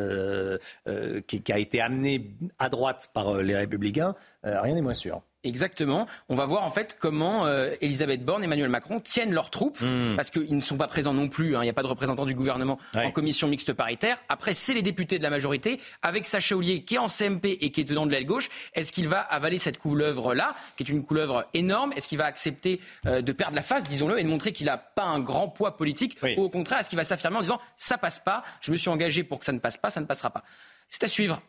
qui, 1.27 1.51
a 1.51 1.57
été 1.57 1.81
amené 1.81 2.31
à 2.59 2.69
droite 2.69 3.09
par 3.13 3.37
les 3.37 3.55
Républicains? 3.55 4.15
Rien 4.43 4.75
n'est 4.75 4.81
moins 4.81 4.93
sûr. 4.93 5.21
Exactement. 5.43 6.07
On 6.29 6.35
va 6.35 6.45
voir 6.45 6.63
en 6.63 6.71
fait 6.71 6.97
comment 6.99 7.45
euh, 7.45 7.73
Elisabeth 7.81 8.23
Borne 8.23 8.43
et 8.43 8.45
Emmanuel 8.45 8.69
Macron 8.69 8.99
tiennent 8.99 9.33
leurs 9.33 9.49
troupes, 9.49 9.81
hmm. 9.81 10.15
parce 10.15 10.29
qu'ils 10.29 10.55
ne 10.55 10.61
sont 10.61 10.77
pas 10.77 10.87
présents 10.87 11.13
non 11.13 11.27
plus. 11.27 11.55
Hein. 11.55 11.61
Il 11.61 11.65
n'y 11.65 11.69
a 11.69 11.73
pas 11.73 11.83
de 11.83 11.87
représentants 11.87 12.25
du 12.25 12.33
gouvernement 12.33 12.79
en 12.95 13.11
commission 13.11 13.47
mixte 13.47 13.73
paritaire. 13.73 14.17
Après, 14.29 14.53
c'est 14.53 14.73
les 14.73 14.81
députés 14.81 15.17
de 15.17 15.23
la 15.23 15.29
majorité, 15.29 15.79
avec 16.01 16.25
Sacha 16.25 16.55
Oulier 16.55 16.83
qui 16.83 16.95
est 16.95 16.99
en 16.99 17.07
CMP 17.07 17.57
et 17.59 17.71
qui 17.71 17.81
est 17.81 17.83
dedans 17.83 18.05
de 18.05 18.11
l'aile 18.11 18.25
gauche. 18.25 18.49
Est-ce 18.73 18.93
qu'il 18.93 19.07
va 19.07 19.19
avaler 19.19 19.57
cette 19.57 19.77
couleuvre-là, 19.77 20.55
qui 20.77 20.83
est 20.83 20.89
une 20.89 21.03
couleuvre 21.03 21.45
énorme? 21.53 21.91
Est-ce 21.95 22.07
qu'il 22.07 22.17
va 22.17 22.25
accepter 22.25 22.79
euh, 23.05 23.21
de 23.21 23.31
perdre 23.31 23.55
la 23.55 23.61
face, 23.61 23.83
disons-le, 23.83 24.19
et 24.19 24.23
de 24.23 24.29
montrer 24.29 24.53
qu'il 24.53 24.67
n'a 24.67 24.77
pas 24.77 25.05
un 25.05 25.19
grand 25.19 25.49
poids 25.49 25.75
politique? 25.75 26.17
Ou 26.37 26.43
au 26.43 26.49
contraire, 26.49 26.79
est-ce 26.79 26.89
qu'il 26.89 26.97
va 26.97 27.03
s'affirmer 27.03 27.37
en 27.37 27.41
disant 27.41 27.59
ça 27.77 27.97
passe 27.97 28.19
pas, 28.19 28.43
je 28.61 28.71
me 28.71 28.77
suis 28.77 28.89
engagé 28.89 29.23
pour 29.23 29.39
que 29.39 29.45
ça 29.45 29.51
ne 29.51 29.59
passe 29.59 29.77
pas, 29.77 29.89
ça 29.89 29.99
ne 29.99 30.05
passera 30.05 30.29
pas? 30.29 30.43
C'est 30.89 31.03
à 31.03 31.07
suivre. 31.07 31.41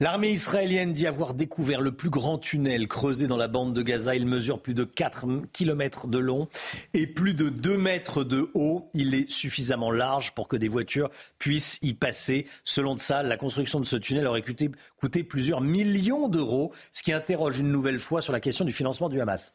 L'armée 0.00 0.30
israélienne 0.30 0.92
dit 0.92 1.08
avoir 1.08 1.34
découvert 1.34 1.80
le 1.80 1.90
plus 1.90 2.08
grand 2.08 2.38
tunnel 2.38 2.86
creusé 2.86 3.26
dans 3.26 3.36
la 3.36 3.48
bande 3.48 3.74
de 3.74 3.82
Gaza. 3.82 4.14
Il 4.14 4.26
mesure 4.26 4.62
plus 4.62 4.72
de 4.72 4.84
4 4.84 5.26
km 5.52 6.06
de 6.06 6.18
long 6.18 6.46
et 6.94 7.08
plus 7.08 7.34
de 7.34 7.48
2 7.48 7.76
mètres 7.76 8.22
de 8.22 8.48
haut. 8.54 8.88
Il 8.94 9.16
est 9.16 9.28
suffisamment 9.28 9.90
large 9.90 10.36
pour 10.36 10.46
que 10.46 10.56
des 10.56 10.68
voitures 10.68 11.10
puissent 11.40 11.80
y 11.82 11.94
passer. 11.94 12.46
Selon 12.62 12.96
ça, 12.96 13.24
la 13.24 13.36
construction 13.36 13.80
de 13.80 13.84
ce 13.86 13.96
tunnel 13.96 14.28
aurait 14.28 14.42
coûté, 14.42 15.24
plusieurs 15.24 15.60
millions 15.60 16.28
d'euros, 16.28 16.72
ce 16.92 17.02
qui 17.02 17.12
interroge 17.12 17.58
une 17.58 17.72
nouvelle 17.72 17.98
fois 17.98 18.22
sur 18.22 18.32
la 18.32 18.38
question 18.38 18.64
du 18.64 18.72
financement 18.72 19.08
du 19.08 19.20
Hamas. 19.20 19.52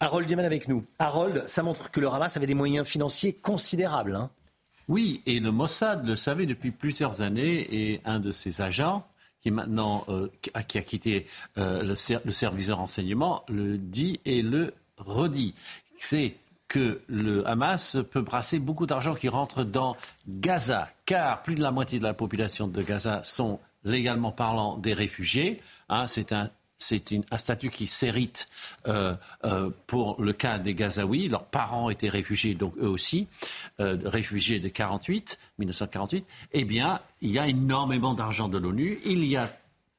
Harold 0.00 0.26
Diamant 0.26 0.42
avec 0.42 0.66
nous. 0.66 0.84
Harold, 0.98 1.44
ça 1.46 1.62
montre 1.62 1.92
que 1.92 2.00
le 2.00 2.08
Hamas 2.08 2.36
avait 2.36 2.46
des 2.46 2.54
moyens 2.54 2.84
financiers 2.84 3.32
considérables. 3.32 4.16
Hein. 4.16 4.30
oui, 4.88 5.22
et 5.26 5.38
le 5.38 5.52
Mossad 5.52 6.04
le 6.04 6.16
savait 6.16 6.46
depuis 6.46 6.72
plusieurs 6.72 7.20
années 7.20 7.68
et 7.70 8.00
un 8.04 8.18
de 8.18 8.32
ses 8.32 8.60
agents 8.60 9.06
qui 9.42 9.50
maintenant 9.50 10.04
euh, 10.08 10.28
a 10.54 10.62
quitté 10.62 11.26
euh, 11.58 11.82
le, 11.82 11.94
service 11.94 12.66
de 12.68 12.72
renseignement 12.72 13.44
le 13.48 13.76
dit 13.76 14.20
et 14.24 14.42
le 14.42 14.72
redit. 14.98 15.54
C'est 15.96 16.36
que 16.68 17.02
le 17.08 17.46
Hamas 17.46 17.98
peut 18.10 18.22
brasser 18.22 18.58
beaucoup 18.58 18.86
d'argent 18.86 19.14
qui 19.14 19.28
rentre 19.28 19.64
dans 19.64 19.96
Gaza, 20.26 20.88
car 21.04 21.42
plus 21.42 21.54
de 21.54 21.62
la 21.62 21.70
moitié 21.70 21.98
de 21.98 22.04
la 22.04 22.14
population 22.14 22.66
de 22.66 22.82
Gaza 22.82 23.22
sont 23.24 23.60
légalement 23.84 24.32
parlant 24.32 24.78
des 24.78 24.94
réfugiés. 24.94 25.60
Hein, 25.88 26.06
c'est 26.06 26.32
un 26.32 26.50
c'est 26.82 27.12
un 27.30 27.38
statut 27.38 27.70
qui 27.70 27.86
s'hérite 27.86 28.48
euh, 28.88 29.14
euh, 29.44 29.70
pour 29.86 30.20
le 30.20 30.32
cas 30.32 30.58
des 30.58 30.74
Gazaouis. 30.74 31.28
Leurs 31.28 31.44
parents 31.44 31.90
étaient 31.90 32.08
réfugiés, 32.08 32.54
donc 32.54 32.74
eux 32.78 32.88
aussi, 32.88 33.28
euh, 33.80 33.96
réfugiés 34.04 34.60
de 34.60 34.68
48, 34.68 35.38
1948. 35.58 36.26
Eh 36.52 36.64
bien, 36.64 37.00
il 37.20 37.30
y 37.30 37.38
a 37.38 37.46
énormément 37.46 38.14
d'argent 38.14 38.48
de 38.48 38.58
l'ONU. 38.58 38.98
Il 39.04 39.24
y 39.24 39.36
a 39.36 39.50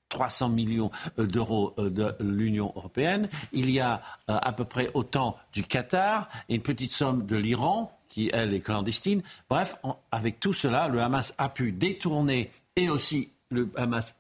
300 0.10 0.50
millions 0.50 0.92
d'euros 1.18 1.74
de 1.78 2.16
l'Union 2.20 2.72
européenne. 2.76 3.30
Il 3.52 3.72
y 3.72 3.80
a 3.80 4.02
à 4.28 4.54
peu 4.54 4.64
près 4.64 4.92
autant 4.94 5.38
du 5.54 5.64
Qatar 5.64 6.30
et 6.50 6.56
une 6.56 6.62
petite 6.62 6.92
somme 6.92 7.26
de 7.26 7.36
l'Iran 7.36 7.98
qui, 8.10 8.30
elle, 8.32 8.54
est 8.54 8.60
clandestine. 8.60 9.24
Bref, 9.50 9.76
avec 10.12 10.40
tout 10.40 10.54
cela, 10.54 10.88
le 10.88 11.02
Hamas 11.02 11.34
a 11.40 11.50
pu 11.50 11.72
détourner 11.72 12.52
et 12.76 12.90
aussi 12.90 13.32
le 13.50 13.72
Hamas 13.76 14.14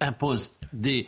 impose 0.00 0.50
des, 0.72 1.06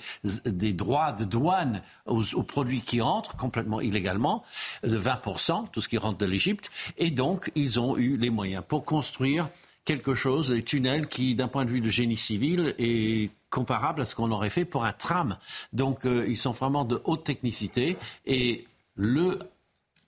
droits 0.73 1.13
de 1.13 1.25
douane 1.25 1.83
aux, 2.07 2.43
produits 2.43 2.81
qui 2.81 3.01
entrent 3.01 3.37
complètement 3.37 3.81
illégalement, 3.81 4.43
de 4.83 4.99
20%, 4.99 5.71
tout 5.71 5.81
ce 5.81 5.89
qui 5.89 5.99
rentre 5.99 6.19
de 6.19 6.27
l'Égypte. 6.27 6.71
Et 6.99 7.11
donc, 7.11 7.51
ils 7.55 7.79
ont 7.81 7.97
eu 7.97 8.17
les 8.17 8.31
moyens 8.31 8.63
pour 8.67 8.85
construire 8.85 9.49
quelque 9.85 10.15
chose, 10.15 10.51
des 10.51 10.63
tunnels 10.63 11.09
qui, 11.09 11.35
d'un 11.35 11.49
point 11.49 11.65
de 11.65 11.71
vue 11.71 11.81
de 11.81 11.89
génie 11.89 12.17
civil, 12.17 12.75
est 12.79 13.31
comparable 13.51 14.03
à 14.03 14.05
ce 14.05 14.15
qu'on 14.15 14.31
aurait 14.31 14.51
fait 14.51 14.65
pour 14.65 14.85
un 14.85 14.93
tram. 14.93 15.37
Donc, 15.73 16.07
euh, 16.07 16.25
ils 16.29 16.37
sont 16.37 16.53
vraiment 16.53 16.85
de 16.85 17.01
haute 17.05 17.25
technicité. 17.25 17.97
Et 18.27 18.67
le 18.95 19.39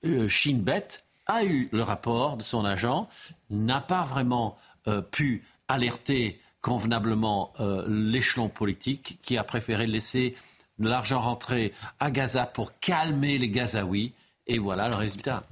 euh, 0.05 0.29
Shinbet 0.29 0.89
a 1.27 1.45
eu 1.45 1.69
le 1.73 1.83
rapport 1.83 2.37
de 2.37 2.43
son 2.43 2.65
agent, 2.65 3.09
n'a 3.51 3.81
pas 3.81 4.03
vraiment 4.03 4.57
euh, 4.89 5.01
pu 5.01 5.45
alerter 5.69 6.41
convenablement 6.65 7.53
euh, 7.61 7.85
l'échelon 7.87 8.49
politique 8.49 9.19
qui 9.23 9.37
a 9.37 9.45
préféré 9.45 9.87
laisser 9.87 10.35
de 10.79 10.89
l'argent 10.89 11.21
rentrer 11.21 11.75
à 12.01 12.11
Gaza 12.11 12.47
pour 12.47 12.79
calmer 12.79 13.37
les 13.37 13.51
Gazaouis. 13.51 14.15
Et 14.47 14.59
voilà 14.59 14.89
le 14.89 14.95
résultat. 14.95 15.45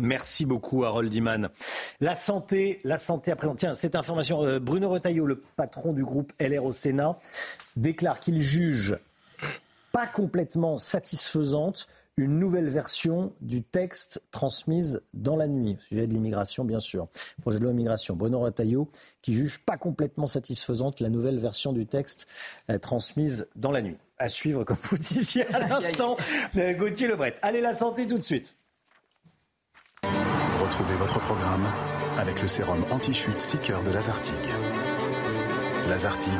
Merci 0.00 0.44
beaucoup, 0.44 0.84
Harold 0.84 1.14
Iman. 1.14 1.50
La 2.00 2.16
santé, 2.16 2.80
la 2.82 2.98
santé 2.98 3.30
à 3.30 3.36
présent. 3.36 3.54
Tiens, 3.54 3.74
cette 3.76 3.94
information, 3.94 4.44
euh, 4.44 4.58
Bruno 4.58 4.90
Retailleau, 4.90 5.24
le 5.24 5.40
patron 5.54 5.92
du 5.92 6.04
groupe 6.04 6.32
LR 6.40 6.64
au 6.64 6.72
Sénat, 6.72 7.16
déclare 7.76 8.18
qu'il 8.18 8.40
juge 8.40 8.98
pas 9.92 10.08
complètement 10.08 10.78
satisfaisante 10.78 11.86
une 12.18 12.38
nouvelle 12.38 12.68
version 12.70 13.34
du 13.42 13.62
texte 13.62 14.22
transmise 14.30 15.02
dans 15.12 15.36
la 15.36 15.48
nuit, 15.48 15.76
sujet 15.88 16.06
de 16.06 16.12
l'immigration 16.12 16.64
bien 16.64 16.78
sûr. 16.78 17.08
Projet 17.42 17.58
de 17.58 17.64
loi 17.64 17.72
immigration. 17.72 18.16
Bruno 18.16 18.40
Retailleau 18.40 18.88
qui 19.20 19.34
juge 19.34 19.58
pas 19.58 19.76
complètement 19.76 20.26
satisfaisante 20.26 21.00
la 21.00 21.10
nouvelle 21.10 21.38
version 21.38 21.72
du 21.72 21.86
texte 21.86 22.26
euh, 22.70 22.78
transmise 22.78 23.48
dans 23.54 23.70
la 23.70 23.82
nuit. 23.82 23.98
À 24.18 24.30
suivre, 24.30 24.64
comme 24.64 24.78
vous 24.84 24.96
disiez 24.96 25.46
à 25.54 25.58
l'instant, 25.58 26.16
euh, 26.56 26.72
Gauthier 26.72 27.06
Lebret. 27.06 27.34
Allez, 27.42 27.60
la 27.60 27.74
santé 27.74 28.06
tout 28.06 28.16
de 28.16 28.22
suite. 28.22 28.56
Retrouvez 30.02 30.94
votre 30.94 31.20
programme 31.20 31.66
avec 32.16 32.40
le 32.40 32.48
sérum 32.48 32.82
anti-chute 32.90 33.40
Seeker 33.42 33.84
de 33.84 33.90
Lazartigue. 33.90 34.36
Lazartigue, 35.90 36.32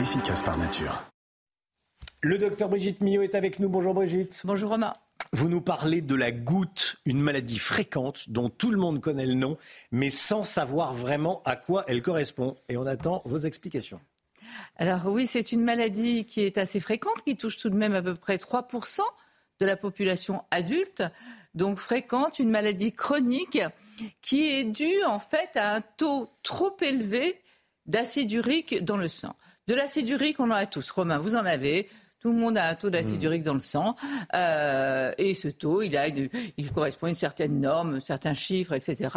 efficace 0.00 0.42
par 0.42 0.56
nature. 0.56 1.02
Le 2.22 2.38
docteur 2.38 2.70
Brigitte 2.70 3.02
Millot 3.02 3.22
est 3.22 3.34
avec 3.34 3.60
nous. 3.60 3.68
Bonjour 3.68 3.92
Brigitte. 3.92 4.42
Bonjour 4.44 4.70
Romain. 4.70 4.94
Vous 5.32 5.48
nous 5.48 5.60
parlez 5.60 6.00
de 6.00 6.14
la 6.14 6.32
goutte, 6.32 6.96
une 7.04 7.20
maladie 7.20 7.58
fréquente 7.58 8.30
dont 8.30 8.48
tout 8.48 8.70
le 8.70 8.78
monde 8.78 9.00
connaît 9.00 9.26
le 9.26 9.34
nom, 9.34 9.58
mais 9.90 10.10
sans 10.10 10.42
savoir 10.42 10.94
vraiment 10.94 11.42
à 11.44 11.56
quoi 11.56 11.84
elle 11.86 12.02
correspond. 12.02 12.56
Et 12.68 12.76
on 12.76 12.86
attend 12.86 13.22
vos 13.24 13.38
explications. 13.38 14.00
Alors 14.76 15.06
oui, 15.06 15.26
c'est 15.26 15.52
une 15.52 15.62
maladie 15.62 16.24
qui 16.24 16.40
est 16.40 16.56
assez 16.56 16.80
fréquente, 16.80 17.22
qui 17.24 17.36
touche 17.36 17.56
tout 17.58 17.68
de 17.68 17.76
même 17.76 17.94
à 17.94 18.02
peu 18.02 18.14
près 18.14 18.36
3% 18.36 19.00
de 19.60 19.66
la 19.66 19.76
population 19.76 20.44
adulte. 20.50 21.02
Donc 21.54 21.78
fréquente, 21.78 22.38
une 22.38 22.50
maladie 22.50 22.92
chronique 22.92 23.60
qui 24.22 24.48
est 24.48 24.64
due 24.64 25.04
en 25.04 25.18
fait 25.18 25.56
à 25.56 25.74
un 25.74 25.80
taux 25.80 26.30
trop 26.42 26.76
élevé 26.80 27.40
d'acide 27.86 28.32
urique 28.32 28.82
dans 28.84 28.96
le 28.96 29.08
sang. 29.08 29.34
De 29.66 29.74
l'acide 29.74 30.08
urique, 30.08 30.40
on 30.40 30.50
en 30.50 30.52
a 30.52 30.66
tous. 30.66 30.90
Romain, 30.90 31.18
vous 31.18 31.36
en 31.36 31.44
avez. 31.44 31.88
Tout 32.20 32.32
le 32.32 32.38
monde 32.38 32.58
a 32.58 32.68
un 32.68 32.74
taux 32.74 32.90
d'acide 32.90 33.22
hmm. 33.22 33.26
urique 33.26 33.42
dans 33.42 33.54
le 33.54 33.60
sang. 33.60 33.94
Euh, 34.34 35.12
et 35.18 35.34
ce 35.34 35.48
taux, 35.48 35.82
il, 35.82 35.96
a, 35.96 36.08
il 36.08 36.72
correspond 36.72 37.06
à 37.06 37.10
une 37.10 37.14
certaine 37.14 37.60
norme, 37.60 38.00
certains 38.00 38.34
chiffres, 38.34 38.72
etc. 38.72 39.10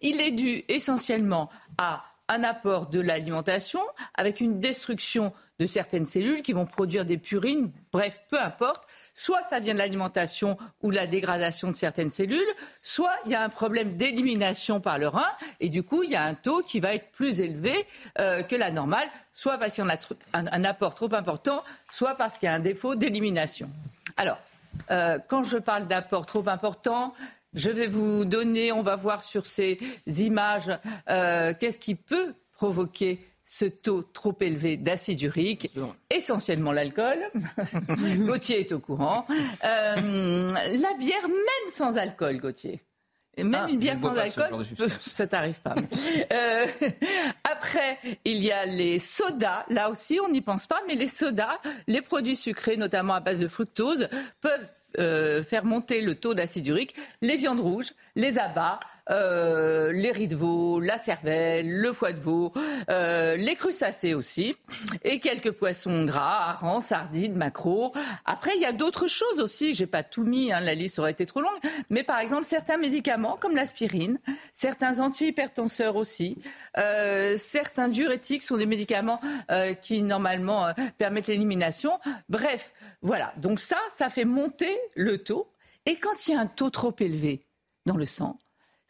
Il 0.00 0.20
est 0.20 0.32
dû 0.32 0.64
essentiellement 0.68 1.50
à 1.78 2.04
un 2.28 2.44
apport 2.44 2.88
de 2.88 3.00
l'alimentation 3.00 3.80
avec 4.14 4.40
une 4.40 4.58
destruction 4.58 5.32
de 5.58 5.66
certaines 5.66 6.06
cellules 6.06 6.42
qui 6.42 6.52
vont 6.52 6.66
produire 6.66 7.04
des 7.04 7.18
purines, 7.18 7.70
bref, 7.92 8.22
peu 8.28 8.40
importe. 8.40 8.84
Soit 9.14 9.42
ça 9.42 9.60
vient 9.60 9.74
de 9.74 9.78
l'alimentation 9.78 10.56
ou 10.82 10.90
la 10.90 11.06
dégradation 11.06 11.70
de 11.70 11.76
certaines 11.76 12.10
cellules, 12.10 12.40
soit 12.80 13.12
il 13.26 13.32
y 13.32 13.34
a 13.34 13.42
un 13.42 13.48
problème 13.50 13.96
d'élimination 13.96 14.80
par 14.80 14.98
le 14.98 15.08
rein 15.08 15.26
et 15.60 15.68
du 15.68 15.82
coup 15.82 16.02
il 16.02 16.10
y 16.10 16.16
a 16.16 16.24
un 16.24 16.34
taux 16.34 16.62
qui 16.62 16.80
va 16.80 16.94
être 16.94 17.10
plus 17.10 17.40
élevé 17.40 17.74
euh, 18.18 18.42
que 18.42 18.56
la 18.56 18.70
normale, 18.70 19.08
soit 19.32 19.58
parce 19.58 19.74
qu'il 19.74 19.84
y 19.84 19.88
a 19.88 19.98
un, 20.32 20.64
apport 20.64 20.94
trop 20.94 21.12
important, 21.14 21.62
soit 21.90 22.14
parce 22.14 22.38
qu'il 22.38 22.46
y 22.46 22.50
a 22.50 22.54
un 22.54 22.60
défaut 22.60 22.94
d'élimination. 22.94 23.68
Alors, 24.16 24.38
euh, 24.90 25.18
quand 25.28 25.44
je 25.44 25.58
parle 25.58 25.86
d'apport 25.86 26.24
trop 26.24 26.48
important, 26.48 27.12
je 27.54 27.70
vais 27.70 27.86
vous 27.86 28.24
donner, 28.24 28.72
on 28.72 28.82
va 28.82 28.96
voir 28.96 29.22
sur 29.22 29.46
ces 29.46 29.78
images, 30.06 30.70
euh, 31.10 31.52
qu'est-ce 31.58 31.78
qui 31.78 31.94
peut 31.94 32.34
provoquer 32.54 33.22
ce 33.52 33.66
taux 33.66 34.02
trop 34.02 34.34
élevé 34.40 34.78
d'acide 34.78 35.20
urique, 35.20 35.70
essentiellement 36.08 36.72
l'alcool. 36.72 37.18
Gauthier 38.16 38.60
est 38.60 38.72
au 38.72 38.78
courant. 38.78 39.26
Euh, 39.62 40.48
la 40.48 40.94
bière, 40.94 41.28
même 41.28 41.74
sans 41.74 41.98
alcool, 41.98 42.38
Gauthier. 42.38 42.80
même 43.36 43.54
ah, 43.54 43.66
une 43.68 43.78
bière 43.78 43.98
sans 43.98 44.16
alcool, 44.16 44.64
ça 45.00 45.26
t'arrive 45.26 45.60
pas. 45.60 45.74
Euh, 46.32 46.66
après, 47.44 47.98
il 48.24 48.42
y 48.42 48.50
a 48.50 48.64
les 48.64 48.98
sodas. 48.98 49.66
Là 49.68 49.90
aussi, 49.90 50.18
on 50.18 50.30
n'y 50.30 50.40
pense 50.40 50.66
pas, 50.66 50.80
mais 50.88 50.94
les 50.94 51.08
sodas, 51.08 51.58
les 51.88 52.00
produits 52.00 52.36
sucrés, 52.36 52.78
notamment 52.78 53.12
à 53.12 53.20
base 53.20 53.40
de 53.40 53.48
fructose, 53.48 54.08
peuvent 54.40 54.72
euh, 54.98 55.44
faire 55.44 55.66
monter 55.66 56.00
le 56.00 56.14
taux 56.14 56.32
d'acide 56.32 56.66
urique. 56.68 56.94
Les 57.20 57.36
viandes 57.36 57.60
rouges, 57.60 57.92
les 58.16 58.38
abats, 58.38 58.80
euh, 59.10 59.92
les 59.92 60.12
riz 60.12 60.28
de 60.28 60.36
veau, 60.36 60.80
la 60.80 60.98
cervelle, 60.98 61.68
le 61.68 61.92
foie 61.92 62.12
de 62.12 62.20
veau, 62.20 62.52
euh, 62.88 63.36
les 63.36 63.54
crustacés 63.56 64.14
aussi, 64.14 64.54
et 65.02 65.18
quelques 65.18 65.50
poissons 65.50 66.04
gras, 66.04 66.50
harengs, 66.50 66.82
sardines, 66.82 67.34
maquereaux. 67.34 67.92
Après, 68.24 68.52
il 68.56 68.62
y 68.62 68.64
a 68.64 68.72
d'autres 68.72 69.08
choses 69.08 69.40
aussi. 69.40 69.74
J'ai 69.74 69.86
pas 69.86 70.02
tout 70.02 70.24
mis, 70.24 70.52
hein, 70.52 70.60
la 70.60 70.74
liste 70.74 70.98
aurait 70.98 71.10
été 71.10 71.26
trop 71.26 71.40
longue. 71.40 71.58
Mais 71.90 72.04
par 72.04 72.20
exemple, 72.20 72.44
certains 72.44 72.76
médicaments 72.76 73.36
comme 73.40 73.56
l'aspirine, 73.56 74.18
certains 74.52 75.00
antihypertenseurs 75.00 75.96
aussi, 75.96 76.38
euh, 76.78 77.36
certains 77.36 77.88
diurétiques 77.88 78.42
sont 78.42 78.56
des 78.56 78.66
médicaments 78.66 79.20
qui 79.80 80.02
normalement 80.02 80.68
permettent 80.98 81.26
l'élimination. 81.26 81.98
Bref, 82.28 82.72
voilà. 83.02 83.32
Donc 83.36 83.60
ça, 83.60 83.76
ça 83.94 84.10
fait 84.10 84.24
monter 84.24 84.78
le 84.94 85.18
taux. 85.18 85.48
Et 85.86 85.96
quand 85.96 86.26
il 86.26 86.32
y 86.32 86.36
a 86.36 86.40
un 86.40 86.46
taux 86.46 86.70
trop 86.70 86.94
élevé 87.00 87.40
dans 87.86 87.96
le 87.96 88.06
sang, 88.06 88.38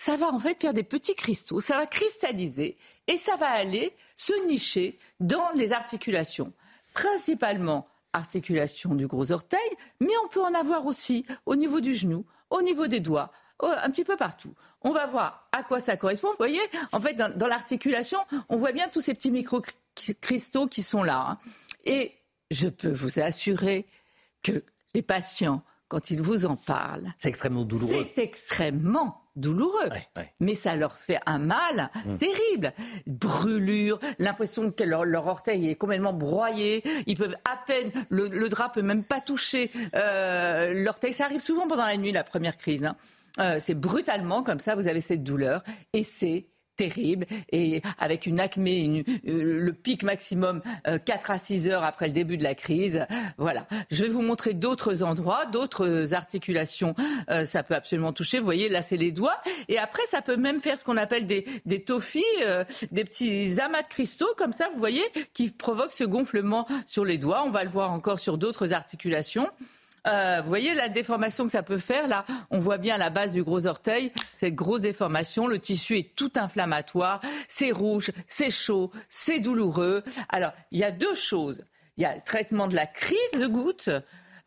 ça 0.03 0.17
va 0.17 0.33
en 0.33 0.39
fait 0.41 0.61
faire 0.61 0.75
des 0.75 0.83
petits 0.83 1.15
cristaux, 1.15 1.61
ça 1.61 1.77
va 1.77 1.87
cristalliser 1.87 2.77
et 3.07 3.17
ça 3.17 3.37
va 3.37 3.49
aller 3.51 3.95
se 4.17 4.33
nicher 4.49 4.99
dans 5.21 5.53
les 5.55 5.73
articulations, 5.73 6.53
principalement 6.93 7.87
articulation 8.13 8.97
du 8.97 9.07
gros 9.07 9.31
orteil, 9.31 9.61
mais 10.01 10.11
on 10.25 10.29
peut 10.29 10.43
en 10.43 10.55
avoir 10.55 10.87
aussi 10.87 11.25
au 11.47 11.55
niveau 11.55 11.81
du 11.81 11.95
genou, 11.95 12.27
au 12.51 12.63
niveau 12.63 12.89
des 12.89 12.99
doigts, 12.99 13.31
un 13.61 13.89
petit 13.91 14.03
peu 14.03 14.17
partout. 14.17 14.53
On 14.81 14.91
va 14.91 15.07
voir 15.07 15.49
à 15.53 15.63
quoi 15.63 15.79
ça 15.79 15.97
correspond. 15.97 16.31
Vous 16.31 16.37
voyez, 16.37 16.61
en 16.91 17.01
fait, 17.01 17.15
dans, 17.15 17.47
l'articulation, 17.47 18.19
on 18.49 18.57
voit 18.57 18.73
bien 18.73 18.89
tous 18.89 19.03
ces 19.03 19.15
petits 19.15 19.31
micro-cristaux 19.31 20.67
qui 20.67 20.83
sont 20.83 21.05
là. 21.05 21.29
Hein. 21.31 21.39
Et 21.85 22.13
je 22.51 22.67
peux 22.67 22.91
vous 22.91 23.21
assurer 23.21 23.87
que 24.43 24.65
les 24.95 25.03
patients, 25.03 25.63
quand 25.93 26.11
ils 26.11 26.23
vous 26.23 26.47
en 26.47 26.57
parlent, 26.57 27.13
c'est 27.19 27.29
extrêmement 27.29 27.67
douloureux. 27.67 28.07
C'est 28.15 28.23
extrêmement 28.23 29.21
douloureux, 29.37 29.91
mais 30.41 30.55
ça 30.55 30.75
leur 30.75 30.97
fait 30.97 31.19
un 31.27 31.39
mal 31.39 31.91
mmh. 32.07 32.17
terrible. 32.17 32.73
Brûlure, 33.07 34.01
l'impression 34.19 34.71
que 34.71 34.85
leur, 34.85 35.27
orteil 35.27 35.69
est 35.69 35.75
complètement 35.75 36.15
broyé, 36.15 36.83
ils 37.07 37.19
peuvent 37.19 37.37
à 37.45 37.59
peine, 37.67 37.91
le, 38.09 38.29
le 38.29 38.49
drap 38.49 38.71
peut 38.71 38.81
même 38.81 39.05
pas 39.05 39.21
toucher 39.21 39.71
euh, 39.95 40.73
l'orteil. 40.83 41.13
Ça 41.13 41.27
arrive 41.27 41.41
souvent 41.41 41.69
pendant 41.69 41.85
la 41.85 41.99
nuit, 41.99 42.11
la 42.11 42.25
première 42.25 42.57
crise. 42.57 42.85
Hein. 42.85 42.97
Euh, 43.39 43.59
c'est 43.61 43.75
brutalement 43.75 44.43
comme 44.43 44.61
ça, 44.61 44.75
vous 44.75 44.87
avez 44.87 45.03
cette 45.03 45.23
douleur, 45.23 45.63
et 45.93 46.05
c'est 46.05 46.47
terrible 46.77 47.27
et 47.51 47.83
avec 47.99 48.27
une 48.27 48.41
acmé, 48.41 49.05
euh, 49.27 49.61
le 49.61 49.73
pic 49.73 50.03
maximum 50.03 50.63
4 51.05 51.31
à 51.31 51.39
6 51.39 51.69
heures 51.69 51.85
après 51.85 52.07
le 52.07 52.13
début 52.13 52.37
de 52.37 52.43
la 52.43 52.55
crise. 52.55 53.07
Voilà. 53.39 53.67
Je 53.91 54.03
vais 54.03 54.09
vous 54.09 54.23
montrer 54.23 54.55
d'autres 54.55 55.03
endroits, 55.03 55.47
d'autres 55.47 56.15
articulations. 56.15 56.95
ça 57.45 57.63
peut 57.63 57.75
absolument 57.75 58.13
toucher. 58.13 58.39
Vous 58.39 58.45
voyez, 58.45 58.69
là, 58.69 58.83
c'est 58.83 58.97
les 58.97 59.13
doigts. 59.13 59.41
Et 59.69 59.79
après, 59.79 60.03
ça 60.09 60.23
peut 60.23 60.37
même 60.37 60.61
faire 60.61 60.79
ce 60.79 60.85
qu'on 60.85 60.97
appelle 60.97 61.27
des, 61.27 61.47
des 61.67 61.83
tophies, 61.83 62.23
des 62.91 63.05
petits 63.05 63.61
amas 63.61 63.83
de 63.83 63.89
cristaux 63.89 64.35
comme 64.37 64.53
ça, 64.53 64.69
vous 64.73 64.79
voyez, 64.79 65.05
qui 65.35 65.51
provoquent 65.51 65.93
ce 65.93 66.05
gonflement 66.05 66.67
sur 66.87 67.05
les 67.05 67.19
doigts. 67.19 67.45
On 67.47 67.51
va 67.51 67.65
le 67.65 67.71
voir 67.71 67.93
encore 67.93 68.21
sur 68.21 68.39
d'autres 68.39 68.73
articulations. 68.73 69.49
Euh, 70.07 70.41
vous 70.43 70.49
voyez 70.49 70.75
la 70.75 70.89
déformation 70.89 71.45
que 71.45 71.53
ça 71.53 71.63
peut 71.63 71.79
faire 71.79 72.09
là? 72.09 72.25
On 72.51 72.59
voit 72.59 72.79
bien 72.79 72.97
la 72.99 73.11
base 73.11 73.33
du 73.33 73.45
gros 73.45 73.67
orteil, 73.67 74.13
cette 74.37 74.55
grosse 74.55 74.83
déformation. 74.83 75.47
Le 75.47 75.59
tissu 75.59 75.99
est 75.99 76.17
tout 76.17 76.33
inflammatoire, 76.37 77.21
c'est 77.49 77.71
rouge, 77.71 78.11
c'est 78.27 78.51
chaud, 78.51 78.91
c'est 79.09 79.41
douloureux. 79.41 80.03
Alors, 80.29 80.53
il 80.71 80.81
y 80.81 80.85
a 80.85 80.91
deux 80.91 81.15
choses. 81.15 81.65
Il 81.97 82.03
y 82.03 82.07
a 82.07 82.15
le 82.17 82.23
traitement 82.23 82.69
de 82.69 82.75
la 82.75 82.87
crise 82.87 83.19
de 83.39 83.47
goutte. 83.47 83.91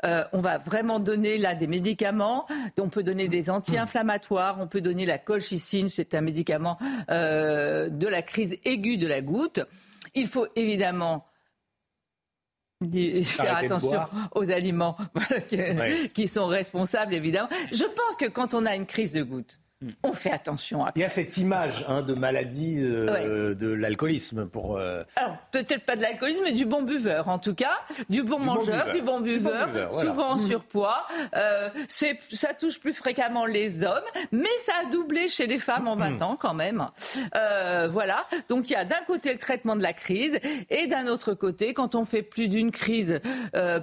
Euh, 0.04 0.24
on 0.34 0.42
va 0.42 0.58
vraiment 0.58 1.00
donner 1.00 1.38
là 1.38 1.56
des 1.56 1.68
médicaments. 1.68 2.46
On 2.78 2.90
peut 2.90 3.04
donner 3.04 3.28
des 3.28 3.50
anti-inflammatoires. 3.50 4.58
On 4.60 4.68
peut 4.68 4.82
donner 4.82 5.06
la 5.06 5.18
colchicine, 5.18 5.90
c'est 5.90 6.16
un 6.16 6.22
médicament 6.22 6.78
euh, 7.10 7.90
de 7.90 8.08
la 8.08 8.22
crise 8.22 8.58
aiguë 8.66 8.98
de 8.98 9.08
la 9.08 9.22
goutte. 9.22 9.62
Il 10.16 10.28
faut 10.28 10.48
évidemment 10.56 11.26
faire 13.24 13.58
attention 13.58 14.02
aux 14.34 14.50
aliments 14.52 14.98
qui, 16.14 16.28
sont 16.28 16.48
responsables, 16.48 17.14
évidemment. 17.14 17.50
Je 17.72 17.84
pense 17.84 18.16
que 18.20 18.26
quand 18.26 18.54
on 18.54 18.66
a 18.66 18.76
une 18.76 18.86
crise 18.86 19.14
de 19.14 19.24
goutte, 19.24 19.60
on 20.04 20.14
fait 20.14 20.32
attention. 20.32 20.86
À... 20.86 20.92
Il 20.96 21.02
y 21.02 21.04
a 21.04 21.10
cette 21.10 21.38
image 21.38 21.84
hein, 21.88 22.02
de 22.02 22.14
maladie 22.14 22.78
euh, 22.80 23.54
de 23.54 23.68
l'alcoolisme 23.68 24.48
pour. 24.48 24.78
Euh, 24.78 25.04
Alors 25.18 25.38
peut-être 25.52 25.84
pas 25.86 25.96
de 25.96 26.02
l'alcoolisme, 26.02 26.42
mais 26.44 26.54
du 26.54 26.66
bon 26.66 26.82
buveur 26.82 27.28
en 27.28 27.40
tout 27.40 27.54
cas, 27.54 27.82
du 28.10 28.24
bon 28.24 28.40
mangeur, 28.40 28.90
du 28.92 29.02
bon 29.02 29.20
buveur, 29.20 29.70
souvent 29.94 30.32
en 30.32 30.38
surpoids. 30.38 31.06
Euh, 31.36 31.70
ça 31.90 32.54
touche 32.54 32.80
plus 32.80 32.94
fréquemment 32.94 33.46
les 33.46 33.84
hommes, 33.84 34.04
mais 34.32 34.50
ça 34.66 34.74
a 34.84 34.92
doublé 34.92 35.28
chez 35.28 35.46
les 35.46 35.60
femmes 35.60 35.88
en 35.88 35.96
20 35.96 36.12
mm. 36.12 36.24
ans 36.24 36.38
quand 36.40 36.54
même. 36.54 36.88
Euh, 37.36 37.90
voilà. 37.92 38.26
Donc 38.48 38.70
il 38.70 38.74
y 38.74 38.78
a 38.78 38.86
d'un 38.86 39.02
côté 39.06 39.32
le 39.34 39.40
traitement 39.40 39.76
de 39.76 39.84
la 39.84 39.94
crise 39.94 40.40
et 40.70 40.88
d'un 40.88 41.08
autre 41.08 41.34
côté, 41.34 41.74
quand 41.74 41.96
on 41.96 42.06
fait 42.06 42.24
plus 42.24 42.48
d'une 42.48 42.72
crise 42.72 43.20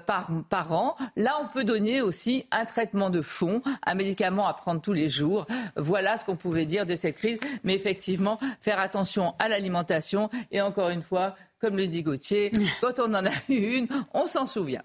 par 0.06 0.30
par 0.48 0.72
an, 0.72 0.96
là 1.16 1.32
on 1.42 1.48
peut 1.48 1.64
donner 1.64 2.00
aussi 2.00 2.46
un 2.50 2.64
traitement 2.64 3.10
de 3.10 3.20
fond, 3.20 3.60
un 3.86 3.94
médicament 3.94 4.46
à 4.48 4.54
prendre 4.54 4.80
tous 4.80 4.94
les 4.94 5.10
jours 5.10 5.46
voilà 5.82 5.91
ce 6.18 6.24
qu'on 6.24 6.36
pouvait 6.36 6.66
dire 6.66 6.86
de 6.86 6.96
cette 6.96 7.16
crise. 7.16 7.38
Mais 7.64 7.74
effectivement, 7.74 8.38
faire 8.60 8.80
attention 8.80 9.34
à 9.38 9.48
l'alimentation. 9.48 10.30
Et 10.50 10.60
encore 10.60 10.90
une 10.90 11.02
fois, 11.02 11.36
comme 11.60 11.76
le 11.76 11.86
dit 11.86 12.02
Gauthier, 12.02 12.52
quand 12.80 12.98
on 12.98 13.14
en 13.14 13.26
a 13.26 13.32
eu 13.48 13.76
une, 13.76 13.88
on 14.14 14.26
s'en 14.26 14.46
souvient. 14.46 14.82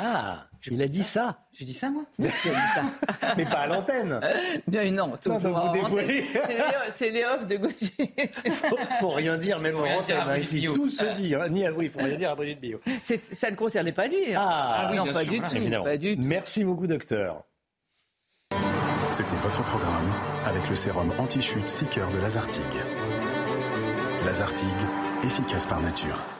Ah, 0.00 0.46
il 0.70 0.80
a 0.80 0.86
dit 0.86 1.02
ça. 1.02 1.40
J'ai 1.52 1.64
dit 1.64 1.72
ça, 1.72 1.90
moi? 1.90 2.04
Mais 3.36 3.44
pas 3.44 3.58
à 3.58 3.66
l'antenne. 3.66 4.20
Bien, 4.68 4.88
non, 4.92 5.16
tout 5.20 5.28
non, 5.28 5.40
C'est 6.92 7.10
les 7.10 7.24
offres 7.24 7.46
de 7.46 7.56
Gauthier. 7.56 7.90
faut, 8.48 8.78
faut 9.00 9.10
rien 9.10 9.36
dire, 9.36 9.58
même 9.58 9.76
en 9.76 9.98
antenne. 9.98 10.18
Hein, 10.24 10.36
ici, 10.36 10.62
tout 10.72 10.88
se 10.88 11.04
dit. 11.16 11.34
Hein. 11.34 11.48
Ni 11.48 11.66
à, 11.66 11.72
oui, 11.72 11.88
faut 11.88 11.98
rien 11.98 12.14
dire 12.14 12.30
à 12.30 12.36
Brigitte 12.36 12.60
Bio. 12.60 12.80
Ça 13.02 13.50
ne 13.50 13.56
concernait 13.56 13.90
pas 13.90 14.06
lui. 14.06 14.34
Hein. 14.34 14.38
Ah, 14.38 14.86
ah, 14.86 14.88
oui, 14.92 14.98
non, 14.98 15.12
pas, 15.12 15.24
du 15.24 15.40
tout, 15.40 15.82
pas 15.82 15.96
du 15.96 16.16
tout. 16.16 16.22
Merci 16.22 16.62
beaucoup, 16.62 16.86
docteur. 16.86 17.42
C'était 19.10 19.36
votre 19.36 19.62
programme 19.64 20.10
avec 20.44 20.68
le 20.68 20.74
sérum 20.76 21.10
anti-chute 21.18 21.68
Seeker 21.68 22.10
de 22.10 22.18
Lazartigue. 22.18 22.64
Lazartigue, 24.24 24.68
efficace 25.24 25.66
par 25.66 25.80
nature. 25.80 26.37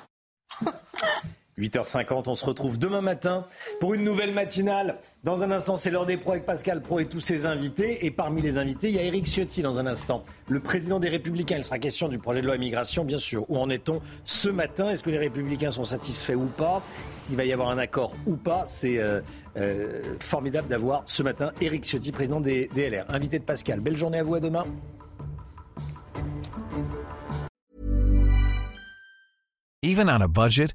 8h50, 1.59 2.29
on 2.29 2.35
se 2.35 2.45
retrouve 2.45 2.79
demain 2.79 3.01
matin 3.01 3.45
pour 3.81 3.95
une 3.95 4.05
nouvelle 4.05 4.33
matinale. 4.33 4.99
Dans 5.25 5.43
un 5.43 5.51
instant, 5.51 5.77
c'est 5.77 5.91
l'heure 5.91 6.07
des 6.07 6.17
pros 6.17 6.33
avec 6.33 6.47
Pascal 6.47 6.81
Pro 6.81 7.01
et 7.01 7.07
tous 7.07 7.21
ses 7.21 7.47
invités. 7.47 8.07
Et 8.07 8.11
parmi 8.11 8.41
les 8.41 8.59
invités, 8.59 8.89
il 8.89 8.95
y 8.95 8.99
a 8.99 9.03
Eric 9.03 9.27
Ciotti 9.27 9.63
dans 9.63 9.79
un 9.79 9.87
instant, 9.87 10.23
le 10.49 10.61
président 10.61 11.01
des 11.01 11.09
Républicains. 11.09 11.57
Il 11.57 11.65
sera 11.65 11.79
question 11.79 12.09
du 12.09 12.19
projet 12.19 12.41
de 12.41 12.47
loi 12.47 12.57
immigration, 12.57 13.05
bien 13.05 13.19
sûr. 13.19 13.45
Où 13.51 13.59
en 13.59 13.69
est-on 13.71 14.01
ce 14.25 14.49
matin? 14.49 14.91
Est-ce 14.91 15.03
que 15.03 15.11
les 15.11 15.19
Républicains 15.19 15.71
sont 15.71 15.85
satisfaits 15.85 16.35
ou 16.35 16.47
pas? 16.47 16.83
S'il 17.15 17.37
va 17.37 17.45
y 17.45 17.53
avoir 17.53 17.71
un 17.71 17.79
accord 17.79 18.15
ou 18.27 18.37
pas? 18.37 18.65
C'est 18.65 18.99
euh, 18.99 19.21
euh, 19.57 20.03
formidable 20.21 20.69
d'avoir 20.69 21.03
ce 21.07 21.23
matin 21.23 21.53
Eric 21.61 21.85
Ciotti, 21.85 22.13
président 22.13 22.41
des 22.41 22.71
DLR. 22.75 23.05
Invité 23.09 23.39
de 23.39 23.45
Pascal. 23.45 23.81
Belle 23.81 23.97
journée 23.97 24.19
à 24.19 24.23
vous, 24.23 24.37
à 24.37 24.41
demain. 24.41 24.65
Even 29.83 30.09
on 30.09 30.21
a 30.21 30.29
budget. 30.29 30.75